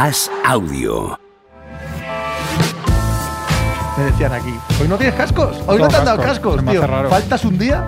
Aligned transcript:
As 0.00 0.30
Audio. 0.46 1.20
Me 3.98 4.04
decían 4.04 4.32
aquí, 4.32 4.54
hoy 4.80 4.88
no 4.88 4.96
tienes 4.96 5.14
cascos, 5.14 5.62
hoy 5.66 5.78
no 5.78 5.88
te 5.88 5.96
han 5.96 6.06
dado 6.06 6.22
cascos, 6.22 6.64
tío. 6.64 6.86
raro. 6.86 7.10
Faltas 7.10 7.44
un 7.44 7.58
día 7.58 7.84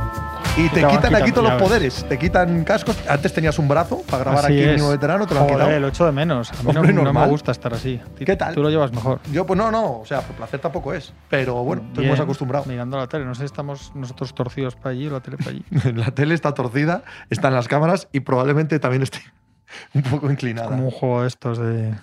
y 0.59 0.68
te 0.68 0.86
quitan 0.86 1.14
aquí 1.14 1.32
todos 1.32 1.50
los 1.50 1.62
poderes. 1.62 2.04
Te 2.06 2.18
quitan 2.18 2.64
cascos. 2.64 2.98
Antes 3.09 3.32
tenías 3.32 3.59
un 3.59 3.66
brazo 3.66 4.02
para 4.11 4.25
grabar 4.25 4.45
Así 4.45 4.52
aquí 4.52 4.62
el 4.62 4.90
veterano, 4.90 5.27
te 5.27 5.32
lo 5.32 5.40
han 5.40 5.46
Joder, 5.46 5.61
quitado. 5.64 5.80
lo 5.80 5.88
echo 5.88 6.04
de 6.04 6.12
menos. 6.12 6.50
A 6.52 6.56
mí 6.56 6.72
no- 6.75 6.80
Hombre, 6.80 6.93
no, 6.93 7.02
normal. 7.04 7.25
me 7.25 7.30
gusta 7.30 7.52
estar 7.52 7.72
así. 7.72 7.98
¿Qué 8.18 8.36
tal? 8.36 8.54
Tú 8.54 8.62
lo 8.62 8.68
llevas 8.68 8.92
mejor. 8.92 9.20
Yo, 9.32 9.46
pues 9.46 9.56
no, 9.56 9.70
no, 9.70 10.00
o 10.00 10.04
sea, 10.04 10.20
por 10.20 10.36
placer 10.36 10.60
tampoco 10.60 10.92
es. 10.92 11.14
Pero 11.30 11.54
bueno, 11.64 11.82
estoy 11.88 12.06
más 12.08 12.20
acostumbrado. 12.20 12.66
Mirando 12.66 12.98
la 12.98 13.06
tele. 13.06 13.24
No 13.24 13.34
sé 13.34 13.40
si 13.40 13.46
estamos 13.46 13.90
nosotros 13.94 14.34
torcidos 14.34 14.76
para 14.76 14.90
allí 14.90 15.06
o 15.06 15.12
la 15.12 15.20
tele 15.20 15.38
para 15.38 15.50
allí. 15.52 15.64
La 15.94 16.10
tele 16.10 16.34
está 16.34 16.52
torcida, 16.52 17.04
están 17.30 17.54
las 17.54 17.68
cámaras 17.68 18.08
y 18.12 18.20
probablemente 18.20 18.79
también 18.79 19.02
esté 19.02 19.20
un 19.95 20.02
poco 20.02 20.30
inclinada. 20.30 20.69
Como 20.69 20.84
un 20.84 20.91
juego 20.91 21.23
de 21.23 21.28
estos 21.28 21.59
de. 21.59 21.95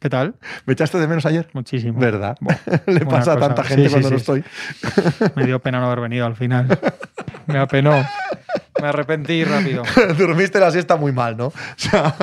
¿Qué 0.00 0.10
tal? 0.10 0.34
¿Me 0.66 0.72
echaste 0.72 0.98
de 0.98 1.06
menos 1.06 1.24
ayer? 1.26 1.48
Muchísimo. 1.52 1.98
¿Verdad? 2.00 2.36
Le 2.86 3.06
pasa 3.06 3.34
a 3.34 3.38
tanta 3.38 3.62
gente 3.62 3.84
sí, 3.88 3.90
cuando 3.90 4.08
sí, 4.08 4.14
no 4.14 4.18
estoy. 4.18 4.44
Me 5.36 5.46
dio 5.46 5.60
pena 5.60 5.78
no 5.78 5.86
haber 5.86 6.00
venido 6.00 6.26
al 6.26 6.34
final. 6.34 6.66
Me 7.46 7.58
apenó. 7.58 8.04
Me 8.80 8.88
arrepentí 8.88 9.44
rápido. 9.44 9.84
Dormiste 10.18 10.58
la 10.58 10.72
siesta 10.72 10.96
muy 10.96 11.12
mal, 11.12 11.36
¿no? 11.36 11.46
O 11.46 11.52
sea, 11.76 12.14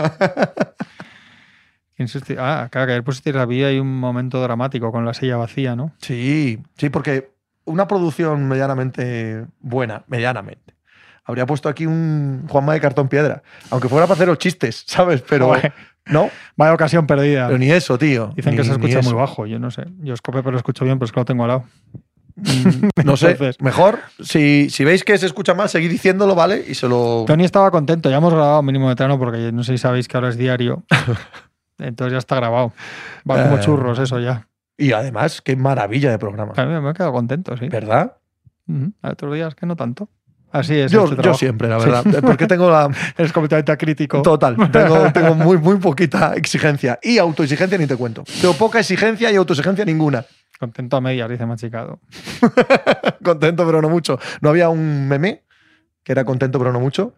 ¿Quién 1.96 2.08
susti- 2.08 2.38
Ah, 2.38 2.68
claro, 2.71 2.88
que 2.88 2.94
ayer 2.94 3.04
pusisteis 3.04 3.35
la 3.35 3.46
vida 3.46 3.71
y 3.71 3.80
un 3.80 3.99
momento 3.99 4.41
dramático 4.41 4.91
con 4.91 5.05
la 5.05 5.13
silla 5.13 5.38
vacía, 5.38 5.76
¿no? 5.76 5.91
sí, 5.99 6.60
sí, 6.77 6.90
porque 6.90 7.32
una 7.66 7.88
producción 7.88 8.48
medianamente 8.48 9.46
buena, 9.60 10.04
medianamente. 10.08 10.74
Habría 11.30 11.46
puesto 11.46 11.70
aquí 11.70 11.86
un 11.86 12.46
Juanma 12.50 12.74
de 12.74 12.82
cartón 12.82 13.08
piedra. 13.08 13.44
Aunque 13.70 13.88
fuera 13.88 14.08
para 14.08 14.16
hacer 14.16 14.28
los 14.28 14.40
chistes, 14.40 14.84
¿sabes? 14.88 15.22
Pero 15.22 15.54
no, 16.08 16.30
Vaya 16.58 16.74
ocasión 16.74 17.05
perdida. 17.05 17.46
pero 17.46 17.60
ni 17.60 17.70
eso, 17.71 17.99
tío. 17.99 18.34
Dicen 18.36 18.55
que 18.55 18.63
se 18.63 18.71
escucha 18.71 19.02
muy 19.04 19.13
bajo, 19.13 19.46
yo 19.46 19.60
no 19.60 19.70
sé. 19.70 19.84
Yo 20.02 20.16
escope, 20.16 20.40
pero 20.40 20.52
lo 20.52 20.58
escucho 20.58 20.86
bien, 20.86 20.98
pero 20.98 21.05
es 21.05 21.12
que 21.12 21.20
lo 21.20 21.26
tengo 21.26 21.44
al 21.44 21.49
lado. 21.49 21.63
No 23.05 23.16
sé, 23.18 23.32
Entonces- 23.32 23.62
mejor. 23.62 23.99
Si, 24.21 24.70
si 24.70 24.84
veis 24.86 25.04
que 25.04 25.18
se 25.18 25.26
escucha 25.27 25.54
mal, 25.54 25.70
seguid 25.70 25.90
diciéndolo, 25.91 26.34
¿vale? 26.36 26.63
Y 26.68 26.74
se 26.74 26.88
lo. 26.88 27.26
Tony 27.27 27.43
estaba 27.46 27.70
contento, 27.70 28.10
ya 28.10 28.18
hemos 28.18 28.34
grabado 28.34 28.62
mínimo 28.64 28.88
veterano 28.88 29.20
porque 29.20 29.52
no 29.52 29.64
sé 29.64 29.74
si 29.74 29.77
sabéis 29.77 30.08
que 30.08 30.18
ahora 30.18 30.30
es 30.30 30.38
diario. 30.38 30.84
Entonces 31.77 32.14
ya 32.14 32.18
está 32.18 32.36
grabado. 32.38 32.74
Va 33.30 33.43
como 33.43 33.58
Eh. 33.58 33.60
churros 33.62 33.99
eso 33.99 34.20
ya. 34.20 34.48
Y 34.77 34.93
además, 34.93 35.41
qué 35.41 35.55
maravilla 35.55 36.10
de 36.12 36.18
programa. 36.20 36.54
A 36.55 36.66
mí 36.66 36.80
me 36.82 36.90
he 36.90 36.93
quedado 36.93 37.12
contento, 37.14 37.55
sí. 37.58 37.68
¿Verdad? 37.70 38.16
A 39.02 39.10
otros 39.12 39.34
días 39.34 39.55
que 39.55 39.66
no 39.66 39.76
tanto. 39.76 40.10
Así 40.52 40.80
es. 40.80 40.92
Yo, 40.92 41.05
este 41.05 41.22
yo 41.22 41.34
siempre, 41.34 41.68
la 41.68 41.78
verdad. 41.78 42.04
Porque 42.22 42.48
tengo 42.48 42.70
la. 42.70 42.90
Eres 43.18 43.32
completamente 43.32 43.72
acrítico. 43.72 44.22
Total, 44.22 44.55
tengo, 44.72 45.12
tengo 45.12 45.36
muy, 45.36 45.58
muy 45.58 45.78
poquita 45.78 46.34
exigencia. 46.36 47.00
Y 47.02 47.18
autoexigencia 47.18 47.78
ni 47.78 47.86
te 47.86 47.96
cuento. 47.96 48.24
Tengo 48.42 48.54
poca 48.55 48.80
exigencia 48.80 49.32
y 49.32 49.36
autoexigencia 49.36 49.86
ninguna. 49.86 50.26
Contento 50.60 50.98
a 50.98 51.02
medias, 51.02 51.30
dice 51.30 51.46
Machicado. 51.46 52.00
Contento, 53.24 53.66
pero 53.66 53.82
no 53.82 53.90
mucho. 53.90 54.20
No 54.42 54.50
había 54.50 54.70
un 54.70 55.08
meme 55.08 55.44
que 56.04 56.12
era 56.12 56.26
contento, 56.26 56.58
pero 56.58 56.74
no 56.74 56.80
mucho. 56.80 57.16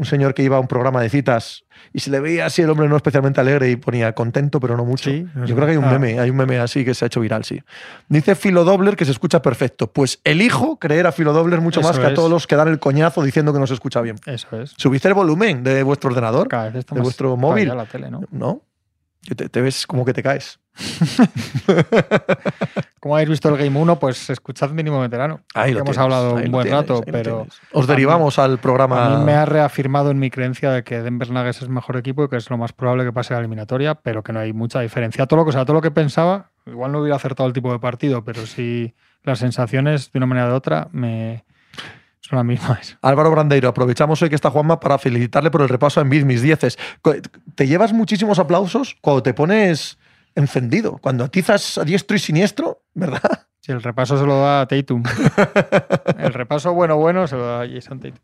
Un 0.00 0.06
señor 0.06 0.32
que 0.32 0.42
iba 0.42 0.56
a 0.56 0.60
un 0.60 0.66
programa 0.66 1.02
de 1.02 1.10
citas 1.10 1.64
y 1.92 2.00
se 2.00 2.10
le 2.10 2.20
veía 2.20 2.46
así 2.46 2.62
el 2.62 2.70
hombre 2.70 2.88
no 2.88 2.96
especialmente 2.96 3.38
alegre 3.38 3.70
y 3.70 3.76
ponía 3.76 4.14
contento, 4.14 4.58
pero 4.58 4.74
no 4.76 4.86
mucho. 4.86 5.10
Sí. 5.10 5.26
Yo 5.44 5.54
creo 5.54 5.66
que 5.66 5.72
hay 5.72 5.76
un 5.76 5.84
Ah. 5.84 5.92
meme, 5.92 6.18
hay 6.18 6.30
un 6.30 6.36
meme 6.36 6.58
así 6.58 6.86
que 6.86 6.94
se 6.94 7.04
ha 7.04 7.06
hecho 7.06 7.20
viral, 7.20 7.44
sí. 7.44 7.60
Dice 8.08 8.34
Philo 8.34 8.64
Dobler 8.64 8.96
que 8.96 9.04
se 9.04 9.10
escucha 9.10 9.42
perfecto. 9.42 9.92
Pues 9.92 10.18
elijo 10.24 10.78
creer 10.78 11.06
a 11.06 11.12
Philo 11.12 11.34
Dobler 11.34 11.60
mucho 11.60 11.82
más 11.82 11.98
que 11.98 12.06
a 12.06 12.14
todos 12.14 12.30
los 12.30 12.46
que 12.46 12.56
dan 12.56 12.68
el 12.68 12.78
coñazo 12.78 13.22
diciendo 13.22 13.52
que 13.52 13.58
no 13.58 13.66
se 13.66 13.74
escucha 13.74 14.00
bien. 14.00 14.16
Eso 14.24 14.58
es. 14.58 14.72
¿Subiste 14.78 15.08
el 15.08 15.14
volumen 15.14 15.62
de 15.62 15.82
vuestro 15.82 16.08
ordenador? 16.08 16.48
De 16.48 17.00
vuestro 17.00 17.36
móvil. 17.36 17.70
allá 17.70 17.74
la 17.82 17.86
tele, 17.86 18.10
¿no? 18.10 18.22
¿No? 18.30 18.62
Te, 19.36 19.48
te 19.48 19.60
ves 19.60 19.86
como 19.86 20.04
que 20.04 20.12
te 20.12 20.22
caes. 20.22 20.60
Como 23.00 23.16
habéis 23.16 23.30
visto 23.30 23.48
el 23.48 23.56
Game 23.56 23.78
1, 23.78 23.98
pues 23.98 24.30
escuchad 24.30 24.70
mínimo 24.70 25.00
veterano. 25.00 25.40
Ahí 25.54 25.72
lo 25.72 25.80
hemos 25.80 25.96
tienes, 25.96 25.98
hablado 25.98 26.36
ahí 26.36 26.46
un 26.46 26.52
buen 26.52 26.66
tienes, 26.66 26.82
rato, 26.82 27.02
pero. 27.10 27.46
Os 27.72 27.86
derivamos 27.86 28.38
al 28.38 28.58
programa. 28.58 29.06
A 29.06 29.18
mí 29.18 29.24
me 29.24 29.32
ha 29.32 29.46
reafirmado 29.46 30.10
en 30.10 30.18
mi 30.18 30.30
creencia 30.30 30.70
de 30.70 30.84
que 30.84 31.02
Denver 31.02 31.30
Nuggets 31.30 31.62
es 31.62 31.68
mejor 31.68 31.96
equipo 31.96 32.24
y 32.24 32.28
que 32.28 32.36
es 32.36 32.50
lo 32.50 32.58
más 32.58 32.72
probable 32.72 33.04
que 33.04 33.12
pase 33.12 33.32
la 33.32 33.40
eliminatoria, 33.40 33.94
pero 33.94 34.22
que 34.22 34.32
no 34.32 34.40
hay 34.40 34.52
mucha 34.52 34.80
diferencia. 34.80 35.26
Todo 35.26 35.38
lo 35.38 35.44
que, 35.44 35.50
o 35.50 35.52
sea, 35.52 35.64
todo 35.64 35.74
lo 35.74 35.82
que 35.82 35.90
pensaba, 35.90 36.50
igual 36.66 36.92
no 36.92 37.00
hubiera 37.00 37.16
acertado 37.16 37.46
el 37.46 37.54
tipo 37.54 37.72
de 37.72 37.78
partido, 37.78 38.22
pero 38.22 38.46
sí 38.46 38.94
las 39.22 39.38
sensaciones 39.38 40.12
de 40.12 40.18
una 40.18 40.26
manera 40.26 40.50
u 40.50 40.54
otra 40.54 40.88
me 40.92 41.44
son 42.30 42.48
las. 42.48 42.98
Álvaro 43.02 43.30
Brandeiro, 43.30 43.68
aprovechamos 43.68 44.22
hoy 44.22 44.28
que 44.28 44.34
está 44.34 44.50
Juanma 44.50 44.80
para 44.80 44.98
felicitarle 44.98 45.50
por 45.50 45.62
el 45.62 45.68
repaso 45.68 46.00
en 46.00 46.08
Biz, 46.08 46.24
mis 46.24 46.42
dieces. 46.42 46.78
Te 47.54 47.66
llevas 47.66 47.92
muchísimos 47.92 48.38
aplausos 48.38 48.96
cuando 49.00 49.22
te 49.22 49.34
pones 49.34 49.98
encendido, 50.34 50.98
cuando 50.98 51.24
atizas 51.24 51.76
a 51.78 51.84
diestro 51.84 52.16
y 52.16 52.20
siniestro, 52.20 52.82
¿verdad? 52.94 53.48
Si 53.62 53.72
el 53.72 53.82
repaso 53.82 54.18
se 54.18 54.24
lo 54.24 54.40
da 54.40 54.62
a 54.62 54.66
Tatum. 54.66 55.02
El 56.18 56.32
repaso 56.32 56.72
bueno, 56.72 56.96
bueno, 56.96 57.26
se 57.26 57.36
lo 57.36 57.44
da 57.46 57.62
a 57.62 57.68
Jason 57.68 58.00
Tatum. 58.00 58.18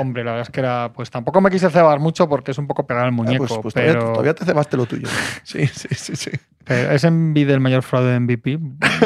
Hombre, 0.00 0.24
la 0.24 0.32
verdad 0.32 0.48
es 0.48 0.52
que 0.52 0.58
era, 0.60 0.90
pues 0.92 1.10
tampoco 1.10 1.40
me 1.40 1.48
quise 1.48 1.70
cebar 1.70 2.00
mucho 2.00 2.28
porque 2.28 2.50
es 2.50 2.58
un 2.58 2.66
poco 2.66 2.86
pegar 2.86 3.04
al 3.04 3.10
Ah, 3.10 3.12
muñeco, 3.12 3.46
pues, 3.46 3.60
pues 3.62 3.74
pero, 3.74 3.92
todavía, 3.92 4.12
todavía 4.12 4.34
te 4.34 4.44
cebaste 4.44 4.76
lo 4.76 4.86
tuyo. 4.86 5.06
Sí, 5.44 5.66
sí, 5.68 5.88
sí, 5.94 6.16
sí. 6.16 6.30
pero 6.64 6.90
es 6.90 7.04
envidia 7.04 7.54
el 7.54 7.60
mayor 7.60 7.82
fraude 7.82 8.12
de 8.12 8.20
MVP. 8.20 8.58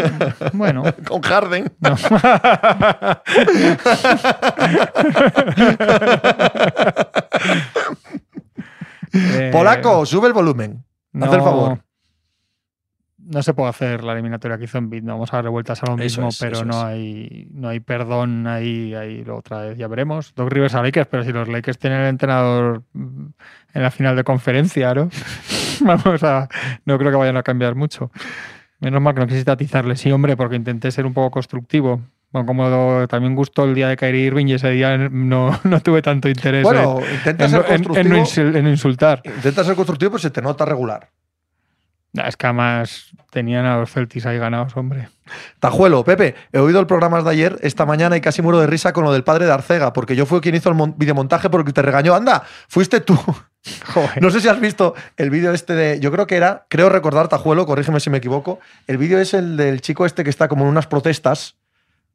Bueno, 0.54 0.84
Con 1.06 1.20
Harden. 1.20 1.70
No. 1.80 1.96
Eh, 9.12 9.50
Polaco, 9.52 10.04
sube 10.06 10.26
el 10.28 10.32
volumen. 10.32 10.84
Haz 11.20 11.32
el 11.32 11.40
favor. 11.42 11.83
No 13.26 13.42
se 13.42 13.54
puede 13.54 13.70
hacer 13.70 14.04
la 14.04 14.12
eliminatoria 14.12 14.58
que 14.58 14.64
hizo 14.64 14.78
en 14.78 14.90
no 15.04 15.14
vamos 15.14 15.32
a 15.32 15.36
darle 15.36 15.50
vueltas 15.50 15.82
a 15.82 15.86
lo 15.86 15.96
mismo, 15.96 16.28
es, 16.28 16.38
pero 16.38 16.64
no 16.64 16.78
es. 16.80 16.84
hay 16.84 17.48
no 17.52 17.68
hay 17.68 17.80
perdón 17.80 18.46
ahí, 18.46 18.94
ahí 18.94 19.24
lo 19.24 19.36
otra 19.38 19.60
vez, 19.62 19.78
ya 19.78 19.88
veremos. 19.88 20.34
Doc 20.34 20.50
Rivers 20.52 20.74
a 20.74 20.82
Lakers, 20.82 21.08
pero 21.10 21.24
si 21.24 21.32
los 21.32 21.48
Lakers 21.48 21.78
tienen 21.78 22.00
el 22.00 22.08
entrenador 22.08 22.82
mm, 22.92 23.26
en 23.74 23.82
la 23.82 23.90
final 23.90 24.14
de 24.16 24.24
conferencia, 24.24 24.92
¿no? 24.94 25.08
vamos 25.80 26.22
a 26.22 26.48
no 26.84 26.98
creo 26.98 27.10
que 27.10 27.16
vayan 27.16 27.36
a 27.36 27.42
cambiar 27.42 27.74
mucho. 27.74 28.10
Menos 28.80 29.00
mal 29.00 29.14
que 29.14 29.20
no 29.20 29.26
quisiste 29.26 29.50
atizarle, 29.50 29.96
sí, 29.96 30.12
hombre, 30.12 30.36
porque 30.36 30.56
intenté 30.56 30.90
ser 30.90 31.06
un 31.06 31.14
poco 31.14 31.30
constructivo. 31.30 32.00
Bueno, 32.32 32.46
como 32.46 32.68
lo- 32.68 33.08
también 33.08 33.34
gustó 33.36 33.64
el 33.64 33.74
día 33.74 33.88
de 33.88 33.96
Kyrie 33.96 34.26
Irving 34.26 34.46
y 34.48 34.54
ese 34.54 34.68
día 34.70 34.98
no, 34.98 35.58
no 35.64 35.80
tuve 35.80 36.02
tanto 36.02 36.28
interés 36.28 36.64
Bueno, 36.64 36.98
en, 37.00 37.14
intenta 37.14 37.44
en- 37.44 37.50
ser 37.50 37.60
en- 37.60 37.66
en 37.72 37.84
constructivo. 37.84 38.16
insul- 38.16 38.56
en 38.56 38.66
insultar. 38.68 39.22
Intenta 39.24 39.64
ser 39.64 39.76
constructivo, 39.76 40.10
pero 40.10 40.18
se 40.18 40.30
te 40.30 40.42
nota 40.42 40.64
regular. 40.66 41.08
Que 42.14 42.46
además 42.46 43.10
tenían 43.30 43.66
a 43.66 43.76
los 43.78 43.90
Celtics 43.90 44.24
ahí 44.26 44.38
ganados, 44.38 44.76
hombre. 44.76 45.08
Tajuelo, 45.58 46.04
Pepe, 46.04 46.36
he 46.52 46.58
oído 46.60 46.78
el 46.78 46.86
programa 46.86 47.20
de 47.22 47.28
ayer, 47.30 47.58
esta 47.62 47.86
mañana, 47.86 48.16
y 48.16 48.20
casi 48.20 48.40
muero 48.40 48.60
de 48.60 48.66
risa 48.68 48.92
con 48.92 49.02
lo 49.04 49.12
del 49.12 49.24
padre 49.24 49.46
de 49.46 49.52
Arcega, 49.52 49.92
porque 49.92 50.14
yo 50.14 50.24
fui 50.24 50.40
quien 50.40 50.54
hizo 50.54 50.68
el 50.68 50.76
mon- 50.76 50.94
videomontaje 50.96 51.50
porque 51.50 51.72
te 51.72 51.82
regañó. 51.82 52.14
Anda, 52.14 52.44
fuiste 52.68 53.00
tú. 53.00 53.18
Joder. 53.94 54.22
No 54.22 54.30
sé 54.30 54.40
si 54.40 54.48
has 54.48 54.60
visto 54.60 54.94
el 55.16 55.30
vídeo 55.30 55.52
este 55.52 55.74
de. 55.74 55.98
Yo 55.98 56.12
creo 56.12 56.26
que 56.26 56.36
era, 56.36 56.66
creo 56.68 56.88
recordar, 56.88 57.26
Tajuelo, 57.28 57.66
corrígeme 57.66 57.98
si 57.98 58.10
me 58.10 58.18
equivoco. 58.18 58.60
El 58.86 58.98
vídeo 58.98 59.18
es 59.18 59.34
el 59.34 59.56
del 59.56 59.80
chico 59.80 60.06
este 60.06 60.22
que 60.22 60.30
está 60.30 60.46
como 60.48 60.64
en 60.64 60.70
unas 60.70 60.86
protestas 60.86 61.56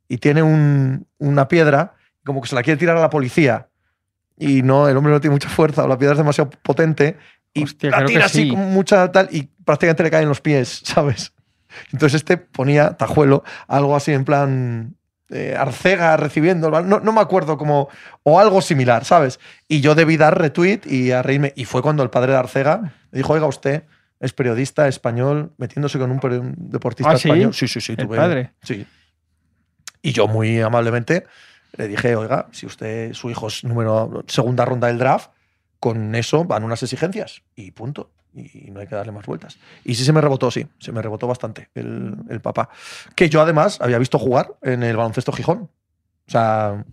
y 0.07 0.19
tiene 0.19 0.43
un- 0.43 1.07
una 1.17 1.47
piedra, 1.49 1.95
como 2.23 2.41
que 2.41 2.47
se 2.47 2.55
la 2.55 2.63
quiere 2.63 2.77
tirar 2.77 2.95
a 2.95 3.01
la 3.01 3.09
policía. 3.09 3.67
Y 4.37 4.61
no, 4.61 4.87
el 4.87 4.95
hombre 4.95 5.11
no 5.11 5.19
tiene 5.19 5.33
mucha 5.33 5.49
fuerza, 5.49 5.83
o 5.83 5.87
la 5.89 5.97
piedra 5.97 6.13
es 6.13 6.19
demasiado 6.19 6.49
potente. 6.63 7.17
Y 7.53 7.63
Hostia, 7.63 7.89
la 7.91 8.05
tira 8.05 8.25
así 8.25 8.43
sí. 8.43 8.49
con 8.49 8.59
mucha 8.71 9.11
tal, 9.11 9.27
y 9.31 9.43
prácticamente 9.65 10.03
le 10.03 10.11
caen 10.11 10.29
los 10.29 10.41
pies, 10.41 10.81
¿sabes? 10.85 11.33
Entonces 11.91 12.15
este 12.21 12.37
ponía, 12.37 12.97
Tajuelo, 12.97 13.43
algo 13.67 13.95
así 13.95 14.11
en 14.11 14.25
plan. 14.25 14.95
eh, 15.29 15.55
Arcega 15.57 16.17
recibiendo, 16.17 16.69
no, 16.81 16.99
no 16.99 17.11
me 17.11 17.21
acuerdo 17.21 17.57
cómo, 17.57 17.87
o 18.23 18.39
algo 18.39 18.61
similar, 18.61 19.05
¿sabes? 19.05 19.39
Y 19.67 19.79
yo 19.81 19.93
debí 19.95 20.17
dar 20.17 20.37
retweet 20.39 20.81
y 20.85 21.11
a 21.11 21.21
reírme. 21.21 21.53
Y 21.55 21.65
fue 21.65 21.81
cuando 21.83 22.01
el 22.03 22.09
padre 22.09 22.31
de 22.33 22.39
Arcega 22.39 22.79
me 23.11 23.17
dijo, 23.17 23.33
oiga, 23.33 23.45
usted 23.45 23.83
es 24.19 24.33
periodista 24.33 24.87
español 24.87 25.53
metiéndose 25.57 25.97
con 25.99 26.11
un, 26.11 26.19
deportista 26.57 27.11
¿Ah, 27.11 27.17
sí? 27.17 27.27
español. 27.29 27.53
Sí, 27.53 27.67
sí, 27.67 27.79
sí. 27.79 27.93
¿El 27.97 28.07
tuve- 28.07 28.17
padre? 28.17 28.53
Sí. 28.63 28.85
Y 30.01 30.11
yo 30.13 30.27
muy 30.27 30.59
amablemente 30.61 31.25
le 31.77 31.87
dije, 31.87 32.15
oiga, 32.15 32.47
si 32.51 32.65
usted, 32.65 33.13
su 33.13 33.29
hijo 33.29 33.47
es 33.47 33.63
número 33.63 34.23
segunda 34.27 34.65
ronda 34.65 34.87
del 34.87 34.97
draft, 34.97 35.29
con 35.79 36.15
eso 36.15 36.43
van 36.45 36.63
unas 36.63 36.83
exigencias 36.83 37.43
y 37.55 37.71
punto. 37.71 38.11
Y 38.33 38.69
no 38.71 38.79
hay 38.79 38.87
que 38.87 38.95
darle 38.95 39.11
más 39.11 39.25
vueltas. 39.25 39.57
Y 39.83 39.95
sí 39.95 40.05
se 40.05 40.13
me 40.13 40.21
rebotó, 40.21 40.51
sí, 40.51 40.67
se 40.77 40.91
me 40.91 41.01
rebotó 41.01 41.25
bastante 41.25 41.69
el, 41.73 42.15
el 42.29 42.41
papá. 42.41 42.69
Que 43.15 43.27
yo 43.29 43.41
además 43.41 43.79
había 43.81 43.97
visto 43.97 44.19
jugar 44.19 44.55
en 44.61 44.83
el 44.83 44.95
baloncesto 44.95 45.31
Gijón. 45.31 45.69
O 46.27 46.31
sea, 46.31 46.85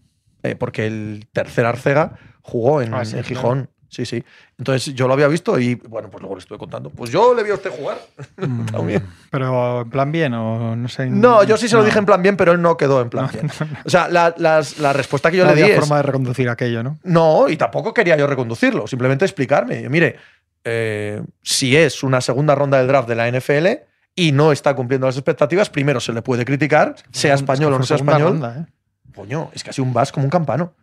eh, 0.43 0.57
porque 0.57 0.87
el 0.87 1.29
tercer 1.33 1.67
Arcega 1.67 2.19
jugó 2.41 2.81
en, 2.81 2.95
Ah, 2.95 3.05
sí, 3.05 3.19
en. 3.19 3.25
Gijón. 3.25 3.71
Sí, 3.89 4.05
sí. 4.05 4.23
Entonces 4.59 4.95
yo 4.95 5.07
lo 5.07 5.15
había 5.15 5.29
visto 5.29 5.59
y 5.59 5.75
bueno, 5.77 6.11
pues 6.11 6.21
luego 6.21 6.35
le 6.35 6.41
estuve 6.41 6.59
contando. 6.59 6.91
Pues 6.91 7.11
yo 7.11 7.35
le 7.35 7.43
vi 7.45 7.51
a 7.51 7.55
usted 7.55 7.71
jugar. 7.71 7.99
Mm, 8.37 8.67
También. 8.67 9.03
Pero 9.31 9.83
en 9.83 9.91
plan 9.91 10.13
bien 10.13 10.35
o 10.35 10.77
no 10.77 10.89
sé. 10.89 11.07
No, 11.07 11.43
yo 11.45 11.57
sí 11.57 11.69
se 11.69 11.75
lo 11.77 11.81
no. 11.83 11.87
dije 11.87 11.99
en 11.99 12.05
plan 12.07 12.23
bien, 12.23 12.37
pero 12.37 12.53
él 12.53 12.61
no 12.61 12.77
quedó 12.77 13.01
en 13.01 13.09
plan 13.11 13.27
No, 13.27 13.33
bien. 13.33 13.51
O 13.85 13.89
sea, 13.91 14.09
la, 14.09 14.35
las- 14.39 14.79
la 14.79 14.93
respuesta 14.93 15.31
que 15.31 15.39
yo 15.39 15.45
No 15.45 15.51
le 15.51 15.57
di 15.57 15.63
había 15.63 15.75
es, 15.75 15.81
forma 15.81 15.97
de 15.97 16.03
reconducir 16.03 16.49
aquello, 16.49 16.83
¿no? 16.83 16.99
no, 17.05 17.49
y 17.49 17.57
tampoco 17.57 17.95
quería 17.95 18.17
yo 18.17 18.27
reconducirlo, 18.27 18.87
simplemente 18.87 19.25
explicarme. 19.25 19.89
Mire, 19.89 20.17
eh, 20.65 21.23
si 21.43 21.77
es 21.77 22.03
una 22.03 22.21
segunda 22.21 22.55
ronda 22.55 22.79
del 22.79 22.89
draft 22.89 23.09
de 23.09 23.15
la 23.15 23.29
NFL 23.31 23.67
y 24.15 24.33
no 24.33 24.53
está 24.53 24.75
cumpliendo 24.75 25.07
las 25.07 25.17
expectativas, 25.17 25.71
primero 25.71 26.01
se 26.01 26.13
le 26.13 26.23
puede 26.23 26.45
criticar, 26.45 26.95
sea 27.13 27.35
español 27.35 27.73
o 27.75 27.79
no 27.79 27.85
sea 27.85 27.97
español. 27.99 28.33
Ronda, 28.33 28.67
¿eh? 28.69 28.73
Coño, 29.15 29.51
es 29.55 29.63
casi 29.65 29.81
un 29.81 29.93
bus 29.93 30.13
como 30.13 30.25
un 30.25 30.31
campano. 30.31 30.75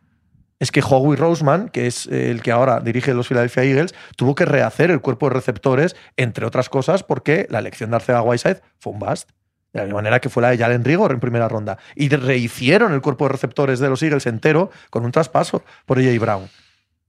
Es 0.63 0.71
que 0.71 0.81
Howie 0.81 1.17
Roseman, 1.17 1.67
que 1.67 1.87
es 1.87 2.07
el 2.07 2.41
que 2.41 2.53
ahora 2.53 2.79
dirige 2.79 3.13
los 3.13 3.27
Philadelphia 3.27 3.65
Eagles, 3.65 3.93
tuvo 4.15 4.33
que 4.33 4.45
rehacer 4.45 4.91
el 4.91 5.01
cuerpo 5.01 5.27
de 5.27 5.33
receptores, 5.33 5.93
entre 6.15 6.45
otras 6.45 6.69
cosas, 6.69 7.03
porque 7.03 7.47
la 7.49 7.59
elección 7.59 7.89
de 7.89 7.97
Arcega 7.97 8.21
Whiteside 8.21 8.61
fue 8.79 8.93
un 8.93 8.99
bust. 8.99 9.29
De 9.73 9.79
la 9.79 9.83
misma 9.83 9.97
manera 9.97 10.21
que 10.21 10.29
fue 10.29 10.41
la 10.41 10.51
de 10.51 10.57
Jalen 10.57 10.85
Rigor 10.85 11.11
en 11.11 11.19
primera 11.19 11.49
ronda. 11.49 11.79
Y 11.97 12.07
rehicieron 12.07 12.93
el 12.93 13.01
cuerpo 13.01 13.25
de 13.25 13.33
receptores 13.33 13.79
de 13.79 13.89
los 13.89 14.01
Eagles 14.03 14.25
entero 14.25 14.71
con 14.89 15.03
un 15.03 15.11
traspaso 15.11 15.65
por 15.85 15.99
AJ 15.99 16.17
Brown. 16.17 16.47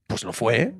Pues 0.08 0.24
lo 0.24 0.32
fue. 0.32 0.74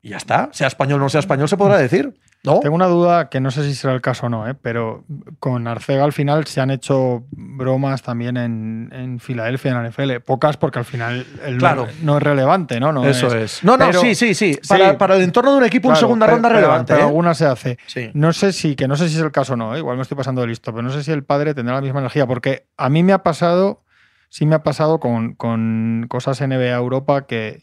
Y 0.00 0.10
ya 0.10 0.18
está. 0.18 0.50
Sea 0.52 0.68
español 0.68 1.00
o 1.00 1.02
no 1.02 1.08
sea 1.08 1.18
español, 1.18 1.48
se 1.48 1.56
podrá 1.56 1.78
decir. 1.78 2.14
¿No? 2.44 2.60
Tengo 2.60 2.74
una 2.76 2.86
duda 2.88 3.30
que 3.30 3.40
no 3.40 3.50
sé 3.50 3.64
si 3.64 3.74
será 3.74 3.94
el 3.94 4.02
caso 4.02 4.26
o 4.26 4.28
no, 4.28 4.46
¿eh? 4.46 4.54
pero 4.54 5.04
con 5.40 5.66
Arcega 5.66 6.04
al 6.04 6.12
final 6.12 6.46
se 6.46 6.60
han 6.60 6.70
hecho 6.70 7.24
bromas 7.30 8.02
también 8.02 8.36
en, 8.36 8.90
en 8.92 9.18
Filadelfia, 9.18 9.70
en 9.72 9.82
la 9.82 9.88
NFL. 9.88 10.20
Pocas 10.24 10.58
porque 10.58 10.78
al 10.78 10.84
final 10.84 11.26
el 11.46 11.56
Claro. 11.56 11.86
no, 11.86 12.12
no 12.12 12.16
es 12.18 12.22
relevante, 12.22 12.78
¿no? 12.80 12.92
no 12.92 13.02
Eso 13.06 13.34
es. 13.34 13.64
No, 13.64 13.78
no, 13.78 13.86
pero- 13.86 14.00
sí, 14.00 14.14
sí, 14.14 14.34
sí. 14.34 14.58
Para, 14.68 14.90
Sí. 14.90 14.96
para 14.98 15.16
el 15.16 15.22
entorno 15.22 15.52
de 15.52 15.56
un 15.58 15.64
equipo, 15.64 15.88
en 15.88 15.92
Claro, 15.94 16.00
segunda 16.06 16.26
pero- 16.26 16.36
ronda 16.36 16.48
pero- 16.50 16.60
relevante. 16.60 16.92
Pero 16.92 17.04
¿eh? 17.04 17.08
alguna 17.08 17.32
se 17.34 17.46
hace. 17.46 17.78
Sí. 17.86 18.10
No 18.12 18.32
sé 18.34 18.52
si, 18.52 18.76
que 18.76 18.86
no 18.88 18.96
sé 18.96 19.08
si 19.08 19.16
es 19.16 19.22
el 19.22 19.32
caso 19.32 19.54
o 19.54 19.56
no, 19.56 19.74
¿eh? 19.74 19.78
igual 19.78 19.96
me 19.96 20.02
estoy 20.02 20.16
pasando 20.18 20.42
de 20.42 20.48
listo, 20.48 20.70
pero 20.70 20.82
no 20.82 20.90
sé 20.90 21.02
si 21.02 21.12
el 21.12 21.24
padre 21.24 21.54
tendrá 21.54 21.74
la 21.76 21.80
misma 21.80 22.00
energía, 22.00 22.26
porque 22.26 22.66
a 22.76 22.90
mí 22.90 23.02
me 23.02 23.14
ha 23.14 23.22
pasado, 23.22 23.82
sí 24.28 24.44
me 24.44 24.54
ha 24.54 24.62
pasado 24.62 25.00
con, 25.00 25.34
con 25.34 26.04
cosas 26.10 26.42
NBA 26.42 26.74
Europa 26.76 27.26
que, 27.26 27.62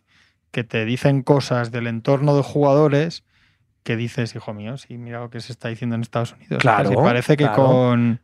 que 0.49 0.63
te 0.63 0.85
dicen 0.85 1.21
cosas 1.21 1.71
del 1.71 1.85
entorno 1.85 2.35
de 2.35 2.41
jugadores 2.41 3.23
que 3.83 3.95
dices, 3.95 4.35
hijo 4.35 4.53
mío, 4.53 4.77
sí, 4.77 4.97
mira 4.97 5.19
lo 5.19 5.29
que 5.29 5.39
se 5.41 5.51
está 5.51 5.69
diciendo 5.69 5.95
en 5.95 6.01
Estados 6.01 6.33
Unidos. 6.33 6.59
Claro, 6.59 6.91
parece 7.03 7.35
que 7.37 7.45
claro. 7.45 7.63
con 7.65 8.19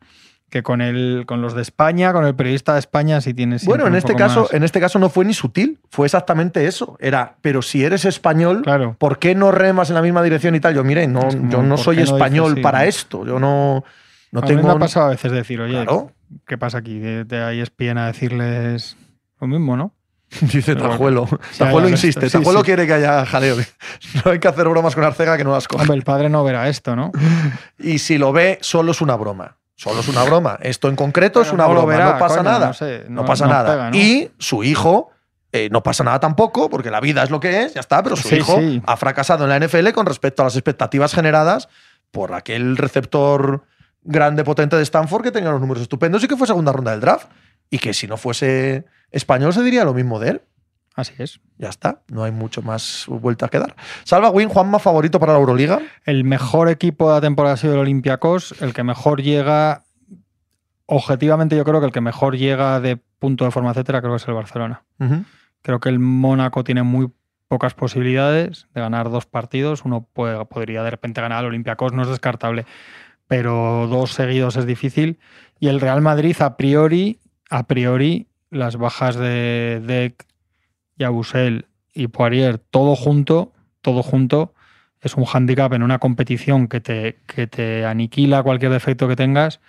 que 0.49 0.63
con 0.63 0.79
el 0.81 1.25
con 1.27 1.41
los 1.41 1.55
de 1.55 1.61
España, 1.61 2.13
con 2.13 2.23
el 2.25 2.33
periodista 2.33 2.71
de 2.73 2.79
España, 2.79 3.19
sí 3.19 3.33
tienes. 3.33 3.65
Bueno, 3.65 3.85
en 3.85 3.95
este 3.95 4.15
caso, 4.15 4.43
más- 4.43 4.53
en 4.53 4.63
este 4.63 4.79
caso 4.79 4.97
no 4.97 5.09
fue 5.09 5.25
ni 5.25 5.33
sutil, 5.33 5.79
fue 5.89 6.05
exactamente 6.07 6.65
eso. 6.67 6.95
Era, 7.01 7.35
pero 7.41 7.61
si 7.61 7.83
eres 7.83 8.05
español, 8.05 8.61
Claro. 8.61 8.95
¿por 8.97 9.19
qué 9.19 9.35
no 9.35 9.51
remas 9.51 9.89
en 9.89 9.95
la 9.95 10.01
misma 10.01 10.23
dirección 10.23 10.55
y 10.55 10.61
tal? 10.61 10.73
Yo, 10.73 10.85
mire, 10.85 11.05
no, 11.07 11.19
como, 11.19 11.49
yo 11.49 11.61
no 11.63 11.75
¿por 11.75 11.83
soy 11.83 11.97
no 11.97 12.03
español 12.03 12.53
sí? 12.55 12.61
para 12.61 12.85
esto. 12.85 13.25
Yo 13.25 13.39
no, 13.39 13.83
no 14.31 14.39
a 14.39 14.41
mí 14.43 14.47
tengo. 14.47 14.63
me 14.67 14.73
ha 14.73 14.79
pasado 14.79 15.07
a 15.07 15.09
veces 15.09 15.31
decir, 15.33 15.59
oye, 15.59 15.73
Claro. 15.73 16.11
¿qué 16.45 16.57
pasa 16.57 16.77
aquí? 16.77 16.97
De, 16.99 17.25
de 17.25 17.43
ahí 17.43 17.59
ESPN 17.59 17.97
a 17.97 18.07
decirles 18.07 18.95
lo 19.41 19.47
mismo, 19.47 19.75
¿no? 19.75 19.93
Dice 20.41 20.75
Pero 20.75 20.89
Tajuelo. 20.89 21.27
Insiste. 21.89 22.29
sí, 22.29 22.37
Tajuelo 22.37 22.59
sí. 22.59 22.65
quiere 22.65 22.85
que 22.85 22.93
haya 22.93 23.25
jaleo. 23.25 23.55
No 24.25 24.31
hay 24.31 24.39
que 24.39 24.47
hacer 24.47 24.67
bromas 24.67 24.93
con 24.95 25.03
Arcega 25.03 25.37
que 25.37 25.43
no 25.43 25.51
las 25.51 25.67
coja. 25.67 25.83
Hombre, 25.83 25.97
el 25.97 26.03
padre 26.03 26.29
no 26.29 26.43
verá 26.43 26.67
esto, 26.67 26.95
¿no? 26.95 27.11
Y 27.79 27.99
si 27.99 28.17
lo 28.17 28.31
ve, 28.33 28.57
solo 28.61 28.91
es 28.91 29.01
una 29.01 29.15
broma. 29.15 29.57
Solo 29.75 29.99
es 29.99 30.07
una 30.07 30.23
broma. 30.23 30.57
Esto 30.61 30.89
en 30.89 30.95
concreto 30.95 31.41
es 31.41 31.51
una 31.51 31.65
no 31.65 31.71
broma. 31.71 31.85
verá, 31.87 32.13
no 32.13 32.19
pasa 32.19 32.37
coño, 32.39 32.49
nada. 32.49 32.67
no 32.67 32.73
sé, 32.73 33.05
no, 33.09 33.21
no- 33.21 33.25
pasa 33.25 33.47
nada. 33.47 33.91
Y 33.93 34.29
su 34.39 34.63
hijo. 34.63 35.11
eh, 35.53 35.69
no 35.71 35.81
pasa 35.81 36.03
nada 36.03 36.19
tampoco, 36.19 36.69
porque 36.69 36.91
la 36.91 36.99
vida 36.99 37.23
es 37.23 37.29
lo 37.29 37.39
que 37.39 37.63
es, 37.63 37.73
ya 37.75 37.79
está, 37.79 38.03
pero 38.03 38.15
su 38.17 38.27
Sí, 38.27 38.35
hijo 38.35 38.57
sí. 38.57 38.81
ha 38.85 38.97
fracasado 38.97 39.45
en 39.45 39.49
la 39.51 39.65
NFL 39.65 39.91
con 39.93 40.05
respecto 40.05 40.41
a 40.41 40.45
las 40.45 40.55
expectativas 40.55 41.13
generadas 41.13 41.69
por 42.11 42.33
aquel 42.33 42.75
receptor 42.75 43.63
grande, 44.03 44.43
potente 44.43 44.75
de 44.75 44.83
Stanford 44.83 45.23
que 45.23 45.31
tenía 45.31 45.51
los 45.51 45.61
números 45.61 45.81
estupendos 45.83 46.21
y 46.23 46.27
que 46.27 46.35
fue 46.35 46.47
segunda 46.47 46.71
ronda 46.73 46.91
del 46.91 46.99
draft. 46.99 47.27
Y 47.69 47.79
que 47.79 47.93
si 47.93 48.07
no 48.07 48.17
fuese 48.17 48.85
español 49.11 49.53
se 49.53 49.63
diría 49.63 49.85
lo 49.85 49.93
mismo 49.93 50.19
de 50.19 50.29
él. 50.31 50.41
Así 50.95 51.13
es. 51.19 51.39
Ya 51.59 51.69
está, 51.69 52.01
no 52.07 52.23
hay 52.23 52.31
mucho 52.31 52.61
más 52.63 53.05
vuelta 53.07 53.49
que 53.49 53.59
dar. 53.59 53.75
Salva 54.03 54.31
Win, 54.31 54.49
Juanma, 54.49 54.79
favorito 54.79 55.19
para 55.19 55.33
la 55.33 55.39
Euroliga. 55.39 55.79
El 56.05 56.23
mejor 56.23 56.69
equipo 56.69 57.07
de 57.09 57.15
la 57.15 57.21
temporada 57.21 57.53
ha 57.53 57.57
sido 57.57 57.73
el 57.73 57.79
Olympiacos. 57.81 58.55
El 58.61 58.73
que 58.73 58.83
mejor 58.83 59.21
llega, 59.21 59.83
objetivamente, 60.85 61.55
yo 61.55 61.63
creo 61.65 61.79
que 61.79 61.85
el 61.87 61.91
que 61.91 62.01
mejor 62.01 62.37
llega 62.37 62.79
de 62.79 62.97
punto 63.19 63.45
de 63.45 63.51
forma, 63.51 63.71
etcétera, 63.71 64.01
creo 64.01 64.13
que 64.13 64.17
es 64.17 64.27
el 64.27 64.33
Barcelona. 64.33 64.83
Creo 65.61 65.79
que 65.79 65.89
el 65.89 65.99
Mónaco 65.99 66.63
tiene 66.63 66.83
muy 66.83 67.09
pocas 67.47 67.73
posibilidades 67.73 68.67
de 68.73 68.81
ganar 68.81 69.09
dos 69.09 69.25
partidos. 69.25 69.85
Uno 69.85 70.07
puede- 70.13 70.43
podría 70.45 70.83
de 70.83 70.89
repente 70.91 71.21
ganar 71.21 71.39
al 71.39 71.45
Olympiacos, 71.45 71.93
no 71.93 72.01
es 72.03 72.07
descartable, 72.09 72.65
pero 73.27 73.87
dos 73.87 74.13
seguidos 74.13 74.55
es 74.57 74.65
difícil. 74.65 75.19
Y 75.59 75.67
el 75.67 75.79
Real 75.81 76.01
Madrid, 76.01 76.35
a 76.41 76.57
priori, 76.57 77.19
a 77.49 77.63
priori, 77.67 78.26
las 78.49 78.77
bajas 78.77 79.15
de 79.15 79.81
Deck, 79.85 80.25
Yabusel 80.97 81.65
y 81.93 82.07
Poirier, 82.07 82.57
todo 82.57 82.95
junto, 82.95 83.53
todo 83.81 84.03
junto, 84.03 84.53
es 85.01 85.15
un 85.15 85.25
hándicap 85.25 85.73
en 85.73 85.83
una 85.83 85.99
competición 85.99 86.67
que 86.67 86.81
te, 86.81 87.19
que 87.27 87.47
te 87.47 87.85
aniquila 87.85 88.43
cualquier 88.43 88.71
defecto 88.71 89.07
que 89.07 89.15
tengas, 89.15 89.59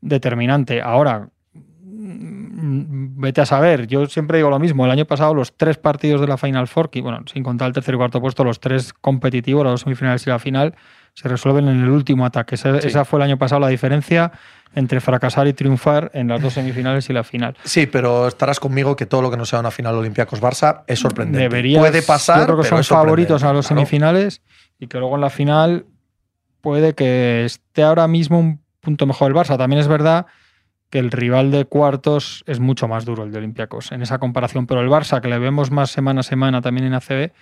determinante. 0.00 0.80
Ahora, 0.80 1.28
mm, 1.52 3.20
vete 3.20 3.40
a 3.40 3.46
saber, 3.46 3.86
yo 3.86 4.06
siempre 4.06 4.38
digo 4.38 4.50
lo 4.50 4.58
mismo, 4.58 4.84
el 4.84 4.90
año 4.90 5.04
pasado 5.04 5.34
los 5.34 5.56
tres 5.56 5.78
partidos 5.78 6.20
de 6.20 6.26
la 6.26 6.36
Final 6.36 6.68
Four, 6.68 6.90
bueno, 7.02 7.20
sin 7.32 7.42
contar 7.42 7.68
el 7.68 7.74
tercer 7.74 7.94
y 7.94 7.98
cuarto 7.98 8.20
puesto, 8.20 8.44
los 8.44 8.60
tres 8.60 8.92
competitivos, 8.92 9.64
las 9.64 9.72
dos 9.72 9.80
semifinales 9.82 10.26
y 10.26 10.30
la 10.30 10.38
final, 10.38 10.74
se 11.14 11.28
resuelven 11.28 11.68
en 11.68 11.82
el 11.82 11.90
último 11.90 12.26
ataque. 12.26 12.56
Sí. 12.56 12.68
Esa 12.68 13.04
fue 13.04 13.20
el 13.20 13.22
año 13.24 13.38
pasado 13.38 13.60
la 13.60 13.68
diferencia 13.68 14.32
entre 14.74 15.00
fracasar 15.00 15.46
y 15.46 15.52
triunfar 15.52 16.10
en 16.14 16.26
las 16.28 16.42
dos 16.42 16.54
semifinales 16.54 17.08
y 17.08 17.12
la 17.12 17.22
final. 17.22 17.56
Sí, 17.62 17.86
pero 17.86 18.26
estarás 18.26 18.58
conmigo 18.58 18.96
que 18.96 19.06
todo 19.06 19.22
lo 19.22 19.30
que 19.30 19.36
no 19.36 19.46
sea 19.46 19.60
una 19.60 19.70
final 19.70 19.94
Olympiacos-Barça 19.94 20.82
es 20.88 20.98
sorprendente. 20.98 21.38
Deberías, 21.38 21.80
Puede 21.80 22.02
pasar, 22.02 22.40
Yo 22.40 22.46
creo 22.46 22.56
que 22.56 22.68
pero 22.68 22.82
son 22.82 22.98
favoritos 22.98 23.44
a 23.44 23.52
los 23.52 23.66
claro. 23.66 23.80
semifinales 23.80 24.42
y 24.80 24.88
que 24.88 24.98
luego 24.98 25.14
en 25.14 25.20
la 25.20 25.30
final 25.30 25.86
puede 26.60 26.94
que 26.94 27.44
esté 27.44 27.84
ahora 27.84 28.08
mismo 28.08 28.40
un 28.40 28.60
punto 28.80 29.06
mejor 29.06 29.30
el 29.30 29.36
Barça. 29.36 29.56
También 29.56 29.80
es 29.80 29.86
verdad 29.86 30.26
que 30.90 30.98
el 30.98 31.12
rival 31.12 31.52
de 31.52 31.64
cuartos 31.64 32.42
es 32.46 32.58
mucho 32.58 32.88
más 32.88 33.04
duro 33.04 33.22
el 33.22 33.30
de 33.30 33.38
Olympiacos 33.38 33.92
en 33.92 34.02
esa 34.02 34.18
comparación, 34.18 34.66
pero 34.66 34.80
el 34.80 34.88
Barça, 34.88 35.20
que 35.20 35.28
le 35.28 35.38
vemos 35.38 35.70
más 35.70 35.90
semana 35.90 36.20
a 36.20 36.22
semana 36.24 36.60
también 36.60 36.86
en 36.86 36.94
ACB, 36.94 37.32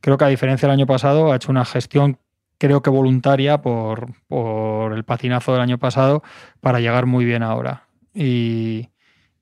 creo 0.00 0.16
que 0.16 0.24
a 0.24 0.28
diferencia 0.28 0.66
del 0.66 0.74
año 0.78 0.86
pasado 0.86 1.32
ha 1.32 1.36
hecho 1.36 1.50
una 1.50 1.66
gestión 1.66 2.18
creo 2.58 2.82
que 2.82 2.90
voluntaria 2.90 3.62
por, 3.62 4.12
por 4.26 4.92
el 4.92 5.04
patinazo 5.04 5.52
del 5.52 5.62
año 5.62 5.78
pasado 5.78 6.22
para 6.60 6.80
llegar 6.80 7.06
muy 7.06 7.24
bien 7.24 7.42
ahora. 7.42 7.84
Y, 8.12 8.88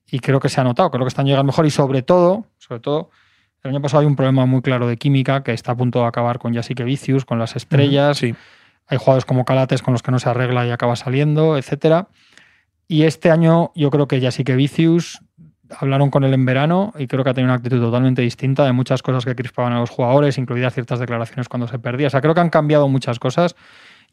y 0.09 0.19
creo 0.19 0.39
que 0.39 0.49
se 0.49 0.61
ha 0.61 0.63
notado, 0.63 0.91
creo 0.91 1.03
que 1.03 1.09
están 1.09 1.25
llegando 1.25 1.45
mejor 1.45 1.65
y 1.65 1.71
sobre 1.71 2.01
todo, 2.01 2.45
sobre 2.57 2.79
todo, 2.79 3.09
el 3.63 3.71
año 3.71 3.81
pasado 3.81 4.01
hay 4.01 4.07
un 4.07 4.15
problema 4.15 4.45
muy 4.45 4.61
claro 4.61 4.87
de 4.87 4.97
química 4.97 5.43
que 5.43 5.51
está 5.51 5.73
a 5.73 5.75
punto 5.75 5.99
de 5.99 6.05
acabar 6.05 6.39
con 6.39 6.53
Jasique 6.53 6.83
Vicius, 6.83 7.25
con 7.25 7.39
las 7.39 7.55
estrellas. 7.55 8.17
Sí. 8.17 8.35
Hay 8.87 8.97
jugadores 8.97 9.25
como 9.25 9.43
Calates 9.43 9.81
con 9.81 9.91
los 9.93 10.01
que 10.01 10.11
no 10.11 10.19
se 10.19 10.29
arregla 10.29 10.65
y 10.65 10.71
acaba 10.71 10.95
saliendo, 10.95 11.57
etcétera. 11.57 12.07
Y 12.87 13.03
este 13.03 13.31
año 13.31 13.71
yo 13.75 13.89
creo 13.89 14.07
que 14.07 14.21
Jasique 14.21 14.55
Vicius 14.55 15.21
hablaron 15.79 16.09
con 16.09 16.23
él 16.23 16.33
en 16.33 16.45
verano 16.45 16.93
y 16.97 17.07
creo 17.07 17.23
que 17.23 17.29
ha 17.29 17.33
tenido 17.33 17.51
una 17.51 17.57
actitud 17.57 17.79
totalmente 17.79 18.21
distinta 18.21 18.65
de 18.65 18.71
muchas 18.71 19.01
cosas 19.01 19.25
que 19.25 19.35
crispaban 19.35 19.73
a 19.73 19.79
los 19.79 19.89
jugadores, 19.89 20.37
incluidas 20.37 20.73
ciertas 20.73 20.99
declaraciones 20.99 21.49
cuando 21.49 21.67
se 21.67 21.79
perdía. 21.79 22.07
O 22.07 22.09
sea, 22.09 22.21
creo 22.21 22.33
que 22.33 22.41
han 22.41 22.49
cambiado 22.49 22.87
muchas 22.87 23.19
cosas 23.19 23.55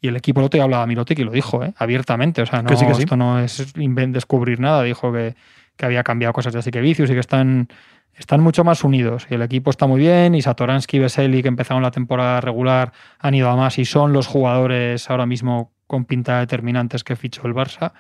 y 0.01 0.09
el 0.09 0.17
equipo 0.17 0.41
otro 0.41 0.57
día 0.57 0.65
hablaba 0.65 0.87
Mirotic 0.87 1.19
y 1.19 1.25
lo 1.25 1.31
dijo 1.31 1.65
¿eh? 1.65 1.73
abiertamente. 1.79 2.43
O 2.43 2.47
sea, 2.47 2.63
no, 2.63 2.69
Que 2.69 2.77
sí, 2.77 2.87
que 2.87 2.95
sí. 2.95 3.03
esto 3.03 3.17
no 3.17 3.39
es 3.39 3.73
descubrir 3.75 4.61
nada. 4.61 4.83
Dijo 4.83 5.13
que, 5.13 5.35
que 5.77 5.87
había 5.87 6.03
cambiado 6.03 6.33
cosas 6.33 6.53
de 6.53 6.59
Jasique 6.59 6.81
Vicius 6.81 7.11
y 7.11 7.15
que 7.15 7.21
están, 7.21 7.69
están 8.15 8.41
mucho 8.41 8.65
más 8.65 8.85
unidos. 8.85 9.27
Y 9.31 9.35
el 9.35 9.43
equipo 9.43 9.71
está 9.71 9.87
muy 9.87 10.01
bien 10.01 10.35
y 10.35 10.43
Satoransky 10.43 10.99
y 10.99 11.01
Veseli, 11.01 11.43
que 11.43 11.49
empezaron 11.49 11.83
la 11.83 11.91
temporada 11.91 12.41
regular, 12.41 12.93
han 13.19 13.35
ido 13.35 13.49
a 13.49 13.57
más 13.57 13.79
y 13.79 13.85
son 13.85 14.13
los 14.13 14.27
jugadores 14.27 15.09
ahora 15.11 15.27
mismo 15.27 15.73
con 15.87 16.05
pinta 16.05 16.41
determinantes 16.41 17.05
que 17.05 17.17
fichó 17.17 17.47
el 17.47 17.55
Barça. 17.55 17.93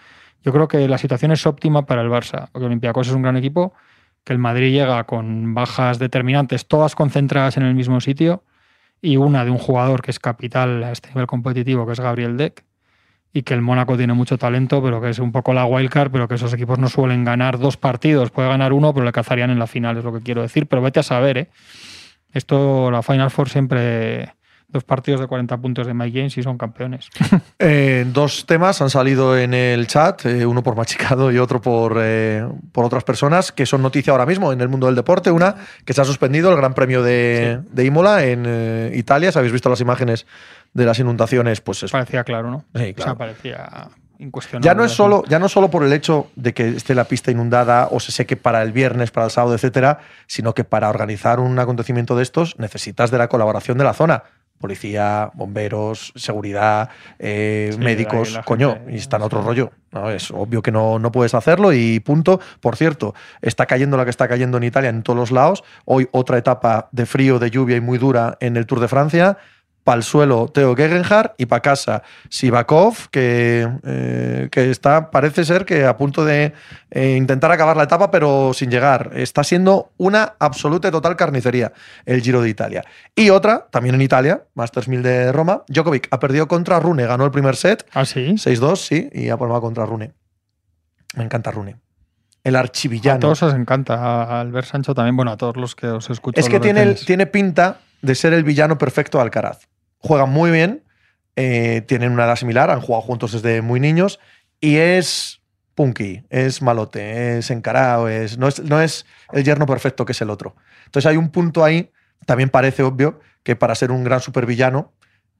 Yo 0.44 0.52
creo 0.52 0.68
que 0.68 0.86
la 0.88 0.98
situación 0.98 1.32
es 1.32 1.46
óptima 1.46 1.86
para 1.86 2.02
el 2.02 2.08
Barça, 2.08 2.48
porque 2.52 2.66
Olympiacos 2.66 3.08
es 3.08 3.14
un 3.14 3.22
gran 3.22 3.36
equipo, 3.36 3.72
que 4.24 4.32
el 4.32 4.38
Madrid 4.38 4.72
llega 4.72 5.04
con 5.04 5.54
bajas 5.54 5.98
determinantes, 5.98 6.66
todas 6.66 6.94
concentradas 6.94 7.56
en 7.56 7.64
el 7.64 7.74
mismo 7.74 8.00
sitio, 8.00 8.44
y 9.00 9.16
una 9.16 9.44
de 9.44 9.50
un 9.50 9.58
jugador 9.58 10.02
que 10.02 10.10
es 10.10 10.18
capital 10.18 10.84
a 10.84 10.92
este 10.92 11.08
nivel 11.08 11.26
competitivo, 11.26 11.86
que 11.86 11.92
es 11.92 12.00
Gabriel 12.00 12.36
Deck, 12.36 12.64
y 13.32 13.42
que 13.42 13.52
el 13.52 13.62
Mónaco 13.62 13.96
tiene 13.96 14.12
mucho 14.12 14.38
talento, 14.38 14.82
pero 14.82 15.00
que 15.00 15.10
es 15.10 15.18
un 15.18 15.32
poco 15.32 15.52
la 15.52 15.66
wildcard, 15.66 16.12
pero 16.12 16.28
que 16.28 16.36
esos 16.36 16.52
equipos 16.52 16.78
no 16.78 16.88
suelen 16.88 17.24
ganar 17.24 17.58
dos 17.58 17.76
partidos, 17.76 18.30
puede 18.30 18.48
ganar 18.48 18.72
uno, 18.72 18.94
pero 18.94 19.04
le 19.04 19.12
cazarían 19.12 19.50
en 19.50 19.58
la 19.58 19.66
final, 19.66 19.96
es 19.96 20.04
lo 20.04 20.12
que 20.12 20.20
quiero 20.20 20.42
decir. 20.42 20.68
Pero 20.68 20.82
vete 20.82 21.00
a 21.00 21.02
saber, 21.02 21.38
¿eh? 21.38 21.48
Esto, 22.32 22.90
la 22.92 23.02
Final 23.02 23.30
Four 23.30 23.48
siempre 23.48 24.34
dos 24.74 24.84
partidos 24.84 25.20
de 25.20 25.28
40 25.28 25.56
puntos 25.58 25.86
de 25.86 25.94
Mike 25.94 26.18
James 26.18 26.36
y 26.36 26.42
son 26.42 26.58
campeones. 26.58 27.08
Eh, 27.60 28.04
dos 28.12 28.46
temas 28.46 28.82
han 28.82 28.90
salido 28.90 29.38
en 29.38 29.54
el 29.54 29.86
chat, 29.86 30.26
eh, 30.26 30.44
uno 30.44 30.62
por 30.62 30.76
Machicado 30.76 31.30
y 31.32 31.38
otro 31.38 31.62
por, 31.62 31.96
eh, 31.98 32.46
por 32.72 32.84
otras 32.84 33.04
personas, 33.04 33.52
que 33.52 33.64
son 33.64 33.80
noticia 33.80 34.10
ahora 34.12 34.26
mismo 34.26 34.52
en 34.52 34.60
el 34.60 34.68
mundo 34.68 34.86
del 34.86 34.96
deporte. 34.96 35.30
Una, 35.30 35.54
que 35.84 35.92
se 35.92 36.00
ha 36.00 36.04
suspendido 36.04 36.50
el 36.50 36.56
Gran 36.56 36.74
Premio 36.74 37.02
de, 37.02 37.60
de 37.70 37.84
Imola 37.84 38.24
en 38.24 38.92
Italia. 38.94 39.32
Si 39.32 39.38
habéis 39.38 39.52
visto 39.52 39.70
las 39.70 39.80
imágenes 39.80 40.26
de 40.74 40.84
las 40.84 40.98
inundaciones, 40.98 41.60
pues 41.60 41.84
es 41.84 41.92
Parecía 41.92 42.24
claro, 42.24 42.50
¿no? 42.50 42.64
Sí, 42.74 42.80
O 42.80 42.84
sea, 42.84 42.94
claro. 42.94 43.18
parecía 43.18 43.88
incuestionable. 44.18 44.66
Ya 44.66 44.74
no 44.74 44.84
es 44.84 44.92
solo, 44.92 45.24
ya 45.28 45.38
no 45.38 45.48
solo 45.48 45.70
por 45.70 45.84
el 45.84 45.92
hecho 45.92 46.30
de 46.36 46.52
que 46.54 46.68
esté 46.68 46.94
la 46.94 47.04
pista 47.04 47.30
inundada 47.30 47.88
o 47.90 48.00
se 48.00 48.12
seque 48.12 48.36
para 48.36 48.62
el 48.62 48.72
viernes, 48.72 49.10
para 49.10 49.26
el 49.26 49.30
sábado, 49.30 49.54
etcétera, 49.54 50.00
sino 50.26 50.54
que 50.54 50.64
para 50.64 50.88
organizar 50.88 51.40
un 51.40 51.58
acontecimiento 51.58 52.16
de 52.16 52.22
estos 52.22 52.58
necesitas 52.58 53.10
de 53.10 53.18
la 53.18 53.28
colaboración 53.28 53.78
de 53.78 53.84
la 53.84 53.94
zona. 53.94 54.24
Policía, 54.58 55.30
bomberos, 55.34 56.12
seguridad, 56.16 56.88
eh, 57.18 57.70
Sí, 57.72 57.78
médicos, 57.78 58.38
coño, 58.44 58.74
gente- 58.74 58.92
y 58.92 58.96
está 58.96 59.16
en 59.18 59.22
otro 59.24 59.42
rollo. 59.42 59.72
¿no? 59.92 60.10
Es 60.10 60.30
obvio 60.30 60.62
que 60.62 60.72
no, 60.72 60.98
no 60.98 61.12
puedes 61.12 61.34
hacerlo 61.34 61.72
y 61.72 62.00
punto. 62.00 62.40
Por 62.60 62.76
cierto, 62.76 63.14
está 63.42 63.66
cayendo 63.66 63.96
la 63.96 64.04
que 64.04 64.10
está 64.10 64.26
cayendo 64.26 64.56
en 64.56 64.64
Italia 64.64 64.90
en 64.90 65.02
todos 65.02 65.18
los 65.18 65.30
lados. 65.32 65.62
Hoy 65.84 66.08
otra 66.12 66.38
etapa 66.38 66.88
de 66.92 67.04
frío, 67.06 67.38
de 67.38 67.50
lluvia 67.50 67.76
y 67.76 67.80
muy 67.80 67.98
dura 67.98 68.36
en 68.40 68.56
el 68.56 68.66
Tour 68.66 68.80
de 68.80 68.88
Francia. 68.88 69.36
Para 69.84 69.98
el 69.98 70.02
suelo 70.02 70.48
Teo 70.48 70.74
Gegenhardt 70.74 71.34
y 71.36 71.44
para 71.46 71.60
casa 71.60 72.02
Sivakov, 72.30 73.10
que, 73.10 73.68
eh, 73.84 74.48
que 74.50 74.70
está, 74.70 75.10
parece 75.10 75.44
ser 75.44 75.66
que 75.66 75.84
a 75.84 75.96
punto 75.98 76.24
de 76.24 76.54
eh, 76.90 77.16
intentar 77.16 77.52
acabar 77.52 77.76
la 77.76 77.82
etapa, 77.84 78.10
pero 78.10 78.52
sin 78.54 78.70
llegar. 78.70 79.10
Está 79.14 79.44
siendo 79.44 79.92
una 79.98 80.34
absoluta 80.38 80.88
y 80.88 80.90
total 80.90 81.16
carnicería 81.16 81.72
el 82.06 82.22
Giro 82.22 82.40
de 82.40 82.48
Italia. 82.48 82.82
Y 83.14 83.28
otra, 83.28 83.66
también 83.70 83.94
en 83.94 84.00
Italia, 84.00 84.44
Masters 84.54 84.88
1000 84.88 85.02
de 85.02 85.32
Roma, 85.32 85.64
Djokovic 85.68 86.08
ha 86.10 86.18
perdido 86.18 86.48
contra 86.48 86.80
Rune, 86.80 87.04
ganó 87.06 87.26
el 87.26 87.30
primer 87.30 87.54
set, 87.54 87.86
Ah, 87.92 88.06
sí. 88.06 88.32
6-2, 88.38 88.76
sí, 88.76 89.10
y 89.12 89.28
ha 89.28 89.36
palmado 89.36 89.60
contra 89.60 89.84
Rune. 89.84 90.12
Me 91.14 91.24
encanta 91.24 91.50
Rune. 91.50 91.76
El 92.42 92.56
A 92.56 92.60
archivillano. 92.60 93.20
todos 93.20 93.42
os 93.42 93.54
encanta. 93.54 93.94
A 93.94 94.40
Albert 94.40 94.66
Sancho 94.66 94.94
también. 94.94 95.16
Bueno, 95.16 95.30
a 95.32 95.36
todos 95.36 95.56
los 95.56 95.74
que 95.74 95.86
os 95.86 96.08
escucho. 96.10 96.40
Es 96.40 96.48
que 96.48 96.60
tiene, 96.60 96.94
tiene 96.94 97.26
pinta 97.26 97.78
de 98.02 98.14
ser 98.14 98.32
el 98.34 98.44
villano 98.44 98.76
perfecto 98.76 99.16
de 99.18 99.22
Alcaraz. 99.24 99.66
Juegan 100.04 100.28
muy 100.28 100.50
bien, 100.50 100.84
eh, 101.34 101.82
tienen 101.88 102.12
una 102.12 102.26
edad 102.26 102.36
similar, 102.36 102.70
han 102.70 102.82
jugado 102.82 103.00
juntos 103.00 103.32
desde 103.32 103.62
muy 103.62 103.80
niños 103.80 104.20
y 104.60 104.76
es 104.76 105.40
punky, 105.74 106.24
es 106.28 106.60
malote, 106.60 107.38
es 107.38 107.50
encarado, 107.50 108.10
es, 108.10 108.36
no, 108.36 108.46
es, 108.46 108.62
no 108.62 108.82
es 108.82 109.06
el 109.32 109.44
yerno 109.44 109.64
perfecto 109.64 110.04
que 110.04 110.12
es 110.12 110.20
el 110.20 110.28
otro. 110.28 110.56
Entonces 110.84 111.10
hay 111.10 111.16
un 111.16 111.30
punto 111.30 111.64
ahí, 111.64 111.90
también 112.26 112.50
parece 112.50 112.82
obvio, 112.82 113.18
que 113.42 113.56
para 113.56 113.74
ser 113.74 113.92
un 113.92 114.04
gran 114.04 114.20
supervillano 114.20 114.92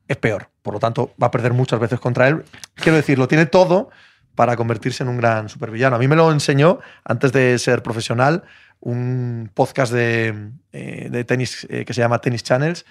es 0.09 0.17
peor. 0.17 0.49
Por 0.63 0.73
lo 0.73 0.81
tanto, 0.81 1.13
va 1.23 1.27
a 1.27 1.31
perder 1.31 1.53
muchas 1.53 1.79
veces 1.79 2.01
contra 2.01 2.27
él. 2.29 2.43
Quiero 2.75 2.97
decir, 2.97 3.19
lo 3.19 3.29
tiene 3.29 3.45
todo 3.45 3.91
para 4.35 4.57
convertirse 4.57 5.03
en 5.03 5.11
un 5.11 5.19
gran 5.19 5.51
supervillano. 5.51 5.97
A 5.97 5.99
mí 5.99 6.09
me 6.09 6.17
lo 6.17 6.33
enseñó, 6.33 6.79
antes 7.05 7.33
de 7.33 7.59
ser 7.59 7.83
profesional, 7.83 8.45
un 8.81 9.51
podcast 9.53 9.93
de, 9.93 10.53
eh, 10.73 11.09
de 11.11 11.25
tenis 11.25 11.67
eh, 11.69 11.85
que 11.85 11.93
se 11.93 12.01
llama 12.01 12.23
Tennis 12.23 12.43
Channels, 12.43 12.87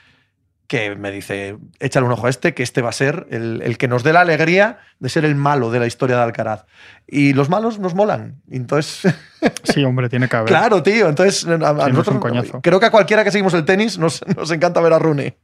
que 0.74 0.96
me 0.96 1.12
dice, 1.12 1.58
échale 1.80 2.08
un 2.08 2.14
ojo 2.14 2.26
a 2.26 2.32
este, 2.32 2.56
que 2.56 2.64
este 2.64 2.82
va 2.82 2.90
a 2.90 2.94
ser 2.94 3.28
el, 3.30 3.62
el 3.64 3.78
que 3.78 3.88
nos 3.88 4.02
dé 4.02 4.12
la 4.12 4.22
alegría 4.22 4.80
de 5.00 5.08
ser 5.08 5.24
el 5.24 5.36
malo 5.36 5.70
de 5.70 5.78
la 5.80 5.86
historia 5.86 6.16
de 6.16 6.24
Alcaraz. 6.24 6.66
Y 7.08 7.34
los 7.34 7.48
malos 7.48 7.78
nos 7.78 7.94
molan. 7.94 8.42
Entonces, 8.50 9.14
Sí, 9.64 9.84
hombre, 9.84 10.10
tiene 10.10 10.28
que 10.28 10.36
haber. 10.36 10.48
claro, 10.50 10.82
tío. 10.82 11.10
Entonces, 11.10 11.46
a, 11.46 11.52
a 11.52 11.90
nosotros, 11.90 12.18
creo 12.64 12.80
que 12.80 12.86
a 12.88 12.90
cualquiera 12.92 13.24
que 13.24 13.30
seguimos 13.30 13.54
el 13.54 13.66
tenis 13.66 14.00
nos, 14.00 14.26
nos 14.36 14.50
encanta 14.50 14.82
ver 14.82 14.94
a 14.94 14.98
Rune. 15.00 15.38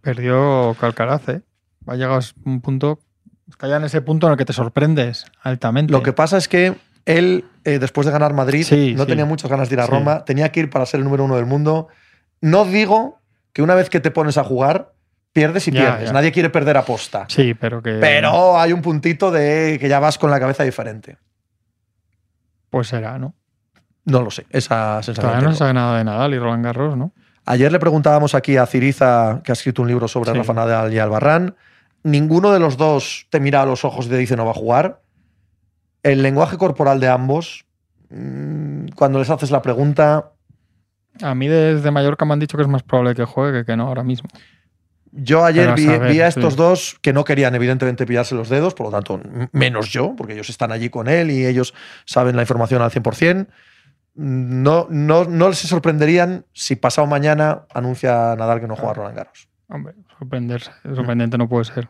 Perdió 0.00 0.76
Calcaraz, 0.80 1.28
¿eh? 1.28 1.42
Ha 1.86 1.94
llegado 1.94 2.16
a 2.16 2.22
un 2.44 2.60
punto. 2.60 2.98
Está 3.48 3.68
ya 3.68 3.76
en 3.76 3.84
ese 3.84 4.00
punto 4.02 4.26
en 4.26 4.32
el 4.32 4.38
que 4.38 4.44
te 4.44 4.52
sorprendes 4.52 5.26
altamente. 5.42 5.92
Lo 5.92 6.02
que 6.02 6.12
pasa 6.12 6.36
es 6.36 6.48
que 6.48 6.74
él, 7.04 7.44
eh, 7.64 7.78
después 7.78 8.06
de 8.06 8.12
ganar 8.12 8.32
Madrid, 8.34 8.64
Sí, 8.64 8.94
no 8.96 9.02
sí. 9.04 9.08
tenía 9.08 9.24
muchas 9.24 9.50
ganas 9.50 9.68
de 9.68 9.74
ir 9.76 9.80
a. 9.80 9.86
Roma, 9.86 10.24
tenía 10.24 10.50
que 10.50 10.60
ir 10.60 10.70
para 10.70 10.84
ser 10.86 10.98
el 10.98 11.04
número 11.04 11.24
uno 11.24 11.36
del 11.36 11.46
mundo. 11.46 11.86
No 12.40 12.64
digo 12.64 13.20
que 13.52 13.62
una 13.62 13.74
vez 13.74 13.90
que 13.90 14.00
te 14.00 14.10
pones 14.10 14.38
a 14.38 14.44
jugar, 14.44 14.92
pierdes 15.32 15.68
y 15.68 15.72
Ya, 15.72 15.80
pierdes. 15.82 16.06
ya. 16.08 16.12
Nadie 16.12 16.32
quiere 16.32 16.50
perder 16.50 16.76
aposta. 16.76 17.26
Sí, 17.28 17.54
pero 17.54 17.82
que. 17.82 17.94
Pero 17.94 18.58
hay 18.58 18.72
un 18.72 18.82
puntito 18.82 19.30
de 19.30 19.78
que 19.80 19.88
ya 19.88 20.00
vas 20.00 20.18
con 20.18 20.30
la 20.30 20.40
cabeza 20.40 20.64
diferente. 20.64 21.18
Pues 22.70 22.88
será, 22.88 23.18
¿no? 23.18 23.34
No 24.04 24.22
lo 24.22 24.30
sé, 24.30 24.46
esa 24.50 25.02
sensación. 25.02 25.26
Todavía 25.30 25.46
no 25.48 25.52
se 25.52 25.58
sabe 25.58 25.74
nada 25.74 25.98
de 25.98 26.04
Nadal 26.04 26.34
y 26.34 26.38
Roland 26.38 26.64
Garros, 26.64 26.96
¿no? 26.96 27.12
Ayer 27.44 27.70
le 27.70 27.78
preguntábamos 27.78 28.34
aquí 28.34 28.56
a 28.56 28.66
Ciriza, 28.66 29.40
que 29.44 29.52
ha 29.52 29.54
escrito 29.54 29.82
un 29.82 29.88
libro 29.88 30.08
sobre 30.08 30.32
Sí. 30.32 30.38
Rafa 30.38 30.52
Nadal 30.54 30.92
y 30.92 30.98
Albarrán. 30.98 31.56
Ninguno 32.02 32.50
de 32.52 32.58
los 32.58 32.76
dos 32.76 33.26
te 33.30 33.38
mira 33.40 33.62
a 33.62 33.66
los 33.66 33.84
ojos 33.84 34.06
y 34.06 34.08
te 34.08 34.16
dice 34.16 34.36
no 34.36 34.44
va 34.44 34.50
a 34.52 34.54
jugar. 34.54 35.02
El 36.02 36.22
lenguaje 36.22 36.56
corporal 36.56 36.98
de 36.98 37.08
ambos, 37.08 37.64
mm, 38.10 38.88
cuando 38.96 39.20
les 39.20 39.30
haces 39.30 39.50
la 39.52 39.62
pregunta, 39.62 40.31
A 41.20 41.34
mí 41.34 41.48
desde 41.48 41.90
Mallorca 41.90 42.24
me 42.24 42.32
han 42.32 42.40
dicho 42.40 42.56
que 42.56 42.62
es 42.62 42.68
más 42.68 42.82
probable 42.82 43.14
que 43.14 43.24
juegue 43.24 43.64
que, 43.64 43.76
no 43.76 43.86
ahora 43.86 44.02
mismo. 44.02 44.28
yo 45.12 45.44
ayer 45.44 45.68
a 45.68 45.74
vi, 45.74 45.84
saber, 45.84 46.12
vi 46.12 46.20
a 46.22 46.30
sí. 46.30 46.38
estos 46.38 46.56
dos 46.56 46.98
que 47.02 47.12
no 47.12 47.24
querían 47.24 47.54
evidentemente 47.54 48.06
pillarse 48.06 48.34
los 48.34 48.48
dedos, 48.48 48.74
por 48.74 48.86
lo 48.86 48.92
tanto, 48.92 49.20
menos 49.52 49.90
yo, 49.90 50.14
porque 50.16 50.32
ellos 50.32 50.48
están 50.48 50.72
allí 50.72 50.88
con 50.88 51.08
él 51.08 51.30
y 51.30 51.44
ellos 51.44 51.74
saben 52.06 52.34
la 52.36 52.42
información 52.42 52.80
al 52.82 52.90
100%. 52.90 53.46
No, 54.14 54.86
no, 54.90 55.24
no 55.24 55.52
se 55.54 55.68
sorprenderían 55.68 56.44
si 56.52 56.76
pasado 56.76 57.06
mañana 57.06 57.62
anuncia 57.72 58.34
Nadal 58.36 58.60
que 58.60 58.66
no 58.68 58.76
juega 58.76 58.94
Roland 58.94 59.16
Garros. 59.16 59.48
Hombre, 59.68 59.94
sorprenderse. 60.18 60.70
Sorprendente 60.82 61.38
no 61.38 61.48
puede 61.48 61.64
ser. 61.64 61.88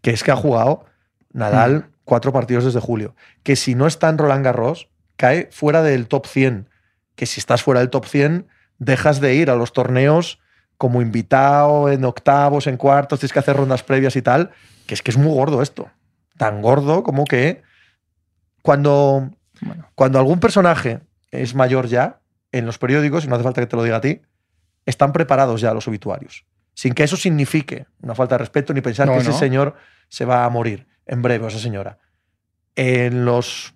Que 0.00 0.10
es 0.10 0.24
que 0.24 0.30
ha 0.32 0.36
jugado 0.36 0.86
Nadal 1.32 1.74
Mm. 1.74 1.84
cuatro 2.04 2.32
partidos 2.32 2.64
desde 2.64 2.80
julio. 2.80 3.14
Que 3.44 3.54
si 3.54 3.76
no 3.76 3.86
está 3.86 4.08
en 4.08 4.18
Roland 4.18 4.44
Garros, 4.44 4.88
cae 5.16 5.48
fuera 5.52 5.82
del 5.82 6.08
top 6.08 6.26
100. 6.26 6.68
Que 7.14 7.26
si 7.26 7.40
estás 7.40 7.62
fuera 7.62 7.80
del 7.80 7.90
top 7.90 8.06
100, 8.06 8.46
dejas 8.78 9.20
de 9.20 9.34
ir 9.34 9.50
a 9.50 9.56
los 9.56 9.72
torneos 9.72 10.40
como 10.78 11.02
invitado 11.02 11.90
en 11.90 12.04
octavos, 12.04 12.66
en 12.66 12.76
cuartos, 12.76 13.20
tienes 13.20 13.32
que 13.32 13.38
hacer 13.38 13.56
rondas 13.56 13.82
previas 13.82 14.16
y 14.16 14.22
tal. 14.22 14.50
Que 14.86 14.94
es 14.94 15.02
que 15.02 15.10
es 15.10 15.16
muy 15.16 15.32
gordo 15.34 15.62
esto. 15.62 15.90
Tan 16.38 16.62
gordo 16.62 17.02
como 17.02 17.24
que 17.24 17.62
cuando, 18.62 19.30
Bueno, 19.60 19.90
cuando 19.94 20.18
algún 20.18 20.40
personaje 20.40 21.00
es 21.30 21.54
mayor 21.54 21.86
ya, 21.86 22.20
en 22.52 22.66
los 22.66 22.78
periódicos, 22.78 23.24
y 23.24 23.28
no 23.28 23.34
hace 23.34 23.44
falta 23.44 23.60
que 23.60 23.66
te 23.66 23.76
lo 23.76 23.82
diga 23.82 23.96
a 23.96 24.00
ti, 24.00 24.22
están 24.86 25.12
preparados 25.12 25.60
ya 25.60 25.74
los 25.74 25.86
obituarios. 25.88 26.44
Sin 26.74 26.94
que 26.94 27.04
eso 27.04 27.16
signifique 27.16 27.86
una 28.00 28.14
falta 28.14 28.36
de 28.36 28.38
respeto 28.38 28.72
ni 28.72 28.80
pensar 28.80 29.06
No, 29.06 29.14
que 29.14 29.20
ese 29.20 29.32
señor 29.32 29.76
se 30.08 30.24
va 30.24 30.44
a 30.44 30.48
morir 30.48 30.86
en 31.06 31.22
breve, 31.22 31.44
o 31.44 31.48
esa 31.48 31.58
señora. 31.58 31.98
En 32.74 33.24
los 33.24 33.74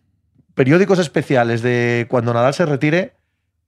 periódicos 0.55 0.99
especiales 0.99 1.63
de 1.63 2.07
cuando 2.09 2.33
Nadal 2.33 2.55
se 2.55 2.65
retire, 2.65 3.15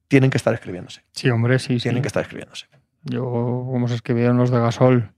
tienen 0.08 0.30
que 0.30 0.36
estar 0.38 0.54
escribiéndose. 0.54 1.02
sí, 1.12 1.28
hombre, 1.30 1.58
sí, 1.58 1.74
sí. 1.78 1.84
Tienen 1.84 2.02
que 2.02 2.08
estar 2.08 2.22
escribiéndose. 2.22 2.66
Yo, 3.04 3.22
como 3.22 3.86
se 3.88 3.94
escribieron 3.94 4.36
los 4.36 4.50
de 4.50 4.58
Gasol, 4.58 5.12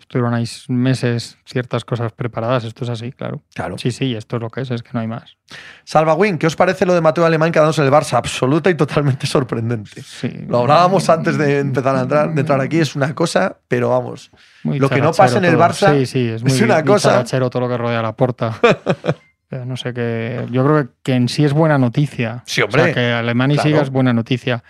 estuvieron 0.00 0.32
ahí 0.32 0.46
meses 0.68 1.36
ciertas 1.44 1.84
cosas 1.84 2.10
preparadas. 2.12 2.64
Esto 2.64 2.84
es 2.84 2.90
así, 2.90 3.12
claro. 3.12 3.42
Claro. 3.54 3.76
Sí, 3.76 3.90
sí, 3.90 4.14
esto 4.14 4.36
es 4.36 4.42
lo 4.42 4.48
que 4.48 4.62
es, 4.62 4.70
es 4.70 4.82
que 4.82 4.90
no 4.94 5.00
hay 5.00 5.06
más. 5.06 5.36
Salva 5.84 6.14
Win, 6.14 6.38
¿qué 6.38 6.46
os 6.46 6.56
parece 6.56 6.86
lo 6.86 6.94
de 6.94 7.02
Mateo 7.02 7.26
Alemán 7.26 7.52
quedándose 7.52 7.82
en 7.82 7.88
el 7.88 7.92
Barça? 7.92 8.14
Absoluta 8.16 8.70
y 8.70 8.74
totalmente 8.74 9.26
sorprendente. 9.26 10.00
Sí. 10.02 10.32
Lo 10.48 10.60
hablábamos 10.60 11.10
antes 11.10 11.36
de 11.36 11.58
empezar 11.58 11.94
a 11.94 12.00
entrar, 12.02 12.32
de 12.32 12.40
entrar 12.40 12.60
aquí, 12.60 12.78
es 12.78 12.96
una 12.96 13.14
cosa, 13.14 13.58
pero 13.68 13.90
vamos. 13.90 14.30
Muy 14.62 14.78
lo 14.78 14.88
que 14.88 15.00
no 15.02 15.12
pasa 15.12 15.36
en 15.38 15.44
el 15.44 15.54
todo. 15.56 15.64
Barça 15.64 15.98
Sí, 15.98 16.06
sí, 16.06 16.28
es 16.28 16.42
muy 16.42 16.52
es 16.52 16.62
una 16.62 16.82
cosa- 16.82 17.24
todo 17.24 17.60
lo 17.60 17.68
que 17.68 17.76
rodea 17.76 18.00
la 18.00 18.16
puerta. 18.16 18.58
Pero 19.48 19.64
no 19.64 19.76
sé 19.76 19.94
qué. 19.94 20.46
Yo 20.50 20.64
creo 20.64 20.88
que, 21.02 21.14
en 21.14 21.28
sí 21.28 21.44
es 21.44 21.52
buena 21.52 21.78
noticia. 21.78 22.42
Sí, 22.46 22.62
O 22.62 22.64
hombre. 22.64 22.84
sea, 22.84 22.94
que 22.94 23.12
Alemania 23.12 23.54
Claro. 23.56 23.68
siga 23.70 23.82
es 23.82 23.90
buena 23.90 24.12
noticia. 24.12 24.64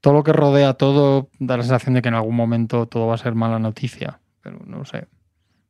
Todo 0.00 0.14
lo 0.14 0.22
que 0.24 0.32
rodea 0.32 0.74
todo 0.74 1.28
da 1.38 1.56
la 1.56 1.62
sensación 1.62 1.94
de 1.94 2.02
que 2.02 2.08
en 2.08 2.14
algún 2.14 2.36
momento 2.36 2.86
todo 2.86 3.06
va 3.06 3.14
a 3.14 3.18
ser 3.18 3.34
mala 3.34 3.58
noticia. 3.58 4.20
Pero 4.42 4.58
no 4.66 4.84
sé. 4.84 5.06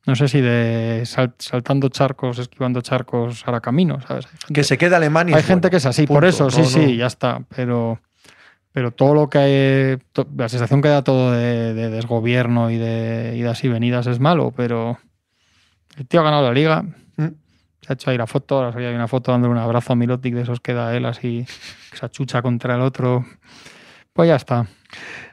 No 0.07 0.17
sé 0.17 0.27
si 0.29 0.41
de 0.41 1.03
sal- 1.07 1.35
saltando 1.39 1.89
charcos, 1.89 2.39
esquivando 2.39 2.81
charcos 2.81 3.47
hará 3.47 3.61
camino, 3.61 4.01
¿sabes? 4.01 4.27
Gente, 4.27 4.53
Que 4.55 4.65
se 4.65 4.77
quede 4.79 4.97
Alemania. 4.97 5.37
hay 5.37 5.43
gente 5.43 5.71
que 5.71 5.77
es 5.77 5.87
así, 5.87 6.07
por 6.07 6.25
eso, 6.25 6.51
sí, 6.51 6.65
sí, 6.65 6.97
ya 6.97 7.07
está. 7.07 7.43
Pero, 7.55 8.01
pero 8.73 8.91
todo 8.91 9.15
lo 9.15 9.29
que 9.29 9.39
hay, 9.39 9.99
to- 10.13 10.27
la 10.37 10.49
sensación 10.49 10.81
que 10.83 10.89
da 10.89 11.05
todo 11.05 11.33
de, 11.33 11.75
de 11.75 11.91
desgobierno 11.91 12.71
y 12.71 12.77
de 12.79 13.37
idas 13.37 13.63
y 13.65 13.69
venidas 13.69 14.07
es 14.07 14.19
malo, 14.19 14.53
pero 14.57 14.99
el 15.97 16.07
tío 16.07 16.21
ha 16.21 16.25
ganado 16.25 16.47
la 16.49 16.55
liga. 16.55 16.85
Ha 17.89 17.95
hecho 17.95 18.11
ahí 18.11 18.19
la 18.19 18.27
foto, 18.27 18.63
ahora 18.63 18.79
hay 18.79 18.95
una 18.95 19.09
foto 19.09 19.33
dándole 19.33 19.53
un 19.53 19.59
abrazo 19.59 19.95
a 19.95 19.97
Milotic, 19.97 20.35
de 20.35 20.43
esos 20.43 20.61
que 20.61 20.75
da 20.75 20.95
él 20.95 21.07
así, 21.07 21.47
que 21.91 21.97
se 21.97 22.05
achucha 22.05 22.43
contra 22.43 22.75
el 22.75 22.83
otro. 22.83 23.25
Pues 24.13 24.29
ya 24.29 24.37
está. 24.37 24.67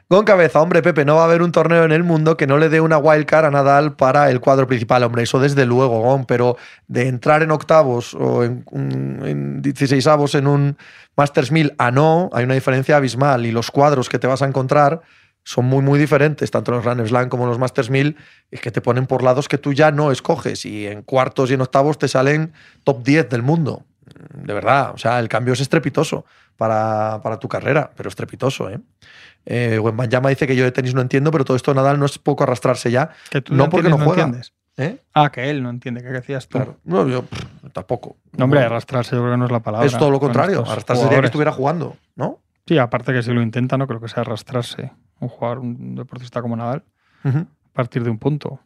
Con 0.08 0.24
cabeza, 0.24 0.62
hombre, 0.62 0.82
Pepe, 0.82 1.04
no 1.04 1.16
va 1.16 1.22
a 1.22 1.24
haber 1.24 1.42
un 1.42 1.50
torneo 1.50 1.84
en 1.84 1.92
el 1.92 2.04
mundo 2.04 2.36
que 2.36 2.46
no 2.46 2.58
le 2.58 2.68
dé 2.68 2.80
una 2.80 2.96
wildcard 2.96 3.46
a 3.46 3.50
Nadal 3.50 3.96
para 3.96 4.30
el 4.30 4.40
cuadro 4.40 4.66
principal. 4.66 5.02
Hombre, 5.02 5.24
eso 5.24 5.40
desde 5.40 5.66
luego, 5.66 6.00
Gon, 6.00 6.24
pero 6.24 6.56
de 6.86 7.08
entrar 7.08 7.42
en 7.42 7.50
octavos 7.50 8.14
o 8.14 8.44
en, 8.44 8.64
en 8.72 9.62
16 9.62 10.06
avos 10.06 10.34
en 10.36 10.46
un 10.46 10.76
Masters 11.16 11.50
1000 11.50 11.74
a 11.78 11.90
no, 11.90 12.30
hay 12.32 12.44
una 12.44 12.54
diferencia 12.54 12.96
abismal 12.96 13.46
y 13.46 13.52
los 13.52 13.70
cuadros 13.70 14.08
que 14.08 14.18
te 14.18 14.26
vas 14.26 14.42
a 14.42 14.46
encontrar 14.46 15.02
son 15.48 15.66
muy, 15.66 15.80
muy 15.80 15.96
diferentes, 15.96 16.50
tanto 16.50 16.72
los 16.72 16.82
Grand 16.82 17.06
Slam 17.06 17.28
como 17.28 17.46
los 17.46 17.56
Masters 17.56 17.88
1000, 17.88 18.16
es 18.50 18.60
que 18.60 18.72
te 18.72 18.80
ponen 18.80 19.06
por 19.06 19.22
lados 19.22 19.46
que 19.46 19.58
tú 19.58 19.72
ya 19.72 19.92
no 19.92 20.10
escoges 20.10 20.64
y 20.64 20.88
en 20.88 21.02
cuartos 21.02 21.52
y 21.52 21.54
en 21.54 21.60
octavos 21.60 21.98
te 21.98 22.08
salen 22.08 22.52
top 22.82 23.04
10 23.04 23.28
del 23.28 23.42
mundo. 23.42 23.84
De 24.34 24.52
verdad, 24.52 24.90
o 24.92 24.98
sea, 24.98 25.20
el 25.20 25.28
cambio 25.28 25.52
es 25.54 25.60
estrepitoso 25.60 26.24
para, 26.56 27.20
para 27.22 27.38
tu 27.38 27.46
carrera, 27.46 27.92
pero 27.96 28.08
estrepitoso, 28.08 28.68
¿eh? 28.70 28.80
Eh, 29.44 29.78
Wembanyama 29.78 30.30
dice 30.30 30.48
que 30.48 30.56
yo 30.56 30.64
de 30.64 30.72
tenis 30.72 30.94
no 30.94 31.00
entiendo, 31.00 31.30
pero 31.30 31.44
todo 31.44 31.56
esto 31.56 31.72
Nadal 31.72 32.00
no 32.00 32.06
es 32.06 32.18
poco 32.18 32.42
arrastrarse 32.42 32.90
ya. 32.90 33.10
Que 33.30 33.40
tú 33.40 33.54
No 33.54 33.70
porque 33.70 33.88
no 33.88 33.98
juega. 33.98 34.24
entiendes. 34.24 34.52
¿eh? 34.76 34.98
Ah, 35.14 35.30
que 35.30 35.48
él 35.48 35.62
no 35.62 35.70
entiende. 35.70 36.02
¿Qué 36.02 36.08
decías 36.08 36.48
tú? 36.48 36.58
Claro. 36.58 36.78
No, 36.82 37.06
yo 37.06 37.22
pff, 37.22 37.44
tampoco. 37.72 38.16
No, 38.36 38.46
hombre, 38.46 38.62
arrastrarse 38.64 39.14
yo 39.14 39.22
creo 39.22 39.34
que 39.34 39.38
no 39.38 39.44
es 39.46 39.52
la 39.52 39.60
palabra. 39.60 39.86
es 39.86 39.96
todo 39.96 40.10
lo 40.10 40.18
con 40.18 40.30
contrario. 40.30 40.64
Arrastrarse 40.68 41.04
sería 41.04 41.20
que 41.20 41.26
estuviera 41.26 41.52
jugando, 41.52 41.96
¿no? 42.16 42.40
Sí, 42.66 42.76
aparte 42.78 43.12
que 43.12 43.22
si 43.22 43.32
lo 43.32 43.40
intenta, 43.42 43.78
no 43.78 43.86
creo 43.86 44.00
que 44.00 44.08
sea 44.08 44.22
arrastrarse. 44.22 44.90
Un 45.20 45.28
jugador, 45.28 45.58
un 45.60 45.94
deportista 45.94 46.42
como 46.42 46.56
Nadal. 46.56 46.84
A 47.24 47.72
partir 47.72 48.04
de 48.04 48.10
un 48.10 48.18
punto. 48.18 48.60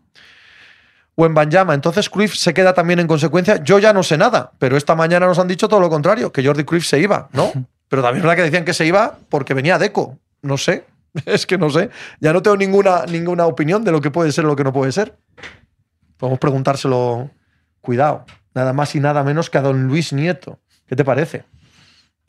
O 1.14 1.26
en 1.26 1.34
Banjama. 1.34 1.74
Entonces 1.74 2.10
Cruyff 2.10 2.34
se 2.34 2.52
queda 2.54 2.74
también 2.74 2.98
en 2.98 3.06
consecuencia. 3.06 3.62
Yo 3.62 3.78
ya 3.78 3.92
no 3.92 4.02
sé 4.02 4.18
nada, 4.18 4.52
pero 4.58 4.76
esta 4.76 4.94
mañana 4.94 5.26
nos 5.26 5.38
han 5.38 5.48
dicho 5.48 5.68
todo 5.68 5.80
lo 5.80 5.88
contrario, 5.88 6.32
que 6.32 6.44
Jordi 6.44 6.64
Cruyff 6.64 6.86
se 6.86 7.00
iba, 7.00 7.28
¿no? 7.32 7.50
Pero 7.88 8.02
también 8.02 8.18
es 8.18 8.22
verdad 8.22 8.36
que 8.36 8.42
decían 8.42 8.64
que 8.64 8.72
se 8.72 8.86
iba 8.86 9.18
porque 9.28 9.52
venía 9.52 9.76
Deco. 9.76 10.16
No 10.42 10.56
sé. 10.56 10.84
Es 11.26 11.44
que 11.44 11.58
no 11.58 11.70
sé. 11.70 11.90
Ya 12.20 12.32
no 12.32 12.40
tengo 12.40 12.56
ninguna, 12.56 13.04
ninguna 13.06 13.46
opinión 13.46 13.82
de 13.82 13.90
lo 13.90 14.00
que 14.00 14.12
puede 14.12 14.30
ser 14.30 14.44
o 14.44 14.48
lo 14.48 14.54
que 14.54 14.62
no 14.62 14.72
puede 14.72 14.92
ser. 14.92 15.18
Podemos 16.16 16.38
preguntárselo. 16.38 17.30
Cuidado. 17.80 18.26
Nada 18.54 18.72
más 18.72 18.94
y 18.94 19.00
nada 19.00 19.24
menos 19.24 19.50
que 19.50 19.58
a 19.58 19.62
don 19.62 19.88
Luis 19.88 20.12
Nieto. 20.12 20.60
¿Qué 20.86 20.94
te 20.94 21.04
parece? 21.04 21.44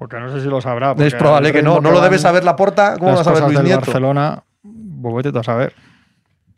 Porque 0.01 0.19
no 0.19 0.31
sé 0.31 0.41
si 0.41 0.47
lo 0.47 0.59
sabrá. 0.59 0.95
Es 0.97 1.13
probable 1.13 1.53
que 1.53 1.61
no. 1.61 1.79
No 1.79 1.91
lo 1.91 2.01
debe 2.01 2.17
saber 2.17 2.43
la 2.43 2.55
porta. 2.55 2.95
¿Cómo 2.97 3.11
las 3.11 3.17
va 3.17 3.21
a 3.21 3.23
saber 3.23 3.41
cosas 3.41 3.49
Luis 3.49 3.57
del 3.59 3.67
Nieto? 3.67 3.81
Barcelona, 3.81 4.43
vete 4.63 5.31
tú 5.31 5.37
a 5.37 5.43
saber. 5.43 5.73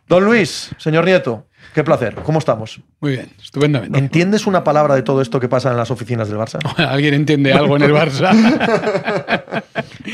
Don 0.07 0.23
Luis, 0.23 0.73
señor 0.77 1.03
Nieto, 1.03 1.45
qué 1.73 1.83
placer. 1.83 2.15
¿Cómo 2.23 2.39
estamos? 2.39 2.79
Muy 3.01 3.11
bien, 3.11 3.33
estupendamente. 3.43 3.99
¿Entiendes 3.99 4.47
una 4.47 4.63
palabra 4.63 4.95
de 4.95 5.01
todo 5.01 5.21
esto 5.21 5.41
que 5.41 5.49
pasa 5.49 5.71
en 5.71 5.75
las 5.75 5.91
oficinas 5.91 6.29
del 6.29 6.37
Barça? 6.37 6.59
¿Alguien 6.87 7.15
entiende 7.15 7.51
algo 7.51 7.75
en 7.75 7.83
el 7.83 7.91
Barça? 7.91 8.31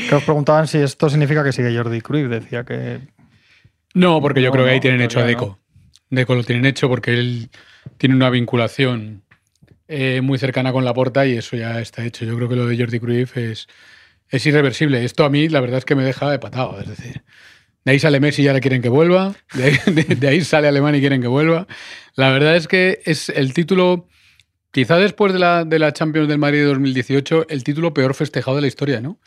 Que 0.08 0.14
os 0.16 0.24
preguntaban 0.24 0.66
si 0.66 0.78
esto 0.78 1.08
significa 1.08 1.44
que 1.44 1.52
sigue 1.52 1.72
Jordi 1.72 2.00
Cruyff. 2.00 2.28
Decía 2.28 2.64
que 2.64 2.98
No, 3.94 4.20
porque 4.20 4.42
yo 4.42 4.48
No, 4.48 4.54
creo 4.54 4.64
que 4.64 4.70
ahí 4.72 4.78
no, 4.78 4.82
tienen 4.82 5.02
hecho 5.02 5.20
a 5.20 5.22
Deco. 5.22 5.56
Deco 6.08 6.34
lo 6.34 6.42
tienen 6.42 6.66
hecho 6.66 6.88
porque 6.88 7.14
él 7.14 7.48
tiene 7.96 8.16
una 8.16 8.28
vinculación 8.28 9.22
eh, 9.92 10.20
muy 10.20 10.38
cercana 10.38 10.72
con 10.72 10.84
la 10.84 10.94
porta 10.94 11.26
y 11.26 11.36
eso 11.36 11.56
ya 11.56 11.80
está 11.80 12.04
hecho. 12.04 12.24
Yo 12.24 12.36
creo 12.36 12.48
que 12.48 12.54
lo 12.54 12.64
de 12.64 12.78
Jordi 12.78 13.00
Cruyff 13.00 13.36
es, 13.36 13.66
es 14.28 14.46
irreversible. 14.46 15.04
Esto 15.04 15.24
a 15.24 15.30
mí 15.30 15.48
la 15.48 15.60
verdad 15.60 15.78
es 15.78 15.84
que 15.84 15.96
me 15.96 16.04
deja 16.04 16.30
de 16.30 16.38
patado. 16.38 16.80
Es 16.80 16.88
decir, 16.88 17.24
de 17.84 17.90
ahí 17.90 17.98
sale 17.98 18.20
Messi 18.20 18.42
y 18.42 18.48
ahora 18.48 18.60
quieren 18.60 18.82
que 18.82 18.88
vuelva. 18.88 19.34
De 19.52 20.28
ahí, 20.28 20.42
sale 20.42 20.68
Alemania 20.68 20.98
y 20.98 21.00
quieren 21.00 21.20
que 21.20 21.26
vuelva. 21.26 21.66
La 22.14 22.30
verdad 22.30 22.54
es 22.54 22.68
que 22.68 23.00
es 23.04 23.30
el 23.30 23.52
título, 23.52 24.06
quizá 24.70 24.96
después 24.96 25.32
de 25.32 25.40
la, 25.40 25.64
de 25.64 25.80
la 25.80 25.92
Champions 25.92 26.28
del 26.28 26.38
Madrid 26.38 26.58
de 26.58 26.66
2018, 26.66 27.46
el 27.48 27.64
título 27.64 27.92
peor 27.92 28.14
festejado 28.14 28.54
de 28.56 28.60
la 28.60 28.68
historia, 28.68 29.00
¿no? 29.00 29.18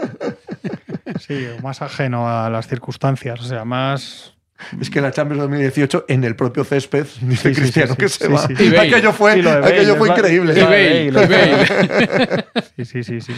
sí, 1.26 1.46
más 1.62 1.80
ajeno 1.80 2.28
a 2.28 2.50
las 2.50 2.68
circunstancias. 2.68 3.40
O 3.40 3.44
sea, 3.44 3.64
más. 3.64 4.35
Es 4.80 4.88
que 4.90 4.98
en 5.00 5.04
la 5.04 5.12
Champions 5.12 5.42
2018, 5.42 6.06
en 6.08 6.24
el 6.24 6.34
propio 6.36 6.64
césped, 6.64 7.06
dice 7.22 7.54
Sí, 7.54 7.60
Cristiano 7.60 7.92
sí, 7.92 7.96
que 7.98 8.08
sí, 8.08 8.18
se 8.18 8.26
sí, 8.26 8.70
va. 8.72 8.82
Aquello 8.82 9.12
fue, 9.12 9.32
aquello 9.32 9.96
fue 9.96 10.08
increíble. 10.08 10.54
Sí, 12.76 12.84
sí, 12.84 13.04
sí, 13.04 13.20
sí. 13.20 13.32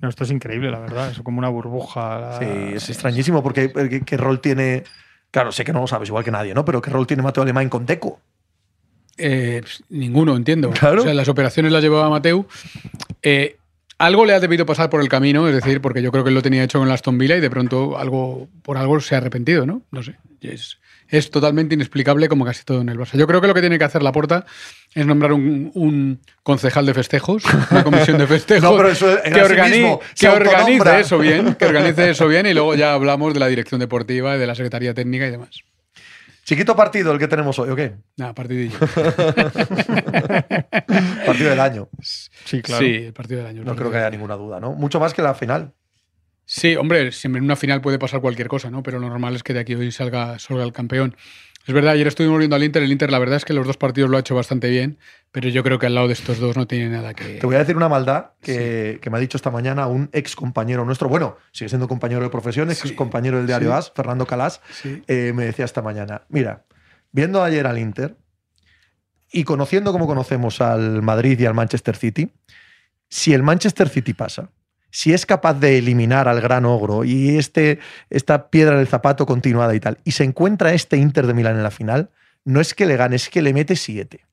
No, 0.00 0.08
esto 0.08 0.24
es 0.24 0.30
increíble, 0.30 0.70
la 0.70 0.78
verdad. 0.80 1.10
Es 1.10 1.20
como 1.20 1.38
una 1.38 1.48
burbuja. 1.48 2.18
la- 2.18 2.38
Sí, 2.38 2.46
es 2.74 2.88
extrañísimo 2.88 3.42
porque 3.42 3.72
¿qué, 3.72 4.00
qué 4.02 4.16
rol 4.16 4.40
tiene. 4.40 4.84
Claro, 5.30 5.52
sé 5.52 5.64
que 5.64 5.72
no 5.72 5.80
lo 5.80 5.86
sabes 5.86 6.08
igual 6.08 6.24
que 6.24 6.30
nadie, 6.30 6.54
¿no? 6.54 6.64
Pero 6.64 6.80
¿qué 6.82 6.90
rol 6.90 7.06
tiene 7.06 7.22
Mateo 7.22 7.42
Alemán 7.42 7.68
con 7.68 7.86
Deco? 7.86 8.20
Eh, 9.18 9.60
pues, 9.62 9.84
ninguno, 9.90 10.34
entiendo. 10.36 10.70
Claro. 10.70 11.02
O 11.02 11.04
sea, 11.04 11.12
las 11.14 11.28
operaciones 11.28 11.72
las 11.72 11.82
llevaba 11.82 12.08
Mateu. 12.08 12.46
Eh, 13.22 13.58
algo 14.00 14.24
le 14.24 14.32
ha 14.32 14.40
debido 14.40 14.64
pasar 14.64 14.88
por 14.88 15.02
el 15.02 15.10
camino, 15.10 15.46
es 15.46 15.54
decir, 15.54 15.82
porque 15.82 16.00
yo 16.00 16.10
creo 16.10 16.24
que 16.24 16.30
él 16.30 16.34
lo 16.34 16.40
tenía 16.40 16.64
hecho 16.64 16.78
con 16.78 16.88
la 16.88 16.94
Aston 16.94 17.18
Villa 17.18 17.36
y 17.36 17.40
de 17.40 17.50
pronto 17.50 17.98
algo 17.98 18.48
por 18.62 18.78
algo 18.78 18.98
se 19.00 19.14
ha 19.14 19.18
arrepentido, 19.18 19.66
¿no? 19.66 19.82
No 19.90 20.02
sé. 20.02 20.16
Es, 20.40 20.78
es 21.08 21.30
totalmente 21.30 21.74
inexplicable 21.74 22.26
como 22.28 22.46
casi 22.46 22.64
todo 22.64 22.80
en 22.80 22.88
el 22.88 22.98
Barça. 22.98 23.18
Yo 23.18 23.26
creo 23.26 23.42
que 23.42 23.46
lo 23.46 23.52
que 23.52 23.60
tiene 23.60 23.78
que 23.78 23.84
hacer 23.84 24.02
Laporta 24.02 24.46
es 24.94 25.04
nombrar 25.04 25.34
un, 25.34 25.70
un 25.74 26.18
concejal 26.42 26.86
de 26.86 26.94
festejos, 26.94 27.44
una 27.70 27.84
comisión 27.84 28.16
de 28.16 28.26
festejos 28.26 28.70
No, 28.70 28.74
pero 28.74 28.88
eso 28.88 29.22
era 29.22 29.46
que, 29.46 29.64
sí 29.64 29.70
mismo, 29.70 30.00
que 30.18 30.28
organice 30.30 31.00
eso 31.00 31.18
bien, 31.18 31.54
que 31.56 31.66
organice 31.66 32.10
eso 32.10 32.26
bien 32.26 32.46
y 32.46 32.54
luego 32.54 32.74
ya 32.74 32.94
hablamos 32.94 33.34
de 33.34 33.40
la 33.40 33.48
dirección 33.48 33.80
deportiva, 33.80 34.34
y 34.34 34.38
de 34.38 34.46
la 34.46 34.54
secretaría 34.54 34.94
técnica 34.94 35.26
y 35.26 35.30
demás. 35.30 35.62
Chiquito 36.50 36.74
partido 36.74 37.12
el 37.12 37.18
que 37.20 37.28
tenemos 37.28 37.56
hoy, 37.60 37.70
¿o 37.70 37.76
qué? 37.76 37.92
Nada, 38.16 38.34
partidillo. 38.34 38.76
Partido 41.24 41.50
del 41.50 41.60
año. 41.60 41.88
Sí, 42.02 42.60
claro. 42.60 42.84
Sí, 42.84 42.92
el 42.92 43.12
partido 43.12 43.38
del 43.38 43.46
año. 43.46 43.62
No 43.62 43.76
creo 43.76 43.88
que 43.88 43.98
haya 43.98 44.10
ninguna 44.10 44.34
duda, 44.34 44.58
¿no? 44.58 44.72
Mucho 44.72 44.98
más 44.98 45.14
que 45.14 45.22
la 45.22 45.34
final. 45.34 45.74
Sí, 46.46 46.74
hombre, 46.74 47.12
siempre 47.12 47.38
en 47.38 47.44
una 47.44 47.54
final 47.54 47.80
puede 47.80 48.00
pasar 48.00 48.20
cualquier 48.20 48.48
cosa, 48.48 48.68
¿no? 48.68 48.82
Pero 48.82 48.98
lo 48.98 49.08
normal 49.08 49.36
es 49.36 49.44
que 49.44 49.54
de 49.54 49.60
aquí 49.60 49.76
hoy 49.76 49.92
salga, 49.92 50.40
salga 50.40 50.64
el 50.64 50.72
campeón. 50.72 51.16
Es 51.68 51.72
verdad, 51.72 51.92
ayer 51.92 52.08
estuvimos 52.08 52.40
viendo 52.40 52.56
al 52.56 52.64
Inter. 52.64 52.82
El 52.82 52.90
Inter, 52.90 53.12
la 53.12 53.20
verdad 53.20 53.36
es 53.36 53.44
que 53.44 53.52
los 53.52 53.64
dos 53.64 53.76
partidos 53.76 54.10
lo 54.10 54.16
ha 54.16 54.20
hecho 54.20 54.34
bastante 54.34 54.68
bien, 54.70 54.98
pero 55.32 55.48
yo 55.48 55.62
creo 55.62 55.78
que 55.78 55.86
al 55.86 55.94
lado 55.94 56.06
de 56.08 56.14
estos 56.14 56.38
dos 56.38 56.56
no 56.56 56.66
tiene 56.66 56.88
nada 56.88 57.14
que. 57.14 57.34
Te 57.38 57.46
voy 57.46 57.54
a 57.56 57.60
decir 57.60 57.76
una 57.76 57.88
maldad 57.88 58.32
que, 58.40 58.98
que 59.00 59.10
me 59.10 59.16
ha 59.16 59.20
dicho 59.20 59.36
esta 59.36 59.50
mañana 59.50 59.86
un 59.86 60.08
ex 60.12 60.34
compañero 60.34 60.84
nuestro, 60.84 61.08
bueno, 61.08 61.36
sigue 61.52 61.68
siendo 61.68 61.86
compañero 61.88 62.22
de 62.22 62.30
profesión, 62.30 62.70
ex 62.70 62.80
Sí. 62.80 62.94
compañero 62.94 63.36
del 63.38 63.46
diario 63.46 63.68
Sí. 63.70 63.74
AS, 63.74 63.92
Fernando 63.94 64.26
Calas, 64.26 64.60
eh, 65.06 65.32
me 65.34 65.44
decía 65.44 65.64
esta 65.64 65.82
mañana, 65.82 66.22
mira, 66.28 66.64
viendo 67.12 67.42
ayer 67.42 67.66
al 67.66 67.78
Inter 67.78 68.16
y 69.32 69.44
conociendo 69.44 69.92
como 69.92 70.06
conocemos 70.06 70.60
al 70.60 71.02
Madrid 71.02 71.38
y 71.38 71.46
al 71.46 71.54
Manchester 71.54 71.96
City, 71.96 72.32
si 73.08 73.32
el 73.32 73.42
Manchester 73.42 73.88
City 73.88 74.14
pasa, 74.14 74.50
si 74.90 75.12
es 75.12 75.24
capaz 75.26 75.54
de 75.54 75.78
eliminar 75.78 76.26
al 76.26 76.40
gran 76.40 76.64
ogro 76.64 77.04
y 77.04 77.36
este, 77.38 77.78
esta 78.10 78.50
piedra 78.50 78.74
en 78.74 78.80
el 78.80 78.88
zapato 78.88 79.26
continuada 79.26 79.72
y 79.76 79.80
tal, 79.80 79.98
y 80.02 80.12
se 80.12 80.24
encuentra 80.24 80.72
este 80.72 80.96
Inter 80.96 81.28
de 81.28 81.34
Milán 81.34 81.56
en 81.56 81.62
la 81.62 81.70
final, 81.70 82.10
no 82.44 82.60
es 82.60 82.74
que 82.74 82.86
le 82.86 82.96
gane, 82.96 83.14
es 83.16 83.28
que 83.28 83.42
le 83.42 83.52
mete 83.52 83.76
siete. 83.76 84.24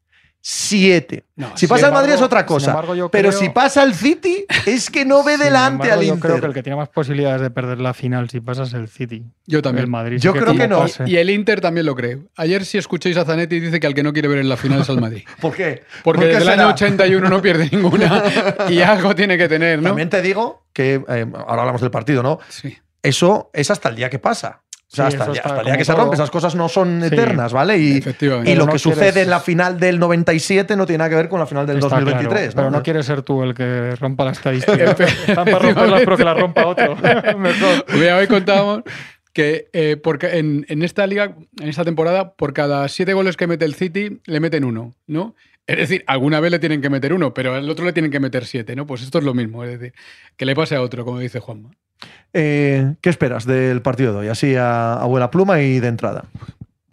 Siete. 0.49 1.25
No, 1.35 1.51
Si 1.57 1.67
pasa 1.67 1.87
el 1.87 1.91
Madrid 1.91 2.13
es 2.13 2.21
otra 2.21 2.45
cosa. 2.45 2.69
embargo, 2.71 2.95
yo 2.95 3.11
pero 3.11 3.29
creo- 3.31 3.39
si 3.41 3.49
pasa 3.49 3.83
el 3.83 3.93
City, 3.93 4.45
es 4.65 4.89
que 4.89 5.03
no 5.03 5.21
ve 5.21 5.37
delante 5.37 5.87
embargo, 5.87 5.93
al 5.99 6.07
Yo 6.07 6.13
Inter. 6.13 6.29
creo 6.31 6.39
que 6.39 6.47
el 6.47 6.53
que 6.53 6.63
tiene 6.63 6.77
más 6.77 6.87
posibilidades 6.87 7.41
de 7.41 7.49
perder 7.49 7.81
la 7.81 7.93
final 7.93 8.29
si 8.29 8.39
pasa 8.39 8.63
es 8.63 8.71
el 8.73 8.87
City. 8.87 9.25
Yo 9.45 9.61
también. 9.61 9.83
El 9.83 9.91
Madrid. 9.91 10.19
Yo 10.21 10.31
sí 10.31 10.39
creo 10.39 10.55
que 10.55 10.69
no. 10.69 10.79
pase. 10.79 11.03
Y 11.05 11.17
el 11.17 11.29
Inter 11.31 11.59
también 11.59 11.85
lo 11.85 11.95
cree. 11.95 12.19
Ayer, 12.37 12.63
si 12.63 12.77
escucháis 12.77 13.17
a 13.17 13.25
Zanetti, 13.25 13.59
dice 13.59 13.81
que 13.81 13.87
al 13.87 13.93
que 13.93 14.03
no 14.03 14.13
quiere 14.13 14.29
ver 14.29 14.37
en 14.39 14.47
la 14.47 14.55
final 14.55 14.79
es 14.83 14.89
al 14.89 15.01
Madrid. 15.01 15.23
¿Por 15.41 15.53
qué? 15.53 15.83
Porque 16.01 16.19
¿Por 16.19 16.19
qué 16.19 16.25
desde 16.27 16.43
el 16.53 16.59
año 16.61 16.69
81 16.69 17.27
no 17.27 17.41
pierde 17.41 17.67
ninguna 17.69 18.23
y 18.69 18.79
algo 18.79 19.13
tiene 19.15 19.37
que 19.37 19.49
tener, 19.49 19.79
¿no? 19.81 19.89
También 19.89 20.09
te 20.09 20.21
digo 20.21 20.63
que, 20.71 21.03
eh, 21.09 21.25
ahora 21.45 21.63
hablamos 21.63 21.81
del 21.81 21.91
partido, 21.91 22.23
¿no? 22.23 22.39
Sí. 22.47 22.77
Eso 23.03 23.49
es 23.53 23.69
hasta 23.69 23.89
el 23.89 23.97
día 23.97 24.09
que 24.09 24.19
pasa. 24.19 24.61
O 24.89 24.95
sea, 24.95 25.11
Sí, 25.11 25.17
hasta, 25.17 25.31
está 25.33 25.49
hasta 25.49 25.59
el 25.59 25.65
día 25.65 25.73
como 25.73 25.77
que 25.79 25.85
se 25.85 25.93
rompe, 25.95 26.15
esas 26.15 26.31
cosas 26.31 26.55
no 26.55 26.69
son 26.69 27.01
Sí. 27.01 27.07
eternas, 27.07 27.51
¿vale? 27.51 27.77
Y, 27.77 27.97
Efectivamente. 27.97 28.49
y 28.51 28.55
lo 28.55 28.65
no 28.65 28.71
que 28.71 28.79
quieres- 28.79 28.81
sucede 28.99 29.21
en 29.23 29.29
la 29.29 29.41
final 29.41 29.79
del 29.79 29.99
97 29.99 30.77
no 30.77 30.85
tiene 30.85 30.99
nada 30.99 31.09
que 31.09 31.15
ver 31.17 31.27
con 31.29 31.39
la 31.39 31.45
final 31.45 31.67
del 31.67 31.77
Está 31.79 31.89
2023. 31.89 32.39
claro, 32.39 32.55
Pero 32.55 32.71
¿no? 32.71 32.77
no 32.77 32.83
quieres 32.83 33.05
ser 33.05 33.21
tú 33.21 33.43
el 33.43 33.53
que 33.53 33.95
rompa 33.97 34.23
la 34.23 34.31
estadística. 34.31 34.73
Están 35.27 35.45
para 35.45 35.59
romperlas, 35.59 36.01
pero 36.05 36.15
que 36.17 36.23
la 36.23 36.33
rompa 36.33 36.65
otro. 36.65 36.95
Mejor. 37.37 37.85
Hoy, 37.93 38.01
hoy 38.01 38.27
contábamos 38.27 38.83
que 39.33 39.69
eh, 39.73 39.97
porque 40.01 40.37
en, 40.37 40.65
en 40.69 40.81
esta 40.83 41.05
liga, 41.05 41.35
en 41.59 41.67
esta 41.67 41.83
temporada, 41.83 42.33
por 42.33 42.53
cada 42.53 42.87
siete 42.87 43.13
goles 43.13 43.35
que 43.35 43.45
mete 43.45 43.65
el 43.65 43.75
City, 43.75 44.21
le 44.25 44.39
meten 44.39 44.63
uno, 44.63 44.95
¿no? 45.05 45.35
Es 45.67 45.77
decir, 45.79 46.05
alguna 46.07 46.39
vez 46.39 46.49
le 46.49 46.59
tienen 46.59 46.81
que 46.81 46.89
meter 46.89 47.11
uno, 47.13 47.33
pero 47.33 47.53
al 47.53 47.69
otro 47.69 47.83
le 47.85 47.91
tienen 47.91 48.09
que 48.09 48.21
meter 48.21 48.45
siete, 48.45 48.73
¿no? 48.73 48.87
Pues 48.87 49.01
esto 49.01 49.17
es 49.17 49.25
lo 49.25 49.33
mismo, 49.33 49.65
es 49.65 49.77
decir, 49.77 49.93
que 50.37 50.45
le 50.45 50.55
pase 50.55 50.75
a 50.77 50.81
otro, 50.81 51.03
como 51.03 51.19
dice 51.19 51.41
Juanma. 51.41 51.71
Eh, 52.33 52.95
¿Qué 53.01 53.09
esperas 53.09 53.45
del 53.45 53.81
partido 53.81 54.13
de 54.13 54.19
hoy? 54.19 54.27
Así 54.27 54.55
a, 54.55 54.93
a 54.93 55.31
pluma 55.31 55.61
y 55.61 55.79
de 55.79 55.87
entrada. 55.87 56.25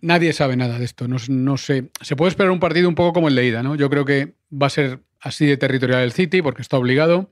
Nadie 0.00 0.32
sabe 0.32 0.56
nada 0.56 0.78
de 0.78 0.84
esto, 0.84 1.08
no, 1.08 1.56
sé. 1.56 1.90
Se 2.02 2.16
puede 2.16 2.28
esperar 2.28 2.50
un 2.50 2.60
partido 2.60 2.88
un 2.88 2.94
poco 2.94 3.14
como 3.14 3.28
el 3.28 3.34
de 3.34 3.46
ida, 3.46 3.62
¿no? 3.62 3.74
Yo 3.74 3.88
creo 3.88 4.04
que 4.04 4.34
va 4.52 4.66
a 4.66 4.70
ser 4.70 5.00
así 5.20 5.46
de 5.46 5.56
territorial 5.56 6.02
el 6.02 6.12
City, 6.12 6.42
porque 6.42 6.60
está 6.60 6.76
obligado. 6.76 7.30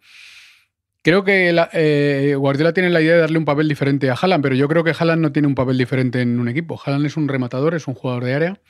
Creo 1.02 1.24
que 1.24 1.54
eh, 1.72 2.34
Guardiola 2.36 2.72
tiene 2.72 2.88
la 2.88 3.02
idea 3.02 3.14
de 3.14 3.20
darle 3.20 3.36
un 3.36 3.44
papel 3.44 3.68
diferente 3.68 4.08
a 4.08 4.14
Haaland, 4.14 4.42
pero 4.42 4.54
yo 4.54 4.68
creo 4.68 4.84
que 4.84 4.94
Haaland 4.98 5.20
no 5.20 5.32
tiene 5.32 5.48
un 5.48 5.54
papel 5.54 5.76
diferente 5.76 6.22
en 6.22 6.40
un 6.40 6.48
equipo. 6.48 6.80
Haaland 6.82 7.04
es 7.06 7.16
un 7.16 7.28
rematador, 7.28 7.74
es 7.74 7.88
un 7.88 7.94
jugador 7.94 8.24
de 8.24 8.34
área 8.34 8.60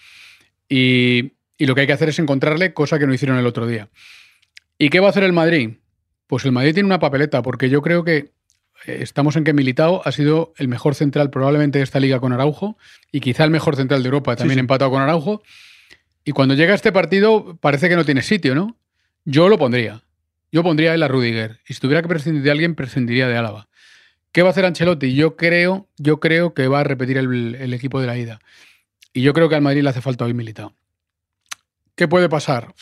y, 0.68 1.34
y 1.58 1.66
lo 1.66 1.74
que 1.74 1.82
hay 1.82 1.86
que 1.86 1.92
hacer 1.92 2.08
es 2.08 2.18
encontrarle, 2.18 2.74
cosa 2.74 2.98
que 2.98 3.06
no 3.06 3.14
hicieron 3.14 3.38
el 3.38 3.46
otro 3.46 3.66
día. 3.66 3.88
¿Y 4.78 4.88
qué 4.88 4.98
va 4.98 5.08
a 5.08 5.10
hacer 5.10 5.22
el 5.22 5.32
Madrid? 5.32 5.74
Pues 6.26 6.44
el 6.44 6.50
Madrid 6.50 6.74
tiene 6.74 6.86
una 6.86 6.98
papeleta, 6.98 7.42
porque 7.42 7.68
yo 7.68 7.82
creo 7.82 8.02
que 8.02 8.32
estamos 8.86 9.36
en 9.36 9.44
que 9.44 9.52
Militao 9.52 10.02
ha 10.04 10.12
sido 10.12 10.52
el 10.56 10.68
mejor 10.68 10.94
central 10.94 11.30
probablemente 11.30 11.78
de 11.78 11.84
esta 11.84 12.00
liga 12.00 12.20
con 12.20 12.32
Araujo 12.32 12.76
y 13.10 13.20
quizá 13.20 13.44
el 13.44 13.50
mejor 13.50 13.76
central 13.76 14.02
de 14.02 14.08
Europa, 14.08 14.36
también 14.36 14.56
sí. 14.56 14.60
empatado 14.60 14.90
con 14.90 15.02
Araujo. 15.02 15.42
Y 16.24 16.32
cuando 16.32 16.54
llega 16.54 16.74
este 16.74 16.92
partido 16.92 17.56
parece 17.60 17.88
que 17.88 17.96
no 17.96 18.04
tiene 18.04 18.22
sitio, 18.22 18.54
¿no? 18.54 18.76
Yo 19.24 19.48
lo 19.48 19.58
pondría. 19.58 20.02
Yo 20.50 20.62
pondría 20.62 20.92
a 20.92 20.94
él 20.94 21.02
a 21.02 21.08
Rudiger. 21.08 21.60
Y 21.66 21.74
si 21.74 21.80
tuviera 21.80 22.02
que 22.02 22.08
prescindir 22.08 22.42
de 22.42 22.50
alguien, 22.50 22.74
prescindiría 22.74 23.28
de 23.28 23.36
Álava. 23.36 23.68
¿Qué 24.32 24.42
va 24.42 24.48
a 24.48 24.50
hacer 24.52 24.64
Ancelotti? 24.64 25.14
Yo 25.14 25.36
creo, 25.36 25.88
yo 25.96 26.20
creo 26.20 26.54
que 26.54 26.68
va 26.68 26.80
a 26.80 26.84
repetir 26.84 27.18
el, 27.18 27.54
el 27.54 27.74
equipo 27.74 28.00
de 28.00 28.06
la 28.06 28.16
ida. 28.16 28.40
Y 29.12 29.22
yo 29.22 29.32
creo 29.32 29.48
que 29.48 29.54
al 29.54 29.62
Madrid 29.62 29.82
le 29.82 29.90
hace 29.90 30.00
falta 30.00 30.24
hoy 30.24 30.34
Militao. 30.34 30.74
¿Qué 31.94 32.08
puede 32.08 32.28
pasar? 32.28 32.74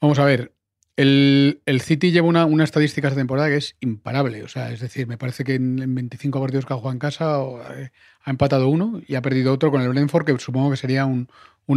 Vamos 0.00 0.18
a 0.18 0.24
ver. 0.24 0.52
El, 0.98 1.80
City 1.80 2.10
lleva 2.10 2.26
una, 2.26 2.44
una 2.44 2.64
estadística 2.64 3.06
esta 3.06 3.20
temporada 3.20 3.48
que 3.48 3.56
es 3.56 3.76
imparable. 3.78 4.42
O 4.42 4.48
sea, 4.48 4.72
es 4.72 4.80
decir, 4.80 5.06
me 5.06 5.16
parece 5.16 5.44
que 5.44 5.54
en, 5.54 5.80
en 5.80 5.94
25 5.94 6.40
partidos 6.40 6.66
que 6.66 6.72
ha 6.72 6.76
jugado 6.76 6.92
en 6.92 6.98
casa 6.98 7.38
o, 7.38 7.62
eh, 7.72 7.92
ha 8.24 8.30
empatado 8.30 8.68
uno 8.68 9.00
y 9.06 9.14
ha 9.14 9.22
perdido 9.22 9.52
otro 9.52 9.70
con 9.70 9.80
el 9.80 9.88
Brentford, 9.90 10.26
que 10.26 10.36
supongo 10.40 10.70
que 10.72 10.76
sería 10.76 11.06
un, 11.06 11.28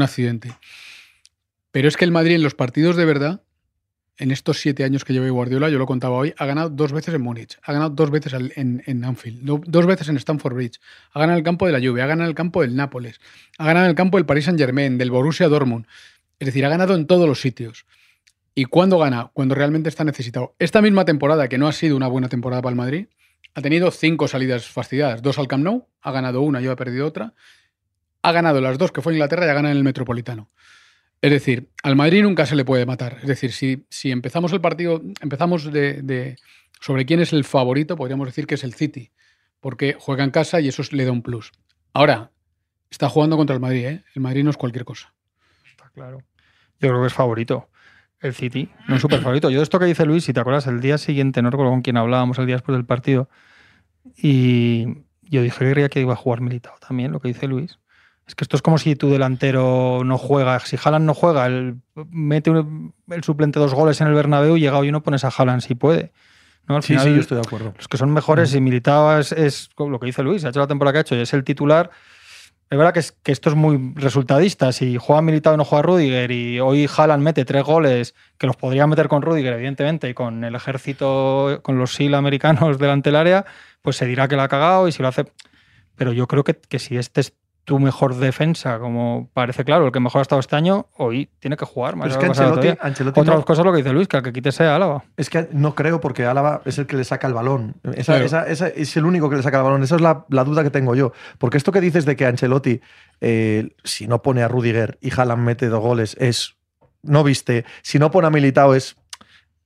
accidente. 0.01 0.51
Pero 1.71 1.87
es 1.87 1.97
que 1.97 2.05
el 2.05 2.11
Madrid 2.11 2.33
en 2.33 2.41
los 2.41 2.55
partidos 2.55 2.95
de 2.95 3.05
verdad 3.05 3.43
en 4.17 4.31
estos 4.31 4.59
siete 4.59 4.83
años 4.83 5.05
que 5.05 5.13
lleva 5.13 5.29
Guardiola, 5.29 5.69
yo 5.69 5.77
lo 5.77 5.85
contaba 5.85 6.15
hoy, 6.15 6.33
ha 6.37 6.45
ganado 6.47 6.69
dos 6.69 6.91
veces 6.91 7.13
en 7.13 7.21
Múnich, 7.21 7.59
ha 7.61 7.73
ganado 7.73 7.91
dos 7.91 8.09
veces 8.09 8.33
en, 8.33 8.83
en 8.85 9.03
Anfield, 9.03 9.43
dos 9.43 9.85
veces 9.85 10.09
en 10.09 10.17
Stamford 10.17 10.55
Bridge, 10.55 10.79
ha 11.11 11.19
ganado 11.19 11.37
el 11.37 11.43
campo 11.43 11.65
de 11.67 11.71
la 11.71 11.79
Juve, 11.79 12.01
ha 12.01 12.07
ganado 12.07 12.29
el 12.29 12.35
campo 12.35 12.61
del 12.61 12.75
Nápoles, 12.75 13.19
ha 13.57 13.65
ganado 13.65 13.87
el 13.87 13.95
campo 13.95 14.17
del 14.17 14.25
Paris 14.25 14.45
Saint 14.45 14.59
Germain, 14.59 14.97
del 14.97 15.11
Borussia 15.11 15.47
Dortmund. 15.47 15.85
Es 16.39 16.47
decir, 16.47 16.65
ha 16.65 16.69
ganado 16.69 16.95
en 16.95 17.05
todos 17.07 17.27
los 17.27 17.39
sitios. 17.39 17.85
¿Y 18.61 18.65
cuándo 18.65 18.99
gana? 18.99 19.31
Cuando 19.33 19.55
realmente 19.55 19.89
está 19.89 20.03
necesitado. 20.03 20.53
Esta 20.59 20.83
misma 20.83 21.03
temporada, 21.03 21.47
que 21.47 21.57
no 21.57 21.67
ha 21.67 21.71
sido 21.71 21.97
una 21.97 22.05
buena 22.05 22.29
temporada 22.29 22.61
para 22.61 22.69
el 22.69 22.77
Madrid, 22.77 23.07
ha 23.55 23.61
tenido 23.63 23.89
cinco 23.89 24.27
salidas 24.27 24.67
fastidiadas. 24.67 25.23
Dos 25.23 25.39
al 25.39 25.47
Camp 25.47 25.63
Nou, 25.63 25.87
ha 25.99 26.11
ganado 26.11 26.41
una 26.41 26.61
y 26.61 26.67
ha 26.67 26.75
perdido 26.75 27.07
otra. 27.07 27.33
Ha 28.21 28.31
ganado 28.31 28.61
las 28.61 28.77
dos, 28.77 28.91
que 28.91 29.01
fue 29.01 29.13
Inglaterra, 29.13 29.47
y 29.47 29.49
ha 29.49 29.53
ganado 29.55 29.71
en 29.71 29.79
el 29.79 29.83
Metropolitano. 29.83 30.51
Es 31.21 31.31
decir, 31.31 31.71
al 31.81 31.95
Madrid 31.95 32.21
nunca 32.21 32.45
se 32.45 32.55
le 32.55 32.63
puede 32.63 32.85
matar. 32.85 33.17
Es 33.23 33.27
decir, 33.27 33.51
si, 33.51 33.87
si 33.89 34.11
empezamos 34.11 34.53
el 34.53 34.61
partido, 34.61 35.01
empezamos 35.21 35.71
de, 35.71 36.35
sobre 36.79 37.07
quién 37.07 37.19
es 37.19 37.33
el 37.33 37.45
favorito, 37.45 37.95
podríamos 37.95 38.27
decir 38.27 38.45
que 38.45 38.53
es 38.53 38.63
el 38.63 38.75
City, 38.75 39.11
porque 39.59 39.95
juega 39.99 40.23
en 40.23 40.29
casa 40.29 40.61
y 40.61 40.67
eso 40.67 40.83
le 40.91 41.03
da 41.03 41.11
un 41.11 41.23
plus. 41.23 41.51
Ahora, 41.93 42.29
está 42.91 43.09
jugando 43.09 43.37
contra 43.37 43.55
el 43.55 43.59
Madrid, 43.59 43.85
¿eh? 43.87 44.03
El 44.13 44.21
Madrid 44.21 44.43
no 44.43 44.51
es 44.51 44.57
cualquier 44.57 44.85
cosa. 44.85 45.15
Está 45.67 45.89
claro. 45.89 46.19
Yo 46.79 46.89
creo 46.89 47.01
que 47.01 47.07
es 47.07 47.13
favorito. 47.13 47.70
El 48.21 48.33
City, 48.33 48.69
no 48.87 48.95
es 48.95 49.01
súper 49.01 49.19
favorito. 49.19 49.49
Yo 49.49 49.57
de 49.57 49.63
esto 49.63 49.79
que 49.79 49.85
dice 49.85 50.05
Luis, 50.05 50.23
si 50.23 50.33
te 50.33 50.39
acuerdas, 50.39 50.67
el 50.67 50.79
día 50.79 50.97
siguiente, 50.97 51.41
no 51.41 51.49
recuerdo 51.49 51.71
con 51.71 51.81
quién 51.81 51.97
hablábamos 51.97 52.37
el 52.37 52.45
día 52.45 52.55
después 52.55 52.77
del 52.77 52.85
partido, 52.85 53.29
y 54.15 54.85
yo 55.23 55.41
dije 55.41 55.57
que 55.59 55.71
creía 55.71 55.89
que 55.89 56.01
iba 56.01 56.13
a 56.13 56.17
jugar 56.17 56.41
militado 56.41 56.75
también, 56.85 57.11
lo 57.11 57.19
que 57.19 57.29
dice 57.29 57.47
Luis. 57.47 57.79
Es 58.27 58.35
que 58.35 58.43
esto 58.43 58.55
es 58.55 58.61
como 58.61 58.77
si 58.77 58.95
tu 58.95 59.09
delantero 59.09 60.03
no 60.05 60.17
juega. 60.17 60.59
Si 60.59 60.77
Haaland 60.81 61.05
no 61.05 61.13
juega, 61.13 61.47
él 61.47 61.77
mete 62.11 62.51
el 62.51 63.23
suplente 63.23 63.59
dos 63.59 63.73
goles 63.73 63.99
en 63.99 64.07
el 64.07 64.13
Bernabéu 64.13 64.55
y 64.55 64.61
llega 64.61 64.77
hoy 64.77 64.89
y 64.89 64.91
no 64.91 65.01
pones 65.03 65.25
a 65.25 65.29
Haaland 65.29 65.61
si 65.61 65.75
puede. 65.75 66.11
¿no? 66.67 66.75
Al 66.75 66.83
sí, 66.83 66.97
sí, 66.97 67.09
yo 67.09 67.19
estoy 67.19 67.35
de 67.35 67.43
acuerdo. 67.45 67.73
Los 67.75 67.87
que 67.87 67.97
son 67.97 68.11
mejores 68.13 68.53
y 68.53 68.61
Militao 68.61 69.19
es, 69.19 69.69
lo 69.77 69.99
que 69.99 70.05
dice 70.05 70.23
Luis, 70.23 70.45
ha 70.45 70.49
hecho 70.49 70.59
la 70.59 70.67
temporada 70.67 70.93
que 70.93 70.97
ha 70.99 71.01
hecho 71.01 71.15
y 71.15 71.19
es 71.19 71.33
el 71.33 71.43
titular. 71.43 71.91
Es 72.71 72.77
verdad 72.77 72.93
que, 72.93 73.01
que 73.21 73.33
esto 73.33 73.49
es 73.49 73.55
muy 73.57 73.91
resultadista. 73.95 74.71
Si 74.71 74.95
juega 74.95 75.21
Militao 75.21 75.55
y 75.55 75.57
no 75.57 75.65
juega 75.65 75.81
Rudiger 75.81 76.31
y 76.31 76.61
hoy 76.61 76.87
Haaland 76.87 77.21
mete 77.21 77.43
tres 77.43 77.65
goles, 77.65 78.15
que 78.37 78.47
los 78.47 78.55
podría 78.55 78.87
meter 78.87 79.09
con 79.09 79.21
Rudiger, 79.21 79.51
evidentemente, 79.55 80.09
y 80.09 80.13
con 80.13 80.45
el 80.45 80.55
ejército, 80.55 81.59
con 81.63 81.77
los 81.77 81.93
SEAL 81.93 82.15
americanos 82.15 82.77
delante 82.79 83.09
del 83.09 83.17
área, 83.17 83.45
pues 83.81 83.97
se 83.97 84.05
dirá 84.05 84.29
que 84.29 84.37
la 84.37 84.45
ha 84.45 84.47
cagado 84.47 84.87
y 84.87 84.93
si 84.93 85.01
lo 85.01 85.09
hace... 85.09 85.25
Pero 85.97 86.13
yo 86.13 86.27
creo 86.27 86.45
que, 86.45 86.53
que 86.53 86.79
si 86.79 86.95
este 86.95 87.19
es 87.19 87.33
tu 87.63 87.79
mejor 87.79 88.15
defensa, 88.15 88.79
como 88.79 89.29
parece 89.33 89.63
claro, 89.63 89.85
el 89.85 89.91
que 89.91 89.99
mejor 89.99 90.19
ha 90.19 90.21
estado 90.23 90.39
este 90.39 90.55
año, 90.55 90.87
hoy 90.97 91.29
tiene 91.39 91.57
que 91.57 91.65
jugar. 91.65 91.95
Más 91.95 92.11
es 92.11 92.17
que 92.17 92.25
Ancelotti, 92.25 93.19
Otra 93.19 93.41
cosa 93.43 93.61
es 93.61 93.65
lo 93.65 93.71
que 93.71 93.77
dice 93.77 93.93
Luis, 93.93 94.07
que 94.07 94.17
al 94.17 94.23
que 94.23 94.33
quite 94.33 94.51
sea 94.51 94.75
Álava. 94.75 95.03
Es 95.15 95.29
que 95.29 95.47
no 95.51 95.75
creo, 95.75 96.01
porque 96.01 96.25
Álava 96.25 96.61
es 96.65 96.79
el 96.79 96.87
que 96.87 96.97
le 96.97 97.03
saca 97.03 97.27
el 97.27 97.33
balón. 97.33 97.75
Esa, 97.95 98.47
es 98.47 98.97
el 98.97 99.05
único 99.05 99.29
que 99.29 99.35
le 99.35 99.43
saca 99.43 99.57
el 99.57 99.63
balón. 99.63 99.83
Esa 99.83 99.95
es 99.95 100.01
la, 100.01 100.25
duda 100.43 100.63
que 100.63 100.71
tengo 100.71 100.95
yo. 100.95 101.13
Porque 101.37 101.57
esto 101.57 101.71
que 101.71 101.81
dices 101.81 102.05
de 102.05 102.15
que 102.15 102.25
Ancelotti, 102.25 102.81
eh, 103.21 103.69
si 103.83 104.07
no 104.07 104.21
pone 104.21 104.41
a 104.41 104.47
Rudiger 104.47 104.97
y 104.99 105.11
Haaland 105.13 105.43
mete 105.43 105.67
dos 105.67 105.81
goles, 105.81 106.17
es. 106.19 106.55
No 107.03 107.23
viste. 107.23 107.65
Si 107.83 107.99
no 107.99 108.11
pone 108.11 108.27
a 108.27 108.31
Militao, 108.31 108.73
es. 108.73 108.95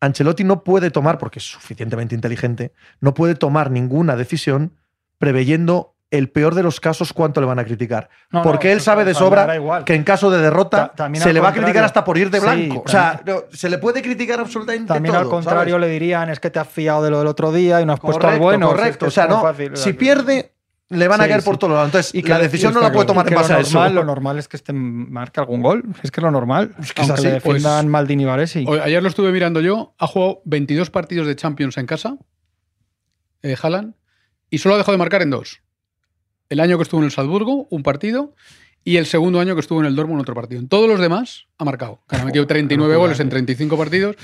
Ancelotti 0.01 0.43
no 0.43 0.63
puede 0.63 0.91
tomar, 0.91 1.17
porque 1.17 1.39
es 1.39 1.45
suficientemente 1.45 2.13
inteligente, 2.13 2.73
no 2.99 3.13
puede 3.13 3.35
tomar 3.35 3.71
ninguna 3.71 4.17
decisión 4.17 4.73
preveyendo 5.17 5.94
el 6.17 6.29
peor 6.29 6.55
de 6.55 6.63
los 6.63 6.79
casos, 6.79 7.13
¿cuánto 7.13 7.41
le 7.41 7.47
van 7.47 7.59
a 7.59 7.65
criticar? 7.65 8.09
Porque 8.43 8.71
él 8.71 8.81
sabe 8.81 9.05
de 9.05 9.13
sobra 9.13 9.83
que 9.83 9.93
en 9.93 10.03
caso 10.03 10.29
de 10.31 10.39
derrota 10.39 10.93
se 11.13 11.33
le 11.33 11.39
va 11.39 11.49
a 11.49 11.53
criticar 11.53 11.83
hasta 11.83 12.03
por 12.03 12.17
ir 12.17 12.29
de 12.29 12.39
blanco. 12.39 12.83
o 12.85 12.89
sea, 12.89 13.21
se 13.51 13.69
le 13.69 13.77
puede 13.77 14.01
criticar 14.01 14.39
absolutamente 14.39 14.93
también 14.93 15.15
al 15.15 15.29
contrario 15.29 15.77
le 15.77 15.87
dirían 15.87 16.29
es 16.29 16.39
que 16.39 16.49
te 16.49 16.59
has 16.59 16.67
fiado 16.67 17.03
de 17.03 17.09
lo 17.09 17.19
del 17.19 17.27
otro 17.27 17.51
día 17.51 17.81
y 17.81 17.85
no 17.85 17.93
has 17.93 17.99
puesto 17.99 18.27
al 18.27 18.39
bueno. 18.39 18.67
Correcto, 18.69 19.07
o 19.07 19.11
sea, 19.11 19.27
no, 19.27 19.43
si 19.73 19.93
pierde 19.93 20.51
le 20.89 21.07
van 21.07 21.19
a 21.19 21.27
caer 21.27 21.43
por 21.43 21.57
todos 21.57 21.73
lados. 21.73 21.87
Entonces, 21.87 22.13
y 22.13 22.21
que 22.21 22.29
la 22.29 22.39
decisión 22.39 22.73
no 22.73 22.81
la 22.81 22.91
puede 22.91 23.07
tomar 23.07 23.27
en 23.27 23.35
base 23.35 23.53
a 23.53 23.59
eso. 23.59 23.89
Lo 23.89 24.03
normal 24.03 24.37
es 24.37 24.47
que 24.47 24.57
este 24.57 24.71
marque 24.73 25.39
algún 25.39 25.61
gol. 25.61 25.83
Es 26.03 26.11
que 26.11 26.19
es 26.19 26.23
lo 26.23 26.31
normal. 26.31 26.75
Es 26.79 26.93
que 26.93 27.01
Aunque 27.01 27.21
le 27.21 27.31
defiendan 27.31 27.85
pues, 27.85 27.91
Maldini 27.91 28.23
y 28.23 28.25
Varesi. 28.25 28.65
Ayer 28.83 29.01
lo 29.01 29.09
estuve 29.09 29.31
mirando 29.31 29.61
yo. 29.61 29.95
Ha 29.97 30.07
jugado 30.07 30.41
22 30.45 30.91
partidos 30.91 31.27
de 31.27 31.35
Champions 31.35 31.77
en 31.77 31.87
casa, 31.87 32.17
eh, 33.41 33.55
Haaland, 33.59 33.95
y 34.49 34.59
solo 34.59 34.75
ha 34.75 34.77
dejado 34.77 34.93
de 34.93 34.99
marcar 34.99 35.21
en 35.21 35.31
dos 35.31 35.64
el 36.49 36.59
año 36.59 36.77
que 36.77 36.83
estuvo 36.83 36.99
en 37.01 37.05
el 37.05 37.11
Salzburgo, 37.11 37.67
un 37.69 37.83
partido, 37.83 38.33
y 38.83 38.97
el 38.97 39.07
segundo 39.07 39.39
año 39.39 39.55
que 39.55 39.61
estuvo 39.61 39.79
en 39.79 39.87
el 39.87 39.95
Dortmund, 39.95 40.21
otro 40.21 40.35
partido. 40.35 40.61
En 40.61 40.67
todos 40.67 40.87
los 40.87 40.99
demás 40.99 41.47
ha 41.57 41.65
marcado. 41.65 42.01
Ha 42.09 42.23
metido 42.23 42.45
39 42.45 42.95
goles 42.95 43.19
en 43.19 43.29
35 43.29 43.77
partidos. 43.77 44.15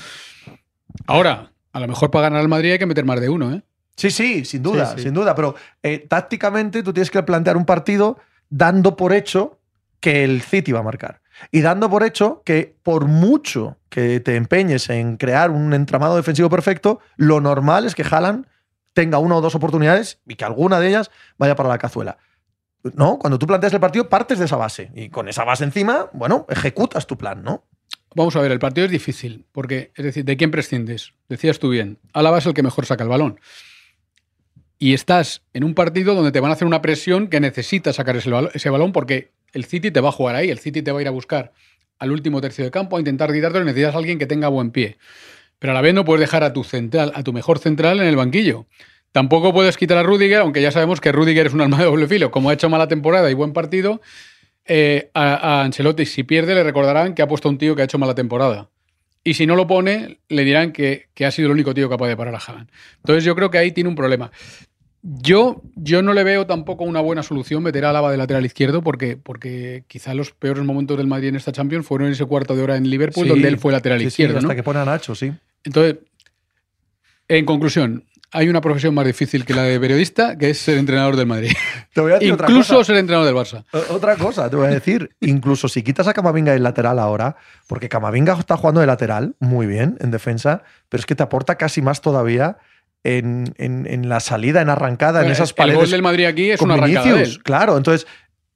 Ahora, 1.06 1.52
a 1.72 1.80
lo 1.80 1.88
mejor 1.88 2.10
para 2.10 2.28
ganar 2.28 2.40
al 2.40 2.48
Madrid 2.48 2.72
hay 2.72 2.78
que 2.78 2.86
meter 2.86 3.04
más 3.04 3.20
de 3.20 3.28
uno, 3.28 3.52
¿eh? 3.52 3.62
Sí, 3.96 4.10
sí, 4.10 4.44
sin 4.44 4.62
duda, 4.62 4.96
sin 4.96 5.12
duda. 5.12 5.34
Pero 5.34 5.54
eh, 5.82 6.06
tácticamente 6.08 6.82
tú 6.82 6.92
tienes 6.92 7.10
que 7.10 7.22
plantear 7.22 7.56
un 7.56 7.66
partido 7.66 8.18
dando 8.48 8.96
por 8.96 9.12
hecho 9.12 9.58
que 10.00 10.24
el 10.24 10.42
City 10.42 10.72
va 10.72 10.80
a 10.80 10.84
marcar. 10.84 11.20
Y 11.50 11.60
dando 11.60 11.90
por 11.90 12.02
hecho 12.02 12.42
que 12.44 12.76
por 12.82 13.06
mucho 13.06 13.78
que 13.88 14.20
te 14.20 14.36
empeñes 14.36 14.88
en 14.90 15.16
crear 15.16 15.50
un 15.50 15.74
entramado 15.74 16.16
defensivo 16.16 16.48
perfecto, 16.48 17.00
lo 17.16 17.40
normal 17.40 17.84
es 17.84 17.94
que 17.94 18.04
Haaland 18.08 18.46
tenga 18.92 19.18
una 19.18 19.36
o 19.36 19.40
dos 19.40 19.54
oportunidades 19.54 20.20
y 20.26 20.34
que 20.34 20.44
alguna 20.44 20.80
de 20.80 20.88
ellas 20.88 21.10
vaya 21.38 21.56
para 21.56 21.68
la 21.68 21.78
cazuela. 21.78 22.18
¿No? 22.94 23.18
Cuando 23.18 23.38
tú 23.38 23.46
planteas 23.46 23.72
el 23.72 23.80
partido, 23.80 24.08
partes 24.08 24.38
de 24.38 24.46
esa 24.46 24.56
base. 24.56 24.90
Y 24.94 25.08
con 25.08 25.28
esa 25.28 25.44
base 25.44 25.62
encima, 25.64 26.10
bueno, 26.12 26.46
ejecutas 26.48 27.06
tu 27.06 27.16
plan, 27.16 27.42
¿no? 27.42 27.64
Vamos 28.14 28.34
a 28.36 28.40
ver, 28.40 28.50
el 28.52 28.58
partido 28.58 28.84
es 28.84 28.90
difícil, 28.90 29.46
porque, 29.52 29.92
es 29.94 30.04
decir, 30.04 30.24
¿de 30.24 30.36
quién 30.36 30.50
prescindes? 30.50 31.14
Decías 31.28 31.58
tú 31.58 31.70
bien, 31.70 31.98
Álava 32.12 32.38
es 32.38 32.46
el 32.46 32.54
que 32.54 32.62
mejor 32.62 32.84
saca 32.84 33.04
el 33.04 33.08
balón. 33.08 33.40
Y 34.78 34.94
estás 34.94 35.42
en 35.54 35.64
un 35.64 35.74
partido 35.74 36.14
donde 36.14 36.32
te 36.32 36.40
van 36.40 36.50
a 36.50 36.54
hacer 36.54 36.66
una 36.66 36.82
presión 36.82 37.28
que 37.28 37.40
necesitas 37.40 37.96
sacar 37.96 38.16
ese 38.16 38.70
balón, 38.70 38.92
porque 38.92 39.30
el 39.52 39.64
City 39.64 39.90
te 39.90 40.00
va 40.00 40.08
a 40.08 40.12
jugar 40.12 40.34
ahí, 40.34 40.50
el 40.50 40.58
City 40.58 40.82
te 40.82 40.92
va 40.92 40.98
a 40.98 41.02
ir 41.02 41.08
a 41.08 41.12
buscar 41.12 41.52
al 41.98 42.10
último 42.10 42.40
tercio 42.40 42.64
de 42.64 42.70
campo 42.72 42.96
a 42.96 42.98
intentar 42.98 43.32
quitarte 43.32 43.60
y 43.60 43.64
necesitas 43.64 43.94
a 43.94 43.98
alguien 43.98 44.18
que 44.18 44.26
tenga 44.26 44.48
buen 44.48 44.72
pie. 44.72 44.98
Pero 45.62 45.70
a 45.70 45.74
la 45.74 45.80
vez 45.80 45.94
no 45.94 46.04
puedes 46.04 46.20
dejar 46.20 46.42
a 46.42 46.52
tu 46.52 46.64
central, 46.64 47.12
a 47.14 47.22
tu 47.22 47.32
mejor 47.32 47.60
central 47.60 48.00
en 48.00 48.08
el 48.08 48.16
banquillo. 48.16 48.66
Tampoco 49.12 49.52
puedes 49.52 49.76
quitar 49.76 49.96
a 49.96 50.02
Rudiger, 50.02 50.40
aunque 50.40 50.60
ya 50.60 50.72
sabemos 50.72 51.00
que 51.00 51.12
Rudiger 51.12 51.46
es 51.46 51.52
un 51.52 51.60
alma 51.60 51.78
de 51.78 51.84
doble 51.84 52.08
filo. 52.08 52.32
Como 52.32 52.50
ha 52.50 52.52
hecho 52.52 52.68
mala 52.68 52.88
temporada 52.88 53.30
y 53.30 53.34
buen 53.34 53.52
partido, 53.52 54.00
eh, 54.64 55.10
a, 55.14 55.62
Ancelotti, 55.62 56.04
si 56.04 56.24
pierde, 56.24 56.56
le 56.56 56.64
recordarán 56.64 57.14
que 57.14 57.22
ha 57.22 57.28
puesto 57.28 57.48
un 57.48 57.58
tío 57.58 57.76
que 57.76 57.82
ha 57.82 57.84
hecho 57.84 57.96
mala 57.96 58.16
temporada. 58.16 58.70
Y 59.22 59.34
si 59.34 59.46
no 59.46 59.54
lo 59.54 59.68
pone, 59.68 60.18
le 60.28 60.42
dirán 60.42 60.72
que, 60.72 61.06
ha 61.24 61.30
sido 61.30 61.46
el 61.46 61.52
único 61.52 61.72
tío 61.74 61.88
capaz 61.88 62.08
de 62.08 62.16
parar 62.16 62.34
a 62.34 62.38
Haaland. 62.38 62.68
Entonces 62.96 63.22
yo 63.22 63.36
creo 63.36 63.52
que 63.52 63.58
ahí 63.58 63.70
tiene 63.70 63.88
un 63.88 63.94
problema. 63.94 64.32
Yo, 65.02 65.62
yo 65.76 66.02
no 66.02 66.12
le 66.12 66.24
veo 66.24 66.44
tampoco 66.46 66.82
una 66.82 67.00
buena 67.00 67.22
solución 67.22 67.62
meter 67.62 67.84
a 67.84 67.92
Lava 67.92 68.10
de 68.10 68.16
lateral 68.16 68.44
izquierdo 68.44 68.82
porque, 68.82 69.16
porque 69.16 69.84
quizá 69.86 70.12
los 70.12 70.32
peores 70.32 70.64
momentos 70.64 70.98
del 70.98 71.06
Madrid 71.06 71.28
en 71.28 71.36
esta 71.36 71.52
Champions 71.52 71.86
fueron 71.86 72.08
en 72.08 72.14
ese 72.14 72.24
cuarto 72.24 72.56
de 72.56 72.64
hora 72.64 72.76
en 72.76 72.90
Liverpool 72.90 73.28
donde 73.28 73.46
él 73.46 73.58
fue 73.58 73.70
lateral 73.70 74.02
izquierdo. 74.02 74.38
hasta 74.38 74.56
que 74.56 74.64
pone 74.64 74.80
a 74.80 74.84
Nacho, 74.84 75.14
sí. 75.14 75.32
Entonces, 75.64 75.98
en 77.28 77.44
conclusión, 77.44 78.04
hay 78.32 78.48
una 78.48 78.62
profesión 78.62 78.94
más 78.94 79.04
difícil 79.04 79.44
que 79.44 79.54
la 79.54 79.62
de 79.62 79.78
periodista, 79.78 80.38
que 80.38 80.50
es 80.50 80.58
ser 80.58 80.78
entrenador 80.78 81.16
del 81.16 81.26
Madrid. 81.26 81.52
incluso 82.20 82.82
ser 82.82 82.96
entrenador 82.96 83.26
del 83.26 83.36
Barça. 83.36 83.64
Otra 83.90 84.16
cosa, 84.16 84.48
te 84.48 84.56
voy 84.56 84.68
a 84.68 84.70
decir, 84.70 85.10
incluso 85.20 85.68
si 85.68 85.82
quitas 85.82 86.08
a 86.08 86.14
Camavinga 86.14 86.52
del 86.52 86.62
lateral 86.62 86.98
ahora, 86.98 87.36
porque 87.66 87.90
Camavinga 87.90 88.38
está 88.38 88.56
jugando 88.56 88.80
de 88.80 88.86
lateral 88.86 89.34
muy 89.38 89.66
bien 89.66 89.98
en 90.00 90.10
defensa, 90.10 90.62
pero 90.88 91.00
es 91.00 91.06
que 91.06 91.14
te 91.14 91.22
aporta 91.22 91.56
casi 91.56 91.82
más 91.82 92.00
todavía 92.00 92.56
en, 93.04 94.08
la 94.08 94.20
salida, 94.20 94.62
en 94.62 94.70
arrancada, 94.70 95.24
en 95.24 95.30
esas 95.30 95.52
paredes. 95.52 95.74
El 95.74 95.84
gol 95.84 95.90
del 95.90 96.02
Madrid 96.02 96.24
aquí 96.24 96.50
es 96.50 96.60
una 96.60 96.74
arrancada 96.74 97.22
Claro, 97.42 97.76
entonces 97.76 98.06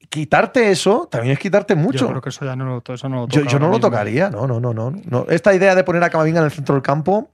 quitarte 0.08 0.70
eso 0.70 1.08
también 1.10 1.32
es 1.32 1.38
quitarte 1.38 1.74
mucho. 1.74 1.98
Yo 1.98 2.08
creo 2.08 2.20
que 2.22 2.28
eso 2.30 2.44
ya 2.44 2.56
no 2.56 2.64
lo, 2.64 2.94
eso 2.94 3.08
no 3.08 3.28
Yo, 3.28 3.58
no 3.58 3.68
lo 3.68 3.78
tocaría, 3.78 4.30
no, 4.30 4.46
no, 4.46 4.60
no, 4.60 4.72
no. 4.72 5.26
Esta 5.28 5.54
idea 5.54 5.74
de 5.74 5.84
poner 5.84 6.02
a 6.02 6.10
Camavinga 6.10 6.40
en 6.40 6.46
el 6.46 6.50
centro 6.50 6.74
del 6.74 6.82
campo. 6.82 7.30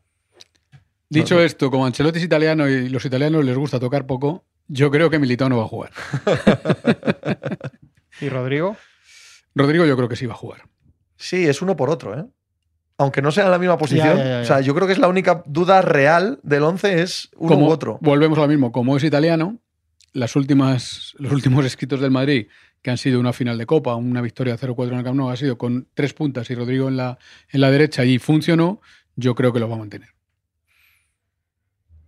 Dicho 1.08 1.40
esto, 1.40 1.70
como 1.70 1.84
Ancelotti 1.84 2.18
es 2.18 2.24
italiano 2.24 2.68
y 2.68 2.88
los 2.88 3.04
italianos 3.04 3.44
les 3.44 3.56
gusta 3.56 3.78
tocar 3.78 4.06
poco, 4.06 4.44
yo 4.66 4.90
creo 4.90 5.10
que 5.10 5.18
Militao 5.18 5.48
no 5.48 5.58
va 5.58 5.64
a 5.64 5.68
jugar. 5.68 5.90
¿Y 8.20 8.28
Rodrigo? 8.28 8.76
Rodrigo 9.54 9.84
yo 9.84 9.96
creo 9.96 10.08
que 10.08 10.16
sí 10.16 10.26
va 10.26 10.32
a 10.32 10.36
jugar. 10.36 10.62
Sí, 11.16 11.46
es 11.46 11.60
uno 11.60 11.76
por 11.76 11.90
otro, 11.90 12.18
¿eh? 12.18 12.24
Aunque 12.98 13.20
no 13.20 13.32
sea 13.32 13.44
en 13.44 13.50
la 13.50 13.58
misma 13.58 13.76
posición. 13.78 14.18
O 14.18 14.44
sea, 14.44 14.60
yo 14.60 14.74
creo 14.74 14.86
que 14.86 14.92
es 14.92 14.98
la 14.98 15.08
única 15.08 15.42
duda 15.46 15.82
real 15.82 16.38
del 16.42 16.62
11 16.62 17.02
es 17.02 17.30
uno 17.36 17.56
u 17.56 17.66
otro. 17.66 17.98
Volvemos 18.00 18.38
a 18.38 18.42
lo 18.42 18.48
mismo. 18.48 18.70
Como 18.70 18.96
es 18.96 19.04
italiano, 19.04 19.58
las 20.12 20.36
últimas, 20.36 21.14
los 21.18 21.32
últimos 21.32 21.64
escritos 21.64 22.00
del 22.00 22.10
Madrid, 22.10 22.48
que 22.82 22.90
han 22.90 22.98
sido 22.98 23.20
una 23.20 23.32
final 23.32 23.58
de 23.58 23.66
Copa, 23.66 23.94
una 23.94 24.20
victoria 24.20 24.58
0-4 24.58 24.88
en 24.88 24.98
el 24.98 25.04
Camp 25.04 25.16
Nou, 25.16 25.30
ha 25.30 25.36
sido 25.36 25.56
con 25.56 25.88
tres 25.94 26.14
puntas 26.14 26.50
y 26.50 26.54
Rodrigo 26.54 26.88
en 26.88 26.96
la, 26.96 27.18
en 27.48 27.60
la 27.60 27.70
derecha 27.70 28.04
y 28.04 28.18
funcionó, 28.18 28.80
yo 29.16 29.34
creo 29.34 29.52
que 29.52 29.60
lo 29.60 29.68
va 29.68 29.76
a 29.76 29.78
mantener. 29.78 30.10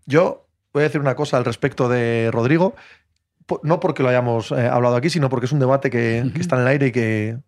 Yo 0.07 0.49
voy 0.73 0.83
a 0.83 0.85
decir 0.85 1.01
una 1.01 1.15
cosa 1.15 1.37
al 1.37 1.45
respecto 1.45 1.89
de 1.89 2.31
Rodrigo, 2.33 2.75
no 3.63 3.81
porque 3.81 4.03
lo 4.03 4.09
hayamos 4.09 4.51
eh, 4.53 4.67
hablado 4.67 4.97
aquí, 4.97 5.11
sino 5.11 5.29
porque 5.29 5.47
es 5.47 5.53
un 5.53 5.61
debate 5.61 5.91
que, 5.91 6.19
está 6.39 6.57
en 6.57 6.63
el 6.63 6.69
aire 6.69 6.87
y 6.89 6.93
que, 6.93 7.39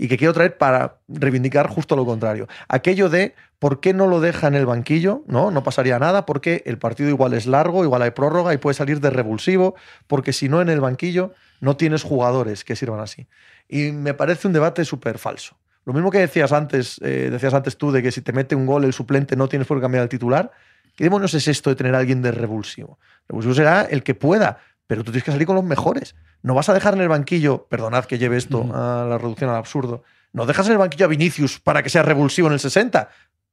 y 0.00 0.08
que 0.08 0.16
quiero 0.16 0.32
traer 0.32 0.56
para 0.56 0.96
reivindicar 1.08 1.68
justo 1.68 1.94
lo 1.94 2.06
contrario. 2.06 2.48
Aquello 2.68 3.10
de 3.10 3.34
por 3.58 3.80
qué 3.80 3.92
no 3.92 4.06
lo 4.06 4.18
deja 4.20 4.46
en 4.48 4.54
el 4.54 4.64
banquillo, 4.64 5.22
¿no? 5.26 5.50
No 5.50 5.62
pasaría 5.62 5.98
nada, 5.98 6.24
porque 6.24 6.62
el 6.64 6.78
partido 6.78 7.10
igual 7.10 7.34
es 7.34 7.44
largo, 7.44 7.84
igual 7.84 8.00
hay 8.00 8.12
prórroga 8.12 8.54
y 8.54 8.56
puede 8.56 8.72
salir 8.72 9.00
de 9.00 9.10
revulsivo, 9.10 9.74
porque 10.06 10.32
si 10.32 10.48
no 10.48 10.62
en 10.62 10.70
el 10.70 10.80
banquillo 10.80 11.34
no 11.60 11.76
tienes 11.76 12.02
jugadores 12.02 12.64
que 12.64 12.76
sirvan 12.76 13.00
así. 13.00 13.26
Y 13.68 13.92
me 13.92 14.14
parece 14.14 14.46
un 14.46 14.54
debate 14.54 14.86
súper 14.86 15.18
falso. 15.18 15.58
Lo 15.84 15.92
mismo 15.92 16.10
que 16.10 16.20
decías 16.20 16.52
antes, 16.52 16.98
eh, 17.02 17.28
decías 17.30 17.52
antes 17.52 17.76
tú 17.76 17.92
de 17.92 18.02
que 18.02 18.10
si 18.10 18.22
te 18.22 18.32
mete 18.32 18.54
un 18.54 18.64
gol 18.64 18.84
el 18.84 18.94
suplente 18.94 19.36
no 19.36 19.48
tienes 19.50 19.68
por 19.68 19.76
qué 19.76 19.82
cambiar 19.82 20.00
al 20.04 20.08
titular. 20.08 20.50
¿Qué 20.96 21.04
demonios 21.04 21.34
es 21.34 21.46
esto 21.46 21.68
de 21.68 21.76
tener 21.76 21.94
alguien 21.94 22.22
de 22.22 22.32
revulsivo? 22.32 22.98
Revulsivo 23.28 23.54
será 23.54 23.82
el 23.82 24.02
que 24.02 24.14
pueda, 24.14 24.60
pero 24.90 25.04
tú 25.04 25.12
tienes 25.12 25.22
que 25.22 25.30
salir 25.30 25.46
con 25.46 25.54
los 25.54 25.62
mejores. 25.64 26.16
No 26.42 26.52
vas 26.54 26.68
a 26.68 26.74
dejar 26.74 26.94
en 26.94 27.00
el 27.00 27.06
banquillo, 27.08 27.68
perdonad 27.70 28.06
que 28.06 28.18
lleve 28.18 28.36
esto 28.36 28.68
a 28.74 29.06
la 29.08 29.18
reducción 29.18 29.48
al 29.48 29.54
absurdo, 29.54 30.02
no 30.32 30.46
dejas 30.46 30.66
en 30.66 30.72
el 30.72 30.78
banquillo 30.78 31.04
a 31.04 31.08
Vinicius 31.08 31.60
para 31.60 31.80
que 31.84 31.90
sea 31.90 32.02
revulsivo 32.02 32.48
en 32.48 32.54
el 32.54 32.58
60. 32.58 33.08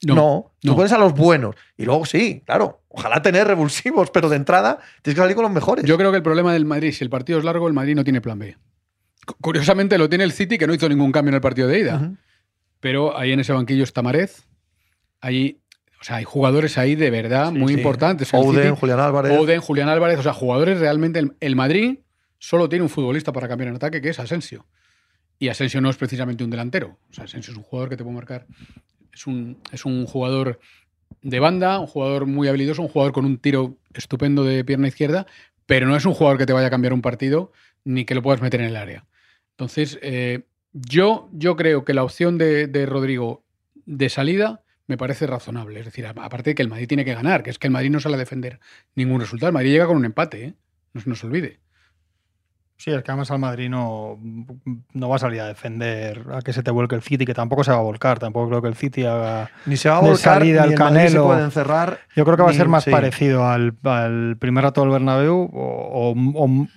No, 0.08 0.16
No, 0.16 0.52
tú 0.60 0.70
no. 0.70 0.76
pones 0.76 0.92
a 0.94 0.98
los 0.98 1.14
buenos. 1.14 1.56
Y 1.78 1.86
luego 1.86 2.08
sí, 2.08 2.42
claro, 2.44 2.82
ojalá 2.88 3.22
tener 3.22 3.46
revulsivos, 3.46 4.10
pero 4.10 4.30
de 4.30 4.36
entrada 4.38 4.80
tienes 5.04 5.16
que 5.16 5.22
salir 5.22 5.36
con 5.36 5.44
los 5.44 5.52
mejores. 5.52 5.86
Yo 5.86 5.96
creo 5.96 6.10
que 6.10 6.18
el 6.18 6.24
problema 6.24 6.54
del 6.54 6.66
Madrid, 6.66 6.92
si 6.92 7.04
el 7.04 7.12
partido 7.12 7.38
es 7.38 7.46
largo, 7.46 7.68
el 7.68 7.74
Madrid 7.76 7.94
no 7.96 8.04
tiene 8.04 8.20
plan 8.20 8.40
B. 8.40 8.58
Cu- 9.28 9.36
Curiosamente 9.40 10.00
lo 10.00 10.10
tiene 10.10 10.24
el 10.24 10.32
City, 10.32 10.58
que 10.58 10.66
no 10.66 10.74
hizo 10.74 10.90
ningún 10.90 11.12
cambio 11.12 11.30
en 11.30 11.36
el 11.36 11.42
partido 11.42 11.68
de 11.68 11.80
ida. 11.82 12.12
Pero 12.80 13.16
ahí 13.16 13.32
en 13.32 13.42
ese 13.42 13.54
banquillo 13.54 13.84
está 13.84 14.02
Marez. 14.02 14.44
Ahí, 15.22 15.62
o 16.00 16.04
sea, 16.04 16.18
hay 16.18 16.24
jugadores 16.24 16.78
ahí 16.78 16.96
de 16.96 17.10
verdad 17.10 17.52
muy 17.52 17.74
Sí. 17.74 17.80
importantes. 17.80 18.30
Oden, 18.34 18.76
Julián 18.76 19.00
Álvarez. 19.00 19.38
Oden, 19.38 19.62
Julián 19.62 19.90
Álvarez, 19.90 20.20
o 20.20 20.24
sea, 20.24 20.34
jugadores 20.34 20.80
realmente. 20.80 21.20
El, 21.20 21.34
el 21.40 21.56
Madrid 21.56 22.00
solo 22.38 22.70
tiene 22.70 22.84
un 22.84 22.90
futbolista 22.90 23.32
para 23.34 23.48
cambiar 23.48 23.70
en 23.70 23.76
ataque, 23.76 24.02
que 24.02 24.10
es 24.10 24.20
Asensio. 24.20 24.66
Y 25.40 25.50
Asensio 25.50 25.82
no 25.82 25.90
es 25.90 25.98
precisamente 25.98 26.44
un 26.44 26.50
delantero. 26.50 26.98
O 27.10 27.14
sea, 27.14 27.24
Asensio 27.26 27.52
es 27.52 27.58
un 27.58 27.64
jugador 27.64 27.90
que 27.90 27.98
te 27.98 28.04
puede 28.04 28.16
marcar. 28.16 28.46
Es 29.14 29.26
un, 29.28 29.58
es 29.72 29.86
un 29.86 30.06
jugador 30.06 30.60
de 31.22 31.40
banda, 31.40 31.80
un 31.80 31.88
jugador 31.88 32.26
muy 32.26 32.48
habilidoso, 32.48 32.82
un 32.82 32.88
jugador 32.90 33.14
con 33.14 33.26
un 33.26 33.38
tiro 33.38 33.78
estupendo 33.94 34.44
de 34.44 34.64
pierna 34.64 34.88
izquierda, 34.88 35.26
pero 35.66 35.88
no 35.88 35.96
es 35.96 36.06
un 36.06 36.14
jugador 36.14 36.38
que 36.38 36.46
te 36.46 36.54
vaya 36.54 36.68
a 36.68 36.70
cambiar 36.70 36.94
un 36.94 37.02
partido 37.02 37.52
ni 37.84 38.06
que 38.06 38.14
lo 38.16 38.22
puedas 38.22 38.42
meter 38.42 38.62
en 38.62 38.68
el 38.68 38.76
área. 38.76 39.06
Entonces, 39.52 39.98
eh, 40.04 40.42
yo, 40.74 41.30
yo 41.34 41.56
creo 41.56 41.84
que 41.86 41.94
la 41.94 42.04
opción 42.04 42.38
de, 42.38 42.68
de 42.68 42.86
Rodrigo 42.86 43.44
de 43.86 44.10
salida 44.10 44.62
me 44.88 44.98
parece 44.98 45.28
razonable. 45.28 45.80
Es 45.80 45.86
decir, 45.86 46.06
aparte 46.08 46.52
de 46.52 46.56
que 46.56 46.62
el 46.64 46.70
Madrid 46.70 46.88
tiene 46.88 47.06
que 47.06 47.14
ganar, 47.14 47.44
que 47.44 47.50
es 47.50 47.60
que 47.60 47.68
el 47.68 47.72
Madrid 47.74 47.92
no 47.92 48.00
sale 48.00 48.16
a 48.16 48.20
defender 48.20 48.60
ningún 48.96 49.20
resultado. 49.20 49.48
El 49.50 49.54
Madrid 49.54 49.72
llega 49.72 49.86
con 49.88 49.98
un 49.98 50.06
empate, 50.06 50.44
¿eh? 50.46 50.54
no 50.94 51.02
se 51.02 51.10
nos 51.10 51.24
olvide. 51.24 51.60
Sí, 52.80 52.92
es 52.92 53.02
que 53.04 53.10
además 53.10 53.32
al 53.32 53.40
Madrid 53.40 53.70
no, 53.70 54.20
no 54.94 55.10
va 55.10 55.16
a 55.16 55.20
salir 55.20 55.42
a 55.42 55.48
defender 55.48 56.24
a 56.32 56.44
que 56.44 56.54
se 56.54 56.62
te 56.62 56.70
vuelque 56.70 56.94
el 56.94 57.02
City, 57.02 57.26
que 57.26 57.34
tampoco 57.34 57.64
se 57.64 57.72
va 57.72 57.78
a 57.78 57.82
volcar. 57.82 58.20
Tampoco 58.20 58.50
creo 58.50 58.62
que 58.62 58.68
el 58.68 58.76
City 58.76 59.04
haga. 59.04 59.50
Ni 59.66 59.78
se 59.78 59.90
va 59.90 59.98
a 59.98 60.02
volcar, 60.02 60.40
salida 60.42 60.62
ni 60.62 60.68
al 60.68 60.74
el 60.74 60.80
Madrid 60.80 61.00
se 61.00 61.06
Canelo. 61.08 61.26
puede 61.26 61.44
encerrar. 61.44 62.00
Yo 62.16 62.24
creo 62.24 62.38
que 62.38 62.44
va 62.44 62.52
a 62.52 62.54
ser 62.54 62.68
más 62.68 62.84
sí. 62.84 62.92
parecido 62.92 63.48
al, 63.48 63.76
al 63.84 64.38
primer 64.38 64.64
rato 64.64 64.82
del 64.82 64.92
Bernabéu 64.92 65.50
o, 65.52 66.14
o- 66.14 66.16
o- 66.46 66.68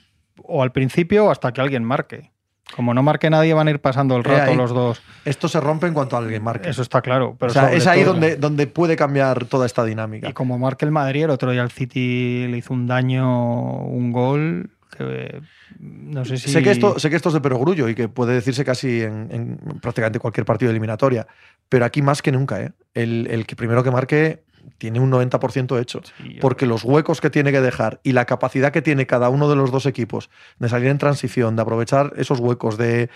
o 0.42 0.62
al 0.62 0.72
principio 0.72 1.30
hasta 1.30 1.52
que 1.52 1.60
alguien 1.60 1.84
marque. 1.84 2.29
Como 2.76 2.94
no 2.94 3.02
marque 3.02 3.28
nadie, 3.30 3.52
van 3.52 3.68
a 3.68 3.70
ir 3.72 3.80
pasando 3.80 4.16
el 4.16 4.20
Eh, 4.26 4.28
rato 4.28 4.50
ahí. 4.52 4.56
los 4.56 4.70
dos. 4.70 5.02
Esto 5.24 5.48
se 5.48 5.61
rompe 5.61 5.87
en 5.87 5.94
cuanto 5.94 6.16
alguien 6.16 6.42
marque. 6.42 6.70
Eso 6.70 6.83
está 6.83 7.00
claro. 7.02 7.37
Pero 7.38 7.50
o 7.50 7.52
sea, 7.52 7.72
es 7.72 7.87
ahí 7.87 8.02
todo- 8.02 8.12
donde, 8.12 8.37
donde 8.37 8.66
puede 8.66 8.96
cambiar 8.96 9.44
toda 9.46 9.66
esta 9.66 9.85
dinámica. 9.85 10.28
Y 10.28 10.33
como 10.33 10.59
marque 10.59 10.85
el 10.85 10.90
Madrid, 10.90 11.24
el 11.24 11.30
otro 11.30 11.50
día 11.50 11.62
el 11.62 11.70
City 11.70 12.46
le 12.48 12.56
hizo 12.59 12.72
un 12.72 12.87
daño, 12.87 13.76
un 13.83 14.12
gol, 14.12 14.70
que 14.96 15.40
no 15.78 16.24
sé 16.24 16.37
si... 16.37 16.50
Sé, 16.50 16.62
que 16.62 16.70
esto, 16.70 16.98
sé 16.98 17.11
que 17.11 17.16
esto 17.16 17.28
es 17.30 17.35
de 17.35 17.40
perogrullo 17.40 17.88
y 17.88 17.94
que 17.94 18.09
puede 18.09 18.35
decirse 18.35 18.64
casi 18.64 19.02
en, 19.02 19.28
en 19.30 19.56
prácticamente 19.80 20.18
cualquier 20.18 20.44
partido 20.44 20.70
eliminatoria, 20.70 21.26
pero 21.68 21.85
aquí 21.85 22.02
más 22.02 22.22
que 22.22 22.33
nunca. 22.33 22.61
¿eh? 22.62 22.72
El, 22.94 23.26
el 23.30 23.46
que 23.46 23.56
primero 23.56 23.83
que 23.83 23.90
marque 23.90 24.42
tiene 24.80 24.98
un 24.98 25.12
90% 25.12 25.78
hecho. 25.78 26.00
Sí, 26.16 26.38
Porque 26.40 26.64
los 26.64 26.82
huecos 26.82 27.20
que 27.20 27.28
tiene 27.28 27.52
que 27.52 27.60
dejar 27.60 28.00
y 28.02 28.12
la 28.12 28.24
capacidad 28.24 28.72
que 28.72 28.80
tiene 28.80 29.06
cada 29.06 29.28
uno 29.28 29.48
de 29.50 29.54
los 29.54 29.70
dos 29.70 29.84
equipos 29.84 30.30
de 30.58 30.70
salir 30.70 30.88
en 30.88 30.96
transición, 30.96 31.54
de 31.54 31.62
aprovechar 31.62 32.14
esos 32.16 32.40
huecos 32.40 32.78
de, 32.78 33.10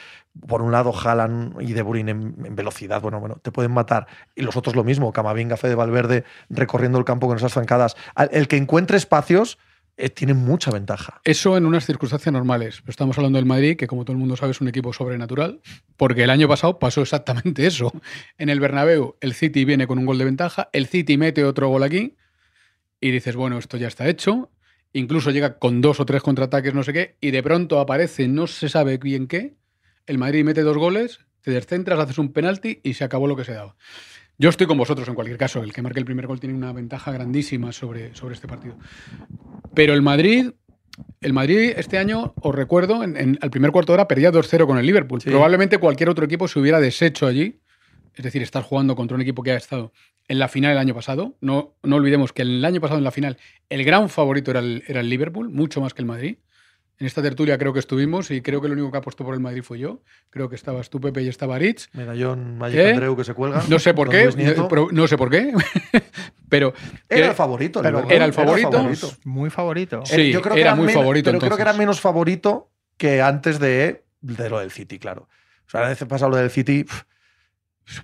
por 0.46 0.60
un 0.60 0.72
lado, 0.72 0.92
Haaland 0.94 1.60
y 1.62 1.72
De 1.72 1.82
Bruyne 1.82 2.10
en, 2.10 2.36
en 2.44 2.54
velocidad, 2.54 3.00
bueno, 3.00 3.18
bueno, 3.18 3.36
te 3.42 3.50
pueden 3.50 3.72
matar. 3.72 4.06
Y 4.34 4.42
los 4.42 4.56
otros 4.56 4.76
lo 4.76 4.84
mismo, 4.84 5.10
Camavinga, 5.12 5.56
Fede 5.56 5.74
Valverde, 5.74 6.24
recorriendo 6.50 6.98
el 6.98 7.04
campo 7.06 7.26
con 7.26 7.38
esas 7.38 7.54
zancadas. 7.54 7.96
El 8.30 8.46
que 8.46 8.58
encuentre 8.58 8.98
espacios 8.98 9.58
eh, 9.96 10.10
tiene 10.10 10.34
mucha 10.34 10.70
ventaja. 10.70 11.20
Eso 11.24 11.56
en 11.56 11.66
unas 11.66 11.86
circunstancias 11.86 12.32
normales. 12.32 12.82
Estamos 12.86 13.16
hablando 13.16 13.38
del 13.38 13.46
Madrid, 13.46 13.76
que 13.76 13.86
como 13.86 14.04
todo 14.04 14.12
el 14.12 14.18
mundo 14.18 14.36
sabe 14.36 14.52
es 14.52 14.60
un 14.60 14.68
equipo 14.68 14.92
sobrenatural, 14.92 15.60
porque 15.96 16.24
el 16.24 16.30
año 16.30 16.48
pasado 16.48 16.78
pasó 16.78 17.02
exactamente 17.02 17.66
eso. 17.68 17.92
En 18.36 18.48
el 18.48 18.60
Bernabéu 18.60 19.16
el 19.20 19.34
City 19.34 19.64
viene 19.64 19.86
con 19.86 19.98
un 19.98 20.06
gol 20.06 20.18
de 20.18 20.24
ventaja, 20.24 20.68
el 20.72 20.86
City 20.86 21.16
mete 21.16 21.44
otro 21.44 21.68
gol 21.68 21.82
aquí 21.82 22.16
y 23.00 23.10
dices, 23.10 23.36
bueno, 23.36 23.58
esto 23.58 23.76
ya 23.76 23.88
está 23.88 24.08
hecho. 24.08 24.50
Incluso 24.92 25.30
llega 25.30 25.58
con 25.58 25.80
dos 25.80 26.00
o 26.00 26.06
tres 26.06 26.22
contraataques, 26.22 26.72
no 26.72 26.84
sé 26.84 26.92
qué, 26.92 27.16
y 27.20 27.32
de 27.32 27.42
pronto 27.42 27.80
aparece, 27.80 28.28
no 28.28 28.46
se 28.46 28.68
sabe 28.68 28.98
bien 28.98 29.26
qué, 29.26 29.56
el 30.06 30.18
Madrid 30.18 30.44
mete 30.44 30.62
dos 30.62 30.76
goles, 30.76 31.20
te 31.40 31.50
descentras, 31.50 31.98
haces 31.98 32.18
un 32.18 32.32
penalti 32.32 32.80
y 32.82 32.94
se 32.94 33.04
acabó 33.04 33.26
lo 33.26 33.36
que 33.36 33.44
se 33.44 33.52
daba. 33.52 33.76
Yo 34.38 34.48
estoy 34.50 34.66
con 34.66 34.76
vosotros 34.78 35.06
en 35.08 35.14
cualquier 35.14 35.38
caso. 35.38 35.62
El 35.62 35.72
que 35.72 35.82
marque 35.82 36.00
el 36.00 36.04
primer 36.04 36.26
gol 36.26 36.40
tiene 36.40 36.54
una 36.54 36.72
ventaja 36.72 37.12
grandísima 37.12 37.72
sobre, 37.72 38.14
sobre 38.14 38.34
este 38.34 38.48
partido. 38.48 38.76
Pero 39.74 39.94
el 39.94 40.02
Madrid, 40.02 40.50
el 41.20 41.32
Madrid 41.32 41.72
este 41.76 41.98
año, 41.98 42.34
os 42.42 42.54
recuerdo, 42.54 43.04
en, 43.04 43.16
en- 43.16 43.38
al 43.40 43.50
primer 43.50 43.70
cuarto 43.70 43.92
de 43.92 43.94
hora 43.94 44.08
perdía 44.08 44.32
2-0 44.32 44.66
con 44.66 44.78
el 44.78 44.86
Liverpool. 44.86 45.20
Sí. 45.20 45.30
Probablemente 45.30 45.78
cualquier 45.78 46.08
otro 46.08 46.24
equipo 46.24 46.48
se 46.48 46.58
hubiera 46.58 46.80
deshecho 46.80 47.26
allí. 47.26 47.60
Es 48.14 48.22
decir, 48.24 48.42
estar 48.42 48.62
jugando 48.62 48.94
contra 48.94 49.14
un 49.16 49.22
equipo 49.22 49.42
que 49.42 49.50
ha 49.52 49.56
estado 49.56 49.92
en 50.28 50.38
la 50.38 50.48
final 50.48 50.72
el 50.72 50.78
año 50.78 50.94
pasado. 50.94 51.36
No, 51.40 51.74
no 51.82 51.96
olvidemos 51.96 52.32
que 52.32 52.42
el 52.42 52.64
año 52.64 52.80
pasado 52.80 52.98
en 52.98 53.04
la 53.04 53.10
final 53.10 53.38
el 53.68 53.84
gran 53.84 54.08
favorito 54.08 54.50
era 54.52 54.60
el, 54.60 54.84
era 54.86 55.00
el 55.00 55.08
Liverpool, 55.10 55.48
mucho 55.50 55.80
más 55.80 55.94
que 55.94 56.02
el 56.02 56.06
Madrid. 56.06 56.36
En 57.00 57.06
esta 57.06 57.20
tertulia 57.22 57.58
creo 57.58 57.72
que 57.72 57.80
estuvimos 57.80 58.30
y 58.30 58.40
creo 58.40 58.60
que 58.60 58.68
el 58.68 58.72
único 58.74 58.90
que 58.92 58.98
apostó 58.98 59.24
por 59.24 59.34
el 59.34 59.40
Madrid 59.40 59.62
fue 59.62 59.80
yo. 59.80 60.00
Creo 60.30 60.48
que 60.48 60.54
estabas 60.54 60.90
tú, 60.90 61.00
Pepe, 61.00 61.22
y 61.22 61.28
estaba 61.28 61.58
Rich. 61.58 61.88
Medallón 61.92 62.56
Magic 62.56 62.78
¿Eh? 62.78 62.90
Andreu 62.92 63.16
que 63.16 63.24
se 63.24 63.34
cuelga. 63.34 63.62
No 63.68 63.78
sé 63.80 63.94
por 63.94 64.08
qué, 64.08 64.30
no 64.92 65.06
sé 65.08 65.16
por 65.18 65.28
qué, 65.30 65.52
pero 66.48 66.72
Era 67.08 67.28
el 67.28 67.34
favorito. 67.34 67.82
pero 67.82 68.08
era 68.08 68.24
el 68.24 68.32
favorito. 68.32 68.80
Muy 69.24 69.50
favorito. 69.50 70.02
Sí, 70.06 70.30
yo 70.32 70.40
creo 70.40 70.54
que 70.54 70.60
era 70.60 70.74
muy 70.74 70.86
men- 70.86 70.94
favorito 70.94 71.30
Pero 71.30 71.40
creo 71.40 71.56
que 71.56 71.62
era 71.62 71.72
menos 71.72 72.00
favorito 72.00 72.70
que 72.96 73.20
antes 73.20 73.58
de, 73.58 74.04
de 74.20 74.48
lo 74.50 74.60
del 74.60 74.70
City, 74.70 74.98
claro. 75.00 75.28
O 75.66 75.70
sea, 75.70 75.86
a 75.86 75.88
veces 75.88 76.06
pasa 76.06 76.28
lo 76.28 76.36
del 76.36 76.50
City. 76.50 76.86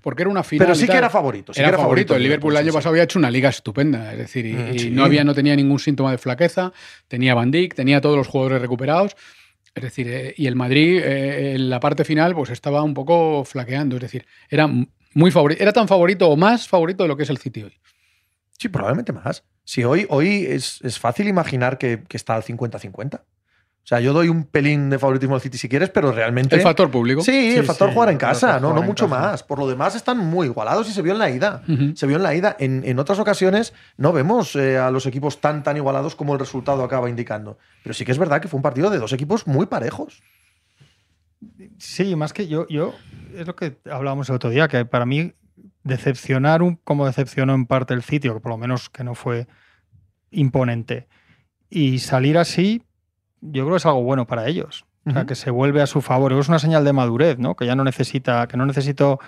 Porque 0.02 0.22
era 0.22 0.30
una 0.30 0.42
final. 0.42 0.66
Pero 0.66 0.74
sí 0.74 0.86
que 0.86 0.96
era 0.96 1.10
favorito. 1.10 1.52
sí 1.52 1.60
era, 1.60 1.70
que 1.70 1.76
favorito. 1.76 2.14
El 2.14 2.22
Liverpool 2.22 2.52
el 2.52 2.58
año 2.58 2.70
sí. 2.70 2.74
pasado 2.74 2.90
había 2.90 3.04
hecho 3.04 3.18
una 3.18 3.30
liga 3.30 3.48
estupenda. 3.48 4.12
Es 4.12 4.18
decir, 4.18 4.46
y, 4.46 4.52
Mm, 4.52 4.78
y 4.78 4.90
no, 4.90 5.04
había, 5.04 5.24
no 5.24 5.34
tenía 5.34 5.56
ningún 5.56 5.78
síntoma 5.78 6.10
de 6.10 6.18
flaqueza. 6.18 6.72
Tenía 7.08 7.34
Van 7.34 7.50
Dijk, 7.50 7.74
tenía 7.74 8.00
todos 8.00 8.16
los 8.16 8.26
jugadores 8.26 8.60
recuperados. 8.60 9.16
Es 9.74 9.82
decir, 9.82 10.08
eh, 10.08 10.34
y 10.36 10.46
el 10.46 10.56
Madrid 10.56 11.00
eh, 11.02 11.54
en 11.54 11.70
la 11.70 11.80
parte 11.80 12.04
final 12.04 12.34
pues 12.34 12.50
estaba 12.50 12.82
un 12.82 12.94
poco 12.94 13.44
flaqueando. 13.44 13.96
Es 13.96 14.02
decir, 14.02 14.26
era 14.48 14.68
muy 15.14 15.30
favorito. 15.30 15.62
Era 15.62 15.72
tan 15.72 15.88
favorito 15.88 16.28
o 16.28 16.36
más 16.36 16.68
favorito 16.68 17.04
de 17.04 17.08
lo 17.08 17.16
que 17.16 17.22
es 17.22 17.30
el 17.30 17.38
City 17.38 17.62
hoy. 17.62 17.76
Sí, 18.58 18.68
probablemente 18.68 19.12
más. 19.12 19.44
Sí, 19.64 19.84
hoy, 19.84 20.06
hoy 20.10 20.44
es, 20.46 20.80
es 20.82 20.98
fácil 20.98 21.28
imaginar 21.28 21.78
que, 21.78 22.02
que 22.06 22.16
está 22.16 22.34
al 22.34 22.42
50-50. 22.42 23.22
O 23.90 23.92
sea, 23.92 23.98
yo 23.98 24.12
doy 24.12 24.28
un 24.28 24.44
pelín 24.44 24.88
de 24.88 25.00
favoritismo 25.00 25.34
al 25.34 25.40
City 25.40 25.58
si 25.58 25.68
quieres, 25.68 25.90
pero 25.90 26.12
realmente. 26.12 26.54
El 26.54 26.62
factor 26.62 26.92
público. 26.92 27.22
Sí, 27.22 27.56
el 27.56 27.64
factor 27.64 27.88
sí, 27.88 27.94
jugar 27.94 28.10
en 28.10 28.18
casa, 28.18 28.60
no, 28.60 28.72
no 28.72 28.82
mucho 28.82 29.08
casa. 29.08 29.20
más. 29.20 29.42
Por 29.42 29.58
lo 29.58 29.66
demás, 29.66 29.96
están 29.96 30.18
muy 30.18 30.46
igualados 30.46 30.88
y 30.88 30.92
se 30.92 31.02
vio 31.02 31.12
en 31.12 31.18
la 31.18 31.28
ida. 31.28 31.64
Se 31.96 32.06
vio 32.06 32.18
en 32.18 32.22
la 32.22 32.32
ida. 32.36 32.54
En, 32.60 32.84
en 32.84 33.00
otras 33.00 33.18
ocasiones 33.18 33.72
no 33.96 34.12
vemos 34.12 34.54
eh, 34.54 34.78
a 34.78 34.92
los 34.92 35.06
equipos 35.06 35.40
tan, 35.40 35.64
tan 35.64 35.76
igualados 35.76 36.14
como 36.14 36.34
el 36.34 36.38
resultado 36.38 36.84
acaba 36.84 37.10
indicando. 37.10 37.58
Pero 37.82 37.92
sí 37.92 38.04
que 38.04 38.12
es 38.12 38.18
verdad 38.18 38.40
que 38.40 38.46
fue 38.46 38.58
un 38.58 38.62
partido 38.62 38.90
de 38.90 38.98
dos 38.98 39.12
equipos 39.12 39.48
muy 39.48 39.66
parejos. 39.66 40.22
Sí, 41.78 42.14
más 42.14 42.32
que 42.32 42.46
yo, 42.46 42.68
yo, 42.68 42.94
es 43.34 43.44
lo 43.44 43.56
que 43.56 43.80
hablábamos 43.90 44.28
el 44.28 44.36
otro 44.36 44.50
día, 44.50 44.68
que 44.68 44.84
para 44.84 45.04
mí 45.04 45.32
decepcionar 45.82 46.62
un, 46.62 46.76
como 46.76 47.06
decepcionó 47.06 47.54
en 47.54 47.66
parte 47.66 47.92
el 47.94 48.04
sitio, 48.04 48.34
que 48.34 48.40
por 48.40 48.52
lo 48.52 48.58
menos 48.58 48.88
que 48.88 49.02
no 49.02 49.16
fue 49.16 49.48
imponente, 50.30 51.08
y 51.68 51.98
salir 51.98 52.38
así, 52.38 52.84
yo 53.40 53.64
creo 53.64 53.70
que 53.70 53.78
es 53.78 53.86
algo 53.86 54.02
bueno 54.02 54.26
para 54.26 54.46
ellos. 54.46 54.84
O 55.06 55.12
sea, 55.12 55.24
que 55.24 55.34
se 55.34 55.50
vuelve 55.50 55.80
a 55.80 55.86
su 55.86 56.02
favor. 56.02 56.32
Es 56.34 56.48
una 56.48 56.58
señal 56.58 56.84
de 56.84 56.92
madurez, 56.92 57.38
¿no? 57.38 57.56
Que 57.56 57.64
ya 57.66 57.74
no 57.74 57.84
necesita, 57.84 58.46
que 58.46 58.56
no 58.56 58.66
necesito 58.66 59.18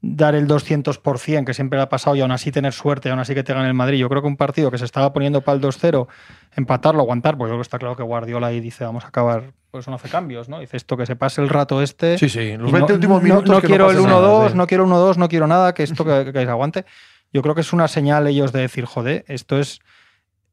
dar 0.00 0.36
el 0.36 0.46
200%, 0.46 1.44
que 1.44 1.54
siempre 1.54 1.76
le 1.76 1.82
ha 1.82 1.88
pasado, 1.88 2.14
y 2.14 2.20
aún 2.20 2.30
así 2.30 2.52
tener 2.52 2.72
suerte, 2.72 3.08
y 3.08 3.10
aún 3.10 3.18
así 3.18 3.34
que 3.34 3.42
te 3.42 3.52
gane 3.52 3.66
el 3.66 3.74
Madrid. 3.74 3.98
Yo 3.98 4.08
creo 4.08 4.22
que 4.22 4.28
un 4.28 4.36
partido 4.36 4.70
que 4.70 4.78
se 4.78 4.84
estaba 4.84 5.12
poniendo 5.12 5.40
para 5.40 5.56
el 5.56 5.62
2-0, 5.62 6.06
empatarlo, 6.54 7.00
aguantar, 7.00 7.36
porque 7.36 7.48
yo 7.48 7.54
creo 7.54 7.58
que 7.58 7.62
está 7.62 7.78
claro 7.78 7.96
que 7.96 8.04
Guardiola 8.04 8.46
ahí 8.46 8.60
dice, 8.60 8.84
vamos 8.84 9.04
a 9.04 9.08
acabar, 9.08 9.52
pues 9.72 9.88
no 9.88 9.96
hace 9.96 10.08
cambios, 10.08 10.48
¿no? 10.48 10.60
Dice 10.60 10.76
esto, 10.76 10.96
que 10.96 11.04
se 11.04 11.16
pase 11.16 11.40
el 11.40 11.48
rato 11.48 11.82
este. 11.82 12.16
Sí, 12.16 12.28
sí. 12.28 12.56
Los 12.56 12.70
y 12.70 12.72
20 12.72 12.92
no, 12.92 12.94
últimos 12.94 13.22
minutos. 13.22 13.50
No, 13.50 13.60
que 13.60 13.66
quiero 13.66 13.90
el 13.90 14.02
nada, 14.04 14.46
1-2, 14.46 14.50
sí. 14.50 14.56
no 14.56 14.66
quiero 14.68 14.86
1-2, 14.86 15.16
no 15.16 15.28
quiero 15.28 15.46
nada, 15.48 15.74
que 15.74 15.82
esto 15.82 16.04
que, 16.24 16.32
que 16.32 16.38
aguante. 16.42 16.84
Yo 17.32 17.42
creo 17.42 17.54
que 17.54 17.62
es 17.62 17.72
una 17.72 17.88
señal 17.88 18.26
ellos 18.28 18.52
de 18.52 18.60
decir, 18.60 18.84
joder, 18.84 19.24
esto 19.26 19.58
es, 19.58 19.80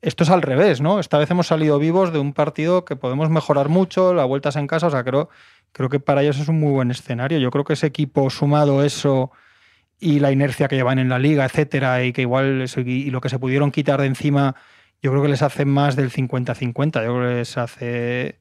esto 0.05 0.23
es 0.23 0.29
al 0.29 0.41
revés, 0.41 0.81
¿no? 0.81 0.99
Esta 0.99 1.17
vez 1.17 1.29
hemos 1.31 1.47
salido 1.47 1.79
vivos 1.79 2.13
de 2.13 2.19
un 2.19 2.33
partido 2.33 2.85
que 2.85 2.95
podemos 2.95 3.29
mejorar 3.29 3.69
mucho, 3.69 4.13
la 4.13 4.25
vuelta 4.25 4.49
es 4.49 4.55
en 4.55 4.67
casa, 4.67 4.87
o 4.87 4.91
sea, 4.91 5.03
creo 5.03 5.29
creo 5.71 5.89
que 5.89 5.99
para 5.99 6.21
ellos 6.21 6.39
es 6.39 6.47
un 6.47 6.59
muy 6.59 6.71
buen 6.71 6.89
escenario. 6.89 7.37
Yo 7.37 7.51
creo 7.51 7.65
que 7.65 7.73
ese 7.73 7.87
equipo 7.87 8.29
sumado 8.29 8.83
eso 8.83 9.31
y 9.99 10.19
la 10.19 10.31
inercia 10.31 10.69
que 10.69 10.77
llevan 10.77 10.99
en 10.99 11.09
la 11.09 11.19
liga, 11.19 11.43
etcétera, 11.43 12.03
y 12.05 12.13
que 12.13 12.21
igual 12.21 12.61
eso, 12.61 12.79
y, 12.79 13.09
lo 13.09 13.19
que 13.19 13.27
se 13.27 13.39
pudieron 13.39 13.71
quitar 13.71 13.99
de 13.99 14.07
encima, 14.07 14.55
yo 15.01 15.11
creo 15.11 15.21
que 15.21 15.27
les 15.27 15.41
hace 15.41 15.65
más 15.65 15.97
del 15.97 16.11
50-50. 16.11 17.03
Yo 17.03 17.15
creo 17.15 17.27
que 17.27 17.35
les 17.35 17.57
hace. 17.57 18.39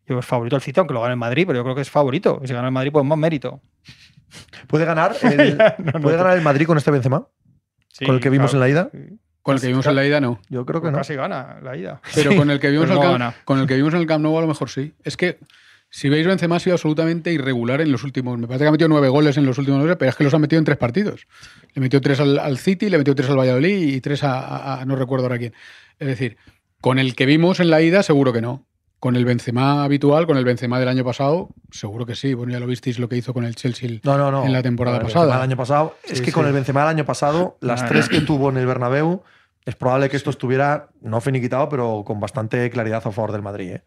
Yo 0.00 0.06
creo 0.06 0.16
que 0.18 0.20
es 0.20 0.26
favorito 0.26 0.56
el 0.56 0.62
City, 0.62 0.80
aunque 0.80 0.94
lo 0.94 1.02
gane 1.02 1.12
el 1.12 1.18
Madrid, 1.18 1.44
pero 1.46 1.60
yo 1.60 1.62
creo 1.62 1.76
que 1.76 1.82
es 1.82 1.90
favorito. 1.90 2.40
Y 2.42 2.48
si 2.48 2.54
gana 2.54 2.66
el 2.66 2.74
Madrid, 2.74 2.90
pues 2.90 3.04
más 3.04 3.18
mérito. 3.18 3.60
¿Puede 4.66 4.84
ganar 4.84 5.14
el, 5.22 5.56
Ya, 5.56 5.76
no, 5.78 5.92
no, 5.92 6.00
¿puede 6.00 6.16
ganar 6.16 6.36
el 6.36 6.42
Madrid 6.42 6.66
con 6.66 6.78
este 6.78 6.90
Benzema? 6.90 7.28
Sí, 7.88 8.06
¿Con 8.06 8.16
el 8.16 8.20
que 8.20 8.30
vimos 8.30 8.54
en 8.54 8.60
la 8.60 8.68
ida? 8.68 8.88
Sí. 8.90 9.20
Con 9.42 9.56
el 9.56 9.60
que 9.60 9.66
vimos 9.68 9.86
en 9.86 9.96
la 9.96 10.06
ida 10.06 10.20
no. 10.20 10.40
Yo 10.48 10.64
creo 10.64 10.80
que 10.80 10.86
Pues 10.86 10.92
no. 10.92 10.98
Casi 10.98 11.14
gana 11.16 11.58
la 11.62 11.76
ida. 11.76 12.00
Pero 12.14 12.30
Sí, 12.30 12.36
con 12.36 12.50
el 12.50 12.60
que 12.60 12.70
vimos 12.70 12.88
el 12.88 12.94
no 12.96 13.00
Camp- 13.18 13.34
con 13.44 13.58
el 13.58 13.66
que 13.66 13.74
vimos 13.76 13.92
en 13.94 14.00
el 14.00 14.06
Camp 14.06 14.22
Nou 14.22 14.38
a 14.38 14.40
lo 14.40 14.46
mejor 14.46 14.70
sí. 14.70 14.92
Es 15.02 15.16
que 15.16 15.38
si 15.90 16.08
veis 16.08 16.26
Benzema 16.26 16.56
ha 16.56 16.60
sido 16.60 16.74
absolutamente 16.74 17.32
irregular 17.32 17.80
en 17.80 17.90
los 17.92 18.02
últimos. 18.04 18.38
Me 18.38 18.46
parece 18.46 18.64
que 18.64 18.68
ha 18.68 18.72
metido 18.72 18.88
nueve 18.88 19.08
goles 19.08 19.36
en 19.36 19.44
los 19.44 19.58
últimos 19.58 19.80
meses, 19.82 19.96
pero 19.98 20.08
es 20.10 20.16
que 20.16 20.24
los 20.24 20.32
ha 20.32 20.38
metido 20.38 20.58
en 20.58 20.64
tres 20.64 20.78
partidos. 20.78 21.26
Le 21.74 21.80
metió 21.82 22.00
tres 22.00 22.20
al, 22.20 22.38
al 22.38 22.56
City, 22.58 22.88
le 22.88 22.98
metió 22.98 23.14
tres 23.14 23.28
al 23.28 23.36
Valladolid 23.38 23.88
y 23.94 24.00
tres 24.00 24.22
a, 24.24 24.38
a- 24.40 24.80
a- 24.80 24.84
no 24.86 24.96
recuerdo 24.96 25.26
ahora 25.26 25.38
quién. 25.38 25.52
Es 25.98 26.06
decir, 26.06 26.36
con 26.80 26.98
el 26.98 27.14
que 27.14 27.26
vimos 27.26 27.60
en 27.60 27.68
la 27.70 27.82
ida 27.82 28.02
seguro 28.02 28.32
que 28.32 28.40
no. 28.40 28.64
Con 29.02 29.16
el 29.16 29.24
Benzema 29.24 29.82
habitual, 29.82 30.28
con 30.28 30.36
el 30.36 30.44
Benzema 30.44 30.78
del 30.78 30.86
año 30.86 31.02
pasado, 31.04 31.48
seguro 31.72 32.06
que 32.06 32.14
sí. 32.14 32.34
Bueno, 32.34 32.52
ya 32.52 32.60
lo 32.60 32.68
visteis 32.68 33.00
lo 33.00 33.08
que 33.08 33.16
hizo 33.16 33.34
con 33.34 33.42
el 33.42 33.56
Chelsea 33.56 33.88
el- 33.88 34.00
No, 34.04 34.16
no, 34.16 34.30
no. 34.30 34.44
en 34.46 34.52
la 34.52 34.62
temporada 34.62 34.98
el 34.98 35.02
pasada. 35.02 35.32
del 35.32 35.42
año 35.42 35.56
pasado. 35.56 35.96
es 36.04 36.20
que 36.20 36.26
sí. 36.26 36.30
con 36.32 36.46
el 36.46 36.52
Benzema 36.52 36.82
del 36.82 36.90
año 36.90 37.04
pasado, 37.04 37.56
las 37.60 37.84
tres 37.88 38.08
que 38.08 38.20
tuvo 38.20 38.50
en 38.50 38.58
el 38.58 38.66
Bernabéu, 38.66 39.24
es 39.64 39.74
probable 39.74 40.08
que 40.08 40.16
esto 40.16 40.30
estuviera 40.30 40.90
no 41.00 41.20
finiquitado, 41.20 41.68
pero 41.68 42.04
con 42.06 42.20
bastante 42.20 42.70
claridad 42.70 42.98
a 43.04 43.10
favor 43.10 43.32
del 43.32 43.42
Madrid. 43.42 43.72
¿eh? 43.72 43.82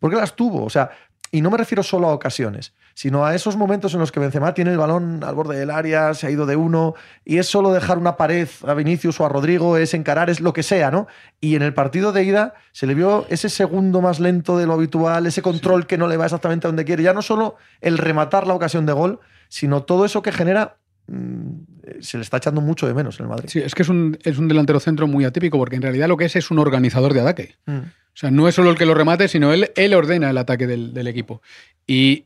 Porque 0.00 0.16
las 0.16 0.36
tuvo. 0.36 0.62
O 0.64 0.68
sea, 0.68 0.90
y 1.30 1.40
no 1.40 1.50
me 1.50 1.56
refiero 1.56 1.82
solo 1.82 2.08
a 2.10 2.12
ocasiones, 2.12 2.74
sino 2.98 3.24
a 3.24 3.32
esos 3.32 3.56
momentos 3.56 3.94
en 3.94 4.00
los 4.00 4.10
que 4.10 4.18
Benzema 4.18 4.54
tiene 4.54 4.72
el 4.72 4.76
balón 4.76 5.22
al 5.22 5.36
borde 5.36 5.56
del 5.56 5.70
área, 5.70 6.14
se 6.14 6.26
ha 6.26 6.32
ido 6.32 6.46
de 6.46 6.56
uno, 6.56 6.96
y 7.24 7.38
es 7.38 7.46
solo 7.46 7.72
dejar 7.72 7.96
una 7.96 8.16
pared 8.16 8.48
a 8.66 8.74
Vinicius 8.74 9.20
o 9.20 9.24
a 9.24 9.28
Rodrigo, 9.28 9.76
es 9.76 9.94
encarar, 9.94 10.30
es 10.30 10.40
lo 10.40 10.52
que 10.52 10.64
sea, 10.64 10.90
¿no? 10.90 11.06
Y 11.40 11.54
en 11.54 11.62
el 11.62 11.72
partido 11.72 12.10
de 12.10 12.24
ida 12.24 12.54
se 12.72 12.88
le 12.88 12.96
vio 12.96 13.24
ese 13.28 13.50
segundo 13.50 14.00
más 14.00 14.18
lento 14.18 14.58
de 14.58 14.66
lo 14.66 14.72
habitual, 14.72 15.26
ese 15.26 15.42
control 15.42 15.86
que 15.86 15.96
no 15.96 16.08
le 16.08 16.16
va 16.16 16.24
exactamente 16.24 16.66
a 16.66 16.70
donde 16.70 16.84
quiere. 16.84 17.04
Ya 17.04 17.12
no 17.12 17.22
solo 17.22 17.54
el 17.80 17.98
rematar 17.98 18.48
la 18.48 18.54
ocasión 18.54 18.84
de 18.84 18.94
gol, 18.94 19.20
sino 19.48 19.84
todo 19.84 20.04
eso 20.04 20.20
que 20.20 20.32
genera 20.32 20.78
mm, 21.06 22.00
se 22.00 22.18
le 22.18 22.24
está 22.24 22.38
echando 22.38 22.60
mucho 22.60 22.88
de 22.88 22.94
menos 22.94 23.20
en 23.20 23.26
el 23.26 23.30
Madrid. 23.30 23.48
Sí, 23.48 23.60
es 23.60 23.76
que 23.76 23.82
es 23.82 23.88
un, 23.88 24.18
es 24.24 24.38
un 24.38 24.48
delantero 24.48 24.80
centro 24.80 25.06
muy 25.06 25.24
atípico, 25.24 25.56
porque 25.56 25.76
en 25.76 25.82
realidad 25.82 26.08
lo 26.08 26.16
que 26.16 26.24
es 26.24 26.34
es 26.34 26.50
un 26.50 26.58
organizador 26.58 27.14
de 27.14 27.20
ataque. 27.20 27.54
Mm. 27.66 27.78
O 27.78 28.20
sea, 28.20 28.32
no 28.32 28.48
es 28.48 28.56
solo 28.56 28.70
el 28.70 28.76
que 28.76 28.86
lo 28.86 28.94
remate, 28.94 29.28
sino 29.28 29.52
él, 29.52 29.70
él 29.76 29.94
ordena 29.94 30.30
el 30.30 30.38
ataque 30.38 30.66
del, 30.66 30.92
del 30.92 31.06
equipo. 31.06 31.42
Y, 31.86 32.24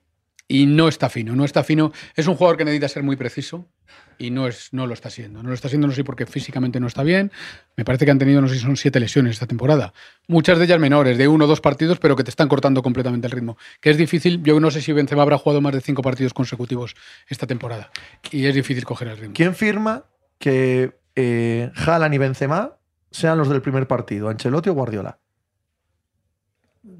y 0.52 0.66
no 0.66 0.86
está 0.86 1.08
fino, 1.08 1.34
no 1.34 1.46
está 1.46 1.64
fino. 1.64 1.92
Es 2.14 2.26
un 2.26 2.34
jugador 2.34 2.58
que 2.58 2.66
necesita 2.66 2.86
ser 2.86 3.02
muy 3.02 3.16
preciso 3.16 3.70
y 4.18 4.28
no, 4.30 4.46
es, 4.46 4.68
no 4.72 4.86
lo 4.86 4.92
está 4.92 5.08
siendo. 5.08 5.42
No 5.42 5.48
lo 5.48 5.54
está 5.54 5.70
siendo, 5.70 5.86
no 5.86 5.94
sé 5.94 6.04
porque 6.04 6.26
físicamente 6.26 6.78
no 6.78 6.88
está 6.88 7.02
bien. 7.02 7.32
Me 7.74 7.86
parece 7.86 8.04
que 8.04 8.10
han 8.10 8.18
tenido, 8.18 8.42
no 8.42 8.48
sé 8.48 8.56
si 8.56 8.60
son 8.60 8.76
siete 8.76 9.00
lesiones 9.00 9.32
esta 9.32 9.46
temporada. 9.46 9.94
Muchas 10.28 10.58
de 10.58 10.66
ellas 10.66 10.78
menores, 10.78 11.16
de 11.16 11.26
uno 11.26 11.46
o 11.46 11.48
dos 11.48 11.62
partidos, 11.62 11.98
pero 11.98 12.16
que 12.16 12.22
te 12.22 12.28
están 12.28 12.48
cortando 12.48 12.82
completamente 12.82 13.26
el 13.28 13.30
ritmo. 13.30 13.56
Que 13.80 13.88
es 13.88 13.96
difícil, 13.96 14.42
yo 14.42 14.60
no 14.60 14.70
sé 14.70 14.82
si 14.82 14.92
Benzema 14.92 15.22
habrá 15.22 15.38
jugado 15.38 15.62
más 15.62 15.72
de 15.72 15.80
cinco 15.80 16.02
partidos 16.02 16.34
consecutivos 16.34 16.96
esta 17.28 17.46
temporada. 17.46 17.90
Y 18.30 18.44
es 18.44 18.54
difícil 18.54 18.84
coger 18.84 19.08
el 19.08 19.16
ritmo. 19.16 19.32
¿Quién 19.34 19.54
firma 19.54 20.04
que 20.38 20.92
eh, 21.16 21.70
y 22.12 22.18
Benzema 22.18 22.76
sean 23.10 23.38
los 23.38 23.48
del 23.48 23.62
primer 23.62 23.86
partido? 23.86 24.28
¿Ancelotti 24.28 24.68
o 24.68 24.74
Guardiola? 24.74 25.18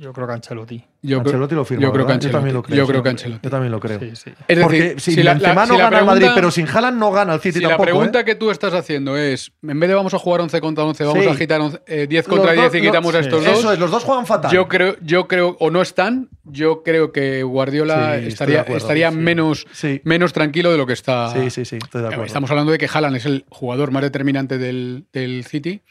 Yo 0.03 0.13
creo 0.13 0.27
que 0.27 0.33
Ancelotti. 0.33 0.85
Yo 1.03 1.19
creo- 1.21 1.31
Ancelotti 1.31 1.55
lo 1.55 1.65
firma. 1.65 1.83
yo 1.85 1.93
creo 1.93 2.07
que 2.07 2.13
¿verdad? 2.13 2.27
Yo 2.27 2.31
también 2.33 2.55
lo 2.55 2.59
Ancelotti. 2.59 2.73
creo. 2.73 2.85
Yo 2.85 2.87
creo 2.89 3.03
que 3.05 3.09
Ancelotti. 3.09 3.41
Yo 3.45 3.51
también 3.51 3.71
lo 3.73 3.79
creo. 3.81 4.01
Sí, 4.01 4.11
sí. 4.17 4.31
es 4.49 4.59
Porque 4.59 4.83
decir, 4.83 5.01
si, 5.01 5.13
si 5.15 5.23
la- 5.23 5.35
Benzema 5.35 5.55
la- 5.55 5.67
no 5.67 5.75
si 5.75 5.81
gana 5.81 5.99
al 5.99 6.05
Madrid, 6.07 6.27
pero 6.35 6.51
sin 6.51 6.67
Haaland 6.69 6.99
no 6.99 7.13
gana 7.13 7.33
al 7.35 7.41
City 7.41 7.59
Si 7.59 7.61
tampoco. 7.61 7.83
la 7.85 7.91
pregunta 7.93 8.21
¿eh? 8.21 8.25
que 8.25 8.35
tú 8.35 8.51
estás 8.51 8.75
haciendo 8.75 9.17
es, 9.17 9.53
en 9.63 9.79
vez 9.79 9.89
de 9.89 9.95
vamos 9.95 10.13
a 10.13 10.19
jugar 10.19 10.41
11 10.41 10.61
contra 10.61 10.83
11, 10.85 11.05
vamos 11.05 11.23
Sí. 11.23 11.29
a 11.29 11.33
agitar 11.33 11.61
11, 11.61 11.79
eh, 11.87 12.07
10 12.09 12.27
Los 12.27 12.37
contra 12.37 12.53
dos- 12.55 12.63
10 12.73 12.75
y 12.75 12.79
los- 12.87 12.93
quitamos 12.93 13.15
a 13.15 13.19
sí. 13.19 13.25
estos 13.27 13.43
Eso 13.47 13.63
dos. 13.63 13.73
es, 13.75 13.79
los 13.79 13.91
dos 13.93 14.03
juegan 14.05 14.27
fatal. 14.27 14.51
Yo 14.53 14.67
creo, 14.67 14.97
yo 15.03 15.29
creo, 15.29 15.57
o 15.61 15.71
no 15.71 15.83
están, 15.83 16.29
yo 16.45 16.83
creo 16.83 17.13
que 17.13 17.45
Guardiola 17.45 18.17
estaría, 18.17 18.63
acuerdo, 18.63 18.79
estaría 18.79 19.11
sí. 19.13 19.17
menos, 19.17 19.67
Sí, 19.73 20.01
menos 20.05 20.33
tranquilo 20.33 20.73
de 20.73 20.79
lo 20.79 20.87
que 20.87 20.95
está. 20.95 21.33
sí, 21.33 21.51
sí, 21.51 21.65
sí, 21.65 21.77
estoy 21.77 22.01
de 22.03 22.09
acuerdo. 22.09 22.25
Estamos 22.25 22.51
hablando 22.51 22.73
de 22.73 22.79
que 22.79 22.89
Haaland 22.93 23.17
es 23.17 23.27
el 23.27 23.45
jugador 23.51 23.93
más 23.93 24.03
determinante 24.03 24.59
del, 24.59 25.05
del 25.13 25.45
City 25.45 25.83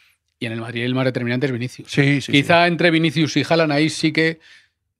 y 0.41 0.47
en 0.47 0.51
el 0.53 0.59
Madrid 0.59 0.83
el 0.83 0.93
más 0.95 1.05
determinante 1.05 1.45
es 1.45 1.51
Vinicius. 1.53 1.89
Sí, 1.89 2.19
sí, 2.19 2.31
Quizá 2.33 2.67
entre 2.67 2.91
Vinicius 2.91 3.37
y 3.37 3.43
Haaland 3.47 3.71
ahí 3.71 3.89
sí 3.89 4.11
que 4.11 4.39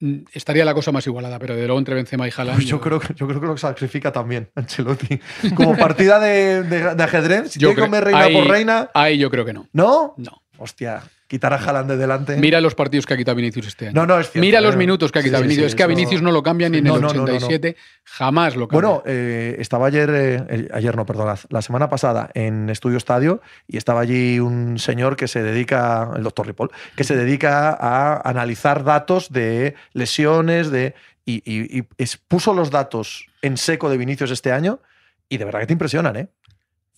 mm, 0.00 0.18
estaría 0.32 0.64
la 0.64 0.72
cosa 0.72 0.92
más 0.92 1.04
igualada, 1.06 1.38
pero 1.40 1.54
de 1.56 1.66
luego 1.66 1.78
entre 1.80 1.94
Benzema 1.96 2.26
y. 2.28 2.30
Haaland. 2.34 2.58
Pues 2.58 2.66
yo, 2.68 2.80
creo, 2.80 3.00
que- 3.00 3.12
yo 3.14 3.26
creo 3.26 3.40
que 3.40 3.46
lo 3.48 3.56
sacrifica 3.58 4.12
también 4.12 4.48
Ancelotti. 4.54 5.18
Como 5.54 5.76
partida 5.76 6.18
de, 6.20 6.62
de- 6.62 6.94
de 6.94 7.02
ajedrez, 7.02 7.50
si 7.52 7.58
Yo 7.58 7.68
tiene 7.68 7.74
que 7.74 7.80
comer 7.82 8.04
reina 8.04 8.20
ahí- 8.20 8.32
por 8.34 8.46
reina. 8.48 8.90
Ahí 8.94 9.18
yo 9.18 9.30
creo 9.30 9.44
que 9.44 9.52
no. 9.52 9.68
¿No? 9.72 10.14
No. 10.16 10.42
Hostia, 10.58 11.02
quitar 11.32 11.54
a 11.54 11.56
Haaland 11.56 11.88
de 11.88 11.96
delante. 11.96 12.36
Mira 12.36 12.60
los 12.60 12.74
partidos 12.74 13.06
que 13.06 13.14
ha 13.14 13.16
quitado 13.16 13.34
Vinicius 13.36 13.66
este 13.68 13.86
año. 13.88 13.94
no, 13.98 14.06
no, 14.06 14.20
es 14.20 14.30
cierto. 14.30 14.44
Mira 14.44 14.58
¿eh? 14.58 14.62
los 14.62 14.76
minutos 14.76 15.10
que 15.10 15.20
ha 15.20 15.22
quitado 15.22 15.42
sí, 15.42 15.48
Vinicius. 15.48 15.64
sí, 15.64 15.68
es 15.68 15.74
que 15.74 15.82
a 15.82 15.86
Vinicius 15.86 16.20
no 16.20 16.30
lo 16.30 16.42
cambia 16.42 16.68
ni 16.68 16.78
en 16.78 16.84
No, 16.84 16.96
el 16.96 17.00
no, 17.00 17.08
no, 17.08 17.14
no, 17.14 17.18
no. 17.20 17.24
87. 17.32 17.74
Jamás 18.04 18.54
lo 18.54 18.68
cambia. 18.68 18.86
Bueno, 18.88 19.02
eh, 19.06 19.56
estaba 19.58 19.86
ayer, 19.86 20.10
eh, 20.10 20.44
eh, 20.50 20.68
ayer 20.74 20.94
no, 20.94 21.06
perdonad, 21.06 21.38
la 21.48 21.62
semana 21.62 21.88
pasada 21.88 22.28
en 22.34 22.68
Estudio 22.68 22.98
Estadio 22.98 23.40
y 23.66 23.78
estaba 23.78 24.00
allí 24.02 24.38
un 24.40 24.78
señor 24.78 25.16
que 25.16 25.26
se 25.26 25.42
dedica, 25.42 26.10
el 26.14 26.22
doctor 26.22 26.46
Ripoll, 26.46 26.70
que 26.94 27.04
se 27.04 27.16
dedica 27.16 27.70
a 27.80 28.20
analizar 28.28 28.84
datos 28.84 29.32
de 29.32 29.74
lesiones, 29.94 30.70
de 30.70 30.94
y, 31.24 31.36
y- 31.50 31.78
y 31.78 31.84
es- 31.96 32.16
puso 32.18 32.52
los 32.52 32.70
datos 32.70 33.26
en 33.40 33.56
seco 33.56 33.88
de 33.88 33.96
Vinicius 33.96 34.30
este 34.32 34.52
año 34.52 34.80
y 35.28 35.38
de 35.38 35.44
verdad 35.46 35.60
que 35.60 35.66
te 35.68 35.72
impresionan, 35.72 36.16
¿eh? 36.16 36.28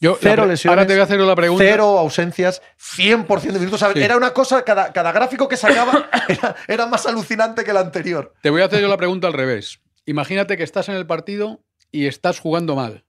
Yo, 0.01 0.19
cero 0.21 0.45
lesiones, 0.47 0.67
Ahora 0.67 0.87
te 0.87 0.93
voy 0.95 1.01
a 1.01 1.05
hacer 1.05 1.19
la 1.21 1.37
pregunta. 1.37 1.65
Cero 1.65 1.99
ausencias, 1.99 2.61
100% 2.79 3.53
de 3.53 3.59
minutos. 3.59 3.81
Sí. 3.95 4.03
Era 4.03 4.17
una 4.17 4.33
cosa, 4.33 4.63
cada, 4.63 4.93
cada 4.93 5.13
gráfico 5.13 5.49
que 5.49 5.57
sacaba 5.57 6.11
era, 6.29 6.57
era 6.69 6.87
más 6.87 7.07
alucinante 7.07 7.65
que 7.65 7.71
el 7.71 7.77
anterior. 7.79 8.35
Te 8.43 8.51
voy 8.51 8.63
a 8.63 8.67
hacer 8.67 8.81
yo 8.81 8.89
la 8.89 8.97
pregunta 8.97 9.27
al 9.29 9.33
revés. 9.33 9.81
Imagínate 10.07 10.57
que 10.57 10.63
estás 10.63 10.89
en 10.89 10.97
el 10.97 11.07
partido 11.07 11.65
y 11.91 12.07
estás 12.07 12.41
jugando 12.41 12.75
mal. 12.77 13.05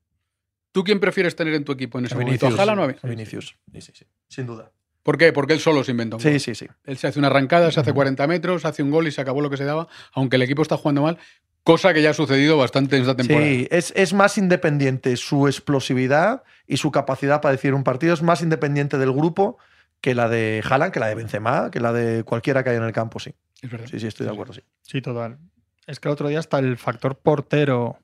¿Tú 0.71 0.83
quién 0.83 0.99
prefieres 0.99 1.35
tener 1.35 1.53
en 1.53 1.63
tu 1.65 1.71
equipo 1.71 1.99
en 1.99 2.05
ese 2.05 2.15
momento? 2.15 2.47
¿A 2.47 2.49
Haaland 2.49 2.79
o 2.79 2.83
a 2.83 2.87
Vin- 2.87 2.97
a 3.01 3.07
Vinicius. 3.07 3.57
Sí, 3.73 3.81
sí, 3.81 3.91
sí, 3.95 4.05
sin 4.27 4.45
duda. 4.45 4.71
¿Por 5.03 5.17
qué? 5.17 5.31
Porque 5.33 5.53
él 5.53 5.59
solo 5.59 5.83
se 5.83 5.91
inventa 5.91 6.15
un 6.17 6.21
Sí, 6.21 6.39
sí, 6.39 6.55
sí. 6.55 6.67
Él 6.83 6.97
se 6.97 7.07
hace 7.07 7.19
una 7.19 7.27
arrancada, 7.27 7.71
se 7.71 7.79
hace 7.79 7.93
40 7.93 8.25
metros, 8.27 8.65
hace 8.65 8.81
un 8.83 8.91
gol 8.91 9.07
y 9.07 9.11
se 9.11 9.21
acabó 9.21 9.41
lo 9.41 9.49
que 9.49 9.57
se 9.57 9.63
daba, 9.65 9.87
aunque 10.13 10.35
el 10.37 10.41
equipo 10.41 10.61
está 10.63 10.77
jugando 10.77 11.01
mal, 11.03 11.17
cosa 11.63 11.93
que 11.93 12.01
ya 12.01 12.09
ha 12.09 12.13
sucedido 12.13 12.57
bastante 12.57 12.95
en 12.95 13.03
esta 13.03 13.15
temporada. 13.15 13.45
Sí, 13.45 13.67
es, 13.71 13.93
es 13.95 14.13
más 14.13 14.37
independiente 14.37 15.15
su 15.17 15.47
explosividad 15.47 16.43
y 16.67 16.77
su 16.77 16.91
capacidad 16.91 17.41
para 17.41 17.51
decir 17.53 17.73
un 17.73 17.83
partido 17.83 18.13
es 18.13 18.21
más 18.23 18.41
independiente 18.41 18.97
del 18.97 19.11
grupo 19.11 19.57
que 20.01 20.13
la 20.15 20.27
de 20.29 20.63
Haaland, 20.67 20.91
que 20.93 20.99
la 20.99 21.07
de 21.07 21.15
Benzema, 21.15 21.71
que 21.71 21.79
la 21.79 21.91
de 21.93 22.23
cualquiera 22.23 22.63
que 22.63 22.69
haya 22.71 22.79
en 22.79 22.85
el 22.85 22.91
campo, 22.93 23.19
sí. 23.19 23.33
Es 23.61 23.69
verdad. 23.71 23.87
Sí, 23.89 23.99
sí, 23.99 24.07
estoy 24.07 24.25
de 24.27 24.33
acuerdo, 24.33 24.53
sí. 24.53 24.61
Sí, 24.81 25.01
total. 25.01 25.37
Es 25.87 25.99
que 25.99 26.07
el 26.07 26.13
otro 26.13 26.27
día 26.27 26.39
hasta 26.39 26.59
el 26.59 26.77
factor 26.77 27.17
portero, 27.17 27.97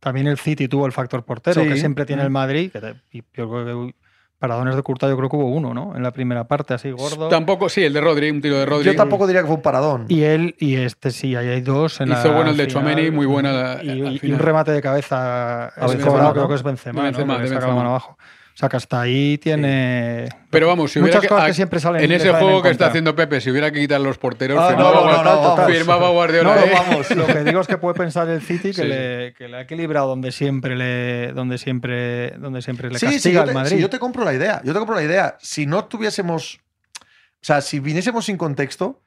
también 0.00 0.26
el 0.26 0.38
City 0.38 0.68
tuvo 0.68 0.86
el 0.86 0.92
factor 0.92 1.24
portero, 1.24 1.62
Sí. 1.62 1.68
que 1.68 1.76
siempre 1.76 2.04
tiene 2.06 2.22
Mm. 2.22 2.26
el 2.26 2.30
Madrid. 2.30 2.70
Que 2.72 2.80
te- 2.80 2.94
y 3.10 3.22
yo 3.34 3.48
creo 3.50 3.64
que 3.88 3.94
paradones 4.38 4.76
de 4.76 4.82
Curta 4.82 5.08
yo 5.08 5.16
creo 5.16 5.28
que 5.28 5.36
hubo 5.36 5.46
uno, 5.50 5.74
¿no? 5.74 5.96
En 5.96 6.02
la 6.02 6.10
primera 6.12 6.44
parte, 6.44 6.74
así 6.74 6.90
gordo. 6.90 7.28
Tampoco, 7.28 7.68
sí, 7.68 7.82
el 7.84 7.92
de 7.92 8.00
Rodri, 8.00 8.30
un 8.30 8.40
tiro 8.40 8.56
de 8.58 8.66
Rodri. 8.66 8.84
Yo 8.86 8.94
tampoco 8.96 9.26
diría 9.26 9.40
que 9.42 9.46
fue 9.48 9.56
un 9.56 9.62
paradón. 9.62 10.04
Y 10.08 10.22
él, 10.22 10.54
y 10.58 10.76
este 10.76 11.10
sí, 11.10 11.34
ahí 11.36 11.48
hay 11.48 11.60
dos. 11.60 12.00
En 12.00 12.10
Hizo 12.12 12.28
la 12.28 12.34
bueno 12.34 12.50
el 12.50 12.56
de. 12.56 12.66
Tchouaméni, 12.68 13.10
muy 13.10 13.26
buena 13.26 13.52
la- 13.52 13.84
Y, 13.84 14.20
un 14.32 14.38
remate 14.38 14.72
de 14.72 14.80
cabeza 14.80 15.66
A 15.68 15.86
Benzema, 15.88 16.22
¿no? 16.22 16.32
creo 16.32 16.48
que 16.48 16.54
es 16.54 16.62
Benzema, 16.62 17.02
De 17.02 17.12
¿no? 17.12 17.18
Benzema, 17.18 17.36
Que 17.36 17.42
de 17.42 17.48
le 17.48 17.54
saca 17.54 17.60
la 17.60 17.66
Benzema. 17.66 17.76
mano 17.76 17.88
abajo. 17.90 18.18
O 18.58 18.60
sea, 18.60 18.68
que 18.68 18.76
hasta 18.76 19.00
ahí 19.00 19.38
tiene 19.38 20.28
Pero 20.50 20.66
vamos, 20.66 20.90
si 20.90 20.98
hubiera 20.98 21.18
muchas 21.18 21.22
que, 21.22 21.28
cosas 21.28 21.46
que 21.46 21.54
siempre 21.54 21.78
salen 21.78 22.02
en 22.02 22.10
ese 22.10 22.26
salen 22.26 22.40
juego 22.42 22.56
en 22.56 22.62
que 22.64 22.70
está 22.70 22.86
haciendo 22.86 23.14
Pepe, 23.14 23.40
si 23.40 23.52
hubiera 23.52 23.70
que 23.70 23.78
quitar 23.78 24.00
los 24.00 24.18
porteros, 24.18 24.58
Ah, 24.60 24.70
firmaba, 24.70 24.90
no, 24.90 24.96
no, 24.96 25.02
Guardiola- 25.06 25.22
no, 25.22 25.42
no, 25.42 25.56
vamos. 25.56 25.72
firmaba 25.72 26.08
Guardiola. 26.08 26.54
No, 26.54 26.60
no, 26.60 26.66
¿eh? 26.66 26.70
vamos. 26.74 27.10
Lo 27.12 27.26
que 27.28 27.44
digo 27.44 27.60
es 27.60 27.68
que 27.68 27.78
puede 27.78 27.94
pensar 27.94 28.28
el 28.28 28.42
City 28.42 28.70
que, 28.70 28.82
Sí, 28.82 28.82
le, 28.82 29.34
que 29.34 29.46
le 29.46 29.58
ha 29.58 29.60
equilibrado 29.60 30.08
donde 30.08 30.32
siempre 30.32 30.74
le, 30.74 31.32
donde 31.34 31.56
siempre, 31.56 32.30
donde 32.32 32.60
siempre 32.60 32.90
le 32.90 32.98
Sí, 32.98 33.06
castiga 33.06 33.20
sí, 33.22 33.32
yo 33.32 33.42
al 33.42 33.54
Madrid. 33.54 33.76
sí, 33.76 33.80
yo 33.80 33.90
te 33.90 34.00
compro 34.00 34.24
la 34.24 34.34
idea. 34.34 34.60
Yo 34.64 34.72
te 34.72 34.78
compro 34.80 34.96
la 34.96 35.04
idea. 35.04 35.36
Si 35.40 35.64
no 35.66 35.84
tuviésemos. 35.84 36.58
O 36.96 37.44
sea, 37.44 37.60
si 37.60 37.78
viniésemos 37.78 38.24
sin 38.24 38.36
contexto, 38.38 39.00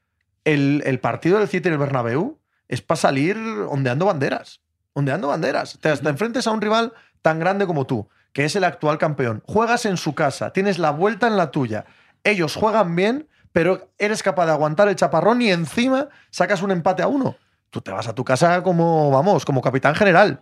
el, 0.45 0.81
el 0.85 1.01
partido 1.01 1.39
del 1.39 1.49
City 1.49 1.67
en 1.67 1.73
el 1.73 1.77
Bernabéu 1.79 2.39
es 2.69 2.81
para 2.81 2.95
salir 3.01 3.35
ondeando 3.67 4.05
banderas. 4.05 4.61
Ondeando 4.93 5.27
banderas. 5.27 5.77
Te, 5.81 5.93
te 5.97 6.07
enfrentes 6.09 6.47
a 6.47 6.51
un 6.51 6.61
rival 6.61 6.93
tan 7.21 7.37
grande 7.41 7.67
como 7.67 7.85
tú, 7.85 8.07
que 8.33 8.45
es 8.45 8.55
el 8.55 8.63
actual 8.63 8.97
campeón. 8.97 9.43
Juegas 9.45 9.85
en 9.85 9.97
su 9.97 10.15
casa, 10.15 10.53
tienes 10.53 10.79
la 10.79 10.91
vuelta 10.91 11.27
en 11.27 11.37
la 11.37 11.51
tuya. 11.51 11.85
Ellos 12.23 12.55
juegan 12.55 12.95
bien, 12.95 13.27
pero 13.51 13.89
eres 13.97 14.23
capaz 14.23 14.45
de 14.45 14.51
aguantar 14.53 14.87
el 14.87 14.95
chaparrón 14.95 15.41
y 15.41 15.51
encima 15.51 16.09
sacas 16.29 16.61
un 16.61 16.71
empate 16.71 17.03
a 17.03 17.07
uno. 17.07 17.35
Tú 17.69 17.81
te 17.81 17.91
vas 17.91 18.07
a 18.07 18.15
tu 18.15 18.23
casa 18.23 18.63
como, 18.63 19.09
vamos, 19.11 19.45
como 19.45 19.61
capitán 19.61 19.95
general. 19.95 20.41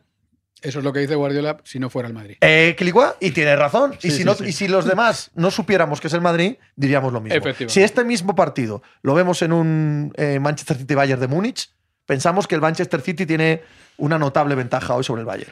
Eso 0.62 0.80
es 0.80 0.86
lo 0.86 0.92
que 0.92 1.00
dice 1.00 1.16
Guardiola 1.16 1.58
si 1.64 1.80
no 1.80 1.90
fuera 1.90 2.08
el 2.10 2.14
Madrid. 2.14 2.36
Eh, 2.42 2.76
Clicua, 2.78 3.16
y 3.22 3.32
tiene 3.32 3.56
razón. 3.56 3.94
y, 4.02 4.12
si 4.12 4.18
sí, 4.18 4.24
no- 4.26 4.34
sí. 4.36 4.46
y 4.48 4.52
si 4.52 4.68
los 4.68 4.84
demás 4.86 5.32
no 5.36 5.52
supiéramos 5.52 6.02
que 6.02 6.08
es 6.08 6.14
el 6.14 6.20
Madrid, 6.22 6.58
diríamos 6.76 7.14
lo 7.14 7.22
mismo. 7.22 7.42
Si 7.68 7.82
este 7.82 8.04
mismo 8.04 8.36
partido 8.36 8.82
lo 9.02 9.14
vemos 9.14 9.42
en 9.42 9.54
un 9.54 10.12
eh, 10.18 10.38
Manchester 10.42 10.76
City 10.78 10.96
Bayern 10.96 11.22
de 11.22 11.28
Múnich, 11.30 11.72
pensamos 12.06 12.46
que 12.46 12.56
el 12.56 12.62
Manchester 12.62 13.00
City 13.00 13.26
tiene 13.26 13.62
una 14.00 14.18
notable 14.20 14.56
ventaja 14.56 14.96
hoy 14.96 15.04
sobre 15.04 15.22
el 15.22 15.26
Bayern. 15.26 15.52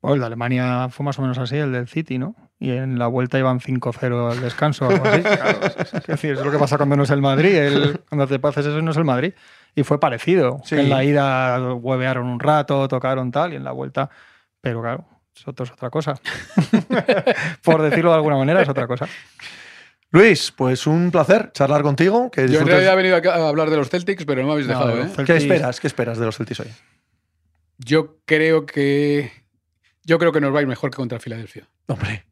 Pues 0.00 0.14
el 0.14 0.20
de 0.20 0.26
Alemania 0.26 0.88
fue 0.90 1.04
más 1.04 1.18
o 1.18 1.22
menos 1.22 1.38
así, 1.38 1.56
el 1.56 1.72
del 1.72 1.88
City, 1.88 2.18
¿no? 2.18 2.34
Y 2.58 2.70
en 2.70 2.98
la 2.98 3.06
vuelta 3.06 3.38
iban 3.38 3.58
5-0 3.60 4.30
al 4.32 4.40
descanso 4.40 4.86
o 4.86 4.90
algo 4.90 5.04
así. 5.06 5.22
Claro, 5.22 5.60
es, 5.66 5.94
es 5.94 6.06
decir, 6.06 6.32
es 6.34 6.44
lo 6.44 6.50
que 6.50 6.58
pasa 6.58 6.76
cuando 6.76 6.96
no 6.96 7.04
es 7.04 7.10
el 7.10 7.22
Madrid. 7.22 7.54
el- 7.56 8.00
cuando 8.08 8.26
te 8.26 8.38
pases 8.38 8.66
eso 8.66 8.80
no 8.82 8.90
es 8.90 8.96
el 8.96 9.04
Madrid. 9.04 9.32
Y 9.74 9.82
fue 9.82 9.98
parecido. 9.98 10.60
Sí. 10.64 10.76
En 10.76 10.90
la 10.90 11.02
ida 11.04 11.58
huevearon 11.74 12.26
un 12.26 12.38
rato, 12.38 12.86
tocaron 12.86 13.30
tal, 13.32 13.54
y 13.54 13.56
en 13.56 13.64
la 13.64 13.72
vuelta. 13.72 14.08
Pero 14.60 14.82
claro, 14.82 15.04
eso 15.34 15.52
es 15.58 15.70
otra 15.72 15.90
cosa. 15.90 16.14
Por 17.62 17.82
decirlo 17.82 18.10
de 18.10 18.16
alguna 18.16 18.36
manera, 18.36 18.62
es 18.62 18.68
otra 18.68 18.86
cosa. 18.86 19.06
Luis, 20.10 20.52
pues 20.56 20.86
un 20.86 21.10
placer 21.10 21.50
charlar 21.52 21.82
contigo. 21.82 22.30
Que 22.30 22.46
Yo 22.48 22.60
en 22.60 22.66
realidad 22.68 22.92
he 22.92 22.96
venido 22.96 23.16
a 23.32 23.48
hablar 23.48 23.68
de 23.70 23.76
los 23.78 23.88
Celtics, 23.90 24.24
pero 24.24 24.42
no 24.42 24.46
me 24.48 24.52
habéis 24.52 24.68
dejado, 24.68 24.90
¿eh? 24.96 25.06
Celtics- 25.08 25.24
¿Qué 25.26 25.36
esperas? 25.36 25.80
¿Qué 25.80 25.86
esperas 25.88 26.18
de 26.18 26.26
los 26.26 26.36
Celtics 26.36 26.60
hoy? 26.60 26.68
Yo 27.78 28.18
creo 28.24 28.66
que. 28.66 29.30
Yo 30.04 30.18
creo 30.18 30.32
que 30.32 30.40
nos 30.40 30.54
va 30.54 30.58
a 30.58 30.62
ir 30.62 30.68
mejor 30.68 30.90
que 30.90 30.96
contra 30.96 31.18
Filadelfia. 31.18 31.66
Hombre, 31.86 32.26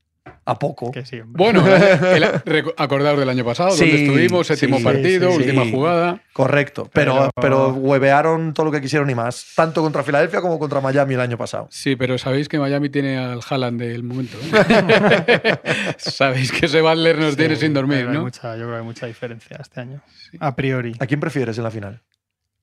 ¿a 0.44 0.58
poco? 0.58 0.92
Que 0.92 1.06
sí, 1.06 1.18
hombre. 1.20 1.42
Bueno, 1.42 1.66
el- 1.74 2.22
el- 2.22 2.32
recu- 2.44 2.74
acordaos 2.76 3.18
del 3.18 3.28
año 3.30 3.44
pasado, 3.46 3.70
Sí, 3.70 3.86
donde 3.86 4.02
estuvimos, 4.04 4.46
séptimo 4.46 4.76
sí, 4.78 4.84
partido, 4.84 5.30
sí, 5.30 5.36
sí. 5.36 5.42
última 5.44 5.70
jugada. 5.70 6.20
Correcto, 6.34 6.90
pero, 6.92 7.14
pero, 7.14 7.30
Pero- 7.34 7.68
huevearon 7.74 8.52
todo 8.52 8.66
lo 8.66 8.72
que 8.72 8.80
quisieron 8.82 9.08
y 9.08 9.14
más, 9.14 9.52
tanto 9.56 9.80
contra 9.82 10.02
Filadelfia 10.02 10.42
como 10.42 10.58
contra 10.58 10.80
Miami 10.82 11.14
el 11.14 11.20
año 11.20 11.38
pasado. 11.38 11.66
Sí, 11.70 11.96
pero 11.96 12.18
sabéis 12.18 12.46
que 12.48 12.58
Miami 12.58 12.90
tiene 12.90 13.16
al 13.16 13.40
Haaland 13.48 13.80
del 13.80 14.02
momento. 14.02 14.36
¿eh? 14.42 15.58
sabéis 15.96 16.52
que 16.52 16.66
ese 16.66 16.82
Butler 16.82 17.18
nos 17.18 17.36
tiene 17.36 17.56
sin 17.56 17.72
dormir, 17.72 18.06
¿no? 18.08 18.20
mucha- 18.22 18.54
yo 18.56 18.64
creo 18.64 18.70
que 18.72 18.76
hay 18.78 18.84
mucha 18.84 19.06
diferencia 19.06 19.56
este 19.60 19.80
año. 19.80 20.02
A 20.40 20.54
priori. 20.54 20.94
¿A 20.98 21.06
quién 21.06 21.20
prefieres 21.20 21.56
en 21.56 21.64
la 21.64 21.70
final? 21.70 22.02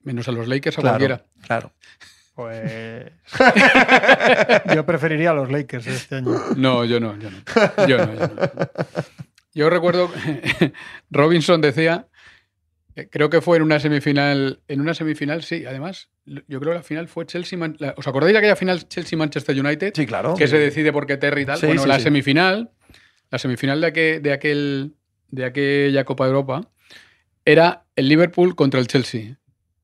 Menos 0.03 0.27
a 0.27 0.31
los 0.31 0.47
Lakers 0.47 0.77
o 0.77 0.81
a 0.81 0.83
Claro, 0.83 0.97
cualquiera. 0.97 1.25
claro. 1.41 1.71
Pues. 2.39 3.11
yo 4.73 4.85
preferiría 4.85 5.31
a 5.31 5.33
los 5.33 5.51
Lakers 5.51 5.87
este 5.87 6.15
año. 6.15 6.31
No, 6.55 6.85
yo 6.85 7.01
no, 7.01 7.17
yo 7.19 7.29
no. 7.29 7.37
Yo 7.85 7.97
no, 7.97 8.13
yo 8.13 8.27
no. 8.27 8.49
Yo 9.53 9.69
recuerdo, 9.69 10.09
Robinson 11.09 11.59
decía, 11.59 12.07
eh, 12.95 13.09
creo 13.11 13.29
que 13.29 13.41
fue 13.41 13.57
en 13.57 13.63
una 13.63 13.77
semifinal, 13.81 14.61
en 14.69 14.79
una 14.79 14.93
semifinal, 14.93 15.43
sí, 15.43 15.65
además, 15.65 16.09
yo 16.25 16.61
creo 16.61 16.71
que 16.71 16.77
la 16.77 16.83
final 16.83 17.09
fue 17.09 17.25
Chelsea, 17.25 17.59
Man- 17.59 17.75
la- 17.79 17.93
¿os 17.97 18.07
acordáis 18.07 18.31
de 18.31 18.39
aquella 18.39 18.55
final 18.55 18.87
Chelsea-Manchester 18.87 19.59
United? 19.59 19.91
Sí, 19.93 20.05
claro. 20.05 20.35
que 20.35 20.47
se 20.47 20.57
decide 20.57 20.93
por 20.93 21.05
qué 21.07 21.17
Terry 21.17 21.41
y 21.41 21.45
tal. 21.45 21.57
Sí, 21.57 21.65
bueno, 21.65 21.81
sí, 21.81 21.87
la 21.89 21.97
sí. 21.97 22.03
semifinal, 22.03 22.71
la 23.31 23.37
semifinal 23.39 23.81
de, 23.81 23.87
aquel, 23.87 24.21
de, 24.21 24.31
aquel, 24.31 24.93
de 25.27 25.43
aquella 25.45 26.05
Copa 26.05 26.23
de 26.23 26.29
Europa 26.29 26.69
era 27.43 27.83
el 27.97 28.07
Liverpool 28.07 28.55
contra 28.55 28.79
el 28.79 28.87
Chelsea. 28.87 29.38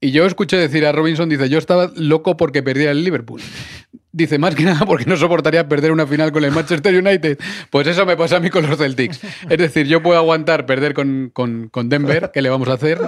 Y 0.06 0.12
yo 0.12 0.28
escuché 0.28 0.58
decir 0.58 0.86
a 0.86 0.91
Robinson, 0.91 1.28
dice, 1.30 1.49
yo 1.49 1.58
estaba 1.58 1.89
loco 1.95 2.38
porque 2.38 2.62
perdía 2.62 2.91
el 2.91 3.03
Liverpool. 3.03 3.41
Dice, 4.12 4.38
más 4.38 4.53
que 4.53 4.62
nada 4.62 4.86
porque 4.86 5.06
no 5.06 5.18
soportaría 5.18 5.68
perder 5.68 5.91
una 5.91 6.06
final 6.06 6.32
con 6.32 6.43
el 6.43 6.51
Manchester 6.51 6.93
United. 6.93 7.39
Pues 7.72 7.88
eso 7.88 8.06
me 8.06 8.16
pasa 8.16 8.36
a 8.36 8.39
mí 8.39 8.51
con 8.51 8.68
los 8.70 8.78
Celtics. 8.78 9.20
Es 9.49 9.58
decir, 9.58 9.88
yo 9.88 10.03
puedo 10.03 10.20
aguantar 10.20 10.68
perder 10.68 10.93
con, 10.93 11.32
con, 11.34 11.70
con 11.70 11.89
Denver, 11.89 12.30
¿qué 12.32 12.43
le 12.43 12.49
vamos 12.49 12.68
a 12.68 12.74
hacer? 12.74 12.99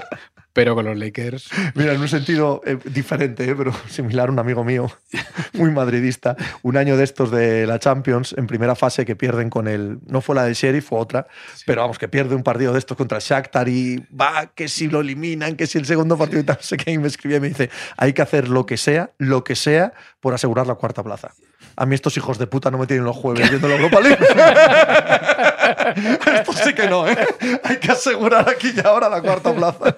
Pero 0.58 0.74
con 0.74 0.86
los 0.86 0.98
Lakers. 0.98 1.52
Mira, 1.76 1.94
en 1.94 2.02
un 2.02 2.08
sentido 2.08 2.64
eh, 2.66 2.80
diferente, 2.86 3.48
eh, 3.48 3.54
pero 3.56 3.72
similar, 3.90 4.32
un 4.32 4.40
amigo 4.40 4.64
mío, 4.64 4.90
muy 5.54 5.70
madridista, 5.70 6.36
un 6.64 6.78
año 6.78 6.98
de 6.98 7.04
estos 7.04 7.30
de 7.30 7.68
la 7.68 7.78
Champions, 7.78 8.34
en 8.36 8.48
primera 8.48 8.74
fase 8.74 9.06
que 9.06 9.16
pierden 9.16 9.52
con 9.52 9.68
el. 9.68 10.00
No 10.08 10.20
fue 10.20 10.34
la 10.34 10.46
del 10.46 10.56
Sheriff, 10.56 10.88
fue 10.88 10.98
otra, 10.98 11.28
pero 11.68 11.82
vamos, 11.82 12.00
que 12.00 12.08
pierde 12.08 12.34
un 12.34 12.42
partido 12.42 12.74
de 12.74 12.80
estos 12.80 12.98
contra 12.98 13.20
Shakhtar 13.20 13.70
y 13.70 14.04
va, 14.20 14.52
que 14.56 14.68
si 14.68 14.88
lo 14.88 15.02
eliminan, 15.02 15.56
que 15.58 15.68
si 15.68 15.78
el 15.78 15.86
segundo 15.86 16.18
partido 16.18 16.42
y 16.42 16.46
tal, 16.46 16.56
no 16.60 16.64
sé 16.64 16.76
qué, 16.76 16.90
y 16.90 16.98
me 16.98 17.08
escribía 17.08 17.38
y 17.38 17.42
me 17.42 17.50
dice: 17.50 17.70
hay 17.96 18.14
que 18.14 18.24
hacer 18.24 18.50
lo 18.50 18.66
que 18.66 18.78
sea, 18.78 19.12
lo 19.20 19.44
que 19.44 19.56
sea, 19.56 19.94
por 20.20 20.34
asegurar 20.34 20.66
la 20.66 20.74
cuarta 20.74 21.04
plaza. 21.04 21.36
A 21.80 21.86
mí 21.86 21.94
estos 21.96 22.18
hijos 22.18 22.38
de 22.40 22.48
puta 22.48 22.72
no 22.72 22.78
me 22.80 22.88
tienen 22.88 23.06
los 23.06 23.16
jueves 23.16 23.50
viendo 23.50 23.68
la 23.68 23.76
Europa 23.76 24.00
League. 24.02 24.18
Esto 26.40 26.54
sí 26.54 26.74
que 26.74 26.88
no, 26.90 27.08
¿eh? 27.08 27.18
Hay 27.64 27.78
que 27.78 27.92
asegurar 27.92 28.50
aquí 28.50 28.74
y 28.76 28.86
ahora 28.86 29.10
la 29.10 29.22
cuarta 29.22 29.54
plaza. 29.54 29.96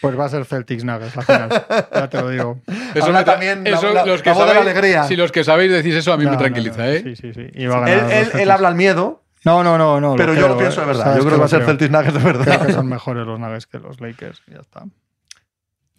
Pues 0.00 0.18
va 0.18 0.26
a 0.26 0.28
ser 0.28 0.44
Celtics 0.44 0.84
Nuggets 0.84 1.16
la 1.16 1.22
final. 1.22 1.48
Ya 1.94 2.08
te 2.08 2.20
lo 2.20 2.28
digo. 2.28 2.60
Habla 3.00 3.18
me 3.20 3.24
también 3.24 3.66
eso, 3.66 3.92
la- 3.92 4.04
los 4.04 4.22
que 4.22 4.30
la 4.30 4.34
voz 4.34 4.46
de 4.48 4.54
la 4.54 4.60
sabéis- 4.60 4.70
alegría. 4.70 5.04
Si 5.04 5.16
los 5.16 5.32
que 5.32 5.44
sabéis 5.44 5.70
decís 5.72 5.94
eso, 5.94 6.12
a 6.12 6.16
mí 6.16 6.24
No, 6.24 6.32
me 6.32 6.36
tranquiliza, 6.36 6.78
no. 6.78 6.84
¿eh? 6.84 7.02
Sí, 7.02 7.16
sí, 7.16 7.32
sí. 7.34 7.48
Y 7.54 7.66
va 7.66 7.78
a 7.78 7.88
ganar 7.88 8.12
Él, 8.34 8.50
habla 8.50 8.68
al 8.68 8.74
miedo, 8.74 9.22
No, 9.44 9.62
no, 9.64 9.78
no, 9.78 10.00
no. 10.00 10.16
pero 10.16 10.32
yo 10.34 10.40
creo, 10.40 10.48
lo 10.48 10.58
pienso 10.58 10.80
de 10.80 10.84
¿eh? 10.84 10.88
verdad. 10.88 11.16
Yo 11.16 11.20
creo 11.22 11.34
que 11.34 11.40
va 11.40 11.46
a 11.46 11.48
ser 11.48 11.64
Celtics 11.64 11.90
Nuggets 11.90 12.14
de 12.14 12.20
Creo 12.20 12.32
verdad. 12.38 12.66
que 12.66 12.72
son 12.72 12.88
mejores 12.88 13.26
los 13.26 13.38
Nuggets 13.40 13.66
que 13.66 13.78
los 13.78 14.00
Lakers. 14.00 14.42
y 14.48 14.52
Ya 14.54 14.60
está. 14.60 14.82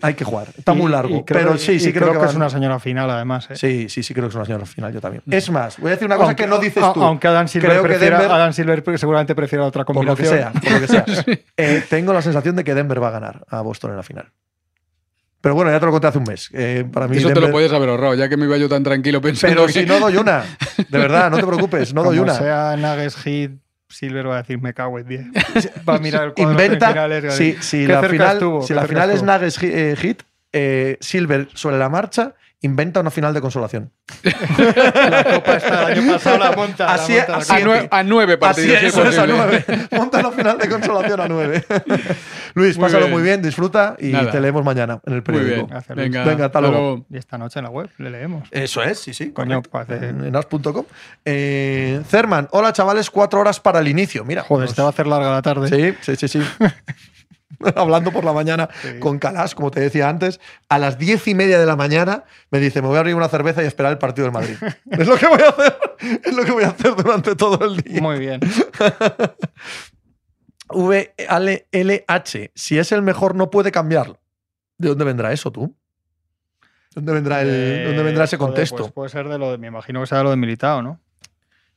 Hay 0.03 0.13
que 0.15 0.23
jugar. 0.25 0.49
Está 0.57 0.73
Y- 0.73 0.75
muy 0.75 0.91
largo. 0.91 1.25
creo 1.25 1.39
Pero 1.39 1.53
que- 1.53 1.57
sí, 1.59 1.79
sí 1.79 1.93
creo, 1.93 2.19
que, 2.19 2.25
es 2.25 2.35
una 2.35 2.49
señora 2.49 2.77
final, 2.79 3.09
además. 3.09 3.47
¿eh? 3.49 3.55
Sí, 3.55 3.87
sí, 3.89 4.03
sí 4.03 4.13
creo 4.13 4.25
que 4.25 4.29
es 4.29 4.35
una 4.35 4.45
señora 4.45 4.65
final, 4.65 4.93
yo 4.93 4.99
también. 5.01 5.23
Es 5.31 5.49
más, 5.49 5.77
voy 5.79 5.87
a 5.87 5.91
decir 5.91 6.05
una 6.05 6.15
cosa 6.17 6.27
Aunque- 6.29 6.43
que 6.43 6.49
no 6.49 6.59
dices 6.59 6.83
tú. 6.93 7.01
Aunque 7.03 7.27
Adam 7.27 7.47
Silver, 7.47 7.69
Creo 7.71 7.83
que 7.83 7.97
Denver- 7.97 8.29
Adam 8.31 8.53
Silver 8.53 8.83
seguramente 8.97 9.33
prefiera 9.33 9.65
otra 9.65 9.85
por 9.85 9.95
lo 10.05 10.15
que 10.15 10.23
combinación. 10.23 10.53
sea, 10.53 10.61
por 10.61 10.71
lo 10.73 10.79
que 10.81 10.87
sea. 10.87 11.05
Eh, 11.57 11.83
tengo 11.89 12.13
la 12.13 12.21
sensación 12.21 12.55
de 12.55 12.63
que 12.63 12.73
Denver 12.75 13.01
va 13.01 13.07
a 13.07 13.11
ganar 13.11 13.45
a 13.49 13.61
Boston 13.61 13.91
en 13.91 13.97
la 13.97 14.03
final. 14.03 14.27
Pero 15.41 15.55
bueno, 15.55 15.71
ya 15.71 15.79
te 15.79 15.85
lo 15.85 15.91
conté 15.91 16.07
hace 16.07 16.17
un 16.19 16.23
mes. 16.23 16.49
Eh, 16.53 16.85
para 16.91 17.07
mí 17.07 17.17
Eso 17.17 17.29
te 17.31 17.41
lo 17.41 17.51
puedes 17.51 17.71
haber 17.73 17.89
ahorrado, 17.89 18.13
ya 18.15 18.29
que 18.29 18.37
me 18.37 18.45
iba 18.45 18.55
yo 18.57 18.69
tan 18.69 18.81
tranquilo 18.83 19.19
pensando 19.21 19.55
Pero 19.55 19.67
que- 19.67 19.73
si 19.73 19.85
no 19.85 19.99
doy 19.99 20.15
una. 20.15 20.43
De 20.89 20.97
verdad, 20.97 21.29
no 21.31 21.37
te 21.37 21.43
preocupes, 21.47 21.93
no 21.93 22.03
doy 22.03 22.19
una. 22.19 22.33
sea 22.33 22.75
Nuggets 22.77 23.17
Hit, 23.17 23.51
Silver 23.93 24.27
va 24.27 24.35
a 24.35 24.41
decir 24.41 24.59
me 24.61 24.73
cago 24.73 24.99
en 24.99 25.07
10. 25.07 25.25
Va 25.87 25.95
a 25.95 25.99
mirar 25.99 26.25
el 26.25 26.33
cuadro 26.33 26.51
Inventa. 26.51 26.89
a 26.89 27.31
Si, 27.31 27.53
si 27.61 27.85
"Qué 27.85 27.93
la 27.93 28.03
final, 28.03 28.33
estuvo, 28.37 28.61
si 28.63 28.73
la 28.73 28.85
final 28.85 29.09
es 29.09 29.15
estuvo". 29.17 29.31
Nuggets 29.31 29.63
hi- 29.63 29.71
eh, 29.73 29.95
Hit, 29.97 30.23
eh, 30.51 30.97
Silver 30.99 31.47
sobre 31.53 31.77
la 31.77 31.89
marcha 31.89 32.33
inventa 32.63 32.99
una 32.99 33.11
final 33.11 33.33
de 33.33 33.41
consolación. 33.41 33.91
La 34.23 35.23
copa 35.23 35.85
año 35.87 36.11
pasado, 36.13 36.37
la 36.39 36.51
monta. 36.53 36.85
la 36.85 36.93
Así- 36.93 37.13
monta 37.13 37.31
la 37.31 37.37
así 37.37 37.53
a, 37.53 37.59
copa. 37.59 37.67
nue- 37.81 37.87
a 37.91 38.03
nueve 38.03 38.33
Así 38.33 38.39
partidos. 38.39 38.79
si 38.79 38.85
es, 38.87 38.93
eso 38.93 39.03
es 39.07 39.17
a 39.19 39.27
nueve. 39.27 39.65
Monta 39.91 40.21
la 40.21 40.31
final 40.31 40.57
de 40.57 40.69
consolación 40.69 41.19
a 41.21 41.27
nueve. 41.27 41.63
Luis, 42.55 42.77
Muy 42.77 42.85
pásalo 42.85 43.05
bien. 43.05 43.11
muy 43.13 43.23
bien, 43.23 43.41
disfruta 43.41 43.95
y 43.99 44.07
Nada. 44.11 44.31
te 44.31 44.39
leemos 44.41 44.63
mañana 44.63 44.99
en 45.05 45.13
el 45.13 45.19
Muy 45.19 45.21
periódico. 45.21 45.55
bien. 45.55 45.67
Gracias, 45.67 45.95
Luis. 45.97 46.09
Venga, 46.11 46.23
Venga, 46.25 46.45
hasta 46.45 46.61
luego. 46.61 47.05
Y 47.09 47.17
esta 47.17 47.37
noche 47.37 47.59
en 47.59 47.65
la 47.65 47.71
web 47.71 47.89
le 47.97 48.09
leemos. 48.09 48.47
Eso 48.51 48.81
es, 48.83 48.99
sí, 48.99 49.13
sí. 49.13 49.31
Coño, 49.31 49.61
parece- 49.63 50.09
En, 50.09 50.23
en 50.25 50.35
as.com. 50.35 50.85
Eh, 51.25 52.01
Cerman, 52.09 52.47
hola 52.51 52.73
chavales, 52.73 53.09
cuatro 53.09 53.39
horas 53.39 53.59
para 53.59 53.79
el 53.79 53.87
inicio. 53.87 54.23
Mira. 54.25 54.43
Joder, 54.43 54.67
nos- 54.67 54.75
te 54.75 54.81
va 54.81 54.87
a 54.87 54.91
hacer 54.91 55.07
larga 55.07 55.31
la 55.31 55.41
tarde. 55.41 55.67
Sí, 55.67 55.97
sí, 56.15 56.27
sí, 56.27 56.39
sí. 56.39 56.65
Hablando 57.75 58.11
por 58.11 58.23
la 58.23 58.33
mañana 58.33 58.69
Sí. 58.81 58.99
con 58.99 59.19
Calas, 59.19 59.55
como 59.55 59.71
te 59.71 59.79
decía 59.79 60.09
antes, 60.09 60.39
a 60.69 60.79
las 60.79 60.97
diez 60.97 61.27
y 61.27 61.35
media 61.35 61.59
de 61.59 61.65
la 61.65 61.75
mañana 61.75 62.23
me 62.51 62.59
dice: 62.59 62.81
Me 62.81 62.87
voy 62.87 62.97
a 62.97 62.99
abrir 62.99 63.15
una 63.15 63.29
cerveza 63.29 63.63
y 63.63 63.65
esperar 63.67 63.91
el 63.91 63.97
partido 63.97 64.25
del 64.25 64.33
Madrid. 64.33 64.55
es 64.91 65.07
lo 65.07 65.15
que 65.17 65.27
voy 65.27 65.41
a 65.41 65.49
hacer. 65.49 65.77
Es 66.23 66.33
lo 66.35 66.43
que 66.43 66.51
voy 66.51 66.63
a 66.63 66.69
hacer 66.69 66.95
durante 66.95 67.35
todo 67.35 67.63
el 67.65 67.77
día. 67.77 68.01
Muy 68.01 68.19
bien. 68.19 68.39
VLH, 70.69 72.51
si 72.55 72.77
es 72.77 72.91
el 72.91 73.01
mejor, 73.01 73.35
no 73.35 73.49
puede 73.49 73.71
cambiarlo. 73.71 74.19
¿De 74.77 74.89
dónde 74.89 75.03
vendrá 75.05 75.31
eso 75.31 75.51
tú? 75.51 75.75
¿Dónde 76.95 77.13
vendrá, 77.13 77.41
el, 77.41 77.49
Eh, 77.51 77.83
¿dónde 77.87 78.03
vendrá 78.03 78.23
ese 78.25 78.37
joder, 78.37 78.49
contexto? 78.53 78.77
pues 78.77 78.91
puede 78.91 79.09
ser 79.09 79.27
de 79.27 79.37
lo 79.37 79.51
de, 79.51 79.57
me 79.57 79.67
imagino 79.67 80.01
que 80.01 80.07
sea 80.07 80.19
de 80.19 80.23
lo 80.25 80.29
de 80.29 80.35
Militao, 80.37 80.81
¿no? 80.81 80.99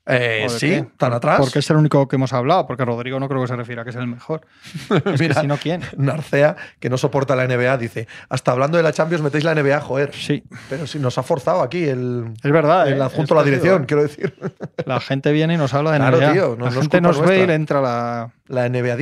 Eh, 0.09 0.47
¿O 0.49 0.53
de 0.53 0.59
sí, 0.61 0.69
qué? 0.69 0.87
tan 0.97 1.13
atrás. 1.13 1.39
Porque 1.41 1.59
es 1.59 1.69
el 1.71 1.77
único 1.77 2.07
que 2.07 2.15
hemos 2.15 2.33
hablado, 2.33 2.65
porque 2.67 2.85
Rodrigo 2.85 3.19
no 3.19 3.29
creo 3.29 3.41
que 3.43 3.49
se 3.49 3.57
refiera 3.57 3.83
a 3.83 3.85
que 3.85 3.91
es 3.91 3.97
el 3.97 4.07
mejor. 4.07 4.47
Es 5.05 5.21
Mira. 5.21 5.41
si 5.41 5.47
no, 5.49 5.57
¿quién? 5.57 5.83
Narcea, 5.97 6.55
que 6.79 6.89
no 6.89 6.97
soporta 6.97 7.35
la 7.35 7.47
NBA, 7.49 7.77
dice: 7.79 8.07
Hasta 8.29 8.53
hablando 8.53 8.77
de 8.77 8.85
la 8.85 8.93
Champions 8.93 9.23
metéis 9.25 9.43
la 9.43 9.55
NBA, 9.55 9.81
joder. 9.81 10.15
Sí, 10.15 10.45
Pero 10.71 10.87
si 10.87 10.99
nos 11.01 11.19
ha 11.19 11.23
forzado 11.25 11.61
aquí 11.61 11.85
el, 11.85 12.33
es 12.43 12.53
verdad. 12.53 12.87
el 12.89 12.99
¿eh? 12.99 13.03
adjunto 13.03 13.35
a 13.35 13.39
la 13.39 13.43
dirección, 13.45 13.85
quiero 13.85 14.03
decir. 14.05 14.35
La 14.87 15.01
gente 15.01 15.33
viene 15.33 15.55
y 15.55 15.57
nos 15.57 15.75
habla 15.75 15.91
de 15.93 15.99
Claro, 15.99 16.19
NBA. 16.19 16.33
tío, 16.33 16.57
no- 16.57 16.67
la 16.67 16.71
no 16.71 16.81
gente 16.81 17.01
nos 17.01 17.21
ve 17.21 17.41
y 17.43 17.47
le 17.49 17.55
entra 17.55 17.81
la... 17.81 18.31
La 18.47 18.69
NBA, 18.69 18.97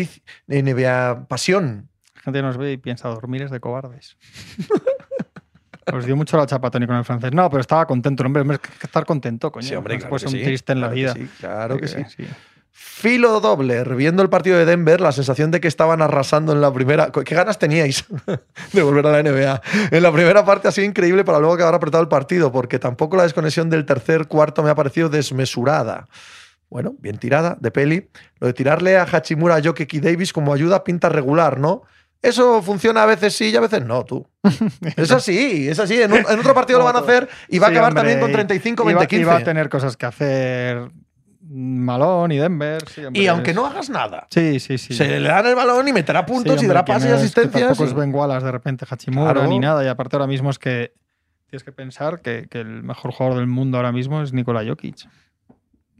NBA 0.48 1.26
pasión. 1.28 1.90
La 2.14 2.22
gente 2.22 2.40
nos 2.40 2.56
ve 2.56 2.72
y 2.72 2.76
piensa, 2.78 3.08
dormir 3.10 3.42
es 3.42 3.50
de 3.50 3.60
cobardes. 3.60 4.16
Os 5.92 6.04
dio 6.06 6.16
mucho 6.16 6.36
la 6.36 6.46
chapa 6.46 6.70
Tony 6.70 6.86
con 6.86 6.96
el 6.96 7.04
francés. 7.04 7.32
No, 7.32 7.48
pero 7.50 7.60
estaba 7.60 7.86
contento. 7.86 8.22
Hombre, 8.24 8.42
hombre, 8.42 8.58
hay 8.62 8.78
que 8.78 8.86
estar 8.86 9.04
contento, 9.04 9.50
coño. 9.52 9.66
Sí, 9.66 9.74
hombre, 9.74 9.94
No 9.94 10.00
se 10.00 10.06
claro 10.06 10.10
puede 10.10 10.24
que 10.24 10.30
ser 10.30 10.38
un 10.40 10.44
triste 10.44 10.72
en 10.72 10.80
la 10.80 10.90
claro 10.90 10.94
que 10.94 11.00
vida. 11.00 11.12
sí, 11.14 11.30
claro 11.40 11.76
que 11.78 11.88
sí. 11.88 12.04
sí. 12.16 12.24
Filo 12.76 13.40
Dobler, 13.40 13.94
viendo 13.94 14.22
el 14.22 14.28
partido 14.28 14.58
de 14.58 14.64
Denver, 14.64 15.00
la 15.00 15.12
sensación 15.12 15.50
de 15.50 15.60
que 15.60 15.68
estaban 15.68 16.02
arrasando 16.02 16.52
en 16.52 16.60
la 16.60 16.72
primera. 16.72 17.12
¿Qué 17.12 17.34
ganas 17.34 17.58
teníais 17.58 18.04
de 18.72 18.82
volver 18.82 19.06
a 19.06 19.12
la 19.12 19.22
NBA? 19.22 19.62
En 19.92 20.02
la 20.02 20.10
primera 20.10 20.44
parte 20.44 20.66
ha 20.68 20.72
sido 20.72 20.86
increíble 20.86 21.24
para 21.24 21.38
luego 21.38 21.56
quedar 21.56 21.74
apretado 21.74 22.02
el 22.02 22.08
partido, 22.08 22.50
porque 22.50 22.78
tampoco 22.78 23.16
la 23.16 23.22
desconexión 23.24 23.70
del 23.70 23.84
tercer 23.84 24.26
cuarto 24.26 24.62
me 24.62 24.70
ha 24.70 24.74
parecido 24.74 25.08
desmesurada. 25.08 26.06
Bueno, 26.68 26.94
bien 26.98 27.18
tirada, 27.18 27.56
de 27.60 27.70
peli. 27.70 28.08
Lo 28.40 28.48
de 28.48 28.52
tirarle 28.54 28.96
a 28.96 29.02
Hachimura, 29.04 29.56
a 29.56 29.62
Jokic 29.62 29.94
y 29.94 30.00
Davis 30.00 30.32
como 30.32 30.52
ayuda 30.52 30.82
pinta 30.82 31.08
regular, 31.08 31.60
¿no? 31.60 31.82
Eso 32.24 32.62
funciona 32.62 33.02
a 33.02 33.06
veces 33.06 33.34
sí 33.36 33.50
y 33.50 33.56
a 33.56 33.60
veces 33.60 33.84
no, 33.84 34.04
tú. 34.04 34.26
Es 34.96 35.10
así, 35.10 35.68
es 35.68 35.78
así. 35.78 36.00
En, 36.00 36.12
un- 36.12 36.24
en 36.28 36.38
otro 36.40 36.54
partido 36.54 36.78
lo 36.78 36.84
van 36.86 36.96
a 36.96 37.00
hacer 37.00 37.28
y 37.48 37.58
va 37.58 37.66
a 37.66 37.70
Sí, 37.70 37.74
acabar 37.76 37.90
hombre, 37.90 38.00
también 38.02 38.20
con 38.20 38.32
35, 38.32 38.82
iba- 38.82 38.98
20, 39.00 39.06
15. 39.08 39.20
Iba 39.22 39.36
a 39.36 39.44
tener 39.44 39.68
cosas 39.68 39.96
que 39.96 40.06
hacer 40.06 40.90
Malón 41.46 42.32
y 42.32 42.38
Denver. 42.38 42.82
sí, 42.88 43.04
hombre, 43.04 43.22
Y 43.22 43.26
aunque 43.26 43.50
es- 43.50 43.56
no 43.56 43.66
hagas 43.66 43.90
nada, 43.90 44.26
Sí, 44.30 44.58
sí, 44.60 44.78
sí. 44.78 44.94
se 44.94 45.20
le 45.20 45.28
dan 45.28 45.46
el 45.46 45.54
balón 45.54 45.86
y 45.86 45.92
meterá 45.92 46.20
Sí, 46.26 46.32
puntos 46.32 46.62
y 46.62 46.66
dará 46.66 46.84
pases 46.84 47.06
y 47.08 47.10
no 47.10 47.16
asistencias. 47.16 47.62
Tampoco 47.62 47.84
y- 47.84 47.86
es 47.88 47.94
Ben 47.94 48.14
Wallace 48.14 48.46
de 48.46 48.52
repente 48.52 48.86
Hachimura 48.88 49.32
Claro. 49.32 49.48
ni 49.48 49.58
nada. 49.58 49.84
Y 49.84 49.88
aparte 49.88 50.16
ahora 50.16 50.26
mismo 50.26 50.48
es 50.50 50.58
que 50.58 50.94
tienes 51.50 51.62
que 51.62 51.72
pensar 51.72 52.20
que, 52.22 52.46
que 52.50 52.60
el 52.60 52.82
mejor 52.82 53.12
jugador 53.12 53.38
del 53.38 53.46
mundo 53.46 53.76
ahora 53.76 53.92
mismo 53.92 54.22
es 54.22 54.32
Nikola 54.32 54.64
Jokic. 54.66 55.06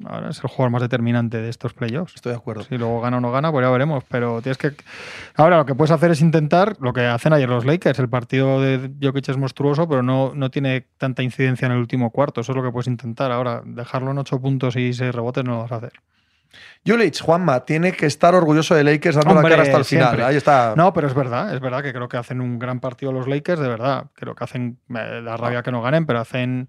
Ahora 0.05 0.31
es 0.31 0.39
el 0.43 0.51
jugador 0.51 0.71
más 0.71 0.83
determinante 0.83 1.41
de 1.41 1.49
estos 1.49 1.73
playoffs. 1.73 2.17
Estoy 2.17 2.33
de 2.33 2.39
acuerdo. 2.39 2.65
Si 2.65 2.77
luego 2.77 3.01
gana 3.01 3.19
o 3.19 3.21
no 3.21 3.31
gana, 3.31 3.53
pues 3.53 3.65
ya 3.65 3.71
veremos. 3.71 4.03
Pero 4.09 4.43
tienes 4.43 4.59
que. 4.59 4.73
Ahora 5.37 5.59
lo 5.59 5.67
que 5.67 5.75
puedes 5.75 5.93
hacer 5.93 6.11
es 6.11 6.21
intentar 6.21 6.77
lo 6.81 6.93
que 6.93 7.07
hacen 7.07 7.33
ayer 7.33 7.49
los 7.49 7.65
Lakers. 7.65 7.99
El 8.01 8.09
partido 8.09 8.61
de 8.61 8.91
Jokic 9.01 9.29
es 9.29 9.37
monstruoso, 9.37 9.89
pero 9.89 10.03
no, 10.03 10.33
no 10.35 10.51
tiene 10.51 10.87
tanta 10.99 11.23
incidencia 11.23 11.67
en 11.67 11.73
el 11.73 11.79
último 11.79 12.11
cuarto. 12.11 12.41
Eso 12.41 12.53
es 12.53 12.57
lo 12.57 12.63
que 12.63 12.73
puedes 12.73 12.89
intentar. 12.89 13.31
Ahora, 13.31 13.63
dejarlo 13.65 14.11
en 14.11 14.19
8 14.19 14.41
puntos 14.41 14.75
y 14.77 14.93
6 14.93 15.15
rebotes 15.15 15.45
no 15.45 15.53
lo 15.53 15.63
vas 15.63 15.73
a 15.73 15.77
hacer. 15.77 15.93
Julich, 16.87 17.21
Juanma, 17.21 17.65
tiene 17.65 17.93
que 17.93 18.07
estar 18.07 18.35
orgulloso 18.35 18.75
de 18.75 18.85
Lakers 18.85 19.17
dando 19.17 19.31
Hombre, 19.31 19.51
la 19.51 19.57
cara 19.57 19.63
hasta 19.63 19.79
el 19.79 19.85
final. 19.85 20.07
siempre. 20.09 20.25
Ahí 20.25 20.37
está. 20.37 20.75
No, 20.77 20.93
pero 20.93 21.07
es 21.07 21.15
verdad, 21.15 21.55
es 21.55 21.61
verdad 21.61 21.83
que 21.83 21.93
creo 21.93 22.09
que 22.09 22.17
hacen 22.17 22.41
un 22.41 22.59
gran 22.59 22.81
partido 22.81 23.11
los 23.13 23.27
Lakers, 23.27 23.61
de 23.61 23.69
verdad. 23.69 24.07
Creo 24.15 24.35
que 24.35 24.45
hacen, 24.45 24.79
da 24.89 25.37
rabia 25.37 25.63
que 25.63 25.73
no 25.73 25.83
ganen, 25.83 26.05
pero 26.07 26.21
hacen 26.21 26.69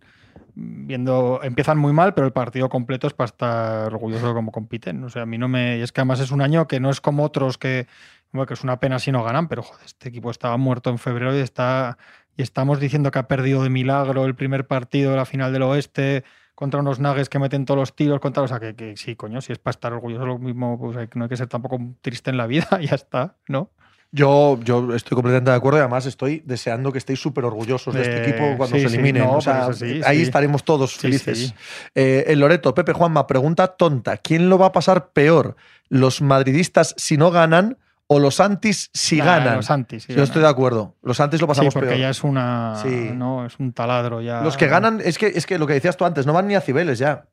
viendo, 0.56 1.42
empiezan 1.44 1.78
muy 1.78 1.94
mal, 1.94 2.14
pero 2.14 2.28
el 2.28 2.34
partido 2.34 2.70
completo 2.70 3.08
es 3.08 3.14
para 3.14 3.26
estar 3.28 3.94
orgulloso 3.94 4.28
de 4.30 4.34
cómo 4.34 4.52
compiten. 4.52 5.04
O 5.04 5.10
sea, 5.10 5.24
a 5.24 5.26
mí 5.26 5.38
no 5.38 5.48
me, 5.48 5.82
es 5.82 5.92
que 5.92 6.02
además 6.02 6.20
es 6.22 6.32
un 6.32 6.42
año 6.42 6.68
que 6.68 6.80
no 6.80 6.90
es 6.90 7.02
como 7.02 7.24
otros 7.24 7.58
que, 7.58 7.88
bueno, 8.32 8.46
que 8.48 8.54
es 8.54 8.64
una 8.64 8.80
pena 8.80 9.00
si 9.00 9.12
no 9.12 9.24
ganan, 9.24 9.48
pero 9.48 9.64
joder, 9.64 9.86
este 9.86 10.10
equipo 10.10 10.32
estaba 10.32 10.58
muerto 10.58 10.90
en 10.90 10.98
febrero 10.98 11.36
y 11.36 11.40
está, 11.42 11.98
y 12.38 12.42
estamos 12.42 12.80
diciendo 12.80 13.12
que 13.12 13.20
ha 13.20 13.28
perdido 13.28 13.64
de 13.64 13.70
milagro 13.70 14.26
el 14.26 14.36
primer 14.36 14.66
partido 14.68 15.12
de 15.12 15.18
la 15.18 15.26
final 15.26 15.52
del 15.54 15.64
oeste 15.64 16.24
contra 16.56 16.80
unos 16.80 17.02
Nuggets 17.02 17.28
que 17.28 17.38
meten 17.38 17.66
todos 17.66 17.78
los 17.78 17.96
tiros, 17.96 18.22
contra, 18.22 18.42
o 18.44 18.48
sea, 18.48 18.62
que, 18.62 18.76
que 18.76 18.96
sí, 18.96 19.18
coño, 19.18 19.42
si 19.42 19.52
es 19.52 19.60
para 19.60 19.72
estar 19.74 19.92
orgulloso 19.92 20.26
lo 20.26 20.40
mismo, 20.40 20.80
pues 20.80 20.96
hay- 20.96 21.10
no 21.16 21.26
hay 21.26 21.30
que 21.30 21.36
ser 21.36 21.48
tampoco 21.48 21.78
triste 22.02 22.30
en 22.30 22.38
la 22.38 22.48
vida, 22.48 22.68
ya 22.82 22.96
está, 22.96 23.36
¿no? 23.50 23.72
Yo, 24.16 24.58
yo 24.64 24.96
estoy 24.96 25.14
completamente 25.16 25.52
de 25.52 25.58
acuerdo 25.58 25.78
y 25.80 25.82
además 25.82 26.06
estoy 26.06 26.42
deseando 26.46 26.92
que 26.94 27.00
estéis 27.00 27.20
súper 27.20 27.44
orgullosos 27.44 27.94
de 27.94 28.02
este 28.02 28.16
Eh, 28.18 28.30
equipo 28.30 28.58
cuando 28.58 28.78
sí, 28.78 28.84
se 28.84 28.88
sí, 28.90 28.94
eliminen. 28.96 29.24
no, 29.26 29.34
O 29.38 29.42
sea, 29.42 29.64
eso 29.64 29.74
sí, 29.74 30.00
ahí 30.06 30.18
sí. 30.20 30.24
estaremos 30.24 30.64
todos 30.64 30.94
Sí, 30.94 31.00
felices. 31.00 31.38
sí. 31.38 31.54
Eh, 31.96 32.24
el 32.28 32.40
Loreto, 32.40 32.74
Pepe 32.74 32.94
Juanma, 32.94 33.28
pregunta 33.28 33.68
tonta. 33.68 34.16
¿Quién 34.18 34.50
lo 34.50 34.58
va 34.58 34.68
a 34.68 34.72
pasar 34.72 35.10
peor? 35.10 35.58
¿Los 35.90 36.22
madridistas 36.22 36.96
si 36.98 37.18
no 37.18 37.30
ganan 37.30 37.78
o 38.08 38.20
los 38.20 38.40
antis 38.40 38.90
si 38.94 39.18
ganan? 39.18 39.58
Los 39.58 39.70
antis, 39.70 40.04
sí 40.04 40.14
Yo 40.14 40.24
estoy 40.24 40.42
de 40.44 40.48
acuerdo. 40.48 40.96
Los 41.04 41.20
antis 41.20 41.42
lo 41.42 41.48
Sí, 41.48 41.50
pasamos 41.50 41.74
porque 41.74 41.90
peor. 41.90 42.00
ya 42.00 42.10
es 42.10 42.24
una. 42.24 42.76
Sí. 42.82 43.10
No, 43.14 43.46
es 43.46 43.60
un 43.60 43.74
taladro 43.74 44.22
ya. 44.22 44.40
Los 44.42 44.56
que 44.56 44.68
ganan, 44.68 45.02
es 45.04 45.18
que, 45.18 45.28
es 45.28 45.46
que 45.46 45.60
lo 45.60 45.68
que 45.68 45.74
decías 45.74 45.98
tú 45.98 46.06
antes, 46.06 46.26
no 46.26 46.32
van 46.32 46.48
ni 46.48 46.56
a 46.56 46.62
Cibeles 46.62 47.00
ya. 47.00 47.26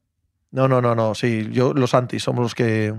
No, 0.50 0.66
no, 0.66 0.82
no, 0.82 0.94
no. 0.96 1.14
Sí, 1.14 1.48
yo, 1.52 1.74
los 1.74 1.94
antis 1.94 2.24
somos 2.24 2.42
los 2.42 2.54
que. 2.56 2.92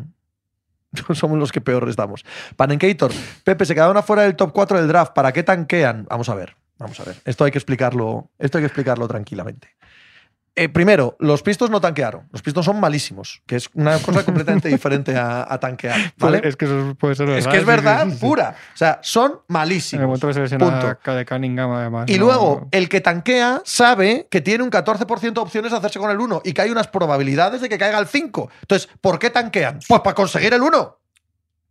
Somos 1.14 1.38
los 1.38 1.52
que 1.52 1.62
peor 1.62 1.88
estamos. 1.90 2.26
Panencator, 2.56 3.12
Pepe, 3.44 3.66
se 3.66 3.76
quedaron 3.76 3.98
afuera 3.98 4.24
del 4.24 4.36
top 4.36 4.52
4 4.54 4.78
del 4.78 4.88
draft. 4.88 5.14
¿Para 5.14 5.32
qué 5.32 5.44
tanquean? 5.44 6.06
Vamos 6.10 6.30
a 6.30 6.36
ver, 6.36 6.56
vamos 6.78 7.00
a 7.00 7.04
ver. 7.04 7.16
Esto 7.26 7.44
hay 7.44 7.52
que 7.52 7.58
explicarlo, 7.58 8.30
esto 8.40 8.58
hay 8.58 8.64
que 8.64 8.68
explicarlo 8.68 9.08
tranquilamente. 9.08 9.70
Eh, 10.56 10.70
primero, 10.70 11.16
los 11.20 11.42
pistos 11.42 11.72
no 11.72 11.82
tanquearon. 11.82 12.28
Los 12.32 12.44
pistos 12.44 12.64
son 12.64 12.80
malísimos, 12.80 13.42
que 13.48 13.56
es 13.56 13.70
una 13.74 13.98
cosa 13.98 14.24
completamente 14.26 14.70
diferente 14.70 15.18
a, 15.18 15.52
a 15.52 15.60
tanquear. 15.60 16.14
¿vale? 16.18 16.42
Es 16.44 16.56
que 16.56 16.66
eso 16.66 16.96
puede 17.00 17.16
ser 17.16 17.26
verdad. 17.26 17.40
Es 17.40 17.48
que 17.48 17.58
es 17.58 17.66
verdad 17.66 18.04
sí, 18.06 18.12
sí, 18.12 18.18
sí. 18.18 18.26
pura. 18.26 18.56
O 18.74 18.78
sea, 18.78 19.00
son 19.02 19.32
En 19.32 19.38
el 19.38 19.44
malísimos. 19.48 20.06
momento 20.06 20.28
que 20.28 20.34
se 20.36 20.40
lesiona 20.42 20.96
Punto. 20.96 21.16
de 21.16 21.26
Cunningham, 21.26 21.72
además. 21.72 22.08
Y 22.08 22.20
no- 22.20 22.26
luego, 22.26 22.68
el 22.70 22.88
que 22.88 23.02
tanquea 23.02 23.64
sabe 23.66 24.28
que 24.30 24.42
tiene 24.42 24.64
un 24.64 24.70
14% 24.70 25.34
de 25.34 25.40
opciones 25.42 25.72
de 25.72 25.78
hacerse 25.80 25.98
con 25.98 26.12
el 26.12 26.20
1 26.20 26.42
y 26.46 26.54
que 26.54 26.62
hay 26.62 26.70
unas 26.70 26.88
probabilidades 26.88 27.60
de 27.60 27.68
que 27.68 27.80
caiga 27.80 27.98
al 27.98 28.08
5. 28.08 28.50
Entonces, 28.62 28.88
¿por 29.02 29.18
qué 29.18 29.32
tanquean? 29.32 29.80
Pues 29.88 30.02
para 30.02 30.14
conseguir 30.14 30.54
el 30.54 30.62
1. 30.62 31.00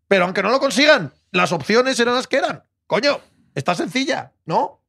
Pero 0.09 0.25
aunque 0.25 0.43
no 0.43 0.51
lo 0.51 0.59
consigan, 0.59 1.13
las 1.31 1.53
opciones 1.53 1.99
eran 2.01 2.15
las 2.17 2.27
que 2.27 2.39
eran. 2.39 2.65
Coño, 2.89 3.21
está 3.55 3.75
sencilla, 3.77 4.33
¿no? 4.45 4.82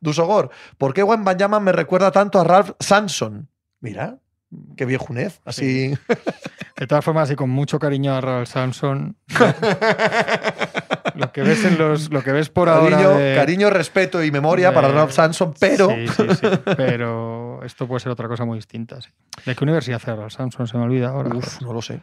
Dusogor, 0.00 0.50
¿por 0.78 0.94
qué 0.94 1.02
Banyama 1.02 1.60
me 1.60 1.72
recuerda 1.72 2.10
tanto 2.10 2.40
a 2.40 2.44
Ralph 2.44 2.70
Sanson? 2.80 3.48
Mira, 3.80 4.18
qué 4.76 4.84
viejunez. 4.84 5.40
Así. 5.44 5.96
De 6.76 6.86
todas 6.86 7.04
formas, 7.04 7.30
y 7.30 7.36
con 7.36 7.50
mucho 7.50 7.78
cariño 7.78 8.14
a 8.14 8.20
Raúl 8.20 8.46
Samson. 8.46 9.16
lo 11.14 11.32
que 11.32 11.42
ves 11.42 11.64
en 11.64 11.78
los. 11.78 12.10
Lo 12.12 12.22
que 12.22 12.32
ves 12.32 12.48
por 12.50 12.68
cariño, 12.68 12.96
ahora. 12.96 13.16
de- 13.18 13.36
cariño, 13.36 13.70
respeto 13.70 14.22
y 14.22 14.30
memoria 14.30 14.68
de- 14.70 14.74
para 14.74 14.88
Ralph 14.88 15.12
Sanson, 15.12 15.54
pero. 15.58 15.88
Sí, 15.90 16.06
sí, 16.08 16.26
sí. 16.40 16.46
Pero 16.76 17.62
esto 17.64 17.86
puede 17.86 18.00
ser 18.00 18.12
otra 18.12 18.28
cosa 18.28 18.44
muy 18.44 18.58
distinta. 18.58 19.00
sí. 19.00 19.08
¿De 19.44 19.54
qué 19.54 19.64
universidad 19.64 19.96
hace 20.02 20.14
Raúl 20.14 20.30
Samson? 20.30 20.66
Se 20.66 20.76
me 20.76 20.84
olvida 20.84 21.08
ahora. 21.08 21.34
Uf, 21.34 21.60
no 21.62 21.72
lo 21.72 21.80
sé. 21.82 22.00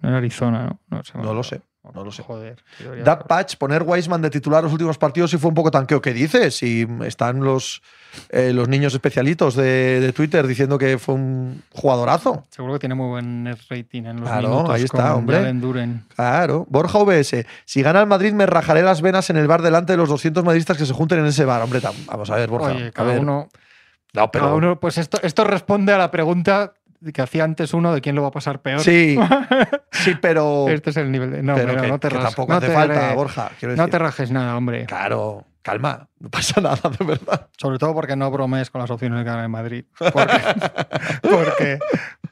No 0.00 0.08
en 0.08 0.14
Arizona, 0.16 0.64
¿no? 0.66 0.80
No, 0.88 1.04
se 1.04 1.16
me 1.16 1.22
No 1.24 1.32
lo 1.34 1.42
sé, 1.44 1.62
no 1.92 2.04
lo 2.04 2.12
sé. 2.12 2.22
Joder. 2.22 2.62
debería 2.78 3.04
Da 3.04 3.12
saber. 3.14 3.26
Patch, 3.26 3.56
poner 3.56 3.82
Wiseman 3.82 4.22
de 4.22 4.30
titular 4.30 4.62
los 4.62 4.72
últimos 4.72 4.98
partidos 4.98 5.32
y 5.34 5.38
fue 5.38 5.48
un 5.48 5.54
poco 5.54 5.70
tanqueo. 5.70 6.00
¿Qué 6.00 6.12
dices? 6.12 6.54
Si 6.56 6.86
están 7.04 7.40
los, 7.40 7.82
eh, 8.28 8.52
los 8.52 8.68
niños 8.68 8.94
especialitos 8.94 9.56
de, 9.56 10.00
de 10.00 10.12
Twitter 10.12 10.46
diciendo 10.46 10.78
que 10.78 10.98
fue 10.98 11.14
un 11.16 11.62
jugadorazo. 11.72 12.44
Seguro 12.50 12.74
que 12.74 12.78
tiene 12.80 12.94
muy 12.94 13.08
buen 13.08 13.42
net 13.44 13.58
rating 13.68 14.04
en 14.04 14.20
los 14.20 14.28
Claro, 14.28 14.48
minutos. 14.50 14.70
ahí 14.74 14.82
está, 14.84 15.08
con 15.08 15.18
hombre. 15.18 15.52
Duren. 15.54 16.04
Claro. 16.14 16.66
Borja 16.68 16.98
VS. 17.02 17.46
Si 17.64 17.82
gana 17.82 18.00
el 18.00 18.06
Madrid, 18.06 18.32
me 18.32 18.46
rajaré 18.46 18.82
las 18.82 19.02
venas 19.02 19.28
en 19.30 19.36
el 19.36 19.48
bar 19.48 19.62
delante 19.62 19.92
de 19.94 19.96
los 19.96 20.08
200 20.08 20.44
madridistas 20.44 20.76
que 20.76 20.86
se 20.86 20.92
junten 20.92 21.18
en 21.18 21.26
ese 21.26 21.44
bar. 21.44 21.62
Hombre, 21.62 21.80
vamos 22.06 22.30
a 22.30 22.36
ver, 22.36 22.48
Borja. 22.48 22.70
Oye, 22.72 22.86
a 22.88 22.92
cada 22.92 23.12
ver. 23.12 23.20
uno, 23.20 23.48
No, 24.14 24.30
pero. 24.30 24.44
cada 24.44 24.54
uno. 24.54 24.78
Pues 24.78 24.98
esto, 24.98 25.18
esto 25.22 25.42
responde 25.44 25.92
a 25.92 25.98
la 25.98 26.10
pregunta 26.10 26.74
que 27.12 27.22
hacía 27.22 27.44
antes 27.44 27.74
uno 27.74 27.92
de 27.94 28.00
quién 28.00 28.14
lo 28.14 28.22
va 28.22 28.28
a 28.28 28.32
pasar 28.32 28.60
peor. 28.62 28.80
Sí, 28.80 29.18
sí, 29.90 30.14
pero. 30.20 30.68
Este 30.68 30.90
es 30.90 30.96
el 30.98 31.10
nivel 31.10 31.30
de. 31.30 31.42
No, 31.42 31.54
pero 31.54 31.68
pero 31.68 31.82
que, 31.82 31.88
no 31.88 31.98
te 31.98 32.08
que 32.08 32.14
rasques. 32.14 32.34
tampoco 32.34 32.52
no 32.52 32.58
hace 32.58 32.68
te- 32.68 32.74
falta, 32.74 33.14
Borja. 33.14 33.50
No 33.76 33.88
te 33.88 33.98
rajes 33.98 34.30
nada, 34.30 34.56
hombre. 34.56 34.86
Claro, 34.86 35.44
calma. 35.62 36.08
No 36.18 36.28
pasa 36.28 36.60
nada, 36.60 36.90
de 36.98 37.04
verdad. 37.04 37.48
Sobre 37.56 37.78
todo 37.78 37.94
porque 37.94 38.14
no 38.16 38.30
bromees 38.30 38.70
con 38.70 38.80
las 38.80 38.90
opciones 38.90 39.18
de 39.18 39.24
ganar 39.24 39.44
en 39.44 39.50
Madrid. 39.50 39.84
Porque, 39.98 40.40
porque, 41.22 41.78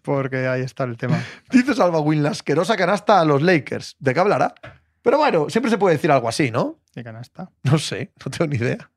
porque 0.03 0.47
ahí 0.49 0.63
está 0.63 0.85
el 0.85 0.97
tema. 0.97 1.19
Dice 1.51 1.75
Salva 1.75 2.01
Win, 2.01 2.23
la 2.23 2.31
asquerosa 2.31 2.77
canasta 2.77 3.21
a 3.21 3.25
los 3.25 3.43
Lakers. 3.43 3.97
¿De 3.99 4.15
qué 4.15 4.21
hablará? 4.21 4.55
Pero 5.03 5.17
bueno, 5.19 5.49
siempre 5.49 5.71
se 5.71 5.79
puede 5.79 5.97
decir 5.97 6.11
algo 6.13 6.29
así, 6.29 6.51
¿no? 6.51 6.79
Y 6.95 7.03
canasta. 7.03 7.51
No 7.63 7.79
sé, 7.79 8.13
no 8.25 8.31
tengo 8.31 8.51
ni 8.51 8.57
idea. 8.59 8.90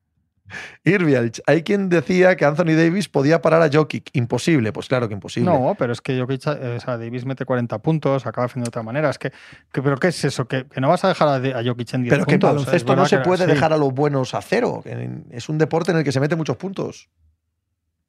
Irvialch, 0.83 1.41
hay 1.47 1.63
quien 1.63 1.89
decía 1.89 2.35
que 2.35 2.45
Anthony 2.45 2.73
Davis 2.75 3.09
podía 3.09 3.41
parar 3.41 3.61
a 3.61 3.69
Jokic. 3.71 4.09
Imposible, 4.13 4.71
pues 4.73 4.87
claro 4.87 5.07
que 5.07 5.13
imposible. 5.13 5.49
No, 5.51 5.75
pero 5.77 5.93
es 5.93 6.01
que 6.01 6.19
Jokic, 6.19 6.45
eh, 6.47 6.75
o 6.77 6.79
sea, 6.79 6.97
Davis 6.97 7.25
mete 7.25 7.45
40 7.45 7.77
puntos, 7.79 8.25
acaba 8.25 8.45
haciendo 8.45 8.65
de 8.65 8.69
otra 8.69 8.83
manera. 8.83 9.09
Es 9.09 9.17
que, 9.17 9.31
que- 9.71 9.81
¿pero 9.81 9.97
qué 9.97 10.07
es 10.09 10.23
eso? 10.23 10.47
¿Que, 10.47 10.65
que 10.65 10.81
no 10.81 10.89
vas 10.89 11.03
a 11.03 11.07
dejar 11.09 11.27
a, 11.27 11.59
a 11.59 11.63
Jokic 11.63 11.93
en 11.93 12.03
10 12.03 12.13
Pero 12.13 12.25
que 12.25 12.33
puntos? 12.33 12.49
baloncesto 12.51 12.93
Es 12.93 12.97
no 12.97 13.05
se 13.05 13.17
que- 13.17 13.23
puede 13.23 13.45
sí. 13.45 13.51
dejar 13.51 13.73
a 13.73 13.77
los 13.77 13.93
buenos 13.93 14.33
a 14.33 14.41
cero. 14.41 14.81
que 14.83 15.09
Es 15.31 15.49
un 15.49 15.57
deporte 15.57 15.91
en 15.91 15.97
el 15.97 16.03
que 16.03 16.11
se 16.11 16.19
meten 16.19 16.37
muchos 16.37 16.57
puntos. 16.57 17.09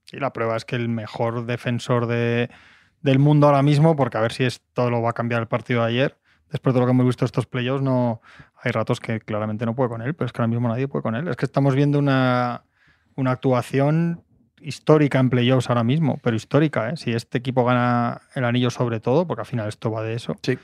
Sí, 0.05 0.18
la 0.18 0.32
prueba 0.32 0.57
es 0.57 0.64
que 0.64 0.76
el 0.76 0.88
mejor 0.88 1.47
defensor 1.47 2.07
de, 2.07 2.51
del 3.01 3.18
mundo 3.18 3.47
ahora 3.47 3.62
mismo, 3.62 3.97
porque 3.97 4.18
a 4.18 4.20
ver 4.20 4.32
si 4.32 4.45
esto 4.45 4.90
lo 4.90 5.01
va 5.03 5.11
a 5.11 5.12
cambiar 5.14 5.40
el 5.40 5.49
partido 5.49 5.80
de 5.80 5.88
ayer, 5.88 6.16
después 6.55 6.72
de 6.72 6.78
lo 6.78 6.86
que 6.86 6.92
hemos 6.92 7.05
visto 7.05 7.24
estos 7.24 7.46
playoffs, 7.46 7.82
no, 7.82 8.22
hay 8.62 8.70
ratos 8.70 9.00
que 9.00 9.18
claramente 9.18 9.66
no 9.66 9.74
puede 9.74 9.90
con 9.90 10.02
él, 10.02 10.14
pero 10.14 10.26
es 10.26 10.32
que 10.32 10.40
ahora 10.40 10.46
mismo 10.46 10.68
nadie 10.68 10.86
puede 10.86 11.02
con 11.02 11.16
él. 11.16 11.26
Es 11.26 11.36
que 11.36 11.46
estamos 11.46 11.74
viendo 11.74 11.98
una, 11.98 12.62
una 13.16 13.32
actuación 13.32 14.22
histórica 14.61 15.18
en 15.18 15.30
playoffs 15.30 15.68
ahora 15.68 15.82
mismo, 15.82 16.20
pero 16.22 16.36
histórica, 16.36 16.90
¿eh? 16.90 16.96
Si 16.96 17.11
este 17.11 17.38
equipo 17.38 17.64
gana 17.64 18.20
el 18.36 18.44
anillo 18.44 18.70
sobre 18.70 19.00
todo, 19.00 19.26
porque 19.26 19.40
al 19.40 19.46
final 19.46 19.68
esto 19.68 19.90
va 19.90 20.05
de 20.05 20.14
eso, 20.14 20.36
Sí. 20.42 20.57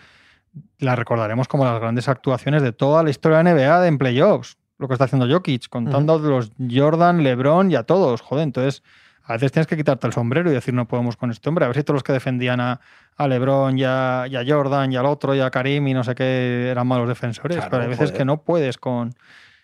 la 0.78 0.95
recordaremos 0.95 1.49
como 1.49 1.64
las 1.64 1.80
grandes 1.80 2.09
actuaciones 2.09 2.62
de 2.62 2.70
toda 2.70 3.03
la 3.03 3.11
historia 3.11 3.38
de 3.38 3.53
NBA 3.53 3.80
de 3.80 3.88
en 3.88 3.99
playoffs. 3.99 4.59
Lo 4.78 4.86
que 4.86 4.95
está 4.95 5.07
haciendo 5.07 5.28
Jokic, 5.28 5.68
contando 5.68 6.20
de 6.20 6.30
los 6.30 6.53
Jordan, 6.70 7.24
LeBron 7.24 7.68
y 7.72 7.74
a 7.74 7.82
todos. 7.82 8.20
Joder, 8.20 8.45
entonces 8.45 8.84
a 9.31 9.35
veces 9.35 9.53
tienes 9.53 9.68
que 9.68 9.76
quitarte 9.76 10.09
el 10.09 10.12
sombrero 10.12 10.51
y 10.51 10.55
decir 10.55 10.74
no 10.74 10.89
podemos 10.89 11.16
con 11.16 11.31
este 11.31 11.49
hombre. 11.49 11.64
A 11.64 11.68
ver 11.68 11.76
si 11.76 11.85
todos 11.85 11.95
los 11.95 12.03
que 12.03 12.12
defendían 12.12 12.59
a, 12.59 12.81
a 13.16 13.28
LeBron 13.28 13.78
y 13.78 13.85
a, 13.85 14.24
y 14.28 14.35
a 14.35 14.43
Jordan 14.45 14.91
y 14.93 14.97
al 14.97 15.07
otro 15.07 15.37
y 15.37 15.41
a 15.41 15.51
Karim 15.51 15.87
y 15.87 15.95
no 15.95 16.03
sé 16.03 16.16
qué 16.16 16.68
eran 16.68 16.89
malos 16.89 17.09
defensores. 17.09 17.57
Claro, 17.57 17.70
pero 17.70 17.83
hay 17.85 17.89
veces 17.89 18.07
joder. 18.11 18.18
que 18.18 18.24
no 18.24 18.43
puedes 18.43 18.76
con. 18.76 19.14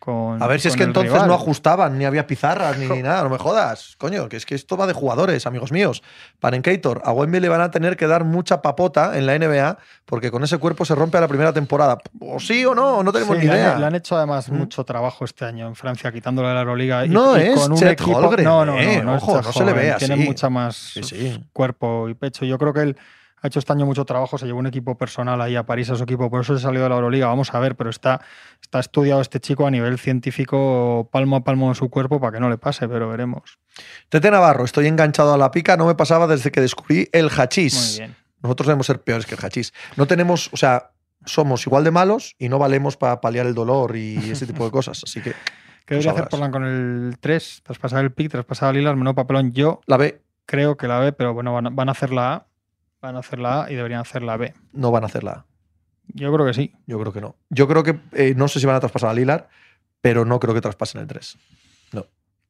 Con 0.07 0.43
A 0.43 0.47
ver 0.47 0.61
si 0.61 0.69
es 0.69 0.77
que 0.77 0.85
el 0.85 0.91
entonces 0.91 1.13
rival. 1.13 1.29
no 1.29 1.35
ajustaban, 1.35 1.99
ni 1.99 2.05
había 2.07 2.27
pizarras, 2.27 2.79
ni 2.79 2.87
nada, 3.03 3.23
no 3.25 3.29
me 3.29 3.37
jodas. 3.39 3.97
Coño, 3.99 4.29
que 4.31 4.37
es 4.37 4.47
que 4.47 4.55
esto 4.55 4.77
va 4.79 4.87
de 4.87 4.93
jugadores, 4.95 5.47
amigos 5.47 5.73
míos. 5.73 6.03
Panencator, 6.41 7.03
a 7.05 7.13
Wemby 7.13 7.41
le 7.41 7.49
van 7.49 7.61
a 7.61 7.71
tener 7.71 7.97
que 7.97 8.07
dar 8.07 8.25
mucha 8.25 8.63
papota 8.63 9.19
en 9.19 9.27
la 9.27 9.39
NBA 9.39 9.79
porque 10.05 10.31
con 10.31 10.45
ese 10.45 10.59
cuerpo 10.59 10.85
se 10.85 10.95
rompe 10.95 11.19
a 11.19 11.21
la 11.21 11.29
primera 11.29 11.53
temporada. 11.53 11.99
O 12.21 12.39
sí 12.39 12.65
o 12.65 12.75
no, 12.75 13.03
no 13.03 13.13
tenemos 13.13 13.37
Sí, 13.37 13.43
ni 13.43 13.49
le 13.49 13.53
han- 13.53 13.59
idea. 13.59 13.79
Le 13.79 13.87
han 13.87 13.95
hecho 13.97 14.17
además 14.17 14.49
¿Mm? 14.51 14.55
mucho 14.57 14.85
trabajo 14.85 15.25
este 15.25 15.45
año 15.45 15.67
en 15.67 15.75
Francia, 15.75 16.13
quitándole 16.13 16.55
la 16.55 16.61
Euroliga. 16.61 17.05
y- 17.05 17.09
No 17.09 17.37
y 17.37 17.43
es 17.43 17.61
con 17.61 17.73
un 17.73 17.79
Chet 17.79 17.93
equipo. 18.01 18.21
No, 18.21 18.65
no, 18.65 18.65
no, 18.67 18.79
eh, 18.79 19.03
no 19.03 19.17
ojo, 19.17 19.43
no 19.43 19.53
se 19.53 19.65
le 19.65 19.73
ve 19.73 19.95
Tiene 19.99 20.17
mucha 20.17 20.49
más 20.49 20.77
Sí, 20.77 21.03
sí. 21.03 21.45
cuerpo 21.53 22.09
y 22.09 22.15
pecho. 22.15 22.45
Yo 22.45 22.57
creo 22.59 22.73
que 22.73 22.81
él 22.83 22.97
ha 23.43 23.47
hecho 23.47 23.59
este 23.59 23.73
año 23.73 23.87
mucho 23.87 24.05
trabajo, 24.05 24.39
se 24.39 24.47
llevó 24.47 24.59
un 24.59 24.67
equipo 24.67 24.97
personal 24.97 25.41
ahí 25.41 25.57
a 25.57 25.65
París 25.65 25.91
a 25.91 25.97
su 25.97 26.05
equipo, 26.05 26.31
por 26.31 26.41
eso 26.41 26.57
se 26.57 26.63
salió 26.63 26.83
de 26.83 26.89
la 26.89 26.95
Euroliga. 26.97 27.27
Vamos 27.27 27.53
a 27.55 27.61
ver, 27.61 27.77
pero 27.77 27.91
está, 27.91 28.21
está 28.61 28.81
estudiado 28.81 29.21
este 29.21 29.41
chico 29.41 29.67
a 29.67 29.71
nivel 29.71 29.99
científico, 29.99 31.09
palmo 31.13 31.37
a 31.37 31.45
palmo 31.45 31.69
en 31.69 31.75
su 31.75 31.91
cuerpo, 31.91 32.21
para 32.21 32.33
que 32.33 32.41
no 32.41 32.49
le 32.49 32.59
pase, 32.59 32.89
pero 32.89 33.09
veremos. 33.09 33.59
Tete 34.09 34.31
Navarro, 34.31 34.65
estoy 34.65 34.87
enganchado 34.87 35.35
a 35.35 35.39
la 35.39 35.51
pica, 35.51 35.77
no 35.77 35.87
me 35.87 35.95
pasaba 35.95 36.27
desde 36.27 36.51
que 36.51 36.61
descubrí 36.61 37.09
el 37.13 37.25
Muy 37.27 37.33
hachís. 37.37 37.99
bien. 37.99 38.17
Nosotros 38.43 38.67
debemos 38.67 38.87
ser 38.87 39.01
peores 39.01 39.27
que 39.27 39.35
el 39.35 39.41
hachís. 39.45 39.73
No 39.97 40.07
tenemos, 40.07 40.51
o 40.53 40.57
sea, 40.57 40.91
somos 41.25 41.67
igual 41.67 41.85
de 41.85 41.91
malos 41.91 42.35
y 42.39 42.49
no 42.49 42.59
valemos 42.59 42.97
para 42.97 43.21
paliar 43.21 43.47
el 43.47 43.55
dolor 43.55 43.97
y 43.97 44.31
ese 44.31 44.47
tipo 44.47 44.65
de 44.65 44.71
cosas. 44.71 45.03
Así 45.05 45.21
que 45.21 45.33
¿Qué 45.87 45.95
debería 45.95 46.13
hacer. 46.13 46.29
Portland 46.29 46.53
con 46.53 46.65
el 46.65 47.17
3? 47.21 47.61
Traspasar 47.63 48.05
el 48.05 48.13
pick, 48.13 48.31
traspasar 48.31 48.71
a 48.71 48.73
Lillard, 48.73 48.97
menudo 48.97 49.15
papelón. 49.15 49.53
Yo 49.53 49.81
la 49.87 49.97
B 49.97 50.21
creo 50.45 50.77
que 50.77 50.89
la 50.89 50.99
B, 50.99 51.13
pero 51.13 51.33
bueno, 51.33 51.53
van 51.53 51.69
a, 51.69 51.71
van 51.71 51.89
a 51.89 51.93
hacer 51.93 52.13
la 52.13 52.33
A. 52.35 52.47
Van 53.01 53.17
a 53.17 53.21
hacer 53.21 53.39
la 53.39 53.65
A 53.65 53.71
y 53.71 53.75
deberían 53.75 54.01
hacer 54.01 54.23
la 54.23 54.37
B. 54.37 54.55
no 54.73 54.91
van 54.91 55.05
a 55.05 55.07
hacer 55.07 55.23
la 55.25 55.33
A. 55.33 55.47
Yo 56.09 56.33
creo 56.33 56.47
que 56.47 56.55
sí. 56.55 56.73
Yo 56.87 56.99
creo 57.01 57.13
que 57.13 57.21
no. 57.21 57.37
Yo 57.51 57.67
creo 57.69 57.83
que 57.83 57.99
eh, 58.13 58.35
no 58.37 58.49
sé 58.49 58.61
si 58.61 58.67
van 58.67 58.77
a 58.77 58.81
traspasar 58.81 59.11
a 59.11 59.15
Lilar, 59.15 59.49
pero 60.01 60.25
no 60.25 60.39
creo 60.39 60.55
que 60.55 60.61
traspasen 60.61 61.01
el 61.01 61.07
3. 61.07 61.39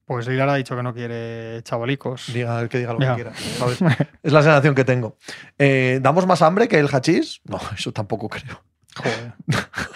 Pues 0.06 0.28
Lillard 0.28 0.50
ha 0.50 0.54
dicho 0.54 0.76
que 0.76 0.84
no 0.84 0.94
quiere 0.94 1.60
chavalicos. 1.64 2.32
Diga 2.32 2.60
el 2.60 2.68
que 2.68 2.78
diga 2.78 2.92
lo 2.92 3.00
que 3.00 3.12
quiera. 3.12 3.34
¿sabes? 3.34 3.78
es 4.22 4.32
la 4.32 4.40
sensación 4.40 4.76
que 4.76 4.84
tengo. 4.84 5.16
Eh, 5.58 5.98
¿Damos 6.00 6.28
más 6.28 6.42
hambre 6.42 6.68
que 6.68 6.78
el 6.78 6.86
hachís? 6.86 7.40
No, 7.44 7.58
eso 7.76 7.92
tampoco 7.92 8.28
creo. 8.28 8.62
Joder. 8.94 9.34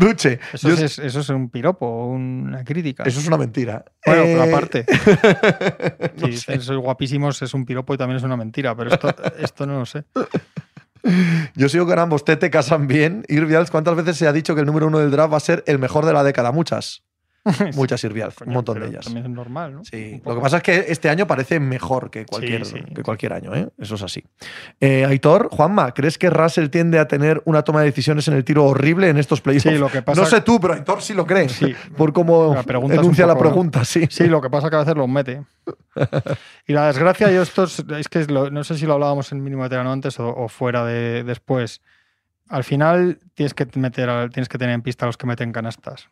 Duche. 0.00 0.40
Eso, 0.52 0.68
yo- 0.70 0.74
es, 0.84 0.98
eso 0.98 1.20
es 1.20 1.28
un 1.28 1.50
piropo, 1.50 2.06
una 2.08 2.64
crítica. 2.64 3.02
eso 3.04 3.20
es 3.20 3.26
una 3.28 3.36
mentira. 3.36 3.84
Bueno, 4.06 4.22
pero 4.24 4.44
Eh, 4.44 4.48
aparte. 4.48 4.86
no 6.16 6.26
Si 6.28 6.36
sé. 6.38 6.60
soy 6.60 6.76
guapísimos 6.76 7.40
es 7.42 7.52
un 7.54 7.64
piropo 7.66 7.94
y 7.94 7.98
también 7.98 8.16
es 8.16 8.22
una 8.22 8.36
mentira, 8.36 8.74
pero 8.74 8.90
esto, 8.92 9.08
esto 9.38 9.66
no 9.66 9.78
lo 9.80 9.86
sé. 9.86 10.04
Yo 11.54 11.68
sigo 11.68 11.86
con 11.86 11.98
ambos. 11.98 12.24
Tete 12.24 12.50
casan 12.50 12.86
bien. 12.86 13.24
Irvials, 13.28 13.70
¿cuántas 13.70 13.94
veces 13.96 14.16
se 14.16 14.26
ha 14.26 14.32
dicho 14.32 14.54
que 14.54 14.60
el 14.60 14.66
número 14.66 14.86
uno 14.86 14.98
del 14.98 15.10
draft 15.10 15.32
va 15.32 15.36
a 15.36 15.40
ser 15.40 15.62
el 15.66 15.78
mejor 15.78 16.04
de 16.06 16.12
la 16.12 16.22
década? 16.24 16.52
Muchas. 16.52 17.04
Muchas. 17.74 18.00
Coño, 18.02 18.28
un 18.46 18.52
montón 18.52 18.80
de 18.80 18.88
ellas. 18.88 19.04
También 19.04 19.26
es 19.26 19.32
normal, 19.32 19.74
¿no? 19.74 19.84
Sí, 19.84 20.20
lo 20.24 20.34
que 20.34 20.40
pasa 20.40 20.58
es 20.58 20.62
que 20.62 20.84
este 20.88 21.08
año 21.08 21.26
parece 21.26 21.58
mejor 21.58 22.10
que 22.10 22.26
cualquier, 22.26 22.66
Sí, 22.66 22.76
sí. 22.78 22.94
Que 22.94 23.02
cualquier 23.02 23.32
año, 23.32 23.54
¿eh? 23.54 23.68
eso 23.78 23.94
es 23.94 24.02
así. 24.02 24.22
Eh, 24.78 25.04
Aitor, 25.06 25.48
Juanma, 25.50 25.92
¿crees 25.92 26.18
que 26.18 26.28
Russell 26.28 26.68
tiende 26.68 26.98
a 26.98 27.08
tener 27.08 27.40
una 27.46 27.62
toma 27.62 27.80
de 27.80 27.86
decisiones 27.86 28.28
en 28.28 28.34
el 28.34 28.44
tiro 28.44 28.66
horrible 28.66 29.08
en 29.08 29.16
estos 29.16 29.40
playoffs? 29.40 29.62
Sí, 29.62 29.78
lo 29.78 29.88
que 29.88 30.02
pasa 30.02 30.20
no 30.20 30.26
sé 30.26 30.42
tú, 30.42 30.60
pero 30.60 30.74
Aitor 30.74 31.00
sí 31.02 31.14
lo 31.14 31.26
cree. 31.26 31.48
Sí. 31.48 31.74
Por 31.96 32.12
cómo 32.12 32.54
La 32.54 32.94
enuncia 32.94 33.26
la 33.26 33.34
poco, 33.34 33.44
¿no? 33.44 33.50
pregunta, 33.50 33.84
sí. 33.84 34.06
Sí, 34.10 34.26
lo 34.26 34.40
que 34.40 34.50
pasa 34.50 34.66
es 34.66 34.70
que 34.70 34.76
a 34.76 34.80
veces 34.80 34.96
los 34.96 35.08
mete. 35.08 35.42
Y 36.66 36.72
la 36.72 36.86
desgracia, 36.86 37.30
yo 37.32 37.42
esto 37.42 37.64
es, 37.64 38.08
que 38.08 38.26
no 38.26 38.64
sé 38.64 38.76
si 38.78 38.86
lo 38.86 38.94
hablábamos 38.94 39.32
en 39.32 39.42
mínimo 39.42 39.62
veterano 39.62 39.92
antes 39.92 40.20
o, 40.20 40.28
o 40.28 40.48
fuera 40.48 40.84
de 40.84 41.24
después. 41.24 41.80
Al 42.48 42.64
final 42.64 43.18
tienes 43.34 43.54
que 43.54 43.66
meter, 43.76 44.30
tienes 44.30 44.48
que 44.48 44.58
tener 44.58 44.74
en 44.74 44.82
pista 44.82 45.04
a 45.04 45.08
los 45.08 45.16
que 45.16 45.26
meten 45.26 45.52
canastas. 45.52 46.08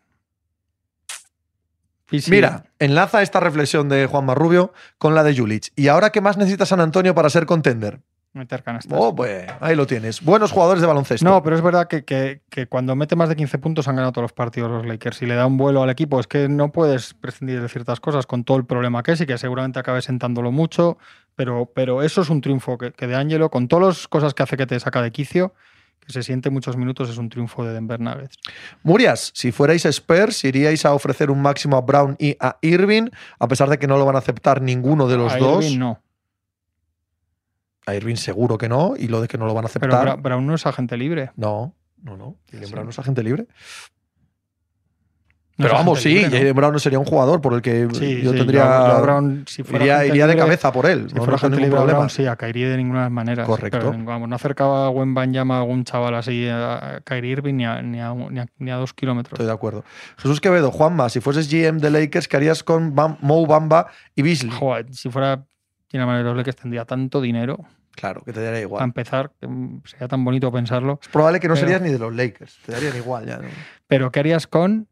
Y 2.10 2.20
Mira, 2.30 2.64
enlaza 2.78 3.22
esta 3.22 3.38
reflexión 3.40 3.88
de 3.88 4.06
Juanma 4.06 4.34
Rubio 4.34 4.72
con 4.98 5.14
la 5.14 5.22
de 5.22 5.36
Julich. 5.36 5.72
¿Y 5.76 5.88
ahora 5.88 6.10
qué 6.10 6.20
más 6.20 6.36
necesita 6.38 6.64
San 6.66 6.80
Antonio 6.80 7.14
para 7.14 7.30
ser 7.30 7.46
contender? 7.46 8.00
meter 8.34 8.62
canastas. 8.62 8.96
Oh, 9.00 9.16
pues 9.16 9.46
ahí 9.60 9.74
lo 9.74 9.84
tienes. 9.86 10.22
Buenos 10.22 10.52
jugadores 10.52 10.80
de 10.80 10.86
baloncesto. 10.86 11.24
No, 11.24 11.42
pero 11.42 11.56
es 11.56 11.62
verdad 11.62 11.88
que, 11.88 12.04
que- 12.04 12.42
que 12.50 12.68
cuando 12.68 12.94
mete 12.94 13.16
más 13.16 13.28
de 13.28 13.34
15 13.34 13.58
puntos 13.58 13.88
han 13.88 13.96
ganado 13.96 14.12
todos 14.12 14.24
los 14.24 14.32
partidos 14.32 14.70
los 14.70 14.86
Lakers 14.86 15.22
y 15.22 15.26
le 15.26 15.34
da 15.34 15.44
un 15.46 15.56
vuelo 15.56 15.82
al 15.82 15.90
equipo. 15.90 16.20
Es 16.20 16.28
que 16.28 16.48
no 16.48 16.70
puedes 16.70 17.14
prescindir 17.14 17.60
de 17.60 17.68
ciertas 17.68 17.98
cosas 17.98 18.26
con 18.26 18.44
todo 18.44 18.56
el 18.58 18.64
problema 18.64 19.02
que 19.02 19.12
es 19.12 19.20
y 19.22 19.26
que 19.26 19.36
seguramente 19.38 19.80
acabe 19.80 20.02
sentándolo 20.02 20.52
mucho, 20.52 20.98
pero, 21.34 21.72
pero 21.74 22.02
eso 22.02 22.20
es 22.20 22.30
un 22.30 22.40
triunfo 22.40 22.78
que, 22.78 22.92
que 22.92 23.08
de 23.08 23.16
Angelo, 23.16 23.50
con 23.50 23.66
todas 23.66 23.86
las 23.98 24.08
cosas 24.08 24.34
que 24.34 24.42
hace 24.44 24.56
que 24.56 24.66
te 24.66 24.78
saca 24.78 25.02
de 25.02 25.10
quicio, 25.10 25.52
que 26.08 26.14
se 26.14 26.22
siente 26.22 26.48
muchos 26.48 26.74
minutos, 26.78 27.10
es 27.10 27.18
un 27.18 27.28
triunfo 27.28 27.66
de 27.66 27.74
Denver 27.74 28.00
Nuggets. 28.00 28.34
Murias, 28.82 29.30
si 29.34 29.52
fuerais 29.52 29.84
Spurs, 29.84 30.42
iríais 30.42 30.86
a 30.86 30.94
ofrecer 30.94 31.30
un 31.30 31.42
máximo 31.42 31.76
a 31.76 31.82
Brown 31.82 32.16
y 32.18 32.34
a 32.40 32.56
Irving, 32.62 33.10
a 33.38 33.46
pesar 33.46 33.68
de 33.68 33.78
que 33.78 33.86
no 33.86 33.98
lo 33.98 34.06
van 34.06 34.16
a 34.16 34.20
aceptar 34.20 34.62
ninguno 34.62 35.06
de 35.06 35.18
los 35.18 35.34
A 35.34 35.36
dos. 35.36 35.62
Irving 35.66 35.78
no, 35.78 36.02
A 37.86 37.94
Irving 37.94 38.16
seguro 38.16 38.56
que 38.56 38.70
no, 38.70 38.94
y 38.98 39.08
lo 39.08 39.20
de 39.20 39.28
que 39.28 39.36
no 39.36 39.44
lo 39.46 39.52
van 39.52 39.66
a 39.66 39.68
pero 39.68 39.92
aceptar. 39.94 40.16
Bra- 40.18 40.22
Brown 40.22 40.46
no 40.46 40.54
es 40.54 40.64
agente 40.64 40.96
libre. 40.96 41.30
No, 41.36 41.74
no, 42.02 42.16
no. 42.16 42.36
Sí. 42.50 42.56
Brown 42.70 42.84
no 42.86 42.90
es 42.90 42.98
agente 42.98 43.22
libre. 43.22 43.46
Pero 45.58 45.74
vamos, 45.74 46.00
sí, 46.00 46.14
libre, 46.14 46.44
¿no? 46.44 46.54
Brown 46.54 46.72
no 46.72 46.78
sería 46.78 46.98
un 47.00 47.04
jugador 47.04 47.40
por 47.40 47.52
el 47.54 47.60
que 47.62 47.88
Sí, 47.92 48.22
yo 48.22 48.30
sí, 48.32 48.38
tendría. 48.38 48.62
yo 48.62 48.72
a 48.96 49.00
Brown, 49.00 49.44
si 49.48 49.62
fuera 49.64 49.84
iría 49.84 50.06
iría 50.06 50.26
de 50.28 50.34
libre- 50.34 50.44
cabeza 50.46 50.72
por 50.72 50.86
él. 50.86 51.08
Si 51.08 51.14
no, 51.16 51.24
fuera 51.24 51.36
no 51.42 51.48
ningún 51.48 51.62
libre 51.62 51.76
a 51.76 51.80
problema. 51.80 51.98
Brown, 51.98 52.10
sí, 52.10 52.26
a 52.26 52.36
Kyrie 52.36 52.68
de 52.68 52.76
ninguna 52.76 53.10
manera. 53.10 53.44
sí, 53.44 53.50
Correcto. 53.50 53.78
pero, 53.90 54.04
vamos, 54.04 54.28
no 54.28 54.36
acercaba 54.36 54.86
a 54.86 54.88
Gwen 54.90 55.14
Banyama 55.14 55.56
a 55.56 55.60
algún 55.60 55.82
chaval 55.84 56.14
así 56.14 56.46
a 56.48 57.00
Kyrie 57.04 57.32
Irving 57.32 57.54
ni 57.54 57.64
a, 57.66 57.82
ni 57.82 58.00
a, 58.00 58.14
ni 58.14 58.38
a- 58.38 58.46
ni 58.58 58.70
a 58.70 58.76
dos 58.76 58.94
kilómetros. 58.94 59.32
Estoy 59.32 59.46
de 59.46 59.52
acuerdo. 59.52 59.84
Jesús 60.16 60.40
Quevedo, 60.40 60.70
Juanma, 60.70 61.08
si 61.08 61.20
fueses 61.20 61.50
GM 61.50 61.80
de 61.80 61.90
Lakers, 61.90 62.28
¿qué 62.28 62.36
harías 62.36 62.62
con 62.62 62.94
Bam- 62.94 63.18
Mo 63.20 63.44
Bamba 63.46 63.88
y 64.14 64.22
Beasley? 64.22 64.52
Joder, 64.56 64.86
si 64.94 65.10
fuera 65.10 65.44
Gina 65.90 66.06
Manuel 66.06 66.24
los 66.24 66.36
Lakers 66.36 66.56
tendría 66.56 66.84
tanto 66.84 67.20
dinero. 67.20 67.58
Claro, 67.96 68.22
que 68.24 68.32
te 68.32 68.40
daría 68.40 68.60
igual. 68.60 68.84
empezar, 68.84 69.32
que, 69.40 69.48
mm, 69.48 69.82
sería 69.84 70.06
tan 70.06 70.24
bonito 70.24 70.52
pensarlo. 70.52 71.00
Es 71.02 71.08
probable 71.08 71.40
que 71.40 71.48
no 71.48 71.54
Pero- 71.54 71.66
serías 71.66 71.82
ni 71.82 71.90
de 71.90 71.98
los 71.98 72.14
Lakers. 72.14 72.56
Te 72.64 72.70
darían 72.70 72.96
igual 72.96 73.26
ya. 73.26 73.38
¿no? 73.38 73.48
Pero 73.88 74.12
¿qué 74.12 74.20
harías 74.20 74.46
con, 74.46 74.86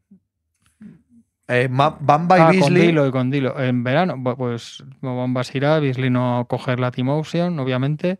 Eh, 1.47 1.67
Bamba 1.69 2.37
y 2.37 2.41
ah, 2.41 2.61
con. 2.61 2.73
Dilo 2.73 3.07
y 3.07 3.11
con 3.11 3.31
Dilo? 3.31 3.59
En 3.59 3.83
verano, 3.83 4.21
pues 4.35 4.83
Bombas 5.01 5.53
irá, 5.55 5.79
Beasley 5.79 6.09
no 6.09 6.45
coger 6.49 6.79
la 6.79 6.91
Team 6.91 7.09
Option, 7.09 7.57
obviamente. 7.59 8.19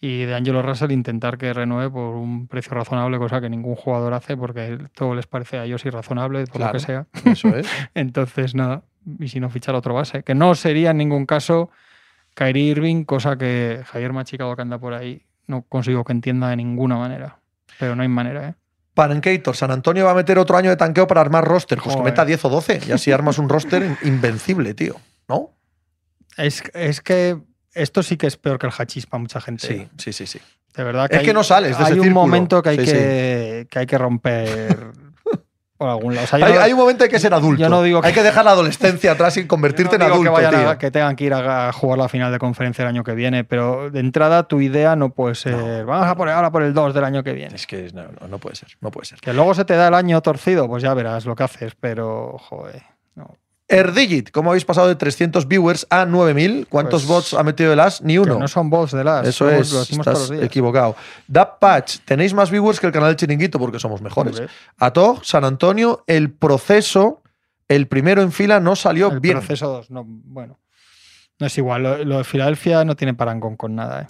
Y 0.00 0.24
de 0.24 0.34
Angelo 0.34 0.62
Russell 0.62 0.90
intentar 0.90 1.38
que 1.38 1.52
renueve 1.52 1.88
por 1.90 2.16
un 2.16 2.48
precio 2.48 2.72
razonable, 2.74 3.18
cosa 3.18 3.40
que 3.40 3.48
ningún 3.48 3.76
jugador 3.76 4.14
hace 4.14 4.36
porque 4.36 4.78
todo 4.94 5.14
les 5.14 5.28
parece 5.28 5.58
a 5.58 5.64
ellos 5.64 5.84
irrazonable, 5.84 6.44
por 6.46 6.56
Claro. 6.56 6.72
lo 6.72 6.78
que 6.78 6.84
sea. 6.84 7.06
Eso 7.24 7.48
es. 7.54 7.68
Entonces, 7.94 8.54
nada, 8.56 8.82
y 9.20 9.28
si 9.28 9.38
no 9.38 9.48
fichar 9.48 9.76
otro 9.76 9.94
base, 9.94 10.24
que 10.24 10.34
no 10.34 10.56
sería 10.56 10.90
en 10.90 10.96
ningún 10.96 11.24
caso 11.24 11.70
Kyrie 12.34 12.70
Irving, 12.70 13.04
cosa 13.04 13.36
que 13.36 13.82
Javier 13.84 14.12
Machicado 14.12 14.56
que 14.56 14.62
anda 14.62 14.78
por 14.78 14.94
ahí 14.94 15.22
no 15.46 15.62
consigo 15.62 16.02
que 16.02 16.12
entienda 16.12 16.48
de 16.48 16.56
ninguna 16.56 16.96
manera. 16.96 17.38
Pero 17.78 17.94
no 17.94 18.02
hay 18.02 18.08
manera, 18.08 18.48
¿eh? 18.48 18.54
Panenkator, 18.94 19.56
San 19.56 19.70
Antonio 19.70 20.04
va 20.04 20.10
a 20.10 20.14
meter 20.14 20.38
otro 20.38 20.56
año 20.56 20.70
de 20.70 20.76
tanqueo 20.76 21.06
para 21.06 21.20
armar 21.20 21.44
roster. 21.44 21.78
Pues 21.82 21.96
que 21.96 22.02
meta 22.02 22.24
10 22.24 22.44
o 22.44 22.48
12. 22.50 22.80
Y 22.86 22.92
así 22.92 23.10
armas 23.12 23.38
un 23.38 23.48
roster 23.48 23.82
in- 23.82 23.96
invencible, 24.02 24.74
tío. 24.74 24.96
¿No? 25.28 25.50
Es, 26.36 26.62
es 26.74 27.00
que 27.00 27.38
esto 27.74 28.02
sí 28.02 28.16
que 28.16 28.26
es 28.26 28.36
peor 28.36 28.58
que 28.58 28.66
el 28.66 28.72
hachís 28.76 29.06
para 29.06 29.20
mucha 29.20 29.40
gente. 29.40 29.66
Sí, 29.66 29.88
sí, 29.98 30.12
sí, 30.12 30.26
sí. 30.26 30.40
De 30.76 30.84
verdad 30.84 31.06
Es 31.10 31.18
hay- 31.20 31.24
que 31.24 31.32
no 31.34 31.42
sales 31.44 31.76
de 31.78 31.84
Hay 31.84 31.90
ese 31.92 32.00
un 32.00 32.04
círculo. 32.04 32.20
momento 32.20 32.62
que 32.62 32.68
hay, 32.70 32.78
Sí, 32.78 32.84
que, 32.92 33.66
que 33.70 33.78
hay 33.78 33.86
que 33.86 33.98
romper 33.98 34.92
por 35.82 35.90
algún 35.90 36.14
lado. 36.14 36.24
O 36.24 36.28
sea, 36.28 36.38
yo 36.38 36.46
Hay, 36.46 36.52
no- 36.54 36.60
hay 36.60 36.72
un 36.72 36.78
momento 36.78 37.04
hay 37.04 37.10
que 37.10 37.18
ser 37.18 37.34
adulto. 37.34 37.60
yo 37.60 37.68
no 37.68 37.82
digo 37.82 38.00
Hay 38.04 38.12
que- 38.12 38.22
dejar 38.22 38.44
la 38.44 38.52
adolescencia 38.52 39.12
atrás 39.12 39.36
y 39.36 39.46
convertirte 39.46 39.98
no 39.98 40.04
en 40.06 40.10
adulto, 40.12 40.34
que, 40.34 40.42
vayan 40.42 40.54
a- 40.54 40.58
tío. 40.70 40.78
que 40.78 40.90
tengan 40.90 41.16
que 41.16 41.24
ir 41.24 41.34
a, 41.34 41.68
a 41.68 41.72
jugar 41.72 41.98
la 41.98 42.08
final 42.08 42.30
de 42.32 42.38
conferencia 42.38 42.82
el 42.82 42.88
año 42.88 43.04
que 43.04 43.14
viene, 43.14 43.44
pero 43.44 43.90
de 43.90 44.00
entrada 44.00 44.44
tu 44.44 44.60
idea 44.60 44.96
no 44.96 45.10
puede 45.10 45.34
ser, 45.34 45.84
vamos 45.84 46.06
a 46.06 46.14
poner 46.14 46.34
ahora 46.34 46.50
por 46.50 46.62
el 46.62 46.72
2 46.74 46.94
del 46.94 47.04
año 47.04 47.22
que 47.22 47.32
viene. 47.32 47.54
Es 47.56 47.66
que 47.66 47.90
no, 47.92 48.02
no, 48.20 48.28
no 48.28 48.38
puede 48.38 48.56
ser, 48.56 48.68
no 48.80 48.90
puede 48.90 49.06
ser. 49.06 49.20
Que 49.20 49.32
luego 49.32 49.54
se 49.54 49.64
te 49.64 49.74
da 49.74 49.88
el 49.88 49.94
año 49.94 50.20
torcido, 50.22 50.68
pues 50.68 50.82
ya 50.82 50.94
verás 50.94 51.24
lo 51.26 51.34
que 51.34 51.42
haces, 51.44 51.72
pero 51.80 52.36
joder. 52.38 52.82
Erdigit, 53.72 54.30
¿cómo 54.30 54.50
habéis 54.50 54.64
pasado 54.64 54.86
de 54.88 54.94
300 54.96 55.48
viewers 55.48 55.86
a 55.90 56.04
9000? 56.04 56.66
¿Cuántos 56.68 57.02
Pues, 57.04 57.08
bots 57.08 57.34
ha 57.34 57.42
metido 57.42 57.72
el 57.72 57.80
As? 57.80 58.02
Ni 58.02 58.14
Que 58.14 58.20
uno. 58.20 58.38
no 58.38 58.46
son 58.46 58.68
bots 58.70 58.92
de 58.92 59.02
las. 59.02 59.26
Eso 59.26 59.48
es, 59.50 59.72
estás 59.72 59.98
todos 60.04 60.18
los 60.20 60.30
días. 60.30 60.42
equivocado. 60.44 60.94
Dap 61.26 61.58
Patch, 61.58 61.98
tenéis 62.04 62.34
más 62.34 62.50
viewers 62.50 62.78
que 62.78 62.86
el 62.86 62.92
canal 62.92 63.08
del 63.08 63.16
Chiringuito 63.16 63.58
porque 63.58 63.78
somos 63.80 64.02
mejores. 64.02 64.38
Hombre, 64.38 64.52
Atog, 64.78 65.24
San 65.24 65.44
Antonio, 65.44 66.04
el 66.06 66.30
proceso, 66.30 67.22
el 67.66 67.88
primero 67.88 68.20
en 68.22 68.30
fila 68.30 68.60
no 68.60 68.76
salió 68.76 69.10
el 69.10 69.20
bien. 69.20 69.38
proceso 69.38 69.68
2, 69.68 69.90
no, 69.90 70.04
bueno. 70.06 70.58
No 71.40 71.46
es 71.46 71.56
igual. 71.58 71.82
Lo, 71.82 72.04
lo 72.04 72.18
de 72.18 72.24
Filadelfia 72.24 72.84
no 72.84 72.94
tiene 72.94 73.14
parangón 73.14 73.56
con 73.56 73.74
nada, 73.74 74.02
¿eh? 74.02 74.06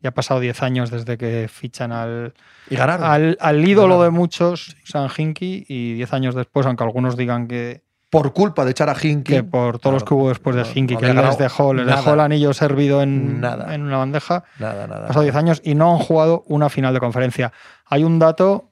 Ya 0.00 0.10
ha 0.10 0.14
pasado 0.14 0.38
10 0.38 0.62
años 0.62 0.90
desde 0.90 1.18
que 1.18 1.48
fichan 1.52 1.90
al, 1.90 2.32
Y 2.70 2.76
ganaron. 2.76 3.04
al, 3.04 3.36
al 3.40 3.68
ídolo 3.68 3.94
Ganaron. 3.98 4.14
de 4.14 4.18
muchos, 4.18 4.76
San 4.84 5.08
Hinky, 5.16 5.64
y 5.68 5.94
10 5.94 6.12
años 6.12 6.34
después, 6.36 6.66
aunque 6.66 6.84
algunos 6.84 7.16
digan 7.16 7.48
que, 7.48 7.82
por 8.10 8.32
culpa 8.32 8.64
de 8.64 8.70
echar 8.70 8.88
a 8.88 8.96
Hinky. 9.00 9.32
que 9.34 9.42
por 9.42 9.78
todos 9.78 9.92
los 9.94 10.04
que 10.04 10.14
hubo 10.14 10.28
después 10.30 10.56
de 10.56 10.62
No, 10.62 10.68
Hinky, 10.74 10.94
no 10.94 11.00
que 11.00 11.10
él 11.10 11.16
les 11.16 11.38
dejó, 11.38 11.74
les 11.74 11.86
nada. 11.86 11.98
dejó 11.98 12.14
el 12.14 12.20
anillo 12.20 12.54
servido 12.54 13.02
en, 13.02 13.40
Nada. 13.40 13.74
en 13.74 13.82
una 13.82 13.98
bandeja, 13.98 14.44
Nada, 14.58 14.86
nada. 14.86 15.06
pasado 15.08 15.22
10 15.24 15.34
años 15.36 15.60
y 15.64 15.74
no 15.74 15.92
han 15.92 15.98
jugado 15.98 16.42
una 16.46 16.68
final 16.70 16.94
de 16.94 17.00
conferencia. 17.00 17.52
Hay 17.86 18.04
un 18.04 18.18
dato 18.18 18.70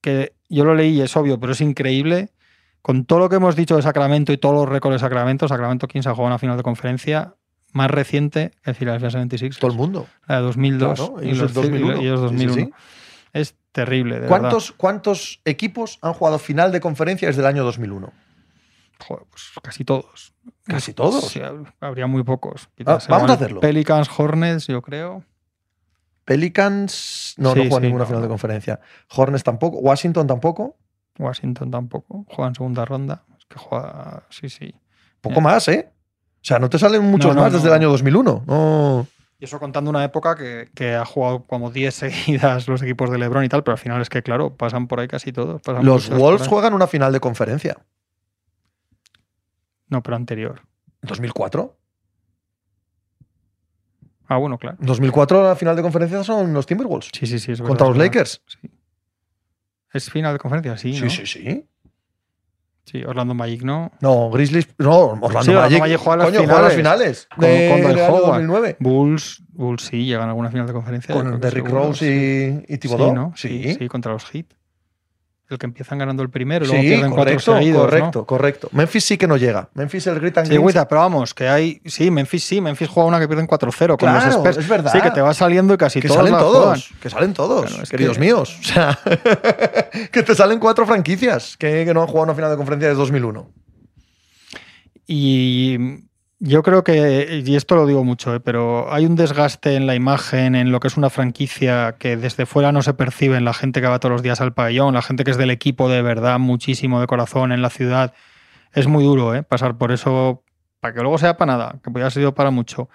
que 0.00 0.32
yo 0.48 0.64
lo 0.64 0.74
leí 0.74 0.96
y 0.96 1.00
es 1.02 1.14
obvio, 1.16 1.38
pero 1.38 1.52
es 1.52 1.60
increíble. 1.60 2.30
Con 2.80 3.04
todo 3.04 3.18
lo 3.18 3.28
que 3.28 3.36
hemos 3.36 3.56
dicho 3.56 3.76
de 3.76 3.82
Sacramento 3.82 4.32
y 4.32 4.38
todos 4.38 4.54
los 4.54 4.68
récords 4.68 4.94
de 4.94 4.98
Sacramento, 5.00 5.46
Sacramento 5.48 5.86
Kings 5.88 6.06
ha 6.06 6.12
jugado 6.14 6.28
una 6.28 6.38
final 6.38 6.56
de 6.56 6.62
conferencia 6.62 7.34
más 7.74 7.90
reciente 7.90 8.52
que 8.64 8.70
el 8.70 8.76
Philadelphia 8.76 9.10
76, 9.10 9.58
Todo 9.58 9.70
el 9.72 9.76
mundo. 9.76 10.06
la 10.26 10.36
de 10.36 10.42
2002 10.42 10.98
Claro, 10.98 11.22
y, 11.22 11.34
los, 11.34 11.48
el 11.50 11.52
2001. 11.54 11.96
y 12.00 12.06
ellos 12.06 12.20
Sí, 12.30 12.38
sí, 12.38 12.46
2001. 12.46 12.54
sí. 12.54 12.70
Es 13.34 13.54
terrible, 13.72 14.14
de 14.14 14.20
verdad. 14.22 14.38
¿Cuántos, 14.38 14.72
¿Cuántos 14.72 15.40
equipos 15.44 15.98
han 16.00 16.14
jugado 16.14 16.38
final 16.38 16.72
de 16.72 16.80
conferencia 16.80 17.28
desde 17.28 17.42
el 17.42 17.46
año 17.46 17.62
2001? 17.64 18.10
Joder, 19.06 19.24
pues 19.30 19.44
casi 19.62 19.84
todos. 19.84 20.34
¿Casi 20.64 20.92
todos? 20.92 21.28
Sí, 21.28 21.40
habría 21.80 22.06
muy 22.06 22.24
pocos. 22.24 22.68
Ah, 22.84 22.98
vamos 23.08 23.30
a 23.30 23.34
hacerlo. 23.34 23.60
Pelicans, 23.60 24.08
Hornets, 24.18 24.66
yo 24.66 24.82
creo. 24.82 25.24
Pelicans 26.24 27.34
no, 27.38 27.52
Sí, 27.52 27.58
no 27.58 27.62
juegan 27.64 27.80
sí, 27.80 27.86
ninguna 27.86 28.04
no, 28.04 28.06
final 28.08 28.22
de 28.22 28.28
conferencia. 28.28 28.80
Hornets 29.14 29.44
tampoco. 29.44 29.78
Washington 29.78 30.26
tampoco. 30.26 30.76
Washington 31.18 31.70
tampoco. 31.70 32.24
Juega 32.28 32.48
en 32.48 32.54
segunda 32.54 32.84
ronda. 32.84 33.24
Es 33.38 33.46
que 33.46 33.58
juega. 33.58 34.24
Sí, 34.30 34.48
sí. 34.48 34.74
Poco 35.20 35.38
Eh. 35.40 35.42
más, 35.42 35.68
¿eh? 35.68 35.90
O 35.90 36.44
sea, 36.48 36.58
no 36.58 36.68
te 36.68 36.78
salen 36.78 37.02
muchos 37.04 37.34
más 37.34 37.52
desde 37.52 37.68
el 37.68 37.74
año 37.74 37.88
2001. 37.90 38.44
No. 38.46 39.06
Y 39.40 39.44
eso 39.44 39.58
contando 39.58 39.88
una 39.90 40.04
época 40.04 40.34
que, 40.36 40.68
que 40.74 40.94
ha 40.94 41.04
jugado 41.04 41.44
como 41.44 41.70
10 41.70 41.94
seguidas 41.94 42.68
los 42.68 42.82
equipos 42.82 43.10
de 43.10 43.18
LeBron 43.18 43.44
y 43.44 43.48
tal, 43.48 43.62
pero 43.64 43.72
al 43.74 43.78
final 43.78 44.02
es 44.02 44.08
que, 44.10 44.22
claro, 44.22 44.54
pasan 44.56 44.86
por 44.88 45.00
ahí 45.00 45.08
casi 45.08 45.32
todos. 45.32 45.62
Los 45.82 46.10
Wolves 46.10 46.46
juegan 46.48 46.74
una 46.74 46.86
final 46.86 47.12
de 47.12 47.20
conferencia. 47.20 47.76
No, 49.88 50.02
pero 50.02 50.16
anterior. 50.16 50.62
¿2004? 51.02 51.72
Ah, 54.30 54.36
bueno, 54.36 54.58
claro. 54.58 54.76
2004 54.80 55.42
la 55.44 55.56
final 55.56 55.74
de 55.76 55.82
conferencia 55.82 56.22
son 56.22 56.52
los 56.52 56.66
Timberwolves. 56.66 57.10
Sí, 57.18 57.26
sí, 57.26 57.38
sí. 57.38 57.52
es 57.52 57.62
¿Contra 57.62 57.86
los 57.86 57.96
es. 57.96 58.02
Lakers? 58.02 58.42
Sí. 58.46 58.70
¿Es 59.92 60.10
final 60.10 60.34
de 60.34 60.38
conferencia? 60.38 60.76
Sí, 60.76 60.92
Sí, 60.94 61.02
¿no? 61.04 61.10
sí, 61.10 61.26
sí. 61.26 61.66
Sí, 62.84 63.04
Orlando 63.04 63.34
Magic 63.34 63.62
no. 63.62 63.90
No, 64.00 64.30
Grizzlies. 64.30 64.68
No, 64.78 64.98
Orlando 65.20 65.42
Sí, 65.42 65.50
Magic. 65.52 65.78
Magic 65.80 65.98
juega 65.98 66.16
las 66.16 66.26
coño, 66.26 66.38
juega 66.46 66.62
las 66.62 66.74
finales. 66.74 67.26
finales. 67.26 67.28
Con- 67.34 67.40
de, 67.44 67.68
con 67.70 67.80
Dwight 67.80 67.96
del 67.96 68.04
año 68.04 68.14
Howard. 68.14 68.26
2009. 68.32 68.76
Bulls, 68.80 69.42
Bulls 69.50 69.82
sí, 69.82 70.04
llegan 70.04 70.26
a 70.26 70.30
alguna 70.30 70.50
final 70.50 70.66
de 70.66 70.72
conferencia. 70.74 71.14
Con 71.14 71.40
Derrick 71.40 71.68
Rose 71.68 72.64
y, 72.68 72.74
y 72.74 72.78
Thibodeau. 72.78 73.08
Sí, 73.10 73.14
¿no? 73.14 73.32
Sí, 73.36 73.74
sí, 73.78 73.88
contra 73.88 74.12
los 74.12 74.24
Heat. 74.30 74.46
El 75.50 75.56
que 75.56 75.64
empiezan 75.64 75.96
ganando 75.98 76.22
el 76.22 76.28
primero 76.28 76.66
y 76.66 76.68
luego 76.68 76.82
Sí, 76.82 76.88
pierden 76.88 77.10
cuatro 77.10 77.24
correcto, 77.32 77.54
seguidos. 77.56 77.78
¿no? 77.78 77.88
correcto, 77.88 78.26
correcto. 78.26 78.68
Memphis 78.72 79.04
sí 79.04 79.16
que 79.16 79.26
no 79.26 79.38
llega. 79.38 79.70
Memphis 79.72 80.06
el 80.08 80.20
Grit 80.20 80.36
and 80.36 80.48
Sí, 80.48 80.58
Guita, 80.58 80.86
pero 80.86 81.00
vamos, 81.00 81.32
que 81.32 81.48
hay. 81.48 81.80
Sí, 81.86 82.10
Memphis 82.10 82.44
sí, 82.44 82.60
Memphis 82.60 82.86
juega 82.88 83.08
una 83.08 83.18
que 83.18 83.26
pierden 83.28 83.46
4-0 83.46 83.96
con 83.98 84.12
los 84.14 84.24
Spurs. 84.26 84.58
es 84.58 84.68
verdad. 84.68 84.92
Sí, 84.92 85.00
que 85.00 85.10
te 85.10 85.22
va 85.22 85.32
saliendo 85.32 85.72
y 85.72 85.78
casi 85.78 86.00
que 86.02 86.08
todos 86.08 86.18
salen 86.18 86.32
la 86.34 86.38
todos, 86.38 86.64
juegan. 86.88 87.00
que 87.00 87.08
salen 87.10 87.32
todos, 87.32 87.78
es 87.78 87.88
queridos 87.88 88.18
que- 88.18 88.20
míos. 88.24 88.58
O 88.60 88.62
sea, 88.62 88.98
que 90.12 90.22
te 90.22 90.34
salen 90.34 90.58
cuatro 90.58 90.84
franquicias 90.86 91.56
que, 91.56 91.84
que 91.86 91.94
no 91.94 92.02
han 92.02 92.08
jugado 92.08 92.24
una 92.24 92.34
final 92.34 92.50
de 92.50 92.56
conferencia 92.58 92.88
desde 92.88 92.98
2001. 93.00 93.50
Y 95.06 95.78
yo 96.40 96.62
creo 96.62 96.84
que, 96.84 97.42
y 97.44 97.56
esto 97.56 97.74
lo 97.74 97.86
digo 97.86 98.04
mucho, 98.04 98.34
¿eh? 98.34 98.40
pero 98.40 98.92
hay 98.92 99.06
un 99.06 99.16
desgaste 99.16 99.74
en 99.74 99.86
la 99.86 99.96
imagen, 99.96 100.54
en 100.54 100.70
lo 100.70 100.78
que 100.78 100.86
es 100.86 100.96
una 100.96 101.10
franquicia 101.10 101.96
que 101.98 102.16
desde 102.16 102.46
fuera 102.46 102.70
no 102.70 102.82
se 102.82 102.94
percibe 102.94 103.36
en 103.36 103.44
la 103.44 103.54
gente 103.54 103.80
que 103.80 103.88
va 103.88 103.98
todos 103.98 104.12
los 104.12 104.22
días 104.22 104.40
al 104.40 104.54
pabellón, 104.54 104.94
la 104.94 105.02
gente 105.02 105.24
que 105.24 105.32
es 105.32 105.36
del 105.36 105.50
equipo 105.50 105.88
de 105.88 106.00
verdad, 106.00 106.38
muchísimo 106.38 107.00
de 107.00 107.08
corazón 107.08 107.50
en 107.50 107.60
la 107.60 107.70
ciudad. 107.70 108.14
Es 108.72 108.86
muy 108.86 109.02
duro 109.02 109.34
¿eh? 109.34 109.42
pasar 109.42 109.78
por 109.78 109.90
eso, 109.90 110.44
para 110.80 110.94
que 110.94 111.00
luego 111.00 111.18
sea 111.18 111.36
para 111.36 111.52
nada, 111.52 111.72
que 111.82 111.90
podría 111.90 112.04
haber 112.04 112.12
sido 112.12 112.34
para 112.34 112.52
mucho, 112.52 112.88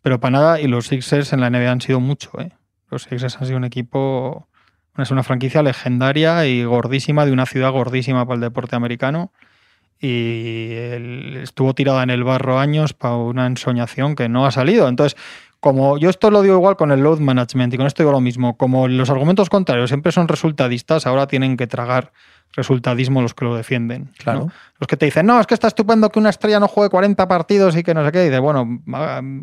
pero 0.00 0.18
para 0.18 0.30
nada. 0.30 0.60
Y 0.60 0.66
los 0.66 0.86
Sixers 0.86 1.34
en 1.34 1.40
la 1.40 1.50
NBA 1.50 1.70
han 1.70 1.80
sido 1.82 2.00
mucho. 2.00 2.30
¿eh? 2.40 2.52
Los 2.90 3.02
Sixers 3.02 3.36
han 3.36 3.46
sido 3.46 3.58
un 3.58 3.64
equipo, 3.64 4.48
es 4.96 5.10
una 5.10 5.22
franquicia 5.22 5.62
legendaria 5.62 6.46
y 6.46 6.64
gordísima, 6.64 7.26
de 7.26 7.32
una 7.32 7.44
ciudad 7.44 7.72
gordísima 7.72 8.24
para 8.24 8.36
el 8.36 8.40
deporte 8.40 8.74
americano 8.74 9.32
y 10.00 10.72
él 10.72 11.40
estuvo 11.42 11.74
tirada 11.74 12.02
en 12.02 12.10
el 12.10 12.24
barro 12.24 12.58
años 12.58 12.92
para 12.92 13.16
una 13.16 13.46
ensoñación 13.46 14.14
que 14.14 14.28
no 14.28 14.46
ha 14.46 14.50
salido. 14.50 14.88
Entonces, 14.88 15.18
como 15.60 15.98
yo 15.98 16.10
esto 16.10 16.30
lo 16.30 16.42
digo 16.42 16.54
igual 16.54 16.76
con 16.76 16.92
el 16.92 17.00
load 17.00 17.18
management 17.18 17.74
y 17.74 17.76
con 17.76 17.86
esto 17.86 18.02
digo 18.02 18.12
lo 18.12 18.20
mismo, 18.20 18.56
como 18.56 18.88
los 18.88 19.10
argumentos 19.10 19.48
contrarios 19.48 19.90
siempre 19.90 20.12
son 20.12 20.28
resultadistas, 20.28 21.06
ahora 21.06 21.26
tienen 21.26 21.56
que 21.56 21.66
tragar 21.66 22.12
resultadismo 22.52 23.22
los 23.22 23.34
que 23.34 23.44
lo 23.44 23.56
defienden. 23.56 24.10
Claro. 24.18 24.40
¿no? 24.40 24.52
Los 24.78 24.86
que 24.86 24.96
te 24.96 25.06
dicen, 25.06 25.26
no, 25.26 25.40
es 25.40 25.46
que 25.46 25.54
está 25.54 25.68
estupendo 25.68 26.10
que 26.10 26.18
una 26.18 26.30
estrella 26.30 26.60
no 26.60 26.68
juegue 26.68 26.90
40 26.90 27.28
partidos 27.28 27.76
y 27.76 27.82
que 27.82 27.94
no 27.94 28.04
sé 28.04 28.12
qué. 28.12 28.22
Y 28.22 28.24
dices, 28.26 28.40
bueno, 28.40 28.80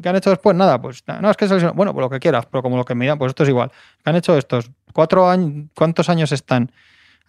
¿qué 0.02 0.10
han 0.10 0.16
hecho 0.16 0.30
después? 0.30 0.56
Nada, 0.56 0.82
pues 0.82 1.04
no, 1.08 1.30
es 1.30 1.38
que 1.38 1.48
lesionó. 1.48 1.74
Bueno, 1.74 1.94
pues 1.94 2.04
lo 2.04 2.10
que 2.10 2.20
quieras, 2.20 2.46
pero 2.50 2.62
como 2.62 2.78
lo 2.78 2.86
que 2.86 2.96
me 2.96 3.06
digan, 3.06 3.18
pues 3.18 3.30
esto 3.30 3.44
es 3.44 3.50
igual. 3.50 3.72
¿Qué 4.04 4.10
han 4.10 4.16
hecho 4.16 4.38
estos? 4.38 4.72
¿Cuatro 4.94 5.30
años? 5.30 5.68
¿Cuántos 5.76 6.10
años 6.10 6.32
están? 6.32 6.72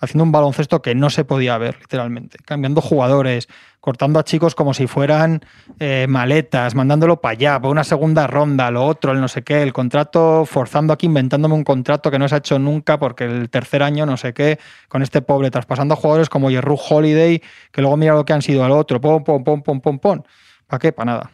Haciendo 0.01 0.24
un 0.24 0.32
baloncesto 0.32 0.82
que 0.82 0.95
no 0.95 1.11
se 1.11 1.24
podía 1.24 1.57
ver, 1.59 1.78
literalmente. 1.80 2.38
Cambiando 2.45 2.80
jugadores, 2.80 3.49
cortando 3.80 4.18
a 4.18 4.24
chicos 4.24 4.55
como 4.55 4.74
si 4.74 4.86
fueran 4.86 5.45
eh, 5.78 6.07
maletas, 6.09 6.74
mandándolo 6.74 7.20
para 7.20 7.32
allá, 7.32 7.61
por 7.61 7.70
una 7.70 7.84
segunda 7.84 8.26
ronda, 8.26 8.70
lo 8.70 8.84
otro, 8.84 9.12
el 9.12 9.20
no 9.20 9.28
sé 9.28 9.42
qué, 9.42 9.62
el 9.62 9.72
contrato, 9.72 10.45
forzando 10.47 10.92
aquí, 10.92 11.07
inventándome 11.07 11.55
un 11.55 11.64
contrato 11.64 12.11
que 12.11 12.18
no 12.18 12.28
se 12.28 12.34
ha 12.34 12.38
hecho 12.38 12.59
nunca 12.59 12.99
porque 12.99 13.24
el 13.24 13.51
tercer 13.51 13.82
año 13.82 14.07
no 14.07 14.16
sé 14.16 14.34
qué, 14.34 14.59
con 14.88 15.03
este 15.03 15.22
pobre, 15.22 15.51
traspasando 15.51 15.95
a 15.95 15.97
jugadores 15.97 16.28
como 16.28 16.51
Jerry 16.51 16.76
Holiday, 16.88 17.42
que 17.70 17.80
luego 17.80 17.97
mira 17.97 18.14
lo 18.14 18.24
que 18.24 18.32
han 18.32 18.42
sido 18.42 18.64
al 18.64 18.72
otro, 18.72 19.01
pom, 19.01 19.22
pom, 19.24 19.45
pom, 19.45 19.62
pom, 19.62 19.80
pom, 19.80 19.99
pom. 19.99 20.22
¿Para 20.66 20.78
qué? 20.78 20.92
Para 20.92 21.12
nada. 21.12 21.30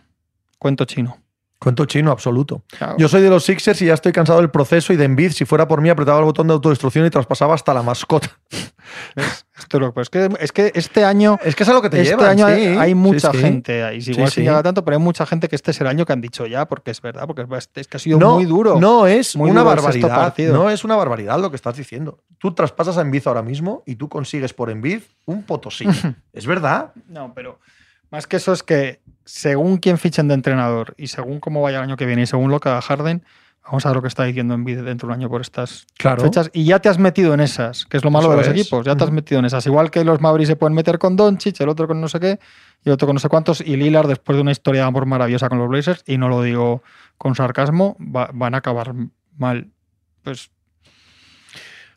Cuento 0.58 0.84
chino. 0.84 1.19
Cuento 1.60 1.84
chino, 1.84 2.10
absoluto. 2.10 2.64
Claro. 2.78 2.96
Yo 2.98 3.06
soy 3.06 3.20
de 3.20 3.28
los 3.28 3.44
Sixers 3.44 3.82
y 3.82 3.86
ya 3.86 3.94
estoy 3.94 4.12
cansado 4.12 4.38
del 4.40 4.50
proceso 4.50 4.94
y 4.94 4.96
de 4.96 5.04
Embiid, 5.04 5.32
si 5.32 5.44
fuera 5.44 5.68
por 5.68 5.82
mí, 5.82 5.90
apretaba 5.90 6.18
el 6.18 6.24
botón 6.24 6.46
de 6.46 6.54
autodestrucción 6.54 7.04
y 7.04 7.10
traspasaba 7.10 7.54
hasta 7.54 7.74
la 7.74 7.82
mascota. 7.82 8.30
¿Ves? 9.14 9.46
Esto 9.60 9.92
es, 10.00 10.08
que, 10.08 10.24
es, 10.24 10.30
que, 10.30 10.38
es 10.40 10.52
que 10.52 10.72
este 10.74 11.04
año 11.04 11.38
Es 11.44 11.54
que 11.54 11.64
es 11.64 11.68
a 11.68 11.74
lo 11.74 11.82
que 11.82 11.90
te 11.90 12.00
este 12.00 12.12
llevan, 12.16 12.30
año 12.30 12.46
hay- 12.46 12.62
sí. 12.72 12.78
hay 12.78 12.88
Sí, 12.90 12.94
mucha 12.94 13.30
sí. 13.30 13.38
gente 13.38 13.84
ahí. 13.84 13.98
Igual 14.04 14.30
sí. 14.30 14.40
llegar 14.40 14.62
tanto, 14.62 14.82
pero 14.86 14.96
hay 14.96 15.02
mucha 15.02 15.26
gente 15.26 15.48
que 15.48 15.54
este 15.56 15.72
es 15.72 15.80
el 15.82 15.86
año 15.86 16.06
que 16.06 16.14
han 16.14 16.22
dicho 16.22 16.46
ya, 16.46 16.66
porque 16.66 16.90
es 16.90 17.02
verdad, 17.02 17.26
porque 17.26 17.46
es, 17.74 17.86
que 17.88 17.96
ha 17.98 18.00
sido 18.00 18.18
no, 18.18 18.36
muy 18.36 18.46
duro. 18.46 18.80
No 18.80 19.06
es 19.06 19.36
Muy 19.36 19.50
una 19.50 19.62
barbaridad. 19.62 20.34
No 20.50 20.70
es 20.70 20.82
una 20.82 20.96
barbaridad 20.96 21.38
lo 21.38 21.50
que 21.50 21.56
estás 21.56 21.76
diciendo. 21.76 22.20
Tú 22.38 22.54
traspasas 22.54 22.96
a 22.96 23.02
Embiid 23.02 23.22
ahora 23.26 23.42
mismo 23.42 23.82
y 23.84 23.96
tú 23.96 24.08
consigues 24.08 24.54
por 24.54 24.70
Embiid 24.70 25.02
un 25.26 25.42
potosí. 25.42 25.84
es 26.32 26.46
verdad. 26.46 26.92
No, 27.08 27.34
pero 27.34 27.60
más 28.10 28.26
que 28.26 28.38
eso 28.38 28.54
es 28.54 28.62
que 28.62 29.02
según 29.30 29.78
quién 29.78 29.96
fichen 29.98 30.28
de 30.28 30.34
entrenador 30.34 30.94
y 30.96 31.06
según 31.06 31.40
cómo 31.40 31.62
vaya 31.62 31.78
el 31.78 31.84
año 31.84 31.96
que 31.96 32.06
viene 32.06 32.22
y 32.22 32.26
según 32.26 32.50
lo 32.50 32.58
que 32.60 32.68
haga 32.68 32.80
Harden, 32.82 33.24
vamos 33.64 33.86
a 33.86 33.90
ver 33.90 33.96
lo 33.96 34.02
que 34.02 34.08
está 34.08 34.24
diciendo 34.24 34.54
en 34.54 34.64
dentro 34.64 35.06
de 35.08 35.14
un 35.14 35.20
año 35.20 35.28
por 35.28 35.40
estas 35.40 35.86
Claro. 35.96 36.22
fechas. 36.22 36.50
Y 36.52 36.64
ya 36.64 36.80
te 36.80 36.88
has 36.88 36.98
metido 36.98 37.32
en 37.34 37.40
esas, 37.40 37.84
que 37.86 37.96
es 37.96 38.04
lo 38.04 38.10
malo 38.10 38.24
Eso 38.26 38.30
de 38.32 38.36
los 38.38 38.46
es. 38.48 38.52
equipos. 38.60 38.84
Ya 38.86 38.96
te 38.96 39.04
has 39.04 39.10
metido 39.12 39.38
en 39.38 39.44
esas. 39.44 39.64
Igual 39.66 39.90
que 39.90 40.04
los 40.04 40.20
Mavericks 40.20 40.48
se 40.48 40.56
pueden 40.56 40.74
meter 40.74 40.98
con 40.98 41.14
Doncic, 41.14 41.60
el 41.60 41.68
otro 41.68 41.86
con 41.86 42.00
no 42.00 42.08
sé 42.08 42.18
qué, 42.18 42.40
y 42.84 42.88
el 42.88 42.92
otro 42.94 43.06
con 43.06 43.14
no 43.14 43.20
sé 43.20 43.28
cuántos. 43.28 43.60
Y 43.60 43.76
Lillard, 43.76 44.08
después 44.08 44.34
de 44.36 44.42
una 44.42 44.50
historia 44.50 44.80
de 44.82 44.88
amor 44.88 45.06
maravillosa 45.06 45.48
con 45.48 45.58
los 45.58 45.68
Blazers, 45.68 46.02
y 46.06 46.18
no 46.18 46.28
lo 46.28 46.42
digo 46.42 46.82
con 47.16 47.34
sarcasmo, 47.36 47.96
va- 48.00 48.30
van 48.34 48.54
a 48.54 48.58
acabar 48.58 48.94
mal. 49.36 49.68
Pues 50.24 50.50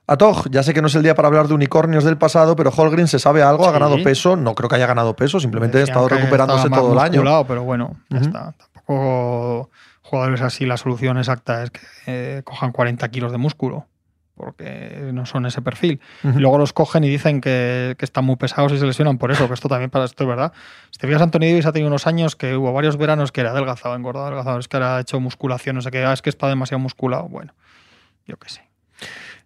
Atoj, 0.05 0.47
ya 0.51 0.63
sé 0.63 0.73
que 0.73 0.81
no 0.81 0.87
es 0.87 0.95
el 0.95 1.03
día 1.03 1.15
para 1.15 1.29
hablar 1.29 1.47
de 1.47 1.53
unicornios 1.53 2.03
del 2.03 2.17
pasado, 2.17 2.57
pero 2.57 2.71
Holgren 2.75 3.07
se 3.07 3.19
sabe 3.19 3.41
algo, 3.41 3.65
ha 3.65 3.71
ganado 3.71 4.01
peso. 4.03 4.35
No 4.35 4.53
creo 4.53 4.67
que 4.69 4.75
haya 4.75 4.87
ganado 4.87 5.15
peso, 5.15 5.39
simplemente 5.39 5.77
ha 5.79 5.83
estado 5.83 6.09
recuperándose 6.09 6.69
todo 6.69 6.93
el 6.93 6.99
año. 6.99 7.21
musculado, 7.21 7.47
Pero 7.47 7.63
bueno, 7.63 7.95
ya 8.09 8.17
Ujú. 8.17 8.25
está. 8.25 8.53
Tampoco 8.57 9.69
jugadores 10.01 10.41
así, 10.41 10.65
la 10.65 10.75
solución 10.75 11.17
exacta 11.17 11.63
es 11.63 11.71
que 11.71 11.79
eh, 12.07 12.41
cojan 12.43 12.73
40 12.73 13.07
kilos 13.09 13.31
de 13.31 13.37
músculo, 13.37 13.87
porque 14.35 15.09
no 15.13 15.25
son 15.25 15.45
ese 15.45 15.61
perfil. 15.61 16.01
Y 16.23 16.39
luego 16.39 16.57
los 16.57 16.73
cogen 16.73 17.05
y 17.05 17.09
dicen 17.09 17.39
que, 17.39 17.95
que 17.97 18.03
están 18.03 18.25
muy 18.25 18.35
pesados 18.35 18.73
y 18.73 18.79
se 18.79 18.85
lesionan 18.85 19.17
por 19.17 19.31
eso, 19.31 19.47
que 19.47 19.53
esto 19.53 19.69
también 19.69 19.89
para 19.89 20.03
esto 20.03 20.25
es 20.25 20.27
verdad. 20.27 20.51
Si 20.91 20.97
te 20.99 21.07
fijas, 21.07 21.21
Anthony 21.21 21.39
Davis 21.47 21.65
ha 21.65 21.71
tenido 21.71 21.87
unos 21.87 22.07
años 22.07 22.35
que 22.35 22.57
hubo 22.57 22.73
varios 22.73 22.97
veranos 22.97 23.31
que 23.31 23.39
era 23.39 23.51
adelgazado, 23.51 23.95
engordado, 23.95 24.25
adelgazado, 24.25 24.59
es 24.59 24.67
que 24.67 24.75
ahora 24.75 24.97
ha 24.97 24.99
hecho 24.99 25.17
musculación, 25.21 25.77
no 25.77 25.81
sé 25.81 25.91
qué, 25.91 26.03
ah, 26.03 26.11
es 26.11 26.21
que 26.21 26.29
está 26.29 26.49
demasiado 26.49 26.79
musculado. 26.79 27.29
Bueno, 27.29 27.53
yo 28.27 28.35
qué 28.35 28.49
sé. 28.49 28.72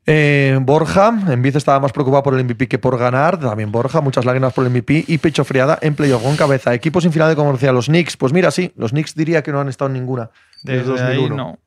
Eh, 0.10 0.58
Borja, 0.62 1.10
Embiid 1.28 1.58
estaba 1.58 1.82
más 1.82 1.91
preocupado 1.91 2.24
por 2.24 2.34
el 2.34 2.45
MVP 2.45 2.68
que 2.70 2.80
por 2.80 2.97
ganar. 2.97 3.38
También 3.39 3.72
Borja, 3.74 3.99
muchas 3.99 4.24
lágrimas 4.24 4.53
por 4.53 4.66
el 4.66 4.72
MVP 4.72 5.03
y 5.08 5.18
pecho 5.18 5.43
friada 5.43 5.78
en 5.82 5.95
playoff 5.95 6.24
con 6.24 6.38
cabeza. 6.38 6.74
Equipos 6.74 7.03
sin 7.03 7.12
final 7.12 7.28
de 7.30 7.36
conferencia, 7.36 7.74
los 7.74 7.88
Knicks. 7.88 8.16
Pues 8.16 8.32
mira, 8.32 8.49
sí, 8.51 8.72
los 8.78 8.91
Knicks 8.91 9.16
diría 9.16 9.43
que 9.43 9.51
no 9.51 9.60
han 9.60 9.68
estado 9.68 9.88
en 9.89 9.93
ninguna. 9.93 10.30
Desde 10.64 10.91
Desde 10.91 11.03
ahí 11.05 11.16
2001. 11.18 11.36
no. 11.36 11.60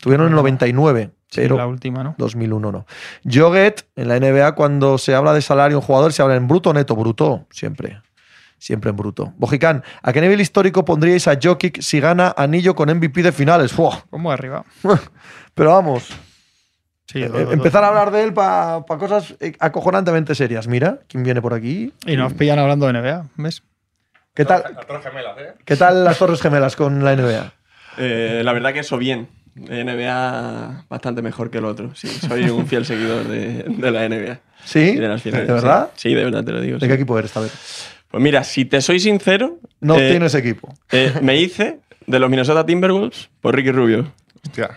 Tuvieron 0.00 0.26
en 0.26 0.32
No. 0.32 0.38
99, 0.38 1.10
Sí, 1.30 1.40
pero 1.42 1.56
la 1.56 1.66
última, 1.66 2.02
¿no? 2.02 2.14
2001 2.18 2.72
no. 2.72 2.86
Joget, 3.30 3.86
en 3.96 4.08
la 4.08 4.18
NBA, 4.18 4.52
cuando 4.54 4.98
se 4.98 5.14
habla 5.14 5.32
de 5.32 5.40
salario 5.42 5.78
un 5.78 5.82
jugador, 5.84 6.12
se 6.12 6.20
habla 6.22 6.34
en 6.36 6.48
bruto 6.48 6.70
o 6.70 6.72
neto. 6.74 6.96
Bruto, 6.96 7.46
siempre. 7.50 8.00
Siempre 8.58 8.90
en 8.90 8.96
bruto. 8.96 9.32
Bojicán, 9.36 9.82
¿a 10.02 10.12
qué 10.12 10.20
nivel 10.20 10.40
histórico 10.40 10.84
pondríais 10.84 11.26
a 11.28 11.38
Jokic 11.42 11.80
si 11.80 12.00
gana 12.00 12.34
anillo 12.36 12.74
con 12.74 12.88
MVP 12.94 13.22
de 13.22 13.32
finales? 13.32 13.72
¡Fua! 13.72 14.04
¿Cómo 14.10 14.30
arriba? 14.32 14.64
Pero 15.54 15.70
vamos, 15.70 16.08
Sí, 17.06 17.22
eh, 17.22 17.28
do- 17.28 17.52
empezar 17.52 17.84
a 17.84 17.88
hablar 17.88 18.10
de 18.10 18.22
él 18.24 18.32
para 18.32 18.82
cosas 18.86 19.34
eh, 19.40 19.52
acojonantemente 19.58 20.34
serias. 20.34 20.66
Mira, 20.68 21.00
¿quién 21.08 21.22
viene 21.24 21.42
por 21.42 21.52
aquí? 21.54 21.92
Y 22.06 22.16
nos 22.16 22.32
pillan 22.34 22.58
hablando 22.58 22.86
de 22.86 22.92
NBA, 22.92 23.26
¿ves? 23.36 23.62
¿Qué 24.34 24.44
tal, 24.46 24.62
Las 24.74 24.86
Torres 24.86 25.04
Gemelas, 25.04 25.36
¿eh? 25.38 25.54
¿Qué 25.64 25.76
tal 25.76 26.04
las 26.04 26.18
Torres 26.18 26.40
Gemelas 26.40 26.74
con 26.76 27.04
la 27.04 27.14
NBA? 27.14 27.52
Eh, 27.98 28.40
la 28.44 28.52
verdad 28.54 28.72
que 28.72 28.80
eso 28.80 28.96
bien. 28.96 29.28
NBA 29.54 30.86
bastante 30.88 31.20
mejor 31.22 31.50
que 31.50 31.58
el 31.58 31.64
otro. 31.66 31.94
Sí, 31.94 32.08
soy 32.08 32.48
un 32.48 32.66
fiel 32.66 32.86
seguidor 32.86 33.24
de, 33.28 33.64
de 33.64 33.90
la 33.90 34.08
NBA. 34.08 34.40
¿Sí? 34.64 34.78
y 34.80 34.96
de 34.96 35.08
las 35.08 35.20
finales. 35.20 35.46
¿De 35.48 35.52
verdad? 35.52 35.90
Sí, 35.96 36.08
Sí, 36.10 36.14
de 36.14 36.24
verdad 36.24 36.44
te 36.44 36.52
lo 36.52 36.60
digo. 36.60 36.78
¿De 36.78 36.86
sí. 36.86 36.88
qué 36.88 36.94
equipo 36.94 37.18
eres, 37.18 37.36
a 37.36 37.40
ver? 37.40 37.50
Pues 38.10 38.22
mira, 38.22 38.44
si 38.44 38.64
te 38.64 38.80
soy 38.80 39.00
sincero, 39.00 39.58
No 39.80 39.96
eh, 39.98 40.10
tienes 40.10 40.34
equipo. 40.34 40.72
eh, 40.92 41.12
me 41.20 41.36
hice 41.36 41.80
de 42.06 42.18
los 42.18 42.30
Minnesota 42.30 42.64
Timberwolves 42.64 43.28
por 43.40 43.54
Ricky 43.54 43.72
Rubio. 43.72 44.12
Hostia. 44.44 44.70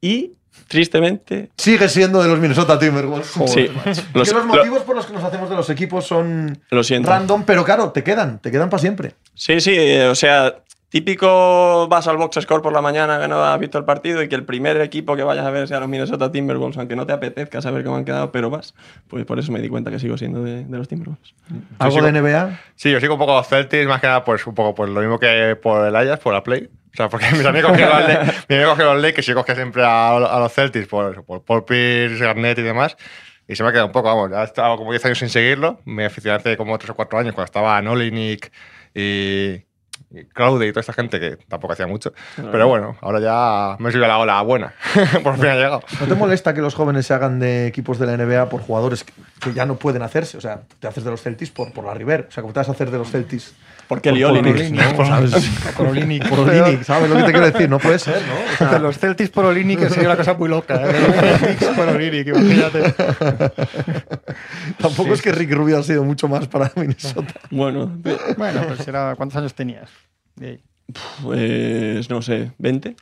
Y, 0.00 0.32
tristemente, 0.68 1.50
Sigue 1.56 1.88
siendo 1.88 2.22
de 2.22 2.28
los 2.28 2.38
Minnesota 2.38 2.78
Timberwolves. 2.78 3.28
sí, 3.46 3.68
los- 4.14 4.28
que 4.28 4.34
los 4.34 4.34
lo- 4.34 4.44
motivos 4.44 4.82
por 4.82 4.96
los 4.96 5.06
que 5.06 5.12
nos 5.12 5.24
hacemos 5.24 5.48
de 5.50 5.56
los 5.56 5.68
equipos 5.70 6.06
son 6.06 6.58
lo 6.70 6.82
random, 7.02 7.44
pero 7.44 7.64
claro, 7.64 7.90
te 7.92 8.02
quedan, 8.02 8.38
te 8.40 8.50
quedan 8.50 8.70
para 8.70 8.80
siempre. 8.80 9.14
Sí, 9.34 9.60
sí, 9.60 9.72
eh, 9.76 10.06
o 10.06 10.14
sea, 10.14 10.54
típico 10.94 11.88
vas 11.88 12.06
al 12.06 12.16
box 12.16 12.38
score 12.42 12.62
por 12.62 12.72
la 12.72 12.80
mañana 12.80 13.20
que 13.20 13.26
no 13.26 13.42
has 13.44 13.58
visto 13.58 13.78
el 13.78 13.84
partido 13.84 14.22
y 14.22 14.28
que 14.28 14.36
el 14.36 14.44
primer 14.44 14.80
equipo 14.80 15.16
que 15.16 15.24
vayas 15.24 15.44
a 15.44 15.50
ver 15.50 15.66
sea 15.66 15.80
los 15.80 15.88
Minnesota 15.88 16.30
Timberwolves, 16.30 16.78
aunque 16.78 16.94
no 16.94 17.04
te 17.04 17.12
apetezca 17.12 17.60
saber 17.60 17.82
cómo 17.82 17.96
han 17.96 18.04
quedado, 18.04 18.30
pero 18.30 18.48
vas. 18.48 18.74
Pues 19.08 19.24
por 19.24 19.40
eso 19.40 19.50
me 19.50 19.60
di 19.60 19.68
cuenta 19.68 19.90
que 19.90 19.98
sigo 19.98 20.16
siendo 20.16 20.44
de, 20.44 20.64
de 20.64 20.78
los 20.78 20.86
Timberwolves. 20.86 21.34
¿Algo 21.80 22.00
de 22.00 22.12
NBA? 22.12 22.60
Sí, 22.76 22.92
yo 22.92 23.00
sigo 23.00 23.14
un 23.14 23.18
poco 23.18 23.34
los 23.34 23.48
Celtics, 23.48 23.86
más 23.88 24.00
que 24.00 24.06
nada, 24.06 24.24
pues 24.24 24.46
un 24.46 24.54
poco 24.54 24.72
pues, 24.74 24.88
lo 24.90 25.00
mismo 25.00 25.18
que 25.18 25.56
por 25.60 25.84
el 25.84 25.96
Ajax, 25.96 26.22
por 26.22 26.32
la 26.32 26.44
Play. 26.44 26.68
O 26.92 26.96
sea, 26.96 27.08
porque 27.08 27.26
mis 27.32 27.44
amigos 27.44 27.72
que 27.72 27.84
los, 27.84 28.06
Le- 28.08 28.18
mis 28.48 28.58
amigos 28.58 28.78
que 28.78 28.84
los 28.84 29.02
Lakers, 29.02 29.26
yo 29.26 29.34
cogía 29.34 29.56
siempre 29.56 29.84
a, 29.84 30.10
a 30.16 30.38
los 30.38 30.52
Celtics 30.52 30.86
por, 30.86 31.24
por 31.24 31.42
Paul 31.44 31.64
Pierce, 31.64 32.24
Garnett 32.24 32.58
y 32.58 32.62
demás. 32.62 32.96
Y 33.48 33.56
se 33.56 33.64
me 33.64 33.70
ha 33.70 33.72
quedado 33.72 33.88
un 33.88 33.92
poco, 33.92 34.06
vamos, 34.08 34.30
ya 34.30 34.42
he 34.42 34.44
estado 34.44 34.76
como 34.76 34.92
10 34.92 35.04
años 35.06 35.18
sin 35.18 35.28
seguirlo. 35.28 35.80
Me 35.84 36.04
aficioné 36.04 36.36
hace 36.36 36.56
como 36.56 36.78
3 36.78 36.90
o 36.90 36.94
4 36.94 37.18
años 37.18 37.34
cuando 37.34 37.46
estaba 37.46 37.82
Nolinik 37.82 38.52
y, 38.94 39.56
Crowder 40.32 40.68
y 40.68 40.72
toda 40.72 40.80
esta 40.80 40.92
gente 40.92 41.20
que 41.20 41.36
tampoco 41.48 41.72
hacía 41.72 41.86
mucho. 41.86 42.12
Pero 42.36 42.68
bueno, 42.68 42.96
ahora 43.00 43.20
ya 43.20 43.76
me 43.78 43.88
he 43.88 43.92
subido 43.92 44.06
a 44.06 44.08
la 44.08 44.18
ola 44.18 44.42
buena. 44.42 44.74
por 45.22 45.36
fin 45.36 45.46
ha 45.46 45.54
llegado. 45.54 45.82
¿No 46.00 46.06
te 46.06 46.14
molesta 46.14 46.54
que 46.54 46.60
los 46.60 46.74
jóvenes 46.74 47.06
se 47.06 47.14
hagan 47.14 47.38
de 47.40 47.66
equipos 47.66 47.98
de 47.98 48.06
la 48.06 48.16
NBA 48.16 48.48
por 48.48 48.60
jugadores 48.60 49.04
que, 49.04 49.12
que 49.40 49.52
ya 49.52 49.66
no 49.66 49.76
pueden 49.76 50.02
hacerse? 50.02 50.36
O 50.36 50.40
sea, 50.40 50.62
te 50.80 50.86
haces 50.86 51.04
de 51.04 51.10
los 51.10 51.22
Celtics 51.22 51.50
por, 51.50 51.72
por 51.72 51.84
la 51.84 51.94
River. 51.94 52.26
O 52.28 52.32
sea, 52.32 52.42
¿cómo 52.42 52.52
te 52.52 52.60
vas 52.60 52.68
a 52.68 52.72
hacer 52.72 52.90
de 52.90 52.98
los 52.98 53.10
Celtics? 53.10 53.54
¿Por 53.88 54.00
qué 54.00 54.10
por-? 54.10 54.24
Olinik, 54.24 54.70
¿no? 54.70 55.06
¿Sabes? 55.06 55.32
Por 55.76 56.84
¿sabes 56.84 57.10
lo 57.10 57.16
que 57.16 57.22
te 57.24 57.32
quiero 57.32 57.50
decir? 57.50 57.68
No 57.68 57.78
puede 57.78 57.98
ser, 57.98 58.22
¿no? 58.26 58.34
O 58.54 58.56
sea, 58.56 58.70
De 58.72 58.78
los 58.80 58.98
Celtics 58.98 59.30
por 59.30 59.44
Olinic 59.44 59.78
que 59.80 59.88
sería 59.90 60.08
una 60.08 60.16
cosa 60.16 60.34
muy 60.34 60.48
loca. 60.48 60.74
¿eh? 60.82 60.92
De 60.92 61.00
los 61.06 61.40
Celtics 61.40 61.70
por 61.76 61.88
Olinic, 61.88 62.26
imagínate. 62.28 62.94
tampoco 64.78 65.14
es 65.14 65.22
que 65.22 65.32
Rick 65.32 65.52
Rubio 65.52 65.78
ha 65.78 65.82
sido 65.82 66.04
mucho 66.04 66.28
más 66.28 66.46
para 66.46 66.70
Minnesota. 66.76 67.34
Bueno, 67.50 67.90
Bueno, 68.36 68.62
pues 68.66 68.86
era, 68.86 69.14
¿cuántos 69.16 69.36
años 69.38 69.54
tenías? 69.54 69.90
Pues 71.22 72.10
no 72.10 72.22
sé, 72.22 72.52
¿20? 72.60 72.94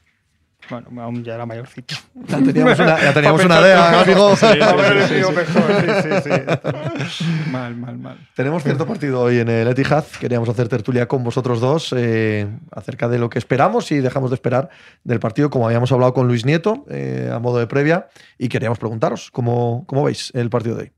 Bueno, 0.72 1.02
aún 1.02 1.22
ya 1.22 1.34
era 1.34 1.44
mayorcito. 1.44 1.94
Ya 2.28 2.38
teníamos 2.38 2.78
una, 2.78 2.98
ya 2.98 3.12
teníamos 3.12 3.44
una 3.44 3.60
idea, 3.60 4.00
amigo. 4.00 4.34
Sí, 4.36 4.46
sí, 6.02 6.08
sí. 6.24 7.50
Mal, 7.50 7.76
mal, 7.76 7.98
mal. 7.98 8.16
Tenemos 8.34 8.62
cierto 8.62 8.86
partido 8.86 9.20
hoy 9.20 9.40
en 9.40 9.50
el 9.50 9.68
Etihad. 9.68 10.04
Queríamos 10.18 10.48
hacer 10.48 10.68
tertulia 10.68 11.06
con 11.06 11.22
vosotros 11.24 11.60
dos 11.60 11.94
eh, 11.94 12.48
acerca 12.70 13.08
de 13.08 13.18
lo 13.18 13.28
que 13.28 13.38
esperamos 13.38 13.92
y 13.92 13.98
dejamos 13.98 14.30
de 14.30 14.36
esperar 14.36 14.70
del 15.04 15.20
partido, 15.20 15.50
como 15.50 15.66
habíamos 15.66 15.92
hablado 15.92 16.14
con 16.14 16.26
Luis 16.26 16.46
Nieto 16.46 16.86
eh, 16.88 17.30
a 17.30 17.38
modo 17.38 17.58
de 17.58 17.66
previa. 17.66 18.08
Y 18.38 18.48
queríamos 18.48 18.78
preguntaros, 18.78 19.30
¿cómo, 19.30 19.84
cómo 19.86 20.04
veis 20.04 20.30
el 20.34 20.48
partido 20.48 20.76
de 20.76 20.82
hoy? 20.84 20.92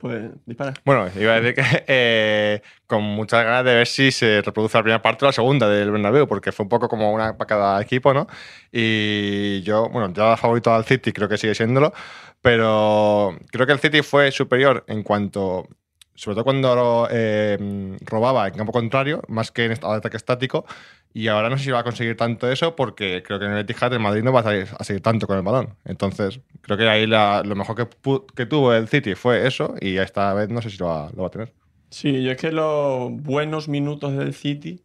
Pues 0.00 0.30
dispara. 0.46 0.72
Bueno, 0.86 1.08
iba 1.14 1.34
a 1.34 1.40
decir 1.40 1.54
que 1.54 1.62
eh, 1.86 2.62
con 2.86 3.02
muchas 3.02 3.44
ganas 3.44 3.66
de 3.66 3.74
ver 3.74 3.86
si 3.86 4.10
se 4.10 4.40
reproduce 4.40 4.78
la 4.78 4.82
primera 4.82 5.02
parte 5.02 5.26
o 5.26 5.28
la 5.28 5.32
segunda 5.32 5.68
del 5.68 5.90
Bernabéu, 5.90 6.26
porque 6.26 6.52
fue 6.52 6.64
un 6.64 6.70
poco 6.70 6.88
como 6.88 7.12
una 7.12 7.36
para 7.36 7.46
cada 7.46 7.82
equipo, 7.82 8.14
¿no? 8.14 8.26
Y 8.72 9.60
yo, 9.60 9.90
bueno, 9.90 10.10
yo 10.14 10.34
favorito 10.38 10.72
al 10.72 10.86
City, 10.86 11.12
creo 11.12 11.28
que 11.28 11.36
sigue 11.36 11.54
siéndolo, 11.54 11.92
pero 12.40 13.36
creo 13.50 13.66
que 13.66 13.72
el 13.74 13.78
City 13.78 14.00
fue 14.00 14.32
superior 14.32 14.84
en 14.88 15.02
cuanto, 15.02 15.68
sobre 16.14 16.36
todo 16.36 16.44
cuando 16.44 17.06
eh, 17.10 17.58
robaba 18.00 18.48
en 18.48 18.54
campo 18.54 18.72
contrario, 18.72 19.20
más 19.28 19.50
que 19.50 19.66
en 19.66 19.72
ataque 19.72 20.16
estático, 20.16 20.64
y 21.12 21.26
ahora 21.28 21.50
no 21.50 21.58
sé 21.58 21.64
si 21.64 21.70
va 21.70 21.80
a 21.80 21.84
conseguir 21.84 22.16
tanto 22.16 22.50
eso 22.50 22.76
porque 22.76 23.22
creo 23.26 23.38
que 23.38 23.46
en 23.46 23.52
el 23.52 23.58
Etihad 23.58 23.92
el 23.92 24.00
Madrid 24.00 24.22
no 24.22 24.32
va 24.32 24.40
a, 24.40 24.44
salir- 24.44 24.68
a 24.78 24.84
seguir 24.84 25.02
tanto 25.02 25.26
con 25.26 25.36
el 25.36 25.42
balón. 25.42 25.76
Entonces, 25.84 26.40
creo 26.62 26.76
que 26.76 26.88
ahí 26.88 27.06
la- 27.06 27.42
lo 27.44 27.56
mejor 27.56 27.76
que, 27.76 27.88
que 28.36 28.46
tuvo 28.46 28.72
el 28.74 28.88
City 28.88 29.14
fue 29.14 29.46
eso 29.46 29.74
y 29.80 29.96
esta 29.96 30.32
vez 30.34 30.48
no 30.50 30.62
sé 30.62 30.70
si 30.70 30.78
lo 30.78 30.86
va, 30.86 31.10
lo 31.16 31.26
a 31.26 31.30
tener. 31.30 31.52
Sí, 31.90 32.22
yo 32.22 32.30
es 32.30 32.36
que 32.38 32.52
los 32.52 33.10
buenos 33.10 33.68
minutos 33.68 34.16
del 34.16 34.32
City, 34.34 34.84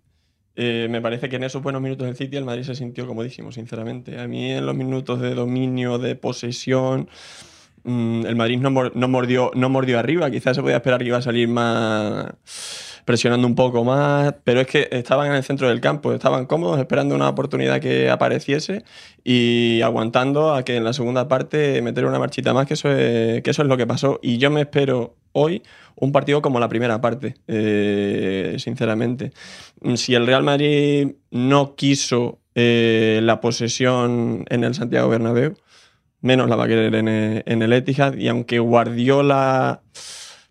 eh, 0.56 0.88
me 0.90 1.02
parece 1.02 1.30
que 1.30 1.36
en 1.36 1.44
esos 1.44 1.62
buenos 1.62 1.82
minutos 1.82 2.08
del 2.08 2.16
City 2.16 2.38
el 2.38 2.46
Madrid 2.46 2.64
se 2.64 2.74
sintió 2.76 3.06
comodísimo, 3.06 3.52
sinceramente. 3.52 4.20
A 4.20 4.28
mí 4.28 4.52
en 4.52 4.66
los 4.66 4.76
minutos 4.76 5.22
de 5.22 5.36
dominio, 5.36 6.00
de 6.00 6.16
posesión, 6.16 7.08
mm, 7.84 8.26
el 8.26 8.36
Madrid 8.36 8.58
no, 8.60 8.72
no 8.72 9.08
mordió, 9.08 9.52
no 9.54 9.70
mordió 9.70 10.00
arriba. 10.00 10.32
Quizás 10.32 10.56
se 10.56 10.64
podía 10.64 10.78
esperar 10.78 11.02
que 11.02 11.08
iba 11.08 11.18
a 11.18 11.22
salir 11.22 11.48
más 11.48 12.34
presionando 13.06 13.48
un 13.48 13.54
poco 13.54 13.84
más, 13.84 14.34
pero 14.44 14.60
es 14.62 14.68
que 14.68 14.90
estaban 14.92 15.28
en 15.28 15.36
el 15.36 15.44
centro 15.44 15.70
del 15.70 15.80
campo, 15.80 16.12
estaban 16.12 16.48
cómodos 16.48 16.80
esperando 16.80 17.14
una 17.14 17.30
oportunidad 17.30 17.80
que 17.80 18.10
apareciese 18.10 18.84
y 19.24 19.82
aguantando 19.82 20.54
a 20.56 20.66
que 20.66 20.76
en 20.76 20.84
la 20.84 20.92
segunda 20.92 21.28
parte 21.28 21.82
meter 21.84 22.06
una 22.06 22.18
marchita 22.18 22.54
más, 22.54 22.66
que 22.66 22.74
eso 22.74 22.92
es, 22.92 23.44
que 23.44 23.52
eso 23.52 23.62
es 23.62 23.68
lo 23.68 23.78
que 23.78 23.86
pasó. 23.86 24.20
Y 24.24 24.40
yo 24.40 24.50
me 24.50 24.62
espero 24.62 25.16
hoy 25.34 25.62
un 25.96 26.12
partido 26.12 26.42
como 26.42 26.60
la 26.60 26.68
primera 26.68 27.00
parte, 27.00 27.36
eh, 27.48 28.56
sinceramente. 28.58 29.32
Si 29.96 30.16
el 30.16 30.26
Real 30.26 30.44
Madrid 30.44 31.14
no 31.30 31.76
quiso 31.76 32.40
eh, 32.56 33.20
la 33.22 33.40
posesión 33.40 34.46
en 34.50 34.64
el 34.64 34.74
Santiago 34.74 35.10
Bernabéu, 35.10 35.54
menos 36.22 36.50
la 36.50 36.56
va 36.56 36.66
a 36.66 36.68
querer 36.68 36.96
en 36.96 37.08
el, 37.08 37.44
en 37.46 37.62
el 37.62 37.72
Etihad, 37.72 38.16
y 38.16 38.30
aunque 38.30 38.58
Guardiola 38.58 39.84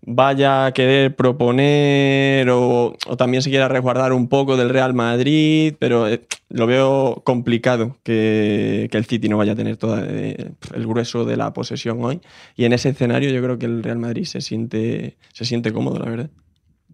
vaya 0.06 0.66
a 0.66 0.72
querer 0.72 1.16
proponer 1.16 2.48
o, 2.50 2.96
también 3.16 3.42
se 3.42 3.50
quiera 3.50 3.68
resguardar 3.68 4.12
un 4.12 4.28
poco 4.28 4.56
del 4.56 4.68
Real 4.68 4.94
Madrid, 4.94 5.74
pero 5.78 6.08
eh, 6.08 6.26
lo 6.50 6.66
veo 6.66 7.22
complicado 7.24 7.96
que, 8.02 8.88
que 8.90 8.98
el 8.98 9.06
City 9.06 9.28
no 9.28 9.38
vaya 9.38 9.52
a 9.52 9.56
tener 9.56 9.76
todo 9.76 9.98
eh, 10.02 10.52
el 10.74 10.86
grueso 10.86 11.24
de 11.24 11.36
la 11.36 11.52
posesión 11.52 12.04
hoy. 12.04 12.20
Y 12.56 12.64
en 12.64 12.72
ese 12.72 12.90
escenario 12.90 13.30
yo 13.30 13.42
creo 13.42 13.58
que 13.58 13.66
el 13.66 13.82
Real 13.82 13.98
Madrid 13.98 14.24
se 14.24 14.40
siente, 14.40 15.16
se 15.32 15.44
siente 15.44 15.72
cómodo, 15.72 15.98
la 15.98 16.10
verdad. 16.10 16.30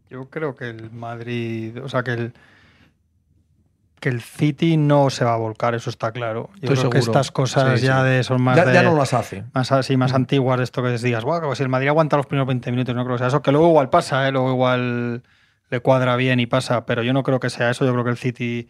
Yo 0.08 0.28
creo 0.28 0.56
que 0.56 0.68
el 0.68 0.90
Madrid, 0.90 1.78
o 1.82 1.88
sea, 1.88 2.02
que 2.02 2.12
el 2.12 2.32
que 4.00 4.08
el 4.08 4.20
City 4.22 4.76
no 4.76 5.10
se 5.10 5.24
va 5.24 5.34
a 5.34 5.36
volcar, 5.36 5.74
eso 5.74 5.90
está 5.90 6.10
claro. 6.12 6.50
Yo 6.54 6.72
Estoy 6.72 6.76
creo 6.78 6.90
que 6.90 6.98
estas 6.98 7.30
cosas 7.30 7.78
Sí, 7.80 7.86
ya 7.86 8.00
sí. 8.02 8.08
de 8.08 8.24
son 8.24 8.42
más 8.42 8.56
Ya, 8.56 8.64
de, 8.64 8.72
ya 8.74 8.82
no 8.82 8.96
las 8.96 9.14
hace. 9.14 9.44
más 9.54 9.70
así, 9.72 9.96
más 9.96 10.12
antiguas 10.14 10.58
de 10.58 10.64
esto 10.64 10.82
que 10.82 10.90
digas, 10.98 11.22
guau, 11.24 11.54
si 11.54 11.62
el 11.62 11.68
Madrid 11.68 11.88
aguanta 11.88 12.16
los 12.16 12.26
primeros 12.26 12.48
20 12.48 12.70
minutos, 12.72 12.94
no 12.94 13.04
creo 13.04 13.16
que 13.16 13.20
sea 13.20 13.28
eso, 13.28 13.42
que 13.42 13.52
luego 13.52 13.68
igual 13.68 13.90
pasa, 13.90 14.26
¿eh? 14.26 14.32
luego 14.32 14.50
igual 14.50 15.22
le 15.70 15.80
cuadra 15.80 16.16
bien 16.16 16.40
y 16.40 16.46
pasa, 16.46 16.84
pero 16.86 17.02
yo 17.02 17.12
no 17.12 17.22
creo 17.22 17.38
que 17.38 17.50
sea 17.50 17.70
eso, 17.70 17.84
yo 17.84 17.92
creo 17.92 18.04
que 18.04 18.10
el 18.10 18.16
City 18.16 18.68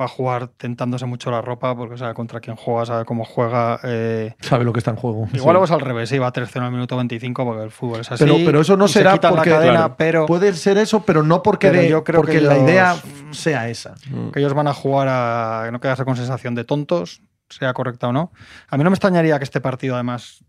va 0.00 0.04
a 0.04 0.08
jugar 0.08 0.48
tentándose 0.48 1.06
mucho 1.06 1.30
la 1.30 1.40
ropa 1.40 1.74
porque 1.74 1.96
sabe 1.96 2.12
contra 2.14 2.40
quién 2.40 2.54
juega, 2.56 2.84
sabe 2.84 3.04
cómo 3.06 3.24
juega. 3.24 3.80
eh, 3.82 4.34
Sabe 4.40 4.64
lo 4.64 4.72
que 4.72 4.80
está 4.80 4.90
en 4.90 4.96
juego. 4.98 5.26
Igual 5.32 5.54
luego 5.54 5.64
es 5.64 5.70
al 5.70 5.80
revés, 5.80 6.08
sí, 6.10 6.18
va 6.18 6.26
a 6.26 6.32
3-0 6.32 6.62
al 6.64 6.70
minuto 6.72 6.96
25 6.96 7.44
porque 7.44 7.62
el 7.64 7.70
fútbol 7.70 8.00
es 8.00 8.12
así. 8.12 8.22
Pero, 8.24 8.36
pero 8.44 8.60
eso 8.60 8.76
no 8.76 8.88
se 8.88 8.98
será 9.00 9.14
la 9.14 9.30
porque 9.30 9.50
cadena, 9.50 9.72
claro, 9.72 9.94
pero 9.96 10.26
puede 10.26 10.52
ser 10.54 10.76
eso, 10.78 11.00
pero 11.04 11.22
no 11.22 11.42
porque, 11.42 11.68
Pero 11.70 11.80
de- 11.82 11.88
yo 11.88 12.04
creo 12.04 12.20
porque 12.20 12.32
que 12.34 12.40
la 12.42 12.56
ellos- 12.56 12.68
idea 12.68 12.96
sea 13.30 13.68
esa. 13.68 13.94
que 14.32 14.38
ellos 14.40 14.52
van 14.54 14.68
a 14.68 14.74
jugar 14.74 15.08
a 15.08 15.70
no 15.72 15.80
quedarse 15.80 16.04
con 16.04 16.16
sensación 16.16 16.54
de 16.54 16.64
tontos, 16.64 17.22
sea 17.48 17.72
correcta 17.72 18.08
o 18.08 18.12
no. 18.12 18.32
A 18.68 18.76
mí 18.76 18.84
no 18.84 18.90
me 18.90 18.94
extrañaría 18.94 19.38
que 19.38 19.44
este 19.44 19.60
partido, 19.60 19.94
además, 19.94 20.44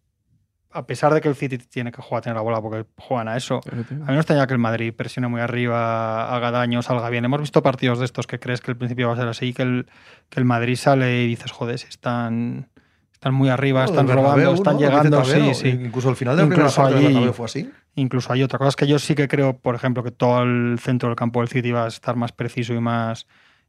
a 0.72 0.86
pesar 0.86 1.14
de 1.14 1.22
que 1.22 1.30
el 1.30 1.36
City 1.36 1.58
tiene 1.58 1.92
que 1.92 2.02
jugar 2.02 2.20
a 2.20 2.22
tener 2.22 2.36
la 2.36 2.42
bola 2.42 2.62
porque 2.62 2.86
juegan 2.98 3.28
a 3.30 3.38
eso, 3.38 3.62
a 3.72 3.76
mí 3.76 3.88
no 4.00 4.06
me 4.14 4.18
extrañaría 4.18 4.48
que 4.48 4.54
el 4.54 4.60
Madrid 4.60 4.94
presione 4.94 5.28
muy 5.28 5.42
arriba, 5.42 6.34
haga 6.36 6.52
daño, 6.52 6.82
salga 6.82 7.10
bien. 7.10 7.26
Hemos 7.26 7.40
visto 7.42 7.64
partidos 7.64 8.00
de 8.00 8.06
estos 8.06 8.28
que 8.28 8.40
crees 8.40 8.62
que 8.62 8.72
al 8.72 8.78
principio 8.78 9.08
va 9.08 9.14
a 9.14 9.18
ser 9.18 9.28
así, 9.28 9.54
que 9.54 9.64
el, 9.64 9.88
que 10.30 10.40
el 10.40 10.46
Madrid 10.46 10.76
sale 10.76 11.24
y 11.24 11.28
dices, 11.28 11.52
joder, 11.52 11.80
si 11.80 11.88
están, 11.88 12.68
están 13.14 13.34
muy 13.34 13.50
arriba, 13.50 13.86
están 13.86 14.06
del 14.06 14.16
robando, 14.16 14.36
Bernabéu, 14.38 14.54
están 14.56 14.74
¿no? 14.76 14.82
Lo 14.82 14.88
llegando, 14.90 15.24
sí, 15.26 15.54
sí. 15.54 15.70
Incluso 15.70 16.10
al 16.10 16.16
final 16.16 16.36
de 16.36 16.44
la 16.44 16.48
primera 16.50 16.70
Incluso 16.70 16.88
del 16.96 17.06
allí- 17.18 17.34
fue 17.34 17.46
así. 17.46 17.72
Incluso 17.96 18.32
hay 18.34 18.44
otra 18.44 18.60
cosa 18.60 18.70
es 18.70 18.76
que 18.76 18.86
yo 18.88 19.00
sí 19.00 19.16
que 19.16 19.28
creo, 19.28 19.58
por 19.58 19.74
ejemplo, 19.74 20.04
que 20.04 20.12
todo 20.12 20.44
el 20.44 20.78
centro 20.80 21.10
del 21.10 21.16
campo 21.16 21.40
del 21.40 21.48
City 21.50 21.72
va 21.72 21.86
a 21.86 21.88
estar 21.88 22.16
más 22.16 22.32
preciso 22.32 22.74
y 22.74 22.80
más 22.80 23.26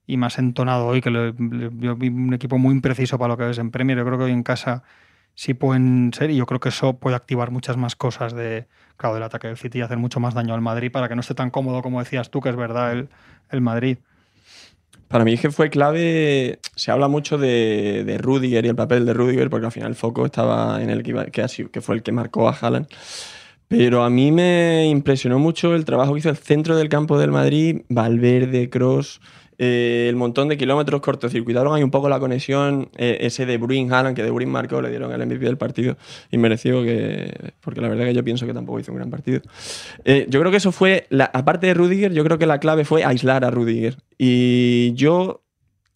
y 0.07 0.17
más 0.17 0.39
entonado 0.39 0.87
hoy, 0.87 1.01
que 1.01 1.11
le- 1.11 1.35
yo 1.79 1.95
vi 1.97 2.09
un 2.09 2.33
equipo 2.35 2.57
muy 2.59 2.75
impreciso 2.75 3.19
para 3.19 3.29
lo 3.29 3.37
que 3.37 3.45
ves 3.45 3.59
en 3.59 3.71
Premier. 3.71 3.97
Yo 3.99 4.05
creo 4.07 4.19
que 4.19 4.25
hoy 4.25 4.33
en 4.33 4.43
casa 4.43 4.83
sí 5.39 5.55
pueden 5.55 6.11
ser 6.13 6.33
y 6.33 6.37
yo 6.37 6.47
creo 6.47 6.59
que 6.59 6.71
eso 6.71 6.95
puede 6.95 7.15
activar 7.15 7.53
muchas 7.53 7.77
más 7.77 7.95
cosas 7.95 8.35
de, 8.35 8.67
claro, 8.97 9.15
del 9.15 9.23
ataque 9.23 9.47
del 9.47 9.57
City 9.57 9.79
y 9.79 9.83
hacer 9.83 9.97
mucho 9.97 10.19
más 10.19 10.35
daño 10.35 10.53
al 10.53 10.61
Madrid 10.61 10.91
para 10.91 11.09
que 11.09 11.15
no 11.15 11.21
esté 11.21 11.35
tan 11.35 11.51
cómodo 11.51 11.81
como 11.81 12.01
decías 12.01 12.29
tú, 12.29 12.41
que 12.41 12.49
es 12.49 12.57
verdad, 12.57 12.91
el, 12.91 13.09
el 13.51 13.61
Madrid. 13.61 13.99
Para 15.07 15.25
mí 15.25 15.37
fue 15.37 15.71
clave, 15.71 16.59
se 16.75 16.91
habla 16.91 17.07
mucho 17.07 17.39
de, 17.39 18.03
de 18.05 18.19
Rudiger 18.19 18.65
y 18.65 18.69
el 18.69 18.75
papel 18.75 19.07
de 19.07 19.15
Rudiger, 19.15 19.49
porque 19.49 19.67
al 19.67 19.73
final 19.73 19.91
el 19.91 19.95
foco 19.95 20.27
estaba 20.27 20.83
en 20.83 20.91
el 20.91 21.05
que, 21.05 21.31
que 21.71 21.81
fue 21.81 21.95
el 21.95 22.03
que 22.03 22.11
marcó 22.11 22.49
a 22.49 22.53
Haaland. 22.53 22.89
Pero 23.69 24.03
a 24.03 24.11
mí 24.11 24.33
me 24.33 24.87
impresionó 24.89 25.39
mucho 25.39 25.77
el 25.77 25.85
trabajo 25.85 26.15
que 26.15 26.19
hizo 26.19 26.31
el 26.31 26.37
centro 26.37 26.77
del 26.77 26.89
campo 26.89 27.17
del 27.17 27.31
Madrid, 27.31 27.83
Valverde, 27.89 28.71
Cross, 28.71 29.21
el 29.59 30.15
montón 30.15 30.49
de 30.49 30.57
kilómetros 30.57 31.01
cortocircuitaron 31.01 31.75
ahí 31.75 31.83
un 31.83 31.91
poco 31.91 32.09
la 32.09 32.21
conexión, 32.21 32.91
eh, 32.97 33.19
ese 33.23 33.45
de 33.45 33.59
Bruin 33.59 33.93
Haaland, 33.93 34.15
que 34.15 34.23
de 34.23 34.31
Bruin 34.31 34.49
marcó, 34.49 34.81
le 34.81 34.89
dieron 34.89 35.11
el 35.13 35.27
MVP 35.27 35.45
del 35.45 35.59
partido 35.59 35.97
y 36.31 36.39
mereció 36.39 36.85
que, 36.85 37.53
porque 37.61 37.81
la 37.81 37.89
verdad 37.89 38.05
que 38.05 38.15
yo 38.15 38.23
pienso 38.23 38.47
que 38.47 38.55
tampoco 38.55 38.79
hizo 38.79 38.93
un 38.93 38.99
gran 38.99 39.11
partido. 39.11 39.41
Eh, 40.05 40.27
yo 40.29 40.39
creo 40.39 40.53
que 40.53 40.59
eso 40.59 40.71
fue, 40.71 41.07
la, 41.11 41.25
aparte 41.25 41.67
de 41.67 41.75
Rudiger, 41.75 42.13
yo 42.13 42.23
creo 42.23 42.39
que 42.39 42.47
la 42.47 42.61
clave 42.61 42.85
fue 42.85 43.05
aislar 43.05 43.45
a 43.45 43.51
Rudiger. 43.51 43.97
Y 44.17 44.93
yo, 44.95 45.43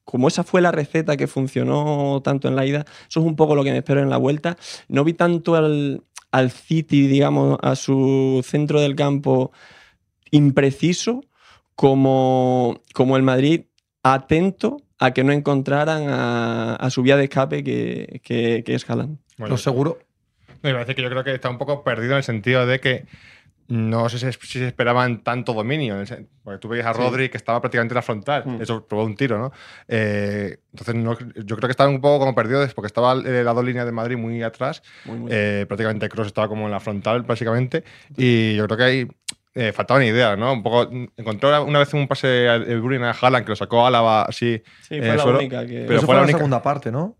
como 0.05 0.27
esa 0.27 0.43
fue 0.43 0.61
la 0.61 0.73
receta 0.73 1.17
que 1.17 1.29
funcionó 1.29 2.21
tanto 2.25 2.49
en 2.49 2.57
la 2.57 2.67
ida, 2.67 2.85
eso 3.09 3.21
es 3.21 3.27
un 3.27 3.37
poco 3.37 3.55
lo 3.55 3.63
que 3.63 3.71
me 3.71 3.79
espero 3.79 4.01
en 4.01 4.11
la 4.11 4.17
vuelta. 4.17 4.57
No 4.89 5.05
vi 5.05 5.13
tanto 5.13 5.55
al, 5.55 6.03
al 6.33 6.51
City, 6.51 7.07
digamos, 7.07 7.59
a 7.63 7.77
su 7.77 8.45
centro 8.45 8.81
del 8.81 8.97
campo 8.97 9.53
impreciso 10.33 11.23
como, 11.75 12.81
como 12.95 13.17
el 13.17 13.23
Madrid 13.23 13.63
atento 14.03 14.79
a 14.99 15.13
que 15.13 15.25
no 15.25 15.33
encontraran 15.33 16.05
a, 16.09 16.77
a 16.77 16.91
su 16.91 17.03
vía 17.03 17.17
de 17.17 17.25
escape 17.25 17.65
que, 17.65 18.21
que, 18.23 18.63
que 18.65 18.75
es 18.75 18.89
Haaland. 18.89 19.19
Bueno, 19.39 19.55
Lo 19.55 19.59
seguro. 19.59 19.99
A 20.63 20.69
decir 20.69 20.95
que 20.95 21.03
yo 21.03 21.11
creo 21.11 21.25
que 21.25 21.35
está 21.35 21.51
un 21.51 21.59
poco 21.59 21.83
perdido 21.83 22.13
en 22.13 22.19
el 22.19 22.23
sentido 22.23 22.67
de 22.67 22.79
que 22.79 23.07
no 23.69 24.09
sé 24.09 24.19
si, 24.19 24.31
si 24.47 24.59
se 24.59 24.67
esperaban 24.69 25.25
tanto 25.25 25.55
dominio. 25.55 25.97
Porque 26.45 26.59
tú 26.59 26.69
veías 26.69 26.87
a 26.87 26.95
Sí. 26.95 27.01
Rodri 27.01 27.31
que 27.31 27.37
estaba 27.37 27.61
prácticamente 27.61 27.95
en 27.95 27.97
la 27.97 28.03
frontal. 28.03 28.43
Mm. 28.47 28.63
Eso 28.63 28.87
probó 28.87 29.05
un 29.05 29.17
tiro, 29.17 29.39
¿no? 29.39 29.51
Eh, 29.89 30.59
entonces, 30.73 30.95
no- 30.95 31.19
yo 31.19 31.57
creo 31.57 31.69
que 31.69 31.71
estaba 31.73 31.89
un 31.91 32.01
poco 32.01 32.19
como 32.21 32.35
perdido 32.35 32.65
porque 32.75 32.87
estaba 32.87 33.15
eh, 33.15 33.43
la 33.43 33.53
dos 33.55 33.65
líneas 33.65 33.87
de 33.87 33.93
Madrid 33.93 34.17
muy 34.17 34.43
atrás. 34.43 34.83
Muy, 35.05 35.19
muy- 35.21 35.31
Eh, 35.33 35.65
prácticamente 35.67 36.09
Cross 36.09 36.27
estaba 36.29 36.49
como 36.49 36.67
en 36.67 36.71
la 36.71 36.81
frontal, 36.81 37.23
básicamente. 37.23 37.83
Y 38.17 38.55
yo 38.57 38.67
creo 38.67 38.77
que 38.77 38.85
ahí 38.85 39.09
eh, 39.55 39.73
faltaban 39.73 40.03
ideas, 40.03 40.39
¿no? 40.39 40.53
Un 40.53 40.63
poco. 40.63 40.91
Encontró 41.17 41.65
una 41.65 41.79
vez 41.79 41.93
un 41.95 42.09
pase 42.09 42.27
de 42.27 42.81
Bruyne 42.81 43.07
a 43.07 43.11
Haaland 43.11 43.45
que 43.45 43.51
lo 43.51 43.57
sacó 43.57 43.85
a 43.85 43.89
Álava 43.89 44.23
así. 44.23 44.63
sí, 44.83 44.97
eh, 44.97 44.99
fue 44.99 45.17
la 45.17 45.19
solo- 45.23 45.39
única 45.39 45.61
que. 45.67 45.73
pero 45.75 45.87
Pero 45.87 45.99
eso 45.99 46.07
fue 46.07 46.15
la 46.17 46.23
única- 46.23 46.39
segunda 46.39 46.63
parte, 46.63 46.91
¿no? 46.91 47.17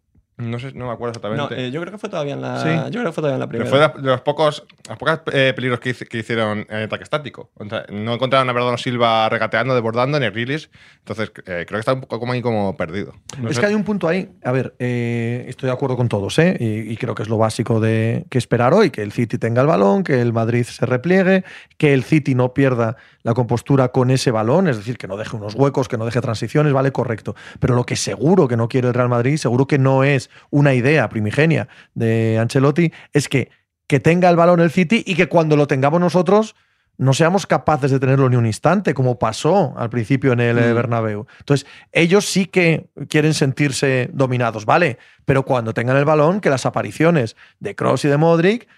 No 0.51 0.59
sé, 0.59 0.73
no 0.73 0.87
me 0.87 0.93
acuerdo 0.93 1.13
no, 1.21 1.29
exactamente. 1.29 1.67
eh, 1.67 1.71
yo 1.71 1.81
creo 1.81 1.93
que 1.93 1.99
fue 1.99 2.09
todavía 2.11 2.35
en 2.35 2.41
la. 2.43 2.63
Sí. 2.63 2.69
Yo 2.91 3.01
creo 3.01 3.05
que 3.07 3.13
fue 3.13 3.23
todavía 3.23 3.35
en 3.35 3.41
la 3.41 3.49
Pero 3.49 3.65
primera. 3.65 3.91
fue 3.91 4.01
de, 4.01 4.07
de 4.07 4.13
los 4.13 4.21
pocos, 4.23 4.65
las 4.89 4.99
pocas 4.99 5.21
eh, 5.33 5.53
peligros 5.55 5.81
que, 5.81 5.91
hice- 5.91 6.07
que 6.07 6.19
hicieron 6.19 6.67
en 6.69 6.83
ataque 6.85 7.05
estático. 7.05 7.51
O 7.55 7.65
sea, 7.67 7.85
no 7.91 8.15
encontraron 8.15 8.49
a 8.49 8.53
Bernardo 8.53 8.77
Silva 8.79 9.29
regateando, 9.29 9.75
desbordando, 9.75 10.19
ni 10.21 10.27
Grealish. 10.29 10.71
Entonces, 10.99 11.31
eh, 11.47 11.65
creo 11.67 11.67
que 11.67 11.79
está 11.79 11.93
un 11.95 12.01
poco 12.03 12.19
como 12.21 12.33
ahí 12.33 12.43
como 12.43 12.77
perdido. 12.77 13.13
No 13.41 13.49
es 13.49 13.57
sé. 13.57 13.61
que 13.61 13.67
hay 13.69 13.75
un 13.75 13.85
punto 13.85 14.09
ahí. 14.09 14.31
A 14.45 14.53
ver, 14.53 14.75
eh, 14.79 15.45
estoy 15.49 15.69
de 15.69 15.73
acuerdo 15.73 15.97
con 15.97 16.09
todos, 16.09 16.39
¿eh? 16.39 16.57
Y, 16.61 16.93
y 16.93 16.97
creo 16.97 17.15
que 17.15 17.23
es 17.23 17.29
lo 17.29 17.39
básico 17.39 17.81
de 17.81 18.25
que 18.31 18.39
esperar 18.39 18.75
hoy: 18.75 18.91
que 18.91 19.03
el 19.03 19.13
City 19.13 19.39
tenga 19.39 19.61
el 19.63 19.67
balón, 19.69 20.05
que 20.05 20.21
el 20.21 20.33
Madrid 20.33 20.65
se 20.65 20.87
repliegue, 20.87 21.45
que 21.79 21.93
el 21.95 22.05
City 22.05 22.35
no 22.35 22.55
pierda 22.55 22.97
la 23.25 23.35
compostura 23.35 23.89
con 23.89 24.11
ese 24.11 24.31
balón, 24.33 24.67
es 24.67 24.77
decir, 24.77 24.99
que 24.99 25.07
no 25.07 25.17
deje 25.17 25.37
unos 25.37 25.55
huecos, 25.55 25.87
que 25.89 25.97
no 25.97 26.05
deje 26.05 26.21
transiciones, 26.21 26.73
vale, 26.73 26.91
correcto. 26.91 27.37
Pero 27.61 27.75
lo 27.77 27.85
que 27.87 27.95
seguro 27.95 28.49
que 28.49 28.57
no 28.57 28.69
quiere 28.69 28.89
el 28.89 28.95
Real 28.95 29.09
Madrid, 29.09 29.37
seguro 29.37 29.67
que 29.67 29.79
no 29.79 30.03
es 30.03 30.29
una 30.51 30.75
idea 30.75 31.09
primigenia 31.09 31.69
de 31.95 32.39
Ancelotti, 32.39 32.93
es 33.13 33.29
que, 33.29 33.51
que 33.87 34.01
tenga 34.01 34.29
el 34.31 34.37
balón 34.37 34.61
el 34.61 34.71
City 34.71 35.03
y 35.07 35.15
que 35.15 35.29
cuando 35.29 35.57
lo 35.57 35.67
tengamos 35.67 36.01
nosotros 36.01 36.55
no 36.99 37.15
seamos 37.15 37.47
capaces 37.47 37.91
de 37.91 37.99
tenerlo 37.99 38.29
ni 38.29 38.37
un 38.37 38.47
instante, 38.47 38.95
como 38.95 39.19
pasó 39.19 39.75
al 39.77 39.91
principio 39.91 40.33
en 40.33 40.41
el 40.41 40.59
eh, 40.59 40.73
Mm. 40.73 40.75
Bernabéu. 40.75 41.27
Entonces, 41.41 41.67
ellos 41.91 42.27
sí 42.27 42.47
que 42.47 42.91
quieren 43.09 43.35
sentirse 43.35 44.11
dominados, 44.13 44.67
¿vale? 44.67 44.99
Pero 45.25 45.45
cuando 45.45 45.75
tengan 45.75 45.97
el 45.97 46.05
balón, 46.05 46.41
que 46.41 46.51
las 46.51 46.67
apariciones 46.67 47.37
de 47.61 47.75
Cross 47.75 48.05
y 48.05 48.09
de 48.09 48.19
Modric, 48.19 48.69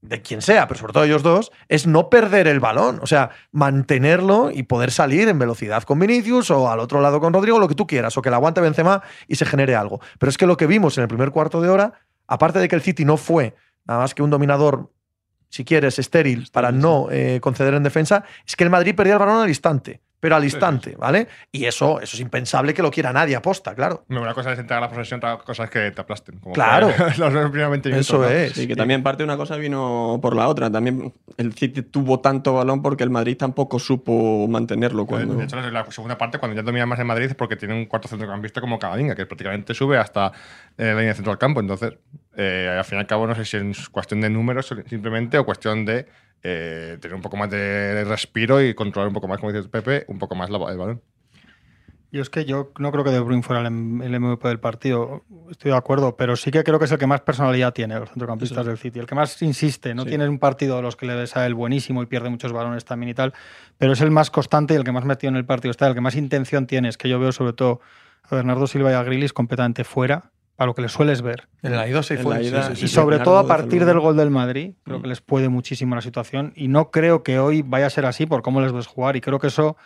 de 0.00 0.22
quien 0.22 0.42
sea, 0.42 0.68
pero 0.68 0.78
sobre 0.78 0.92
todo 0.92 1.04
ellos 1.04 1.22
dos, 1.22 1.50
es 1.68 1.86
no 1.86 2.08
perder 2.08 2.46
el 2.46 2.60
balón. 2.60 3.00
O 3.02 3.06
sea, 3.06 3.30
mantenerlo 3.50 4.50
y 4.52 4.62
poder 4.62 4.90
salir 4.90 5.28
en 5.28 5.38
velocidad 5.38 5.82
con 5.82 5.98
Vinicius 5.98 6.50
o 6.50 6.70
al 6.70 6.80
otro 6.80 7.00
lado 7.00 7.20
con 7.20 7.32
Rodrigo, 7.32 7.58
lo 7.58 7.68
que 7.68 7.74
tú 7.74 7.86
quieras, 7.86 8.16
o 8.16 8.22
que 8.22 8.30
la 8.30 8.36
aguante 8.36 8.60
Benzema 8.60 9.02
y 9.26 9.36
se 9.36 9.44
genere 9.44 9.74
algo. 9.74 10.00
Pero 10.18 10.30
es 10.30 10.38
que 10.38 10.46
lo 10.46 10.56
que 10.56 10.66
vimos 10.66 10.96
en 10.98 11.02
el 11.02 11.08
primer 11.08 11.30
cuarto 11.30 11.60
de 11.60 11.68
hora, 11.68 11.92
aparte 12.26 12.58
de 12.58 12.68
que 12.68 12.76
el 12.76 12.82
City 12.82 13.04
no 13.04 13.16
fue 13.16 13.54
nada 13.86 14.00
más 14.00 14.14
que 14.14 14.22
un 14.22 14.30
dominador, 14.30 14.92
si 15.48 15.64
quieres, 15.64 15.98
estéril, 15.98 16.48
para 16.52 16.72
no 16.72 17.08
eh, 17.10 17.40
conceder 17.40 17.74
en 17.74 17.82
defensa, 17.82 18.24
es 18.46 18.54
que 18.54 18.64
el 18.64 18.70
Madrid 18.70 18.94
perdía 18.94 19.14
el 19.14 19.18
balón 19.18 19.42
al 19.42 19.48
instante. 19.48 20.02
Pero 20.20 20.34
al 20.34 20.44
instante, 20.44 20.96
¿vale? 20.96 21.28
Y 21.52 21.64
eso, 21.64 22.00
eso 22.00 22.16
es 22.16 22.20
impensable 22.20 22.74
que 22.74 22.82
lo 22.82 22.90
quiera 22.90 23.12
nadie 23.12 23.36
aposta, 23.36 23.74
claro. 23.74 24.04
Una 24.08 24.34
cosa 24.34 24.52
es 24.52 24.58
entregar 24.58 24.82
la 24.82 24.88
posesión, 24.88 25.18
otra 25.18 25.38
cosa 25.38 25.64
es 25.64 25.70
que 25.70 25.90
te 25.92 26.00
aplasten. 26.00 26.38
como 26.38 26.54
Claro. 26.54 26.88
los 27.18 27.32
primeros 27.50 27.70
20 27.70 27.88
minutos, 27.88 28.08
Eso 28.08 28.18
¿no? 28.18 28.28
es. 28.28 28.52
Sí, 28.52 28.66
que 28.66 28.74
también 28.74 29.02
parte 29.02 29.18
de 29.18 29.24
una 29.24 29.36
cosa 29.36 29.56
vino 29.56 30.18
por 30.20 30.34
la 30.34 30.48
otra. 30.48 30.70
También 30.70 31.14
el 31.36 31.52
City 31.52 31.82
tuvo 31.82 32.18
tanto 32.20 32.54
balón 32.54 32.82
porque 32.82 33.04
el 33.04 33.10
Madrid 33.10 33.36
tampoco 33.36 33.78
supo 33.78 34.48
mantenerlo 34.48 35.06
cuando. 35.06 35.34
De 35.34 35.44
hecho, 35.44 35.58
en 35.58 35.72
la 35.72 35.88
segunda 35.90 36.18
parte, 36.18 36.38
cuando 36.38 36.56
ya 36.56 36.62
domina 36.62 36.86
más 36.86 36.98
en 36.98 37.06
Madrid, 37.06 37.26
es 37.26 37.34
porque 37.34 37.56
tiene 37.56 37.74
un 37.74 37.86
cuarto 37.86 38.08
centrocampista 38.08 38.60
como 38.60 38.78
Camavinga, 38.78 39.14
que 39.14 39.26
prácticamente 39.26 39.72
sube 39.72 39.98
hasta 39.98 40.32
eh, 40.76 40.92
la 40.92 40.98
línea 41.00 41.14
centro 41.14 41.32
del 41.32 41.38
campo. 41.38 41.60
Entonces, 41.60 41.94
eh, 42.36 42.74
al 42.76 42.84
fin 42.84 42.98
y 42.98 43.00
al 43.00 43.06
cabo, 43.06 43.26
no 43.26 43.34
sé 43.36 43.44
si 43.44 43.56
es 43.56 43.88
cuestión 43.88 44.20
de 44.20 44.30
números 44.30 44.74
simplemente 44.88 45.38
o 45.38 45.44
cuestión 45.44 45.84
de 45.84 46.06
eh, 46.42 46.98
tener 47.00 47.14
un 47.14 47.22
poco 47.22 47.36
más 47.36 47.50
de 47.50 48.04
respiro 48.04 48.62
y 48.62 48.74
controlar 48.74 49.08
un 49.08 49.14
poco 49.14 49.28
más, 49.28 49.38
como 49.38 49.52
dice 49.52 49.68
Pepe, 49.68 50.04
un 50.08 50.18
poco 50.18 50.34
más 50.34 50.50
la- 50.50 50.70
el 50.70 50.78
balón. 50.78 51.02
Yo 52.10 52.22
es 52.22 52.30
que 52.30 52.46
yo 52.46 52.72
no 52.78 52.90
creo 52.90 53.04
que 53.04 53.10
De 53.10 53.20
Bruyne 53.20 53.42
fuera 53.42 53.60
el, 53.60 53.70
MVP 53.70 54.48
del 54.48 54.58
partido, 54.60 55.24
estoy 55.50 55.72
de 55.72 55.76
acuerdo, 55.76 56.16
pero 56.16 56.36
sí 56.36 56.50
que 56.50 56.64
creo 56.64 56.78
que 56.78 56.86
es 56.86 56.92
el 56.92 56.96
que 56.96 57.06
más 57.06 57.20
personalidad 57.20 57.74
tiene 57.74 57.98
los 57.98 58.08
centrocampistas 58.08 58.64
del 58.64 58.78
City, 58.78 58.98
el 58.98 59.04
que 59.06 59.14
más 59.14 59.42
insiste, 59.42 59.94
no 59.94 60.04
Sí. 60.04 60.08
tiene 60.08 60.26
un 60.26 60.38
partido 60.38 60.76
de 60.76 60.82
los 60.82 60.96
que 60.96 61.04
le 61.04 61.14
ves 61.14 61.36
a 61.36 61.44
él 61.44 61.52
buenísimo 61.54 62.02
y 62.02 62.06
pierde 62.06 62.30
muchos 62.30 62.50
balones 62.50 62.86
también 62.86 63.10
y 63.10 63.14
tal, 63.14 63.34
pero 63.76 63.92
es 63.92 64.00
el 64.00 64.10
más 64.10 64.30
constante 64.30 64.72
y 64.72 64.78
el 64.78 64.84
que 64.84 64.92
más 64.92 65.04
metido 65.04 65.28
en 65.28 65.36
el 65.36 65.44
partido 65.44 65.70
está, 65.70 65.86
el 65.86 65.92
que 65.94 66.00
más 66.00 66.14
intención 66.16 66.66
tiene, 66.66 66.88
es 66.88 66.96
que 66.96 67.10
yo 67.10 67.18
veo 67.20 67.30
sobre 67.30 67.52
todo 67.52 67.80
a 68.22 68.34
Bernardo 68.36 68.66
Silva 68.66 68.90
y 68.90 68.94
a 68.94 69.02
Grilis 69.02 69.34
completamente 69.34 69.84
fuera, 69.84 70.30
para 70.58 70.66
lo 70.66 70.74
que 70.74 70.82
le 70.82 70.88
sueles 70.88 71.22
ver. 71.22 71.48
En 71.62 71.76
la 71.76 71.86
ida 71.88 72.02
se 72.02 72.18
fue. 72.18 72.34
la 72.34 72.42
ida, 72.42 72.62
sí, 72.64 72.72
y 72.72 72.76
sí, 72.76 72.88
sí. 72.88 72.94
sobre 72.94 73.20
todo 73.20 73.38
a 73.38 73.46
partir 73.46 73.84
del 73.84 74.00
gol 74.00 74.16
del 74.16 74.30
Madrid, 74.30 74.72
creo 74.82 74.98
Mm. 74.98 75.02
que 75.02 75.06
les 75.08 75.20
puede 75.20 75.48
muchísimo 75.48 75.94
la 75.94 76.00
situación 76.00 76.52
y 76.56 76.66
no 76.66 76.90
creo 76.90 77.22
que 77.22 77.38
hoy 77.38 77.62
vaya 77.62 77.86
a 77.86 77.90
ser 77.90 78.04
así 78.06 78.26
por 78.26 78.42
cómo 78.42 78.60
les 78.60 78.72
ves 78.72 78.88
jugar 78.88 79.14
y 79.14 79.20
creo 79.20 79.38
que 79.38 79.46
eso, 79.46 79.76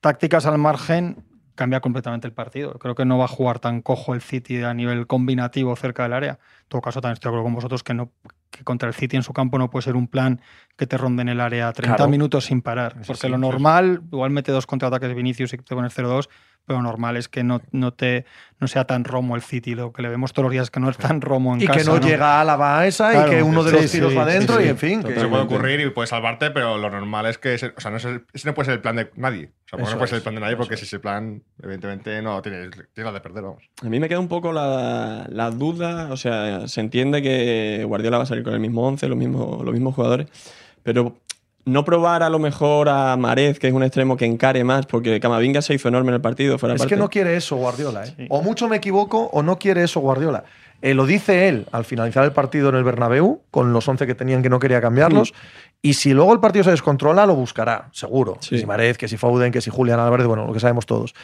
tácticas 0.00 0.46
al 0.46 0.56
margen, 0.56 1.24
cambia 1.54 1.80
completamente 1.80 2.26
el 2.26 2.32
partido. 2.32 2.78
Creo 2.78 2.94
que 2.94 3.04
no 3.04 3.18
va 3.18 3.26
a 3.26 3.28
jugar 3.28 3.58
tan 3.58 3.82
cojo 3.82 4.14
el 4.14 4.22
City 4.22 4.62
a 4.62 4.72
nivel 4.72 5.06
combinativo 5.06 5.76
cerca 5.76 6.04
del 6.04 6.14
área. 6.14 6.30
En 6.62 6.68
todo 6.68 6.80
caso, 6.80 7.02
también 7.02 7.12
estoy 7.14 7.28
de 7.28 7.32
acuerdo 7.34 7.44
con 7.44 7.54
vosotros 7.54 7.82
que, 7.82 7.92
no, 7.92 8.10
que 8.50 8.64
contra 8.64 8.88
el 8.88 8.94
City 8.94 9.16
en 9.16 9.22
su 9.22 9.34
campo 9.34 9.58
no 9.58 9.68
puede 9.68 9.82
ser 9.82 9.94
un 9.94 10.08
plan 10.08 10.40
que 10.78 10.86
te 10.86 10.96
ronde 10.96 11.20
en 11.20 11.28
el 11.28 11.40
área 11.42 11.70
30 11.70 11.96
Claro. 11.96 12.10
minutos 12.10 12.46
sin 12.46 12.62
parar. 12.62 12.92
Eso 12.96 13.08
porque 13.08 13.26
sí, 13.26 13.28
lo 13.28 13.36
sí, 13.36 13.40
normal, 13.42 14.00
igual 14.10 14.30
mete 14.30 14.50
dos 14.52 14.66
contraataques 14.66 15.10
de 15.10 15.14
Vinicius 15.14 15.52
y 15.52 15.58
te 15.58 15.74
pones 15.74 15.92
0-2, 15.96 16.30
pero 16.66 16.78
lo 16.78 16.82
normal 16.84 17.16
es 17.16 17.28
que 17.28 17.42
no, 17.42 17.60
no, 17.72 17.92
te, 17.92 18.24
no 18.60 18.68
sea 18.68 18.84
tan 18.84 19.04
romo 19.04 19.34
el 19.36 19.42
City. 19.42 19.74
Lo 19.74 19.92
que 19.92 20.02
le 20.02 20.08
vemos 20.08 20.32
todos 20.32 20.44
los 20.44 20.52
días 20.52 20.64
es 20.64 20.70
que 20.70 20.80
no 20.80 20.88
es 20.90 20.96
tan 20.96 21.20
romo 21.20 21.54
en 21.54 21.60
Y 21.62 21.66
casa. 21.66 21.78
que 21.80 21.84
no, 21.84 22.00
llega 22.00 22.40
a 22.40 22.44
la 22.44 22.56
va 22.56 22.86
esa 22.86 23.10
Claro, 23.10 23.32
y 23.32 23.34
que 23.36 23.42
uno 23.42 23.62
de 23.64 23.70
sí, 23.70 23.76
los 23.76 23.90
tiros 23.90 24.10
sí, 24.12 24.16
va 24.16 24.22
adentro 24.22 24.56
sí, 24.58 24.64
y 24.64 24.68
en 24.68 24.78
fin. 24.78 25.02
que- 25.02 25.14
Se 25.18 25.26
puede 25.26 25.42
ocurrir 25.42 25.80
y 25.80 25.90
puede 25.90 26.06
salvarte, 26.06 26.50
pero 26.50 26.78
lo 26.78 26.88
normal 26.90 27.26
es 27.26 27.38
que 27.38 27.54
ese, 27.54 27.72
o 27.76 27.80
sea, 27.80 27.90
no, 27.90 27.96
es 27.96 28.04
el- 28.04 28.24
ese 28.32 28.46
no 28.48 28.54
puede 28.54 28.66
ser 28.66 28.74
el 28.74 28.80
plan 28.80 28.96
de 28.96 29.10
nadie. 29.16 29.50
O 29.72 29.76
sea, 29.76 29.78
no 29.78 29.96
puede 29.96 30.08
ser 30.08 30.16
el 30.16 30.22
plan 30.22 30.34
de 30.34 30.40
nadie 30.42 30.56
porque 30.56 30.74
es. 30.74 30.80
si 30.80 30.86
ese 30.86 30.98
plan, 31.00 31.42
evidentemente, 31.62 32.20
no 32.22 32.40
tiene, 32.42 32.68
tiene 32.92 33.04
la 33.10 33.12
de 33.12 33.20
perder, 33.20 33.42
vamos. 33.44 33.62
A 33.82 33.88
mí 33.88 33.98
me 34.00 34.08
queda 34.08 34.20
un 34.20 34.28
poco 34.28 34.52
la, 34.52 35.26
la 35.30 35.50
duda, 35.50 36.08
o 36.12 36.16
sea, 36.16 36.68
se 36.68 36.80
entiende 36.80 37.22
que 37.22 37.84
Guardiola 37.86 38.18
va 38.18 38.22
a 38.24 38.26
salir 38.26 38.44
con 38.44 38.54
el 38.54 38.60
mismo 38.60 38.86
11, 38.86 39.08
los 39.08 39.16
mismos, 39.18 39.64
los 39.64 39.72
mismos 39.72 39.94
jugadores, 39.94 40.28
pero 40.82 41.16
no 41.64 41.84
probar 41.84 42.22
a 42.22 42.28
lo 42.30 42.38
mejor 42.38 42.88
a 42.88 43.16
Marez, 43.16 43.58
que 43.58 43.68
es 43.68 43.72
un 43.72 43.82
extremo 43.82 44.16
que 44.16 44.24
encare 44.26 44.64
más, 44.64 44.86
porque 44.86 45.20
Camavinga 45.20 45.62
se 45.62 45.74
hizo 45.74 45.88
enorme 45.88 46.08
en 46.08 46.14
el 46.14 46.20
partido. 46.20 46.58
Fuera 46.58 46.74
Es 46.74 46.80
parte. 46.80 46.94
que 46.94 46.98
no 47.00 47.08
quiere 47.08 47.36
eso 47.36 47.56
Guardiola. 47.56 48.04
¿eh? 48.04 48.14
Sí. 48.16 48.26
O 48.30 48.42
mucho 48.42 48.68
me 48.68 48.76
equivoco 48.76 49.30
o 49.32 49.42
no 49.42 49.58
quiere 49.58 49.84
eso 49.84 50.00
Guardiola. 50.00 50.44
Eh, 50.80 50.94
lo 50.94 51.06
dice 51.06 51.48
él 51.48 51.66
al 51.70 51.84
finalizar 51.84 52.24
el 52.24 52.32
partido 52.32 52.70
en 52.70 52.74
el 52.74 52.82
Bernabéu, 52.82 53.42
con 53.52 53.72
los 53.72 53.86
11 53.86 54.06
que 54.06 54.16
tenían 54.16 54.42
que 54.42 54.48
no 54.48 54.58
quería 54.58 54.80
cambiarlos. 54.80 55.32
Y 55.80 55.94
si 55.94 56.12
luego 56.12 56.32
el 56.32 56.40
partido 56.40 56.64
se 56.64 56.72
descontrola, 56.72 57.24
lo 57.26 57.36
buscará, 57.36 57.88
seguro. 57.92 58.38
Sí. 58.40 58.50
Que 58.50 58.58
si 58.58 58.66
Marez, 58.66 58.98
que 58.98 59.06
si 59.06 59.16
Foden, 59.16 59.52
que 59.52 59.60
si 59.60 59.70
Julián 59.70 60.00
Álvarez, 60.00 60.26
bueno, 60.26 60.46
lo 60.46 60.52
que 60.52 60.58
sabemos 60.60 60.86
todos. 60.86 61.14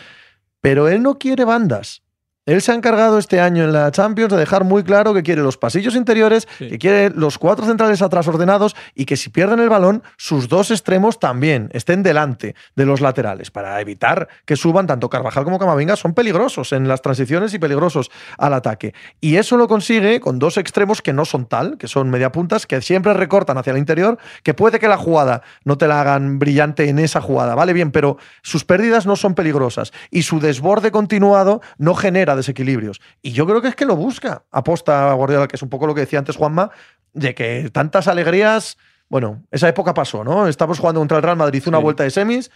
Pero 0.60 0.88
él 0.88 1.02
no 1.02 1.18
quiere 1.18 1.44
bandas. 1.44 2.02
Él 2.48 2.62
se 2.62 2.72
ha 2.72 2.74
encargado 2.74 3.18
este 3.18 3.42
año 3.42 3.64
en 3.64 3.74
la 3.74 3.90
Champions 3.90 4.32
de 4.32 4.38
dejar 4.38 4.64
muy 4.64 4.82
claro 4.82 5.12
que 5.12 5.22
quiere 5.22 5.42
los 5.42 5.58
pasillos 5.58 5.94
interiores, 5.94 6.48
Sí. 6.56 6.70
que 6.70 6.78
quiere 6.78 7.10
los 7.10 7.36
cuatro 7.36 7.66
centrales 7.66 8.00
atrás 8.00 8.26
ordenados 8.26 8.74
y 8.94 9.04
que 9.04 9.18
si 9.18 9.28
pierden 9.28 9.60
el 9.60 9.68
balón, 9.68 10.02
sus 10.16 10.48
dos 10.48 10.70
extremos 10.70 11.18
también 11.20 11.68
estén 11.74 12.02
delante 12.02 12.54
de 12.74 12.86
los 12.86 13.02
laterales 13.02 13.50
para 13.50 13.78
evitar 13.82 14.28
que 14.46 14.56
suban 14.56 14.86
tanto 14.86 15.10
Carvajal 15.10 15.44
como 15.44 15.58
Camavinga. 15.58 15.94
Son 15.96 16.14
peligrosos 16.14 16.72
en 16.72 16.88
las 16.88 17.02
transiciones 17.02 17.52
y 17.52 17.58
peligrosos 17.58 18.10
al 18.38 18.54
ataque. 18.54 18.94
Y 19.20 19.36
eso 19.36 19.58
lo 19.58 19.68
consigue 19.68 20.18
con 20.18 20.38
dos 20.38 20.56
extremos 20.56 21.02
que 21.02 21.12
no 21.12 21.26
son 21.26 21.44
tal, 21.44 21.76
que 21.76 21.86
son 21.86 22.08
media 22.08 22.32
puntas, 22.32 22.64
que 22.66 22.80
siempre 22.80 23.12
recortan 23.12 23.58
hacia 23.58 23.72
el 23.72 23.78
interior, 23.78 24.16
que 24.42 24.54
puede 24.54 24.78
que 24.78 24.88
la 24.88 24.96
jugada 24.96 25.42
no 25.64 25.76
te 25.76 25.86
la 25.86 26.00
hagan 26.00 26.38
brillante 26.38 26.88
en 26.88 26.98
esa 26.98 27.20
jugada, 27.20 27.54
¿vale? 27.54 27.74
Bien, 27.74 27.90
pero 27.90 28.16
sus 28.40 28.64
pérdidas 28.64 29.04
no 29.04 29.16
son 29.16 29.34
peligrosas 29.34 29.92
y 30.10 30.22
su 30.22 30.40
desborde 30.40 30.90
continuado 30.90 31.60
no 31.76 31.94
genera 31.94 32.37
desequilibrios. 32.38 33.00
Y 33.22 33.32
yo 33.32 33.46
creo 33.46 33.60
que 33.60 33.68
es 33.68 33.76
que 33.76 33.84
lo 33.84 33.94
busca. 33.96 34.44
Aposta 34.50 35.10
a 35.10 35.14
Guardiola, 35.14 35.46
que 35.48 35.56
es 35.56 35.62
un 35.62 35.68
poco 35.68 35.86
lo 35.86 35.94
que 35.94 36.00
decía 36.00 36.18
antes 36.18 36.36
Juanma, 36.36 36.70
de 37.12 37.34
que 37.34 37.68
tantas 37.72 38.08
alegrías. 38.08 38.78
Bueno, 39.10 39.44
esa 39.50 39.68
época 39.68 39.92
pasó, 39.94 40.24
¿no? 40.24 40.48
Estamos 40.48 40.78
jugando 40.78 41.00
contra 41.00 41.16
el 41.18 41.22
Real 41.22 41.36
Madrid 41.36 41.62
una 41.66 41.78
Sí. 41.78 41.82
vuelta 41.84 42.02
de 42.04 42.10
semis. 42.10 42.50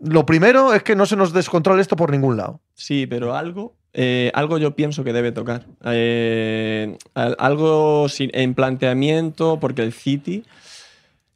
Lo 0.00 0.24
primero 0.26 0.74
es 0.74 0.82
que 0.82 0.94
no 0.94 1.06
se 1.06 1.16
nos 1.16 1.32
descontrole 1.32 1.82
esto 1.82 1.96
por 1.96 2.10
ningún 2.10 2.36
lado. 2.36 2.60
Sí, 2.74 3.06
pero 3.06 3.34
algo, 3.34 3.74
eh, 3.92 4.30
algo 4.34 4.56
yo 4.58 4.76
pienso 4.76 5.02
que 5.02 5.12
debe 5.12 5.32
tocar. 5.32 5.66
Eh, 5.84 6.96
al- 7.14 7.34
algo 7.38 8.08
sin- 8.08 8.30
en 8.32 8.54
planteamiento, 8.54 9.58
porque 9.60 9.82
el 9.82 9.92
City. 9.92 10.44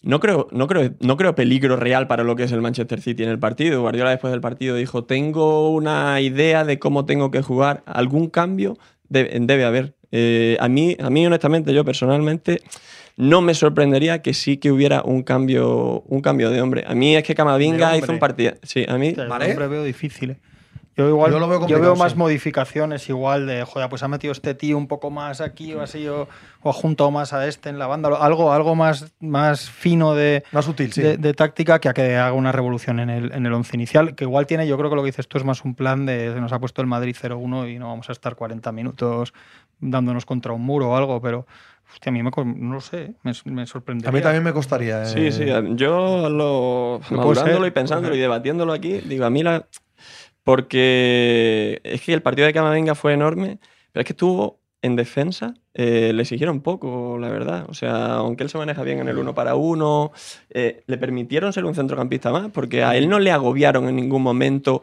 No 0.03 0.19
creo, 0.19 0.49
no, 0.51 0.67
creo, 0.67 0.93
no 1.01 1.17
creo 1.17 1.35
peligro 1.35 1.77
real 1.77 2.09
para 2.09 2.25
lo 2.25 2.35
que 2.35 2.43
es 2.43 2.53
el 2.53 2.61
Manchester 2.61 3.01
City 3.01 3.23
en 3.23 3.29
el 3.29 3.39
partido. 3.39 3.81
Guardiola 3.83 4.11
después 4.11 4.33
del 4.33 4.41
partido 4.41 4.75
dijo, 4.75 5.05
tengo 5.05 5.71
una 5.71 6.21
idea 6.21 6.65
de 6.65 6.79
cómo 6.79 7.07
tengo 7.07 7.31
que 7.31 7.41
jugar. 7.41 7.83
Algún 7.87 8.29
cambio 8.29 8.77
debe, 9.09 9.39
debe 9.41 9.65
haber. 9.65 9.95
Eh, 10.11 10.57
a, 10.61 10.69
mí, 10.69 10.97
a 11.01 11.09
mí, 11.09 11.27
honestamente, 11.27 11.73
yo 11.73 11.85
personalmente, 11.85 12.61
no 13.17 13.43
me 13.43 13.55
sorprendería 13.55 14.23
que 14.23 14.35
sí 14.35 14.57
que 14.57 14.73
hubiera 14.73 15.03
un 15.03 15.23
cambio, 15.23 16.03
un 16.07 16.21
cambio 16.21 16.51
de 16.51 16.61
hombre. 16.61 16.85
A 16.87 16.95
mí 16.95 17.15
es 17.15 17.23
que 17.23 17.35
Camavinga 17.35 17.97
hizo 17.97 18.13
un 18.13 18.19
partido... 18.19 18.55
Sí, 18.63 18.85
a 18.89 18.99
mí... 18.99 19.13
Vale. 19.13 19.45
siempre 19.45 19.69
veo 19.69 19.85
difícil. 19.85 20.33
¿eh? 20.33 20.37
Yo 20.97 21.09
igual 21.09 21.33
Yo 21.33 21.39
lo 21.39 21.49
veo 21.49 21.67
yo 21.67 21.81
veo 21.81 21.97
más 21.97 22.13
sí. 22.13 22.19
modificaciones 22.19 23.09
igual 23.09 23.47
de, 23.47 23.65
joder, 23.65 23.89
pues 23.89 24.03
ha 24.03 24.09
metido 24.09 24.33
este 24.33 24.55
tío 24.55 24.77
un 24.77 24.89
poco 24.89 25.11
más 25.11 25.41
aquí 25.41 25.73
o 25.73 25.81
así, 25.81 26.07
o, 26.07 26.29
o 26.63 26.71
ha 26.71 26.73
juntado 26.73 27.11
más 27.11 27.33
a 27.33 27.47
este 27.47 27.71
en 27.71 27.79
la 27.79 27.87
banda, 27.87 28.11
algo, 28.21 28.53
algo 28.53 28.75
más, 28.75 29.13
más 29.21 29.71
fino 29.71 30.15
de, 30.15 30.45
Más 30.53 30.69
útil, 30.69 30.93
sí. 30.93 31.01
de, 31.01 31.17
de 31.17 31.35
táctica 31.35 31.79
que 31.79 31.89
a 31.89 31.95
que 31.95 32.17
haga 32.17 32.35
una 32.35 32.53
revolución 32.53 33.01
en 33.01 33.09
el, 33.09 33.33
en 33.33 33.47
el 33.47 33.53
once 33.55 33.75
inicial, 33.75 34.15
que 34.15 34.25
igual 34.25 34.47
tiene, 34.47 34.67
yo 34.67 34.77
creo 34.77 34.91
que 34.91 34.97
lo 34.97 35.03
que 35.03 35.07
dices 35.07 35.29
tú 35.29 35.39
es 35.39 35.45
más 35.45 35.65
un 35.65 35.75
plan 35.75 36.05
de 36.05 36.33
se 36.35 36.41
nos 36.41 36.53
ha 36.53 36.59
puesto 36.59 36.83
el 36.83 36.87
Madrid 36.87 37.17
0-1 37.19 37.75
y 37.75 37.79
no 37.79 37.89
vamos 37.89 38.09
a 38.11 38.13
estar 38.13 38.37
40 38.37 38.71
minutos 38.73 39.33
dándonos 39.81 40.27
contra 40.27 40.53
un 40.53 40.63
muro 40.63 40.91
o 40.91 40.97
algo, 40.97 41.21
pero 41.21 41.47
hostia, 41.93 42.11
a 42.11 42.13
mí 42.13 42.23
me, 42.23 42.31
no 42.31 42.75
lo 42.75 42.81
sé, 42.81 43.15
me, 43.23 43.33
me 43.45 43.67
sorprendería. 43.67 44.11
a 44.11 44.13
mí 44.13 44.21
también 44.21 44.43
me 44.43 44.53
costaría. 44.53 45.05
Sí, 45.05 45.27
eh, 45.27 45.33
sí, 45.33 45.47
yo 45.77 46.29
lo, 46.29 47.01
madurándolo 47.11 47.59
ser, 47.59 47.67
y 47.67 47.71
pensándolo 47.71 48.15
y 48.15 48.19
debatiéndolo 48.19 48.73
aquí, 48.73 49.01
digo, 49.01 49.25
a 49.25 49.31
mí 49.31 49.43
la... 49.43 49.67
Porque 50.45 51.81
es 51.85 52.03
que 52.03 52.13
el 52.13 52.23
partido 52.23 52.47
de 52.47 52.53
Camavinga 52.53 52.95
fue 52.95 53.13
enorme, 53.15 53.59
pero 53.93 54.03
es 54.03 54.07
que 54.07 54.13
estuvo 54.13 54.61
en 54.83 54.97
defensa, 54.97 55.55
eh, 55.75 56.13
le 56.13 56.23
exigieron 56.23 56.61
poco, 56.61 57.17
la 57.19 57.29
verdad. 57.31 57.67
O 57.69 57.75
sea, 57.75 58.15
aunque 58.15 58.43
él 58.43 58.51
se 58.51 58.59
maneja 58.59 58.83
bien 58.83 58.99
en 58.99 59.09
el 59.09 59.17
uno 59.17 59.33
para 59.33 59.55
uno, 59.55 60.11
eh, 60.51 60.83
le 60.87 60.99
permitieron 60.99 61.53
ser 61.53 61.65
un 61.65 61.75
centrocampista 61.75 62.33
más, 62.33 62.51
porque 62.51 62.83
a 62.83 62.97
él 62.97 63.09
no 63.09 63.21
le 63.21 63.31
agobiaron 63.31 63.89
en 63.89 63.97
ningún 63.97 64.23
momento 64.23 64.83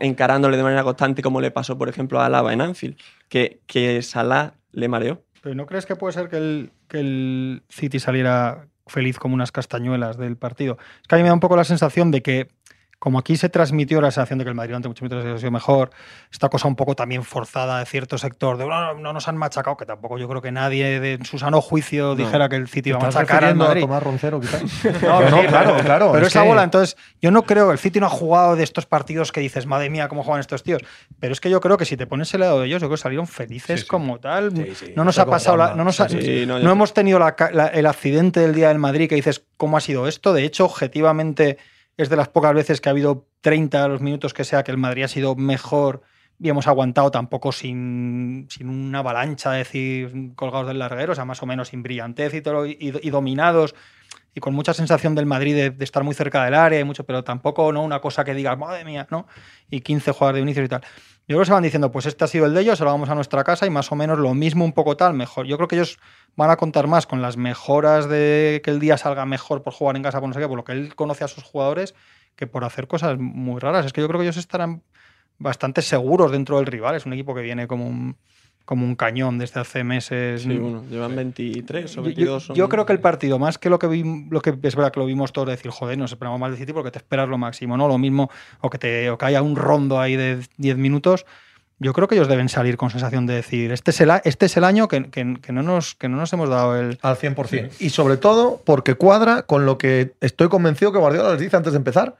encarándole 0.00 0.56
de 0.56 0.62
manera 0.62 0.84
constante, 0.84 1.22
como 1.22 1.40
le 1.40 1.50
pasó, 1.50 1.76
por 1.76 1.88
ejemplo, 1.88 2.20
a 2.20 2.26
Alaba 2.26 2.52
en 2.52 2.60
Anfield, 2.60 2.96
que, 3.28 3.60
que 3.66 4.00
Salah 4.02 4.54
le 4.70 4.88
mareó. 4.88 5.22
¿Pero 5.42 5.56
no 5.56 5.66
crees 5.66 5.86
que 5.86 5.96
puede 5.96 6.12
ser 6.12 6.28
que 6.28 6.36
el, 6.36 6.70
que 6.86 7.00
el 7.00 7.62
City 7.68 7.98
saliera 7.98 8.68
feliz 8.86 9.18
como 9.18 9.34
unas 9.34 9.50
castañuelas 9.50 10.16
del 10.18 10.36
partido? 10.36 10.78
Es 11.02 11.08
que 11.08 11.16
a 11.16 11.18
mí 11.18 11.22
me 11.22 11.28
da 11.28 11.34
un 11.34 11.40
poco 11.40 11.56
la 11.56 11.64
sensación 11.64 12.12
de 12.12 12.22
que, 12.22 12.48
como 13.02 13.18
aquí 13.18 13.36
se 13.36 13.48
transmitió 13.48 14.00
la 14.00 14.12
sensación 14.12 14.38
de 14.38 14.44
que 14.44 14.50
el 14.50 14.54
Madrid 14.54 14.70
durante 14.70 14.86
muchos 14.86 15.02
minutos 15.02 15.26
ha 15.26 15.36
sido 15.36 15.50
mejor, 15.50 15.90
esta 16.30 16.48
cosa 16.48 16.68
un 16.68 16.76
poco 16.76 16.94
también 16.94 17.24
forzada 17.24 17.80
de 17.80 17.84
cierto 17.86 18.16
sector, 18.16 18.56
de 18.58 18.64
no, 18.64 18.94
no 18.94 19.12
nos 19.12 19.26
han 19.26 19.36
machacado, 19.36 19.76
que 19.76 19.84
tampoco 19.86 20.18
yo 20.18 20.28
creo 20.28 20.40
que 20.40 20.52
nadie 20.52 21.00
de 21.00 21.14
en 21.14 21.24
su 21.24 21.36
sano 21.36 21.60
juicio 21.60 22.14
dijera 22.14 22.48
que 22.48 22.54
el 22.54 22.68
City 22.68 22.82
¿Te 22.82 22.88
iba 22.90 22.98
a 22.98 23.02
machacar 23.02 23.44
al 23.44 23.50
a 23.50 23.54
Madrid. 23.56 23.80
Tomás 23.80 24.04
Roncero, 24.04 24.38
quizás? 24.38 24.62
No, 25.02 25.20
no, 25.28 25.40
sí, 25.42 25.46
claro, 25.48 25.76
claro. 25.82 26.12
Pero 26.12 26.26
es 26.26 26.32
esa 26.32 26.42
que- 26.42 26.48
bola, 26.48 26.62
entonces, 26.62 26.96
yo 27.20 27.32
no 27.32 27.42
creo, 27.42 27.72
el 27.72 27.78
City 27.78 27.98
no 27.98 28.06
ha 28.06 28.08
jugado 28.08 28.54
de 28.54 28.62
estos 28.62 28.86
partidos 28.86 29.32
que 29.32 29.40
dices, 29.40 29.66
madre 29.66 29.90
mía, 29.90 30.06
cómo 30.06 30.22
juegan 30.22 30.38
estos 30.38 30.62
tíos. 30.62 30.80
Pero 31.18 31.32
es 31.32 31.40
que 31.40 31.50
yo 31.50 31.60
creo 31.60 31.76
que 31.76 31.84
si 31.86 31.96
te 31.96 32.06
pones 32.06 32.32
el 32.34 32.40
lado 32.42 32.60
de 32.60 32.68
ellos, 32.68 32.80
yo 32.80 32.86
creo 32.86 32.96
que 32.96 33.02
salieron 33.02 33.26
felices 33.26 33.80
Sí, 33.80 33.82
sí. 33.84 33.88
como 33.88 34.20
tal. 34.20 34.52
Sí, 34.56 34.74
sí, 34.76 34.92
no 34.94 35.02
nos 35.02 35.18
ha 35.18 35.26
pasado, 35.26 35.56
la- 35.56 35.74
no, 35.74 35.82
nos 35.82 35.98
ha- 35.98 36.08
Sí, 36.08 36.44
no, 36.46 36.56
hemos 36.58 36.94
tenido 36.94 37.18
la 37.18 37.34
ca- 37.34 37.50
la- 37.50 37.66
el 37.66 37.86
accidente 37.86 38.38
del 38.38 38.54
día 38.54 38.68
del 38.68 38.78
Madrid 38.78 39.08
que 39.08 39.16
dices, 39.16 39.42
¿cómo 39.56 39.76
ha 39.76 39.80
sido 39.80 40.06
esto? 40.06 40.32
De 40.32 40.44
hecho, 40.44 40.66
objetivamente, 40.66 41.58
es 42.02 42.08
de 42.08 42.16
las 42.16 42.28
pocas 42.28 42.54
veces 42.54 42.80
que 42.80 42.88
ha 42.88 42.92
habido 42.92 43.26
30 43.40 43.84
a 43.84 43.88
los 43.88 44.00
minutos 44.00 44.34
que 44.34 44.44
sea 44.44 44.62
que 44.64 44.70
el 44.70 44.78
Madrid 44.78 45.04
ha 45.04 45.08
sido 45.08 45.34
mejor 45.34 46.02
y 46.38 46.48
hemos 46.48 46.66
aguantado 46.66 47.10
tampoco 47.10 47.52
sin, 47.52 48.46
sin 48.50 48.68
una 48.68 48.98
avalancha, 48.98 49.52
decir, 49.52 50.32
colgados 50.34 50.66
del 50.66 50.80
larguero, 50.80 51.12
o 51.12 51.14
sea, 51.14 51.24
más 51.24 51.42
o 51.42 51.46
menos 51.46 51.68
sin 51.68 51.82
brillantez 51.82 52.34
y, 52.34 52.42
todo, 52.42 52.66
y, 52.66 52.76
y 52.80 53.10
dominados 53.10 53.74
y 54.34 54.40
con 54.40 54.54
mucha 54.54 54.72
sensación 54.74 55.14
del 55.14 55.26
Madrid 55.26 55.54
de, 55.54 55.70
de 55.70 55.84
estar 55.84 56.02
muy 56.04 56.14
cerca 56.14 56.44
del 56.44 56.54
área, 56.54 56.80
y 56.80 56.84
mucho, 56.84 57.04
pero 57.04 57.22
tampoco 57.22 57.72
no 57.72 57.82
una 57.82 58.00
cosa 58.00 58.24
que 58.24 58.34
digas, 58.34 58.58
madre 58.58 58.84
mía, 58.84 59.06
¿no? 59.10 59.26
Y 59.70 59.80
15 59.80 60.12
jugadores 60.12 60.36
de 60.36 60.40
Vinicius 60.42 60.66
y 60.66 60.68
tal. 60.68 60.82
Yo 61.28 61.36
creo 61.36 61.40
que 61.40 61.46
se 61.46 61.52
van 61.52 61.62
diciendo, 61.62 61.92
pues 61.92 62.06
este 62.06 62.24
ha 62.24 62.26
sido 62.26 62.46
el 62.46 62.54
de 62.54 62.62
ellos, 62.62 62.80
ahora 62.80 62.92
vamos 62.92 63.08
a 63.08 63.14
nuestra 63.14 63.44
casa 63.44 63.64
y 63.64 63.70
más 63.70 63.92
o 63.92 63.94
menos 63.94 64.18
lo 64.18 64.34
mismo, 64.34 64.64
un 64.64 64.72
poco 64.72 64.96
tal, 64.96 65.14
mejor. 65.14 65.46
Yo 65.46 65.56
creo 65.56 65.68
que 65.68 65.76
ellos 65.76 65.98
van 66.36 66.50
a 66.50 66.56
contar 66.56 66.88
más 66.88 67.06
con 67.06 67.22
las 67.22 67.36
mejoras 67.36 68.08
de 68.08 68.60
que 68.64 68.70
el 68.70 68.80
día 68.80 68.98
salga 68.98 69.24
mejor 69.24 69.62
por 69.62 69.72
jugar 69.72 69.96
en 69.96 70.02
casa, 70.02 70.18
por 70.18 70.28
no 70.28 70.34
sé 70.34 70.40
qué, 70.40 70.48
por 70.48 70.56
lo 70.56 70.64
que 70.64 70.72
él 70.72 70.94
conoce 70.96 71.22
a 71.22 71.28
sus 71.28 71.44
jugadores, 71.44 71.94
que 72.34 72.46
por 72.48 72.64
hacer 72.64 72.88
cosas 72.88 73.18
muy 73.18 73.60
raras. 73.60 73.86
Es 73.86 73.92
que 73.92 74.00
yo 74.00 74.08
creo 74.08 74.18
que 74.18 74.24
ellos 74.24 74.36
estarán 74.36 74.82
bastante 75.38 75.80
seguros 75.80 76.32
dentro 76.32 76.56
del 76.56 76.66
rival. 76.66 76.96
Es 76.96 77.06
un 77.06 77.12
equipo 77.12 77.34
que 77.34 77.42
viene 77.42 77.68
como 77.68 77.86
un, 77.86 78.16
como 78.72 78.86
un 78.86 78.94
cañón 78.96 79.36
desde 79.38 79.60
hace 79.60 79.84
meses. 79.84 80.42
Sí, 80.42 80.56
bueno, 80.56 80.82
llevan 80.90 81.14
23 81.14 81.92
o 81.92 81.96
Yo- 81.96 82.02
22. 82.04 82.42
Yo, 82.42 82.46
son- 82.46 82.56
yo 82.56 82.68
creo 82.70 82.86
que 82.86 82.94
el 82.94 83.00
partido, 83.00 83.38
más 83.38 83.58
que 83.58 83.68
lo 83.68 83.78
que 83.78 83.86
vi, 83.86 84.02
lo 84.30 84.40
que 84.40 84.50
es 84.62 84.74
verdad 84.74 84.90
que 84.90 84.98
lo 85.00 85.04
vimos 85.04 85.30
todos 85.34 85.48
decir, 85.48 85.70
joder, 85.70 85.98
nos 85.98 86.10
esperamos 86.12 86.40
más 86.40 86.50
de 86.52 86.56
City 86.56 86.72
porque 86.72 86.90
te 86.90 86.98
esperas 86.98 87.28
lo 87.28 87.36
máximo, 87.36 87.76
¿no? 87.76 87.86
Lo 87.86 87.98
mismo, 87.98 88.30
o 88.62 88.70
que 88.70 88.78
te 88.78 89.10
o 89.10 89.18
que 89.18 89.26
haya 89.26 89.42
un 89.42 89.56
rondo 89.56 90.00
ahí 90.00 90.16
de 90.16 90.40
10 90.56 90.78
minutos. 90.78 91.26
Yo 91.78 91.92
creo 91.92 92.06
que 92.08 92.14
ellos 92.14 92.28
deben 92.28 92.48
salir 92.48 92.76
con 92.76 92.90
sensación 92.90 93.26
de 93.26 93.34
decir, 93.34 93.72
este 93.72 93.90
es 93.90 94.00
el, 94.00 94.10
este 94.24 94.46
es 94.46 94.56
el 94.56 94.64
año 94.64 94.88
que, 94.88 95.10
que- 95.10 95.36
que 95.42 95.52
no 95.52 95.62
nos, 95.62 95.94
que 95.96 96.08
no 96.08 96.16
nos 96.16 96.32
hemos 96.32 96.48
dado 96.48 96.78
el. 96.78 96.98
Al 97.02 97.16
100%. 97.16 97.70
Y 97.80 97.90
sobre 97.90 98.16
todo 98.16 98.62
porque 98.64 98.94
cuadra 98.94 99.42
con 99.42 99.66
lo 99.66 99.78
que 99.78 100.12
estoy 100.20 100.48
convencido 100.48 100.92
que 100.92 100.98
Guardiola 100.98 101.32
les 101.32 101.40
dice 101.40 101.56
antes 101.56 101.72
de 101.72 101.76
empezar. 101.78 102.16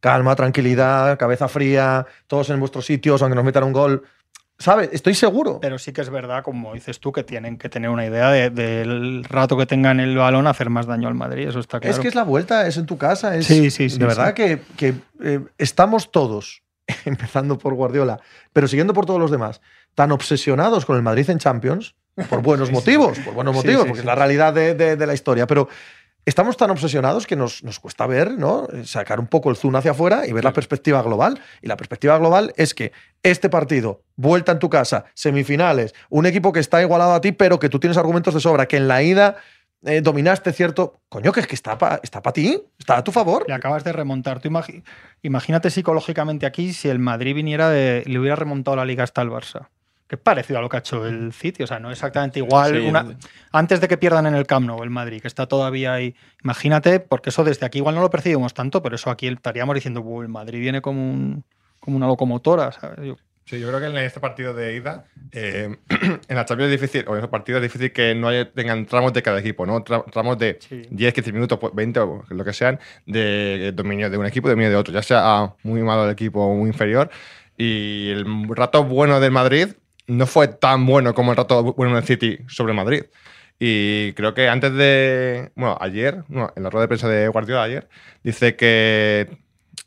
Calma, 0.00 0.36
tranquilidad, 0.36 1.18
cabeza 1.18 1.48
fría, 1.48 2.06
todos 2.26 2.50
en 2.50 2.60
vuestros 2.60 2.84
sitios, 2.84 3.22
aunque 3.22 3.34
nos 3.34 3.44
metan 3.44 3.64
un 3.64 3.72
gol. 3.72 4.02
¿Sabes? 4.58 4.88
Estoy 4.92 5.14
seguro. 5.14 5.58
Pero 5.60 5.78
sí 5.78 5.92
que 5.92 6.00
es 6.00 6.08
verdad, 6.10 6.42
como 6.42 6.72
dices 6.74 6.98
tú, 6.98 7.12
que 7.12 7.22
tienen 7.22 7.58
que 7.58 7.68
tener 7.68 7.90
una 7.90 8.06
idea 8.06 8.30
de- 8.30 8.48
del 8.50 9.22
rato 9.24 9.56
que 9.56 9.66
tengan 9.66 10.00
el 10.00 10.16
balón 10.16 10.46
hacer 10.46 10.70
más 10.70 10.86
daño 10.86 11.08
al 11.08 11.14
Madrid. 11.14 11.46
Eso 11.48 11.60
está 11.60 11.78
claro. 11.78 11.94
Es 11.94 12.00
que 12.00 12.08
es 12.08 12.14
la 12.14 12.22
vuelta, 12.24 12.66
es 12.66 12.76
en 12.78 12.86
tu 12.86 12.96
casa. 12.96 13.36
Es, 13.36 13.46
Sí, 13.46 13.70
sí, 13.70 13.90
sí, 13.90 13.98
De 13.98 14.06
verdad 14.06 14.32
que, 14.32 14.60
que, 14.78 14.94
eh, 15.22 15.40
estamos 15.58 16.10
todos, 16.10 16.62
empezando 17.04 17.58
por 17.58 17.74
Guardiola, 17.74 18.18
pero 18.52 18.66
siguiendo 18.66 18.94
por 18.94 19.04
todos 19.04 19.20
los 19.20 19.30
demás, 19.30 19.60
tan 19.94 20.10
obsesionados 20.12 20.86
con 20.86 20.96
el 20.96 21.02
Madrid 21.02 21.28
en 21.28 21.38
Champions, 21.38 21.94
por 22.30 22.40
buenos 22.42 22.70
motivos, 22.72 23.18
por 23.18 23.34
buenos 23.34 23.54
motivos, 23.54 23.84
porque 23.84 24.00
es 24.00 24.06
la 24.06 24.14
realidad 24.14 24.54
de, 24.54 24.74
de- 24.74 24.96
de 24.96 25.06
la 25.06 25.12
historia. 25.12 25.46
Pero 25.46 25.68
estamos 26.26 26.56
tan 26.56 26.70
obsesionados 26.70 27.26
que 27.26 27.36
nos, 27.36 27.62
nos 27.64 27.80
cuesta 27.80 28.06
ver, 28.06 28.32
¿no? 28.32 28.66
Sacar 28.84 29.20
un 29.20 29.28
poco 29.28 29.48
el 29.48 29.56
zoom 29.56 29.76
hacia 29.76 29.92
afuera 29.92 30.26
y 30.26 30.32
ver 30.32 30.44
la 30.44 30.52
perspectiva 30.52 31.00
global. 31.02 31.40
Y 31.62 31.68
la 31.68 31.76
perspectiva 31.76 32.18
global 32.18 32.52
es 32.56 32.74
que 32.74 32.92
este 33.22 33.48
partido, 33.48 34.02
vuelta 34.16 34.52
en 34.52 34.58
tu 34.58 34.68
casa, 34.68 35.06
semifinales, 35.14 35.94
un 36.10 36.26
equipo 36.26 36.52
que 36.52 36.60
está 36.60 36.82
igualado 36.82 37.14
a 37.14 37.20
ti, 37.20 37.32
pero 37.32 37.58
que 37.58 37.68
tú 37.68 37.80
tienes 37.80 37.96
argumentos 37.96 38.34
de 38.34 38.40
sobra, 38.40 38.66
que 38.66 38.76
en 38.76 38.88
la 38.88 39.02
ida 39.02 39.36
eh, 39.84 40.00
dominaste 40.00 40.52
cierto. 40.52 41.00
Coño, 41.08 41.32
que 41.32 41.40
es 41.40 41.46
que 41.46 41.54
está 41.54 41.78
para 41.78 42.00
está 42.02 42.20
pa 42.20 42.32
ti, 42.32 42.60
está 42.78 42.98
a 42.98 43.04
tu 43.04 43.12
favor. 43.12 43.44
Le 43.46 43.54
acabas 43.54 43.84
de 43.84 43.92
remontar. 43.92 44.40
Tú 44.40 44.50
imagínate 45.22 45.70
psicológicamente 45.70 46.44
aquí 46.44 46.72
si 46.72 46.88
el 46.88 46.98
Madrid 46.98 47.34
viniera 47.34 47.70
de. 47.70 48.02
le 48.04 48.18
hubiera 48.18 48.36
remontado 48.36 48.76
la 48.76 48.84
liga 48.84 49.04
hasta 49.04 49.22
el 49.22 49.30
Barça. 49.30 49.68
Que 50.08 50.14
es 50.14 50.20
parecido 50.20 50.58
a 50.60 50.62
lo 50.62 50.68
que 50.68 50.76
ha 50.76 50.80
hecho 50.80 51.04
el 51.06 51.32
City. 51.32 51.62
O 51.64 51.66
sea, 51.66 51.80
no 51.80 51.90
exactamente 51.90 52.38
igual. 52.38 52.72
Sí, 52.80 52.86
una- 52.86 53.16
antes 53.52 53.80
de 53.80 53.88
que 53.88 53.96
pierdan 53.96 54.26
en 54.26 54.34
el 54.36 54.46
Camp 54.46 54.66
Nou 54.66 54.82
el 54.84 54.90
Madrid, 54.90 55.20
que 55.20 55.26
está 55.28 55.46
todavía 55.46 55.94
ahí. 55.94 56.14
Imagínate, 56.44 57.00
porque 57.00 57.30
eso 57.30 57.42
desde 57.42 57.66
aquí 57.66 57.78
igual 57.78 57.94
no 57.96 58.00
lo 58.02 58.10
percibimos 58.10 58.54
tanto, 58.54 58.82
pero 58.82 58.94
eso 58.94 59.10
aquí 59.10 59.26
estaríamos 59.26 59.74
diciendo, 59.74 60.02
"Buh, 60.02 60.22
el 60.22 60.28
Madrid 60.28 60.60
viene 60.60 60.80
como, 60.80 61.00
un- 61.02 61.44
como 61.80 61.96
una 61.96 62.06
locomotora. 62.06 62.70
¿sabes? 62.72 62.98
Yo- 63.04 63.16
Sí, 63.48 63.60
yo 63.60 63.68
creo 63.68 63.78
que 63.78 63.86
en 63.86 63.96
este 63.98 64.18
partido 64.18 64.54
de 64.54 64.74
ida, 64.74 65.04
eh, 65.30 65.76
en 66.28 66.34
la 66.36 66.44
Champions 66.44 66.72
es 66.72 66.80
difícil, 66.80 67.04
o 67.06 67.12
en 67.12 67.18
esos 67.18 67.30
partidos 67.30 67.58
es 67.62 67.62
difícil 67.72 67.92
que 67.92 68.12
no 68.12 68.26
haya, 68.26 68.50
tengan 68.50 68.86
tramos 68.86 69.12
de 69.12 69.22
cada 69.22 69.38
equipo, 69.38 69.64
¿no? 69.66 69.84
Tra- 69.84 70.04
tramos 70.10 70.36
de 70.36 70.58
Sí. 70.60 70.82
10, 70.90 71.14
15 71.14 71.32
minutos, 71.32 71.56
pues, 71.60 71.72
20 71.72 72.00
o 72.00 72.24
lo 72.28 72.44
que 72.44 72.52
sean, 72.52 72.80
de 73.06 73.70
dominio 73.72 74.10
de 74.10 74.18
un 74.18 74.26
equipo 74.26 74.48
y 74.48 74.50
dominio 74.50 74.70
de 74.70 74.76
otro, 74.76 74.92
ya 74.92 75.02
sea 75.02 75.54
muy 75.62 75.80
malo 75.82 76.04
el 76.06 76.10
equipo 76.10 76.44
o 76.44 76.54
muy 76.56 76.68
inferior. 76.70 77.08
Y 77.56 78.10
el 78.10 78.26
rato 78.48 78.82
bueno 78.82 79.20
del 79.20 79.30
Madrid 79.30 79.68
no 80.06 80.26
fue 80.26 80.48
tan 80.48 80.86
bueno 80.86 81.14
como 81.14 81.32
el 81.32 81.36
rato 81.36 81.74
bueno 81.74 82.00
City 82.02 82.38
sobre 82.48 82.72
Madrid. 82.72 83.04
Y 83.58 84.12
creo 84.12 84.34
que 84.34 84.48
antes 84.48 84.72
de. 84.74 85.50
Bueno, 85.54 85.78
ayer, 85.80 86.24
en 86.28 86.62
la 86.62 86.70
rueda 86.70 86.82
de 86.82 86.88
prensa 86.88 87.08
de 87.08 87.28
Guardiola 87.28 87.62
ayer, 87.62 87.88
dice 88.22 88.56
que. 88.56 89.38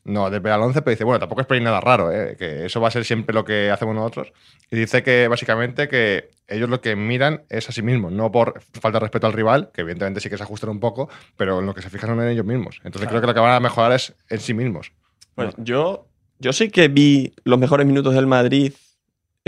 No, 0.05 0.29
de 0.31 0.37
al 0.49 0.61
11, 0.61 0.81
pero 0.81 0.91
dice, 0.91 1.03
bueno, 1.03 1.19
tampoco 1.19 1.41
esperéis 1.41 1.63
nada 1.63 1.81
raro, 1.81 2.11
¿eh? 2.11 2.35
que 2.39 2.65
eso 2.65 2.81
va 2.81 2.87
a 2.87 2.91
ser 2.91 3.05
siempre 3.05 3.33
lo 3.33 3.43
que 3.43 3.69
hacemos 3.69 3.93
nosotros. 3.93 4.31
Y 4.71 4.75
dice 4.75 5.03
que 5.03 5.27
básicamente 5.27 5.87
que 5.87 6.29
ellos 6.47 6.69
lo 6.69 6.81
que 6.81 6.95
miran 6.95 7.43
es 7.49 7.69
a 7.69 7.71
sí 7.71 7.83
mismos, 7.83 8.11
no 8.11 8.31
por 8.31 8.61
falta 8.81 8.97
de 8.97 9.01
respeto 9.01 9.27
al 9.27 9.33
rival, 9.33 9.69
que 9.71 9.81
evidentemente 9.81 10.19
sí 10.19 10.29
que 10.29 10.37
se 10.37 10.43
ajustan 10.43 10.71
un 10.71 10.79
poco, 10.79 11.09
pero 11.37 11.59
en 11.59 11.65
lo 11.65 11.75
que 11.75 11.81
se 11.81 11.89
fijan 11.91 12.09
son 12.09 12.21
en 12.21 12.29
ellos 12.29 12.45
mismos. 12.45 12.81
Entonces 12.83 13.07
creo 13.07 13.21
que 13.21 13.27
lo 13.27 13.33
que 13.33 13.39
van 13.39 13.51
a 13.51 13.59
mejorar 13.59 13.91
es 13.91 14.15
en 14.29 14.39
sí 14.39 14.53
mismos. 14.53 14.93
Pues 15.35 15.53
yo, 15.57 16.07
yo 16.39 16.53
sí 16.53 16.69
que 16.69 16.87
vi 16.87 17.33
los 17.43 17.59
mejores 17.59 17.85
minutos 17.85 18.15
del 18.15 18.25
Madrid. 18.25 18.73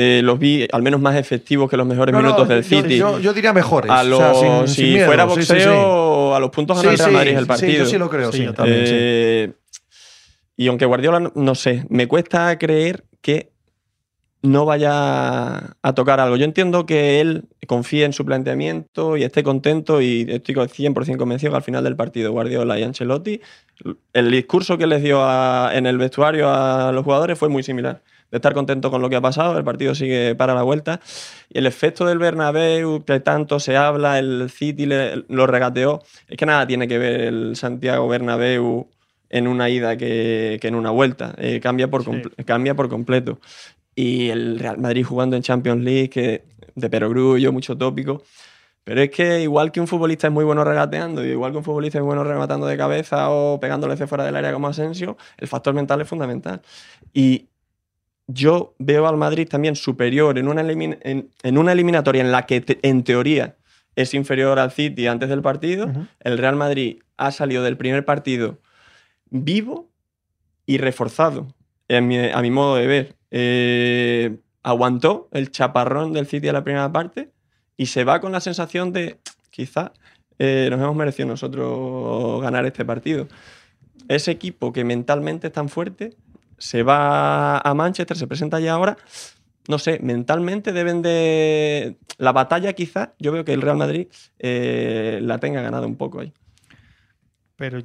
Eh, 0.04 0.22
los 0.24 0.40
vi 0.40 0.68
al 0.72 0.82
menos 0.82 1.00
más 1.02 1.16
efectivos 1.16 1.70
que 1.70 1.78
los 1.78 1.86
mejores 1.86 2.14
No, 2.14 2.20
no, 2.22 2.28
minutos 2.28 2.48
del 2.48 2.64
City. 2.64 2.98
Yo, 2.98 3.20
yo 3.20 3.34
diría 3.34 3.54
mejores. 3.54 3.92
a 3.92 4.02
o 4.02 4.04
los, 4.06 4.18
sea, 4.20 4.34
sin- 4.34 4.68
sin 4.68 4.86
si 4.86 4.92
miedo. 4.94 5.06
fuera 5.06 5.24
Sí, 5.24 5.30
boxeo, 5.30 5.56
sí, 5.58 5.62
sí. 5.64 6.36
a 6.36 6.40
los 6.40 6.50
puntos 6.52 6.82
Sí, 6.82 6.88
sí, 6.98 7.04
del 7.04 7.12
Madrid 7.12 7.32
el 7.34 7.40
sí, 7.42 7.46
partido. 7.48 7.84
yo 7.84 7.86
sí 7.86 7.98
lo 7.98 8.10
creo, 8.10 8.32
Sí, 8.32 8.38
sí. 8.40 8.44
yo 8.46 8.54
también, 8.54 8.88
sí. 8.88 8.94
Eh, 8.96 9.52
Y 10.58 10.68
aunque 10.68 10.86
Guardiola, 10.86 11.32
no- 11.34 11.56
sé, 11.56 11.86
me 11.90 12.08
cuesta 12.08 12.58
creer 12.60 13.04
que 13.22 13.52
no 14.44 14.66
vaya 14.66 15.76
a 15.84 15.94
tocar 15.96 16.20
algo. 16.20 16.36
Yo 16.36 16.46
entiendo 16.46 16.86
que 16.88 17.22
él 17.22 17.46
confíe 17.68 18.06
en 18.06 18.14
su 18.14 18.26
planteamiento 18.26 19.16
y 19.18 19.24
esté 19.24 19.44
contento 19.44 20.02
y 20.02 20.26
estoy 20.30 20.56
con 20.56 20.68
100% 20.68 21.18
convencido 21.18 21.52
que 21.52 21.58
al 21.58 21.64
final 21.64 21.84
del 21.84 21.96
partido 21.96 22.32
Guardiola 22.32 22.80
y 22.80 22.84
Ancelotti, 22.84 23.40
el 24.14 24.32
discurso 24.32 24.78
que 24.80 24.88
les 24.88 25.04
dio 25.04 25.22
a- 25.24 25.72
en 25.74 25.86
el 25.86 25.98
vestuario 26.00 26.50
a 26.50 26.92
los 26.92 27.04
jugadores 27.04 27.38
fue 27.38 27.50
muy 27.50 27.62
similar. 27.64 28.02
De 28.32 28.38
estar 28.38 28.54
contento 28.54 28.90
con 28.90 29.02
lo 29.02 29.10
que 29.10 29.18
ha 29.18 29.22
pasado, 29.22 29.58
el 29.58 29.64
partido 29.64 29.94
sigue 29.94 30.36
para 30.36 30.54
la 30.56 30.64
vuelta. 30.64 31.02
Y 31.50 31.58
el 31.58 31.68
efecto 31.68 32.06
del 32.06 32.18
Bernabéu, 32.18 33.04
que 33.04 33.20
tanto 33.20 33.60
se 33.60 33.76
habla, 33.76 34.18
el 34.20 34.50
City 34.50 34.86
le- 34.86 35.26
lo 35.28 35.46
regateó, 35.48 36.02
es 36.28 36.38
que 36.38 36.46
nada 36.46 36.66
tiene 36.66 36.88
que 36.88 36.98
ver 36.98 37.22
el 37.22 37.56
Santiago 37.58 38.08
Bernabéu 38.08 38.88
en 39.30 39.48
una 39.48 39.70
ida 39.70 39.98
que, 39.98 40.58
que 40.62 40.68
en 40.70 40.76
una 40.76 40.92
vuelta. 40.92 41.36
Eh, 41.38 41.60
cambia, 41.62 41.90
por 41.90 42.04
comple- 42.04 42.46
cambia 42.46 42.74
por 42.74 42.90
completo. 42.90 43.40
Y 43.96 44.30
el 44.30 44.60
Real 44.60 44.78
Madrid 44.78 45.06
jugando 45.06 45.36
en 45.36 45.42
Champions 45.44 45.84
League, 45.84 46.10
que 46.10 46.44
de 46.76 46.90
perogrullo, 46.90 47.52
mucho 47.52 47.78
tópico. 47.78 48.24
Pero 48.84 49.02
es 49.02 49.12
que 49.12 49.42
igual 49.42 49.72
que 49.72 49.80
un 49.80 49.88
futbolista 49.88 50.28
es 50.28 50.34
muy 50.34 50.44
bueno 50.44 50.64
regateando, 50.64 51.24
y 51.26 51.30
igual 51.30 51.52
que 51.52 51.58
un 51.60 51.64
futbolista 51.64 52.00
es 52.00 52.04
bueno 52.04 52.24
rematando 52.24 52.66
de 52.66 52.78
cabeza 52.78 53.30
o 53.30 53.60
pegándole 53.60 53.94
hacia 53.94 54.08
fuera 54.08 54.24
del 54.24 54.36
área 54.36 54.54
como 54.54 54.68
Asensio, 54.70 55.18
el 55.38 55.48
factor 55.48 55.74
mental 55.74 56.02
es 56.02 56.08
fundamental. 56.08 56.62
Y 57.14 57.48
yo 58.34 58.76
veo 58.80 59.08
al 59.08 59.18
Madrid 59.18 59.48
también 59.48 59.76
superior 59.76 60.38
en 60.38 60.48
una, 60.48 60.62
elimin- 60.64 60.98
en, 61.02 61.30
en 61.44 61.58
una 61.58 61.72
eliminatoria 61.72 62.22
en 62.22 62.32
la 62.32 62.46
que 62.46 62.62
te- 62.62 62.80
en 62.88 63.04
teoría 63.04 63.56
es 63.96 64.14
inferior 64.14 64.58
al 64.60 64.72
City 64.72 65.08
antes 65.08 65.30
del 65.30 65.42
partido. 65.42 65.92
El 66.20 66.38
Real 66.38 66.56
Madrid 66.56 67.00
ha 67.18 67.32
salido 67.32 67.64
del 67.64 67.78
primer 67.78 68.06
partido 68.06 68.60
vivo 69.30 69.90
y 70.66 70.78
reforzado, 70.78 71.48
en 71.88 72.08
mi- 72.08 72.18
a 72.32 72.42
mi 72.42 72.52
modo 72.52 72.76
de 72.76 72.88
ver. 72.88 73.16
Eh, 73.32 74.38
aguantó 74.64 75.30
el 75.32 75.52
chaparrón 75.52 76.14
del 76.14 76.28
City 76.28 76.48
a 76.48 76.54
la 76.54 76.64
primera 76.64 76.92
parte 76.92 77.32
y 77.78 77.88
se 77.88 78.04
va 78.04 78.20
con 78.22 78.32
la 78.32 78.40
sensación 78.42 78.94
de 78.94 79.18
quizá 79.50 79.92
eh, 80.40 80.68
nos 80.72 80.80
hemos 80.80 80.96
merecido 80.96 81.28
nosotros 81.28 82.42
ganar 82.42 82.66
este 82.66 82.84
partido. 82.86 83.28
Ese 84.08 84.32
equipo 84.32 84.74
que 84.74 84.84
mentalmente 84.84 85.48
es 85.48 85.54
tan 85.54 85.70
fuerte 85.70 86.16
se 86.62 86.84
va 86.84 87.58
a 87.58 87.74
Manchester, 87.74 88.16
se 88.16 88.28
presenta 88.28 88.58
allá 88.58 88.74
ahora. 88.74 88.98
No 89.68 89.78
sé, 89.80 90.00
mentalmente 90.02 90.72
deben 90.72 91.02
de. 91.02 91.98
La 92.18 92.32
batalla, 92.32 92.74
quizá, 92.74 93.14
yo 93.20 93.32
veo 93.32 93.44
que 93.46 93.54
el 93.54 93.62
Real 93.62 93.78
Madrid 93.78 94.08
eh, 94.40 95.20
la 95.22 95.38
tenga 95.40 95.62
ganada 95.62 95.86
un 95.88 95.98
poco 95.98 96.20
ahí. 96.22 96.34
Pero 97.56 97.80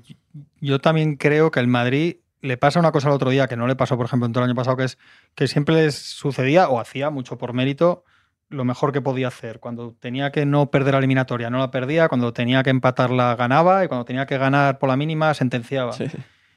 yo- 0.60 0.78
también 0.80 1.16
creo 1.16 1.50
que 1.50 1.60
el 1.60 1.68
Madrid 1.68 2.16
le 2.40 2.56
pasa 2.56 2.78
una 2.80 2.92
cosa 2.92 3.08
el 3.08 3.14
otro 3.14 3.30
día 3.30 3.46
que 3.46 3.56
no 3.56 3.66
le 3.66 3.76
pasó, 3.76 3.96
por 3.96 4.06
ejemplo, 4.06 4.26
en 4.26 4.32
todo 4.32 4.44
el 4.44 4.50
año 4.50 4.56
pasado, 4.56 4.76
que 4.76 4.84
es 4.84 4.98
que 5.34 5.48
siempre 5.48 5.74
les 5.74 5.94
sucedía 5.96 6.68
o 6.68 6.80
hacía 6.80 7.10
mucho 7.10 7.36
por 7.38 7.52
mérito 7.52 8.04
lo 8.48 8.64
mejor 8.64 8.92
que 8.92 9.00
podía 9.00 9.28
hacer. 9.28 9.58
Cuando 9.58 9.94
tenía 9.98 10.30
que 10.30 10.46
no 10.46 10.70
perder 10.70 10.94
la 10.94 10.98
eliminatoria, 10.98 11.50
no 11.50 11.58
la 11.58 11.70
perdía. 11.70 12.08
Cuando 12.08 12.32
tenía 12.32 12.62
que 12.62 12.70
empatarla, 12.70 13.34
ganaba. 13.36 13.84
Y 13.84 13.88
cuando 13.88 14.04
tenía 14.04 14.24
que 14.26 14.38
ganar 14.38 14.78
por 14.78 14.88
la 14.88 14.96
mínima, 14.96 15.34
sentenciaba. 15.34 15.92
Sí, 15.92 16.04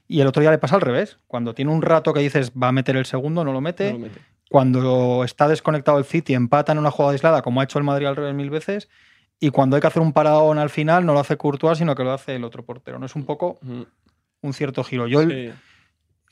Y 0.10 0.20
el 0.22 0.28
otro 0.28 0.42
día 0.42 0.50
le 0.52 0.58
pasa 0.58 0.76
al 0.76 0.82
revés. 0.82 1.20
Cuando 1.28 1.54
tiene 1.54 1.72
un 1.72 1.82
rato 1.82 2.14
que 2.14 2.20
dices 2.20 2.52
va 2.52 2.68
a 2.70 2.72
meter 2.74 2.98
el 2.98 3.06
segundo, 3.06 3.46
no 3.46 3.54
lo 3.54 3.62
mete. 3.62 3.94
no 3.94 4.00
lo 4.00 4.06
mete. 4.06 4.20
Cuando 4.50 5.24
está 5.24 5.48
desconectado 5.48 6.00
el 6.00 6.04
City, 6.06 6.34
empata 6.34 6.72
en 6.72 6.80
una 6.80 6.90
jugada 6.92 7.14
aislada, 7.14 7.42
como 7.44 7.62
ha 7.62 7.64
hecho 7.64 7.78
el 7.78 7.86
Madrid 7.86 8.08
al 8.08 8.16
revés 8.16 8.34
mil 8.34 8.50
veces. 8.50 8.90
Y 9.40 9.52
cuando 9.52 9.76
hay 9.76 9.82
que 9.82 9.88
hacer 9.88 10.02
un 10.02 10.12
paradón 10.12 10.58
al 10.58 10.72
final, 10.72 11.06
no 11.06 11.14
lo 11.14 11.20
hace 11.20 11.38
Courtois, 11.38 11.78
sino 11.78 11.94
que 11.96 12.04
lo 12.04 12.12
hace 12.12 12.36
el 12.36 12.44
otro 12.44 12.66
portero. 12.66 12.98
No 13.00 13.06
es 13.06 13.16
un 13.16 13.24
poco 13.26 13.60
un 14.42 14.54
cierto 14.54 14.84
giro. 14.84 15.06
Yo 15.08 15.22
el- 15.22 15.54
Sí. 15.54 15.60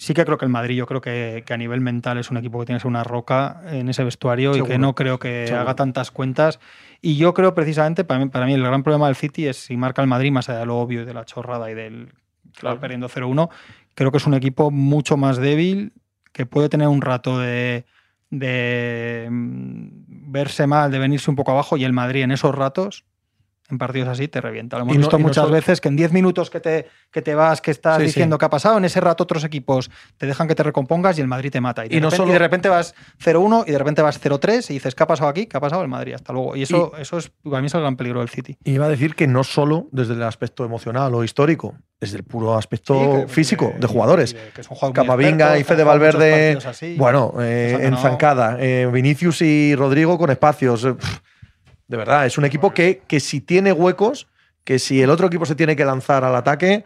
sí 0.07 0.13
que 0.15 0.25
creo 0.25 0.37
que 0.39 0.45
el 0.45 0.51
Madrid, 0.51 0.75
yo 0.75 0.87
creo 0.87 0.99
que, 0.99 1.43
que 1.45 1.53
a 1.53 1.57
nivel 1.57 1.79
mental 1.79 2.17
es 2.17 2.31
un 2.31 2.37
equipo 2.37 2.59
que 2.59 2.65
tiene 2.65 2.77
que 2.79 2.81
ser 2.81 2.89
una 2.89 3.03
roca 3.03 3.61
en 3.69 3.87
ese 3.89 4.03
vestuario 4.03 4.57
y 4.57 4.63
que 4.63 4.77
no 4.79 4.95
creo 4.95 5.19
que 5.19 5.45
Seguro. 5.45 5.61
haga 5.61 5.75
tantas 5.75 6.09
cuentas. 6.09 6.59
Y 7.01 7.17
yo 7.17 7.35
creo 7.35 7.53
precisamente, 7.53 8.03
para 8.03 8.19
mí, 8.25 8.29
para 8.31 8.47
mí 8.47 8.53
el 8.55 8.63
gran 8.63 8.81
problema 8.81 9.05
del 9.05 9.15
City 9.15 9.45
es 9.47 9.57
si 9.57 9.77
marca 9.77 10.01
el 10.01 10.07
Madrid, 10.07 10.31
más 10.31 10.49
allá 10.49 10.59
de 10.59 10.65
lo 10.65 10.77
obvio 10.79 11.03
y 11.03 11.05
de 11.05 11.13
la 11.13 11.25
chorrada 11.25 11.69
y 11.69 11.75
del 11.75 12.11
Claro. 12.59 12.79
perdiendo 12.79 13.07
0-1, 13.07 13.49
creo 13.93 14.11
que 14.11 14.17
es 14.17 14.25
un 14.25 14.33
equipo 14.33 14.71
mucho 14.71 15.17
más 15.17 15.37
débil, 15.37 15.93
que 16.33 16.45
puede 16.45 16.69
tener 16.69 16.87
un 16.87 17.01
rato 17.01 17.39
de, 17.39 17.85
de 18.29 19.27
mm, 19.29 20.31
verse 20.31 20.67
mal, 20.67 20.91
de 20.91 20.99
venirse 20.99 21.29
un 21.29 21.35
poco 21.35 21.51
abajo 21.51 21.77
y 21.77 21.83
el 21.83 21.93
Madrid 21.93 22.23
en 22.23 22.31
esos 22.31 22.53
ratos. 22.53 23.05
En 23.69 23.77
partidos 23.77 24.07
así 24.07 24.29
te 24.29 24.39
revienta. 24.39 24.77
Lo 24.77 24.83
hemos 24.83 24.95
Y 24.95 24.97
visto 24.99 25.17
no 25.17 25.23
muchas 25.23 25.43
solo- 25.43 25.53
veces 25.53 25.81
que 25.81 25.89
en 25.89 25.97
10 25.97 26.13
minutos 26.13 26.49
que 26.49 26.61
te, 26.61 26.87
que 27.11 27.21
te 27.21 27.35
vas, 27.35 27.59
que 27.59 27.71
estás 27.71 27.97
Sí, 27.97 28.03
sí. 28.03 28.05
diciendo 28.07 28.37
que 28.37 28.45
ha 28.45 28.49
pasado, 28.49 28.77
en 28.77 28.85
ese 28.85 29.01
rato 29.01 29.23
otros 29.23 29.43
equipos 29.43 29.91
te 30.17 30.25
dejan 30.25 30.47
que 30.47 30.55
te 30.55 30.63
recompongas 30.63 31.17
y 31.17 31.21
el 31.21 31.27
Madrid 31.27 31.51
te 31.51 31.59
mata. 31.59 31.85
Y 31.85 31.89
de, 31.89 31.95
Y 31.97 31.99
no 31.99 32.05
repente, 32.07 32.15
solo- 32.17 32.29
y 32.29 32.33
de 32.33 32.39
repente 32.39 32.69
vas 32.69 32.95
0-1 33.19 33.65
y 33.67 33.71
de 33.71 33.77
repente 33.77 34.01
vas 34.01 34.21
0-3 34.21 34.69
y 34.69 34.75
dices, 34.75 34.95
¿qué 34.95 35.03
ha 35.03 35.07
pasado 35.07 35.29
aquí? 35.29 35.47
¿Qué 35.47 35.57
ha 35.57 35.59
pasado 35.59 35.81
el 35.81 35.89
Madrid? 35.89 36.13
Hasta 36.13 36.31
luego. 36.31 36.55
Y 36.55 36.63
eso, 36.63 36.93
eso 36.97 37.17
es, 37.17 37.29
para 37.43 37.59
mí 37.59 37.67
es 37.67 37.73
el 37.73 37.81
gran 37.81 37.97
peligro 37.97 38.21
del 38.21 38.29
City. 38.29 38.57
Y 38.63 38.71
iba 38.71 38.85
a 38.85 38.89
decir 38.89 39.15
que 39.15 39.27
no 39.27 39.43
solo 39.43 39.89
desde 39.91 40.13
el 40.13 40.23
aspecto 40.23 40.63
emocional 40.63 41.13
o 41.13 41.25
histórico, 41.25 41.75
desde 41.99 42.17
el 42.17 42.23
puro 42.23 42.55
aspecto 42.57 42.93
Sí, 42.93 43.21
que- 43.23 43.27
físico 43.27 43.73
de 43.77 43.87
jugadores. 43.87 44.33
de- 44.33 44.39
que 44.55 44.61
muy 44.81 44.93
Camavinga 44.93 45.59
y 45.59 45.65
Fede 45.65 45.83
Valverde, 45.83 46.57
así. 46.65 46.95
bueno, 46.97 47.33
eh, 47.41 47.77
en 47.81 47.97
zancada. 47.97 48.55
eh, 48.61 48.87
Vinicius 48.93 49.41
y 49.41 49.75
Rodrigo 49.75 50.17
con 50.17 50.29
espacios. 50.29 50.85
eh, 50.85 50.93
pff, 50.93 51.19
de 51.87 51.97
verdad, 51.97 52.25
es 52.25 52.37
un 52.37 52.45
equipo 52.45 52.73
que, 52.73 53.01
que 53.07 53.19
si 53.19 53.41
tiene 53.41 53.71
huecos, 53.71 54.27
que 54.63 54.79
si 54.79 55.01
el 55.01 55.09
otro 55.09 55.27
equipo 55.27 55.45
se 55.45 55.55
tiene 55.55 55.75
que 55.75 55.85
lanzar 55.85 56.23
al 56.23 56.35
ataque, 56.35 56.83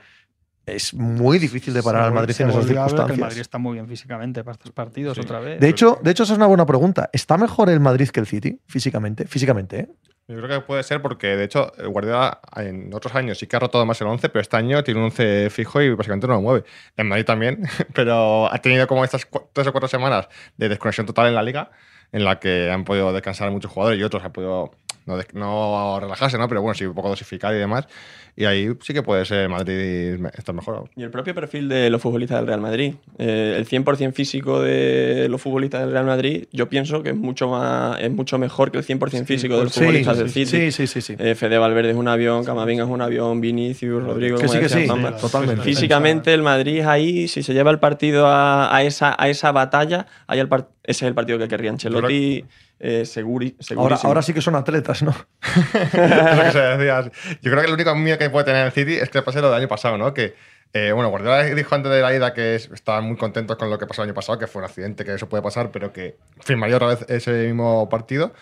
es 0.66 0.94
muy 0.94 1.40
difícil 1.40 1.74
de 1.74 1.82
parar 1.82 2.04
Se 2.04 2.08
al 2.08 2.14
Madrid 2.14 2.36
en 2.40 2.50
esas 2.50 2.56
ver 2.56 2.68
que 2.68 2.74
circunstancias. 2.74 3.18
El 3.18 3.24
Madrid 3.24 3.42
está 3.42 3.58
muy 3.58 3.74
bien 3.74 3.88
físicamente 3.88 4.44
para 4.44 4.54
estos 4.54 4.72
partidos 4.72 5.16
Sí. 5.16 5.22
otra 5.22 5.40
vez. 5.40 5.60
De 5.60 5.68
hecho, 5.70 6.00
de 6.04 6.12
hecho, 6.12 6.24
esa 6.24 6.34
es 6.34 6.38
una 6.38 6.46
buena 6.48 6.66
pregunta. 6.66 7.10
¿Está 7.12 7.38
mejor 7.38 7.70
el 7.70 7.80
Madrid 7.80 8.10
que 8.10 8.20
el 8.20 8.28
City 8.28 8.60
físicamente? 8.68 9.26
Físicamente, 9.28 9.80
¿eh? 9.80 9.90
Yo 10.28 10.38
creo 10.38 10.48
que 10.62 10.66
puede 10.66 10.84
ser 10.84 11.02
porque, 11.02 11.36
de 11.36 11.44
hecho, 11.44 11.74
el 11.78 11.90
Guardiola 11.90 12.40
en 12.56 12.94
otros 12.94 13.16
años 13.16 13.38
sí 13.38 13.48
que 13.48 13.56
ha 13.58 13.60
roto 13.60 13.84
más 13.86 14.00
el 14.00 14.08
11, 14.08 14.30
pero 14.30 14.40
este 14.42 14.56
año 14.56 14.82
tiene 14.84 15.00
un 15.00 15.08
11 15.08 15.50
fijo 15.50 15.82
y 15.82 15.94
básicamente 15.94 16.28
no 16.28 16.36
lo 16.36 16.42
mueve. 16.42 16.64
En 16.96 17.10
Madrid 17.10 17.26
también, 17.26 17.64
pero 17.94 18.50
ha 18.54 18.58
tenido 18.60 18.88
como 18.88 19.04
estas 19.04 19.28
tres 19.52 19.68
o 19.68 19.72
cuatro 19.74 19.90
semanas 19.90 20.30
de 20.56 20.70
desconexión 20.70 21.06
total 21.06 21.28
en 21.28 21.36
la 21.36 21.44
liga, 21.44 21.72
en 22.14 22.24
la 22.24 22.40
que 22.40 22.70
han 22.72 22.86
podido 22.86 23.12
descansar 23.12 23.52
muchos 23.52 23.72
jugadores 23.72 24.00
y 24.00 24.04
otros 24.04 24.24
han 24.24 24.32
podido 24.32 24.72
no, 25.06 25.18
no 25.34 26.00
relajarse, 26.00 26.38
¿no? 26.38 26.48
Pero 26.48 26.62
bueno, 26.62 26.74
sí 26.76 26.86
un 26.86 26.94
poco 26.94 27.10
dosificar 27.10 27.54
y 27.54 27.58
demás. 27.58 27.88
Y 28.34 28.46
ahí 28.46 28.70
sí 28.82 28.94
que 28.94 29.04
puede 29.04 29.26
ser 29.26 29.50
Madrid 29.50 30.18
estar 30.38 30.56
mejor. 30.56 30.90
Y 30.96 31.04
el 31.04 31.10
propio 31.12 31.36
perfil 31.36 31.68
de 31.68 31.90
los 31.90 32.02
futbolistas 32.02 32.38
del 32.40 32.48
Real 32.48 32.62
Madrid. 32.62 32.94
Eh, 33.18 33.56
el 33.58 33.68
100% 33.68 34.14
físico 34.14 34.62
de 34.62 35.28
los 35.30 35.42
futbolistas 35.42 35.82
del 35.82 35.92
Real 35.92 36.06
Madrid, 36.06 36.46
yo 36.54 36.70
pienso 36.70 37.04
que 37.04 37.10
es 37.10 37.16
mucho, 37.16 37.50
más, 37.50 38.00
es 38.00 38.10
mucho 38.10 38.38
mejor 38.38 38.72
que 38.72 38.78
el 38.78 38.86
100% 38.86 39.26
físico 39.26 39.58
de 39.58 39.64
los 39.66 39.74
futbolistas 39.74 40.18
del 40.18 40.30
City. 40.30 40.46
sí, 40.46 40.72
sí, 40.72 40.88
sí, 40.88 41.02
sí. 41.02 41.16
Eh, 41.20 41.36
Fede 41.36 41.58
Valverde 41.58 41.92
es 41.92 41.98
un 41.98 42.08
avión, 42.08 42.46
Camavinga 42.46 42.86
es 42.86 42.90
un 42.90 43.02
avión, 43.02 43.42
Vinicius, 43.42 44.02
Rodrigo. 44.02 44.38
Que 44.38 44.48
sí, 44.48 44.54
que 44.58 44.64
decía 44.64 44.82
sí, 44.84 44.88
totalmente. 45.20 45.64
Físicamente 45.64 46.34
el 46.34 46.42
Madrid 46.42 46.82
ahí, 46.88 47.28
si 47.28 47.44
se 47.44 47.54
lleva 47.54 47.70
el 47.72 47.80
partido 47.80 48.28
a, 48.28 48.74
a 48.74 48.82
esa, 48.84 49.14
a 49.22 49.28
esa 49.28 49.52
batalla, 49.52 50.08
ahí 50.28 50.40
el 50.40 50.48
par- 50.48 50.70
ese 50.84 51.04
es 51.06 51.10
el 51.10 51.14
partido 51.14 51.38
que 51.38 51.50
querría 51.50 51.70
Ancelotti 51.72 52.46
eh, 52.84 53.04
seguri- 53.06 53.54
Ahora, 53.54 53.64
segurísimo. 53.64 54.08
ahora 54.10 54.22
sí 54.24 54.34
que 54.34 54.42
son 54.42 54.56
atletas, 54.56 55.04
¿no? 55.04 55.12
Es 55.12 56.36
lo 56.38 56.44
que 56.44 56.52
se 56.52 56.60
decía. 56.60 57.04
Yo 57.42 57.52
creo 57.52 57.62
que 57.62 57.68
el 57.68 57.74
único 57.74 57.94
miedo 57.96 58.18
que 58.18 58.30
puede 58.30 58.46
tener 58.46 58.66
el 58.66 58.72
City 58.72 58.96
es 58.96 59.10
que 59.10 59.22
pase 59.22 59.40
lo 59.40 59.50
del 59.52 59.60
año 59.60 59.68
pasado, 59.68 59.98
¿no? 59.98 60.14
Que, 60.14 60.34
eh, 60.74 60.92
bueno, 60.92 61.10
Guardiola 61.10 61.44
dijo 61.44 61.76
antes 61.76 61.92
de 61.92 62.02
la 62.02 62.14
ida 62.14 62.34
que 62.34 62.56
es- 62.56 62.70
estaban 62.74 63.04
muy 63.06 63.18
contentos 63.18 63.56
con 63.58 63.70
lo 63.70 63.78
que 63.78 63.86
pasó 63.88 64.02
el 64.04 64.10
año 64.10 64.16
pasado, 64.16 64.40
que 64.40 64.48
fue 64.48 64.62
un 64.62 64.66
accidente, 64.66 65.06
que 65.06 65.14
eso 65.14 65.30
puede 65.30 65.44
pasar, 65.44 65.70
pero 65.72 65.94
que 65.94 66.18
firmaría 66.44 66.76
otra 66.78 66.88
vez 66.88 67.06
ese 67.08 67.32
mismo 67.48 67.88
partido. 67.88 68.34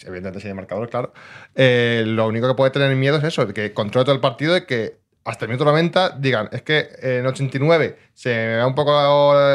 Evidentemente 0.00 0.40
sería 0.40 0.54
marcador, 0.54 0.88
claro. 0.88 1.12
Eh, 1.54 2.02
lo 2.06 2.26
único 2.26 2.48
que 2.48 2.54
puede 2.54 2.70
tener 2.70 2.96
miedo 2.96 3.18
es 3.18 3.24
eso, 3.24 3.44
de 3.46 3.52
que 3.52 3.74
controle 3.74 4.04
todo 4.06 4.14
el 4.14 4.20
partido 4.22 4.56
y 4.56 4.64
que 4.64 5.01
hasta 5.24 5.44
el 5.44 5.50
minuto 5.50 5.64
90 5.64 6.16
digan, 6.18 6.48
es 6.52 6.62
que 6.62 6.88
en 7.00 7.26
89 7.26 7.96
se 8.14 8.30
me 8.30 8.56
da 8.56 8.66
un 8.66 8.74
poco 8.74 8.90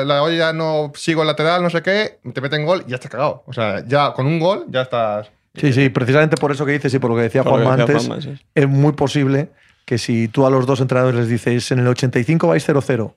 la 0.05 0.21
olla, 0.23 0.53
no 0.53 0.91
sigo 0.95 1.21
el 1.21 1.27
lateral, 1.27 1.61
no 1.61 1.69
sé 1.69 1.81
qué, 1.81 2.19
te 2.33 2.41
meten 2.41 2.65
gol 2.65 2.83
y 2.87 2.91
ya 2.91 2.95
estás 2.95 3.11
cagado. 3.11 3.43
O 3.47 3.53
sea, 3.53 3.83
ya 3.85 4.13
con 4.13 4.25
un 4.27 4.39
gol 4.39 4.65
ya 4.69 4.83
estás... 4.83 5.29
Sí, 5.55 5.73
sí, 5.73 5.89
precisamente 5.89 6.37
por 6.37 6.51
eso 6.51 6.65
que 6.65 6.73
dices 6.73 6.93
y 6.93 6.99
por 6.99 7.09
lo 7.09 7.15
que 7.17 7.23
decía 7.23 7.43
Por 7.43 7.53
Juanma 7.63 7.77
decía 7.77 7.95
antes, 7.95 8.07
Juanma, 8.07 8.21
sí. 8.23 8.35
es 8.53 8.67
muy 8.67 8.93
posible 8.93 9.49
que 9.85 9.97
si 9.97 10.27
tú 10.27 10.45
a 10.45 10.49
los 10.49 10.65
dos 10.65 10.79
entrenadores 10.81 11.19
les 11.19 11.29
dices 11.29 11.71
en 11.71 11.79
el 11.79 11.87
85 11.87 12.47
vais 12.47 12.67
0-0, 12.69 13.13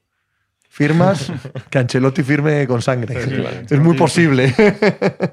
firmas 0.69 1.31
que 1.71 1.79
Ancelotti 1.79 2.23
firme 2.23 2.67
con 2.67 2.81
sangre. 2.81 3.19
es 3.69 3.79
muy 3.79 3.97
posible. 3.97 4.55
Y 4.57 4.61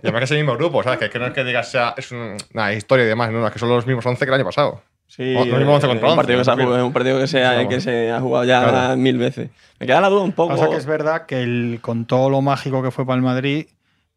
además 0.07 0.19
que 0.19 0.23
es 0.25 0.31
el 0.31 0.37
mismo 0.37 0.55
grupo, 0.57 0.83
¿sabes? 0.83 0.99
Que, 0.99 1.09
que 1.09 1.19
no 1.19 1.27
es 1.27 1.33
que 1.33 1.43
digas 1.43 1.69
sea, 1.71 1.93
es 1.97 2.11
un- 2.11 2.35
una 2.53 2.73
historia 2.73 3.05
y 3.05 3.07
demás, 3.07 3.31
no, 3.31 3.39
no, 3.39 3.47
es 3.47 3.53
que 3.53 3.59
son 3.59 3.69
los 3.69 3.85
mismos 3.85 4.05
11 4.05 4.25
que 4.25 4.29
el 4.29 4.35
año 4.35 4.45
pasado. 4.45 4.81
Sí, 5.07 5.35
O- 5.35 5.45
lo 5.45 5.57
mismo 5.57 5.73
11 5.73 5.85
eh, 5.85 5.89
contra 5.89 6.09
un 6.09 6.15
partido, 6.15 6.35
que 6.37 6.41
11, 6.41 6.43
se 6.45 6.51
ha 6.51 6.55
¿no? 6.55 6.63
jugado, 6.65 6.85
un 6.87 6.93
partido 6.93 7.19
que 7.19 7.27
se, 7.27 7.43
ha, 7.45 7.53
Claro. 7.53 7.69
que 7.69 7.81
se 7.81 8.11
ha 8.11 8.19
jugado 8.19 8.45
ya 8.45 8.69
Claro. 8.69 8.97
mil 8.97 9.17
veces. 9.17 9.49
Me 9.79 9.87
queda 9.87 10.01
la 10.01 10.09
duda 10.09 10.21
un 10.23 10.33
poco. 10.33 10.49
Pasa 10.55 10.69
que 10.69 10.75
es 10.75 10.85
verdad 10.85 11.25
que 11.25 11.41
el, 11.43 11.79
con 11.81 12.05
todo 12.05 12.29
lo 12.29 12.41
mágico 12.41 12.83
que 12.83 12.91
fue 12.91 13.05
para 13.05 13.15
el 13.15 13.21
Madrid, 13.23 13.67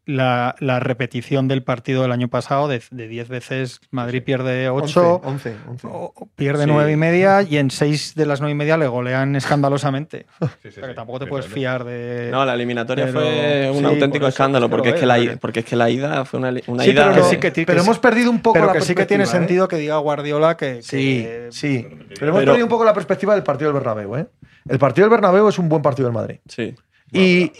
la, 0.05 0.55
la 0.59 0.79
repetición 0.79 1.47
del 1.47 1.63
partido 1.63 2.01
del 2.01 2.11
año 2.11 2.27
pasado, 2.27 2.67
de 2.67 2.81
de 2.89 3.07
10 3.07 3.29
veces 3.29 3.79
Madrid 3.91 4.23
pierde 4.23 4.67
8, 4.69 5.21
11, 5.23 5.55
11. 5.67 5.87
pierde 6.35 6.63
Sí. 6.63 6.69
9 6.71 6.91
y 6.91 6.95
media 6.95 7.41
y 7.43 7.57
en 7.57 7.69
6 7.69 8.15
de 8.15 8.25
las 8.25 8.41
9 8.41 8.51
y 8.51 8.55
media 8.55 8.77
le 8.77 8.87
golean 8.87 9.35
escandalosamente. 9.37 10.25
Sí, 10.39 10.45
O 10.45 10.47
sí, 10.63 10.71
sea 10.71 10.83
que 10.83 10.89
sí. 10.89 10.95
tampoco 10.95 11.19
te 11.19 11.27
puedes 11.27 11.45
fiar 11.45 11.83
de... 11.83 12.29
No, 12.31 12.43
la 12.45 12.55
eliminatoria 12.55 13.05
Pero- 13.05 13.19
fue 13.19 13.69
un 13.71 13.77
sí, 13.79 13.85
auténtico 13.85 14.11
por 14.11 14.17
eso, 14.21 14.27
escándalo, 14.29 14.65
es 14.65 14.69
que 14.69 14.75
porque 14.75 14.89
es, 14.89 14.95
que 14.99 15.05
la, 15.05 15.19
ida- 15.19 15.37
porque 15.37 15.59
es 15.59 15.65
que 15.65 15.75
la 15.75 15.89
ida 15.89 16.25
fue 16.25 16.39
una, 16.39 16.49
una 16.67 16.83
Sí, 16.83 16.89
ida. 16.91 17.09
pero, 17.11 17.15
que 17.23 17.29
sí 17.29 17.37
que 17.37 17.51
ti- 17.51 17.65
pero 17.65 17.77
que 17.79 17.83
hemos 17.85 17.99
perdido 17.99 18.31
un 18.31 18.41
poco 18.41 18.53
pero 18.55 18.65
la 18.67 18.73
que 18.73 18.81
sí 18.81 18.95
que 18.95 19.05
tiene 19.05 19.23
¿eh? 19.25 19.27
sentido 19.27 19.67
que 19.67 19.75
diga 19.77 19.97
Guardiola 19.97 20.57
que... 20.57 20.81
Sí, 20.81 21.21
que- 21.23 21.47
sí. 21.51 21.87
Pero 22.19 22.29
hemos 22.31 22.39
Pero- 22.39 22.51
perdido 22.53 22.65
un 22.65 22.69
poco 22.69 22.83
la 22.85 22.93
perspectiva 22.93 23.35
del 23.35 23.43
partido 23.43 23.71
del 23.71 23.81
Bernabéu, 23.81 24.15
¿eh? 24.17 24.25
El 24.67 24.79
partido 24.79 25.05
del 25.05 25.11
Bernabéu 25.11 25.47
es 25.47 25.57
un 25.59 25.69
buen 25.69 25.81
partido 25.81 26.07
del 26.07 26.13
Madrid. 26.15 26.37
Sí. 26.47 26.75
Y, 27.11 27.51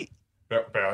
Pero, 0.52 0.66
pero 0.70 0.90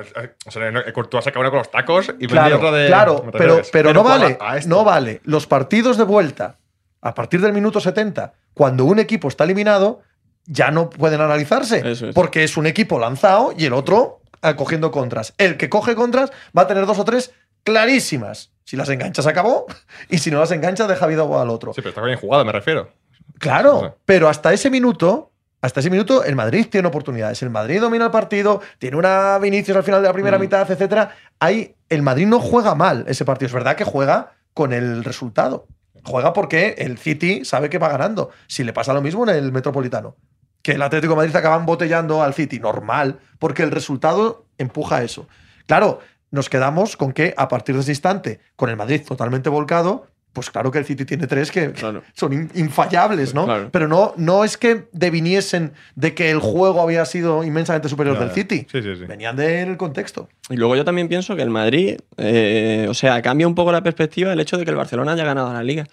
o 0.45 0.51
sea, 0.51 0.69
no- 0.69 0.83
Courtois 0.93 1.23
se 1.23 1.31
acabó 1.31 1.49
con 1.49 1.57
los 1.57 1.71
tacos 1.71 2.13
y 2.19 2.27
claro, 2.27 2.57
otro 2.57 2.71
de. 2.71 2.85
claro, 2.85 3.25
pero, 3.31 3.63
pero 3.71 3.91
no 3.91 4.03
vale, 4.03 4.37
no 4.67 4.83
vale. 4.83 5.19
Los 5.23 5.47
partidos 5.47 5.97
de 5.97 6.03
vuelta, 6.03 6.57
a 7.01 7.15
partir 7.15 7.41
del 7.41 7.53
minuto 7.53 7.79
70, 7.79 8.33
cuando 8.53 8.85
un 8.85 8.99
equipo 8.99 9.27
está 9.27 9.45
eliminado, 9.45 10.03
ya 10.45 10.69
no 10.69 10.91
pueden 10.91 11.21
analizarse. 11.21 11.81
Eso 11.91 12.09
es. 12.09 12.13
Porque 12.13 12.43
es 12.43 12.55
un 12.55 12.67
equipo 12.67 12.99
lanzado 12.99 13.51
y 13.57 13.65
el 13.65 13.73
otro 13.73 14.21
eh, 14.43 14.53
cogiendo 14.55 14.91
contras. 14.91 15.33
El 15.39 15.57
que 15.57 15.69
coge 15.69 15.95
contras 15.95 16.31
va 16.55 16.61
a 16.61 16.67
tener 16.67 16.85
dos 16.85 16.99
o 16.99 17.03
tres 17.03 17.33
clarísimas. 17.63 18.51
Si 18.63 18.77
las 18.77 18.89
enganchas, 18.89 19.25
acabó. 19.25 19.65
Y 20.09 20.19
si 20.19 20.29
no 20.29 20.39
las 20.39 20.51
enganchas, 20.51 20.87
deja 20.87 21.07
vida 21.07 21.23
al 21.23 21.49
otro. 21.49 21.73
Sí, 21.73 21.81
pero 21.81 21.89
está 21.89 22.01
bien 22.03 22.19
jugado, 22.19 22.45
me 22.45 22.51
refiero. 22.51 22.91
Claro, 23.39 23.97
pero 24.05 24.29
hasta 24.29 24.53
ese 24.53 24.69
minuto, 24.69 25.31
hasta 25.61 25.79
ese 25.79 25.89
minuto, 25.89 26.23
el 26.23 26.35
Madrid 26.35 26.67
tiene 26.69 26.87
oportunidades. 26.87 27.41
El 27.41 27.49
Madrid 27.49 27.81
domina 27.81 28.05
el 28.05 28.11
partido, 28.11 28.61
tiene 28.77 28.95
una 28.97 29.37
Vinicius 29.39 29.75
al 29.77 29.83
final 29.83 30.01
de 30.01 30.07
la 30.07 30.13
primera 30.13 30.37
Mm. 30.37 30.41
mitad, 30.41 30.69
etcétera. 30.71 31.15
Ahí 31.39 31.75
el 31.89 32.01
Madrid 32.03 32.27
no 32.27 32.39
juega 32.39 32.75
mal 32.75 33.05
ese 33.07 33.25
partido. 33.25 33.47
Es 33.47 33.53
verdad 33.53 33.75
que 33.75 33.83
juega 33.83 34.33
con 34.53 34.71
el 34.73 35.03
resultado. 35.03 35.67
Juega 36.03 36.31
porque 36.33 36.75
el 36.77 36.97
City 36.97 37.43
sabe 37.43 37.69
que 37.69 37.79
va 37.79 37.89
ganando. 37.89 38.29
Si 38.47 38.63
le 38.63 38.71
pasa 38.71 38.93
lo 38.93 39.01
mismo 39.01 39.27
en 39.27 39.35
el 39.35 39.51
Metropolitano. 39.51 40.15
Que 40.61 40.73
el 40.73 40.81
Atlético 40.81 41.13
de 41.13 41.17
Madrid 41.17 41.35
acaba 41.35 41.55
embotellando 41.57 42.21
al 42.23 42.33
City, 42.33 42.59
normal, 42.59 43.19
porque 43.39 43.63
el 43.63 43.71
resultado 43.71 44.45
empuja 44.57 45.03
eso. 45.03 45.27
Claro, 45.65 45.99
nos 46.31 46.49
quedamos 46.49 46.97
con 46.97 47.13
que 47.13 47.33
a 47.37 47.47
partir 47.47 47.75
de 47.75 47.81
ese 47.81 47.91
instante, 47.91 48.39
con 48.55 48.69
el 48.69 48.75
Madrid 48.77 49.01
totalmente 49.05 49.49
volcado, 49.49 50.07
pues 50.37 50.51
claro 50.51 50.69
que 50.69 50.77
el 50.77 50.85
City 50.85 51.03
tiene 51.03 51.25
tres 51.25 51.49
que 51.49 51.71
Claro. 51.71 52.03
son 52.13 52.31
in- 52.31 52.51
infallables, 52.53 53.33
¿no? 53.33 53.45
Claro. 53.45 53.69
Pero 53.71 53.87
no, 53.87 54.13
no 54.17 54.43
es 54.43 54.55
que 54.55 54.85
deviniesen 54.91 55.73
de 55.95 56.13
que 56.13 56.29
el 56.29 56.37
juego 56.37 56.79
había 56.79 57.03
sido 57.05 57.43
inmensamente 57.43 57.89
superior 57.89 58.19
del. 58.19 58.29
City. 58.29 58.67
Sí, 58.71 58.83
sí, 58.83 58.95
sí. 58.95 59.05
Venían 59.05 59.35
del 59.35 59.77
contexto. 59.77 60.29
Y 60.51 60.57
luego 60.57 60.75
yo 60.75 60.85
también 60.85 61.07
pienso 61.07 61.35
que 61.35 61.41
el 61.41 61.49
Madrid, 61.49 61.97
eh, 62.17 62.85
o 62.87 62.93
sea, 62.93 63.19
cambia 63.23 63.47
un 63.47 63.55
poco 63.55 63.71
la 63.71 63.81
perspectiva 63.81 64.31
el 64.31 64.39
hecho 64.39 64.57
de 64.59 64.63
que 64.65 64.69
el 64.69 64.77
Barcelona 64.77 65.13
haya 65.13 65.25
ganado 65.25 65.51
la 65.51 65.63
liga. 65.63 65.85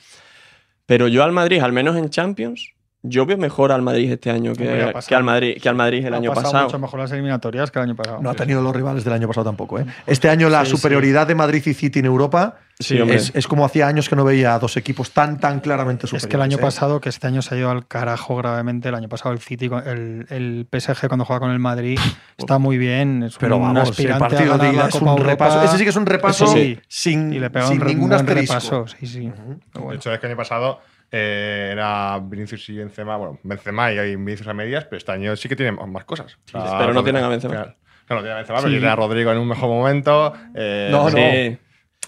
Pero 0.85 1.09
yo 1.09 1.25
al 1.25 1.33
Madrid, 1.33 1.61
al 1.63 1.73
menos 1.73 1.97
en 1.97 2.11
Champions, 2.11 2.73
yo 3.07 3.27
veo 3.27 3.37
mejor 3.37 3.71
al 3.71 3.83
Madrid 3.83 4.11
este 4.11 4.31
año 4.31 4.55
que, 4.55 4.67
al 5.15 5.25
Madrid 5.25 5.59
que 5.63 5.69
al 5.69 5.75
Madrid 5.75 6.05
el 6.07 6.15
Ha 6.15 6.17
año 6.17 6.31
pasado 6.31 6.45
pasado. 6.53 6.65
mucho 6.65 6.79
mejor 6.79 7.01
las 7.01 7.13
eliminatorias 7.13 7.71
que 7.71 7.79
el 7.79 7.85
año 7.85 7.95
pasado. 7.97 8.19
No 8.23 8.31
ha 8.31 8.35
tenido 8.35 8.63
los 8.63 8.75
rivales 8.75 9.05
del 9.05 9.13
año 9.13 9.29
pasado 9.29 9.45
tampoco. 9.45 9.79
¿eh? 9.79 9.87
Este 10.07 10.29
año 10.31 10.49
la 10.49 10.65
Sí, 10.65 10.71
sí. 10.73 10.77
superioridad 10.79 11.27
de 11.27 11.35
Madrid 11.35 11.63
y 11.67 11.75
City 11.75 11.99
en 12.01 12.07
Europa 12.07 12.57
Sí, 12.81 12.99
es, 12.99 13.31
es 13.37 13.47
como 13.47 13.65
hacía 13.65 13.87
años 13.87 14.09
que 14.09 14.17
no 14.17 14.25
veía 14.25 14.53
a 14.55 14.59
dos 14.59 14.77
equipos 14.77 15.13
tan, 15.13 15.39
tan 15.39 15.61
claramente 15.61 16.09
superiores. 16.09 16.25
Es 16.25 16.29
que 16.29 16.35
el 16.35 16.43
año 16.43 16.57
¿eh? 16.57 16.61
pasado, 16.61 17.01
que 17.01 17.09
este 17.09 17.29
año 17.29 17.41
se 17.41 17.55
ha 17.55 17.59
ido 17.59 17.71
al 17.71 17.87
carajo 17.87 18.35
gravemente, 18.35 18.89
el 18.89 18.97
año 18.97 19.09
pasado 19.09 19.33
el 19.33 19.39
City, 19.39 19.69
con- 19.69 19.87
el, 19.87 20.27
el 20.29 20.67
PSG 20.73 21.07
cuando 21.07 21.25
juega 21.25 21.39
con 21.39 21.51
el 21.53 21.61
Madrid, 21.61 21.97
está 22.37 22.59
muy 22.59 22.77
bien. 22.77 23.23
Es 23.23 23.37
Pero 23.39 23.59
un 23.59 23.63
vamos, 23.63 23.83
el 23.85 23.91
aspirante 23.91 24.25
a 24.25 24.29
partido 24.29 24.59
de 24.59 24.73
ida 24.73 24.89
es 24.89 24.95
un 24.97 25.07
Europa, 25.07 25.25
repaso. 25.25 25.63
Ese 25.63 25.79
sí 25.79 25.85
que 25.85 25.91
es 25.91 25.97
un 25.97 26.07
repaso 26.07 26.53
sin, 26.89 27.33
Y 27.33 27.39
le 27.39 27.49
pega 27.51 27.67
un, 27.67 27.73
sin 27.75 27.81
re- 27.81 27.95
ningún 27.95 28.13
asterisco. 28.13 28.55
repaso. 28.55 28.87
Sí, 28.89 29.07
sí. 29.07 29.29
Ujú. 29.29 29.61
Pero 29.73 29.91
De 29.91 29.95
hecho, 29.95 30.13
es 30.13 30.19
que 30.19 30.27
el 30.27 30.33
año 30.33 30.37
pasado 30.39 30.81
eh, 31.17 31.69
era 31.73 32.19
Vinicius 32.21 32.69
y 32.71 32.77
Benzema, 32.79 33.17
bueno, 33.17 33.39
Benzema 33.45 33.93
y 33.93 34.17
Vinicius 34.17 34.49
a 34.49 34.55
medias, 34.55 34.85
pero 34.85 34.97
este 34.99 35.13
año 35.13 35.37
sí 35.37 35.49
que 35.49 35.55
tiene 35.57 35.73
más 35.73 36.05
cosas. 36.05 36.37
O 36.53 36.67
sea, 36.67 36.79
pero 36.79 36.93
no 36.93 37.05
tienen 37.05 37.23
a 37.23 37.29
Benzema. 37.29 37.55
Claro, 37.55 37.75
no, 38.09 38.17
no 38.17 38.21
tienen 38.23 38.33
a 38.33 38.37
Benzema, 38.39 38.59
pero 38.59 38.71
tiene 38.71 38.89
a 38.89 38.97
Rodrigo 38.97 39.31
en 39.33 39.39
un 39.39 39.49
mejor 39.49 39.69
momento. 39.69 40.33
eh, 40.55 40.89
No, 40.91 41.09
sí. 41.11 41.17
no. 41.17 41.23
Sí. 41.23 41.59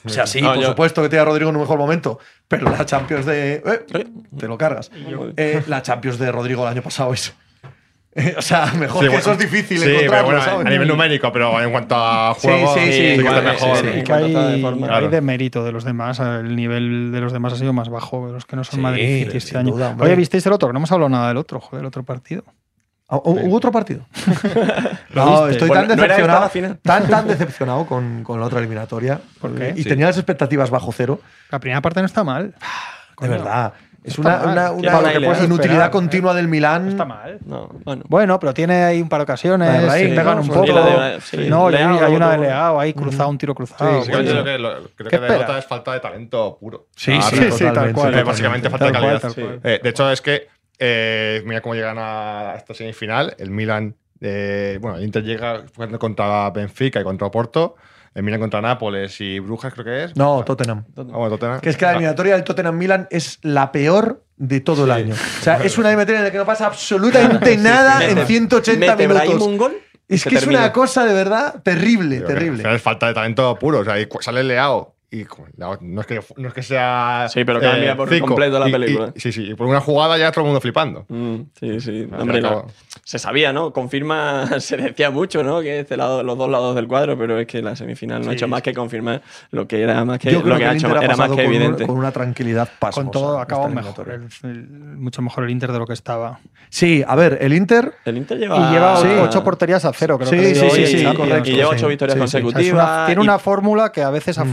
O 0.05 0.09
sea, 0.09 0.27
sí, 0.27 0.41
No, 0.43 0.55
por 0.55 0.63
yo- 0.63 0.69
supuesto 0.69 1.03
que 1.03 1.09
te 1.09 1.17
da 1.17 1.25
Rodrigo 1.25 1.51
en 1.51 1.57
un 1.57 1.63
mejor 1.63 1.79
momento, 1.79 2.19
pero 2.49 2.71
la 2.71 2.85
Champions 2.85 3.27
de. 3.27 3.55
eh, 3.65 4.07
te 4.39 4.47
lo 4.49 4.57
cargas. 4.59 4.91
Eh, 5.37 5.63
la 5.69 5.83
Champions 5.83 6.19
de 6.19 6.31
Rodrigo 6.31 6.63
el 6.65 6.69
año 6.73 6.83
pasado 6.83 7.13
es. 7.13 7.35
o 8.39 8.43
sea, 8.43 8.67
mejor 8.75 9.01
Sí, 9.03 9.05
que 9.05 9.09
bueno, 9.09 9.19
eso 9.19 9.33
es 9.33 9.39
difícil 9.39 9.79
Sí, 9.79 9.85
pero 9.85 9.97
encontrarlo, 9.99 10.27
bueno, 10.27 10.43
¿sabes? 10.43 10.67
a 10.67 10.71
nivel 10.71 10.89
numérico, 10.89 11.31
pero 11.33 11.61
en 11.63 11.71
cuanto 11.71 11.95
a 11.97 12.35
juego, 12.35 12.75
sí, 12.75 12.81
sí, 12.81 12.87
que 12.91 13.11
está 13.15 13.23
igual, 13.23 13.45
mejor. 13.45 13.77
sí, 13.77 13.83
sí. 13.83 13.87
Y 13.87 13.89
En 13.89 13.95
que 13.95 14.01
está 14.01 14.17
de 14.19 14.55
hay, 14.55 14.63
forma. 14.63 14.87
hay 14.87 14.89
Claro. 14.91 15.09
de 15.11 15.21
mérito 15.21 15.65
de 15.65 15.73
los 15.73 15.85
demás. 15.85 16.19
El 16.21 16.57
nivel 16.57 17.13
de 17.13 17.21
los 17.21 17.33
demás 17.33 17.53
ha 17.53 17.57
sido 17.57 17.73
más 17.73 17.89
bajo 17.89 18.27
de 18.29 18.33
los 18.33 18.47
que 18.47 18.57
no 18.57 18.65
son 18.65 18.77
Sí, 18.77 18.81
Madrid 18.81 19.29
este 19.35 19.59
año. 19.59 19.73
duda. 19.73 19.95
Oye, 19.99 20.17
¿visteis 20.17 20.47
el 20.47 20.53
otro? 20.53 20.69
Que 20.69 20.73
no 20.73 20.79
hemos 20.79 20.93
hablado 20.93 21.09
nada 21.11 21.29
del 21.29 21.37
otro, 21.37 21.61
joder, 21.61 21.81
el 21.83 21.87
otro 21.87 22.03
partido. 22.05 22.43
Ah, 23.09 23.17
¿hu- 23.19 23.45
¿Hubo 23.47 23.57
otro 23.57 23.71
partido? 23.71 24.05
¿Lo 25.11 25.25
no, 25.25 25.31
viste? 25.43 25.53
estoy 25.53 25.69
Bueno, 25.69 25.87
tan 25.87 25.97
¿no 25.97 26.05
era 26.05 26.15
esta 26.17 26.23
decepcionado. 26.27 26.41
la 26.41 26.49
final? 26.49 26.79
Tan, 26.83 27.07
tan 27.09 27.29
decepcionado 27.29 27.87
con, 27.87 28.25
con 28.25 28.41
la 28.41 28.47
otra 28.47 28.59
eliminatoria. 28.59 29.21
¿Por 29.41 29.55
qué? 29.55 29.75
Y 29.77 29.83
Sí. 29.85 29.89
tenía 29.89 30.07
las 30.07 30.17
expectativas 30.17 30.71
bajo 30.71 30.91
cero. 30.93 31.21
La 31.51 31.61
primera 31.61 31.81
parte 31.81 32.01
no 32.01 32.07
está 32.07 32.25
mal. 32.25 32.55
De 33.21 33.29
verdad. 33.29 33.73
Es 34.07 34.19
una, 34.19 34.37
una, 34.45 34.71
una 34.71 34.99
una 34.99 35.13
inutilidad 35.19 35.57
esperar, 35.59 35.91
continua 35.91 36.33
del 36.35 36.45
No 36.47 36.51
Milán. 36.53 36.89
está 36.89 37.05
mal. 37.05 37.39
No, 37.45 37.69
bueno. 37.85 38.05
Bueno, 38.09 38.39
pero 38.39 38.55
tiene 38.55 38.85
ahí 38.85 39.03
un 39.03 39.09
par 39.09 39.19
de 39.19 39.25
ocasiones, 39.25 39.73
de 39.73 39.81
se 39.81 39.85
Brahim, 39.87 40.15
pegan 40.15 40.37
¿no? 40.37 40.43
un 40.43 40.49
poco. 40.49 40.63
de- 40.67 41.21
sí, 41.21 41.37
no, 41.49 41.69
Leao, 41.69 42.05
hay 42.05 42.15
una 42.15 42.31
de 42.31 42.39
Leao 42.39 42.79
ahí 42.81 42.95
cruzado, 42.95 43.29
un 43.29 43.37
tiro 43.39 43.55
cruzado. 43.55 44.03
Sí, 44.05 44.11
bueno. 44.13 44.25
yo 44.25 44.31
creo 44.31 44.45
que, 44.45 44.59
lo- 44.59 44.71
creo 44.75 44.89
¿Qué 44.97 45.05
que 45.05 45.19
de 45.19 45.27
espera? 45.27 45.39
Nota 45.47 45.59
es 45.59 45.65
falta 45.67 45.93
de 45.93 46.01
talento 46.01 46.57
puro. 46.61 46.87
Sí, 46.95 47.13
Ah, 47.19 47.23
sí, 47.23 47.51
sí, 47.51 47.65
tal 47.75 47.93
cual. 47.93 48.15
Eh, 48.15 48.23
básicamente 48.23 48.71
falta 48.71 48.87
de 48.87 48.91
cual, 48.93 49.03
calidad. 49.21 49.29
Sí. 49.31 49.41
cual. 49.43 49.61
Eh, 49.65 49.81
de 49.83 49.89
hecho, 49.91 50.11
es 50.11 50.21
que 50.23 50.49
eh, 50.79 51.43
mira 51.45 51.61
cómo 51.61 51.75
llegan 51.75 51.97
a 51.99 52.55
esta 52.57 52.75
semifinal. 52.75 53.35
El 53.39 53.51
Milan, 53.51 53.97
eh, 54.21 54.79
bueno, 54.81 54.99
el 54.99 55.05
Inter 55.05 55.25
llega 55.25 55.63
jugando 55.75 55.99
contra 55.99 56.49
Benfica 56.51 57.01
y 57.01 57.05
contra 57.05 57.31
Porto. 57.31 57.75
El 58.17 58.23
Milan 58.23 58.41
contra 58.41 58.63
Nápoles 58.63 59.21
y 59.21 59.39
Brujas, 59.41 59.75
creo 59.75 59.85
que 59.85 60.05
es. 60.05 60.17
No, 60.17 60.43
Tottenham. 60.43 60.85
Ah, 60.97 61.03
bueno, 61.03 61.29
Tottenham. 61.31 61.61
Que 61.61 61.69
es 61.69 61.77
que 61.77 61.85
la 61.85 61.91
Ah, 61.91 61.95
eliminatoria 61.95 62.33
del 62.35 62.45
Tottenham-Milan 62.45 63.09
es 63.11 63.39
la 63.43 63.71
peor 63.71 64.25
de 64.39 64.61
todo 64.61 64.85
el 64.87 64.91
año. 64.91 65.15
O 65.15 65.43
sea, 65.43 65.57
es 65.63 65.77
una 65.77 65.89
eliminatoria 65.91 66.21
en 66.21 66.25
la 66.25 66.31
que 66.33 66.39
no 66.39 66.47
pasa 66.47 66.65
absolutamente 66.67 67.57
nada 67.59 68.05
en 68.09 68.27
180 68.27 68.81
Mete 68.81 69.07
Brahim 69.07 69.29
minutos. 69.33 69.47
un 69.49 69.59
gol. 69.59 69.77
Es 70.09 70.25
que 70.25 70.37
es 70.37 70.47
una 70.47 70.73
cosa 70.73 71.05
de 71.05 71.13
verdad 71.13 71.63
terrible, 71.63 72.21
que 72.21 72.25
terrible. 72.27 72.75
es 72.75 72.81
falta 72.81 73.07
de 73.09 73.13
talento 73.15 73.55
puro. 73.59 73.81
O 73.81 73.85
sea, 73.85 73.97
sale 74.21 74.43
Leao. 74.45 74.96
Y 75.09 75.25
no 75.57 76.01
es 76.01 76.07
que, 76.07 76.21
no 76.37 76.49
es 76.49 76.55
que 76.55 76.63
sea. 76.63 77.27
eh, 77.27 77.29
Sí, 77.29 77.45
pero 77.45 77.61
cambia 77.61 77.97
por 77.97 78.09
Zico. 78.09 78.27
completo 78.27 78.59
la 78.59 78.69
Y- 78.69 78.73
película. 78.73 79.13
y- 79.15 79.21
sí, 79.21 79.31
sí. 79.33 79.51
Y 79.51 79.55
por 79.55 79.69
una 79.69 79.81
jugada 79.81 80.19
ya 80.19 80.33
todo 80.33 80.41
el 80.43 80.47
mundo 80.47 80.61
flipando. 80.61 81.05
Mm, 81.09 81.37
sí, 81.59 81.81
sí. 81.81 82.09
Al 82.13 82.23
Hombre, 82.23 82.41
no. 82.41 82.67
Se 83.05 83.21
sabía, 83.21 83.53
¿no? 83.53 83.73
Confirma, 83.73 84.47
se 84.61 84.77
decía 84.77 85.11
mucho, 85.13 85.45
¿no? 85.45 85.61
Que 85.61 85.79
este 85.81 85.97
lado, 85.97 86.25
los 86.25 86.37
dos 86.37 86.51
lados 86.51 86.75
del 86.75 86.89
cuadro, 86.89 87.17
pero 87.17 87.39
es 87.39 87.47
que 87.47 87.63
la 87.63 87.77
semifinal 87.77 88.23
no 88.25 88.31
ha 88.31 88.35
hecho 88.35 88.49
más 88.49 88.63
que 88.63 88.75
confirmar 88.75 89.23
lo 89.53 89.69
que 89.69 89.81
era 89.81 90.05
más 90.05 90.19
que, 90.19 90.33
Yo 90.33 90.43
creo 90.43 90.55
lo 90.55 90.59
que, 90.59 90.65
que 90.65 90.69
ha 90.71 90.75
hecho 90.75 90.89
ha 90.89 91.05
era 91.05 91.17
más 91.17 91.29
que 91.31 91.37
con, 91.37 91.47
un- 91.47 91.55
evidente. 91.55 91.87
con 91.87 91.97
una 91.99 92.11
tranquilidad 92.11 92.69
pasmosa. 92.79 93.03
Con 93.05 93.11
todo 93.13 93.39
acabó 93.39 93.69
mejor, 93.69 94.09
eliminatoria. 94.09 94.15
el- 94.43 94.51
el- 94.51 94.97
mucho 94.99 95.23
mejor 95.23 95.45
el 95.45 95.51
Inter 95.51 95.71
de 95.73 95.79
lo 95.79 95.87
que 95.87 95.93
estaba. 95.93 96.41
Sí, 96.69 97.05
a 97.07 97.15
ver, 97.15 97.39
el 97.41 97.53
Inter 97.53 97.93
El 98.05 98.17
Inter 98.17 98.39
lleva. 98.39 98.57
Y 98.57 98.73
lleva 98.73 98.97
Sí. 99.01 99.07
ocho 99.23 99.45
porterías 99.45 99.85
a 99.85 99.93
cero, 99.93 100.19
creo 100.19 100.31
Sí, 100.31 100.37
que 100.37 100.55
sí, 100.57 100.71
sí, 100.71 100.87
sí, 100.87 100.97
y 100.97 101.53
lleva 101.55 101.69
ocho 101.71 101.87
victorias 101.87 102.19
consecutivas. 102.19 103.07
tiene 103.07 103.21
una 103.21 103.39
fórmula 103.39 103.93
que 103.93 104.03
a 104.03 104.11
veces 104.11 104.37
ha 104.39 104.45
Mm. 104.45 104.53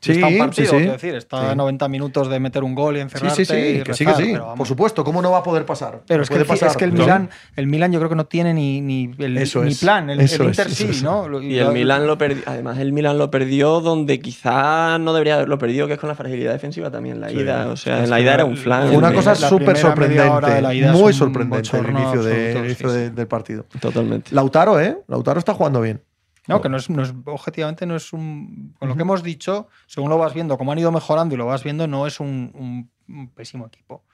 Sí, 0.00 0.12
está 0.12 0.26
un 0.26 0.32
sí, 0.32 0.38
partido, 0.38 0.70
sí. 0.70 0.76
quiero 0.76 0.92
decir, 0.92 1.14
está 1.14 1.50
Sí. 1.50 1.56
90 1.56 1.88
minutos 1.88 2.28
de 2.28 2.40
meter 2.40 2.64
un 2.64 2.74
gol 2.74 2.94
y 2.96 2.98
Sí, 2.98 3.02
encerrarte 3.02 3.44
sí, 3.44 3.44
sí, 3.44 3.56
y 3.56 3.82
que 3.82 3.94
sí, 3.94 4.06
que 4.06 4.14
sí. 4.14 4.34
Por 4.56 4.66
supuesto, 4.66 5.04
¿cómo 5.04 5.20
no 5.22 5.30
va 5.30 5.38
a 5.38 5.42
poder 5.42 5.64
pasar? 5.66 6.02
Pero 6.06 6.22
es 6.22 6.28
que, 6.30 6.44
pasar. 6.44 6.70
es 6.70 6.76
que 6.76 6.84
el 6.84 6.94
No. 6.94 7.00
Milan, 7.02 7.30
el 7.56 7.66
Milan 7.66 7.92
yo 7.92 7.98
creo 7.98 8.08
que 8.08 8.16
no 8.16 8.26
tiene 8.26 8.54
ni, 8.54 8.80
ni, 8.80 9.10
el, 9.18 9.36
Eso 9.38 9.62
ni 9.64 9.72
es, 9.72 9.80
plan. 9.80 10.08
El, 10.10 10.20
eso 10.20 10.42
el 10.44 10.50
es, 10.50 10.58
Inter 10.58 10.70
sí. 10.74 11.00
¿no? 11.02 11.40
Y 11.42 11.58
el 11.58 11.64
lo- 11.66 11.72
Milan 11.72 12.06
lo 12.06 12.18
perdió. 12.18 12.42
Además, 12.46 12.78
el 12.78 12.92
Milan 12.92 13.18
lo 13.18 13.30
perdió 13.30 13.80
donde 13.80 14.20
quizá 14.20 14.98
no 14.98 15.12
debería 15.12 15.34
haberlo 15.36 15.58
perdido, 15.58 15.86
que 15.86 15.94
es 15.94 15.98
con 15.98 16.08
la 16.08 16.14
fragilidad 16.14 16.52
defensiva 16.52 16.90
también, 16.90 17.20
la 17.20 17.30
ida. 17.32 17.68
O 17.68 17.76
sea, 17.76 18.04
en 18.04 18.10
la 18.10 18.20
ida 18.20 18.34
era 18.34 18.44
un 18.44 18.56
flan. 18.56 18.94
Una 18.94 19.12
cosa 19.12 19.34
súper 19.34 19.76
sorprendente, 19.76 20.92
muy 20.92 21.12
sorprendente 21.12 21.76
el 21.78 21.90
inicio, 21.90 22.22
sí, 22.22 22.74
sí. 22.74 23.10
del 23.14 23.26
partido. 23.26 23.64
Totalmente. 23.80 24.34
Lautaro, 24.34 24.80
¿eh? 24.80 24.98
Lautaro 25.08 25.38
está 25.38 25.54
jugando 25.54 25.80
bien. 25.80 26.00
No, 26.48 26.60
que 26.60 26.68
no 26.68 26.76
es, 26.78 26.88
no 26.90 27.02
es- 27.02 27.14
objetivamente 27.26 27.86
no 27.86 27.94
es 27.96 28.12
un. 28.12 28.74
Con 28.78 28.88
lo 28.88 28.96
que 28.96 29.02
hemos 29.02 29.22
dicho, 29.22 29.68
según 29.86 30.10
lo 30.10 30.18
vas 30.18 30.34
viendo, 30.34 30.56
como 30.58 30.72
han 30.72 30.78
ido 30.78 30.90
mejorando 30.90 31.34
y 31.34 31.38
lo 31.38 31.46
vas 31.46 31.62
viendo, 31.62 31.86
no 31.86 32.06
es 32.06 32.18
un, 32.20 32.50
un- 32.54 32.90
un 33.14 33.28
pésimo 33.28 33.66
equipo. 33.66 34.04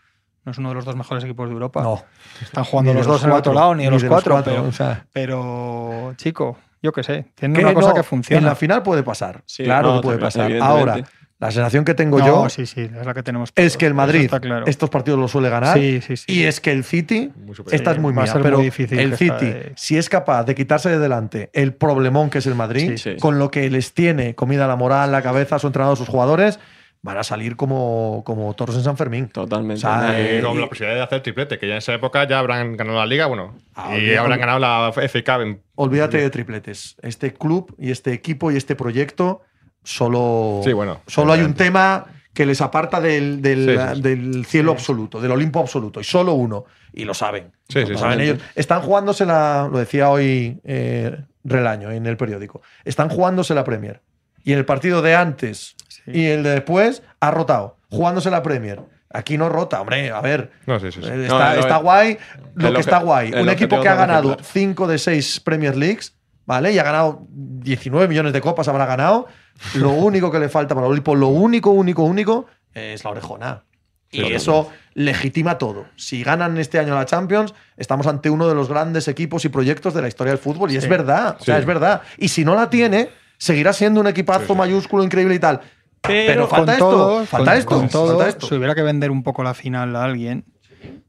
No 0.44 0.52
es 0.52 0.58
uno 0.58 0.68
de 0.68 0.74
los 0.76 0.84
dos 0.84 0.94
mejores 0.96 1.24
equipos 1.24 1.48
de 1.48 1.54
Europa. 1.54 1.82
No. 1.82 2.02
Están 2.40 2.64
jugando 2.64 2.92
Ni 2.92 2.94
de 2.94 2.98
los 3.00 3.06
dos 3.06 3.22
en 3.22 3.26
el 3.26 3.32
cuatro, 3.32 3.50
otro 3.52 3.60
lado, 3.60 3.74
ni 3.74 3.84
de 3.84 3.90
los 3.90 4.04
cuatro. 4.04 4.40
pero, 4.44 4.64
o 4.64 4.72
sea, 4.72 5.06
pero, 5.12 6.14
chico, 6.16 6.56
yo 6.82 6.92
qué 6.92 7.02
sé. 7.02 7.32
Tiene 7.34 7.58
una 7.58 7.74
cosa 7.74 7.88
no, 7.88 7.94
que 7.94 8.00
En 8.00 8.04
funciona. 8.04 8.46
la 8.48 8.54
final 8.54 8.82
puede 8.82 9.02
pasar. 9.02 9.42
Sí, 9.46 9.64
claro 9.64 9.94
no, 9.94 10.00
que 10.00 10.06
puede 10.06 10.18
pasar. 10.18 10.52
Ahora. 10.60 10.98
La 11.38 11.50
sensación 11.50 11.84
que 11.84 11.92
tengo 11.94 12.18
No, 12.18 12.26
yo 12.26 12.48
sí, 12.48 12.64
sí, 12.64 12.82
es 12.82 13.04
la 13.06 13.12
que 13.12 13.22
tenemos. 13.22 13.50
es 13.50 13.54
todos, 13.54 13.76
que 13.76 13.86
el 13.86 13.92
Madrid 13.94 14.30
claro. 14.40 14.66
estos 14.66 14.88
partidos 14.88 15.18
los 15.18 15.30
suele 15.30 15.50
ganar. 15.50 15.76
Sí, 15.76 16.00
sí, 16.00 16.16
sí. 16.16 16.24
Y 16.32 16.44
es 16.44 16.60
que 16.60 16.72
el 16.72 16.82
City, 16.82 17.30
esta 17.70 17.92
es 17.92 17.98
muy 17.98 18.14
mía, 18.14 18.32
pero 18.42 18.56
muy 18.56 18.64
difícil 18.66 18.98
el 18.98 19.16
City, 19.16 19.44
de- 19.46 19.72
si 19.76 19.98
es 19.98 20.08
capaz 20.08 20.44
de 20.44 20.54
quitarse 20.54 20.88
de 20.88 20.98
delante 20.98 21.50
el 21.52 21.74
problemón 21.74 22.30
que 22.30 22.38
es 22.38 22.46
el 22.46 22.54
Madrid, 22.54 22.92
Sí, 22.96 22.98
sí. 23.12 23.16
con 23.20 23.38
lo 23.38 23.50
que 23.50 23.68
les 23.68 23.92
tiene 23.92 24.34
comida 24.34 24.66
la 24.66 24.76
moral, 24.76 25.12
la 25.12 25.20
cabeza, 25.22 25.58
su 25.58 25.66
entrenador, 25.66 25.98
sus 25.98 26.08
jugadores, 26.08 26.58
van 27.02 27.18
a 27.18 27.22
salir 27.22 27.54
como, 27.54 28.22
como 28.24 28.52
toros 28.54 28.74
en 28.74 28.82
San 28.82 28.96
Fermín. 28.96 29.28
Totalmente. 29.28 29.74
O 29.74 29.80
sea, 29.80 29.98
Nadie- 29.98 30.38
Y 30.38 30.42
con 30.42 30.58
la 30.60 30.66
posibilidad 30.68 30.96
de 30.96 31.02
hacer 31.04 31.22
triplete, 31.22 31.58
que 31.58 31.66
ya 31.68 31.74
en 31.74 31.78
esa 31.78 31.92
época 31.94 32.26
ya 32.26 32.38
habrán 32.38 32.76
ganado 32.76 32.98
la 32.98 33.06
liga, 33.06 33.26
bueno, 33.26 33.54
Ah, 33.76 33.96
y 33.96 34.14
habrán 34.14 34.40
ganado 34.40 34.58
la 34.58 34.90
FA 34.92 35.22
Cup. 35.22 35.42
en- 35.42 35.60
Olvídate 35.74 36.16
de 36.16 36.30
tripletes. 36.30 36.96
Este 37.02 37.32
club 37.34 37.72
y 37.78 37.90
este 37.90 38.12
equipo 38.12 38.50
y 38.50 38.56
este 38.56 38.74
proyecto 38.74 39.42
solo, 39.86 40.60
Sí, 40.64 40.72
bueno, 40.72 41.00
solo 41.06 41.32
hay 41.32 41.40
un 41.42 41.54
tema 41.54 42.06
que 42.34 42.44
les 42.44 42.60
aparta 42.60 43.00
del, 43.00 43.40
del- 43.40 43.78
Sí, 43.78 43.88
sí, 43.88 43.94
sí. 43.96 44.02
del 44.02 44.44
cielo 44.46 44.72
absoluto, 44.72 45.20
del 45.20 45.30
Olimpo 45.30 45.60
absoluto, 45.60 46.00
y 46.00 46.04
solo 46.04 46.34
uno. 46.34 46.64
Y 46.92 47.04
lo 47.04 47.14
saben. 47.14 47.52
Lo 47.74 47.86
sí. 47.86 47.96
saben 47.96 48.20
ellos. 48.20 48.38
Están 48.54 48.82
jugándose 48.82 49.24
la, 49.24 49.68
lo 49.70 49.78
decía 49.78 50.10
hoy 50.10 50.60
eh, 50.64 51.16
Relaño 51.44 51.90
en 51.92 52.06
el 52.06 52.16
periódico, 52.16 52.60
están 52.84 53.08
jugándose 53.08 53.54
la 53.54 53.64
Premier. 53.64 54.02
Y 54.44 54.52
en 54.52 54.58
el 54.58 54.64
partido 54.64 55.00
de 55.02 55.14
antes 55.14 55.76
Sí. 55.88 56.02
y 56.12 56.26
el 56.26 56.42
de 56.42 56.50
después 56.50 57.02
ha 57.20 57.30
rotado, 57.30 57.76
jugándose 57.90 58.30
la 58.30 58.42
Premier. 58.42 58.80
Aquí 59.10 59.38
no 59.38 59.48
rota, 59.48 59.80
hombre, 59.80 60.10
a 60.10 60.20
ver. 60.20 60.50
No, 60.66 60.78
sí, 60.80 60.90
sí, 60.92 61.00
sí. 61.00 61.08
eh, 61.08 61.14
No, 61.16 61.22
Está, 61.36 61.56
está 61.58 61.76
guay. 61.78 62.18
Lo 62.54 62.72
que 62.74 62.80
está 62.80 62.98
guay. 62.98 63.32
Un 63.32 63.48
equipo 63.48 63.80
que 63.80 63.88
ha 63.88 63.94
ganado 63.94 64.34
claro. 64.34 64.42
5 64.44 64.86
de 64.88 64.98
6 64.98 65.40
Premier 65.40 65.76
Leagues, 65.76 66.14
¿vale? 66.46 66.72
Y 66.72 66.78
ha 66.78 66.82
ganado 66.82 67.26
19 67.30 68.08
millones 68.08 68.32
de 68.32 68.40
copas, 68.40 68.68
habrá 68.68 68.86
ganado. 68.86 69.26
Lo 69.74 69.90
único 69.90 70.30
que 70.30 70.38
le 70.38 70.48
falta 70.48 70.74
para 70.74 70.86
el 70.86 70.92
Olimpo, 70.92 71.14
lo 71.14 71.28
único, 71.28 71.70
único, 71.70 72.02
único, 72.04 72.46
es 72.72 73.04
la 73.04 73.10
orejona. 73.10 73.62
Y 74.10 74.32
eso 74.32 74.70
legitima 74.94 75.58
todo. 75.58 75.86
Si 75.96 76.22
ganan 76.22 76.56
este 76.58 76.78
año 76.78 76.94
la 76.94 77.04
Champions, 77.04 77.52
estamos 77.76 78.06
ante 78.06 78.30
uno 78.30 78.48
de 78.48 78.54
los 78.54 78.68
grandes 78.68 79.08
equipos 79.08 79.44
y 79.44 79.48
proyectos 79.50 79.92
de 79.94 80.00
la 80.02 80.08
historia 80.08 80.30
del 80.32 80.38
fútbol. 80.38 80.70
Y 80.70 80.76
es 80.76 80.88
verdad, 80.88 81.36
o 81.40 81.44
sea, 81.44 81.56
Sí. 81.56 81.60
es 81.60 81.66
verdad. 81.66 82.02
Y 82.16 82.28
si 82.28 82.44
no 82.44 82.54
la 82.54 82.70
tiene, 82.70 83.10
seguirá 83.36 83.72
siendo 83.72 84.00
un 84.00 84.06
equipazo 84.06 84.46
Sí, 84.46 84.54
mayúsculo, 84.54 85.02
increíble 85.04 85.34
y 85.34 85.38
tal. 85.38 85.60
Pero, 86.00 86.26
Pero 86.32 86.46
falta 86.48 86.72
esto, 86.74 86.88
todo, 86.90 87.26
falta 87.26 87.50
con- 87.50 87.58
esto, 87.58 87.76
con 87.76 87.88
todo, 87.88 88.08
falta 88.16 88.28
esto. 88.28 88.46
si 88.46 88.54
hubiera 88.54 88.74
que 88.76 88.82
vender 88.82 89.10
un 89.10 89.22
poco 89.24 89.42
la 89.42 89.54
final 89.54 89.96
a 89.96 90.04
alguien, 90.04 90.44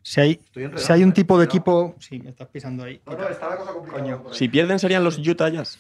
si 0.02 0.22
hay, 0.22 0.40
enredado, 0.56 0.78
si 0.78 0.94
hay 0.94 1.04
un 1.04 1.10
eh, 1.10 1.14
tipo 1.14 1.38
de 1.38 1.46
equipo. 1.46 1.96
Sí, 2.00 2.20
me 2.20 2.30
estás 2.30 2.48
pisando 2.48 2.84
ahí. 2.84 3.02
Si 4.32 4.48
pierden 4.48 4.80
serían 4.80 5.04
los 5.04 5.18
Utah 5.18 5.50
Jazz. 5.50 5.80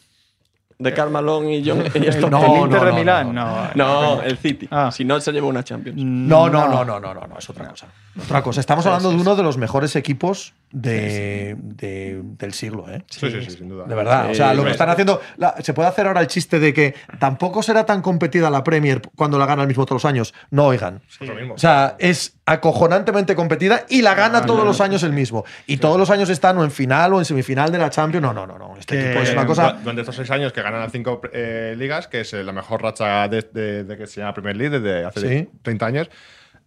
De 0.79 0.93
Carmalón 0.93 1.49
y 1.49 1.67
John. 1.67 1.79
y. 1.95 1.99
No, 1.99 2.05
el 2.05 2.61
Inter 2.63 2.79
no, 2.79 2.85
de 2.85 2.91
no, 2.91 2.97
Milán, 2.97 3.33
no, 3.33 3.73
no. 3.73 4.15
No, 4.15 4.21
el 4.21 4.37
City. 4.37 4.67
Ah. 4.69 4.91
Si 4.91 5.03
no, 5.03 5.19
se 5.19 5.31
lleva 5.31 5.47
una 5.47 5.63
Champions. 5.63 5.97
No, 5.97 6.49
no, 6.49 6.67
no, 6.67 6.85
no, 6.85 6.99
no, 6.99 7.13
no, 7.13 7.27
no, 7.27 7.37
es 7.39 7.49
otra 7.49 7.67
cosa. 7.67 7.87
Otra 8.21 8.43
cosa. 8.43 8.59
Estamos 8.59 8.85
hablando 8.85 9.09
de 9.09 9.15
uno 9.15 9.35
de 9.35 9.43
los 9.43 9.57
mejores 9.57 9.95
equipos 9.95 10.53
de, 10.71 11.55
de- 11.59 12.21
del 12.23 12.53
siglo, 12.53 12.89
¿eh? 12.89 13.03
Sí, 13.09 13.29
sí, 13.31 13.41
sí, 13.43 13.51
sin 13.57 13.69
duda. 13.69 13.85
De 13.85 13.95
verdad. 13.95 14.25
Sí, 14.27 14.31
o 14.31 14.35
sea, 14.35 14.53
lo 14.53 14.63
que 14.63 14.71
están 14.71 14.89
haciendo. 14.89 15.21
la- 15.37 15.55
se 15.61 15.73
puede 15.73 15.87
hacer 15.89 16.07
ahora 16.07 16.21
el 16.21 16.27
chiste 16.27 16.59
de 16.59 16.73
que 16.73 16.93
tampoco 17.19 17.63
será 17.63 17.85
tan 17.85 18.01
competida 18.01 18.49
la 18.49 18.63
Premier 18.63 19.01
cuando 19.15 19.37
la 19.37 19.45
gana 19.45 19.61
el 19.63 19.67
mismo 19.67 19.85
todos 19.85 20.03
los 20.03 20.09
años. 20.09 20.33
No, 20.51 20.65
oigan. 20.67 21.01
Lo 21.21 21.35
mismo. 21.35 21.53
O 21.53 21.57
sea, 21.57 21.95
es 21.99 22.35
acojonantemente 22.45 23.35
competida 23.35 23.85
y 23.89 24.01
la 24.01 24.13
gana 24.15 24.45
todos 24.45 24.65
los 24.65 24.79
años 24.81 25.03
el 25.03 25.13
mismo. 25.13 25.45
Y 25.65 25.77
todos 25.77 25.97
los 25.97 26.09
años 26.09 26.29
están 26.29 26.57
o 26.57 26.63
en 26.63 26.71
final 26.71 27.13
o 27.13 27.19
en 27.19 27.25
semifinal 27.25 27.71
de 27.71 27.77
la 27.77 27.89
Champions. 27.89 28.21
No, 28.23 28.33
no, 28.33 28.45
no, 28.45 28.57
no. 28.57 28.75
Este 28.77 28.95
Que- 28.97 29.05
equipo 29.11 29.23
es 29.23 29.31
una 29.31 29.43
Eh, 29.43 29.45
cosa. 29.45 29.71
du- 29.73 29.79
Durante 29.79 30.01
estos 30.01 30.15
seis 30.15 30.31
años 30.31 30.51
que 30.53 30.61
ganan 30.61 30.81
las 30.81 30.91
cinco 30.91 31.21
eh, 31.33 31.75
ligas, 31.77 32.07
que 32.07 32.21
es 32.21 32.33
eh, 32.33 32.43
la 32.43 32.51
mejor 32.51 32.81
racha 32.83 33.27
de, 33.27 33.41
de- 33.53 33.83
de 33.83 33.97
que 33.97 34.07
se 34.07 34.19
llama 34.21 34.33
Premier 34.33 34.55
League 34.57 34.79
desde 34.79 35.05
hace 35.05 35.19
Sí. 35.43 35.49
30 35.61 35.85
años. 35.85 36.09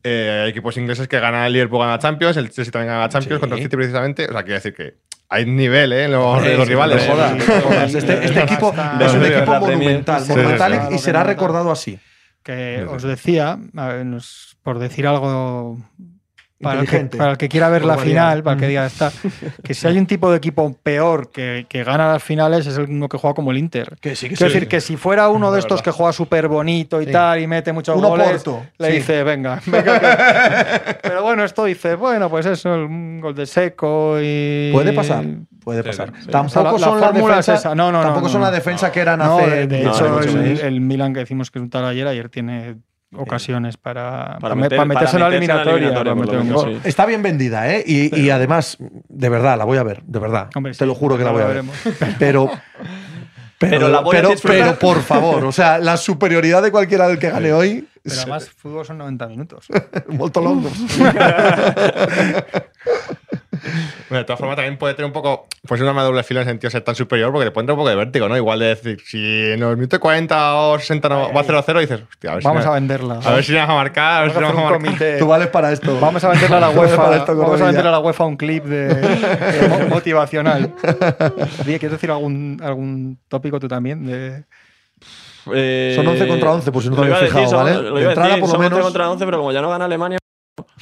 Eh, 0.03 0.43
hay 0.45 0.51
equipos 0.51 0.77
ingleses 0.77 1.07
que 1.09 1.19
ganan 1.21 1.45
el 1.47 1.53
Liverpool 1.53 1.81
gana 1.81 1.93
la 1.93 1.99
Champions, 1.99 2.37
el 2.37 2.51
Chelsea 2.51 2.73
también 2.73 2.89
gana 2.89 3.01
la 3.01 3.09
Champions 3.09 3.37
Sí. 3.37 3.41
contra 3.41 3.57
el 3.57 3.63
City 3.65 3.77
precisamente. 3.77 4.27
O 4.27 4.33
sea, 4.33 4.43
quiere 4.43 4.55
decir 4.55 4.75
que 4.75 4.95
hay 5.29 5.47
nivel 5.47 5.93
¿eh? 5.93 6.09
los, 6.09 6.45
en 6.45 6.57
los 6.57 6.67
sí, 6.67 6.71
rivales. 6.73 7.07
no 7.07 7.13
jodas, 7.15 7.35
no 7.37 7.61
jodas. 7.61 7.95
Este, 7.95 8.25
este 8.25 8.41
equipo 8.43 8.75
es 9.01 9.13
un 9.15 9.25
equipo 9.25 9.61
monumental, 9.61 10.23
Sí, 10.23 10.31
monumental 10.33 10.73
sí, 10.73 10.79
y- 10.79 10.89
sí. 10.89 10.95
y 10.95 10.99
será 10.99 11.25
recordado 11.25 11.71
así. 11.71 11.99
Que 12.43 12.87
os 12.89 13.03
decía, 13.03 13.59
por 14.63 14.79
decir 14.79 15.07
algo 15.07 15.79
para 16.63 16.81
el, 16.81 16.87
que, 16.87 16.97
Inteligente. 16.97 17.17
para 17.19 17.31
el 17.33 17.39
que 17.39 17.49
quiera 17.49 17.69
ver 17.71 17.83
Por 17.83 17.91
la 17.93 17.99
final, 17.99 18.43
para 18.43 18.55
el 18.55 18.61
que 18.61 18.69
diga 18.69 18.85
está, 18.87 19.11
que 19.65 19.73
si 19.75 19.87
hay 19.87 19.97
un 19.99 20.07
tipo 20.07 20.31
de 20.31 20.37
equipo 20.37 20.77
peor 20.83 21.31
que, 21.31 21.65
que 21.69 21.85
gana 21.85 22.09
las 22.13 22.23
finales 22.23 22.67
es 22.67 22.77
el 22.77 22.85
uno 22.91 23.09
que 23.09 23.17
juega 23.17 23.35
como 23.35 23.51
el 23.51 23.59
Inter. 23.59 23.97
Que 24.01 24.15
sí, 24.15 24.29
que 24.29 24.35
Quiero 24.37 24.51
sí. 24.51 24.55
decir 24.55 24.69
que 24.69 24.81
si 24.81 24.97
fuera 24.97 25.29
uno 25.29 25.51
de 25.51 25.55
De 25.57 25.61
estos 25.61 25.81
que 25.83 25.91
juega 25.91 26.13
súper 26.13 26.49
bonito 26.49 27.01
y 27.01 27.07
Sí. 27.07 27.13
tal 27.13 27.41
y 27.41 27.47
mete 27.47 27.73
muchos 27.73 27.97
Uno 27.97 28.09
goles, 28.09 28.43
Porto, 28.45 28.63
le 28.79 28.89
sí. 28.89 28.93
dice, 28.97 29.23
venga, 29.25 29.61
venga, 29.67 30.01
que-". 30.01 30.95
Pero 31.03 31.23
bueno, 31.23 31.45
esto 31.45 31.65
dice, 31.65 31.95
bueno, 31.95 32.29
pues 32.29 32.47
eso, 32.47 32.73
un 32.75 33.21
gol 33.21 33.35
de 33.35 33.47
seco 33.47 34.17
y... 34.21 34.71
Puede 34.73 34.93
pasar, 34.93 35.25
puede 35.65 35.83
pasar. 35.83 36.13
sí. 36.21 36.29
Tampoco 36.31 36.73
la- 36.79 36.79
son 36.79 37.01
la 37.01 37.07
fórmula 37.09 37.39
es. 37.41 37.65
No, 37.65 37.75
no, 37.75 37.93
no, 37.93 38.01
tampoco 38.03 38.27
no, 38.27 38.33
son 38.33 38.43
la 38.43 38.51
defensa 38.51 38.93
que 38.93 39.01
eran 39.01 39.19
No, 39.19 39.39
hace. 39.39 39.67
de, 39.67 39.81
hecho, 39.83 40.21
el, 40.21 40.61
el 40.61 40.81
Milan 40.81 41.13
que 41.15 41.21
decimos 41.21 41.51
que 41.51 41.59
es 41.59 41.63
un 41.63 41.71
tal 41.71 41.85
ayer, 41.87 42.07
ayer 42.07 42.29
tiene 42.29 42.77
ocasiones 43.17 43.77
para, 43.77 44.39
para, 44.41 44.55
meter- 44.55 44.77
para 44.79 44.85
meterse 44.89 45.17
en 45.17 45.21
la 45.21 45.27
para 45.27 45.39
meterse 45.41 45.45
en 45.47 45.49
la 45.57 45.63
eliminatoria, 45.65 45.73
eliminatoria, 45.75 46.05
para 46.05 46.15
por 46.15 46.21
meter 46.21 46.35
lo 46.35 46.41
un 46.41 46.47
menos, 46.47 46.65
gol. 46.65 46.75
sí. 46.83 46.89
Está 46.89 47.07
bien 47.07 47.23
vendida, 47.23 47.71
¿eh? 47.75 47.83
Y, 47.87 48.21
y 48.21 48.31
además, 48.31 48.77
de 49.09 49.29
verdad, 49.29 49.59
la 49.59 49.65
voy 49.65 49.79
a 49.79 49.83
ver, 49.83 50.03
de 50.05 50.19
verdad. 50.19 50.49
Hombre, 50.55 50.73
Te 50.73 50.79
sí, 50.79 50.87
lo 50.87 50.95
juro 50.95 51.19
que 51.19 51.25
la 51.25 51.31
voy 51.33 51.43
a 51.43 51.47
ver. 51.47 51.63
veremos. 51.65 51.77
Pero. 52.19 52.51
Pero, 53.59 53.71
Pero 53.73 53.89
la 53.91 54.01
voy 54.01 54.17
pero, 54.17 54.31
pero, 54.43 54.79
por 54.79 55.03
favor, 55.03 55.45
o 55.45 55.53
sea, 55.53 55.77
la 55.79 55.99
superioridad 55.99 56.63
de 56.63 56.71
cualquiera 56.71 57.07
del 57.09 57.19
que 57.19 57.29
gane 57.29 57.53
hoy 57.53 57.87
Pero 58.03 58.17
además, 58.23 58.49
fútbol 58.49 58.87
son 58.87 58.97
90 58.97 59.27
minutos. 59.27 59.67
molto 60.09 60.41
longo. 60.41 60.71
Bueno, 63.53 64.19
de 64.19 64.25
todas 64.25 64.39
formas, 64.39 64.57
también 64.57 64.79
puede 64.79 64.95
tener 64.95 65.07
un 65.07 65.13
poco. 65.13 65.47
Pues 65.67 65.81
una 65.81 65.93
doble 66.03 66.23
fila 66.23 66.41
en 66.43 66.49
el 66.49 66.53
sentido 66.53 66.69
de 66.69 66.73
ser 66.73 66.83
tan 66.83 66.95
superior, 66.95 67.33
porque 67.33 67.47
te 67.47 67.51
puede 67.51 67.65
entrar 67.65 67.75
un 67.75 67.81
poco 67.81 67.91
de 67.91 67.97
vértigo, 67.97 68.29
¿no? 68.29 68.37
Igual 68.37 68.61
de 68.61 68.67
decir, 68.67 69.01
si 69.05 69.19
en 69.53 69.61
los 69.61 69.77
minutos 69.77 69.99
40 69.99 70.55
o 70.55 70.79
60 70.79 71.09
no, 71.09 71.33
va 71.33 71.43
0-0, 71.45 71.81
dices, 71.81 72.01
hostia, 72.09 72.31
a 72.33 72.35
ver 72.37 72.45
Vamos 72.45 72.63
si. 72.63 72.69
a 72.69 72.73
venderla. 72.73 73.21
a 73.25 73.33
ver 73.35 73.45
si 73.45 73.55
vamos 73.55 73.71
a 73.71 73.75
marcar, 73.75 74.19
a 74.19 74.23
ver 74.23 74.31
si 74.33 74.39
a 74.39 74.41
marcar. 74.41 74.73
comité. 74.73 75.19
Tú 75.19 75.27
vales 75.27 75.49
para 75.49 75.73
esto. 75.73 75.99
Vamos 76.01 76.23
a 76.25 76.29
venderle 76.29 76.57
a 76.57 76.61
la 76.61 76.71
UEFA. 76.71 77.17
esto, 77.17 77.37
Vamos 77.37 77.61
a 77.61 77.65
venderle 77.67 77.89
a 77.89 77.93
la 77.93 77.99
UEFA 77.99 78.25
un 78.25 78.37
clip 78.37 78.65
de, 78.65 78.89
de 78.95 79.69
mo- 79.69 79.89
motivacional. 79.89 80.73
¿quieres 81.65 81.91
decir 81.91 82.11
algún, 82.11 82.61
algún 82.63 83.19
tópico 83.29 83.59
tú 83.61 83.69
también? 83.69 84.07
De, 84.07 84.45
Eh, 85.53 85.95
Son 85.97 86.07
11 86.07 86.29
contra 86.29 86.53
11, 86.53 86.71
por 86.73 86.83
si 86.83 86.89
no 86.91 86.97
te 86.97 87.03
habías 87.03 87.21
decir, 87.21 87.35
fijado, 87.35 87.51
son- 87.51 87.65
¿vale? 87.65 87.75
lo 87.83 87.95
De 87.97 88.01
iba 88.03 88.11
a 88.11 88.13
entrada, 88.13 88.29
decir, 88.29 88.41
por 88.41 88.49
lo 88.49 88.53
son 88.55 88.61
11 88.63 88.71
menos- 88.75 88.85
contra 88.87 89.11
11, 89.11 89.25
pero 89.25 89.39
como 89.39 89.53
ya 89.53 89.61
no 89.63 89.71
gana 89.71 89.85
Alemania. 89.87 90.19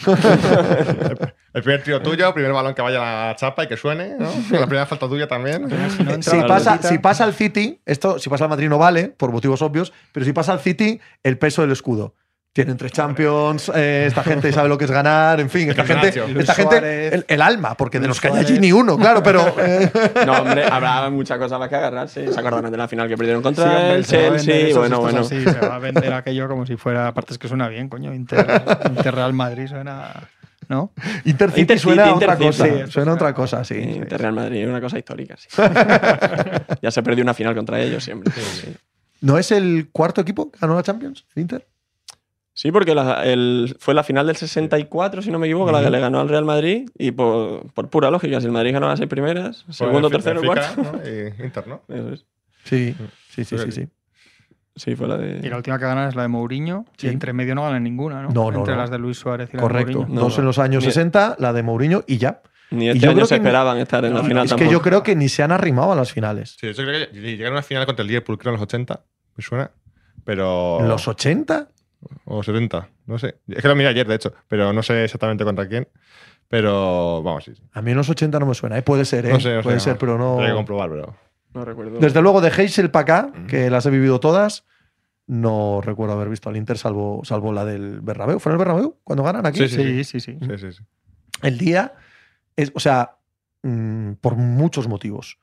El 1.55 1.63
primer 1.63 1.83
tiro 1.83 2.01
tuyo, 2.03 2.33
primer 2.35 2.53
balón 2.53 2.75
que 2.75 2.83
vaya 2.83 2.99
a 2.99 3.27
la 3.29 3.37
chapa 3.37 3.65
y 3.65 3.67
que 3.67 3.77
suene, 3.77 4.17
¿no? 4.19 4.31
La 4.51 4.67
primera 4.67 4.87
falta 4.87 5.09
tuya 5.09 5.27
también. 5.27 5.69
si 5.91 6.05
no 6.05 6.23
Si 6.23 6.41
pasa, 6.43 6.81
si 6.83 6.99
pasa 6.99 7.25
al 7.25 7.35
City, 7.35 7.81
esto, 7.87 8.19
si 8.19 8.29
pasa 8.31 8.45
al 8.45 8.51
Madrid 8.51 8.69
no 8.69 8.79
vale, 8.79 9.09
por 9.09 9.33
motivos 9.33 9.63
obvios, 9.63 9.93
pero 10.13 10.25
si 10.27 10.33
pasa 10.33 10.53
al 10.53 10.61
City, 10.61 11.01
el 11.23 11.39
peso 11.39 11.63
del 11.63 11.73
escudo. 11.73 12.15
Tienen 12.59 12.77
tres 12.77 12.91
Champions, 12.91 13.71
eh, 13.73 14.07
esta 14.09 14.25
gente 14.25 14.51
sabe 14.51 14.69
lo 14.69 14.77
que 14.77 14.85
es 14.85 14.91
ganar, 14.91 15.39
en 15.39 15.49
fin, 15.49 15.71
esta 15.71 15.85
gente, 15.85 16.09
esta 16.41 16.79
el, 16.81 17.25
el 17.29 17.41
alma, 17.41 17.77
porque 17.77 18.01
de 18.01 18.09
Luis 18.09 18.17
los 18.17 18.21
que 18.21 18.37
hay 18.37 18.45
allí 18.45 18.59
ni 18.59 18.73
uno, 18.73 18.97
claro, 18.97 19.23
pero 19.23 19.55
eh, 19.61 19.89
No, 20.27 20.33
hombre, 20.43 20.65
habrá 20.65 21.09
muchas 21.09 21.39
cosas 21.39 21.53
a 21.53 21.59
las 21.61 21.69
que 21.69 21.77
agarrarse. 21.77 22.33
Se 22.33 22.41
acordarán 22.41 22.73
de 22.73 22.77
la 22.77 22.89
final 22.89 23.07
que 23.07 23.17
perdieron 23.17 23.45
contra 23.45 23.65
Sí, 23.65 23.71
hombre, 23.71 23.95
el 23.95 24.05
Chelsea. 24.05 24.77
Bueno, 24.77 24.97
es 24.97 25.03
bueno. 25.03 25.21
así, 25.21 25.45
se 25.45 25.61
va 25.61 25.77
a 25.77 25.79
vender 25.79 26.13
aquello 26.13 26.49
como 26.49 26.67
si 26.67 26.77
fuera. 26.77 27.07
Aparte, 27.07 27.35
es 27.35 27.39
que 27.39 27.47
suena 27.47 27.69
bien, 27.69 27.89
coño. 27.89 28.13
Inter, 28.13 28.45
Inter 28.87 29.15
Real 29.15 29.35
Madrid 29.35 29.69
suena. 29.69 30.29
¿No? 30.69 30.91
Inter 31.27 31.51
City 31.51 31.61
Inter 31.61 31.79
suena 31.79 32.07
a 32.07 32.15
otra 32.17 32.37
cosa. 32.37 32.67
Sí, 32.67 32.73
suena 32.91 33.13
a 33.13 33.15
otra 33.15 33.35
cosa, 33.35 33.63
sí. 33.63 33.77
Inter 33.77 34.21
Real 34.21 34.35
Madrid, 34.35 34.69
una 34.69 34.81
cosa 34.81 34.99
histórica, 34.99 35.37
sí. 35.37 35.47
ya 36.83 36.91
se 36.91 37.05
perdió 37.05 37.23
una 37.23 37.35
final 37.35 37.55
contra 37.55 37.81
ellos 37.81 38.03
siempre. 38.03 38.33
Sí, 38.33 38.75
¿No 39.21 39.39
es 39.39 39.53
el 39.53 39.91
cuarto 39.93 40.21
equipo 40.21 40.51
que 40.51 40.59
ganó 40.59 40.75
la 40.75 40.83
Champions, 40.83 41.25
el 41.37 41.43
Inter? 41.43 41.69
Sí, 42.61 42.73
porque 42.73 42.93
la- 42.93 43.25
el- 43.25 43.77
fue 43.79 43.95
la 43.95 44.03
final 44.03 44.27
del 44.27 44.35
64, 44.35 45.23
si 45.23 45.31
no 45.31 45.39
me 45.39 45.47
equivoco, 45.47 45.71
la 45.71 45.81
que 45.81 45.91
le 45.91 46.01
ganó 46.01 46.19
al 46.19 46.29
Real 46.29 46.45
Madrid. 46.45 46.91
Y 46.99 47.13
por, 47.13 47.73
por 47.73 47.89
pura 47.89 48.11
lógica, 48.11 48.41
si 48.41 48.47
el 48.47 48.53
Madrid 48.53 48.73
ganó 48.73 48.89
las 48.89 48.99
seis 48.99 49.09
primeras, 49.09 49.65
segundo, 49.71 50.11
tercero, 50.11 50.43
cuarto. 50.43 50.83
¿no? 50.83 50.99
Y 51.09 51.33
Inter, 51.45 51.69
¿no? 51.69 51.83
Eso 51.89 52.11
es. 52.15 52.27
Sí, 52.65 52.97
sí, 53.31 53.45
sí, 53.45 53.59
sí. 53.59 53.71
sí. 53.71 53.89
Sí, 54.75 54.97
fue 54.97 55.07
la 55.07 55.17
Y 55.17 55.41
de. 55.41 55.49
la 55.51 55.57
última 55.57 55.79
que 55.79 55.85
ganan 55.85 56.09
es 56.09 56.17
la 56.17 56.23
de 56.23 56.29
Mourinho. 56.29 56.85
Sí. 56.97 57.07
Y 57.07 57.11
entre 57.11 57.33
medio 57.33 57.55
no 57.55 57.63
ganan 57.63 57.85
ninguna, 57.85 58.23
¿no? 58.23 58.31
No, 58.31 58.51
no, 58.51 58.59
Entre 58.59 58.75
no. 58.75 58.81
las 58.81 58.91
de 58.91 58.99
Luis 58.99 59.19
Suárez 59.19 59.51
y 59.53 59.57
la 59.57 59.63
Correcto. 59.63 59.89
de 59.91 59.95
Mourinho. 59.99 60.15
No, 60.17 60.21
Dos 60.23 60.35
no. 60.37 60.41
en 60.43 60.47
los 60.47 60.59
años 60.59 60.85
Ni- 60.85 60.91
60, 60.91 61.37
la 61.39 61.53
de 61.53 61.63
Mourinho 61.63 62.03
y 62.09 62.19
ya. 62.19 62.43
Ni 62.73 62.87
Y 62.87 62.89
este 62.89 63.01
yo 63.01 63.11
año 63.11 63.15
creo 63.19 63.27
se 63.27 63.35
que 63.37 63.41
ni- 63.41 63.47
esperaban 63.47 63.79
estar 63.79 64.05
en 64.05 64.15
la 64.15 64.25
final 64.25 64.47
es 64.47 64.53
que 64.55 64.69
yo 64.69 64.83
creo 64.83 65.05
que 65.05 65.15
ni 65.15 65.29
se 65.29 65.45
han 65.45 65.53
arrimado 65.53 65.93
a 65.93 65.95
las 65.97 66.13
finales. 66.13 66.57
Sí, 66.61 66.73
yo 66.73 66.85
creo 66.85 67.09
que 67.09 67.21
llegaron 67.21 67.55
a 67.55 67.59
una 67.59 67.63
final 67.63 67.87
contra 67.87 68.03
el 68.03 68.09
Liverpool, 68.09 68.37
creo, 68.37 68.51
en 68.51 68.55
los 68.59 68.63
80, 68.65 69.01
me 69.37 69.45
suena. 69.45 69.71
Pero. 70.25 70.79
¿En 70.81 70.89
los 70.89 71.07
80? 71.09 71.69
O 72.25 72.43
70, 72.43 72.89
no 73.07 73.19
sé. 73.19 73.37
Es 73.49 73.63
que 73.63 73.69
lo 73.69 73.75
miré 73.75 73.89
ayer, 73.89 74.07
de 74.07 74.15
hecho, 74.15 74.33
pero 74.47 74.73
no 74.73 74.83
sé 74.83 75.05
exactamente 75.05 75.45
contra 75.45 75.69
quién. 75.69 75.89
Pero 76.49 77.23
vamos, 77.23 77.45
sí. 77.45 77.55
sí. 77.55 77.63
A 77.73 77.83
mí 77.83 77.91
en 77.91 77.97
los 77.97 78.09
80 78.09 78.39
no 78.39 78.47
me 78.47 78.55
suena, 78.55 78.79
¿eh? 78.79 78.83
puede 78.83 79.05
ser, 79.05 79.27
¿eh? 79.27 79.33
No 79.33 79.41
sé, 79.41 79.51
no 79.51 79.61
sé, 79.61 79.63
puede 79.63 79.77
no. 79.77 79.81
ser, 79.81 79.99
pero 79.99 80.17
no. 80.17 80.31
Tendría 80.31 80.51
que 80.51 80.57
comprobar, 80.57 80.91
pero. 80.91 81.17
No 81.55 81.65
recuerdo. 81.65 81.99
Desde 81.99 82.23
luego 82.23 82.41
de 82.41 82.51
Heysel 82.51 82.91
para 82.91 83.03
acá, 83.03 83.33
que 83.49 83.71
las 83.71 83.85
he 83.87 83.91
vivido 83.91 84.21
todas, 84.21 84.65
no 85.27 85.81
recuerdo 85.83 86.15
haber 86.15 86.29
visto 86.29 86.49
al 86.49 86.57
Inter 86.57 86.79
salvo, 86.79 87.23
salvo 87.25 87.53
la 87.53 87.65
del 87.65 88.01
Bernabéu. 88.01 88.39
¿Fue 88.39 88.51
en 88.51 88.55
el 88.55 88.59
Bernabéu 88.59 88.97
cuando 89.05 89.23
ganan 89.23 89.47
aquí? 89.47 89.69
Sí, 89.69 89.69
Sí, 89.69 90.05
sí, 90.05 90.21
sí. 90.21 90.39
Sí, 90.41 90.59
sí, 90.59 90.73
sí. 90.73 90.83
El 91.43 91.59
día 91.59 91.95
es, 92.57 92.73
o 92.75 92.81
sea, 92.81 93.19
mm, 93.63 94.13
por 94.15 94.37
muchos 94.37 94.89
motivos, 94.89 95.39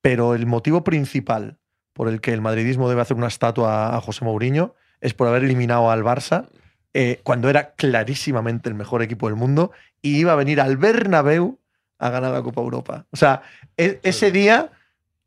pero 0.00 0.34
el 0.34 0.46
motivo 0.46 0.84
principal 0.84 1.58
por 1.92 2.08
el 2.08 2.20
que 2.20 2.32
el 2.32 2.40
madridismo 2.40 2.88
debe 2.88 3.00
hacer 3.00 3.16
una 3.16 3.26
estatua 3.26 3.96
a 3.96 4.00
José 4.00 4.24
Mourinho 4.24 4.74
es 5.00 5.14
por 5.14 5.28
haber 5.28 5.44
eliminado 5.44 5.90
al 5.90 6.02
Barça 6.02 6.48
eh, 6.94 7.20
cuando 7.22 7.48
era 7.50 7.72
clarísimamente 7.72 8.68
el 8.68 8.74
mejor 8.74 9.02
equipo 9.02 9.26
del 9.28 9.36
mundo 9.36 9.72
y 10.02 10.18
iba 10.18 10.32
a 10.32 10.36
venir 10.36 10.60
al 10.60 10.76
Bernabéu 10.76 11.58
a 11.98 12.10
ganar 12.10 12.32
la 12.32 12.42
Copa 12.42 12.60
Europa. 12.60 13.06
O 13.10 13.16
sea, 13.16 13.42
e- 13.76 14.00
ese 14.02 14.30
día... 14.30 14.70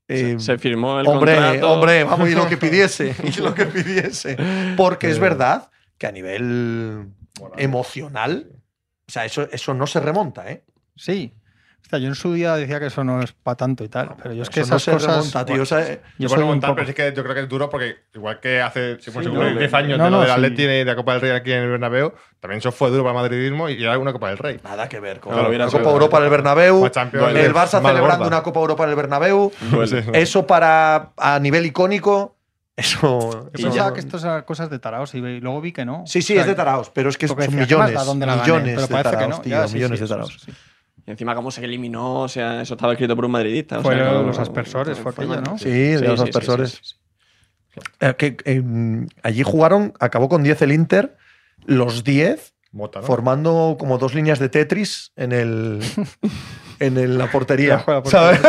eh, 0.08 0.36
se, 0.38 0.40
se 0.40 0.58
firmó 0.58 1.00
el 1.00 1.08
hombre, 1.08 1.36
contrato. 1.36 1.72
hombre, 1.72 2.04
vamos, 2.04 2.30
y 2.30 2.34
lo 2.36 2.48
que 2.48 2.58
pidiese, 2.66 3.16
y 3.24 3.40
lo 3.42 3.54
que 3.54 3.66
pidiese. 3.68 4.38
Porque 4.78 5.10
es 5.10 5.20
verdad 5.20 5.70
que 5.98 6.08
a 6.08 6.12
nivel 6.12 7.08
emocional, 7.58 8.48
o 9.08 9.12
sea, 9.12 9.26
eso, 9.26 9.48
eso 9.52 9.74
no 9.74 9.88
se 9.88 10.00
remonta, 10.00 10.50
¿eh? 10.50 10.64
Sí. 10.96 11.34
Hostia, 11.82 12.00
yo 12.00 12.08
en 12.08 12.16
su 12.16 12.34
día 12.34 12.56
decía 12.56 12.80
que 12.80 12.86
eso 12.86 13.04
no 13.04 13.22
es 13.22 13.34
para 13.34 13.58
tanto 13.58 13.84
y 13.84 13.90
tal, 13.90 14.12
pero 14.22 14.34
yo 14.34 14.44
es 14.44 14.50
que 14.50 14.62
no 14.62 14.66
esas 14.68 14.84
se 14.84 14.92
cosas. 14.92 15.16
remonta, 15.16 15.46
tío. 15.46 15.62
O 15.64 15.66
sea, 15.66 15.86
yo 15.90 15.98
Yo 16.20 16.28
puedo 16.30 16.42
un 16.44 16.48
montar, 16.52 16.70
poco- 16.70 16.76
pero 16.78 16.90
es 16.90 16.96
que 16.96 17.14
yo 17.14 17.24
creo 17.24 17.36
que 17.36 17.42
es 17.42 17.50
duro 17.50 17.70
porque 17.70 17.98
igual 18.14 18.40
que 18.40 18.62
hace 18.62 18.96
sí, 19.02 19.12
pues, 19.12 19.26
Sí, 19.26 19.32
seguro, 19.32 19.52
no, 19.52 19.60
10 19.60 19.74
años 19.74 19.98
no, 19.98 20.06
de 20.06 20.10
lo 20.12 20.16
no, 20.18 20.22
del 20.22 20.30
sí. 20.30 20.34
Atleti 20.36 20.62
y 20.64 20.66
de 20.68 20.86
la 20.86 20.96
Copa 20.96 21.12
del 21.14 21.22
Rey 21.22 21.32
aquí 21.32 21.52
en 21.52 21.64
el 21.64 21.70
Bernabéu, 21.70 22.14
también 22.40 22.60
eso 22.60 22.72
fue 22.72 22.90
duro 22.92 23.04
para 23.04 23.16
el 23.18 23.22
madridismo 23.24 23.68
y 23.68 23.84
era 23.84 23.98
una 23.98 24.14
Copa 24.14 24.30
del 24.30 24.38
Rey. 24.38 24.60
Nada 24.64 24.88
que 24.88 25.00
ver 25.02 25.20
con 25.20 25.34
Claro, 25.34 25.50
hubiera 25.50 25.66
la 25.66 25.72
Copa 25.72 25.90
Europa 25.90 26.18
en 26.20 26.24
el 26.24 26.30
Bernabéu, 26.30 26.86
el 26.86 26.92
Barça 27.54 27.82
celebrando 27.82 28.00
gorda. 28.24 28.28
una 28.28 28.44
Copa 28.44 28.60
Europa 28.62 28.84
en 28.86 28.90
el 28.92 28.96
Bernabéu. 28.96 29.52
Eso 30.14 30.48
para 30.48 31.12
a 31.18 31.40
nivel 31.40 31.66
icónico, 31.66 32.38
eso. 32.78 33.50
Yo 33.54 33.64
pensaba 33.70 33.90
no- 33.90 33.94
que 33.94 34.00
esto 34.00 34.18
eran 34.18 34.44
cosas 34.44 34.70
de 34.70 34.80
taraos 34.80 35.14
y 35.14 35.20
luego 35.20 35.60
vi 35.62 35.72
que 35.74 35.84
no. 35.84 36.04
Sí, 36.08 36.22
sí, 36.22 36.34
O 36.34 36.36
sea, 36.36 36.42
es 36.44 36.48
de 36.48 36.56
taraos, 36.56 36.90
pero 36.90 37.10
es 37.10 37.18
que 37.18 37.28
son 37.28 37.36
porque 37.36 37.50
decía, 37.52 37.68
¿qué 37.68 37.76
más 37.76 37.90
millones, 37.90 38.42
millones 38.42 38.76
Pero 38.76 38.88
de 38.88 38.94
parece 38.94 39.10
que 39.10 39.16
taraos, 39.18 39.38
no. 39.38 39.42
tío, 39.44 39.68
sí, 39.68 39.74
millones 39.76 40.00
sí, 40.00 40.04
de 40.06 40.10
taraos. 40.10 40.48
Y 41.08 41.12
encima, 41.12 41.34
cómo 41.36 41.50
se 41.52 41.64
eliminó, 41.66 42.22
o 42.22 42.28
sea, 42.28 42.62
eso 42.62 42.76
estaba 42.76 42.94
escrito 42.94 43.16
por 43.16 43.26
un 43.26 43.32
madridista. 43.32 43.80
o 43.80 43.82
Fue 43.82 43.96
sea, 43.96 44.12
lo- 44.12 44.24
los 44.24 44.38
aspersores, 44.40 45.00
fue 45.00 45.12
aquello, 45.12 45.42
¿no? 45.42 45.58
Sí, 45.58 45.70
de 45.70 46.02
los 46.08 46.20
sí, 46.20 46.26
aspersores. 46.28 46.70
sí, 46.72 46.78
sí, 46.82 46.96
sí. 46.96 46.96
Eh, 48.02 48.14
que, 48.18 48.38
eh, 48.46 48.62
allí 49.24 49.44
jugaron, 49.44 49.94
acabó 50.00 50.28
con 50.30 50.44
10 50.44 50.62
el 50.62 50.72
Inter, 50.74 51.16
los 51.66 52.04
10 52.04 52.54
Mota, 52.74 53.00
¿no? 53.02 53.06
formando 53.08 53.78
como 53.80 53.98
dos 53.98 54.14
líneas 54.14 54.40
de 54.40 54.50
Tetris 54.50 55.12
en 55.16 55.32
el 55.32 55.80
en 56.80 56.98
el- 56.98 57.18
la 57.18 57.32
portería. 57.32 57.84
La 57.88 58.02
portería, 58.04 58.12
¿sabes? 58.12 58.42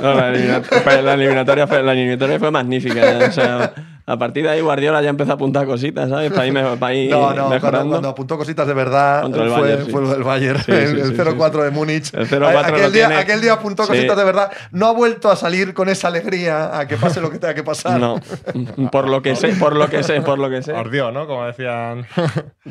No, 0.00 0.14
la, 0.14 0.28
eliminatoria, 0.30 0.80
fue- 0.82 1.02
la 1.02 1.14
eliminatoria 1.14 1.66
fue, 1.66 1.82
la 1.82 1.92
eliminatoria 1.92 2.38
fue 2.38 2.50
magnífica. 2.50 3.00
¿eh? 3.20 3.28
O 3.28 3.32
sea, 3.32 3.74
a 4.06 4.18
partir 4.18 4.42
de 4.44 4.50
ahí 4.50 4.60
Guardiola 4.60 5.00
ya 5.02 5.10
empezó 5.10 5.32
a 5.32 5.34
apuntar 5.34 5.66
cositas, 5.66 6.08
¿sabes? 6.10 6.32
Para 6.32 6.46
ir, 6.46 6.52
me- 6.52 6.76
para 6.76 6.94
ir 6.94 7.10
No, 7.10 7.20
no, 7.20 7.24
cuando, 7.26 7.48
mejorando. 7.50 7.88
cuando 7.90 8.08
apuntó 8.08 8.36
cositas 8.38 8.66
de 8.66 8.74
verdad 8.74 9.22
Contra 9.22 9.44
el 9.44 9.50
fue, 9.50 9.60
Bayern, 9.60 9.84
sí. 9.86 9.90
fue 9.92 10.02
lo 10.02 10.10
del 10.10 10.22
Bayern, 10.24 10.58
Sí, 10.58 10.64
sí, 10.66 10.72
el, 10.72 10.88
sí, 10.88 11.00
el 11.00 11.06
sí, 11.08 11.14
0-4 11.16 11.62
de 11.64 11.70
Múnich. 11.70 12.12
El 12.14 12.26
0-4 12.26 12.58
aquel, 12.64 12.92
día, 12.92 13.06
tiene- 13.08 13.20
aquel 13.20 13.40
día 13.40 13.52
apuntó 13.54 13.82
Sí. 13.84 13.88
cositas 13.90 14.16
de 14.16 14.24
verdad. 14.24 14.50
No 14.72 14.86
ha 14.86 14.92
vuelto 14.92 15.30
a 15.30 15.36
salir 15.36 15.72
con 15.74 15.88
esa 15.88 16.08
alegría 16.08 16.78
a 16.78 16.86
que 16.88 16.96
pase 16.96 17.20
lo 17.20 17.30
que 17.30 17.38
tenga 17.38 17.54
que 17.54 17.62
pasar. 17.62 18.00
No, 18.00 18.16
por 18.90 19.08
lo 19.08 19.22
que 19.22 19.36
sé, 19.36 19.48
por 19.50 19.76
lo 19.76 19.88
que 19.88 20.02
sé, 20.02 20.20
por 20.22 20.38
lo 20.38 20.50
que 20.50 20.62
sé. 20.62 20.72
Ordió, 20.72 21.10
¿no? 21.12 21.26
Como 21.26 21.44
decían. 21.46 22.06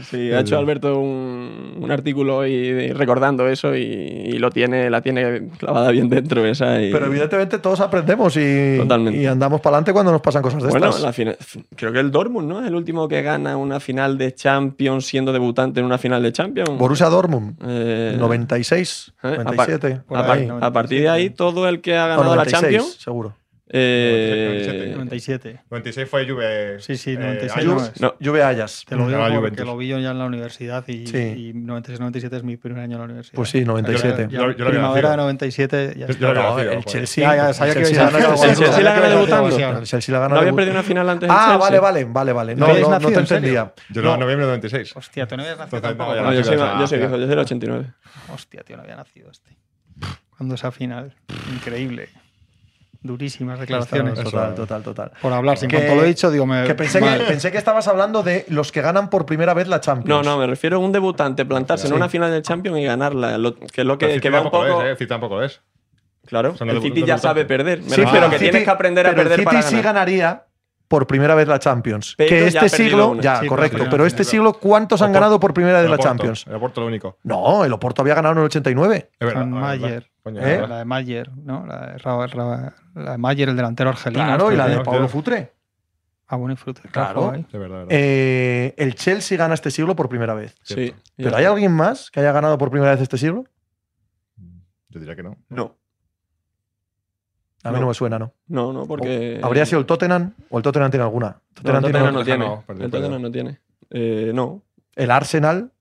Sí, 0.10 0.32
ha 0.32 0.40
hecho 0.40 0.58
Alberto 0.58 0.98
un, 1.00 1.78
un 1.82 1.92
artículo 1.92 2.38
hoy 2.38 2.92
recordando 2.94 3.48
eso 3.50 3.76
y, 3.76 3.82
y 3.82 4.32
lo 4.40 4.50
tiene, 4.50 4.90
la 4.90 5.02
tiene 5.02 5.50
clavada 5.60 5.92
bien 5.92 6.08
dentro 6.10 6.46
esa. 6.46 6.82
Y, 6.82 6.92
Pero 6.94 7.08
evidentemente 7.08 7.60
todos 7.60 7.82
aprendemos 7.82 8.36
y, 8.38 8.80
y 9.14 9.26
andamos 9.26 9.60
para 9.60 9.76
adelante 9.76 9.92
cuando 9.94 10.12
nos 10.14 10.22
pasan 10.22 10.42
cosas 10.42 10.64
de 10.64 10.70
bueno, 10.70 10.88
estas. 10.88 11.02
la 11.04 11.12
final- 11.26 11.66
creo 11.76 11.92
que 11.94 12.00
el 12.00 12.12
Dortmund, 12.12 12.48
¿no? 12.48 12.62
Es 12.62 12.68
el 12.68 12.76
último 12.76 13.08
que 13.08 13.22
gana 13.22 13.58
una 13.58 13.80
final 13.80 14.18
de 14.18 14.34
Champions 14.34 15.06
siendo 15.06 15.32
debutante 15.34 15.80
en 15.80 15.86
una 15.86 15.98
final 15.98 16.22
de 16.24 16.32
Champions. 16.32 16.78
Borussia 16.78 17.08
Dortmund, 17.08 17.56
Eh, 17.66 18.16
96, 18.20 19.14
eh, 19.24 19.28
a 19.28 19.30
par- 19.36 19.44
97. 19.46 20.02
por 20.08 20.18
a, 20.18 20.22
par- 20.28 20.38
97. 20.42 20.66
a 20.66 20.72
partir 20.74 21.02
de 21.02 21.10
ahí, 21.10 21.30
todo 21.30 21.68
el 21.70 21.82
que 21.82 21.98
ha 21.98 22.04
No, 22.04 22.08
ganado 22.10 22.24
la 22.36 22.44
96, 22.44 22.62
Champions. 22.62 23.02
seguro. 23.04 23.36
Eh, 23.74 24.92
97. 24.94 25.62
96 25.70 26.10
fue 26.10 26.28
Juve. 26.30 26.80
Sí, 26.80 26.98
sí, 26.98 27.12
eh, 27.12 27.18
96 27.18 27.52
Ajax. 27.52 27.66
no 27.66 27.86
es. 27.86 28.02
no, 28.02 28.16
Juve 28.24 28.44
Ayas. 28.44 28.84
Te 28.88 28.96
lo 28.96 29.08
digo 29.08 29.20
Ah, 29.20 29.24
porque 29.26 29.38
Juventus. 29.38 29.66
lo 29.66 29.78
vi 29.78 29.88
yo 29.88 30.00
ya 30.00 30.12
en 30.12 30.20
la 30.20 30.26
universidad 30.26 30.88
y, 30.88 31.08
Sí. 31.08 31.18
y 31.18 31.54
96-97 31.54 32.38
es 32.38 32.44
mi 32.44 32.58
primer 32.58 32.84
año 32.84 32.94
en 32.94 33.00
la 33.00 33.06
universidad. 33.06 33.36
Pues 33.36 33.50
sí, 33.50 33.64
97. 33.66 34.28
Ya- 34.30 34.38
Yo- 34.40 34.52
yo 34.52 34.66
había 34.66 34.66
primavera 34.70 35.10
de 35.12 35.18
nacido. 35.18 35.24
97 35.24 35.94
ya 35.98 36.08
Yo- 36.08 36.14
yo 36.14 36.20
lo 36.20 36.28
había 36.30 36.44
No, 36.44 36.56
nacido, 36.58 36.72
el. 36.74 36.86
Chelsea. 36.86 37.24
Ya, 37.30 37.36
ya, 37.48 37.54
sabía 37.54 37.74
el 37.74 37.78
que 37.80 37.84
Chelsea 37.86 38.04
a- 38.04 38.08
el 38.08 38.14
la 38.14 38.20
gana 38.20 38.30
que 39.08 39.10
debutando. 39.16 39.80
El 39.80 39.86
Chelsea 39.86 40.14
la 40.14 40.20
gana 40.20 40.34
¿No 40.36 40.40
había 40.42 40.54
perdido 40.54 40.74
una 40.74 40.84
final 40.84 41.10
antes 41.10 41.30
Ah, 41.32 41.58
vale, 41.60 41.80
vale, 41.80 42.06
vale, 42.06 42.34
vale. 42.34 42.56
No, 42.56 42.60
¿No 42.66 42.66
habéis 42.72 42.82
no, 42.82 42.88
no 42.90 42.94
nacido, 43.00 43.10
te 43.12 43.16
en 43.16 43.22
entendía. 43.22 43.74
Yo 43.90 44.02
No. 44.02 44.10
no, 44.12 44.18
noviembre 44.18 44.46
de 44.46 44.52
96. 44.54 44.96
Hostia, 44.96 45.28
tú 45.28 45.38
no 45.38 45.44
habías 45.44 45.58
nacido 45.58 45.82
tampoco. 45.82 46.16
no, 46.16 46.22
No, 46.24 46.34
yo, 46.34 46.44
soy, 46.44 46.58
yo 46.58 46.88
soy 46.88 46.98
viejo, 47.00 47.14
yo 47.16 47.20
soy 47.22 47.30
del 47.30 47.40
89. 47.40 47.86
Hostia, 48.34 48.64
tío, 48.64 48.76
no 48.78 48.84
había 48.84 48.96
nacido 48.96 49.32
este. 49.32 49.58
Cuando 50.38 50.56
esa 50.56 50.72
final. 50.72 51.14
Increíble. 51.54 52.10
Durísimas 53.04 53.60
declaraciones. 53.60 54.14
Total, 54.22 54.54
total, 54.54 54.84
total. 54.84 55.12
Por 55.22 55.34
hablar, 55.34 55.58
sin 55.58 55.70
Que- 55.70 55.78
cuanto 55.78 55.96
lo 55.96 56.04
he 56.04 56.08
dicho, 56.08 56.30
digo, 56.30 56.46
me. 56.46 56.66
Que 56.68 56.76
pensé, 56.76 57.00
que 57.00 57.24
pensé 57.28 57.52
que 57.52 57.58
estabas 57.58 57.88
hablando 57.88 58.22
de 58.22 58.46
los 58.50 58.72
que 58.72 58.82
ganan 58.82 59.10
por 59.10 59.26
primera 59.26 59.56
vez 59.56 59.68
la 59.68 59.82
Champions. 59.82 60.24
No, 60.24 60.32
no, 60.32 60.38
me 60.38 60.46
refiero 60.46 60.78
a 60.78 60.80
un 60.80 60.92
debutante 60.92 61.44
plantarse 61.44 61.88
Sí. 61.88 61.92
en 61.92 61.98
una 61.98 62.10
final 62.10 62.30
del 62.30 62.44
Champions 62.44 62.78
y 62.78 62.84
ganarla. 62.84 63.40
lo- 63.40 63.56
que 63.56 63.82
es 63.82 63.86
lo 63.88 63.98
que, 63.98 64.06
el 64.06 64.22
que 64.22 64.28
City 64.28 64.30
va 64.30 64.38
un 64.42 64.44
tampoco 64.46 64.68
poco. 64.68 64.82
es, 64.82 64.88
¿eh? 64.88 64.92
El 64.92 64.98
City 64.98 65.10
tampoco 65.10 65.42
es. 65.42 65.62
Claro, 66.28 66.56
Son 66.56 66.70
el 66.70 66.78
debu- 66.78 66.84
City 66.84 67.04
ya 67.04 67.18
sabe 67.18 67.46
perder. 67.46 67.80
Me 67.80 67.86
Sí, 67.86 67.90
refiero 67.90 68.12
pero 68.12 68.30
que 68.30 68.36
el 68.36 68.40
tienes 68.40 68.56
City- 68.60 68.66
que 68.66 68.70
aprender 68.72 69.08
a 69.08 69.10
pero 69.10 69.22
el 69.24 69.28
perder 69.28 69.40
City 69.40 69.46
para 69.46 69.62
sí 69.64 69.76
ganar. 69.78 69.84
ganaría 69.94 70.44
por 70.92 71.08
primera 71.08 71.36
vez 71.36 71.48
la 71.48 71.58
Champions. 71.58 72.16
Pero 72.18 72.30
que 72.30 72.48
este 72.48 72.68
siglo, 72.68 73.12
una. 73.12 73.22
ya, 73.22 73.40
Sí, 73.40 73.48
correcto. 73.48 73.86
pero 73.90 74.06
este 74.06 74.26
siglo, 74.26 74.52
¿cuántos 74.52 75.02
han 75.02 75.14
ganado 75.14 75.40
por 75.40 75.54
primera 75.54 75.80
vez 75.80 75.90
la 75.90 75.96
Oporto, 75.96 76.10
Champions? 76.10 76.46
El 76.46 76.56
Oporto 76.56 76.82
lo 76.82 76.88
único. 76.88 77.18
No, 77.24 77.64
el 77.64 77.72
Oporto 77.72 78.02
había 78.02 78.14
ganado 78.14 78.34
en 78.34 78.40
el 78.40 78.46
89. 78.48 79.10
Es 79.18 79.26
verdad. 79.26 79.42
Con 79.44 79.64
ah, 79.64 79.74
es 79.74 79.80
verdad. 79.82 79.88
Mayer. 79.90 80.12
Coño, 80.22 80.42
¿Eh? 80.42 80.44
es 80.44 80.48
verdad. 80.60 80.70
La 80.70 80.78
de 80.80 80.86
Mayer, 80.86 81.32
¿no? 81.38 81.66
La 81.66 81.86
de, 81.86 81.98
Ra- 82.00 82.28
Ra- 82.28 82.74
la 82.96 83.12
de 83.14 83.18
Mayer, 83.18 83.48
el 83.48 83.56
delantero 83.56 83.90
argelino. 83.90 84.26
Claro, 84.26 84.44
este 84.52 84.54
y 84.54 84.58
la 84.58 84.68
de 84.68 84.78
que- 84.80 84.84
Pablo 84.84 85.08
Futre. 85.08 85.54
Ah, 86.28 86.36
bueno, 86.36 86.54
y 86.54 86.58
fruta. 86.58 86.82
Claro. 86.92 87.32
verdad, 87.32 87.46
es 87.52 87.60
verdad. 87.60 87.86
Eh, 87.90 88.74
el 88.78 88.96
Chelsea 88.96 89.38
gana 89.38 89.54
este 89.54 89.72
siglo 89.72 89.96
por 89.96 90.10
primera 90.10 90.34
vez. 90.34 90.56
Sí. 90.64 90.94
¿Pero 91.16 91.38
hay 91.38 91.46
alguien 91.46 91.72
más 91.72 92.12
que 92.12 92.20
haya 92.20 92.34
ganado 92.34 92.58
por 92.58 92.70
primera 92.70 92.92
vez 92.92 93.02
este 93.02 93.18
siglo? 93.18 93.46
Yo 94.90 95.00
diría 95.00 95.16
que 95.16 95.24
no. 95.24 95.38
No, 95.48 95.78
A 97.64 97.70
mí 97.70 97.76
No. 97.76 97.82
no, 97.82 97.88
me 97.90 97.94
suena, 97.94 98.18
¿no? 98.20 98.34
no, 98.48 98.74
no, 98.74 98.86
porque. 98.88 99.40
¿Habría 99.44 99.66
sido 99.66 99.80
el 99.80 99.86
Tottenham 99.86 100.34
o 100.50 100.58
el 100.58 100.64
Tottenham 100.64 100.90
tiene 100.92 101.04
alguna? 101.04 101.28
No, 101.28 101.36
el 101.36 101.54
Tottenham 101.54 101.84
tiene 101.84 101.92
Tottenham 102.00 102.14
no 102.14 102.20
Tottenham 102.20 102.26
tiene. 102.26 102.64
perdió, 102.66 102.86
El 102.86 102.92
Tottenham 102.92 103.22
no 103.22 103.32
tiene. 103.32 103.60
Eh, 103.92 104.32
no. 104.34 104.62
el 104.96 105.12
Arsenal, 105.12 105.72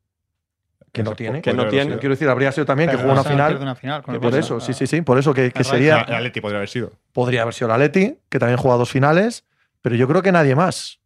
que 0.93 1.03
no 1.03 1.15
tiene. 1.15 1.41
que 1.43 1.53
no 1.55 1.69
tiene. 1.69 1.97
Quiero 1.99 2.15
decir, 2.15 2.29
habría 2.29 2.53
sido 2.53 2.67
también 2.67 2.91
que 2.91 2.97
jugó 2.97 3.13
una 3.13 3.23
final. 3.25 3.53
pierde 3.53 3.63
una 3.63 3.75
final 3.77 4.03
con 4.03 4.15
Que 4.15 4.21
Por 4.21 4.35
eso, 4.35 4.61
sí, 4.61 4.73
sí, 4.75 4.87
sí. 4.87 5.01
Por 5.03 5.19
eso 5.19 5.33
que, 5.33 5.51
que 5.53 5.65
sería. 5.65 6.01
El 6.03 6.15
Atleti 6.15 6.41
podría 6.41 6.59
haber 6.59 6.69
sido. 6.69 6.93
Podría 7.13 7.43
haber 7.43 7.55
sido 7.55 7.69
el 7.69 7.73
Atleti, 7.75 8.19
que 8.29 8.39
también 8.39 8.59
juega 8.59 8.77
dos 8.77 8.91
finales, 8.91 9.45
pero 9.81 9.95
yo 9.97 10.07
creo 10.09 10.23
que 10.23 10.33
nadie 10.33 10.55
más. 10.55 10.99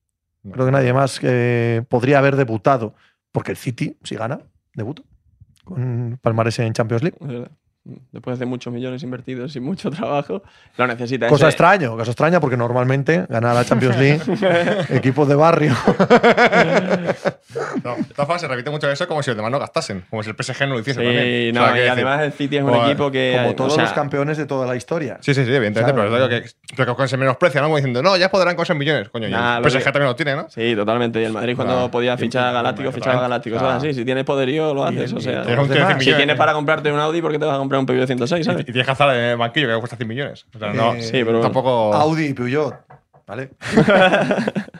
No. 0.42 0.52
Creo 0.52 0.66
que 0.66 0.72
nadie 0.72 0.92
más 0.92 1.20
que 1.20 1.84
podría 1.88 2.18
haber 2.18 2.36
debutado. 2.36 2.94
Porque 3.32 3.50
el 3.50 3.56
City, 3.56 3.96
si 4.02 4.14
gana, 4.16 4.40
debuta. 4.74 5.02
Con 5.64 6.18
Palmares 6.22 6.58
en 6.58 6.72
Champions 6.72 7.02
League. 7.02 7.48
Es. 7.86 7.98
Después 8.12 8.38
de 8.38 8.46
muchos 8.46 8.72
millones 8.72 9.02
invertidos 9.02 9.54
y 9.56 9.60
mucho 9.60 9.90
trabajo, 9.90 10.42
lo 10.76 10.86
necesita. 10.86 11.28
Cosa 11.28 11.46
ese- 11.48 11.50
extraña, 11.54 11.88
cosa 11.90 12.10
extraña 12.10 12.40
porque 12.40 12.56
normalmente 12.56 13.26
gana 13.28 13.52
la 13.54 13.64
Champions 13.64 13.98
League 13.98 14.20
equipos 14.90 15.28
de 15.28 15.34
barrio. 15.34 15.74
No, 17.84 17.96
formas, 18.14 18.40
se 18.40 18.48
repite 18.48 18.70
mucho 18.70 18.90
eso 18.90 19.06
como 19.06 19.22
si 19.22 19.30
los 19.30 19.36
demás 19.36 19.52
no 19.52 19.58
gastasen. 19.58 20.04
Como 20.10 20.22
si 20.22 20.30
el 20.30 20.36
PSG 20.36 20.60
no 20.66 20.74
lo 20.74 20.80
hiciese 20.80 21.00
Sí, 21.00 21.06
también. 21.06 21.54
no, 21.54 21.62
O 21.62 21.66
sea, 21.66 21.76
y 21.76 21.78
decir- 21.80 21.90
además 21.92 22.20
el 22.22 22.32
City 22.32 22.56
es 22.56 22.62
un 22.62 22.74
equipo 22.74 23.10
que. 23.10 23.34
Como 23.36 23.50
o 23.50 23.54
todos 23.54 23.74
sea, 23.74 23.82
los 23.84 23.92
campeones 23.92 24.38
de 24.38 24.46
toda 24.46 24.66
la 24.66 24.76
historia. 24.76 25.18
Sí, 25.20 25.34
sí, 25.34 25.44
sí, 25.44 25.50
evidentemente, 25.54 25.92
Claro. 25.92 26.10
pero 26.10 26.28
digo 26.28 26.42
que, 26.42 26.50
pero 26.76 26.96
que 26.96 27.08
se 27.08 27.16
menosprecia, 27.16 27.60
¿no? 27.60 27.66
Como 27.66 27.76
diciendo, 27.76 28.02
no, 28.02 28.16
ya 28.16 28.30
podrán 28.30 28.56
con 28.56 28.62
esos 28.64 28.76
millones. 28.76 29.08
Coño, 29.10 29.28
Nah, 29.28 29.58
el 29.58 29.64
PSG 29.70 29.78
que- 29.78 29.84
también 29.84 30.06
lo 30.06 30.16
tiene, 30.16 30.36
¿no? 30.36 30.48
Sí, 30.48 30.74
totalmente. 30.74 31.20
Y 31.20 31.24
el 31.24 31.32
Madrid 31.32 31.54
cuando 31.54 31.74
Claro. 31.74 31.90
podía 31.90 32.16
fichar 32.16 32.46
a 32.48 32.52
Galáctico, 32.52 32.90
fichaba 32.92 33.18
a 33.18 33.22
Galáctico. 33.22 33.58
Claro. 33.58 33.74
así. 33.74 33.92
Si 33.94 34.04
tienes 34.04 34.24
poderío, 34.24 34.72
lo 34.74 34.84
haces. 34.84 35.12
el- 35.12 35.18
o 35.18 35.20
sea, 35.20 35.42
y 35.42 35.46
Tienes 35.46 35.50
un 35.50 35.56
los 35.56 35.66
tío 35.66 35.74
de 35.74 35.80
demás. 35.80 36.02
100 36.02 36.14
si 36.14 36.16
tienes 36.16 36.36
para 36.36 36.52
comprarte 36.54 36.90
un 36.92 36.98
Audi, 37.00 37.20
¿por 37.20 37.32
qué 37.32 37.38
te 37.38 37.44
vas 37.44 37.54
a 37.54 37.58
comprar 37.58 37.73
un 37.78 37.86
Peugeot 37.86 38.06
106, 38.06 38.40
Y 38.40 38.44
¿sabes? 38.44 38.60
y 38.62 38.64
tienes 38.72 38.86
que 38.86 38.90
en 39.16 39.24
el 39.24 39.36
banquillo 39.36 39.68
que 39.68 39.78
cuesta 39.78 39.96
100 39.96 40.08
millones. 40.08 40.46
O 40.54 40.58
sea, 40.58 40.72
no, 40.72 40.94
Eh, 40.94 41.02
Sí, 41.02 41.22
pero 41.24 41.40
tampoco. 41.40 41.92
Audi 41.94 42.26
y 42.26 42.34
Peugeot. 42.34 42.74
¿Vale? 43.26 43.50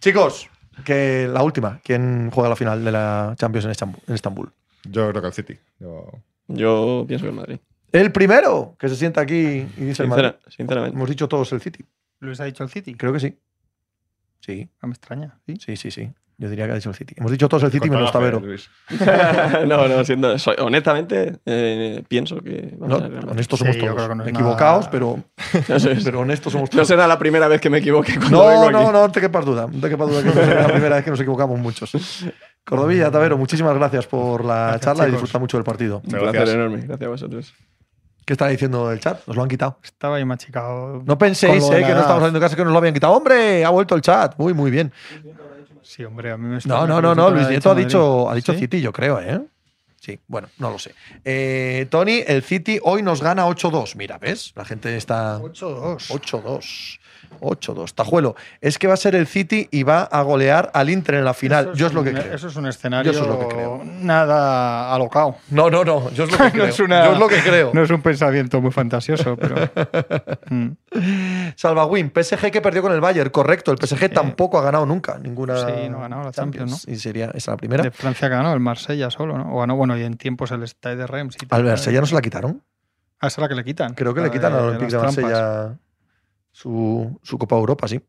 Chicos, 0.00 0.48
que 0.84 1.28
la 1.32 1.42
última. 1.42 1.80
¿Quién 1.82 2.30
juega 2.30 2.48
la 2.50 2.56
final 2.56 2.84
de 2.84 2.92
la 2.92 3.34
Champions 3.38 3.64
en 4.06 4.14
Estambul? 4.14 4.50
Yo 4.84 5.08
creo 5.10 5.22
que 5.22 5.28
el 5.28 5.32
City. 5.34 5.58
Yo- 5.78 6.10
Yo 6.48 7.04
pienso 7.08 7.24
que 7.24 7.30
el 7.30 7.36
Madrid. 7.36 7.58
El 7.92 8.12
primero 8.12 8.76
que 8.78 8.88
se 8.88 8.96
sienta 8.96 9.20
aquí 9.20 9.36
y 9.76 9.84
dice 9.84 10.02
el 10.02 10.08
Madrid. 10.08 10.24
Sincera- 10.24 10.50
sinceramente. 10.50 10.96
Hemos 10.96 11.08
dicho 11.08 11.28
todos 11.28 11.52
el 11.52 11.60
City. 11.60 11.84
Luis 12.20 12.40
ha 12.40 12.44
dicho 12.44 12.64
el 12.64 12.70
City. 12.70 12.94
Creo 12.94 13.12
que 13.12 13.20
sí. 13.20 13.38
Sí, 14.40 14.68
No 14.82 14.88
me 14.88 14.94
extraña. 14.94 15.38
¿sí? 15.46 15.56
sí, 15.58 15.76
sí, 15.76 15.90
sí. 15.90 16.10
Yo 16.36 16.48
diría 16.50 16.66
que 16.66 16.72
ha 16.72 16.74
dicho 16.74 16.88
el 16.90 16.96
City. 16.96 17.14
Hemos 17.16 17.30
dicho 17.30 17.48
todos 17.48 17.62
el 17.62 17.70
City 17.70 17.88
menos 17.88 18.10
Tavero. 18.10 18.42
No, 19.66 19.86
no, 19.88 20.04
siendo, 20.04 20.36
soy- 20.38 20.56
honestamente, 20.58 21.38
eh, 21.46 22.02
pienso 22.08 22.40
que. 22.40 22.74
vamos 22.78 22.98
No, 23.00 23.04
a 23.04 23.08
ver, 23.08 23.28
honestos 23.28 23.58
somos 23.60 23.76
yo 23.76 23.94
todos. 23.94 24.16
no 24.16 24.26
Equivocados, 24.26 24.80
nada- 24.86 24.90
pero, 24.90 25.18
No, 25.68 25.78
sé, 25.80 25.96
pero 26.02 26.20
honestos 26.20 26.52
somos 26.52 26.68
no 26.70 26.76
todos. 26.78 26.88
será 26.88 27.06
la 27.06 27.18
primera 27.18 27.46
vez 27.46 27.60
que 27.60 27.70
me 27.70 27.78
equivoque 27.78 28.16
cuando 28.18 28.46
vengo 28.48 28.70
No, 28.70 28.78
aquí. 28.78 28.86
no, 28.86 28.92
no 28.92 29.12
te 29.12 29.20
quepas 29.20 29.44
duda. 29.44 29.68
No 29.72 29.80
te 29.80 29.88
quepas 29.88 30.08
duda 30.08 30.22
que 30.22 30.28
no 30.28 30.34
será 30.34 30.62
la 30.62 30.68
primera 30.72 30.96
vez 30.96 31.04
que 31.04 31.10
nos 31.10 31.20
equivocamos 31.20 31.58
muchos. 31.60 31.92
Cordovilla, 32.64 33.10
Tavero, 33.10 33.38
muchísimas 33.38 33.74
gracias 33.76 34.06
por 34.06 34.44
la 34.44 34.70
Gracias, 34.72 34.80
charla 34.80 35.06
y 35.08 35.10
disfruta 35.12 35.38
mucho 35.38 35.56
del 35.56 35.64
partido. 35.64 35.98
Un 35.98 36.02
Muchas 36.06 36.20
placer 36.20 36.34
gracias. 36.40 36.54
enorme. 36.56 36.76
Gracias 36.86 37.06
a 37.06 37.10
vosotros. 37.10 37.54
¿Qué 38.26 38.32
está 38.32 38.48
diciendo 38.48 38.90
el 38.90 39.00
chat? 39.00 39.20
Nos 39.26 39.36
lo 39.36 39.42
han 39.42 39.48
quitado. 39.50 39.78
Estaba 39.84 40.16
ahí 40.16 40.24
machicado. 40.24 41.02
No 41.04 41.18
penséis 41.18 41.62
eh, 41.70 41.84
que 41.86 41.92
no 41.92 42.00
estamos 42.00 42.22
haciendo 42.22 42.40
caso 42.40 42.56
que 42.56 42.64
nos 42.64 42.72
lo 42.72 42.78
habían 42.78 42.94
quitado. 42.94 43.12
¡Hombre! 43.12 43.62
Ha 43.66 43.68
vuelto 43.68 43.94
el 43.94 44.00
chat. 44.00 44.34
Muy, 44.38 44.54
muy 44.54 44.70
bien. 44.70 44.90
Sí, 45.84 46.04
hombre, 46.04 46.32
a 46.32 46.36
mí 46.36 46.48
me 46.48 46.58
No, 46.64 46.86
no, 46.86 47.00
no, 47.00 47.14
no. 47.14 47.30
Luis 47.30 47.48
Nieto 47.48 47.70
ha 47.70 47.74
dicho, 47.74 48.28
ha 48.28 48.34
dicho 48.34 48.54
City, 48.54 48.80
yo 48.80 48.92
creo, 48.92 49.20
¿eh? 49.20 49.40
Sí, 50.00 50.18
bueno, 50.26 50.48
no 50.58 50.70
lo 50.70 50.78
sé. 50.78 50.94
Eh, 51.24 51.86
Tony, 51.90 52.22
el 52.26 52.42
City 52.42 52.78
hoy 52.82 53.02
nos 53.02 53.22
gana 53.22 53.46
8-2. 53.46 53.96
Mira, 53.96 54.18
¿ves? 54.18 54.52
La 54.54 54.64
gente 54.66 54.94
está. 54.96 55.38
8-2. 55.40 56.08
8-2. 56.10 56.98
8-2. 57.40 57.94
Tajuelo, 57.94 58.36
es 58.60 58.78
que 58.78 58.86
va 58.86 58.94
a 58.94 58.96
ser 58.96 59.14
el 59.14 59.26
City 59.26 59.68
y 59.70 59.82
va 59.82 60.02
a 60.02 60.22
golear 60.22 60.70
al 60.74 60.90
Inter 60.90 61.16
en 61.16 61.24
la 61.24 61.34
final. 61.34 61.66
Eso 61.66 61.74
yo 61.74 61.86
es 61.88 61.92
lo 61.94 62.00
un- 62.00 62.06
que 62.06 62.12
creo. 62.12 62.34
Eso 62.34 62.48
es 62.48 62.56
un 62.56 62.66
escenario 62.66 63.12
Yo 63.12 63.18
eso 63.20 63.28
es 63.30 63.34
lo 63.40 63.48
que 63.48 63.54
creo. 63.54 63.82
nada 63.84 64.94
alocado. 64.94 65.36
No, 65.50 65.70
no, 65.70 65.84
no. 65.84 66.10
Yo 66.10 66.24
es 66.24 66.30
lo 66.32 66.38
que 66.44 66.50
creo. 66.52 66.64
No 66.64 66.70
es 66.70 66.80
una- 66.80 67.04
Yo 67.06 67.12
es 67.12 67.18
lo 67.18 67.28
que 67.28 67.38
creo. 67.42 67.70
No 67.74 67.82
es 67.82 67.90
un 67.90 68.02
pensamiento 68.02 68.60
muy 68.60 68.70
fantasioso, 68.70 69.36
pero. 69.36 69.54
Mm. 70.50 71.52
Salvawin, 71.56 72.10
PSG 72.14 72.50
que 72.50 72.60
perdió 72.60 72.82
con 72.82 72.92
el 72.92 73.00
Bayern, 73.00 73.30
correcto. 73.30 73.72
El 73.72 73.78
PSG 73.78 74.10
tampoco 74.12 74.58
ha 74.58 74.62
ganado 74.62 74.86
nunca 74.86 75.18
ninguna. 75.18 75.56
Sí, 75.56 75.88
no 75.90 75.98
ha 75.98 76.02
ganado 76.02 76.24
la 76.24 76.32
Champions, 76.32 76.86
Y 76.86 76.96
sería 76.96 77.30
esa 77.34 77.52
la 77.52 77.56
primera. 77.56 77.82
De 77.82 77.90
Francia 77.90 78.28
ganó 78.28 78.52
el 78.52 78.60
Marsella 78.60 79.10
solo, 79.10 79.36
¿no? 79.36 79.54
O 79.54 79.60
ganó, 79.60 79.74
bueno, 79.76 79.96
y 79.98 80.02
en 80.02 80.16
tiempos 80.16 80.50
el 80.52 80.62
Stade 80.68 80.96
de 80.96 81.06
Reims. 81.06 81.36
Al 81.50 81.64
Marsella 81.64 82.00
no 82.00 82.06
se 82.06 82.14
la 82.14 82.22
quitaron. 82.22 82.62
Ah, 83.20 83.28
esa 83.28 83.40
es 83.40 83.42
la 83.42 83.48
que 83.48 83.54
le 83.54 83.64
quitan. 83.64 83.94
Creo 83.94 84.12
que 84.14 84.20
La 84.20 84.26
le 84.26 84.32
quitan 84.32 84.52
de 84.52 84.58
al 84.58 84.64
Olympique 84.66 84.92
de 84.92 84.98
trampas. 84.98 85.16
Marsella 85.24 85.74
su, 86.54 87.18
su 87.22 87.36
Copa 87.36 87.56
Europa, 87.56 87.88
sí. 87.88 88.00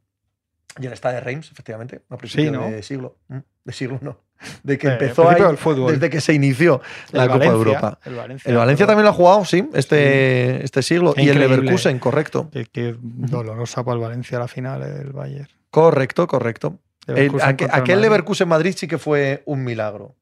Y 0.79 0.85
el 0.85 0.93
Stade 0.93 1.15
de 1.15 1.21
Reims, 1.21 1.51
efectivamente, 1.51 2.01
a 2.09 2.17
principios 2.17 2.51
¿no? 2.53 2.69
de 2.69 2.83
siglo. 2.83 3.17
De 3.63 3.73
siglo 3.73 3.97
no. 4.01 4.19
De 4.63 4.77
que 4.77 4.87
Eh, 4.87 4.91
empezó 4.91 5.29
ahí, 5.29 5.41
del 5.41 5.57
fútbol. 5.57 5.93
desde 5.93 6.09
que 6.09 6.19
se 6.21 6.33
inició 6.33 6.81
El 7.13 7.19
la 7.19 7.27
Copa 7.27 7.39
de 7.39 7.45
Europa. 7.47 7.99
El 8.05 8.15
Valencia, 8.15 8.49
El 8.51 8.57
Valencia 8.57 8.85
pero- 8.85 8.91
también 8.91 9.05
lo 9.05 9.09
ha 9.11 9.13
jugado, 9.13 9.45
sí, 9.45 9.67
este, 9.73 10.63
este 10.63 10.81
siglo. 10.83 11.13
Qué 11.13 11.23
y 11.23 11.29
el. 11.29 11.39
Leverkusen, 11.39 11.97
correcto. 11.99 12.49
Qué, 12.51 12.65
qué 12.65 12.95
dolorosa 12.99 13.83
para 13.83 13.95
el 13.95 14.01
Valencia 14.01 14.37
la 14.37 14.47
final, 14.49 14.83
el 14.83 15.11
Bayern. 15.13 15.47
Correcto, 15.71 16.27
correcto. 16.27 16.79
El- 17.07 17.31
aquel 17.41 17.69
aquel. 17.71 18.01
Leverkusen 18.01 18.47
Madrid 18.47 18.75
sí 18.77 18.87
que 18.87 18.97
fue 18.97 19.41
un 19.45 19.63
milagro. 19.63 20.15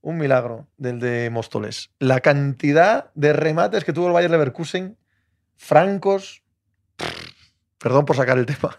Un 0.00 0.16
milagro 0.16 0.68
del 0.76 1.00
de 1.00 1.28
Móstoles. 1.30 1.90
La 1.98 2.20
cantidad 2.20 3.10
de 3.16 3.32
remates 3.32 3.84
que 3.84 3.92
tuvo 3.92 4.06
el 4.06 4.12
Bayern 4.12 4.32
Leverkusen, 4.32 4.96
francos. 5.56 6.42
Perdón 7.78 8.04
por 8.04 8.16
sacar 8.16 8.38
el 8.38 8.46
tema 8.46 8.78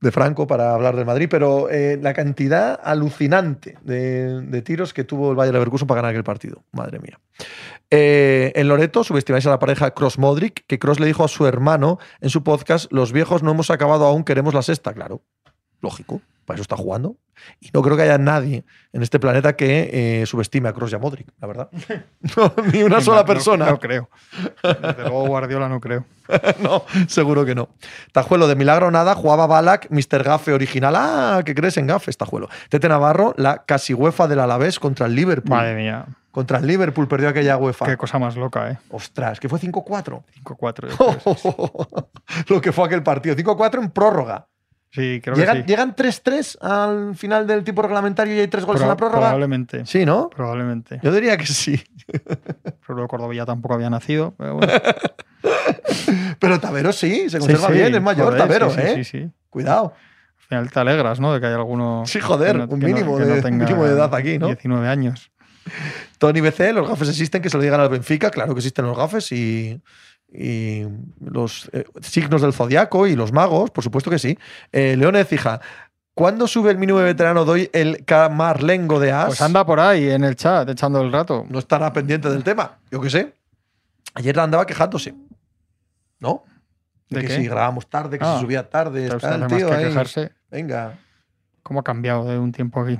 de 0.00 0.12
Franco 0.12 0.46
para 0.46 0.74
hablar 0.74 0.96
del 0.96 1.06
Madrid, 1.06 1.28
pero 1.30 1.70
eh, 1.70 1.98
la 2.00 2.12
cantidad 2.12 2.78
alucinante 2.82 3.78
de, 3.82 4.62
tiros 4.62 4.92
que 4.92 5.02
tuvo 5.02 5.30
el 5.30 5.36
Bayern 5.36 5.54
Leverkusen 5.54 5.86
para 5.86 6.02
ganar 6.02 6.10
aquel 6.10 6.24
partido. 6.24 6.62
Madre 6.72 6.98
mía. 6.98 7.18
Eh, 7.90 8.52
en 8.54 8.68
Loreto 8.68 9.02
subestimáis 9.02 9.46
a 9.46 9.50
la 9.50 9.58
pareja 9.58 9.92
Cross 9.92 10.18
Modric, 10.18 10.64
que 10.66 10.78
Cross 10.78 11.00
le 11.00 11.06
dijo 11.06 11.24
a 11.24 11.28
su 11.28 11.46
hermano 11.46 11.98
en 12.20 12.30
su 12.30 12.42
podcast: 12.42 12.92
Los 12.92 13.12
viejos 13.12 13.42
no 13.42 13.50
hemos 13.50 13.70
acabado 13.70 14.04
aún, 14.04 14.24
queremos 14.24 14.52
la 14.52 14.62
sexta. 14.62 14.92
Claro, 14.92 15.22
lógico, 15.80 16.20
para 16.44 16.56
eso 16.56 16.62
está 16.62 16.76
jugando. 16.76 17.16
Y 17.60 17.70
no 17.72 17.82
creo 17.82 17.96
que 17.96 18.02
haya 18.02 18.18
nadie 18.18 18.64
en 18.92 19.02
este 19.02 19.18
planeta 19.18 19.56
que 19.56 20.22
eh, 20.22 20.26
subestime 20.26 20.68
a 20.68 20.72
Cross 20.72 20.92
y 20.92 20.94
a 20.94 20.98
Modric, 20.98 21.28
la 21.40 21.46
verdad. 21.46 21.68
No, 22.36 22.52
ni 22.72 22.82
una 22.82 23.00
sola 23.00 23.20
No, 23.20 23.26
persona. 23.26 23.66
No, 23.66 23.78
creo. 23.78 24.08
Desde 24.62 25.02
luego 25.02 25.26
Guardiola 25.26 25.68
no 25.68 25.80
creo. 25.80 26.04
no, 26.60 26.84
seguro 27.06 27.44
que 27.44 27.54
no. 27.54 27.68
Tajuelo, 28.12 28.46
de 28.48 28.56
milagro 28.56 28.90
nada, 28.90 29.14
jugaba 29.14 29.46
Balak, 29.46 29.88
Mr. 29.90 30.22
Gaffe 30.22 30.52
original. 30.52 30.94
Ah, 30.96 31.42
¿qué 31.44 31.54
crees 31.54 31.76
en 31.76 31.86
Gaffe, 31.86 32.12
Tajuelo? 32.12 32.48
Tete 32.68 32.88
Navarro, 32.88 33.34
la 33.36 33.64
casi 33.64 33.94
UEFA 33.94 34.26
del 34.28 34.40
Alavés 34.40 34.78
contra 34.78 35.06
el 35.06 35.14
Liverpool. 35.14 35.50
Madre 35.56 35.74
mía, 35.74 36.06
Contra 36.30 36.58
el 36.58 36.66
Liverpool 36.66 37.06
perdió 37.06 37.28
aquella 37.28 37.56
UEFA. 37.56 37.86
qué 37.86 37.96
cosa 37.96 38.18
más 38.18 38.34
loca, 38.36 38.68
¿eh? 38.70 38.78
Ostras, 38.90 39.38
que 39.38 39.48
fue 39.48 39.60
5-4. 39.60 40.22
5-4. 40.42 40.88
yo 40.88 40.96
creo, 40.96 41.18
sí, 41.36 41.40
sí. 41.40 41.48
Lo 42.52 42.60
que 42.60 42.72
fue 42.72 42.86
aquel 42.86 43.04
partido. 43.04 43.36
5-4 43.36 43.78
en 43.82 43.90
prórroga. 43.90 44.48
Sí, 44.94 45.20
creo 45.22 45.34
que 45.34 45.40
¿Llegan, 45.40 45.56
sí. 45.56 45.62
llegan 45.66 45.96
3-3 45.96 46.56
al 46.60 47.16
final 47.16 47.46
del 47.48 47.64
tiempo 47.64 47.82
reglamentario 47.82 48.34
y 48.36 48.38
hay 48.38 48.46
tres 48.48 48.64
goles 48.64 48.80
en 48.82 48.88
la 48.88 48.96
prórroga? 48.96 49.22
Probablemente. 49.22 49.84
Sí, 49.86 50.06
¿no? 50.06 50.30
Probablemente. 50.30 51.00
Yo 51.02 51.10
diría 51.12 51.36
que 51.36 51.46
sí. 51.46 51.82
Pero 52.86 53.08
Cordovilla 53.08 53.44
tampoco 53.44 53.74
había 53.74 53.90
nacido. 53.90 54.34
Pero 54.38 54.54
bueno. 54.54 54.72
Pero 56.38 56.60
Tavero 56.60 56.92
sí, 56.92 57.28
se 57.30 57.38
conserva 57.38 57.68
Sí, 57.68 57.72
sí, 57.74 57.78
bien, 57.80 57.94
es 57.94 58.02
mayor 58.02 58.26
joder, 58.26 58.38
Tavero, 58.40 58.70
sí, 58.70 58.80
¿eh? 58.80 58.92
Sí, 58.96 59.04
sí. 59.04 59.30
Cuidado. 59.50 59.94
Al 60.42 60.46
final 60.48 60.70
te 60.70 60.80
alegras, 60.80 61.20
¿no? 61.20 61.32
De 61.34 61.40
que 61.40 61.46
hay 61.46 61.54
alguno. 61.54 62.02
Sí, 62.06 62.20
joder, 62.20 62.56
no- 62.56 62.66
un 62.66 62.78
mínimo 62.78 63.18
no 63.18 63.24
de- 63.26 63.50
mínimo 63.50 63.84
de 63.84 63.92
edad 63.92 64.14
aquí, 64.14 64.38
¿no? 64.38 64.46
19 64.46 64.88
años. 64.88 65.30
Tony 66.18 66.40
BC, 66.40 66.72
los 66.74 66.86
gafes 66.88 67.08
existen, 67.08 67.40
que 67.40 67.48
se 67.50 67.56
lo 67.56 67.62
digan 67.62 67.80
al 67.80 67.88
Benfica, 67.88 68.30
claro 68.30 68.54
que 68.54 68.58
existen 68.60 68.84
los 68.84 68.96
gafes 68.96 69.32
y, 69.32 69.80
y 70.34 70.84
los 71.20 71.70
eh, 71.72 71.84
signos 72.02 72.42
del 72.42 72.52
zodiaco 72.52 73.06
y 73.06 73.14
los 73.14 73.32
magos, 73.32 73.70
por 73.70 73.84
supuesto 73.84 74.10
que 74.10 74.18
sí. 74.18 74.36
Eh, 74.72 74.96
Leone 74.96 75.24
Cija, 75.24 75.60
¿cuándo 76.14 76.46
sube 76.48 76.70
el 76.72 76.78
mínimo 76.78 76.98
de 76.98 77.04
veterano 77.04 77.44
doy 77.44 77.70
el 77.72 78.04
camarlengo 78.04 78.98
de 78.98 79.12
As? 79.12 79.26
Pues 79.26 79.42
anda 79.42 79.64
por 79.64 79.78
ahí 79.80 80.10
en 80.10 80.24
el 80.24 80.36
chat 80.36 80.68
echando 80.68 81.00
el 81.00 81.12
rato. 81.12 81.46
No 81.48 81.58
estará 81.58 81.92
pendiente 81.92 82.28
del 82.30 82.42
tema, 82.42 82.78
yo 82.90 83.00
qué 83.00 83.10
sé. 83.10 83.34
Ayer 84.14 84.38
andaba 84.40 84.66
quejándose, 84.66 85.14
¿no? 86.20 86.44
De, 87.08 87.20
¿De 87.20 87.22
que 87.22 87.28
qué? 87.28 87.36
si 87.42 87.44
grabábamos 87.46 87.88
tarde, 87.88 88.18
que 88.18 88.24
Ah, 88.24 88.34
se 88.36 88.40
subía 88.40 88.68
tarde, 88.68 89.06
está 89.06 89.34
el 89.36 89.46
tío 89.46 89.68
que 89.68 89.74
ahí. 89.74 89.84
quejarse. 89.86 90.32
Venga, 90.50 90.98
¿Cómo 91.62 91.80
ha 91.80 91.84
cambiado 91.84 92.24
de 92.26 92.38
un 92.38 92.52
tiempo 92.52 92.80
aquí? 92.80 92.98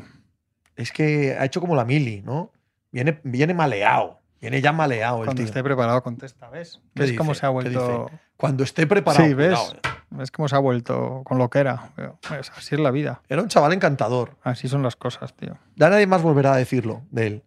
es 0.77 0.91
que 0.91 1.37
ha 1.39 1.45
hecho 1.45 1.61
como 1.61 1.77
la 1.77 1.85
mili, 1.85 2.23
¿no? 2.23 2.51
Viene, 2.91 3.21
viene 3.23 3.55
maleado, 3.55 4.21
viene 4.45 4.61
ya 4.63 4.73
maleado 4.73 5.19
el 5.21 5.25
Cuando 5.27 5.41
tío. 5.41 5.47
esté 5.47 5.63
preparado, 5.65 6.03
contesta. 6.03 6.49
¿Ves? 6.51 6.81
¿Qué 6.95 7.01
¿Ves 7.01 7.11
dice? 7.11 7.19
cómo 7.19 7.35
se 7.35 7.47
ha 7.47 7.49
¿Qué 7.49 7.53
vuelto? 7.53 8.11
Cuando 8.37 8.63
esté 8.65 8.87
preparado. 8.87 9.25
Sí, 9.27 9.35
¿ves? 9.35 9.59
cuidado, 9.59 9.75
eh. 9.77 9.81
¿Ves 10.11 10.31
cómo 10.31 10.49
se 10.49 10.55
ha 10.55 10.59
vuelto 10.59 11.23
con 11.25 11.39
lo 11.39 11.49
que 11.51 11.59
era? 11.61 11.93
Pues 12.29 12.53
así 12.57 12.75
es 12.75 12.81
la 12.81 12.91
vida. 12.91 13.23
Era 13.29 13.43
un 13.43 13.49
chaval 13.49 13.73
encantador. 13.73 14.37
Así 14.43 14.69
son 14.69 14.83
las 14.83 14.97
cosas, 14.97 15.35
tío. 15.35 15.57
Ya 15.77 15.89
nadie 15.91 16.07
más 16.07 16.23
volverá 16.23 16.53
a 16.53 16.57
decirlo 16.57 17.03
de 17.11 17.27
él. 17.27 17.45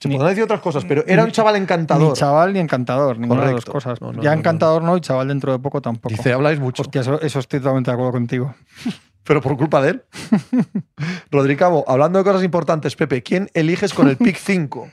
Se 0.00 0.08
Ni- 0.08 0.14
podrán 0.16 0.30
decir 0.30 0.42
otras 0.44 0.60
cosas, 0.60 0.84
pero 0.86 1.04
era 1.06 1.22
un 1.24 1.30
chaval 1.30 1.56
encantador. 1.56 2.08
Ni 2.08 2.14
chaval 2.14 2.52
ni 2.54 2.58
encantador, 2.58 3.18
ninguna 3.18 3.44
de 3.46 3.52
las 3.52 3.66
cosas. 3.66 4.00
No, 4.00 4.12
no, 4.12 4.22
ya 4.22 4.32
no, 4.32 4.38
encantador 4.38 4.82
no, 4.82 4.96
y 4.96 5.00
chaval 5.02 5.28
dentro 5.28 5.52
de 5.52 5.58
poco 5.58 5.82
tampoco. 5.82 6.08
Dice, 6.14 6.32
habláis 6.32 6.58
mucho, 6.58 6.82
Hostia, 6.82 7.02
eso, 7.02 7.20
eso 7.20 7.38
estoy 7.38 7.60
totalmente 7.60 7.90
de 7.90 7.94
acuerdo 7.96 8.12
contigo. 8.12 8.54
pero 9.24 9.42
por 9.42 9.56
culpa 9.58 9.82
de 9.82 9.90
él. 9.90 10.04
Rodricavo, 11.30 11.84
hablando 11.86 12.18
de 12.18 12.24
cosas 12.24 12.42
importantes, 12.42 12.96
Pepe, 12.96 13.22
¿quién 13.22 13.50
eliges 13.54 13.94
con 13.94 14.08
el 14.08 14.16
pick 14.16 14.36
5? 14.36 14.88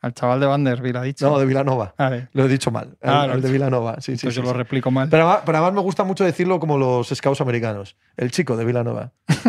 Al 0.00 0.14
chaval 0.14 0.38
de 0.38 0.46
Vanderbilt 0.46 0.96
ha 0.96 1.02
dicho. 1.02 1.28
No, 1.28 1.38
de 1.40 1.46
Vilanova. 1.46 1.94
Vale, 1.98 2.28
Lo 2.32 2.44
he 2.44 2.48
dicho 2.48 2.70
mal. 2.70 2.96
El, 3.00 3.10
Ah, 3.10 3.28
el 3.32 3.42
de. 3.42 3.50
Vilanova. 3.50 4.00
Sí, 4.00 4.16
sí, 4.16 4.26
pues 4.26 4.34
sí, 4.36 4.40
yo 4.40 4.46
lo 4.46 4.52
replico 4.52 4.90
mal. 4.92 5.08
Pero 5.08 5.24
además, 5.24 5.42
pero 5.44 5.58
además 5.58 5.74
me 5.74 5.80
gusta 5.80 6.04
mucho 6.04 6.24
decirlo 6.24 6.60
como 6.60 6.78
los 6.78 7.08
scouts 7.08 7.40
americanos. 7.40 7.96
El 8.16 8.30
chico 8.30 8.56
de 8.56 8.64
Vilanova. 8.64 9.12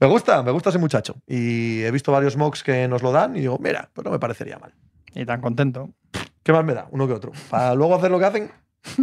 me 0.00 0.06
gusta, 0.06 0.42
me 0.42 0.50
gusta 0.50 0.70
ese 0.70 0.78
muchacho. 0.78 1.16
Y 1.26 1.82
he 1.82 1.90
visto 1.90 2.12
varios 2.12 2.36
mocks 2.36 2.62
que 2.62 2.86
nos 2.88 3.02
lo 3.02 3.12
dan 3.12 3.36
y 3.36 3.40
digo, 3.40 3.58
mira, 3.60 3.88
pues 3.92 4.04
no 4.04 4.10
me 4.10 4.18
parecería 4.18 4.58
mal. 4.58 4.74
Y 5.14 5.24
tan 5.24 5.40
contento. 5.40 5.90
¿Qué 6.42 6.52
más 6.52 6.64
me 6.64 6.74
da? 6.74 6.86
Uno 6.90 7.06
que 7.06 7.12
otro. 7.12 7.32
Para 7.50 7.74
luego 7.74 7.94
hacer 7.94 8.10
lo 8.10 8.18
que 8.18 8.24
hacen. 8.24 8.50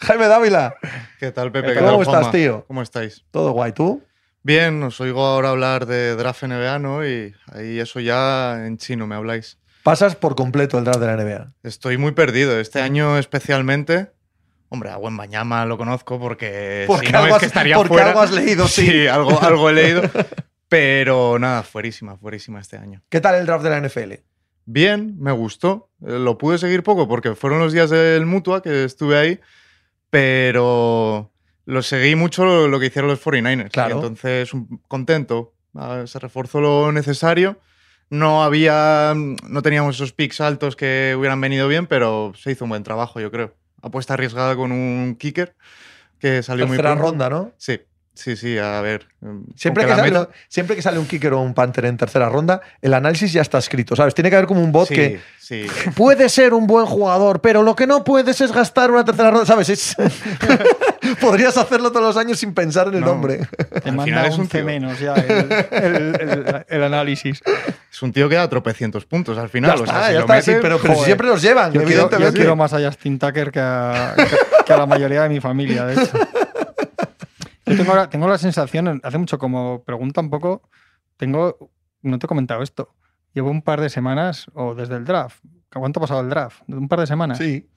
Jaime 0.00 0.26
Dávila, 0.28 0.74
¿Qué 1.18 1.32
tal, 1.32 1.50
Pepe? 1.50 1.74
¿Cómo 1.74 1.80
¿Qué 1.80 1.80
tal, 1.84 2.00
estás, 2.00 2.14
Juanma? 2.14 2.30
tío? 2.30 2.64
¿Cómo 2.68 2.82
estáis? 2.82 3.24
todo 3.32 3.50
guay. 3.52 3.72
¿Tú? 3.72 4.02
Bien, 4.48 4.82
os 4.82 4.98
oigo 5.02 5.26
ahora 5.26 5.50
hablar 5.50 5.84
de 5.84 6.16
draft 6.16 6.42
NBA, 6.42 6.78
¿no? 6.78 7.06
Y 7.06 7.34
ahí 7.52 7.78
eso 7.80 8.00
ya 8.00 8.64
en 8.64 8.78
chino 8.78 9.06
me 9.06 9.14
habláis. 9.14 9.58
Pasas 9.82 10.16
por 10.16 10.36
completo 10.36 10.78
el 10.78 10.84
draft 10.84 11.00
de 11.00 11.06
la 11.06 11.16
NBA. 11.22 11.52
Estoy 11.62 11.98
muy 11.98 12.12
perdido. 12.12 12.58
Este 12.58 12.80
año 12.80 13.18
especialmente. 13.18 14.10
Hombre, 14.70 14.88
a 14.88 14.96
buen 14.96 15.18
Bañama 15.18 15.66
lo 15.66 15.76
conozco 15.76 16.18
porque, 16.18 16.84
Porque 16.86 17.08
si 17.08 17.12
no 17.12 17.18
algo 17.18 17.34
es 17.36 17.40
que 17.40 17.46
estaría 17.46 17.76
porque 17.76 17.88
fuera. 17.92 18.08
algo 18.08 18.22
has 18.22 18.30
leído, 18.30 18.66
sí. 18.68 19.06
algo, 19.06 19.38
algo 19.42 19.68
he 19.68 19.74
leído. 19.74 20.00
Pero 20.70 21.38
nada, 21.38 21.62
fuerísima, 21.62 22.16
fuerísima 22.16 22.58
este 22.60 22.78
año. 22.78 23.02
¿Qué 23.10 23.20
tal 23.20 23.34
el 23.34 23.44
draft 23.44 23.62
de 23.64 23.68
la 23.68 23.86
NFL? 23.86 24.12
Bien, 24.64 25.14
me 25.20 25.32
gustó. 25.32 25.90
Eh, 26.00 26.12
Lo 26.18 26.38
pude 26.38 26.56
seguir 26.56 26.82
poco 26.82 27.06
porque 27.06 27.34
fueron 27.34 27.58
los 27.58 27.74
días 27.74 27.90
del 27.90 28.24
Mutua 28.24 28.62
que 28.62 28.84
estuve 28.84 29.18
ahí, 29.18 29.40
pero 30.08 31.30
lo 31.68 31.82
seguí 31.82 32.14
mucho 32.14 32.44
lo, 32.44 32.66
lo 32.66 32.80
que 32.80 32.86
hicieron 32.86 33.10
los 33.10 33.22
49ers. 33.22 33.70
Claro. 33.70 33.90
Y 33.90 33.98
entonces, 33.98 34.50
contento. 34.88 35.52
Ah, 35.74 36.04
Se 36.06 36.18
reforzó 36.18 36.60
lo 36.60 36.90
necesario. 36.92 37.60
No 38.10 38.42
había, 38.42 39.12
no 39.14 39.60
teníamos 39.62 39.96
esos 39.96 40.12
picks 40.12 40.40
altos 40.40 40.76
que 40.76 41.14
hubieran 41.18 41.40
venido 41.42 41.68
bien, 41.68 41.86
pero 41.86 42.32
se 42.34 42.50
hizo 42.52 42.64
un 42.64 42.70
buen 42.70 42.82
trabajo, 42.82 43.20
yo 43.20 43.30
creo. 43.30 43.54
Apuesta 43.82 44.14
arriesgada 44.14 44.56
con 44.56 44.72
un 44.72 45.14
kicker 45.18 45.54
que 46.18 46.42
salió 46.42 46.66
muy 46.66 46.76
Tercera 46.78 46.94
pronto. 46.96 47.10
ronda, 47.10 47.28
¿no? 47.28 47.52
Sí, 47.58 47.80
sí, 48.18 48.36
sí, 48.36 48.58
a 48.58 48.80
ver. 48.80 49.06
mm, 49.20 49.40
Siempre 49.56 49.84
que, 49.84 49.90
sale, 49.94 50.02
meta- 50.10 50.28
siempre 50.48 50.76
que 50.76 50.82
sale 50.82 50.98
un 50.98 51.06
kicker 51.06 51.32
o 51.32 51.40
un 51.40 51.54
panther 51.54 51.84
en 51.86 51.96
tercera 51.96 52.28
ronda, 52.28 52.60
el 52.82 52.94
análisis 52.94 53.32
ya 53.32 53.42
está 53.42 53.58
escrito, 53.58 53.94
¿sabes? 53.96 54.14
Tiene 54.14 54.30
que 54.30 54.36
haber 54.36 54.46
como 54.48 54.62
un 54.62 54.72
bot 54.72 54.88
Sí, 54.88 54.94
que 54.94 55.20
sí. 55.38 55.66
puede 55.96 56.28
ser 56.28 56.52
un 56.54 56.66
buen 56.66 56.86
jugador, 56.86 57.40
pero 57.40 57.62
lo 57.62 57.74
que 57.76 57.86
no 57.86 58.04
puedes 58.04 58.40
es 58.40 58.52
gastar 58.52 58.90
una 58.90 59.04
tercera 59.04 59.30
ronda, 59.30 59.46
¿sabes? 59.46 59.68
Es- 59.68 59.96
Podrías 61.20 61.56
hacerlo 61.56 61.90
todos 61.90 62.04
los 62.04 62.16
años 62.16 62.38
sin 62.38 62.52
pensar 62.54 62.88
en 62.88 62.94
el 62.94 63.00
No. 63.00 63.06
nombre. 63.06 63.40
Te 63.82 63.92
manda 63.92 64.26
es 64.26 64.36
un 64.36 64.46
tío. 64.48 64.64
menos 64.64 64.98
ya 65.00 65.14
el, 65.14 65.50
el- 65.70 66.20
el- 66.20 66.66
el 66.68 66.82
análisis. 66.82 67.40
Es 67.90 68.02
un 68.02 68.12
tío 68.12 68.28
que 68.28 68.34
da 68.34 68.48
tropecientos 68.48 69.06
puntos 69.06 69.38
al 69.38 69.48
final. 69.48 69.76
ya 69.76 69.82
o 69.82 69.86
sea, 69.86 69.94
está, 69.94 70.06
si 70.08 70.12
ya 70.12 70.18
lo 70.18 70.20
está, 70.26 70.42
sí, 70.42 70.50
mete, 70.50 70.62
pero, 70.62 70.78
siempre 71.04 71.26
los 71.28 71.40
llevan, 71.40 71.72
Yo 71.72 71.80
quiero, 71.82 71.88
yo 71.88 71.96
evidentemente. 72.06 72.36
quiero 72.38 72.56
más 72.56 72.72
a 72.74 72.80
Justin 72.84 73.18
Tucker 73.18 73.50
que 73.50 73.60
a, 73.60 74.14
que- 74.16 74.64
que 74.66 74.72
a 74.72 74.76
la 74.76 74.86
mayoría 74.86 75.22
de 75.22 75.28
mi 75.30 75.40
familia, 75.40 75.86
de 75.86 75.94
hecho. 76.02 76.10
Yo 77.68 77.76
tengo 77.76 77.94
la, 77.94 78.08
tengo 78.08 78.28
la 78.28 78.38
sensación, 78.38 79.00
hace 79.02 79.18
mucho 79.18 79.38
como 79.38 79.84
pregunta 79.84 80.20
un 80.20 80.30
poco 80.30 80.62
tengo, 81.18 81.70
no 82.00 82.18
te 82.18 82.24
he 82.24 82.28
comentado 82.28 82.62
esto, 82.62 82.94
llevo 83.34 83.50
un 83.50 83.60
par 83.60 83.82
de 83.82 83.90
semanas, 83.90 84.46
o 84.54 84.74
desde 84.74 84.96
el 84.96 85.04
draft, 85.04 85.40
¿cuánto 85.70 86.00
ha 86.00 86.02
pasado 86.02 86.20
el 86.22 86.30
draft? 86.30 86.62
Un 86.68 86.88
par 86.88 87.00
de 87.00 87.06
semanas. 87.06 87.36
Sí, 87.36 87.68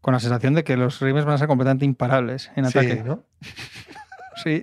Con 0.00 0.14
la 0.14 0.20
sensación 0.20 0.54
de 0.54 0.64
que 0.64 0.76
los 0.76 1.00
Ravens 1.00 1.24
van 1.24 1.34
a 1.34 1.38
ser 1.38 1.46
completamente 1.46 1.84
imparables 1.84 2.50
en 2.56 2.66
ataque. 2.66 2.96
sí, 2.96 3.02
¿no? 3.04 3.22
Sí. 4.42 4.62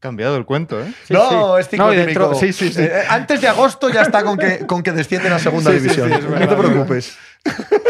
Cambiado 0.00 0.36
el 0.36 0.44
cuento, 0.44 0.82
¿eh? 0.82 0.92
sí, 1.04 1.14
no, 1.14 1.54
sí. 1.54 1.60
es 1.60 1.68
ciclo 1.68 1.94
No, 1.94 2.34
sí, 2.34 2.52
sí, 2.52 2.72
sí. 2.72 2.82
Eh, 2.82 3.04
antes 3.08 3.40
de 3.40 3.46
agosto 3.46 3.88
ya 3.88 4.02
está 4.02 4.24
con 4.24 4.36
que, 4.36 4.66
con 4.66 4.82
que 4.82 4.90
descienden 4.90 5.32
a 5.32 5.38
segunda 5.38 5.70
división. 5.70 6.10
no 6.10 6.30
verdad, 6.30 6.48
te 6.48 6.56
preocupes. 6.56 7.16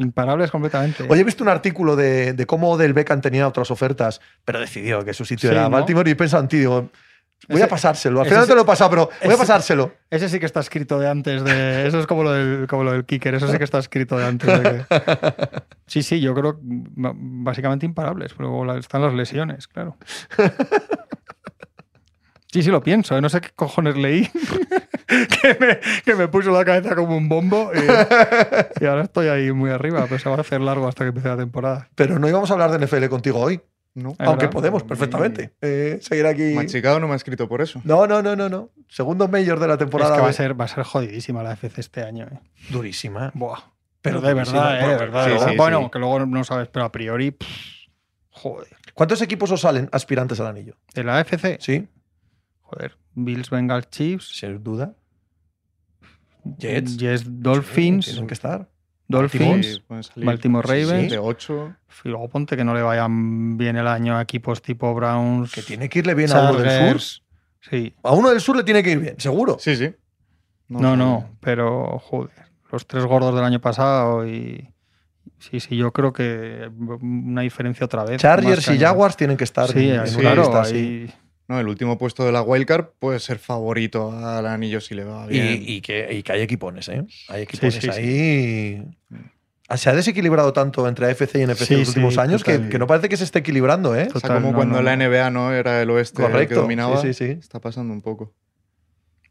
Imparables 0.00 0.50
completamente. 0.50 1.04
Oye, 1.08 1.20
he 1.20 1.24
visto 1.24 1.44
un 1.44 1.50
artículo 1.50 1.94
de, 1.94 2.32
de 2.32 2.46
cómo 2.46 2.76
Del 2.76 2.92
Beckham 2.94 3.20
tenía 3.20 3.46
otras 3.46 3.70
ofertas, 3.70 4.20
pero 4.44 4.58
decidió 4.58 5.04
que 5.04 5.14
su 5.14 5.24
sitio 5.24 5.50
Sí, 5.50 5.54
era 5.54 5.64
¿no? 5.64 5.70
Baltimore 5.70 6.10
y 6.10 6.14
pensado 6.14 6.42
en 6.42 6.48
ti, 6.48 6.58
digo, 6.58 6.90
voy 7.48 7.56
Ese- 7.56 7.64
a 7.64 7.68
pasárselo. 7.68 8.20
Al 8.20 8.26
final 8.26 8.46
te 8.46 8.54
lo 8.54 8.62
he 8.62 8.64
pasado, 8.64 8.90
pero 8.90 9.10
voy 9.24 9.34
a 9.34 9.36
pasárselo. 9.38 9.92
Ese 10.10 10.28
sí 10.28 10.40
que 10.40 10.46
está 10.46 10.60
escrito 10.60 10.98
de 10.98 11.08
antes 11.08 11.44
de. 11.44 11.86
Eso 11.86 12.00
es 12.00 12.06
como 12.06 12.22
lo 12.22 12.32
del, 12.32 12.66
como 12.66 12.82
lo 12.84 12.92
del 12.92 13.04
kicker, 13.04 13.34
eso 13.34 13.46
sí 13.48 13.58
que 13.58 13.64
está 13.64 13.78
escrito 13.78 14.16
de 14.18 14.24
antes 14.26 14.48
de 14.48 14.62
que- 14.88 15.62
Sí, 15.86 16.02
sí, 16.02 16.20
yo 16.20 16.34
creo 16.34 16.58
básicamente 16.62 17.84
imparables, 17.86 18.32
pero 18.36 18.76
están 18.76 19.02
las 19.02 19.12
lesiones, 19.14 19.66
claro. 19.68 19.96
Sí, 22.52 22.62
sí, 22.62 22.70
lo 22.70 22.82
pienso, 22.82 23.16
¿eh? 23.16 23.20
no 23.20 23.28
sé 23.28 23.40
qué 23.40 23.50
cojones 23.54 23.96
leí 23.96 24.28
que, 25.06 25.56
me, 25.60 25.78
que 26.04 26.14
me 26.14 26.28
puso 26.28 26.50
la 26.50 26.64
cabeza 26.64 26.94
como 26.96 27.16
un 27.16 27.28
bombo 27.28 27.70
y, 27.74 28.82
y 28.82 28.86
ahora 28.86 29.02
estoy 29.04 29.28
ahí 29.28 29.52
muy 29.52 29.70
arriba, 29.70 30.04
pero 30.08 30.18
se 30.18 30.28
va 30.28 30.36
a 30.36 30.40
hacer 30.40 30.60
largo 30.60 30.88
hasta 30.88 31.04
que 31.04 31.08
empiece 31.08 31.28
la 31.28 31.36
temporada. 31.36 31.88
Pero 31.94 32.18
no 32.18 32.28
íbamos 32.28 32.50
a 32.50 32.54
hablar 32.54 32.70
de 32.76 32.84
NFL 32.86 33.06
contigo 33.08 33.38
hoy, 33.38 33.60
No. 33.94 34.10
Es 34.10 34.16
aunque 34.20 34.46
verdad. 34.46 34.50
podemos 34.50 34.82
perfectamente. 34.82 35.52
Eh, 35.60 35.98
seguir 36.02 36.26
aquí. 36.26 36.54
Machicado 36.54 36.98
no 37.00 37.06
me 37.06 37.12
ha 37.12 37.16
escrito 37.16 37.48
por 37.48 37.60
eso. 37.62 37.80
No, 37.84 38.06
no, 38.06 38.20
no, 38.22 38.34
no, 38.36 38.48
no. 38.48 38.70
Segundo 38.88 39.28
mayor 39.28 39.60
de 39.60 39.66
la 39.68 39.74
Es 39.74 39.78
temporada. 39.78 40.16
que 40.16 40.22
va 40.22 40.28
a 40.28 40.32
ser, 40.32 40.60
va 40.60 40.64
a 40.64 40.68
ser 40.68 40.82
jodidísima 40.84 41.42
la 41.42 41.52
FC 41.52 41.80
este 41.80 42.02
año. 42.02 42.26
¿eh? 42.32 42.38
Durísima. 42.70 43.30
Buah. 43.34 43.60
Pero 44.02 44.20
Pero 44.20 44.28
de 44.28 44.34
verdad, 44.34 44.74
¿eh? 44.76 44.78
De 44.80 44.84
bueno, 44.86 44.98
verdad. 44.98 45.24
sí, 45.26 45.50
sí, 45.50 45.56
bueno, 45.56 45.80
sí. 45.84 45.90
que 45.92 45.98
luego 45.98 46.26
no 46.26 46.42
sabes, 46.44 46.68
pero 46.68 46.86
a 46.86 46.90
priori, 46.92 47.32
pff, 47.32 47.46
joder. 48.30 48.68
¿Cuántos 48.94 49.20
equipos 49.22 49.50
os 49.50 49.60
salen 49.60 49.88
aspirantes 49.92 50.40
al 50.40 50.46
anillo? 50.46 50.74
¿De 50.94 51.04
la 51.04 51.18
AFC? 51.18 51.58
Sí, 51.60 51.86
Joder, 52.70 52.96
Bills, 53.14 53.50
Bengals, 53.50 53.90
Chiefs, 53.90 54.36
sin 54.38 54.62
duda. 54.62 54.94
Jets. 56.58 56.96
Jets, 56.96 57.24
Dolphins, 57.26 58.06
Tienen 58.06 58.26
que 58.26 58.34
estar. 58.34 58.68
Dolphins, 59.08 59.82
Sí, 60.14 60.24
Baltimore 60.24 60.66
Sí, 60.68 60.84
sí. 60.84 60.90
Ravens. 60.90 61.10
De 61.10 61.18
8. 61.18 61.76
Y 62.04 62.08
luego 62.10 62.28
ponte 62.28 62.56
que 62.56 62.64
no 62.64 62.74
le 62.74 62.82
vayan 62.82 63.56
bien 63.58 63.76
el 63.76 63.88
año 63.88 64.16
a 64.16 64.22
equipos 64.22 64.62
tipo 64.62 64.94
Browns, 64.94 65.52
Que 65.52 65.62
tiene 65.62 65.88
que 65.88 65.98
irle 65.98 66.14
bien 66.14 66.30
a 66.32 66.50
uno 66.50 66.60
del 66.60 66.92
sur. 67.00 67.24
Sí, 67.60 67.92
A 68.04 68.12
uno 68.12 68.30
del 68.30 68.40
sur 68.40 68.56
le 68.56 68.62
tiene 68.62 68.82
que 68.82 68.92
ir 68.92 68.98
bien, 69.00 69.16
seguro. 69.18 69.56
Sí, 69.58 69.74
sí. 69.76 69.92
no, 70.68 70.96
no, 70.96 71.28
pero 71.40 71.98
joder, 71.98 72.30
los 72.70 72.86
tres 72.86 73.04
gordos 73.04 73.34
del 73.34 73.44
año 73.44 73.60
pasado 73.60 74.26
y 74.26 74.72
sí, 75.38 75.58
sí, 75.60 75.76
yo 75.76 75.92
creo 75.92 76.12
que 76.12 76.70
una 77.02 77.42
diferencia 77.42 77.84
otra 77.84 78.04
vez. 78.04 78.20
Chargers 78.22 78.66
y. 78.70 78.78
Jaguars 78.78 79.16
tienen 79.16 79.36
que 79.36 79.44
estar 79.44 79.68
Sí, 79.68 79.90
en, 79.90 80.00
en 80.00 80.06
sí, 80.06 80.20
una 80.20 80.34
claro, 80.34 80.62
lista. 80.62 81.18
No, 81.50 81.58
el 81.58 81.66
último 81.66 81.98
puesto 81.98 82.24
de 82.24 82.30
la 82.30 82.42
wildcard 82.42 82.90
puede 83.00 83.18
ser 83.18 83.40
favorito 83.40 84.12
al 84.12 84.46
anillo 84.46 84.80
si 84.80 84.94
le 84.94 85.02
va 85.02 85.26
bien. 85.26 85.60
y 85.66 85.80
que, 85.80 86.06
y 86.14 86.22
que 86.22 86.30
hay 86.32 86.42
equipones, 86.42 86.88
¿eh? 86.88 87.04
Hay 87.28 87.42
equipones 87.42 87.74
sí, 87.74 87.80
sí. 87.80 87.90
ahí. 87.90 88.86
Se 89.76 89.90
ha 89.90 89.94
desequilibrado 89.94 90.52
tanto 90.52 90.86
entre 90.86 91.06
AFC 91.10 91.34
y 91.34 91.46
NFC 91.46 91.64
Sí, 91.64 91.74
en 91.74 91.80
los 91.80 91.88
últimos 91.88 92.18
años 92.18 92.44
que, 92.44 92.52
total. 92.54 92.68
que 92.70 92.78
no 92.78 92.86
parece 92.86 93.08
que 93.08 93.16
se 93.16 93.24
esté 93.24 93.40
equilibrando, 93.40 93.96
¿eh? 93.96 94.02
o 94.02 94.20
sea, 94.20 94.20
total, 94.20 94.36
como 94.36 94.50
no, 94.52 94.56
cuando 94.56 94.76
no, 94.76 94.82
la. 94.82 94.96
NBA 94.96 95.30
no 95.30 95.52
era 95.52 95.82
el 95.82 95.90
oeste 95.90 96.22
el 96.22 96.26
que 96.28 96.32
Correcto. 96.32 96.60
dominaba. 96.60 97.00
Sí, 97.02 97.14
sí, 97.14 97.26
sí. 97.26 97.30
Está 97.40 97.58
pasando 97.60 97.92
un 97.92 98.00
poco. 98.00 98.32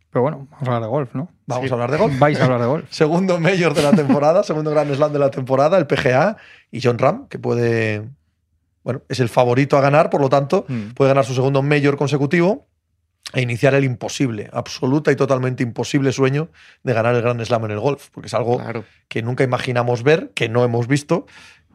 Pero 0.09 0.21
bueno, 0.23 0.45
vamos 0.51 0.63
a 0.63 0.65
hablar 0.65 0.81
de 0.81 0.87
golf, 0.89 1.15
¿no? 1.15 1.29
Vamos 1.45 1.65
Sí. 1.65 1.69
a 1.71 1.73
hablar 1.73 1.91
de 1.91 1.97
golf. 1.97 2.19
Vais 2.19 2.37
a 2.39 2.43
hablar 2.43 2.59
de 2.59 2.67
golf. 2.67 2.85
Segundo 2.89 3.39
mayor 3.39 3.73
de 3.75 3.81
la 3.83 3.91
temporada, 3.93 4.43
segundo 4.43 4.71
Grand 4.71 4.93
Slam 4.93 5.13
de 5.13 5.19
la 5.19 5.31
temporada, 5.31 5.77
el 5.77 5.87
PGA 5.87 6.35
y 6.69 6.81
John 6.81 6.97
Ram, 6.97 7.27
que 7.29 7.39
puede. 7.39 8.09
Bueno, 8.83 9.01
es 9.09 9.19
el 9.19 9.29
favorito 9.29 9.77
a 9.77 9.81
ganar, 9.81 10.09
por 10.09 10.21
lo 10.21 10.29
tanto, 10.29 10.65
Hmm. 10.67 10.91
puede 10.95 11.09
ganar 11.09 11.25
su 11.25 11.33
segundo 11.33 11.61
mayor 11.61 11.97
consecutivo 11.97 12.67
e 13.33 13.41
iniciar 13.41 13.75
el 13.75 13.83
imposible, 13.83 14.49
absoluta 14.53 15.11
y 15.11 15.15
totalmente 15.15 15.61
imposible 15.63 16.11
sueño 16.11 16.49
de 16.83 16.93
ganar 16.93 17.13
el 17.15 17.21
Grand 17.21 17.43
Slam 17.43 17.65
en 17.65 17.71
el 17.71 17.79
golf, 17.79 18.09
porque 18.11 18.27
es 18.27 18.33
algo 18.33 18.57
Claro. 18.57 18.85
que 19.07 19.21
nunca 19.21 19.43
imaginamos 19.43 20.01
ver, 20.03 20.31
que 20.33 20.49
no 20.49 20.63
hemos 20.63 20.87
visto, 20.87 21.27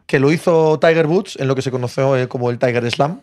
que 0.05 0.19
lo 0.19 0.31
hizo 0.31 0.79
Tiger 0.79 1.07
Woods 1.07 1.37
en 1.39 1.47
lo 1.47 1.55
que 1.55 1.61
se 1.61 1.71
conoció 1.71 2.17
eh, 2.17 2.27
como 2.27 2.49
el 2.49 2.59
Tiger 2.59 2.89
Slam, 2.91 3.21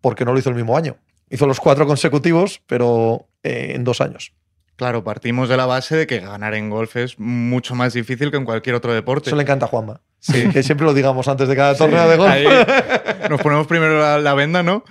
porque 0.00 0.24
no 0.24 0.32
lo 0.32 0.38
hizo 0.38 0.50
el 0.50 0.54
mismo 0.56 0.76
año. 0.76 0.96
Hizo 1.28 1.46
los 1.46 1.58
cuatro 1.58 1.86
consecutivos, 1.86 2.62
pero 2.66 3.26
eh, 3.42 3.72
en 3.74 3.82
dos 3.82 4.00
años. 4.00 4.32
Claro, 4.76 5.02
partimos 5.02 5.48
de 5.48 5.56
la 5.56 5.66
base 5.66 5.96
de 5.96 6.06
que 6.06 6.20
ganar 6.20 6.54
en 6.54 6.68
golf 6.70 6.96
es 6.96 7.18
mucho 7.18 7.74
más 7.74 7.94
difícil 7.94 8.30
que 8.30 8.36
en 8.36 8.44
cualquier 8.44 8.76
otro 8.76 8.92
deporte. 8.94 9.30
Eso 9.30 9.36
le 9.36 9.42
encanta 9.42 9.64
a 9.66 9.68
Juanma. 9.68 10.02
Sí. 10.26 10.48
Que 10.48 10.62
siempre 10.62 10.84
lo 10.84 10.94
digamos 10.94 11.28
antes 11.28 11.46
de 11.46 11.54
cada 11.54 11.76
torneo 11.76 12.08
de 12.08 12.16
golf. 12.16 12.30
ahí 12.30 12.46
nos 13.30 13.40
ponemos 13.40 13.66
primero 13.66 14.00
la, 14.00 14.18
la 14.18 14.34
venda, 14.34 14.62
¿no? 14.62 14.84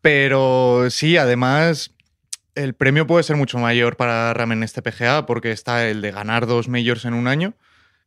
Pero 0.00 0.88
sí, 0.90 1.16
además, 1.16 1.92
el 2.56 2.74
premio 2.74 3.06
puede 3.06 3.22
ser 3.22 3.36
mucho 3.36 3.58
mayor 3.58 3.96
para 3.96 4.34
Ram 4.34 4.52
en 4.52 4.64
este 4.64 4.82
PGA 4.82 5.24
porque 5.24 5.52
está 5.52 5.86
el 5.88 6.02
de 6.02 6.10
ganar 6.10 6.46
dos 6.46 6.68
majors 6.68 7.04
en 7.04 7.14
un 7.14 7.28
año, 7.28 7.54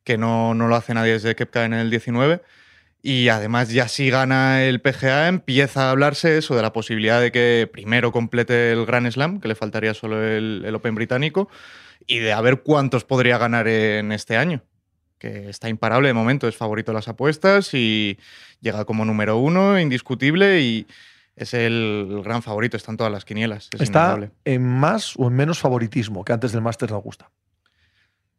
que 0.03 0.17
no, 0.17 0.53
no 0.53 0.67
lo 0.67 0.75
hace 0.75 0.93
nadie 0.93 1.13
desde 1.13 1.35
Kepka 1.35 1.63
en 1.63 1.73
el 1.73 1.89
19. 1.89 2.41
Y 3.01 3.29
además, 3.29 3.69
ya 3.69 3.87
si 3.87 4.09
gana 4.09 4.63
el 4.63 4.81
PGA, 4.81 5.29
empieza 5.29 5.87
a 5.87 5.91
hablarse 5.91 6.37
eso 6.37 6.55
de 6.55 6.63
la 6.63 6.73
posibilidad 6.73 7.21
de 7.21 7.31
que 7.31 7.69
primero 7.71 8.11
complete 8.11 8.71
el 8.71 8.85
Grand 8.85 9.09
Slam, 9.09 9.39
que 9.39 9.47
le 9.47 9.55
faltaría 9.55 9.93
solo 9.93 10.21
el, 10.21 10.63
el 10.65 10.75
Open 10.75 10.95
británico, 10.95 11.47
y 12.07 12.17
de 12.19 12.33
a 12.33 12.41
ver 12.41 12.63
cuántos 12.63 13.05
podría 13.05 13.37
ganar 13.37 13.67
en 13.67 14.11
este 14.11 14.35
año 14.35 14.63
que 15.17 15.49
está 15.49 15.69
imparable 15.69 16.07
de 16.07 16.13
momento, 16.13 16.47
es 16.47 16.55
favorito 16.55 16.91
de 16.91 16.95
las 16.95 17.07
apuestas 17.07 17.73
y 17.73 18.17
llega 18.61 18.85
como 18.85 19.05
número 19.05 19.37
uno, 19.37 19.79
indiscutible, 19.79 20.61
y 20.61 20.87
es 21.35 21.53
el, 21.53 22.21
gran 22.23 22.41
favorito, 22.41 22.77
está 22.77 22.91
en 22.91 22.97
todas 22.97 23.11
las 23.11 23.25
quinielas. 23.25 23.69
Es 23.73 23.81
Está 23.81 24.17
en 24.45 24.63
más 24.63 25.15
o 25.17 25.27
en 25.27 25.33
menos 25.33 25.59
favoritismo 25.59 26.23
que 26.23 26.33
antes 26.33 26.51
del 26.51 26.61
Masters 26.61 26.91
de 26.91 26.95
Augusta. 26.95 27.29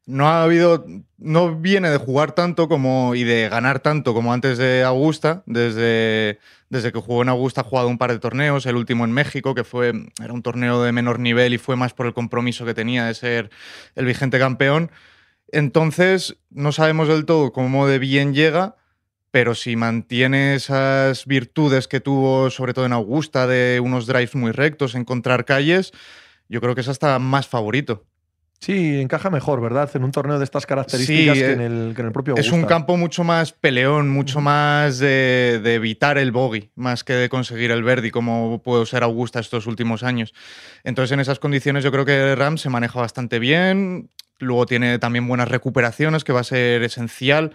No 0.07 0.28
ha 0.28 0.44
habido, 0.44 0.86
no 1.19 1.57
viene 1.57 1.90
de 1.90 1.98
jugar 1.98 2.31
tanto 2.31 2.69
como 2.69 3.16
y 3.16 3.24
de 3.24 3.48
ganar 3.48 3.81
tanto 3.81 4.15
como 4.15 4.32
antes 4.32 4.57
de 4.57 4.85
Augusta. 4.85 5.43
Desde, 5.47 6.39
desde 6.70 6.93
que 6.93 7.01
jugó 7.01 7.23
en 7.23 7.28
Augusta 7.28 7.62
ha 7.62 7.65
jugado 7.65 7.89
un 7.89 7.98
par 7.98 8.12
de 8.12 8.20
torneos, 8.20 8.66
el 8.66 8.77
último 8.77 9.05
en 9.05 9.11
México, 9.11 9.53
que 9.55 9.65
fue, 9.65 9.93
era 10.23 10.32
un 10.32 10.43
torneo 10.43 10.81
de 10.82 10.93
menor 10.93 11.19
nivel 11.19 11.55
y 11.55 11.59
fue 11.59 11.74
más 11.74 11.93
por 11.93 12.07
el 12.07 12.15
compromiso 12.15 12.65
que 12.65 12.73
tenía 12.73 13.05
de 13.07 13.15
ser 13.15 13.51
el 13.97 14.07
vigente 14.07 14.39
campeón. 14.39 14.93
Entonces, 15.48 16.36
no 16.51 16.73
sabemos 16.73 17.09
del 17.09 17.24
todo 17.24 17.52
cómo 17.52 17.86
de 17.86 17.98
bien 17.98 18.35
llega, 18.35 18.77
pero 19.31 19.55
si 19.55 19.77
mantiene 19.77 20.55
esas 20.55 21.27
virtudes 21.27 21.89
que 21.89 22.01
tuvo, 22.01 22.51
sobre 22.51 22.74
todo 22.74 22.86
en 22.86 22.93
Augusta, 22.93 23.47
de 23.47 23.81
unos 23.81 24.06
drives 24.06 24.35
muy 24.35 24.51
rectos, 24.52 24.94
encontrar 24.94 25.44
calles, 25.44 25.93
yo 26.48 26.60
creo 26.60 26.74
que 26.74 26.81
es 26.81 26.89
hasta 26.89 27.18
más 27.18 27.47
favorito. 27.47 28.05
Sí, 28.59 28.98
encaja 29.01 29.28
mejor, 29.28 29.60
¿verdad? 29.60 29.90
En 29.94 30.02
un 30.02 30.12
torneo 30.12 30.39
de 30.39 30.44
estas 30.44 30.64
características 30.64 31.36
Sí, 31.36 31.44
que, 31.44 31.51
eh, 31.51 31.52
en 31.52 31.60
el, 31.60 31.93
que 31.94 32.01
en 32.01 32.06
el 32.06 32.12
propio 32.12 32.35
Es 32.35 32.47
Augusta. 32.47 32.56
un 32.56 32.64
campo 32.64 32.97
mucho 32.97 33.23
más 33.23 33.52
peleón, 33.52 34.09
mucho 34.09 34.40
más 34.40 34.98
de, 34.98 35.60
de 35.62 35.74
evitar 35.74 36.16
el 36.16 36.32
bogey, 36.32 36.70
más 36.74 37.05
que 37.05 37.12
de 37.12 37.28
conseguir 37.28 37.70
el 37.70 37.82
verdi, 37.85 38.10
como 38.10 38.62
puede 38.62 38.86
ser 38.86 39.02
Augusta 39.02 39.40
estos 39.40 39.66
últimos 39.66 40.02
años. 40.02 40.32
Entonces, 40.82 41.12
en 41.12 41.20
esas 41.20 41.39
condiciones, 41.39 41.85
yo 41.85 41.93
creo 41.93 42.06
que 42.06 42.35
Ram 42.35 42.56
se 42.56 42.70
maneja 42.70 42.98
bastante 42.98 43.39
bien. 43.39 44.09
Luego 44.38 44.66
tiene 44.66 44.98
también 44.98 45.26
buenas 45.26 45.48
recuperaciones, 45.48 46.24
que 46.24 46.32
va 46.32 46.40
a 46.40 46.44
ser 46.44 46.82
esencial. 46.82 47.54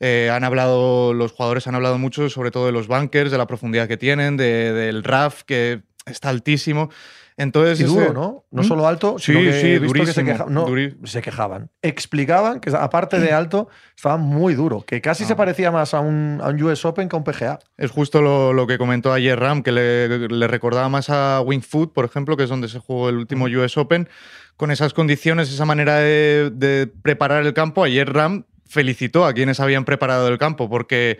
Eh, 0.00 0.30
han 0.32 0.42
hablado, 0.44 1.14
los 1.14 1.32
jugadores 1.32 1.66
han 1.66 1.74
hablado 1.74 1.98
mucho, 1.98 2.28
sobre 2.28 2.50
todo 2.50 2.66
de 2.66 2.72
los 2.72 2.88
bunkers, 2.88 3.30
de 3.30 3.38
la 3.38 3.46
profundidad 3.46 3.86
que 3.88 3.96
tienen, 3.96 4.36
de- 4.36 4.72
del 4.72 5.04
RAF, 5.04 5.42
que 5.44 5.82
está 6.06 6.28
altísimo. 6.30 6.90
Entonces, 7.36 7.80
Y 7.80 7.84
ese- 7.84 7.92
duro, 7.92 8.12
¿no? 8.12 8.44
No 8.50 8.62
¿Mm? 8.62 8.64
solo 8.64 8.86
alto, 8.86 9.16
Sí, 9.18 9.32
sino 9.32 9.40
que 9.40 9.52
sí, 9.60 9.66
he 9.68 9.78
visto 9.78 9.92
que 10.04 10.12
se, 10.12 10.22
durísimo, 10.22 10.26
queja- 10.26 10.46
no, 10.50 10.66
duri- 10.66 10.96
se 11.06 11.22
quejaban. 11.22 11.70
Explicaban 11.80 12.60
que, 12.60 12.70
aparte 12.76 13.18
de 13.20 13.32
alto, 13.32 13.68
estaba 13.96 14.16
muy 14.18 14.54
duro, 14.54 14.82
que 14.86 15.00
casi 15.00 15.24
Ah. 15.24 15.28
se 15.28 15.36
parecía 15.36 15.70
más 15.70 15.94
a 15.94 16.00
un, 16.00 16.40
a 16.42 16.48
un 16.48 16.62
US 16.62 16.84
Open 16.84 17.08
que 17.08 17.16
a 17.16 17.18
un 17.18 17.24
PGA. 17.24 17.58
Es 17.78 17.90
justo 17.90 18.20
lo, 18.22 18.52
lo 18.52 18.66
que 18.66 18.76
comentó 18.78 19.12
ayer 19.12 19.38
Ram, 19.38 19.62
que 19.62 19.72
le, 19.72 20.28
le 20.28 20.46
recordaba 20.46 20.88
más 20.88 21.08
a 21.10 21.40
Wing 21.40 21.62
Foot, 21.62 21.92
por 21.92 22.04
ejemplo, 22.04 22.36
que 22.36 22.44
es 22.44 22.48
donde 22.50 22.68
se 22.68 22.78
jugó 22.78 23.08
el 23.08 23.16
último 23.16 23.46
US 23.46 23.76
Open, 23.78 24.08
con 24.56 24.70
esas 24.70 24.92
condiciones, 24.92 25.50
esa 25.52 25.64
manera 25.64 25.96
de, 25.96 26.50
de 26.52 26.86
preparar 26.86 27.44
el 27.46 27.54
campo. 27.54 27.82
Ayer 27.84 28.12
Ram 28.12 28.44
felicitó 28.68 29.24
a 29.26 29.32
quienes 29.32 29.58
habían 29.60 29.84
preparado 29.84 30.28
el 30.28 30.38
campo, 30.38 30.68
porque 30.70 31.18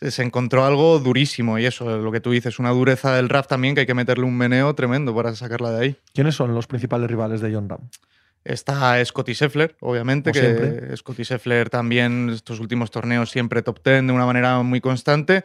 se 0.00 0.22
encontró 0.22 0.64
algo 0.64 0.98
durísimo 0.98 1.58
y 1.58 1.66
eso, 1.66 1.98
lo 1.98 2.12
que 2.12 2.20
tú 2.20 2.30
dices, 2.30 2.58
una 2.58 2.70
dureza 2.70 3.14
del 3.14 3.28
RAF 3.28 3.46
también 3.46 3.74
que 3.74 3.82
hay 3.82 3.86
que 3.86 3.94
meterle 3.94 4.24
un 4.24 4.36
meneo 4.36 4.74
tremendo 4.74 5.14
para 5.14 5.34
sacarla 5.34 5.70
de 5.70 5.84
ahí. 5.84 5.96
¿Quiénes 6.12 6.34
son 6.34 6.54
los 6.54 6.66
principales 6.66 7.08
rivales 7.08 7.40
de 7.40 7.52
John 7.52 7.68
Ram? 7.68 7.88
Está 8.44 9.02
Scotty 9.02 9.32
Scheffler, 9.32 9.74
obviamente, 9.80 10.30
Como 10.32 10.42
que 10.42 10.56
siempre. 10.56 10.96
Scotty 10.96 11.24
Scheffler 11.24 11.70
también 11.70 12.30
estos 12.30 12.60
últimos 12.60 12.90
torneos 12.90 13.30
siempre 13.30 13.62
top 13.62 13.80
10 13.82 14.06
de 14.06 14.12
una 14.12 14.26
manera 14.26 14.62
muy 14.62 14.80
constante. 14.80 15.44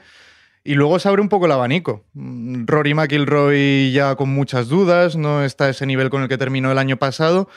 Y 0.66 0.74
luego 0.74 1.00
se 1.00 1.08
abre 1.08 1.22
un 1.22 1.30
poco 1.30 1.46
el 1.46 1.54
abanico. 1.54 2.04
Rory 2.14 2.94
McIlroy 2.94 3.94
ya 3.94 4.16
con 4.16 4.30
muchas 4.30 4.68
dudas, 4.68 5.16
no 5.16 5.46
está 5.46 5.66
a 5.66 5.70
ese 5.70 5.86
nivel 5.86 6.10
con 6.10 6.22
el 6.22 6.28
que 6.28 6.38
terminó 6.38 6.72
el 6.72 6.78
año 6.78 6.98
pasado. 6.98 7.48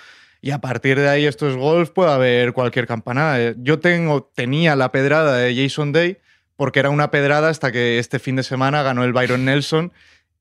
Y 0.41 0.53
a 0.53 0.61
partir 0.61 0.99
de 0.99 1.09
ahí, 1.09 1.25
esto 1.25 1.49
es 1.49 1.57
golf, 1.57 1.91
puede 1.91 2.13
haber 2.13 2.53
cualquier 2.53 2.87
campanada. 2.87 3.55
Yo 3.59 3.81
tengo, 3.81 4.31
tenía 4.35 4.77
la 4.77 4.93
pedrada 4.93 5.37
de 5.37 5.55
Jason 5.57 5.91
Day 5.93 6.19
porque 6.63 6.79
era 6.79 6.91
una 6.91 7.11
pedrada 7.11 7.49
hasta 7.49 7.73
que 7.73 7.99
este 7.99 8.21
fin 8.21 8.37
de 8.37 8.45
semana 8.45 8.85
ganó 8.85 9.03
el 9.03 9.13
Byron 9.13 9.45
Nelson 9.45 9.93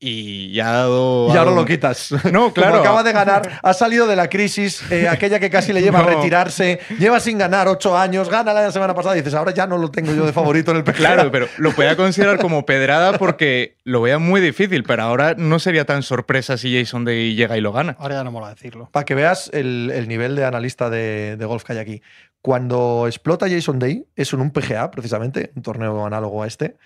y 0.04 0.50
ya 0.52 0.68
ha 0.70 0.72
dado. 0.78 1.26
Y 1.28 1.30
ahora 1.30 1.42
algo- 1.50 1.54
lo 1.60 1.64
quitas. 1.64 2.10
No, 2.32 2.40
Como 2.40 2.52
claro. 2.54 2.80
acaba 2.80 3.02
de 3.04 3.12
ganar, 3.12 3.60
ha 3.62 3.72
salido 3.72 4.06
de 4.08 4.16
la 4.16 4.28
crisis, 4.28 4.82
eh, 4.90 5.06
aquella 5.10 5.38
que 5.38 5.48
casi 5.48 5.72
le 5.72 5.80
lleva 5.80 6.00
a 6.00 6.02
retirarse, 6.02 6.80
lleva 6.98 7.20
sin 7.20 7.38
ganar 7.38 7.68
ocho 7.68 7.96
años, 7.96 8.28
gana 8.28 8.52
la 8.52 8.72
semana 8.72 8.94
pasada 8.94 9.14
y 9.16 9.20
dices, 9.20 9.34
ahora 9.34 9.52
ya 9.54 9.66
no 9.68 9.78
lo 9.78 9.90
tengo 9.92 10.12
yo 10.12 10.26
de 10.26 10.32
favorito 10.32 10.72
en 10.72 10.78
el 10.78 10.84
PGA. 10.84 10.92
Claro, 10.94 11.30
pero 11.30 11.46
lo 11.58 11.72
podía 11.72 11.96
considerar 11.96 12.38
como 12.38 12.66
pedrada 12.66 13.16
porque 13.18 13.76
lo 13.84 14.02
veía 14.02 14.18
muy 14.18 14.40
difícil, 14.40 14.82
pero 14.82 15.04
ahora 15.04 15.34
no 15.38 15.58
sería 15.60 15.84
tan 15.84 16.02
sorpresa 16.02 16.56
si 16.56 16.76
Jason 16.76 17.04
Day 17.04 17.34
llega 17.36 17.56
y 17.56 17.60
lo 17.60 17.72
gana. 17.72 17.96
Ahora 18.00 18.16
ya 18.16 18.24
no 18.24 18.32
mola 18.32 18.48
decirlo. 18.50 18.88
Para 18.90 19.04
que 19.04 19.14
veas 19.14 19.50
el, 19.52 19.92
el 19.94 20.08
nivel 20.08 20.34
de 20.34 20.44
analista 20.44 20.90
de, 20.90 21.36
de 21.36 21.44
golf 21.44 21.62
que 21.62 21.74
hay 21.74 21.78
aquí. 21.78 22.02
Cuando 22.40 23.04
explota 23.06 23.48
Jason 23.48 23.78
Day, 23.78 24.04
es 24.16 24.32
en 24.32 24.40
un 24.40 24.50
PGA, 24.50 24.90
precisamente, 24.90 25.52
un 25.54 25.62
torneo 25.62 26.04
análogo 26.04 26.42
a 26.42 26.48
este, 26.48 26.76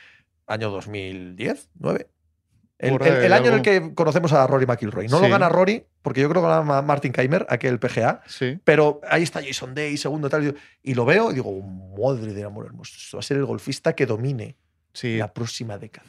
año 0.46 0.68
2010, 0.70 1.70
9. 1.78 2.06
El, 2.78 3.32
año 3.32 3.48
en 3.48 3.54
el 3.54 3.62
que 3.62 3.94
conocemos 3.94 4.32
a 4.32 4.46
Rory 4.46 4.66
McIlroy. 4.66 5.08
No 5.08 5.20
lo 5.20 5.28
gana 5.28 5.48
Rory, 5.48 5.86
porque 6.02 6.20
yo 6.20 6.28
creo 6.28 6.42
que 6.42 6.48
lo 6.48 6.54
gana 6.54 6.82
Martin 6.82 7.12
Keimer, 7.12 7.46
aquel 7.48 7.78
PGA, 7.78 8.20
Sí. 8.26 8.58
pero 8.64 9.00
ahí 9.08 9.22
está 9.22 9.42
Jason 9.42 9.74
Day, 9.74 9.96
segundo 9.96 10.28
tal. 10.28 10.54
Y 10.82 10.94
lo 10.94 11.04
veo 11.06 11.30
y 11.30 11.34
digo, 11.34 11.50
madre 11.62 12.34
de 12.34 12.44
amor 12.44 12.66
hermoso, 12.66 12.92
esto 12.96 13.16
va 13.16 13.20
a 13.20 13.22
ser 13.22 13.38
el 13.38 13.46
golfista 13.46 13.94
que 13.94 14.04
domine 14.04 14.56
Sí. 14.92 15.16
la 15.16 15.32
próxima 15.32 15.78
década. 15.78 16.06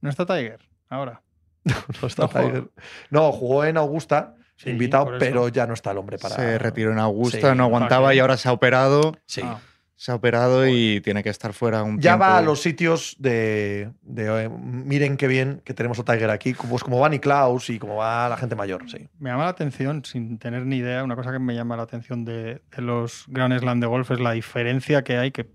¿No 0.00 0.10
está 0.10 0.26
Tiger? 0.26 0.60
Ahora. 0.88 1.22
No 2.02 2.08
está 2.08 2.22
No. 2.22 2.28
Tiger. 2.28 2.70
No, 3.10 3.30
jugó 3.30 3.64
en 3.64 3.76
Augusta, 3.76 4.34
Sí, 4.56 4.70
invitado, 4.70 5.12
pero 5.18 5.48
ya 5.48 5.66
no 5.66 5.74
está 5.74 5.92
el 5.92 5.98
hombre 5.98 6.18
para. 6.18 6.34
Se 6.36 6.58
retiró 6.58 6.92
en 6.92 6.98
Augusta, 6.98 7.50
Sí, 7.52 7.56
no 7.56 7.64
aguantaba 7.64 8.14
y 8.14 8.18
ahora 8.18 8.36
se 8.36 8.48
ha 8.48 8.52
operado. 8.52 9.16
Sí. 9.26 9.40
Ah. 9.44 9.58
Se 10.02 10.10
ha 10.10 10.16
operado 10.16 10.66
y 10.66 11.00
tiene 11.00 11.22
que 11.22 11.28
estar 11.30 11.52
fuera 11.52 11.84
un 11.84 11.98
Ya 11.98 12.10
tiempo. 12.14 12.24
va 12.24 12.38
a 12.38 12.42
los 12.42 12.60
sitios 12.60 13.14
de, 13.20 13.92
de, 14.02 14.46
eh, 14.46 14.48
miren 14.48 15.16
qué 15.16 15.28
bien 15.28 15.62
que 15.64 15.74
tenemos 15.74 15.96
a 16.00 16.02
Tiger 16.02 16.28
aquí, 16.30 16.54
como, 16.54 16.70
pues 16.70 16.82
como 16.82 16.98
va 16.98 17.08
Niklaus 17.08 17.70
y 17.70 17.78
como 17.78 17.94
va 17.94 18.28
la 18.28 18.36
gente 18.36 18.56
mayor, 18.56 18.90
sí. 18.90 19.06
Me 19.20 19.30
llama 19.30 19.44
la 19.44 19.50
atención, 19.50 20.04
sin 20.04 20.38
tener 20.38 20.66
ni 20.66 20.78
idea, 20.78 21.04
una 21.04 21.14
cosa 21.14 21.30
que 21.30 21.38
me 21.38 21.54
llama 21.54 21.76
la 21.76 21.84
atención 21.84 22.24
de, 22.24 22.62
de 22.74 22.82
los 22.82 23.26
Grand 23.28 23.56
Slam 23.56 23.78
de 23.78 23.86
golf 23.86 24.10
es 24.10 24.18
la 24.18 24.32
diferencia 24.32 25.04
que 25.04 25.18
hay, 25.18 25.30
que 25.30 25.48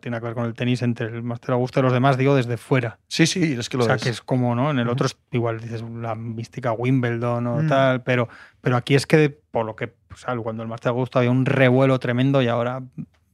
tiene 0.00 0.18
que 0.18 0.24
ver 0.26 0.34
con 0.34 0.44
el 0.44 0.52
tenis 0.52 0.82
entre 0.82 1.06
el 1.06 1.22
Master 1.22 1.52
Augusta 1.52 1.80
y 1.80 1.82
los 1.84 1.92
demás, 1.94 2.18
digo, 2.18 2.34
desde 2.36 2.58
fuera. 2.58 2.98
Sí, 3.08 3.26
sí, 3.26 3.56
es 3.58 3.70
que 3.70 3.78
lo 3.78 3.84
o 3.84 3.86
sea, 3.86 3.94
es. 3.94 4.02
que 4.02 4.10
es 4.10 4.20
como, 4.20 4.54
¿no? 4.54 4.70
En 4.70 4.78
el 4.80 4.88
otro 4.90 5.06
es 5.06 5.16
igual 5.32 5.60
dices 5.60 5.82
la 5.82 6.14
mística 6.14 6.72
Wimbledon 6.72 7.46
o 7.46 7.62
Mm. 7.62 7.68
tal, 7.68 8.02
pero, 8.02 8.28
pero 8.60 8.76
aquí 8.76 8.94
es 8.96 9.06
que, 9.06 9.30
por 9.50 9.64
lo 9.64 9.74
que, 9.76 9.94
o 10.12 10.16
sea, 10.16 10.36
cuando 10.36 10.62
el 10.62 10.68
Master 10.68 10.90
Augusta 10.90 11.20
había 11.20 11.30
un 11.30 11.46
revuelo 11.46 11.98
tremendo 11.98 12.42
y 12.42 12.48
ahora 12.48 12.82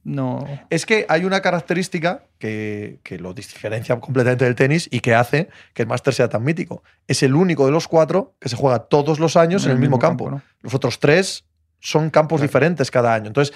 no. 0.05 0.45
Es 0.69 0.85
que 0.85 1.05
hay 1.09 1.25
una 1.25 1.41
característica 1.41 2.23
que, 2.37 2.99
que 3.03 3.17
lo 3.19 3.33
diferencia 3.33 3.99
completamente 3.99 4.45
del 4.45 4.55
tenis 4.55 4.87
y 4.91 4.99
que 5.01 5.13
hace 5.15 5.49
que 5.73 5.81
el 5.81 5.87
Master 5.89 6.13
sea 6.13 6.29
tan 6.29 6.43
mítico. 6.43 6.83
Es 7.07 7.23
el 7.23 7.35
único 7.35 7.65
de 7.65 7.71
los 7.73 7.87
cuatro 7.87 8.35
que 8.39 8.47
se 8.47 8.55
juega 8.55 8.79
todos 8.79 9.19
los 9.19 9.35
años 9.35 9.65
en 9.65 9.71
el 9.71 9.79
mismo 9.79 9.99
campo. 9.99 10.29
¿no? 10.31 10.41
Los 10.61 10.73
otros 10.75 10.99
tres 10.99 11.43
son 11.79 12.09
campos 12.11 12.37
Claro. 12.37 12.47
diferentes 12.47 12.91
cada 12.91 13.13
año. 13.13 13.27
Entonces, 13.27 13.53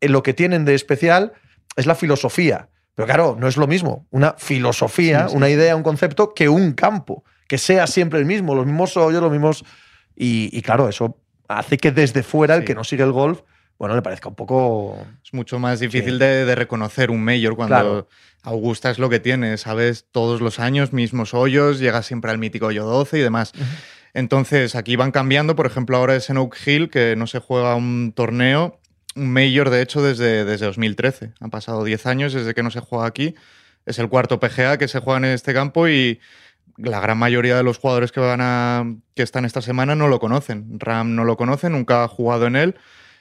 eh, 0.00 0.08
lo 0.08 0.22
que 0.22 0.32
tienen 0.34 0.64
de 0.64 0.74
especial 0.74 1.32
es 1.76 1.86
la 1.86 1.94
filosofía. 1.94 2.68
Pero 2.94 3.06
claro, 3.06 3.36
no 3.38 3.46
es 3.46 3.56
lo 3.56 3.66
mismo 3.66 4.06
una 4.10 4.34
filosofía, 4.38 5.24
Sí, 5.26 5.30
sí. 5.32 5.36
una 5.36 5.48
idea, 5.48 5.76
un 5.76 5.82
concepto, 5.82 6.34
que 6.34 6.48
un 6.48 6.72
campo. 6.72 7.24
Que 7.46 7.58
sea 7.58 7.86
siempre 7.86 8.18
el 8.18 8.24
mismo, 8.24 8.54
los 8.54 8.64
mismos 8.66 8.96
hoyos, 8.96 9.20
los 9.22 9.30
mismos. 9.30 9.64
Y, 10.16 10.48
y 10.52 10.62
claro, 10.62 10.88
eso 10.88 11.18
hace 11.48 11.76
que 11.78 11.90
desde 11.92 12.22
fuera 12.22 12.54
el 12.54 12.64
que 12.64 12.74
no 12.74 12.84
sigue 12.84 13.02
el 13.02 13.12
golf, 13.12 13.42
bueno, 13.80 13.96
le 13.96 14.02
parezca 14.02 14.28
un 14.28 14.34
poco. 14.34 15.06
Es 15.24 15.32
mucho 15.32 15.58
más 15.58 15.80
difícil 15.80 16.18
de, 16.18 16.44
de 16.44 16.54
reconocer 16.54 17.10
un 17.10 17.24
mayor 17.24 17.56
cuando 17.56 17.74
Claro. 17.74 18.08
Augusta 18.42 18.90
es 18.90 18.98
lo 18.98 19.08
que 19.08 19.20
tiene, 19.20 19.56
sabes, 19.56 20.04
todos 20.12 20.42
los 20.42 20.60
años, 20.60 20.92
mismos 20.92 21.32
hoyos, 21.32 21.78
llega 21.78 22.02
siempre 22.02 22.30
al 22.30 22.36
mítico 22.36 22.66
hoyo 22.66 22.84
12 22.84 23.18
y 23.18 23.22
demás. 23.22 23.52
Entonces, 24.12 24.74
aquí 24.74 24.96
van 24.96 25.12
cambiando, 25.12 25.56
por 25.56 25.64
ejemplo, 25.64 25.96
ahora 25.96 26.14
es 26.14 26.28
en 26.28 26.36
Oak 26.36 26.58
Hill, 26.66 26.90
que 26.90 27.16
no 27.16 27.26
se 27.26 27.38
juega 27.38 27.74
un 27.74 28.12
torneo, 28.14 28.78
un 29.16 29.32
mayor, 29.32 29.70
de 29.70 29.80
hecho, 29.80 30.02
desde, 30.02 30.44
desde 30.44 30.66
2013. 30.66 31.32
Han 31.40 31.48
pasado 31.48 31.82
10 31.82 32.04
años 32.04 32.34
desde 32.34 32.52
que 32.52 32.62
no 32.62 32.70
se 32.70 32.80
juega 32.80 33.06
aquí. 33.06 33.34
Es 33.86 33.98
el 33.98 34.10
cuarto 34.10 34.40
PGA 34.40 34.76
que 34.76 34.88
se 34.88 35.00
juega 35.00 35.16
en 35.16 35.24
este 35.24 35.54
campo 35.54 35.88
y 35.88 36.20
la 36.76 37.00
gran 37.00 37.16
mayoría 37.16 37.56
de 37.56 37.62
los 37.62 37.78
jugadores 37.78 38.12
que, 38.12 38.20
van 38.20 38.42
a, 38.42 38.84
que 39.14 39.22
están 39.22 39.46
esta 39.46 39.62
semana 39.62 39.94
no 39.94 40.06
lo 40.08 40.20
conocen. 40.20 40.78
Ram 40.78 41.14
no 41.14 41.24
lo 41.24 41.38
conoce, 41.38 41.70
nunca 41.70 42.04
ha 42.04 42.08
jugado 42.08 42.46
en 42.46 42.56
él 42.56 42.76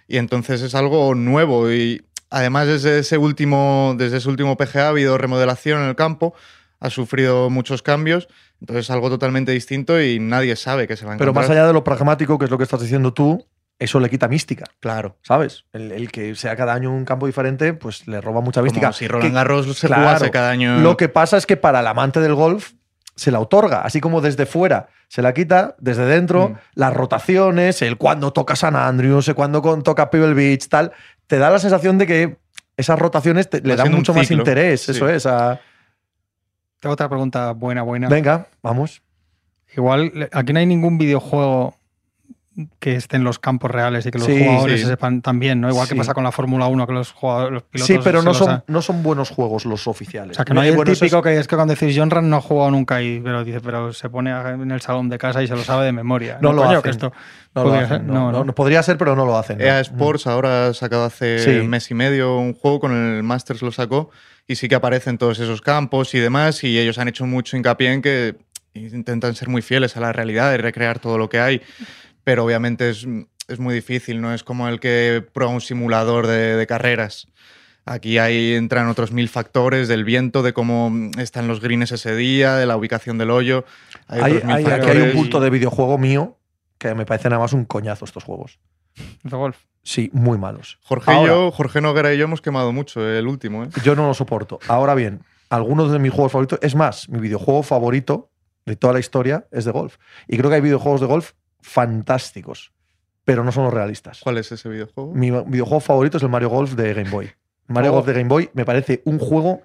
y 0.09 0.17
entonces 0.17 0.61
es 0.61 0.75
algo 0.75 1.15
nuevo 1.15 1.71
y 1.71 2.03
además 2.29 2.67
desde 2.67 2.99
ese 2.99 3.17
último, 3.17 3.95
desde 3.97 4.17
ese 4.17 4.27
último 4.27 4.57
PGA 4.57 4.87
ha 4.87 4.89
habido 4.89 5.17
remodelación 5.17 5.81
en 5.83 5.87
el 5.89 5.95
campo, 5.95 6.33
ha 6.81 6.89
sufrido 6.89 7.49
muchos 7.49 7.81
cambios, 7.81 8.27
entonces 8.59 8.85
es 8.87 8.89
algo 8.91 9.09
totalmente 9.09 9.51
distinto 9.53 10.01
y 10.01 10.19
nadie 10.19 10.55
sabe 10.55 10.87
que 10.87 10.97
se 10.97 11.05
va 11.05 11.13
a 11.13 11.17
Pero 11.17 11.31
encontrar. 11.31 11.43
más 11.49 11.51
allá 11.57 11.67
de 11.67 11.73
lo 11.73 11.83
pragmático, 11.83 12.37
que 12.39 12.45
es 12.45 12.51
lo 12.51 12.57
que 12.57 12.63
estás 12.65 12.81
diciendo 12.81 13.13
tú, 13.13 13.45
eso 13.77 13.99
le 14.01 14.09
quita 14.09 14.27
mística, 14.27 14.65
Claro. 14.81 15.17
¿sabes? 15.21 15.63
El, 15.71 15.91
el 15.93 16.11
que 16.11 16.35
sea 16.35 16.55
cada 16.57 16.73
año 16.73 16.91
un 16.91 17.05
campo 17.05 17.27
diferente, 17.27 17.73
pues 17.73 18.07
le 18.07 18.19
roba 18.19 18.41
mucha 18.41 18.61
mística. 18.61 18.87
Como 18.87 18.93
si 18.93 19.07
Roland 19.07 19.29
Que- 19.29 19.35
Garros 19.35 19.77
se 19.77 19.87
claro, 19.87 20.03
jugase 20.03 20.31
cada 20.31 20.49
año. 20.49 20.79
Lo 20.79 20.97
que 20.97 21.07
pasa 21.07 21.37
es 21.37 21.45
que 21.45 21.55
para 21.55 21.79
el 21.79 21.87
amante 21.87 22.19
del 22.19 22.33
golf 22.35 22.71
se 23.19 23.31
la 23.31 23.39
otorga, 23.39 23.81
así 23.81 23.99
como 24.01 24.21
desde 24.21 24.45
fuera 24.45 24.87
se 25.07 25.21
la 25.21 25.33
quita, 25.33 25.75
desde 25.79 26.05
dentro, 26.05 26.49
Mm. 26.49 26.53
las 26.75 26.93
rotaciones, 26.93 27.81
el 27.81 27.97
cuando 27.97 28.31
toca 28.31 28.55
San 28.55 28.75
Andrews, 28.75 29.27
el 29.27 29.35
cuando 29.35 29.61
toca 29.83 30.09
Pebble 30.11 30.33
Beach, 30.35 30.67
tal, 30.69 30.91
te 31.27 31.37
da 31.39 31.49
la 31.49 31.59
sensación 31.59 31.97
de 31.97 32.05
que 32.07 32.37
esas 32.77 32.97
rotaciones 32.99 33.49
te- 33.49 33.61
le 33.61 33.75
dan 33.75 33.91
mucho 33.91 34.13
más 34.13 34.29
interés, 34.31 34.81
sí. 34.81 34.91
eso 34.91 35.09
es. 35.09 35.25
a- 35.25 35.59
Tengo 36.79 36.93
otra 36.93 37.09
pregunta 37.09 37.51
buena, 37.51 37.81
buena. 37.81 38.07
Venga, 38.07 38.47
vamos. 38.63 39.01
Igual, 39.75 40.29
aquí 40.31 40.53
no 40.53 40.59
hay 40.59 40.65
ningún 40.65 40.97
videojuego 40.97 41.75
que 42.79 42.95
esté 42.95 43.15
en 43.17 43.23
los 43.23 43.39
campos 43.39 43.71
reales 43.71 44.05
y 44.05 44.11
que 44.11 44.17
los 44.17 44.27
Sí, 44.27 44.37
jugadores 44.43 44.79
sí. 44.79 44.85
se 44.85 44.91
sepan 44.91 45.21
también, 45.21 45.61
¿no? 45.61 45.69
Igual 45.69 45.87
Sí. 45.87 45.93
que 45.93 45.97
pasa 45.99 46.13
con 46.13 46.23
la 46.23 46.31
Fórmula 46.31 46.67
1, 46.67 46.85
que 46.87 46.93
los 46.93 47.11
jugadores, 47.11 47.53
los 47.53 47.63
pilotos. 47.63 47.87
Sí, 47.87 47.99
pero 48.03 48.21
no 48.21 48.33
son, 48.33 48.63
no 48.67 48.81
son 48.81 49.01
buenos 49.03 49.29
juegos 49.29 49.65
los 49.65 49.87
oficiales. 49.87 50.31
O 50.31 50.35
sea, 50.35 50.45
que 50.45 50.53
no 50.53 50.61
hay 50.61 50.67
Eh, 50.67 50.71
el 50.71 50.75
bueno, 50.77 50.91
es- 50.91 50.99
típico 50.99 51.21
que 51.21 51.37
es 51.37 51.47
que 51.47 51.55
cuando 51.55 51.73
decís 51.73 51.95
John 51.97 52.09
Ran 52.09 52.29
no 52.29 52.37
ha 52.37 52.41
jugado 52.41 52.71
nunca 52.71 52.95
ahí, 52.95 53.21
pero 53.23 53.43
dice, 53.43 53.61
pero 53.61 53.93
se 53.93 54.09
pone 54.09 54.31
en 54.31 54.71
el 54.71 54.81
salón 54.81 55.09
de 55.09 55.17
casa 55.17 55.41
y 55.43 55.47
se 55.47 55.55
lo 55.55 55.63
sabe 55.63 55.85
de 55.85 55.91
memoria. 55.91 56.37
No 56.41 56.51
lo 56.53 56.61
coño, 56.63 56.69
hacen. 56.71 56.81
que 56.83 56.89
esto 56.89 57.13
no 57.55 57.63
lo 57.63 57.73
hacen, 57.73 57.87
ser. 57.87 58.03
no, 58.03 58.13
No, 58.13 58.31
no, 58.31 58.37
no. 58.39 58.43
no, 58.45 58.55
podría 58.55 58.83
ser, 58.83 58.97
pero 58.97 59.15
no 59.15 59.25
lo 59.25 59.37
hacen. 59.37 59.57
no. 59.57 59.63
EA 59.63 59.79
Sports 59.81 60.27
ahora 60.27 60.67
ha 60.67 60.73
sacado 60.73 61.05
hace 61.05 61.39
Sí. 61.39 61.67
mes 61.67 61.89
y 61.91 61.93
medio 61.93 62.37
un 62.37 62.53
juego 62.53 62.79
con 62.79 62.91
el 62.93 63.23
Masters 63.23 63.61
lo 63.61 63.71
sacó 63.71 64.09
y 64.47 64.55
sí 64.55 64.67
que 64.67 64.75
aparecen 64.75 65.17
todos 65.17 65.39
esos 65.39 65.61
campos 65.61 66.13
y 66.15 66.19
demás 66.19 66.63
y 66.63 66.77
ellos 66.79 66.97
han 66.97 67.07
hecho 67.07 67.25
mucho 67.25 67.55
hincapié 67.55 67.93
en 67.93 68.01
que 68.01 68.35
intentan 68.75 69.33
ser 69.35 69.49
muy 69.49 69.61
fieles 69.61 69.97
a 69.97 69.99
la 69.99 70.13
realidad 70.13 70.53
y 70.53 70.57
recrear 70.57 70.99
todo 70.99 71.17
lo 71.17 71.27
que 71.29 71.39
hay, 71.39 71.61
pero 72.29 72.45
obviamente 72.45 72.91
es, 72.91 73.07
es 73.47 73.59
muy 73.59 73.73
difícil, 73.73 74.21
no 74.21 74.31
es 74.31 74.43
como 74.43 74.67
el 74.67 74.79
que 74.79 75.25
prueba 75.33 75.51
un 75.51 75.61
simulador 75.61 76.27
de, 76.27 76.55
de 76.57 76.67
carreras. 76.67 77.27
Aquí 77.87 78.19
ahí 78.19 78.53
entran 78.53 78.87
otros 78.87 79.11
mil 79.11 79.27
factores 79.29 79.87
del 79.87 80.03
viento, 80.03 80.43
de 80.43 80.53
cómo 80.53 80.91
están 81.17 81.47
los 81.47 81.59
greens 81.59 81.91
ese 81.91 82.15
día, 82.15 82.53
de 82.55 82.67
la 82.67 82.77
ubicación 82.77 83.17
del 83.17 83.31
hoyo. 83.31 83.65
Hay, 84.07 84.21
Hay, 84.21 84.41
hay- 84.45 84.65
aquí 84.65 84.89
hay 84.91 85.01
un 85.01 85.11
punto 85.13 85.39
y- 85.39 85.41
de 85.41 85.49
videojuego 85.49 85.97
mío 85.97 86.37
que 86.77 86.93
me 86.93 87.07
parece 87.07 87.29
nada 87.31 87.41
más 87.41 87.51
un 87.53 87.65
coñazo 87.65 88.05
estos 88.05 88.23
juegos. 88.23 88.59
De 89.23 89.35
golf. 89.35 89.57
Sí, 89.81 90.11
muy 90.13 90.37
malos. 90.37 90.77
Jorge 90.83 91.09
Ahora- 91.09 91.23
y 91.23 91.27
yo, 91.33 91.51
Jorge 91.51 91.81
Noguera 91.81 92.13
y 92.13 92.17
yo 92.19 92.25
hemos 92.25 92.41
quemado 92.43 92.71
mucho 92.71 93.03
el 93.09 93.25
último, 93.25 93.63
¿eh? 93.63 93.69
Yo 93.83 93.95
no 93.95 94.05
lo 94.05 94.13
soporto. 94.13 94.59
Ahora 94.67 94.93
bien, 94.93 95.21
algunos 95.49 95.91
de 95.91 95.97
mis 95.97 96.11
juegos 96.13 96.31
favoritos, 96.31 96.59
es 96.61 96.75
más, 96.75 97.09
mi 97.09 97.19
videojuego 97.19 97.63
favorito 97.63 98.29
de 98.67 98.75
toda 98.75 98.93
la 98.93 98.99
historia 98.99 99.47
es 99.51 99.65
de 99.65 99.71
golf. 99.71 99.97
Y 100.27 100.37
creo 100.37 100.51
que 100.51 100.57
hay 100.57 100.61
videojuegos 100.61 101.01
de 101.01 101.07
golf 101.07 101.31
fantásticos, 101.61 102.71
pero 103.25 103.43
no 103.43 103.51
son 103.51 103.65
los 103.65 103.73
realistas. 103.73 104.21
¿Cuál 104.21 104.37
es 104.37 104.51
ese 104.51 104.69
videojuego? 104.69 105.13
Mi 105.13 105.31
videojuego 105.31 105.79
favorito 105.79 106.17
es 106.17 106.23
el 106.23 106.29
Mario 106.29 106.49
Golf 106.49 106.73
de 106.73 106.93
Game 106.93 107.09
Boy. 107.09 107.31
Mario 107.67 107.91
Oh. 107.91 107.95
Golf 107.95 108.07
de 108.07 108.13
Game 108.13 108.29
Boy 108.29 108.49
me 108.53 108.65
parece 108.65 109.01
un 109.05 109.19
juego 109.19 109.61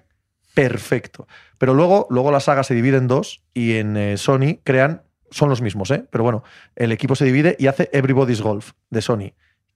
perfecto. 0.53 1.27
Pero 1.57 1.73
luego, 1.73 2.07
luego 2.09 2.31
la 2.31 2.39
saga 2.39 2.63
se 2.63 2.73
divide 2.73 2.97
en 2.97 3.07
dos 3.07 3.43
y 3.53 3.75
en 3.75 3.97
eh, 3.97 4.17
Sony 4.17 4.59
crean, 4.63 5.03
son 5.29 5.49
los 5.49 5.61
mismos, 5.61 5.91
¿eh? 5.91 6.05
Pero 6.09 6.23
bueno, 6.23 6.43
el 6.75 6.91
equipo 6.91 7.15
se 7.15 7.25
divide 7.25 7.55
y 7.59 7.67
hace 7.67 7.89
Everybody's 7.93 8.41
Golf 8.41 8.71
de 8.89 9.01
Sony, 9.01 9.33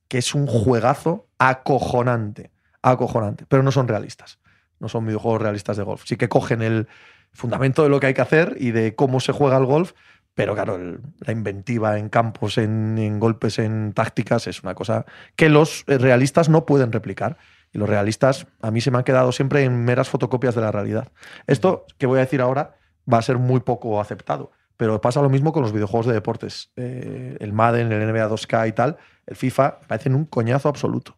que 0.07 0.19
es 0.19 0.33
un 0.33 0.47
juegazo 0.47 1.27
acojonante, 1.37 2.51
acojonante, 2.81 3.45
pero 3.47 3.61
no 3.61 3.71
son 3.71 3.87
realistas. 3.87 4.39
No 4.79 4.87
son 4.87 5.05
videojuegos 5.05 5.41
realistas 5.41 5.75
de 5.75 5.83
golf. 5.83 6.03
Sí 6.05 6.15
que 6.15 6.29
cogen 6.29 6.61
el 6.61 6.87
fundamento 7.33 7.83
de 7.83 7.89
lo 7.89 7.99
que 7.99 8.07
hay 8.07 8.13
que 8.13 8.21
hacer 8.21 8.55
y 8.59 8.71
de 8.71 8.95
cómo 8.95 9.19
se 9.19 9.33
juega 9.33 9.57
el 9.57 9.65
golf, 9.65 9.91
pero 10.43 10.55
claro, 10.55 10.75
el- 10.75 10.99
la 11.19 11.31
inventiva 11.33 11.97
en 11.99 12.09
campos, 12.09 12.57
en, 12.57 12.97
en 12.97 13.19
golpes, 13.19 13.59
en 13.59 13.93
tácticas, 13.93 14.47
es 14.47 14.63
una 14.63 14.73
cosa 14.75 15.05
que 15.35 15.49
los 15.49 15.83
eh, 15.87 15.97
realistas 15.97 16.49
no 16.49 16.65
pueden 16.65 16.91
replicar. 16.91 17.37
Y 17.71 17.77
los 17.77 17.87
realistas 17.87 18.47
a 18.61 18.71
mí 18.71 18.81
se 18.81 18.89
me 18.89 18.97
han 18.97 19.03
quedado 19.03 19.31
siempre 19.31 19.63
en 19.63 19.85
meras 19.85 20.09
fotocopias 20.09 20.55
de 20.55 20.61
la 20.61 20.71
realidad. 20.71 21.09
Esto 21.45 21.85
que 21.99 22.07
voy 22.07 22.17
a 22.17 22.21
decir 22.21 22.41
ahora 22.41 22.75
va 23.11 23.19
a 23.19 23.21
ser 23.21 23.37
muy 23.37 23.59
poco 23.59 24.01
aceptado. 24.01 24.51
Pero 24.75 25.01
pasa 25.01 25.21
lo 25.21 25.29
mismo 25.29 25.51
con 25.51 25.61
los 25.61 25.71
videojuegos 25.73 26.07
de 26.07 26.13
deportes. 26.13 26.71
Eh, 26.77 27.37
el 27.39 27.53
Madden, 27.53 27.91
el 27.91 28.01
NBA 28.11 28.27
2K 28.29 28.69
y 28.69 28.71
tal, 28.71 28.97
el 29.27 29.35
FIFA, 29.35 29.81
parecen 29.87 30.15
un 30.15 30.25
coñazo 30.25 30.67
absoluto. 30.69 31.15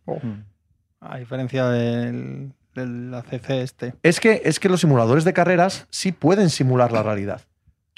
A 0.99 1.17
diferencia 1.17 1.67
del, 1.69 2.51
del 2.75 3.13
ACC 3.13 3.49
este. 3.51 3.93
Es 4.03 4.19
que, 4.19 4.41
es 4.43 4.59
que 4.59 4.67
los 4.67 4.81
simuladores 4.81 5.23
de 5.23 5.33
carreras 5.33 5.87
sí 5.89 6.11
pueden 6.11 6.49
simular 6.49 6.91
la 6.91 7.03
realidad. 7.03 7.41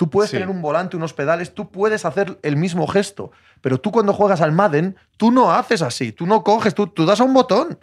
Tú 0.04 0.10
puedes 0.10 0.32
Sí. 0.32 0.36
tener 0.36 0.50
un 0.50 0.62
volante, 0.62 0.98
unos 0.98 1.14
pedales, 1.14 1.54
tú 1.54 1.72
puedes 1.72 2.04
hacer 2.04 2.38
el 2.42 2.58
mismo 2.58 2.88
gesto. 2.88 3.32
Pero 3.62 3.80
tú 3.80 3.90
cuando 3.94 4.12
juegas 4.12 4.42
al 4.42 4.52
Madden, 4.52 4.98
tú 5.16 5.32
no 5.32 5.54
haces 5.54 5.82
así. 5.82 6.12
Tú 6.12 6.26
no 6.26 6.44
coges, 6.44 6.76
tú, 6.76 6.88
tú 6.88 7.06
das 7.06 7.22
a 7.22 7.24
un 7.24 7.34
botón. 7.34 7.78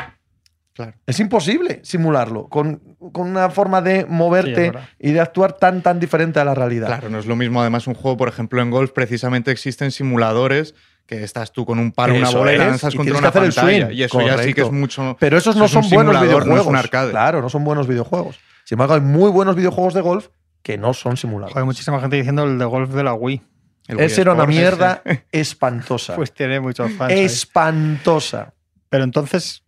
Claro. 0.74 0.92
Es 1.06 1.18
imposible 1.18 1.80
simularlo 1.82 2.46
con, 2.48 2.76
con 3.12 3.26
una 3.30 3.48
forma 3.48 3.80
de 3.80 4.04
moverte 4.06 4.70
Sí, 4.70 5.08
y 5.08 5.12
de 5.12 5.20
actuar 5.20 5.54
tan, 5.54 5.80
tan 5.82 5.98
diferente 5.98 6.40
a 6.40 6.44
la 6.44 6.54
realidad. 6.54 6.88
Claro, 6.88 7.08
no 7.08 7.18
es 7.18 7.24
lo 7.24 7.36
mismo. 7.36 7.62
Además, 7.62 7.86
un 7.86 7.94
juego, 7.94 8.18
por 8.18 8.28
ejemplo, 8.28 8.60
en 8.60 8.70
golf, 8.70 8.90
precisamente 8.92 9.50
existen 9.50 9.90
simuladores 9.90 10.74
que 11.06 11.24
estás 11.24 11.52
tú 11.52 11.64
con 11.64 11.78
un 11.78 11.92
palo, 11.92 12.14
una 12.16 12.28
bola 12.30 12.52
y 12.52 12.58
lanzas 12.58 12.94
contra 12.94 13.14
tienes 13.14 13.20
una 13.20 13.32
que 13.32 13.38
hacer 13.38 13.48
el 13.48 13.54
pantalla. 13.54 13.86
swing, 13.86 13.96
y 13.98 14.02
eso 14.02 14.20
ya 14.20 14.38
sí 14.38 14.54
que 14.54 14.60
es 14.60 14.66
correcto. 14.66 14.72
mucho. 14.72 15.16
Pero 15.18 15.38
esos 15.38 15.54
Eso 15.56 15.62
no 15.64 15.68
son 15.68 15.80
buenos 15.90 16.12
simulador, 16.14 16.14
no 16.18 16.22
es 16.24 16.28
videojuegos. 16.44 16.66
un 16.66 16.76
arcade. 16.76 17.10
Claro, 17.12 17.40
no 17.40 17.48
son 17.48 17.64
buenos 17.64 17.86
videojuegos. 17.88 18.38
Sin 18.64 18.76
embargo, 18.76 18.94
hay 18.94 19.00
muy 19.00 19.30
buenos 19.30 19.56
videojuegos 19.56 19.94
de 19.94 20.02
golf 20.02 20.28
que 20.62 20.78
no 20.78 20.94
son 20.94 21.16
simulados. 21.16 21.56
Hay 21.56 21.64
muchísima 21.64 22.00
gente 22.00 22.16
diciendo 22.16 22.44
el 22.44 22.58
de 22.58 22.64
golf 22.64 22.90
de 22.90 23.04
la 23.04 23.14
Wii. 23.14 23.42
El 23.88 23.96
Wii 23.96 24.06
Esa 24.06 24.20
era 24.20 24.32
una 24.34 24.46
mierda 24.46 25.02
espantosa. 25.32 26.16
Pues 26.16 26.32
tiene 26.32 26.60
muchos 26.60 26.92
fans. 26.92 27.12
ahí. 27.12 27.20
espantosa. 27.20 28.54
Pero 28.88 29.04
entonces, 29.04 29.64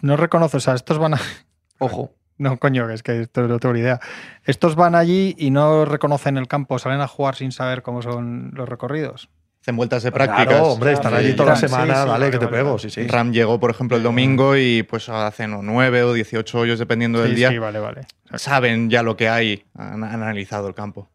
no 0.00 0.16
reconoce, 0.16 0.56
o 0.56 0.60
sea, 0.60 0.74
estos 0.74 0.98
van 0.98 1.14
a. 1.14 1.20
Ojo. 1.78 2.12
No, 2.38 2.58
coño, 2.58 2.86
que 2.86 2.94
es 2.94 3.02
que 3.02 3.22
esto 3.22 3.48
no 3.48 3.58
tengo 3.58 3.72
ni 3.72 3.80
idea. 3.80 3.98
Estos 4.44 4.74
van 4.74 4.94
allí 4.94 5.34
y 5.38 5.50
no 5.50 5.86
reconocen 5.86 6.36
el 6.36 6.48
campo, 6.48 6.78
salen 6.78 7.00
a 7.00 7.08
jugar 7.08 7.34
sin 7.34 7.50
saber 7.50 7.82
cómo 7.82 8.02
son 8.02 8.50
los 8.52 8.68
recorridos. 8.68 9.30
Hacen 9.66 9.76
vueltas 9.76 10.04
de 10.04 10.12
prácticas. 10.12 10.46
Claro, 10.46 10.66
hombre, 10.68 10.92
están 10.92 11.12
allí 11.12 11.32
toda 11.34 11.50
la 11.50 11.56
semana, 11.56 11.86
sí, 11.86 11.98
dale, 11.98 12.10
vale, 12.12 12.30
que 12.30 12.38
te 12.38 12.46
pego, 12.46 12.78
sí, 12.78 12.88
sí. 12.88 13.04
Ram 13.08 13.32
llegó, 13.32 13.58
por 13.58 13.68
ejemplo, 13.72 13.96
el 13.96 14.04
domingo 14.04 14.56
y 14.56 14.84
pues 14.84 15.08
hacen 15.08 15.54
o 15.54 15.60
9 15.60 16.04
o 16.04 16.12
18 16.12 16.56
hoyos 16.60 16.78
dependiendo 16.78 17.20
del 17.20 17.30
Sí, 17.30 17.34
día. 17.38 17.48
sí, 17.48 17.58
vale, 17.58 17.80
vale. 17.80 18.02
Saben 18.36 18.88
ya 18.90 19.02
lo 19.02 19.16
que 19.16 19.28
hay, 19.28 19.64
han, 19.74 20.04
han 20.04 20.22
analizado 20.22 20.68
el 20.68 20.74
campo. 20.74 21.10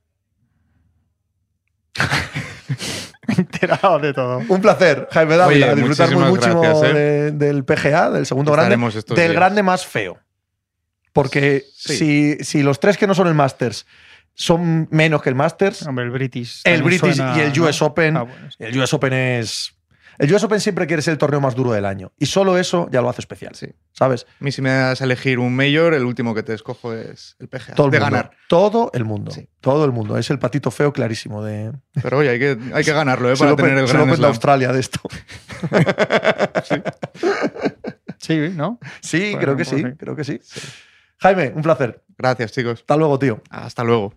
enterado 3.38 4.00
de 4.00 4.14
todo. 4.14 4.42
Un 4.50 4.62
placer, 4.62 5.08
Jaime 5.12 5.38
Dávila, 5.38 5.68
Oye, 5.68 5.76
disfrutar 5.76 6.16
mucho 6.18 6.60
gracias, 6.62 6.84
¿eh? 6.90 6.94
de- 6.94 7.32
del 7.32 7.64
PGA, 7.64 8.10
del 8.12 8.26
segundo 8.26 8.52
grande, 8.52 8.66
Estaremos 8.68 8.96
estos 8.96 9.16
del 9.16 9.28
días. 9.30 9.36
grande 9.36 9.64
más 9.64 9.86
feo. 9.86 10.18
Porque 11.14 11.64
Sí. 11.74 11.96
si, 11.98 12.44
si 12.44 12.64
los 12.64 12.80
tres 12.82 12.98
que 12.98 13.08
no 13.08 13.14
son 13.16 13.28
el 13.28 13.34
Masters 13.34 13.86
son 14.42 14.88
menos 14.92 15.22
que 15.22 15.30
el 15.30 15.36
Masters, 15.36 15.86
Hombre, 15.86 16.06
el 16.06 16.12
British. 16.12 16.62
el 16.66 16.82
British 16.84 17.16
suena, 17.16 17.38
y 17.38 17.42
el 17.42 17.54
¿no? 17.58 17.64
US 17.66 17.82
Open, 17.82 18.18
Ah, 18.18 18.24
bueno, 18.24 18.50
sí. 18.52 18.58
el 18.60 18.78
US 18.80 18.94
Open 18.94 19.14
es... 19.14 19.74
El 20.18 20.32
US 20.34 20.44
Open 20.44 20.60
siempre 20.60 20.86
quiere 20.86 21.02
ser 21.02 21.14
el 21.14 21.18
torneo 21.18 21.40
más 21.42 21.56
duro 21.56 21.72
del 21.72 21.86
año. 21.86 22.12
Y 22.20 22.28
solo 22.28 22.58
eso 22.58 22.88
ya 22.92 23.02
lo 23.02 23.10
hace 23.10 23.22
especial. 23.22 23.56
Sí. 23.56 23.68
¿Sabes? 23.94 24.28
A 24.40 24.44
mí 24.44 24.52
si 24.52 24.62
me 24.62 24.70
das 24.70 25.02
a 25.02 25.06
elegir 25.06 25.40
un 25.40 25.56
mayor, 25.56 25.94
el 25.96 26.04
último 26.06 26.36
que 26.36 26.44
te 26.44 26.54
escojo 26.54 26.94
es 26.94 27.36
el 27.40 27.48
PGA. 27.48 27.74
Todo 27.76 27.88
el 27.88 27.92
de 27.92 28.00
mundo. 28.00 28.12
ganar. 28.16 28.32
Todo 28.48 28.92
el 28.94 29.06
mundo. 29.06 29.32
Sí. 29.32 29.48
Todo 29.62 29.84
el 29.86 29.92
mundo. 29.92 30.18
Es 30.18 30.30
el 30.30 30.38
patito 30.38 30.70
feo 30.70 30.94
clarísimo 30.94 31.44
de. 31.44 31.72
Pero 32.04 32.18
oye, 32.20 32.30
hay 32.30 32.40
que, 32.40 32.58
hay 32.74 32.84
que 32.84 32.94
ganarlo 32.94 33.32
¿eh? 33.32 33.36
Para 33.40 33.56
tener 33.56 33.78
el 33.78 33.88
gran. 33.88 34.24
Australia 34.26 34.72
de 34.72 34.80
esto. 34.82 35.00
Sí, 38.18 38.38
¿no? 38.56 38.80
Sí, 39.02 39.32
Bueno, 39.32 39.40
creo 39.40 39.56
que 39.58 39.64
pues 39.66 39.70
sí, 39.70 39.78
sí. 39.78 39.96
creo 39.98 40.16
que 40.16 40.24
sí. 40.24 40.40
Jaime, 41.18 41.52
un 41.56 41.64
placer. 41.64 42.04
Gracias, 42.18 42.52
chicos. 42.52 42.82
Hasta 42.82 42.96
luego, 42.96 43.18
tío. 43.18 43.42
Hasta 43.50 43.84
luego. 43.84 44.14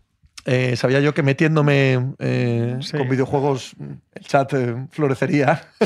Eh, 0.46 0.76
sabía 0.76 1.00
yo 1.00 1.14
que 1.14 1.22
metiéndome 1.22 2.12
eh, 2.18 2.76
Sí. 2.80 2.98
con 2.98 3.08
videojuegos 3.08 3.74
el 4.12 4.24
chat 4.24 4.52
eh, 4.52 4.76
florecería. 4.90 5.62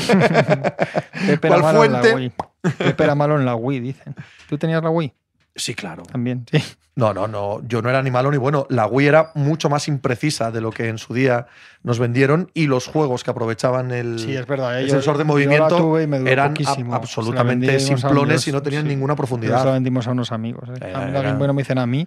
Pepe 1.27 1.47
¿Cuál 1.47 1.61
malo 1.61 1.83
en 1.85 1.93
la 1.93 1.99
fuente? 2.01 2.15
Wii. 2.15 3.15
Malo 3.15 3.39
en 3.39 3.45
la 3.45 3.55
Wii, 3.55 3.79
dicen. 3.79 4.15
¿Tú 4.49 4.57
tenías 4.57 4.83
la 4.83 4.89
Wii? 4.89 5.13
Sí, 5.55 5.73
claro. 5.75 6.03
También, 6.03 6.45
sí. 6.51 6.61
No, 6.95 7.13
no, 7.13 7.27
no. 7.27 7.61
Yo 7.65 7.81
no 7.81 7.89
era 7.89 8.01
ni 8.03 8.11
malo 8.11 8.29
ni 8.31 8.37
bueno. 8.37 8.65
La 8.69 8.85
Wii 8.85 9.07
era 9.07 9.31
mucho 9.35 9.69
más 9.69 9.87
imprecisa 9.87 10.51
de 10.51 10.59
lo 10.61 10.71
que 10.71 10.89
en 10.89 10.97
su 10.97 11.13
día 11.13 11.47
nos 11.83 11.97
vendieron 11.99 12.51
y 12.53 12.67
los 12.67 12.87
juegos 12.87 13.23
que 13.23 13.31
aprovechaban 13.31 13.91
el, 13.91 14.19
Sí, 14.19 14.35
es 14.35 14.45
verdad. 14.45 14.77
¿eh? 14.77 14.81
el 14.81 14.87
Yo- 14.87 14.95
sensor 14.95 15.17
de 15.17 15.23
movimiento 15.23 15.97
eran 15.97 16.53
absolutamente 16.91 17.79
simplones 17.79 18.45
y 18.47 18.51
no 18.51 18.61
tenían 18.61 18.83
sí. 18.83 18.89
ninguna 18.89 19.15
Pero 19.15 19.27
se 19.27 19.33
la 19.35 19.39
profundidad. 19.39 19.73
vendimos 19.73 20.07
a 20.07 20.11
unos 20.11 20.31
amigos. 20.33 20.67
¿eh? 20.69 20.91
A 20.93 21.05
mí 21.05 21.11
la 21.13 21.19
era- 21.19 21.21
Game 21.21 21.37
Boy 21.39 21.47
no 21.47 21.53
me 21.53 21.61
dicen 21.61 21.77
a 21.77 21.85
mí. 21.85 22.05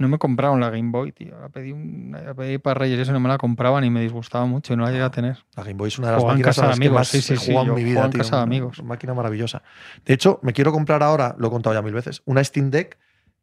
No 0.00 0.08
me 0.08 0.18
compraron 0.18 0.58
la 0.60 0.70
Game 0.70 0.90
Boy, 0.90 1.12
tío. 1.12 1.38
La 1.38 1.50
pedí, 1.50 1.72
un- 1.72 2.10
la 2.24 2.32
pedí 2.34 2.56
para 2.58 2.74
Reyes 2.80 2.98
y 2.98 3.02
eso 3.02 3.12
no 3.12 3.20
me 3.20 3.28
la 3.28 3.36
compraban 3.38 3.84
y 3.84 3.90
me 3.90 4.00
disgustaba 4.00 4.46
mucho 4.46 4.72
y 4.72 4.76
no 4.76 4.84
la 4.84 4.90
llegué 4.90 5.02
a 5.04 5.10
tener. 5.10 5.44
La 5.54 5.62
Game 5.62 5.74
Boy 5.76 5.88
es 5.88 5.98
una 5.98 6.08
de 6.08 6.12
las 6.14 6.20
Jugaba 6.22 6.32
en 6.32 6.38
máquinas 6.40 6.56
casa 6.56 6.62
a 6.62 6.64
de 6.64 6.68
las 6.70 6.78
que 6.78 6.84
amigos, 6.86 6.98
más 6.98 7.08
sí, 7.08 7.20
sí, 7.20 7.34
he 7.34 7.36
sí, 7.36 7.54
en 7.54 7.74
mi 7.74 7.84
vida, 7.84 8.08
tío. 8.10 8.18
casa 8.18 8.30
de 8.30 8.36
Una- 8.36 8.42
amigos. 8.44 8.78
una 8.78 8.88
máquina 8.88 9.14
maravillosa. 9.14 9.62
De 10.06 10.14
hecho, 10.14 10.38
me 10.42 10.52
quiero 10.54 10.72
comprar 10.72 11.02
ahora, 11.02 11.34
lo 11.38 11.48
he 11.48 11.50
contado 11.50 11.74
ya 11.74 11.82
mil 11.82 11.92
veces, 11.92 12.22
una 12.24 12.42
Steam 12.42 12.70
Deck, 12.70 12.98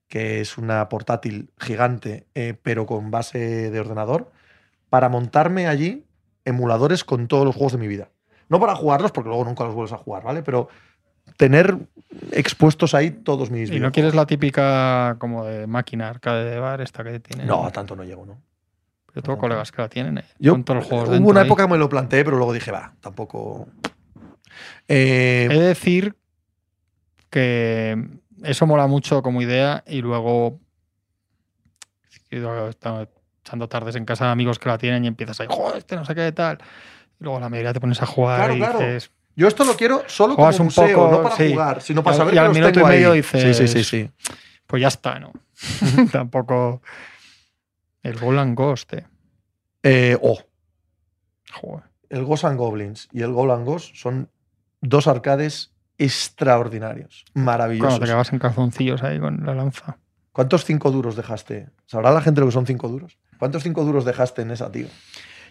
que 0.07 0.41
es 0.41 0.57
una 0.57 0.89
portátil 0.89 1.51
gigante, 1.59 2.25
eh, 2.33 2.55
pero 2.61 2.85
con 2.87 3.11
base 3.11 3.69
de 3.69 3.79
ordenador, 3.79 4.31
para 4.89 5.09
montarme 5.09 5.67
allí 5.67 6.05
emuladores 6.43 7.03
con 7.03 7.27
todos 7.27 7.45
los 7.45 7.53
juegos 7.55 7.73
de 7.73 7.77
mi 7.77 7.87
vida. 7.87 8.09
No 8.49 8.59
para 8.59 8.73
jugarlos, 8.75 9.11
porque 9.11 9.27
luego 9.29 9.43
nunca 9.45 9.63
los 9.65 9.75
vuelves 9.75 9.93
a 9.93 9.97
jugar, 9.97 10.23
¿vale? 10.23 10.41
Pero 10.41 10.69
tener 11.35 11.77
expuestos 12.31 12.93
ahí 12.95 13.11
todos 13.11 13.51
mis 13.51 13.69
¿Y 13.69 13.79
no 13.79 13.91
quieres 13.91 14.15
la 14.15 14.25
típica 14.25 15.17
como 15.19 15.45
de 15.45 15.67
máquina 15.67 16.09
arcade 16.09 16.45
de 16.49 16.59
bar 16.59 16.81
esta 16.81 17.03
que 17.03 17.19
tiene? 17.19 17.45
No, 17.45 17.65
a 17.65 17.71
tanto 17.71 17.95
no 17.95 18.03
llego, 18.03 18.25
¿no? 18.25 18.41
Yo 19.13 19.21
tengo 19.23 19.37
colegas 19.39 19.71
que 19.71 19.81
la 19.81 19.89
tienen. 19.89 20.19
eh, 20.19 20.25
Yo, 20.39 20.53
con 20.53 20.63
todos 20.63 20.77
los 20.79 20.85
juegos 20.87 21.09
hubo 21.09 21.29
una 21.29 21.41
ahí. 21.41 21.47
época 21.47 21.65
que 21.65 21.71
me 21.71 21.77
lo 21.77 21.89
planteé, 21.89 22.23
pero 22.23 22.37
luego 22.37 22.53
dije, 22.53 22.71
va, 22.71 22.93
tampoco... 23.01 23.67
Eh, 24.87 25.47
He 25.49 25.53
de 25.53 25.59
decir 25.67 26.15
que 27.29 27.97
eso 28.43 28.65
mola 28.67 28.87
mucho 28.87 29.21
como 29.21 29.41
idea 29.41 29.83
y 29.87 30.01
luego 30.01 30.59
he 32.29 32.69
estado 32.69 33.09
echando 33.43 33.67
tardes 33.69 33.95
en 33.95 34.05
casa 34.05 34.25
de 34.25 34.31
amigos 34.31 34.59
que 34.59 34.69
la 34.69 34.77
tienen 34.77 35.03
y 35.05 35.07
empiezas 35.07 35.39
ahí, 35.39 35.47
joder, 35.49 35.77
este 35.77 35.95
no 35.95 36.05
sé 36.05 36.13
qué 36.15 36.31
tal. 36.31 36.57
Y 37.19 37.23
luego 37.23 37.39
la 37.39 37.49
mayoría 37.49 37.73
te 37.73 37.79
pones 37.79 38.01
a 38.01 38.05
jugar 38.05 38.39
Claro, 38.39 38.55
y 38.55 38.57
claro. 38.59 38.79
dices, 38.79 39.11
Yo 39.37 39.47
esto 39.47 39.63
lo 39.63 39.75
quiero 39.77 40.03
solo 40.07 40.35
como 40.35 40.45
Juegas 40.47 40.59
un 40.59 40.65
museo, 40.65 40.97
poco, 40.97 41.11
no 41.11 41.23
para 41.23 41.35
sí. 41.37 41.51
jugar, 41.51 41.81
sino 41.81 42.03
para 42.03 42.15
Y 42.15 42.17
saber 42.17 42.33
y 42.33 42.35
que 42.35 42.39
al 42.39 42.45
los 42.47 42.53
minuto 42.55 42.69
y 42.71 42.73
tengo 42.73 42.87
medio 42.87 43.11
ahí. 43.13 43.21
dices- 43.21 43.55
Sí, 43.57 43.67
sí, 43.67 43.67
sí, 43.69 43.83
sí. 43.85 44.11
pues 44.65 44.81
ya 44.81 44.89
está, 44.89 45.19
¿no? 45.19 45.31
Tampoco. 46.11 46.81
El 48.03 48.17
Gol 48.19 48.39
and 48.39 48.55
Ghost, 48.57 48.93
eh. 48.93 49.05
Eh, 49.83 50.17
oh, 50.21 50.39
Joder. 51.53 51.83
el 52.09 52.25
Ghost 52.25 52.43
and 52.45 52.57
Goblins 52.57 53.07
y 53.11 53.21
el 53.21 53.31
Gol 53.31 53.51
and 53.51 53.65
Ghost 53.65 53.95
son 53.95 54.29
dos 54.81 55.07
arcades 55.07 55.71
extraordinarios, 55.97 57.25
Cuando 57.33 57.45
maravillosos. 57.51 57.99
te 57.99 58.05
quedabas 58.05 58.33
en 58.33 58.39
calzoncillos 58.39 59.03
ahí 59.03 59.19
con 59.19 59.45
la 59.45 59.53
lanza. 59.55 59.97
¿Cuántos 60.31 60.65
cinco 60.65 60.91
duros 60.91 61.15
dejaste? 61.15 61.69
¿Sabrá 61.87 62.11
la 62.11 62.21
gente 62.21 62.39
lo 62.41 62.47
que 62.47 62.51
son 62.53 62.67
cinco 62.67 62.87
duros? 62.87 63.17
¿Cuántos 63.39 63.63
cinco 63.63 63.83
duros 63.83 64.05
dejaste 64.05 64.41
en 64.43 64.51
esa, 64.51 64.71
tío? 64.71 64.87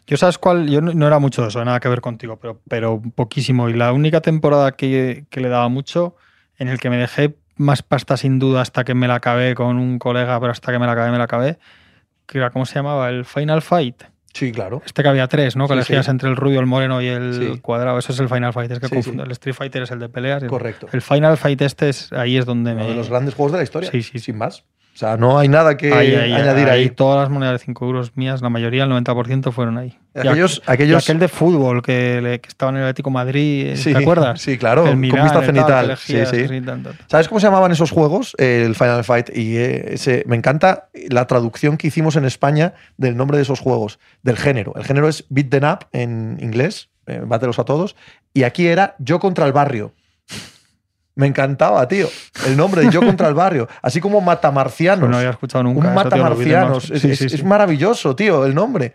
Yo 0.07 0.17
sabes 0.17 0.39
cuál, 0.39 0.69
yo 0.69 0.81
no, 0.81 1.07
era 1.07 1.19
mucho 1.19 1.43
de 1.43 1.49
eso, 1.49 1.65
nada 1.65 1.81
que 1.81 1.89
ver 1.89 2.01
contigo, 2.01 2.39
pero, 2.39 2.61
pero 2.69 3.03
poquísimo. 3.15 3.69
Y 3.69 3.75
la 3.75 3.93
única 3.93 4.21
temporada 4.21 4.73
que, 4.73 5.25
que 5.31 5.41
le 5.41 5.49
daba 5.49 5.69
mucho, 5.69 6.17
en 6.59 6.69
el 6.69 6.79
que 6.79 6.91
me 6.91 6.97
dejé 6.97 7.37
más 7.57 7.83
pasta 7.83 8.17
sin 8.17 8.39
duda 8.39 8.61
hasta 8.61 8.85
que 8.85 8.95
me 8.95 9.09
la 9.09 9.17
acabé 9.17 9.55
con 9.55 9.79
un 9.79 9.99
colega, 9.99 10.39
pero 10.39 10.53
hasta 10.53 10.71
que 10.73 10.79
me 10.79 10.87
la 10.87 10.93
acabé, 10.93 11.11
me 11.11 11.19
la 11.19 11.25
acabé, 11.25 11.59
que 12.27 12.39
era, 12.39 12.51
¿cómo 12.51 12.67
se 12.67 12.75
llamaba? 12.77 13.09
El 13.09 13.25
Final 13.25 13.63
Fight. 13.63 14.03
Sí, 14.33 14.53
claro. 14.53 14.83
Este 14.85 15.03
que 15.03 15.09
había 15.09 15.27
tres, 15.29 15.57
¿no? 15.57 15.65
Que 15.67 15.73
Sí, 15.73 15.79
elegías 15.79 16.05
sí. 16.05 16.11
entre 16.11 16.29
el 16.29 16.37
rubio, 16.37 16.61
el 16.61 16.67
moreno 16.67 17.01
y 17.01 17.07
el 17.07 17.33
Sí. 17.55 17.61
cuadrado. 17.61 17.99
Eso 17.99 18.13
es 18.13 18.21
el 18.21 18.29
Final 18.29 18.53
Fight, 18.53 18.71
es 18.71 18.79
que 18.81 18.89
confundo. 18.91 19.23
El 19.25 19.31
Street 19.33 19.55
Fighter 19.55 19.83
es 19.85 19.91
el 19.91 19.99
de 19.99 20.11
peleas. 20.11 20.45
Correcto. 20.45 20.89
El 20.93 21.01
Final 21.01 21.39
Fight 21.39 21.63
este 21.63 21.89
es, 21.89 22.13
ahí 22.13 22.37
es 22.37 22.45
donde 22.45 22.73
Uno 22.73 22.83
me... 22.85 22.91
de 22.91 22.95
los 22.97 23.09
grandes 23.09 23.35
juegos 23.35 23.53
de 23.53 23.59
la 23.59 23.65
historia. 23.65 23.91
Sí, 23.91 24.03
sí. 24.03 24.19
Sin 24.19 24.37
más. 24.37 24.65
O 24.97 24.99
sea, 24.99 25.19
no 25.19 25.39
hay 25.39 25.47
nada 25.49 25.77
que 25.77 25.93
Ahí, 25.93 26.15
ahí, 26.15 26.33
añadir 26.33 26.71
ahí. 26.71 26.89
Todas 26.89 27.21
las 27.21 27.29
monedas 27.29 27.61
de 27.61 27.67
5 27.67 27.85
euros 27.85 28.17
mías, 28.17 28.41
la 28.41 28.49
mayoría, 28.49 28.85
el 28.85 28.91
90% 28.91 29.53
fueron 29.53 29.77
ahí. 29.77 29.99
Aquellos, 30.15 30.63
aqu- 30.63 30.73
aquellos 30.73 31.03
y 31.03 31.05
aquel 31.05 31.19
de 31.21 31.29
fútbol 31.29 31.83
que, 31.83 32.23
le- 32.23 32.41
que 32.41 32.49
estaba 32.49 32.71
en 32.71 32.79
el 32.79 32.83
Atlético 32.85 33.11
Madrid, 33.11 33.75
Sí, 33.77 33.93
¿te 33.93 33.99
acuerdas? 33.99 34.41
Sí, 34.41 34.57
claro, 34.57 34.85
El 34.87 34.93
con 34.93 35.01
vista 35.03 35.33
tal, 35.35 35.45
cenital. 35.45 35.97
Sí, 35.99 36.15
sí. 36.15 36.19
así, 36.21 36.61
tal, 36.63 36.83
tal. 36.83 36.95
¿Sabes 37.09 37.29
cómo 37.29 37.41
se 37.41 37.47
llamaban 37.47 37.73
esos 37.73 37.91
juegos? 37.91 38.35
El 38.39 38.75
Final 38.75 39.05
Fight. 39.05 39.29
Y 39.37 39.59
eh, 39.59 39.93
ese, 39.93 40.25
me 40.27 40.35
encanta 40.37 40.89
la 41.11 41.27
traducción 41.27 41.77
que 41.77 41.89
hicimos 41.89 42.17
en 42.17 42.25
España 42.25 42.73
del 42.97 43.19
nombre 43.19 43.37
de 43.37 43.43
esos 43.43 43.61
juegos, 43.61 43.99
del 44.23 44.39
género. 44.39 44.73
El 44.77 44.85
género 44.85 45.09
es 45.09 45.27
Beat 45.29 45.51
Them 45.51 45.65
Up 45.65 45.79
en 45.93 46.39
inglés, 46.41 46.89
eh, 47.07 47.21
Bátelos 47.23 47.59
a 47.59 47.65
todos. 47.65 47.97
Y 48.33 48.45
aquí 48.45 48.67
era 48.67 48.95
Yo 48.99 49.19
contra 49.21 49.45
el 49.45 49.53
barrio. 49.53 49.93
Me 51.17 51.27
encantaba, 51.27 51.89
tío. 51.89 52.09
El 52.47 52.57
nombre 52.57 52.83
de 52.83 52.91
Yo 52.93 53.01
contra 53.01 53.27
el 53.29 53.35
barrio. 53.35 53.69
Así 53.83 54.01
como 54.01 54.21
Matamarcianos. 54.21 55.01
Pues 55.01 55.11
no 55.11 55.17
había 55.17 55.31
escuchado 55.31 55.65
nunca. 55.65 55.89
un 55.89 55.95
Matamarcianos. 55.95 56.91
Es, 56.91 57.03
Sí, 57.03 57.11
es- 57.11 57.19
sí, 57.19 57.25
es 57.27 57.33
sí. 57.33 57.43
maravilloso, 57.43 58.15
tío, 58.15 58.45
el 58.47 58.55
nombre. 58.55 58.93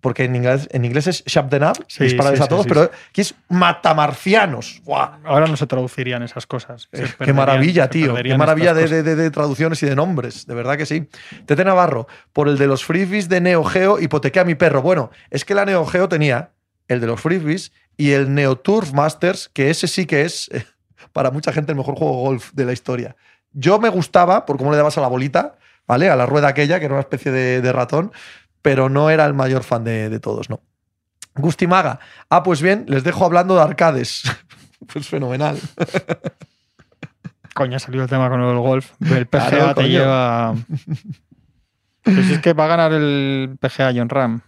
porque 0.00 0.24
en 0.24 0.36
inglés, 0.36 0.68
en 0.70 0.84
inglés 0.84 1.06
es 1.06 1.24
shap 1.24 1.48
the 1.48 1.58
sí, 1.88 2.14
a 2.20 2.46
todos, 2.46 2.66
pero 2.66 2.82
aquí 3.08 3.22
es 3.22 3.34
matamarcianos. 3.48 4.82
¡Guau! 4.84 5.12
Ahora 5.24 5.46
no 5.46 5.56
se 5.56 5.66
traducirían 5.66 6.22
esas 6.22 6.46
cosas. 6.46 6.88
Eh, 6.92 7.06
Qué 7.24 7.32
maravilla, 7.32 7.88
tío. 7.88 8.14
Qué 8.14 8.36
maravilla 8.36 8.74
de, 8.74 8.86
de- 8.86 9.02
de- 9.02 9.16
de 9.16 9.30
traducciones 9.30 9.82
y 9.82 9.86
de 9.86 9.96
nombres. 9.96 10.46
De 10.46 10.54
verdad 10.54 10.76
que 10.76 10.86
sí. 10.86 11.08
Tete 11.46 11.64
Navarro, 11.64 12.06
por 12.32 12.48
el 12.48 12.58
de 12.58 12.66
los 12.66 12.84
freebies 12.84 13.28
de 13.28 13.40
Neo 13.40 13.64
Geo, 13.64 13.98
hipotequé 13.98 14.40
a 14.40 14.44
mi 14.44 14.54
perro. 14.54 14.82
Bueno, 14.82 15.10
es 15.30 15.44
que 15.44 15.54
la 15.54 15.64
Neo 15.64 15.84
Geo 15.86 16.08
tenía 16.08 16.50
el 16.88 17.00
de 17.00 17.06
los 17.06 17.20
freebies 17.20 17.72
y 17.96 18.10
el 18.10 18.34
Neo 18.34 18.56
Turf 18.56 18.92
Masters, 18.92 19.48
que 19.54 19.70
ese 19.70 19.86
sí 19.88 20.04
que 20.04 20.22
es, 20.22 20.50
para 21.14 21.30
mucha 21.30 21.50
gente, 21.52 21.72
el 21.72 21.78
mejor 21.78 21.94
juego 21.96 22.16
de 22.16 22.22
golf 22.24 22.52
de 22.52 22.64
la 22.66 22.72
historia. 22.74 23.16
Yo 23.52 23.78
me 23.78 23.88
gustaba 23.88 24.44
por 24.44 24.58
cómo 24.58 24.70
le 24.72 24.76
dabas 24.76 24.98
a 24.98 25.00
la 25.00 25.08
bolita, 25.08 25.56
¿vale? 25.86 26.10
A 26.10 26.16
la 26.16 26.26
rueda 26.26 26.48
aquella, 26.48 26.78
que 26.78 26.84
era 26.84 26.94
una 26.94 27.00
especie 27.00 27.32
de, 27.32 27.62
de 27.62 27.72
ratón, 27.72 28.12
pero 28.60 28.88
no 28.90 29.08
era 29.08 29.24
el 29.24 29.32
mayor 29.32 29.62
fan 29.62 29.84
de, 29.84 30.10
de 30.10 30.20
todos, 30.20 30.50
¿no? 30.50 30.60
Gustimaga. 31.36 32.00
Ah, 32.28 32.42
pues 32.42 32.60
bien, 32.60 32.84
les 32.88 33.02
dejo 33.04 33.24
hablando 33.24 33.54
de 33.54 33.62
arcades. 33.62 34.22
pues 34.92 35.08
fenomenal. 35.08 35.58
Coño, 37.54 37.76
ha 37.76 37.80
salido 37.80 38.02
el 38.04 38.10
tema 38.10 38.28
con 38.28 38.40
el 38.42 38.58
golf. 38.58 38.92
El 39.00 39.26
PGA 39.26 39.48
Claro, 39.48 39.68
te 39.68 39.74
coño. 39.74 39.86
lleva. 39.88 40.54
Pues 42.02 42.30
es 42.32 42.38
que 42.40 42.52
va 42.52 42.66
a 42.66 42.68
ganar 42.68 42.92
el 42.92 43.56
PGA 43.58 43.92
John 43.96 44.10
Ram. 44.10 44.42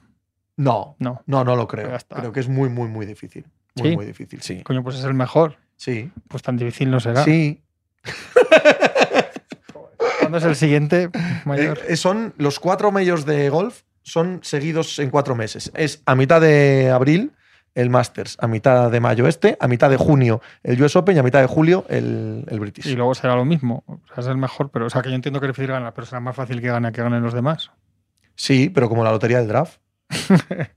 No, 0.58 0.94
No. 0.98 1.22
no, 1.24 1.42
no 1.42 1.56
lo 1.56 1.66
creo. 1.66 1.90
Creo 2.08 2.30
que 2.32 2.40
es 2.40 2.48
muy, 2.48 2.68
muy, 2.68 2.86
muy 2.88 3.06
difícil. 3.06 3.46
Muy, 3.76 3.90
¿Sí? 3.90 3.96
muy 3.96 4.04
difícil, 4.04 4.42
sí. 4.42 4.62
Coño, 4.62 4.82
pues 4.82 4.96
es 4.96 5.04
el 5.04 5.14
mejor. 5.14 5.56
Sí. 5.76 6.10
Pues 6.28 6.42
tan 6.42 6.56
difícil 6.56 6.90
no 6.90 7.00
será. 7.00 7.24
Sí. 7.24 7.62
¿Cuándo 10.20 10.38
es 10.38 10.44
el 10.44 10.56
siguiente 10.56 11.10
mayor? 11.44 11.78
Eh, 11.78 11.86
eh, 11.90 11.96
son 11.96 12.34
los 12.38 12.58
cuatro 12.58 12.90
majors 12.90 13.26
de 13.26 13.48
golf, 13.48 13.82
son 14.02 14.40
seguidos 14.42 14.98
en 14.98 15.10
cuatro 15.10 15.36
meses. 15.36 15.70
Es 15.74 16.02
a 16.06 16.14
mitad 16.14 16.40
de 16.40 16.90
abril 16.90 17.32
el 17.74 17.90
Masters, 17.90 18.38
a 18.40 18.48
mitad 18.48 18.90
de 18.90 19.00
mayo 19.00 19.28
este, 19.28 19.56
a 19.60 19.68
mitad 19.68 19.90
de 19.90 19.98
junio 19.98 20.40
el 20.62 20.82
US 20.82 20.96
Open 20.96 21.14
y 21.14 21.18
a 21.18 21.22
mitad 21.22 21.42
de 21.42 21.46
julio 21.46 21.84
el, 21.88 22.44
el 22.48 22.58
British. 22.58 22.86
Y 22.86 22.96
luego 22.96 23.14
será 23.14 23.36
lo 23.36 23.44
mismo. 23.44 23.84
O 23.86 24.00
sea, 24.06 24.22
es 24.22 24.26
el 24.26 24.38
mejor, 24.38 24.70
pero 24.70 24.86
o 24.86 24.90
sea, 24.90 25.02
que 25.02 25.10
yo 25.10 25.14
entiendo 25.14 25.40
que 25.40 25.46
difícil 25.46 25.70
ganar, 25.70 25.92
pero 25.92 26.06
será 26.06 26.20
más 26.20 26.34
fácil 26.34 26.60
que 26.60 26.68
gane 26.68 26.90
que 26.90 27.02
ganen 27.02 27.22
los 27.22 27.34
demás. 27.34 27.70
Sí, 28.34 28.70
pero 28.70 28.88
como 28.88 29.04
la 29.04 29.10
lotería 29.10 29.38
del 29.38 29.48
draft. 29.48 29.78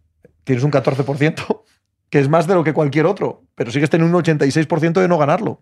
Tienes 0.43 0.63
un 0.63 0.71
14%, 0.71 1.61
que 2.09 2.19
es 2.19 2.29
más 2.29 2.47
de 2.47 2.55
lo 2.55 2.63
que 2.63 2.73
cualquier 2.73 3.05
otro, 3.05 3.43
pero 3.55 3.71
sigues 3.71 3.89
teniendo 3.89 4.17
un 4.17 4.23
86% 4.23 5.01
de 5.01 5.07
no 5.07 5.17
ganarlo. 5.17 5.61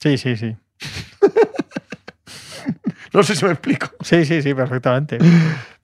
Sí, 0.00 0.18
sí, 0.18 0.36
sí. 0.36 0.56
No 3.14 3.22
sé 3.22 3.36
si 3.36 3.44
me 3.44 3.52
explico. 3.52 3.86
Sí, 4.00 4.24
sí, 4.24 4.42
sí, 4.42 4.54
perfectamente. 4.54 5.18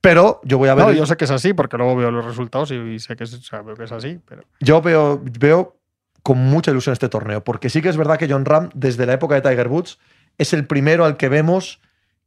Pero 0.01 0.41
yo 0.43 0.59
voy 0.59 0.69
a 0.69 0.75
ver. 0.75 0.87
No, 0.87 0.93
yo 0.93 1.07
sé 1.07 1.17
que 1.17 1.27
es 1.27 1.31
así 1.31 1.55
porque 1.55 1.77
luego 1.77 1.95
veo 1.95 2.11
los 2.11 2.25
resultados 2.25 2.73
y, 2.73 2.75
y 2.75 2.99
sé 2.99 3.15
que 3.15 3.23
es, 3.23 3.33
o 3.33 3.41
sea, 3.41 3.63
veo 3.63 3.77
que 3.77 3.85
es 3.85 3.93
así, 3.93 4.19
pero 4.27 4.43
Yo 4.59 4.83
veo, 4.83 5.23
veo 5.39 5.79
con 6.25 6.39
mucha 6.39 6.73
ilusión 6.73 6.93
este 6.93 7.09
torneo, 7.09 7.45
porque 7.45 7.71
sí 7.71 7.81
que 7.81 7.89
es 7.89 7.97
verdad 7.97 8.19
que 8.19 8.29
John 8.29 8.45
Ram, 8.45 8.71
desde 8.75 9.07
la 9.07 9.13
época 9.13 9.37
de 9.37 9.43
Tiger 9.43 9.69
Woods, 9.69 10.01
es 10.39 10.53
el 10.53 10.67
primero 10.67 11.05
al 11.05 11.17
que 11.17 11.29
vemos 11.29 11.81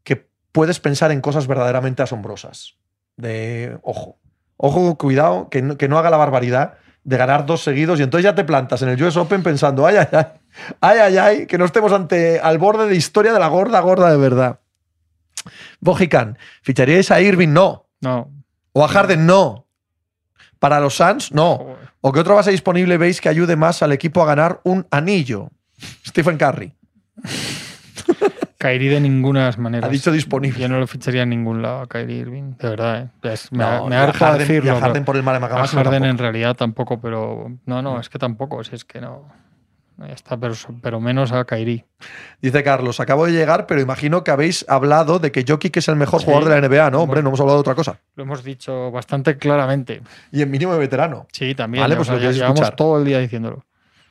que 0.04 0.30
puedes 0.54 0.80
pensar 0.80 1.12
en 1.12 1.20
cosas 1.20 1.48
verdaderamente 1.48 2.02
asombrosas. 2.02 2.78
De, 3.18 3.78
ojo, 3.82 4.20
ojo, 4.56 4.98
cuidado, 4.98 5.50
que 5.50 5.62
no, 5.62 5.78
que 5.78 5.90
no 5.90 6.00
haga 6.00 6.10
la 6.10 6.18
barbaridad 6.18 6.76
de 7.04 7.18
ganar 7.18 7.46
dos 7.46 7.64
seguidos 7.64 8.00
y 8.00 8.04
entonces 8.04 8.24
ya 8.24 8.36
te 8.36 8.44
plantas 8.44 8.82
en 8.82 8.90
el 8.90 9.04
US 9.04 9.18
Open 9.18 9.44
pensando, 9.44 9.86
ay, 9.86 9.98
ay, 9.98 10.08
ay, 10.12 10.26
ay, 10.82 11.00
ay, 11.00 11.18
ay, 11.18 11.46
que 11.48 11.58
no 11.58 11.66
estemos 11.66 11.92
ante, 11.92 12.40
al 12.40 12.58
borde 12.58 12.88
de 12.88 12.96
historia 12.96 13.34
de 13.34 13.40
la 13.40 13.48
gorda, 13.48 13.80
gorda 13.82 14.10
de 14.10 14.18
verdad. 14.18 14.60
Bojican, 15.80 16.38
¿ficharíais 16.62 17.12
a 17.12 17.22
Irving? 17.22 17.50
No. 17.50 17.88
no. 18.02 18.32
¿O 18.72 18.84
a 18.84 18.88
Harden? 18.88 19.26
No. 19.26 19.68
Para 20.60 20.80
los 20.80 20.96
Suns, 20.96 21.32
no. 21.34 21.76
¿O 22.00 22.12
qué 22.12 22.22
otra 22.22 22.36
base 22.36 22.52
disponible 22.52 22.98
veis 22.98 23.20
que 23.20 23.30
ayude 23.30 23.56
más 23.56 23.84
al 23.84 23.92
equipo 23.92 24.24
a 24.24 24.26
ganar 24.26 24.62
un 24.64 24.88
anillo? 24.92 25.50
Stephen 26.08 26.38
Curry. 26.38 26.74
Kyrie 28.64 28.90
de 28.90 29.02
ninguna 29.02 29.52
manera. 29.58 29.88
Ha 29.88 29.90
dicho 29.90 30.12
disponible. 30.12 30.60
Yo 30.60 30.70
no 30.70 30.80
lo 30.80 30.88
ficharía 30.88 31.24
en 31.24 31.30
ningún 31.30 31.62
lado 31.62 31.82
a 31.82 31.88
Kyrie 31.88 32.18
Irving, 32.20 32.54
de 32.58 32.70
verdad. 32.70 33.02
¿eh? 33.24 33.32
Es- 33.34 33.52
me, 33.52 33.60
No, 33.64 33.88
me 33.88 33.96
a 33.96 34.04
harta 34.04 34.20
Harden- 34.34 34.38
decirlo. 34.40 34.72
y 34.74 34.76
a 34.76 34.80
Harden 34.80 35.04
por 35.06 35.16
el 35.18 35.24
mal 35.24 35.36
a 35.36 35.40
Macamasco 35.40 35.78
Harden 35.78 36.06
en 36.06 36.18
realidad 36.18 36.56
tampoco, 36.56 37.00
pero 37.02 37.52
no, 37.66 37.82
no, 37.82 38.00
es 38.00 38.10
que 38.10 38.18
tampoco, 38.20 38.64
si 38.64 38.76
es 38.76 38.86
que 38.86 39.02
no. 39.02 39.28
no, 39.98 40.08
Ya 40.08 40.14
está, 40.14 40.38
pero, 40.38 40.54
pero 40.82 41.00
menos 41.00 41.32
a 41.32 41.46
Kyrie. 41.46 41.86
Dice 42.42 42.64
Carlos, 42.64 43.00
acabo 43.00 43.26
de 43.28 43.32
llegar, 43.32 43.68
pero 43.68 43.80
imagino 43.80 44.24
que 44.24 44.32
habéis 44.32 44.66
hablado 44.68 45.20
de 45.20 45.32
que 45.32 45.46
Jokic 45.48 45.78
es 45.78 45.88
el 45.88 45.96
mejor 45.98 46.20
Sí. 46.22 46.26
jugador 46.26 46.50
de 46.50 46.60
la 46.60 46.68
NBA, 46.68 46.90
¿no? 46.90 47.02
Hombre, 47.04 47.22
no 47.22 47.30
hemos 47.30 47.40
hablado 47.42 47.58
de 47.58 47.62
otra 47.62 47.76
cosa. 47.76 48.00
Lo 48.16 48.24
hemos 48.24 48.44
dicho 48.44 48.90
bastante 48.92 49.38
claramente. 49.38 50.02
Y 50.32 50.42
en 50.42 50.50
mínimo 50.50 50.74
de 50.74 50.80
veterano. 50.80 51.28
Sí, 51.32 51.54
también. 51.54 51.84
Vale, 51.84 51.94
o 51.94 51.98
pues 51.98 52.08
sea, 52.08 52.16
lo 52.18 52.22
ya 52.24 52.32
llevamos 52.32 52.76
todo 52.76 52.98
el 52.98 53.06
día 53.06 53.20
diciéndolo. 53.20 53.64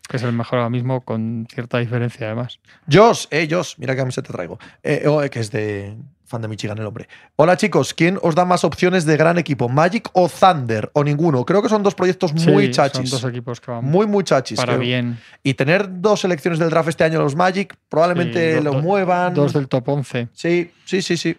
Que 0.08 0.16
es 0.16 0.22
el 0.22 0.32
mejor 0.32 0.58
ahora 0.58 0.70
mismo 0.70 1.00
con 1.02 1.46
cierta 1.52 1.78
diferencia, 1.78 2.26
además. 2.26 2.58
Josh, 2.90 3.26
eh, 3.30 3.48
Josh, 3.50 3.74
mira 3.78 3.94
qué 3.94 4.00
camiseta 4.00 4.32
traigo. 4.32 4.58
Eh, 4.82 5.04
oh, 5.06 5.22
eh, 5.22 5.30
que 5.30 5.40
es 5.40 5.50
de 5.50 5.96
fan 6.26 6.40
de 6.42 6.48
Michigan 6.48 6.78
el 6.78 6.86
hombre. 6.86 7.08
Hola 7.36 7.56
chicos, 7.58 7.92
¿quién 7.94 8.18
os 8.22 8.34
da 8.34 8.44
más 8.46 8.64
opciones 8.64 9.04
de 9.04 9.16
gran 9.18 9.38
equipo? 9.38 9.68
¿Magic 9.68 10.08
o 10.14 10.28
Thunder? 10.30 10.90
¿O 10.94 11.04
ninguno? 11.04 11.44
Creo 11.44 11.62
que 11.62 11.68
son 11.68 11.82
dos 11.82 11.94
proyectos 11.94 12.32
muy 12.34 12.70
chachis. 12.70 13.10
Son 13.10 13.20
dos 13.20 13.30
equipos 13.30 13.60
que 13.60 13.70
van 13.70 13.84
Muy, 13.84 14.06
muy 14.06 14.24
chachis. 14.24 14.56
para 14.56 14.72
creo. 14.72 14.80
bien. 14.80 15.18
Y 15.42 15.54
tener 15.54 16.00
dos 16.00 16.20
selecciones 16.20 16.58
del 16.58 16.70
draft 16.70 16.88
este 16.88 17.04
año 17.04 17.20
los 17.20 17.36
Magic, 17.36 17.76
probablemente 17.88 18.58
Sí, 18.58 18.64
lo 18.64 18.74
muevan. 18.74 19.34
Dos 19.34 19.52
del 19.52 19.68
top 19.68 19.88
11. 19.88 20.28
Sí, 20.32 20.70
sí, 20.86 21.02
sí, 21.02 21.16
sí. 21.18 21.36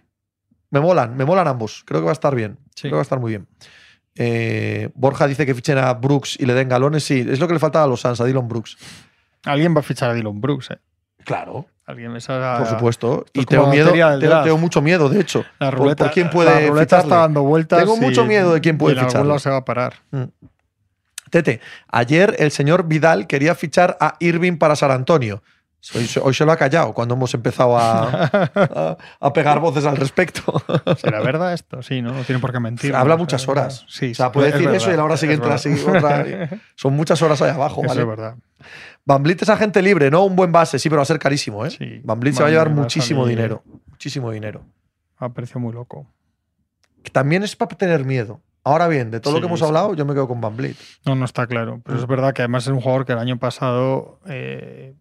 Me 0.69 0.80
molan, 0.80 1.15
me 1.18 1.26
molan 1.26 1.48
ambos. 1.48 1.84
Creo 1.85 2.02
que 2.02 2.06
va 2.06 2.11
a 2.11 2.14
estar 2.14 2.34
bien. 2.35 2.57
Sí. 2.76 2.81
Creo 2.84 2.91
que 2.91 2.95
va 2.95 3.02
a 3.02 3.03
estar 3.03 3.19
muy 3.19 3.31
bien. 3.31 3.48
Eh, 4.15 4.90
Borja 4.94 5.27
dice 5.27 5.45
que 5.45 5.56
fichen 5.56 5.77
a 5.77 5.94
Brooks 5.94 6.38
y 6.40 6.45
le 6.45 6.53
den 6.53 6.69
galones. 6.69 7.03
Sí, 7.03 7.26
es 7.27 7.40
lo 7.40 7.48
que 7.48 7.53
le 7.53 7.60
faltaba 7.60 7.85
a 7.85 7.88
los 7.88 8.02
Suns, 8.02 8.22
a 8.22 8.26
Dylan 8.26 8.48
Brooks. 8.48 8.77
Alguien 9.45 9.76
va 9.76 9.80
a 9.80 9.84
fichar 9.84 10.11
a 10.11 10.14
Dylan 10.14 10.40
Brooks, 10.40 10.72
¿eh? 10.72 10.80
Claro, 11.23 11.68
Alguien 11.85 12.15
esa, 12.15 12.60
por 12.60 12.68
supuesto. 12.68 13.26
esto 13.26 13.41
Y 13.41 13.45
tengo 13.45 13.68
miedo, 13.68 13.91
tengo, 13.91 14.57
mucho 14.57 14.81
miedo, 14.81 15.10
de 15.10 15.19
hecho. 15.19 15.44
La 15.60 15.69
ruleta, 15.69 16.06
por 16.06 16.14
quién 16.14 16.30
puede 16.30 16.49
la 16.49 16.68
ruleta 16.69 16.99
está 16.99 17.18
dando 17.18 17.44
vueltas. 17.44 17.80
Tengo 17.80 17.98
mucho 17.98 18.26
miedo 18.26 18.53
de 18.53 18.61
quién 18.61 18.77
puede 18.77 18.95
lado 18.95 19.40
se 19.40 19.49
va 19.49 19.57
a 19.57 19.65
parar. 19.65 19.95
Tete, 21.30 21.60
ayer 21.90 22.35
el 22.40 22.52
señor 22.52 22.88
Vidal 22.88 23.27
quería 23.27 23.56
fichar 23.56 23.98
a 23.99 24.15
Irving 24.19 24.57
para 24.57 24.76
San 24.76 24.91
Antonio. 24.91 25.41
Hoy, 25.95 26.05
se- 26.07 26.19
hoy 26.22 26.34
se 26.34 26.45
lo 26.45 26.51
ha 26.53 26.55
callado 26.57 26.93
cuando 26.93 27.15
hemos 27.15 27.34
empezado 27.34 27.77
a, 27.77 28.03
a- 28.55 28.97
a 29.19 29.34
pegar 29.34 29.60
voces 29.60 29.85
al 29.85 29.97
respecto. 29.97 30.41
¿Será 30.97 31.19
verdad 31.22 31.53
esto? 31.53 31.81
Sí, 31.84 32.01
¿no? 32.01 32.14
No 32.14 32.23
tiene 32.23 32.39
por 32.39 32.51
qué 32.53 32.60
mentir. 32.61 32.95
Habla 32.95 33.15
¿no? 33.15 33.19
muchas 33.19 33.45
horas. 33.49 33.85
Sí, 33.89 34.11
o 34.11 34.15
sea, 34.15 34.31
puede 34.31 34.47
es 34.47 34.53
decir 34.53 34.68
verdad, 34.69 34.81
eso 34.81 34.91
y 34.91 34.93
a 34.93 34.97
la 34.97 35.03
hora 35.03 35.18
siguiente 35.18 35.47
la 35.47 35.55
otra. 35.55 36.49
Son 36.76 36.93
muchas 36.95 37.22
horas 37.22 37.41
ahí 37.41 37.49
abajo, 37.51 37.81
Eso 37.81 37.89
¿vale? 37.89 38.01
es 38.01 38.07
verdad. 38.07 38.35
Van 39.05 39.22
Vliet 39.23 39.41
es 39.41 39.49
agente 39.49 39.81
libre, 39.81 40.10
¿no? 40.10 40.23
Un 40.23 40.38
buen 40.38 40.53
base, 40.53 40.80
sí, 40.80 40.88
pero 40.88 40.99
va 40.99 41.03
a 41.03 41.05
ser 41.05 41.19
carísimo, 41.19 41.65
¿eh? 41.65 41.72
Sí. 41.72 41.99
Van 42.05 42.19
Vliet 42.19 42.35
se 42.35 42.43
va 42.43 42.47
a 42.47 42.51
llevar 42.51 42.69
muchísimo 42.69 43.23
salir- 43.23 43.35
dinero. 43.35 43.64
Muchísimo 43.89 44.31
dinero. 44.31 44.65
A 45.18 45.34
precio 45.34 45.60
muy 45.60 45.73
loco. 45.73 46.07
También 47.11 47.43
es 47.43 47.55
para 47.57 47.76
tener 47.76 48.05
miedo. 48.05 48.39
Ahora 48.64 48.88
bien, 48.88 49.11
de 49.11 49.19
todo 49.19 49.34
lo 49.34 49.41
que 49.41 49.47
hemos 49.47 49.60
sí. 49.60 49.65
hablado, 49.65 49.93
yo 49.93 50.05
me 50.05 50.14
quedo 50.14 50.30
con 50.30 50.39
Van 50.39 50.55
Vliet. 50.55 50.77
No, 51.05 51.15
no 51.15 51.26
está 51.26 51.45
claro. 51.47 51.81
Pero 51.84 51.99
es 51.99 52.07
verdad 52.07 52.34
que 52.34 52.41
además 52.43 52.64
es 52.64 52.69
un 52.69 52.80
jugador 52.80 53.05
que 53.05 53.11
el 53.11 53.19
año 53.19 53.38
pasado 53.38 54.22
eh, 54.27 54.95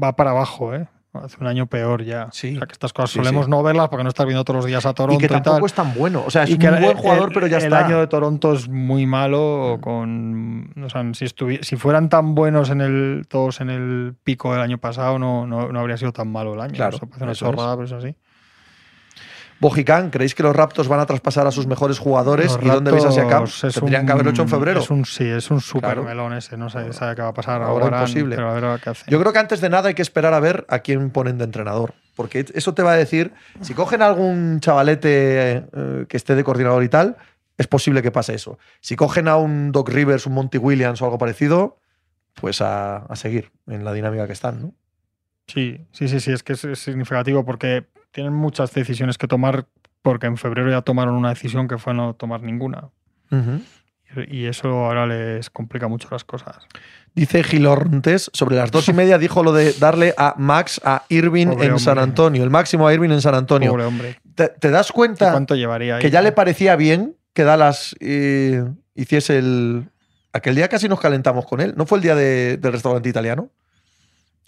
va 0.00 0.16
para 0.16 0.30
abajo, 0.30 0.74
¿eh? 0.74 0.86
Hace 1.12 1.36
un 1.40 1.46
año 1.46 1.66
peor 1.66 2.02
ya. 2.02 2.28
Sí. 2.32 2.54
O 2.56 2.58
sea, 2.58 2.66
que 2.66 2.72
estas 2.72 2.92
cosas 2.92 3.10
solemos 3.12 3.44
sí. 3.44 3.50
no 3.52 3.62
verlas 3.62 3.88
porque 3.88 4.02
no 4.02 4.08
estás 4.08 4.26
viendo 4.26 4.42
todos 4.42 4.56
los 4.56 4.66
días 4.66 4.84
a 4.84 4.94
Toronto 4.94 5.14
Y 5.14 5.18
que 5.20 5.26
y, 5.26 5.28
tal. 5.28 5.42
tampoco 5.42 5.66
es 5.66 5.72
tan 5.72 5.94
bueno. 5.94 6.24
O 6.26 6.30
sea, 6.30 6.42
es 6.42 6.50
Y 6.50 6.54
un 6.54 6.58
que 6.58 6.66
el- 6.66 6.82
buen 6.82 6.96
jugador, 6.96 7.28
el- 7.28 7.34
pero 7.34 7.46
ya 7.46 7.58
el 7.58 7.62
está. 7.64 7.82
Mm. 7.82 7.84
año 7.84 7.98
de 8.00 8.06
Toronto 8.08 8.52
es 8.52 8.68
muy 8.68 9.06
malo. 9.06 9.78
Con, 9.80 10.74
o 10.84 10.88
sea, 10.90 11.04
si, 11.14 11.26
si 11.62 11.76
fueran 11.76 12.08
tan 12.08 12.34
buenos 12.34 12.68
en 12.70 12.80
el, 12.80 13.26
todos 13.28 13.60
en 13.60 13.70
el 13.70 14.16
pico 14.24 14.52
del 14.52 14.62
año 14.62 14.78
pasado, 14.78 15.20
no, 15.20 15.46
no, 15.46 15.70
no 15.70 15.78
habría 15.78 15.96
sido 15.96 16.12
tan 16.12 16.32
malo 16.32 16.54
el 16.54 16.60
año. 16.60 16.74
Claro, 16.74 16.96
Eso 16.96 17.06
parece 17.06 17.24
una 17.24 17.34
chorrada, 17.34 17.76
pero 17.76 17.86
es 17.86 17.92
así. 17.92 18.16
Bojicán, 19.60 20.10
¿creéis 20.10 20.34
que 20.34 20.42
los 20.42 20.54
Raptors 20.54 20.88
van 20.88 21.00
a 21.00 21.06
traspasar 21.06 21.46
a 21.46 21.50
sus 21.50 21.66
mejores 21.66 21.98
jugadores? 21.98 22.52
Los 22.54 22.62
¿Y 22.64 22.68
dónde 22.68 22.90
veis 22.92 23.04
a 23.04 23.12
Siakam? 23.12 23.44
Tendrían 23.72 24.02
un- 24.02 24.06
que 24.06 24.12
haberlo 24.12 24.30
hecho 24.32 24.42
en 24.42 24.48
febrero. 24.48 24.80
Es 24.80 24.90
un, 24.90 25.04
sí, 25.04 25.24
es 25.24 25.50
un 25.50 25.60
super 25.60 25.90
Claro. 25.92 26.02
melón 26.04 26.32
ese. 26.34 26.56
No 26.56 26.68
sé, 26.68 26.92
sabe 26.92 27.14
qué 27.14 27.22
va 27.22 27.28
a 27.28 27.34
pasar 27.34 27.62
Ahora 27.62 27.84
ahora. 27.86 27.98
imposible. 28.00 28.36
Pero 28.36 28.50
a 28.50 28.54
ver 28.60 28.80
qué 28.80 28.90
hace. 28.90 29.10
Yo 29.10 29.18
creo 29.20 29.32
que 29.32 29.38
antes 29.38 29.60
de 29.60 29.70
nada 29.70 29.88
hay 29.88 29.94
que 29.94 30.02
esperar 30.02 30.34
a 30.34 30.40
ver 30.40 30.66
a 30.68 30.80
quién 30.80 31.10
ponen 31.10 31.38
de 31.38 31.44
entrenador. 31.44 31.94
Porque 32.16 32.44
eso 32.54 32.74
te 32.74 32.82
va 32.82 32.92
a 32.92 32.96
decir, 32.96 33.32
si 33.60 33.74
cogen 33.74 34.02
a 34.02 34.06
algún 34.06 34.60
chavalete 34.60 35.64
eh, 35.72 36.06
que 36.08 36.16
esté 36.16 36.34
de 36.34 36.44
coordinador 36.44 36.82
y 36.84 36.88
tal, 36.88 37.16
es 37.56 37.66
posible 37.66 38.02
que 38.02 38.10
pase 38.10 38.34
eso. 38.34 38.58
Si 38.80 38.96
cogen 38.96 39.28
a 39.28 39.36
un 39.36 39.72
Doc 39.72 39.88
Rivers, 39.88 40.26
un 40.26 40.34
Monty 40.34 40.58
Williams 40.58 41.00
o 41.02 41.06
algo 41.06 41.18
parecido, 41.18 41.78
pues 42.34 42.60
a, 42.60 42.98
a 42.98 43.16
seguir 43.16 43.50
en 43.66 43.84
la 43.84 43.92
dinámica 43.92 44.26
que 44.26 44.32
están, 44.32 44.60
¿no? 44.60 44.74
Sí, 45.46 45.86
sí, 45.92 46.08
sí, 46.08 46.20
sí, 46.20 46.32
es 46.32 46.42
que 46.42 46.54
es 46.54 46.60
significativo 46.78 47.44
porque 47.44 47.86
tienen 48.14 48.32
muchas 48.32 48.72
decisiones 48.72 49.18
que 49.18 49.26
tomar 49.28 49.66
porque 50.02 50.26
en 50.26 50.36
febrero 50.36 50.70
ya 50.70 50.82
tomaron 50.82 51.14
una 51.14 51.30
decisión 51.30 51.66
que 51.68 51.76
fue 51.78 51.92
no 51.94 52.14
tomar 52.14 52.42
ninguna. 52.42 52.88
Y 54.28 54.44
eso 54.46 54.68
ahora 54.68 55.06
les 55.06 55.50
complica 55.50 55.88
mucho 55.88 56.06
las 56.12 56.22
cosas. 56.22 56.56
Dice 57.16 57.42
Gilorntes, 57.42 58.30
sobre 58.32 58.54
las 58.56 58.70
dos 58.70 58.88
y 58.88 58.92
media 58.92 59.18
dijo 59.18 59.42
lo 59.42 59.52
de 59.52 59.72
darle 59.72 60.14
a 60.16 60.34
Max 60.38 60.80
a 60.84 61.02
Irving 61.08 61.48
Pobre 61.48 61.66
en 61.66 61.78
San. 61.80 61.98
Antonio, 61.98 62.44
el 62.44 62.50
máximo 62.50 62.86
a 62.86 62.94
Irving 62.94 63.10
en 63.10 63.20
San 63.20 63.34
Antonio. 63.34 63.70
Pobre 63.72 63.84
hombre. 63.84 64.20
¿Te, 64.36 64.48
te 64.48 64.70
das 64.70 64.90
¿Y 64.90 64.92
cuenta 64.92 65.32
¿Cuánto 65.32 65.56
llevaría 65.56 65.96
ahí? 65.96 66.02
que 66.02 66.10
ya 66.10 66.22
le 66.22 66.30
parecía 66.32 66.76
bien 66.76 67.16
que 67.32 67.42
Dallas 67.42 67.96
eh, 68.00 68.64
hiciese 68.94 69.38
el. 69.38 69.88
Aquel 70.32 70.54
día 70.54 70.68
casi 70.68 70.88
nos 70.88 71.00
calentamos 71.00 71.46
con 71.46 71.60
él. 71.60 71.74
¿No 71.76 71.86
fue 71.86 71.98
el 71.98 72.02
día 72.02 72.14
de- 72.14 72.56
del 72.56 72.72
restaurante 72.72 73.08
italiano? 73.08 73.50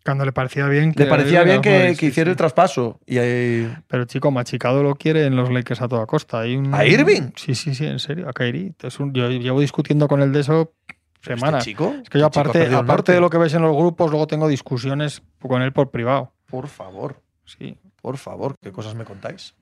Cuando 0.06 0.24
le 0.24 0.32
parecía 0.32 0.66
bien 0.68 0.92
que. 0.94 1.04
Le 1.04 1.10
parecía 1.10 1.42
bien 1.44 1.60
que, 1.60 1.94
que 1.98 2.06
hiciera 2.06 2.28
sí. 2.28 2.30
el 2.30 2.36
traspaso. 2.36 2.98
Y 3.04 3.16
eh, 3.18 3.76
Pero 3.88 4.04
chico, 4.06 4.30
Machicado 4.30 4.82
lo 4.82 4.94
quiere 4.94 5.26
en 5.26 5.36
los 5.36 5.50
Lakers 5.52 5.82
a 5.82 5.88
toda 5.88 6.06
costa. 6.06 6.40
Hay 6.40 6.56
un- 6.56 6.72
¿A 6.74 6.86
Irving? 6.86 7.32
Sí, 7.36 7.54
sí, 7.54 7.74
sí, 7.74 7.84
en 7.84 7.98
serio, 7.98 8.28
a 8.28 8.32
Kyrie. 8.32 8.72
Un- 8.98 9.12
yo 9.12 9.28
llevo 9.28 9.60
discutiendo 9.60 10.08
con 10.08 10.22
él 10.22 10.32
de 10.32 10.40
eso 10.40 10.72
este 11.20 11.34
semanas. 11.36 11.64
chico, 11.64 11.94
es 12.02 12.08
que 12.08 12.18
yo 12.20 12.26
este 12.26 12.40
aparte, 12.40 12.74
aparte 12.74 13.12
de 13.12 13.20
lo 13.20 13.28
que 13.28 13.38
ves 13.38 13.52
en 13.54 13.62
los 13.62 13.76
grupos, 13.76 14.10
luego 14.10 14.26
tengo 14.26 14.48
discusiones 14.48 15.22
con 15.40 15.60
él 15.60 15.72
por 15.72 15.90
privado. 15.90 16.32
Por 16.48 16.68
favor, 16.68 17.20
Sí. 17.44 17.76
por 18.00 18.16
favor, 18.16 18.54
¿qué 18.62 18.70
cosas 18.70 18.94
me 18.94 19.04
contáis? 19.04 19.54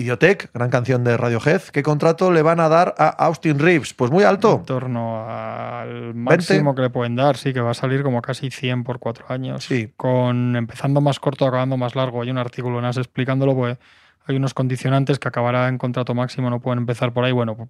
Idiotech, 0.00 0.50
gran 0.54 0.70
canción 0.70 1.04
de 1.04 1.16
Radiohead. 1.16 1.60
¿Qué 1.72 1.82
contrato 1.82 2.32
le 2.32 2.40
van 2.42 2.58
a 2.58 2.68
dar 2.68 2.94
a 2.96 3.08
Austin 3.08 3.58
Reeves? 3.58 3.92
Pues 3.92 4.10
muy 4.10 4.22
En 4.22 4.30
alto. 4.30 4.62
torno 4.66 5.28
al 5.28 6.14
máximo 6.14 6.74
que 6.74 6.82
le 6.82 6.90
pueden 6.90 7.16
dar, 7.16 7.36
sí, 7.36 7.52
que 7.52 7.60
va 7.60 7.72
a 7.72 7.74
salir 7.74 8.02
como 8.02 8.22
casi 8.22 8.50
100 8.50 8.82
por 8.84 8.98
cuatro 8.98 9.26
años. 9.28 9.64
Sí. 9.64 9.92
Con 9.96 10.56
empezando 10.56 11.00
más 11.00 11.20
corto, 11.20 11.46
acabando 11.46 11.76
más 11.76 11.94
largo. 11.94 12.22
Hay 12.22 12.30
un 12.30 12.38
artículo 12.38 12.78
en 12.78 12.86
AS 12.86 12.96
explicándolo, 12.96 13.54
pues 13.54 13.78
hay 14.26 14.36
unos 14.36 14.54
condicionantes 14.54 15.18
que 15.18 15.28
acabará 15.28 15.68
en 15.68 15.76
contrato 15.76 16.14
máximo, 16.14 16.48
no 16.50 16.60
pueden 16.60 16.78
empezar 16.78 17.12
por 17.12 17.24
ahí. 17.24 17.32
Bueno, 17.32 17.68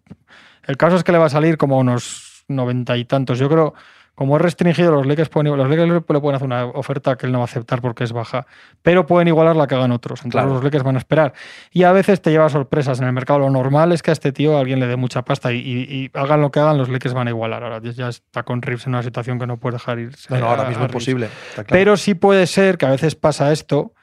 el 0.66 0.76
caso 0.76 0.96
es 0.96 1.04
que 1.04 1.12
le 1.12 1.18
va 1.18 1.26
a 1.26 1.30
salir 1.30 1.56
como 1.56 1.78
unos 1.78 2.44
noventa 2.48 2.96
y 2.96 3.04
tantos. 3.04 3.38
Yo 3.38 3.48
creo, 3.48 3.74
como 4.14 4.36
es 4.36 4.42
restringido, 4.42 4.92
los 4.92 5.06
Lakers, 5.06 5.30
pueden, 5.30 5.56
los 5.56 5.68
Lakers 5.68 5.88
le 5.90 6.00
pueden 6.02 6.34
hacer 6.34 6.46
una 6.46 6.66
oferta 6.66 7.16
que 7.16 7.24
él 7.26 7.32
no 7.32 7.38
va 7.38 7.44
a 7.44 7.46
aceptar 7.46 7.80
porque 7.80 8.04
es 8.04 8.12
baja, 8.12 8.46
pero 8.82 9.06
pueden 9.06 9.28
igualar 9.28 9.56
la 9.56 9.66
que 9.66 9.74
hagan 9.74 9.92
otros. 9.92 10.20
Entonces 10.20 10.32
Claro. 10.32 10.54
los 10.54 10.62
Lakers 10.64 10.84
van 10.84 10.96
a 10.96 10.98
esperar. 10.98 11.32
Y 11.70 11.84
a 11.84 11.92
veces 11.92 12.20
te 12.20 12.30
lleva 12.30 12.48
sorpresas 12.50 13.00
en 13.00 13.06
el 13.06 13.12
mercado. 13.14 13.38
Lo 13.38 13.48
normal 13.50 13.92
es 13.92 14.02
que 14.02 14.10
a 14.10 14.12
este 14.12 14.30
tío 14.32 14.58
alguien 14.58 14.78
le 14.78 14.86
dé 14.86 14.96
mucha 14.96 15.22
pasta 15.22 15.52
y, 15.52 15.56
y- 15.58 15.82
y 15.94 16.10
hagan 16.12 16.42
lo 16.42 16.50
que 16.50 16.60
hagan, 16.60 16.76
los 16.76 16.88
Lakers 16.90 17.14
van 17.14 17.28
a 17.28 17.30
igualar. 17.30 17.62
Ahora 17.62 17.80
ya 17.82 18.08
está 18.08 18.42
con 18.42 18.60
Reeves 18.60 18.86
en 18.86 18.94
una 18.94 19.02
situación 19.02 19.38
que 19.38 19.46
no 19.46 19.56
puede 19.56 19.74
dejar 19.76 19.98
irse. 19.98 20.32
No, 20.34 20.40
no, 20.40 20.46
a- 20.46 20.50
ahora 20.50 20.68
mismo 20.68 20.82
a 20.82 20.86
es 20.86 20.92
posible. 20.92 21.28
claro. 21.54 21.68
Pero 21.70 21.96
sí 21.96 22.14
puede 22.14 22.46
ser 22.46 22.76
que 22.76 22.84
a 22.86 22.90
veces 22.90 23.14
pasa 23.14 23.52
esto, 23.52 23.94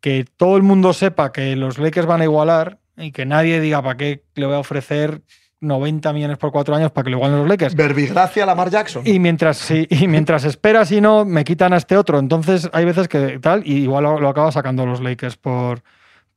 que 0.00 0.24
todo 0.38 0.56
el 0.56 0.62
mundo 0.62 0.94
sepa 0.94 1.32
que 1.32 1.54
los 1.56 1.78
Lakers 1.78 2.06
van 2.06 2.22
a 2.22 2.24
igualar 2.24 2.78
y 2.96 3.12
que 3.12 3.26
nadie 3.26 3.60
diga 3.60 3.82
para 3.82 3.98
qué 3.98 4.24
le 4.34 4.46
voy 4.46 4.54
a 4.54 4.58
ofrecer 4.58 5.20
90 5.60 6.12
millones 6.12 6.38
por 6.38 6.50
cuatro 6.52 6.74
años 6.74 6.90
para 6.90 7.04
que 7.04 7.10
lo 7.10 7.16
igualen 7.18 7.38
los 7.38 7.48
Lakers. 7.48 7.74
Verbigracia 7.74 8.46
Lamar 8.46 8.70
Jackson. 8.70 9.02
Y 9.06 9.18
mientras, 9.18 9.58
sí, 9.58 9.86
y 9.90 10.08
mientras 10.08 10.44
esperas 10.44 10.90
y 10.92 11.00
no, 11.00 11.24
me 11.24 11.44
quitan 11.44 11.72
a 11.72 11.76
este 11.76 11.96
otro. 11.96 12.18
Entonces 12.18 12.68
hay 12.72 12.84
veces 12.84 13.08
que 13.08 13.38
tal, 13.38 13.62
y 13.66 13.82
igual 13.82 14.04
lo, 14.04 14.18
lo 14.20 14.28
acaba 14.28 14.50
sacando 14.52 14.86
los 14.86 15.00
Lakers 15.00 15.36
por, 15.36 15.82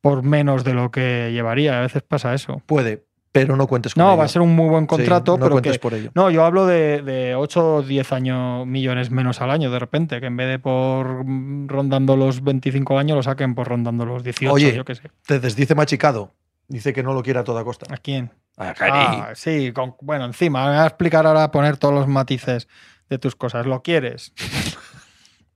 por 0.01 0.23
menos 0.23 0.63
de 0.63 0.73
lo 0.73 0.91
que 0.91 1.29
llevaría. 1.31 1.77
A 1.79 1.81
veces 1.81 2.01
pasa 2.03 2.33
eso. 2.33 2.61
Puede, 2.65 3.03
pero 3.31 3.55
no 3.55 3.65
cuentes 3.65 3.93
con 3.93 4.03
No, 4.03 4.09
ello. 4.09 4.17
va 4.19 4.25
a 4.25 4.27
ser 4.27 4.41
un 4.41 4.53
muy 4.55 4.67
buen 4.69 4.83
Sí, 4.83 4.87
contrato, 4.87 5.33
no 5.37 5.45
pero 5.45 5.51
cuentes 5.51 5.73
que, 5.73 5.79
por 5.79 5.93
ello. 5.93 6.11
no, 6.13 6.29
yo 6.29 6.43
hablo 6.43 6.65
de, 6.65 7.01
de 7.01 7.33
8 7.35 7.75
o 7.75 7.81
10 7.81 8.11
años, 8.11 8.67
millones 8.67 9.09
menos 9.09 9.39
al 9.41 9.49
año 9.51 9.71
de 9.71 9.79
repente, 9.79 10.19
que 10.19 10.27
en 10.27 10.35
vez 10.37 10.49
de 10.49 10.59
por 10.59 11.25
rondando 11.67 12.17
los 12.17 12.43
25 12.43 12.99
años 12.99 13.15
lo 13.15 13.23
saquen 13.23 13.55
por 13.55 13.69
rondando 13.69 14.05
los 14.05 14.23
18, 14.23 14.53
Oye. 14.53 14.75
yo 14.75 14.83
qué 14.85 14.95
sé. 14.95 15.09
Te 15.25 15.39
desdice 15.39 15.73
Machicado. 15.75 16.31
Dice 16.67 16.93
que 16.93 17.03
no 17.03 17.13
lo 17.13 17.21
quiere 17.23 17.39
a 17.39 17.43
toda 17.43 17.63
costa. 17.63 17.93
¿A 17.93 17.97
quién? 17.97 18.31
A 18.57 18.73
Kyrie. 18.73 18.93
Ah, 18.95 19.31
sí, 19.35 19.71
con- 19.73 19.95
bueno, 20.01 20.25
encima, 20.25 20.65
me 20.65 20.71
voy 20.71 20.79
a 20.79 20.87
explicar 20.87 21.25
ahora, 21.25 21.51
poner 21.51 21.77
todos 21.77 21.93
los 21.93 22.07
matices 22.07 22.67
de 23.09 23.17
tus 23.19 23.35
cosas. 23.35 23.65
¿Lo 23.65 23.81
quieres? 23.81 24.33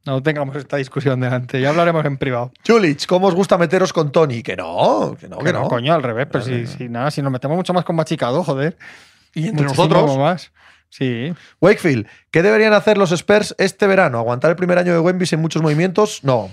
No 0.06 0.24
tengamos 0.24 0.56
esta 0.56 0.78
discusión 0.78 1.20
delante, 1.20 1.60
ya 1.60 1.68
hablaremos 1.68 2.06
en 2.06 2.16
privado. 2.18 2.54
Chulich, 2.64 3.06
¿cómo 3.08 3.28
os 3.28 3.36
gusta 3.36 3.58
meteros 3.58 3.92
con 3.92 4.10
Tony? 4.14 4.42
Que 4.42 4.56
no, 4.56 5.18
que 5.20 5.28
no, 5.28 5.40
que, 5.40 5.44
Que 5.48 5.52
no. 5.52 5.64
no, 5.64 5.68
coño, 5.68 5.94
al 5.94 6.02
revés, 6.02 6.28
pero 6.32 6.46
si, 6.46 6.66
si 6.66 6.88
nada, 6.88 7.12
si 7.12 7.22
nos 7.22 7.30
metemos 7.30 7.58
mucho 7.58 7.74
más 7.74 7.84
con 7.84 7.98
machicado, 7.98 8.42
joder. 8.42 8.78
Y 9.34 9.50
entre 9.50 9.66
Muchísimo 9.66 9.88
nosotros, 9.90 10.18
más. 10.18 10.52
Sí. 10.90 11.34
Wakefield, 11.60 12.08
¿qué 12.32 12.42
deberían 12.42 12.72
hacer 12.72 12.98
los 12.98 13.12
Spurs 13.12 13.54
este 13.58 13.86
verano? 13.86 14.18
¿Aguantar 14.20 14.50
el 14.52 14.56
primer 14.56 14.78
año 14.78 14.94
de 14.94 15.00
Wemby 15.00 15.26
sin 15.26 15.42
muchos 15.42 15.62
movimientos? 15.62 16.24
No. 16.24 16.50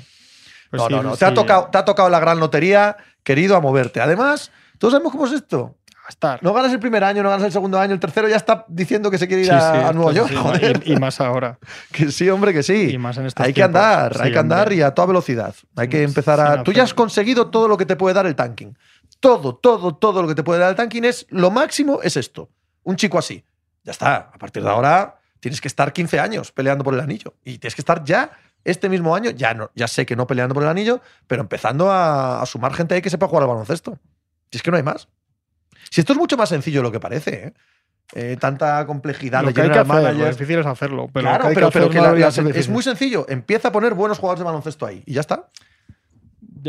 Pues 0.70 0.82
no, 0.82 0.88
sí, 0.88 0.94
no, 0.94 1.02
no. 1.04 1.12
sí. 1.12 1.20
Te, 1.20 1.24
ha 1.26 1.34
tocado, 1.34 1.68
te 1.70 1.78
ha 1.78 1.84
tocado 1.84 2.10
la 2.10 2.18
gran 2.18 2.40
lotería, 2.40 2.96
querido, 3.24 3.56
a 3.56 3.60
moverte. 3.60 4.00
Además, 4.00 4.52
todos 4.78 4.92
sabemos 4.92 5.12
cómo 5.12 5.26
es 5.26 5.32
esto. 5.32 5.74
A 6.06 6.10
estar. 6.10 6.42
No 6.42 6.52
ganas 6.52 6.70
el 6.70 6.78
primer 6.80 7.02
año, 7.02 7.22
no 7.22 7.30
ganas 7.30 7.46
el 7.46 7.52
segundo 7.52 7.80
año, 7.80 7.94
el 7.94 7.98
tercero 8.00 8.28
ya 8.28 8.36
está 8.36 8.66
diciendo 8.68 9.10
que 9.10 9.16
se 9.16 9.26
quiere 9.26 9.40
ir 9.42 9.48
Sí, 9.48 9.54
a, 9.54 9.72
sí, 9.72 9.78
a 9.88 9.92
Nueva 9.94 10.12
York. 10.12 10.28
sí, 10.28 10.36
joder. 10.36 10.82
Y, 10.84 10.92
y 10.92 10.96
más 10.96 11.18
ahora. 11.20 11.58
Que 11.92 12.10
sí, 12.12 12.28
hombre, 12.28 12.52
que 12.52 12.62
sí. 12.62 12.90
Y 12.92 12.98
más 12.98 13.16
en 13.16 13.24
estos 13.24 13.42
hay 13.44 13.52
que 13.54 13.62
tiempos. 13.62 13.80
andar, 13.80 14.16
hay 14.20 14.30
que 14.32 14.38
andar 14.38 14.60
hombre. 14.66 14.74
y 14.76 14.82
a 14.82 14.90
toda 14.92 15.06
velocidad. 15.06 15.54
Hay 15.76 15.88
que 15.88 16.02
empezar 16.02 16.38
a. 16.40 16.62
Tú 16.62 16.72
ya 16.72 16.82
has 16.82 16.92
conseguido 16.92 17.48
todo 17.48 17.68
lo 17.68 17.78
que 17.78 17.86
te 17.86 17.96
puede 17.96 18.14
dar 18.14 18.26
el 18.26 18.36
tanking. 18.36 18.76
Todo, 19.18 19.54
todo, 19.56 19.94
todo 19.94 20.20
lo 20.20 20.28
que 20.28 20.34
te 20.34 20.42
puede 20.42 20.60
dar 20.60 20.68
el 20.70 20.76
tanking 20.76 21.04
es 21.06 21.26
lo 21.30 21.50
máximo 21.50 22.00
es 22.02 22.18
esto. 22.18 22.50
Un 22.82 22.96
chico 22.96 23.18
así. 23.18 23.42
Ya 23.82 23.92
está. 23.92 24.16
A 24.34 24.38
partir 24.38 24.62
de 24.62 24.68
ahora 24.68 25.18
tienes 25.40 25.60
que 25.62 25.68
estar 25.68 25.90
15 25.92 26.20
años 26.20 26.52
peleando 26.52 26.84
por 26.84 26.92
el 26.92 27.00
anillo. 27.00 27.32
Y 27.44 27.56
tienes 27.56 27.74
que 27.74 27.80
estar 27.80 28.04
ya 28.04 28.30
este 28.64 28.88
mismo 28.88 29.14
año, 29.14 29.30
ya, 29.30 29.54
no, 29.54 29.70
ya 29.74 29.86
sé 29.88 30.06
que 30.06 30.16
no 30.16 30.26
peleando 30.26 30.54
por 30.54 30.62
el 30.62 30.68
anillo, 30.68 31.00
pero 31.26 31.42
empezando 31.42 31.90
a, 31.90 32.42
a 32.42 32.46
sumar 32.46 32.72
gente 32.74 32.94
ahí 32.94 33.02
que 33.02 33.10
sepa 33.10 33.28
jugar 33.28 33.42
al 33.44 33.48
baloncesto. 33.48 33.98
Si 34.50 34.56
es 34.58 34.62
que 34.62 34.70
no 34.70 34.76
hay 34.76 34.82
más. 34.82 35.08
Si 35.90 36.00
esto 36.00 36.12
es 36.12 36.18
mucho 36.18 36.36
más 36.36 36.48
sencillo 36.48 36.80
de 36.80 36.82
lo 36.84 36.92
que 36.92 37.00
parece, 37.00 37.48
¿eh? 37.48 37.52
Eh, 38.14 38.36
tanta 38.38 38.84
complejidad 38.86 39.40
Lo 39.40 39.48
de 39.48 39.54
que 39.54 39.62
hay 39.62 39.70
que 39.70 39.78
hacer, 39.78 40.14
lo 40.14 40.28
difícil 40.28 40.58
es 40.58 40.66
hacerlo. 40.66 41.08
Pero 41.12 41.26
claro, 41.28 41.48
que 41.48 41.54
pero, 41.54 41.68
que 41.68 41.72
pero 41.72 41.84
hacer 41.86 41.90
que 41.90 41.98
no 41.98 42.14
la- 42.14 42.50
la- 42.52 42.58
es 42.58 42.68
muy 42.68 42.82
sencillo. 42.82 43.24
Empieza 43.28 43.68
a 43.68 43.72
poner 43.72 43.94
buenos 43.94 44.18
jugadores 44.18 44.40
de 44.40 44.44
baloncesto 44.44 44.84
ahí. 44.86 45.02
Y 45.06 45.14
ya 45.14 45.20
está. 45.22 45.48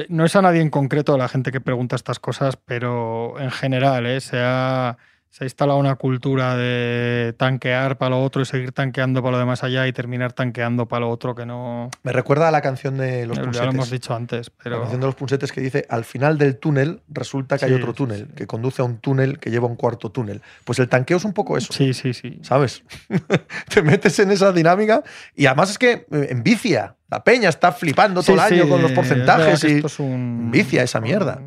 No 0.09 0.26
es 0.26 0.35
a 0.35 0.41
nadie 0.41 0.61
en 0.61 0.69
concreto 0.69 1.17
la 1.17 1.27
gente 1.27 1.51
que 1.51 1.61
pregunta 1.61 1.95
estas 1.95 2.19
cosas, 2.19 2.57
pero 2.57 3.39
en 3.39 3.51
general 3.51 4.05
¿eh? 4.05 4.19
se, 4.22 4.38
ha, 4.41 4.97
se 5.36 5.44
ha 5.44 5.48
instalado 5.48 5.78
una 5.80 5.95
cultura 5.95 6.56
de 6.56 7.34
tanquear 7.38 7.98
para 7.98 8.12
lo 8.12 8.24
otro 8.24 8.41
y 8.41 8.45
seguir 8.45 8.72
tanqueando 8.72 9.22
para 9.22 9.34
lo 9.34 9.40
demás 9.40 9.66
allá 9.66 9.86
y 9.86 9.91
terminar 9.91 10.32
tanqueando 10.32 10.86
para 10.88 11.02
lo 11.02 11.10
otro 11.10 11.36
que 11.36 11.45
no. 11.45 11.90
Me 12.03 12.14
recuerda 12.14 12.48
a 12.48 12.52
la 12.52 12.62
canción 12.62 12.95
de 12.98 13.26
los 13.26 13.36
ya 13.36 13.41
lo 13.41 13.48
punsetes. 13.48 13.74
hemos 13.74 13.90
dicho 13.91 14.16
antes, 14.16 14.48
La 14.48 14.53
pero. 14.64 14.80
canción 14.80 15.02
de 15.02 15.07
los 15.07 15.16
punsetes 15.16 15.52
que 15.52 15.60
dice, 15.60 15.86
al 15.90 16.06
final 16.06 16.38
del 16.38 16.57
túnel 16.57 17.02
resulta 17.10 17.57
que 17.57 17.66
hay 17.66 17.74
otro 17.74 17.94
túnel, 17.94 18.28
sí. 18.28 18.34
que 18.34 18.48
conduce 18.48 18.82
a 18.82 18.86
un 18.86 18.99
túnel 18.99 19.38
que 19.38 19.52
lleva 19.52 19.68
a 19.68 19.70
un 19.70 19.76
cuarto 19.76 20.10
túnel. 20.10 20.41
Pues 20.64 20.80
el 20.80 20.88
tanqueo 20.88 21.18
es 21.18 21.26
un 21.26 21.34
poco 21.34 21.57
eso. 21.57 21.74
Sí, 21.74 21.94
sí, 21.94 22.14
sí. 22.14 22.40
¿Sabes? 22.41 22.84
Te 23.74 23.82
metes 23.82 24.18
en 24.20 24.32
esa 24.32 24.53
dinámica 24.53 25.03
y 25.36 25.48
además 25.48 25.70
es 25.70 25.78
que 25.78 26.06
eh, 26.12 26.28
envicia. 26.30 26.95
La 27.10 27.26
peña 27.26 27.49
está 27.49 27.74
flipando 27.74 28.24
todo 28.24 28.36
el 28.36 28.40
año 28.40 28.70
con 28.70 28.82
los 28.82 28.91
es 28.91 28.95
porcentajes 28.95 29.64
y 29.66 29.68
esto 29.74 29.88
es 29.88 29.99
un- 29.99 30.52
esa 30.56 31.02
mierda. 31.02 31.41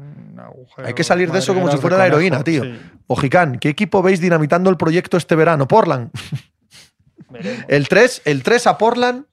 Hay 0.77 0.95
que 0.95 1.05
salir 1.05 1.31
de 1.33 1.39
eso 1.41 1.55
como 1.55 1.71
si 1.71 1.79
fuera 1.79 1.97
la 1.97 2.07
heroína, 2.07 2.45
tío. 2.45 2.65
sí. 2.65 2.79
Ojicán, 3.07 3.59
¿qué 3.59 3.71
equipo 3.71 4.03
veis 4.03 4.21
dinamitando 4.21 4.69
el 4.69 4.77
proyecto 4.77 5.17
este 5.17 5.35
verano? 5.35 5.67
Portland. 5.67 6.11
Veremos. 7.31 7.65
El 7.69 7.89
3, 7.89 8.23
el 8.27 8.43
3 8.43 8.67
a 8.67 8.79
Portland 8.79 9.25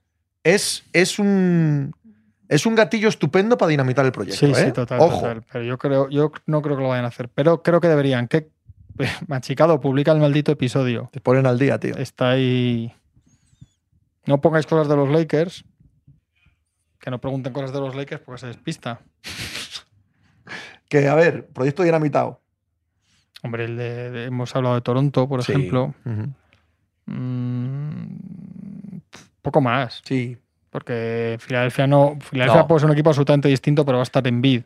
es, 0.44 0.84
es 0.94 1.20
un 1.20 1.94
es 2.48 2.66
un 2.66 2.76
gatillo 2.76 3.10
estupendo 3.10 3.58
para 3.58 3.70
dinamitar 3.70 4.06
el 4.06 4.12
proyecto. 4.12 4.46
Sí, 4.46 4.52
¿eh? 4.52 4.66
sí, 4.68 4.72
total, 4.72 5.00
Ojo. 5.00 5.22
total. 5.22 5.44
Pero 5.52 5.64
yo 5.64 5.78
creo, 5.78 6.10
yo 6.10 6.32
no 6.46 6.62
creo 6.62 6.76
que 6.78 6.84
lo 6.84 6.90
vayan 6.90 7.06
a 7.06 7.10
hacer. 7.10 7.30
Pero 7.30 7.64
creo 7.64 7.82
que 7.82 7.88
deberían. 7.88 8.28
Que 8.28 8.50
Machicado 9.28 9.80
publica 9.80 10.12
el 10.12 10.20
maldito 10.20 10.52
episodio. 10.52 11.10
Te 11.12 11.22
ponen 11.22 11.46
al 11.46 11.60
día, 11.60 11.80
tío. 11.80 11.96
Está 11.98 12.32
ahí. 12.32 12.94
No 14.26 14.42
pongáis 14.42 14.66
cosas 14.66 14.88
de 14.88 14.96
los 14.96 15.10
Lakers. 15.10 15.66
Que 17.00 17.12
no 17.12 17.20
pregunten 17.20 17.54
cosas 17.54 17.74
de 17.74 17.80
los 17.80 17.96
Lakers 17.96 18.22
porque 18.22 18.42
se 18.42 18.48
despista. 18.48 19.02
Que, 20.90 21.08
a 21.08 21.16
ver, 21.16 21.48
proyecto 21.48 21.84
dinamitado. 21.84 22.42
Hombre, 23.44 23.66
el 23.66 23.78
de, 23.78 24.12
de- 24.12 24.26
hemos 24.26 24.56
hablado 24.56 24.76
de 24.76 24.82
Toronto, 24.82 25.28
por 25.28 25.44
Sí. 25.44 25.52
ejemplo. 25.52 25.94
Mm, 27.06 28.98
poco 29.42 29.62
más. 29.62 30.02
Sí. 30.06 30.38
Porque 30.70 31.38
Filadelfia 31.40 31.88
no. 31.88 32.18
Filadelfia 32.20 32.62
No. 32.62 32.68
puede 32.68 32.80
ser 32.82 32.88
un 32.88 32.94
equipo 32.94 33.10
absolutamente 33.10 33.48
distinto, 33.48 33.86
pero 33.86 33.98
va 33.98 34.02
a 34.02 34.04
estar 34.04 34.26
en 34.28 34.42
bid. 34.42 34.64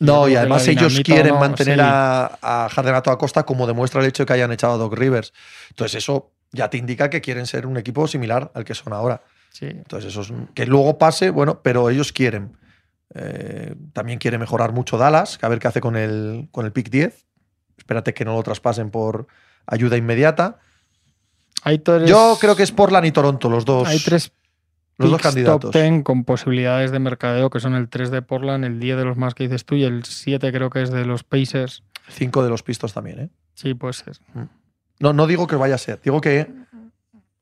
No, 0.00 0.28
y 0.28 0.36
además 0.36 0.66
ellos 0.68 1.00
quieren 1.04 1.34
no- 1.34 1.40
mantener 1.40 1.76
sí. 1.78 1.84
a, 1.84 2.38
a 2.42 2.68
Harden 2.68 2.94
a 2.94 3.02
toda 3.02 3.18
costa, 3.18 3.42
como 3.44 3.66
demuestra 3.66 4.00
el 4.00 4.06
hecho 4.06 4.22
de 4.22 4.26
que 4.26 4.32
hayan 4.34 4.52
echado 4.52 4.74
a 4.74 4.76
Doc 4.76 4.94
Rivers. 4.94 5.32
Entonces, 5.70 5.96
eso 5.96 6.30
ya 6.52 6.70
te 6.70 6.76
indica 6.78 7.10
que 7.10 7.20
quieren 7.20 7.46
ser 7.46 7.66
un 7.66 7.76
equipo 7.78 8.06
similar 8.06 8.52
al 8.54 8.64
que 8.64 8.74
son 8.74 8.92
ahora. 8.92 9.22
Sí. 9.50 9.66
Entonces, 9.66 10.12
eso 10.12 10.20
es 10.20 10.32
que 10.54 10.66
luego 10.66 10.98
pase, 10.98 11.30
bueno, 11.30 11.60
pero 11.62 11.90
ellos 11.90 12.12
quieren. 12.12 12.56
Eh, 13.14 13.74
también 13.92 14.18
quiere 14.18 14.38
mejorar 14.38 14.72
mucho 14.72 14.98
Dallas, 14.98 15.38
a 15.42 15.48
ver 15.48 15.58
qué 15.58 15.68
hace 15.68 15.80
con 15.80 15.96
el, 15.96 16.48
con 16.50 16.66
el 16.66 16.72
pick 16.72 16.90
10. 16.90 17.26
Espérate 17.76 18.12
que 18.12 18.24
no 18.24 18.34
lo 18.34 18.42
traspasen 18.42 18.90
por 18.90 19.26
ayuda 19.66 19.96
inmediata. 19.96 20.58
Hay 21.62 21.78
tres, 21.78 22.08
Yo 22.08 22.36
creo 22.40 22.54
que 22.54 22.62
es 22.62 22.72
Portland 22.72 23.06
y 23.06 23.12
Toronto, 23.12 23.48
los 23.48 23.64
dos, 23.64 23.88
Hay 23.88 23.98
tres 24.00 24.32
los 24.98 25.10
dos 25.10 25.22
candidatos. 25.22 25.70
top 25.70 25.80
10 25.80 26.02
con 26.02 26.24
posibilidades 26.24 26.90
de 26.90 26.98
mercadeo, 26.98 27.50
que 27.50 27.60
son 27.60 27.74
el 27.74 27.88
3 27.88 28.10
de 28.10 28.20
Portland, 28.20 28.64
el 28.64 28.80
10 28.80 28.96
de 28.96 29.04
los 29.04 29.16
más 29.16 29.34
que 29.34 29.44
dices 29.44 29.64
tú 29.64 29.76
y 29.76 29.84
el 29.84 30.04
7 30.04 30.52
creo 30.52 30.70
que 30.70 30.82
es 30.82 30.90
de 30.90 31.04
los 31.04 31.22
Pacers. 31.22 31.84
Cinco 32.08 32.42
de 32.42 32.50
los 32.50 32.62
pistos 32.64 32.92
también, 32.92 33.20
¿eh? 33.20 33.28
Sí, 33.54 33.74
puede 33.74 33.92
ser. 33.92 34.18
No, 34.98 35.12
no 35.12 35.26
digo 35.26 35.46
que 35.46 35.56
vaya 35.56 35.76
a 35.76 35.78
ser, 35.78 36.00
digo 36.02 36.20
que 36.20 36.48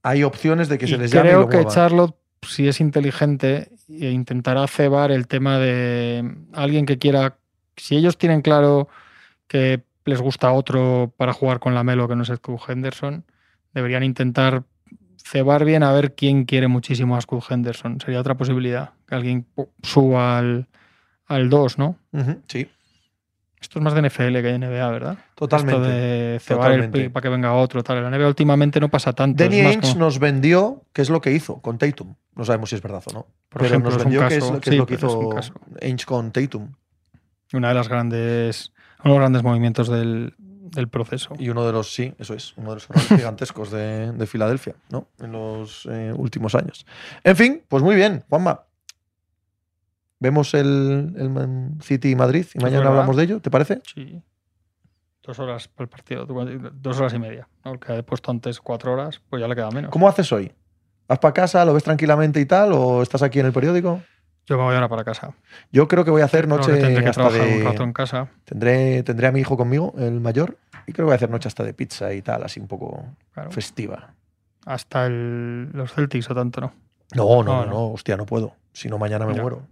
hay 0.02 0.22
opciones 0.22 0.68
de 0.68 0.78
que 0.78 0.84
Y 0.84 0.88
se 0.88 0.98
les 0.98 1.10
llame 1.10 1.28
y 1.28 1.32
creo 1.32 1.40
lo 1.43 1.48
que. 1.48 1.64
Charlotte, 1.66 2.16
si 2.43 2.68
es 2.68 2.80
inteligente, 2.80 3.70
e 3.89 4.11
intentará 4.11 4.67
cebar 4.67 5.11
el 5.11 5.27
tema 5.27 5.59
de 5.59 6.37
alguien 6.53 6.87
que 6.87 6.99
quiera. 6.99 7.37
Si 7.77 7.97
ellos 7.97 8.19
tienen 8.19 8.43
claro 8.43 8.89
que 9.49 9.83
les 10.05 10.21
gusta 10.21 10.53
otro 10.53 11.13
para 11.17 11.33
jugar 11.33 11.59
con 11.59 11.75
la 11.75 11.85
Melo 11.85 12.09
que 12.09 12.17
no 12.17 12.23
es 12.23 12.29
Scott 12.29 12.63
Henderson, 12.69 13.25
deberían 13.75 14.03
intentar 14.03 14.65
cebar 15.17 15.65
bien 15.65 15.83
a 15.83 15.93
ver 15.93 16.15
quién 16.15 16.45
quiere 16.45 16.69
muchísimo 16.69 17.17
a 17.17 17.21
Scott 17.21 17.45
Henderson. 17.51 18.01
Sería 18.01 18.21
otra 18.21 18.37
posibilidad, 18.37 18.91
que 19.09 19.15
alguien 19.15 19.47
suba 19.83 20.39
al, 20.39 20.69
al 21.27 21.51
2, 21.51 21.79
¿no? 21.79 21.99
Sí, 22.47 22.69
Esto 23.61 23.78
es 23.78 23.83
más 23.83 23.95
de 23.95 24.03
NFL 24.03 24.33
que 24.35 24.43
de 24.43 24.59
NBA, 24.59 24.91
¿verdad? 24.91 25.19
totalmente. 25.35 25.77
Esto 25.77 25.89
de 25.89 26.39
cebar 26.41 26.73
el 26.73 26.91
pick 26.91 27.11
para 27.11 27.23
que 27.23 27.28
venga 27.31 27.55
otro, 27.55 27.83
tal. 27.83 28.03
La 28.03 28.11
NBA 28.11 28.28
últimamente 28.28 28.78
no 28.81 28.89
pasa 28.91 29.12
tanto. 29.12 29.43
Danny 29.43 29.61
Ainge 29.61 29.81
como- 29.93 30.05
nos 30.05 30.19
vendió 30.19 30.85
qué 30.93 31.03
es 31.03 31.11
lo 31.11 31.20
que 31.20 31.33
hizo 31.33 31.61
con 31.62 31.78
Tatum. 31.78 32.15
No 32.35 32.45
sabemos 32.45 32.69
si 32.70 32.77
es 32.77 32.83
verdad 32.83 33.03
o 33.07 33.12
no. 33.12 33.20
Por 33.49 33.62
pero 33.62 33.66
ejemplo, 33.66 33.91
nos 33.91 33.99
vendió 34.05 34.28
qué 34.28 34.37
es, 34.37 34.45
qué 34.61 34.70
es 34.70 34.77
lo 34.77 34.87
que 34.87 34.95
hizo. 34.95 35.31
Ainge 35.81 36.05
con 36.05 36.33
Tatum. 36.33 36.73
Una 37.55 37.69
de 37.69 37.74
las 37.74 37.89
grandes, 37.89 38.73
uno 39.05 39.15
de 39.15 39.19
los 39.19 39.19
grandes 39.20 39.43
movimientos 39.43 39.89
del, 39.89 40.35
del 40.39 40.89
proceso. 40.89 41.35
Y 41.39 41.49
uno 41.49 41.65
de 41.65 41.73
los, 41.73 41.95
sí, 41.95 42.12
eso 42.19 42.35
es, 42.35 42.53
uno 42.57 42.70
de 42.70 42.74
los 42.77 42.91
errores 42.91 43.09
gigantescos 43.09 43.70
de, 43.70 44.12
de 44.12 44.27
Filadelfia, 44.27 44.74
¿no? 44.91 45.09
En 45.20 45.33
los 45.33 45.89
eh, 45.91 46.12
últimos 46.15 46.55
años. 46.55 46.85
En 47.24 47.37
fin, 47.37 47.62
pues 47.69 47.83
muy 47.83 47.97
bien, 47.97 48.24
Juanma. 48.28 48.65
Vemos 50.18 50.55
el, 50.55 51.14
el 51.18 51.28
Man 51.30 51.78
City 51.82 52.10
y 52.12 52.16
Madrid 52.16 52.47
y 52.55 52.59
mañana 52.59 52.88
hablamos 52.88 53.16
de 53.16 53.22
ello, 53.24 53.40
¿te 53.40 53.51
parece? 53.51 53.82
Sí. 53.94 54.22
Dos 55.22 55.38
horas 55.38 55.68
para 55.68 55.84
el 55.84 55.88
partido, 55.88 56.24
dos 56.26 56.98
horas 57.01 57.12
y 57.14 57.18
media. 57.18 57.48
¿no? 57.64 57.72
El 57.74 57.80
que 57.80 57.97
he 57.98 58.02
puesto 58.02 58.30
antes 58.30 58.60
cuatro 58.60 58.93
horas, 58.93 59.20
pues 59.28 59.40
ya 59.40 59.48
le 59.48 59.55
queda 59.55 59.70
menos. 59.70 59.90
¿Cómo 59.90 60.09
haces 60.09 60.30
hoy? 60.32 60.52
¿Vas 61.09 61.18
para 61.18 61.34
casa, 61.34 61.64
lo 61.64 61.74
ves 61.74 61.84
tranquilamente 61.84 62.40
y 62.40 62.47
tal, 62.47 62.72
o 62.72 63.02
estás 63.02 63.22
aquí 63.22 63.40
en 63.40 63.47
el 63.47 63.52
periódico? 63.52 64.01
Yo 64.47 64.56
me 64.56 64.62
voy 64.62 64.74
ahora 64.76 64.88
para 64.88 65.02
casa. 65.05 65.34
Yo 65.72 65.88
creo 65.88 66.05
que 66.05 66.10
voy 66.12 66.22
a 66.22 66.26
hacer 66.26 66.47
noche 66.47 66.72
que 66.72 66.78
tendré 66.80 67.02
que 67.02 67.10
hasta 67.10 67.28
trabajar 67.28 67.48
un 67.59 67.64
rato 67.64 67.78
de... 67.78 67.84
en 67.84 67.93
casa. 67.93 68.28
Tendré, 68.44 69.02
tendré 69.02 69.26
a 69.26 69.32
mi 69.32 69.40
hijo 69.40 69.56
conmigo, 69.56 69.93
el 69.98 70.20
mayor, 70.20 70.56
y 70.86 70.93
creo 70.93 71.05
que 71.05 71.09
voy 71.09 71.12
a 71.12 71.16
hacer 71.16 71.30
noche 71.30 71.48
hasta 71.48 71.64
de 71.64 71.74
pizza 71.74 72.12
y 72.14 72.22
tal, 72.22 72.44
así 72.44 72.60
un 72.60 72.68
poco 72.68 73.05
Claro. 73.32 73.51
festiva. 73.51 74.14
Hasta 74.64 75.06
el- 75.06 75.70
los 75.72 75.93
Celtics 75.93 76.30
o 76.30 76.34
tanto, 76.34 76.60
¿no? 76.60 76.72
No, 77.14 77.24
no, 77.24 77.43
no, 77.43 77.44
No, 77.44 77.64
no, 77.66 77.70
no. 77.72 77.86
hostia, 77.93 78.16
no 78.16 78.24
puedo. 78.26 78.55
Si 78.72 78.88
no, 78.88 78.98
mañana 78.98 79.26
me 79.26 79.34
Ya. 79.34 79.43
muero. 79.43 79.62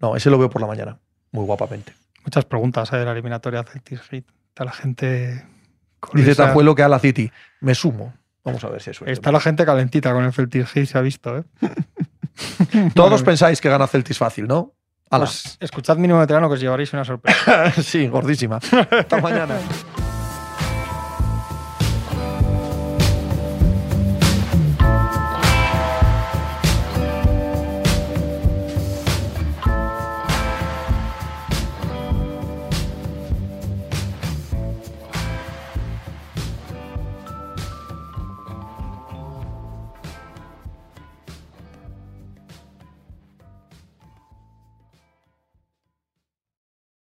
No, 0.00 0.16
ese 0.16 0.30
lo 0.30 0.38
veo 0.38 0.50
por 0.50 0.60
la 0.60 0.66
mañana, 0.66 0.98
muy 1.32 1.44
guapamente. 1.44 1.92
Muchas 2.24 2.44
preguntas 2.44 2.92
¿eh? 2.92 2.96
de 2.98 3.04
la 3.04 3.12
eliminatoria 3.12 3.62
Celtics 3.64 4.02
Heat. 4.10 4.24
Está 4.48 4.64
la 4.64 4.72
gente. 4.72 5.44
con 6.00 6.18
Dice 6.18 6.32
esa- 6.32 6.46
Tajuelo 6.46 6.74
que 6.74 6.82
a 6.82 6.88
la 6.88 6.98
City. 6.98 7.30
Me 7.60 7.74
sumo. 7.74 8.14
Vamos 8.44 8.62
a 8.64 8.68
ver 8.68 8.82
si 8.82 8.90
eso 8.90 9.04
es. 9.06 9.12
Está 9.12 9.32
la 9.32 9.40
gente 9.40 9.64
calentita 9.64 10.12
con 10.12 10.24
el 10.24 10.32
Celtics 10.32 10.70
Heat, 10.72 10.86
se 10.86 10.98
ha 10.98 11.00
visto, 11.00 11.38
¿eh? 11.38 11.44
Todos 12.94 13.22
pensáis 13.22 13.60
que 13.60 13.68
gana 13.68 13.86
Celtis 13.86 14.18
fácil, 14.18 14.46
¿no? 14.46 14.72
Pues 15.08 15.56
escuchad 15.60 15.96
mínimo 15.96 16.18
veterano 16.18 16.48
que 16.48 16.54
os 16.54 16.60
llevaréis 16.60 16.92
una 16.92 17.04
sorpresa. 17.04 17.70
sí, 17.82 18.08
gordísima. 18.08 18.56
Hasta 18.56 19.20
mañana. 19.20 19.56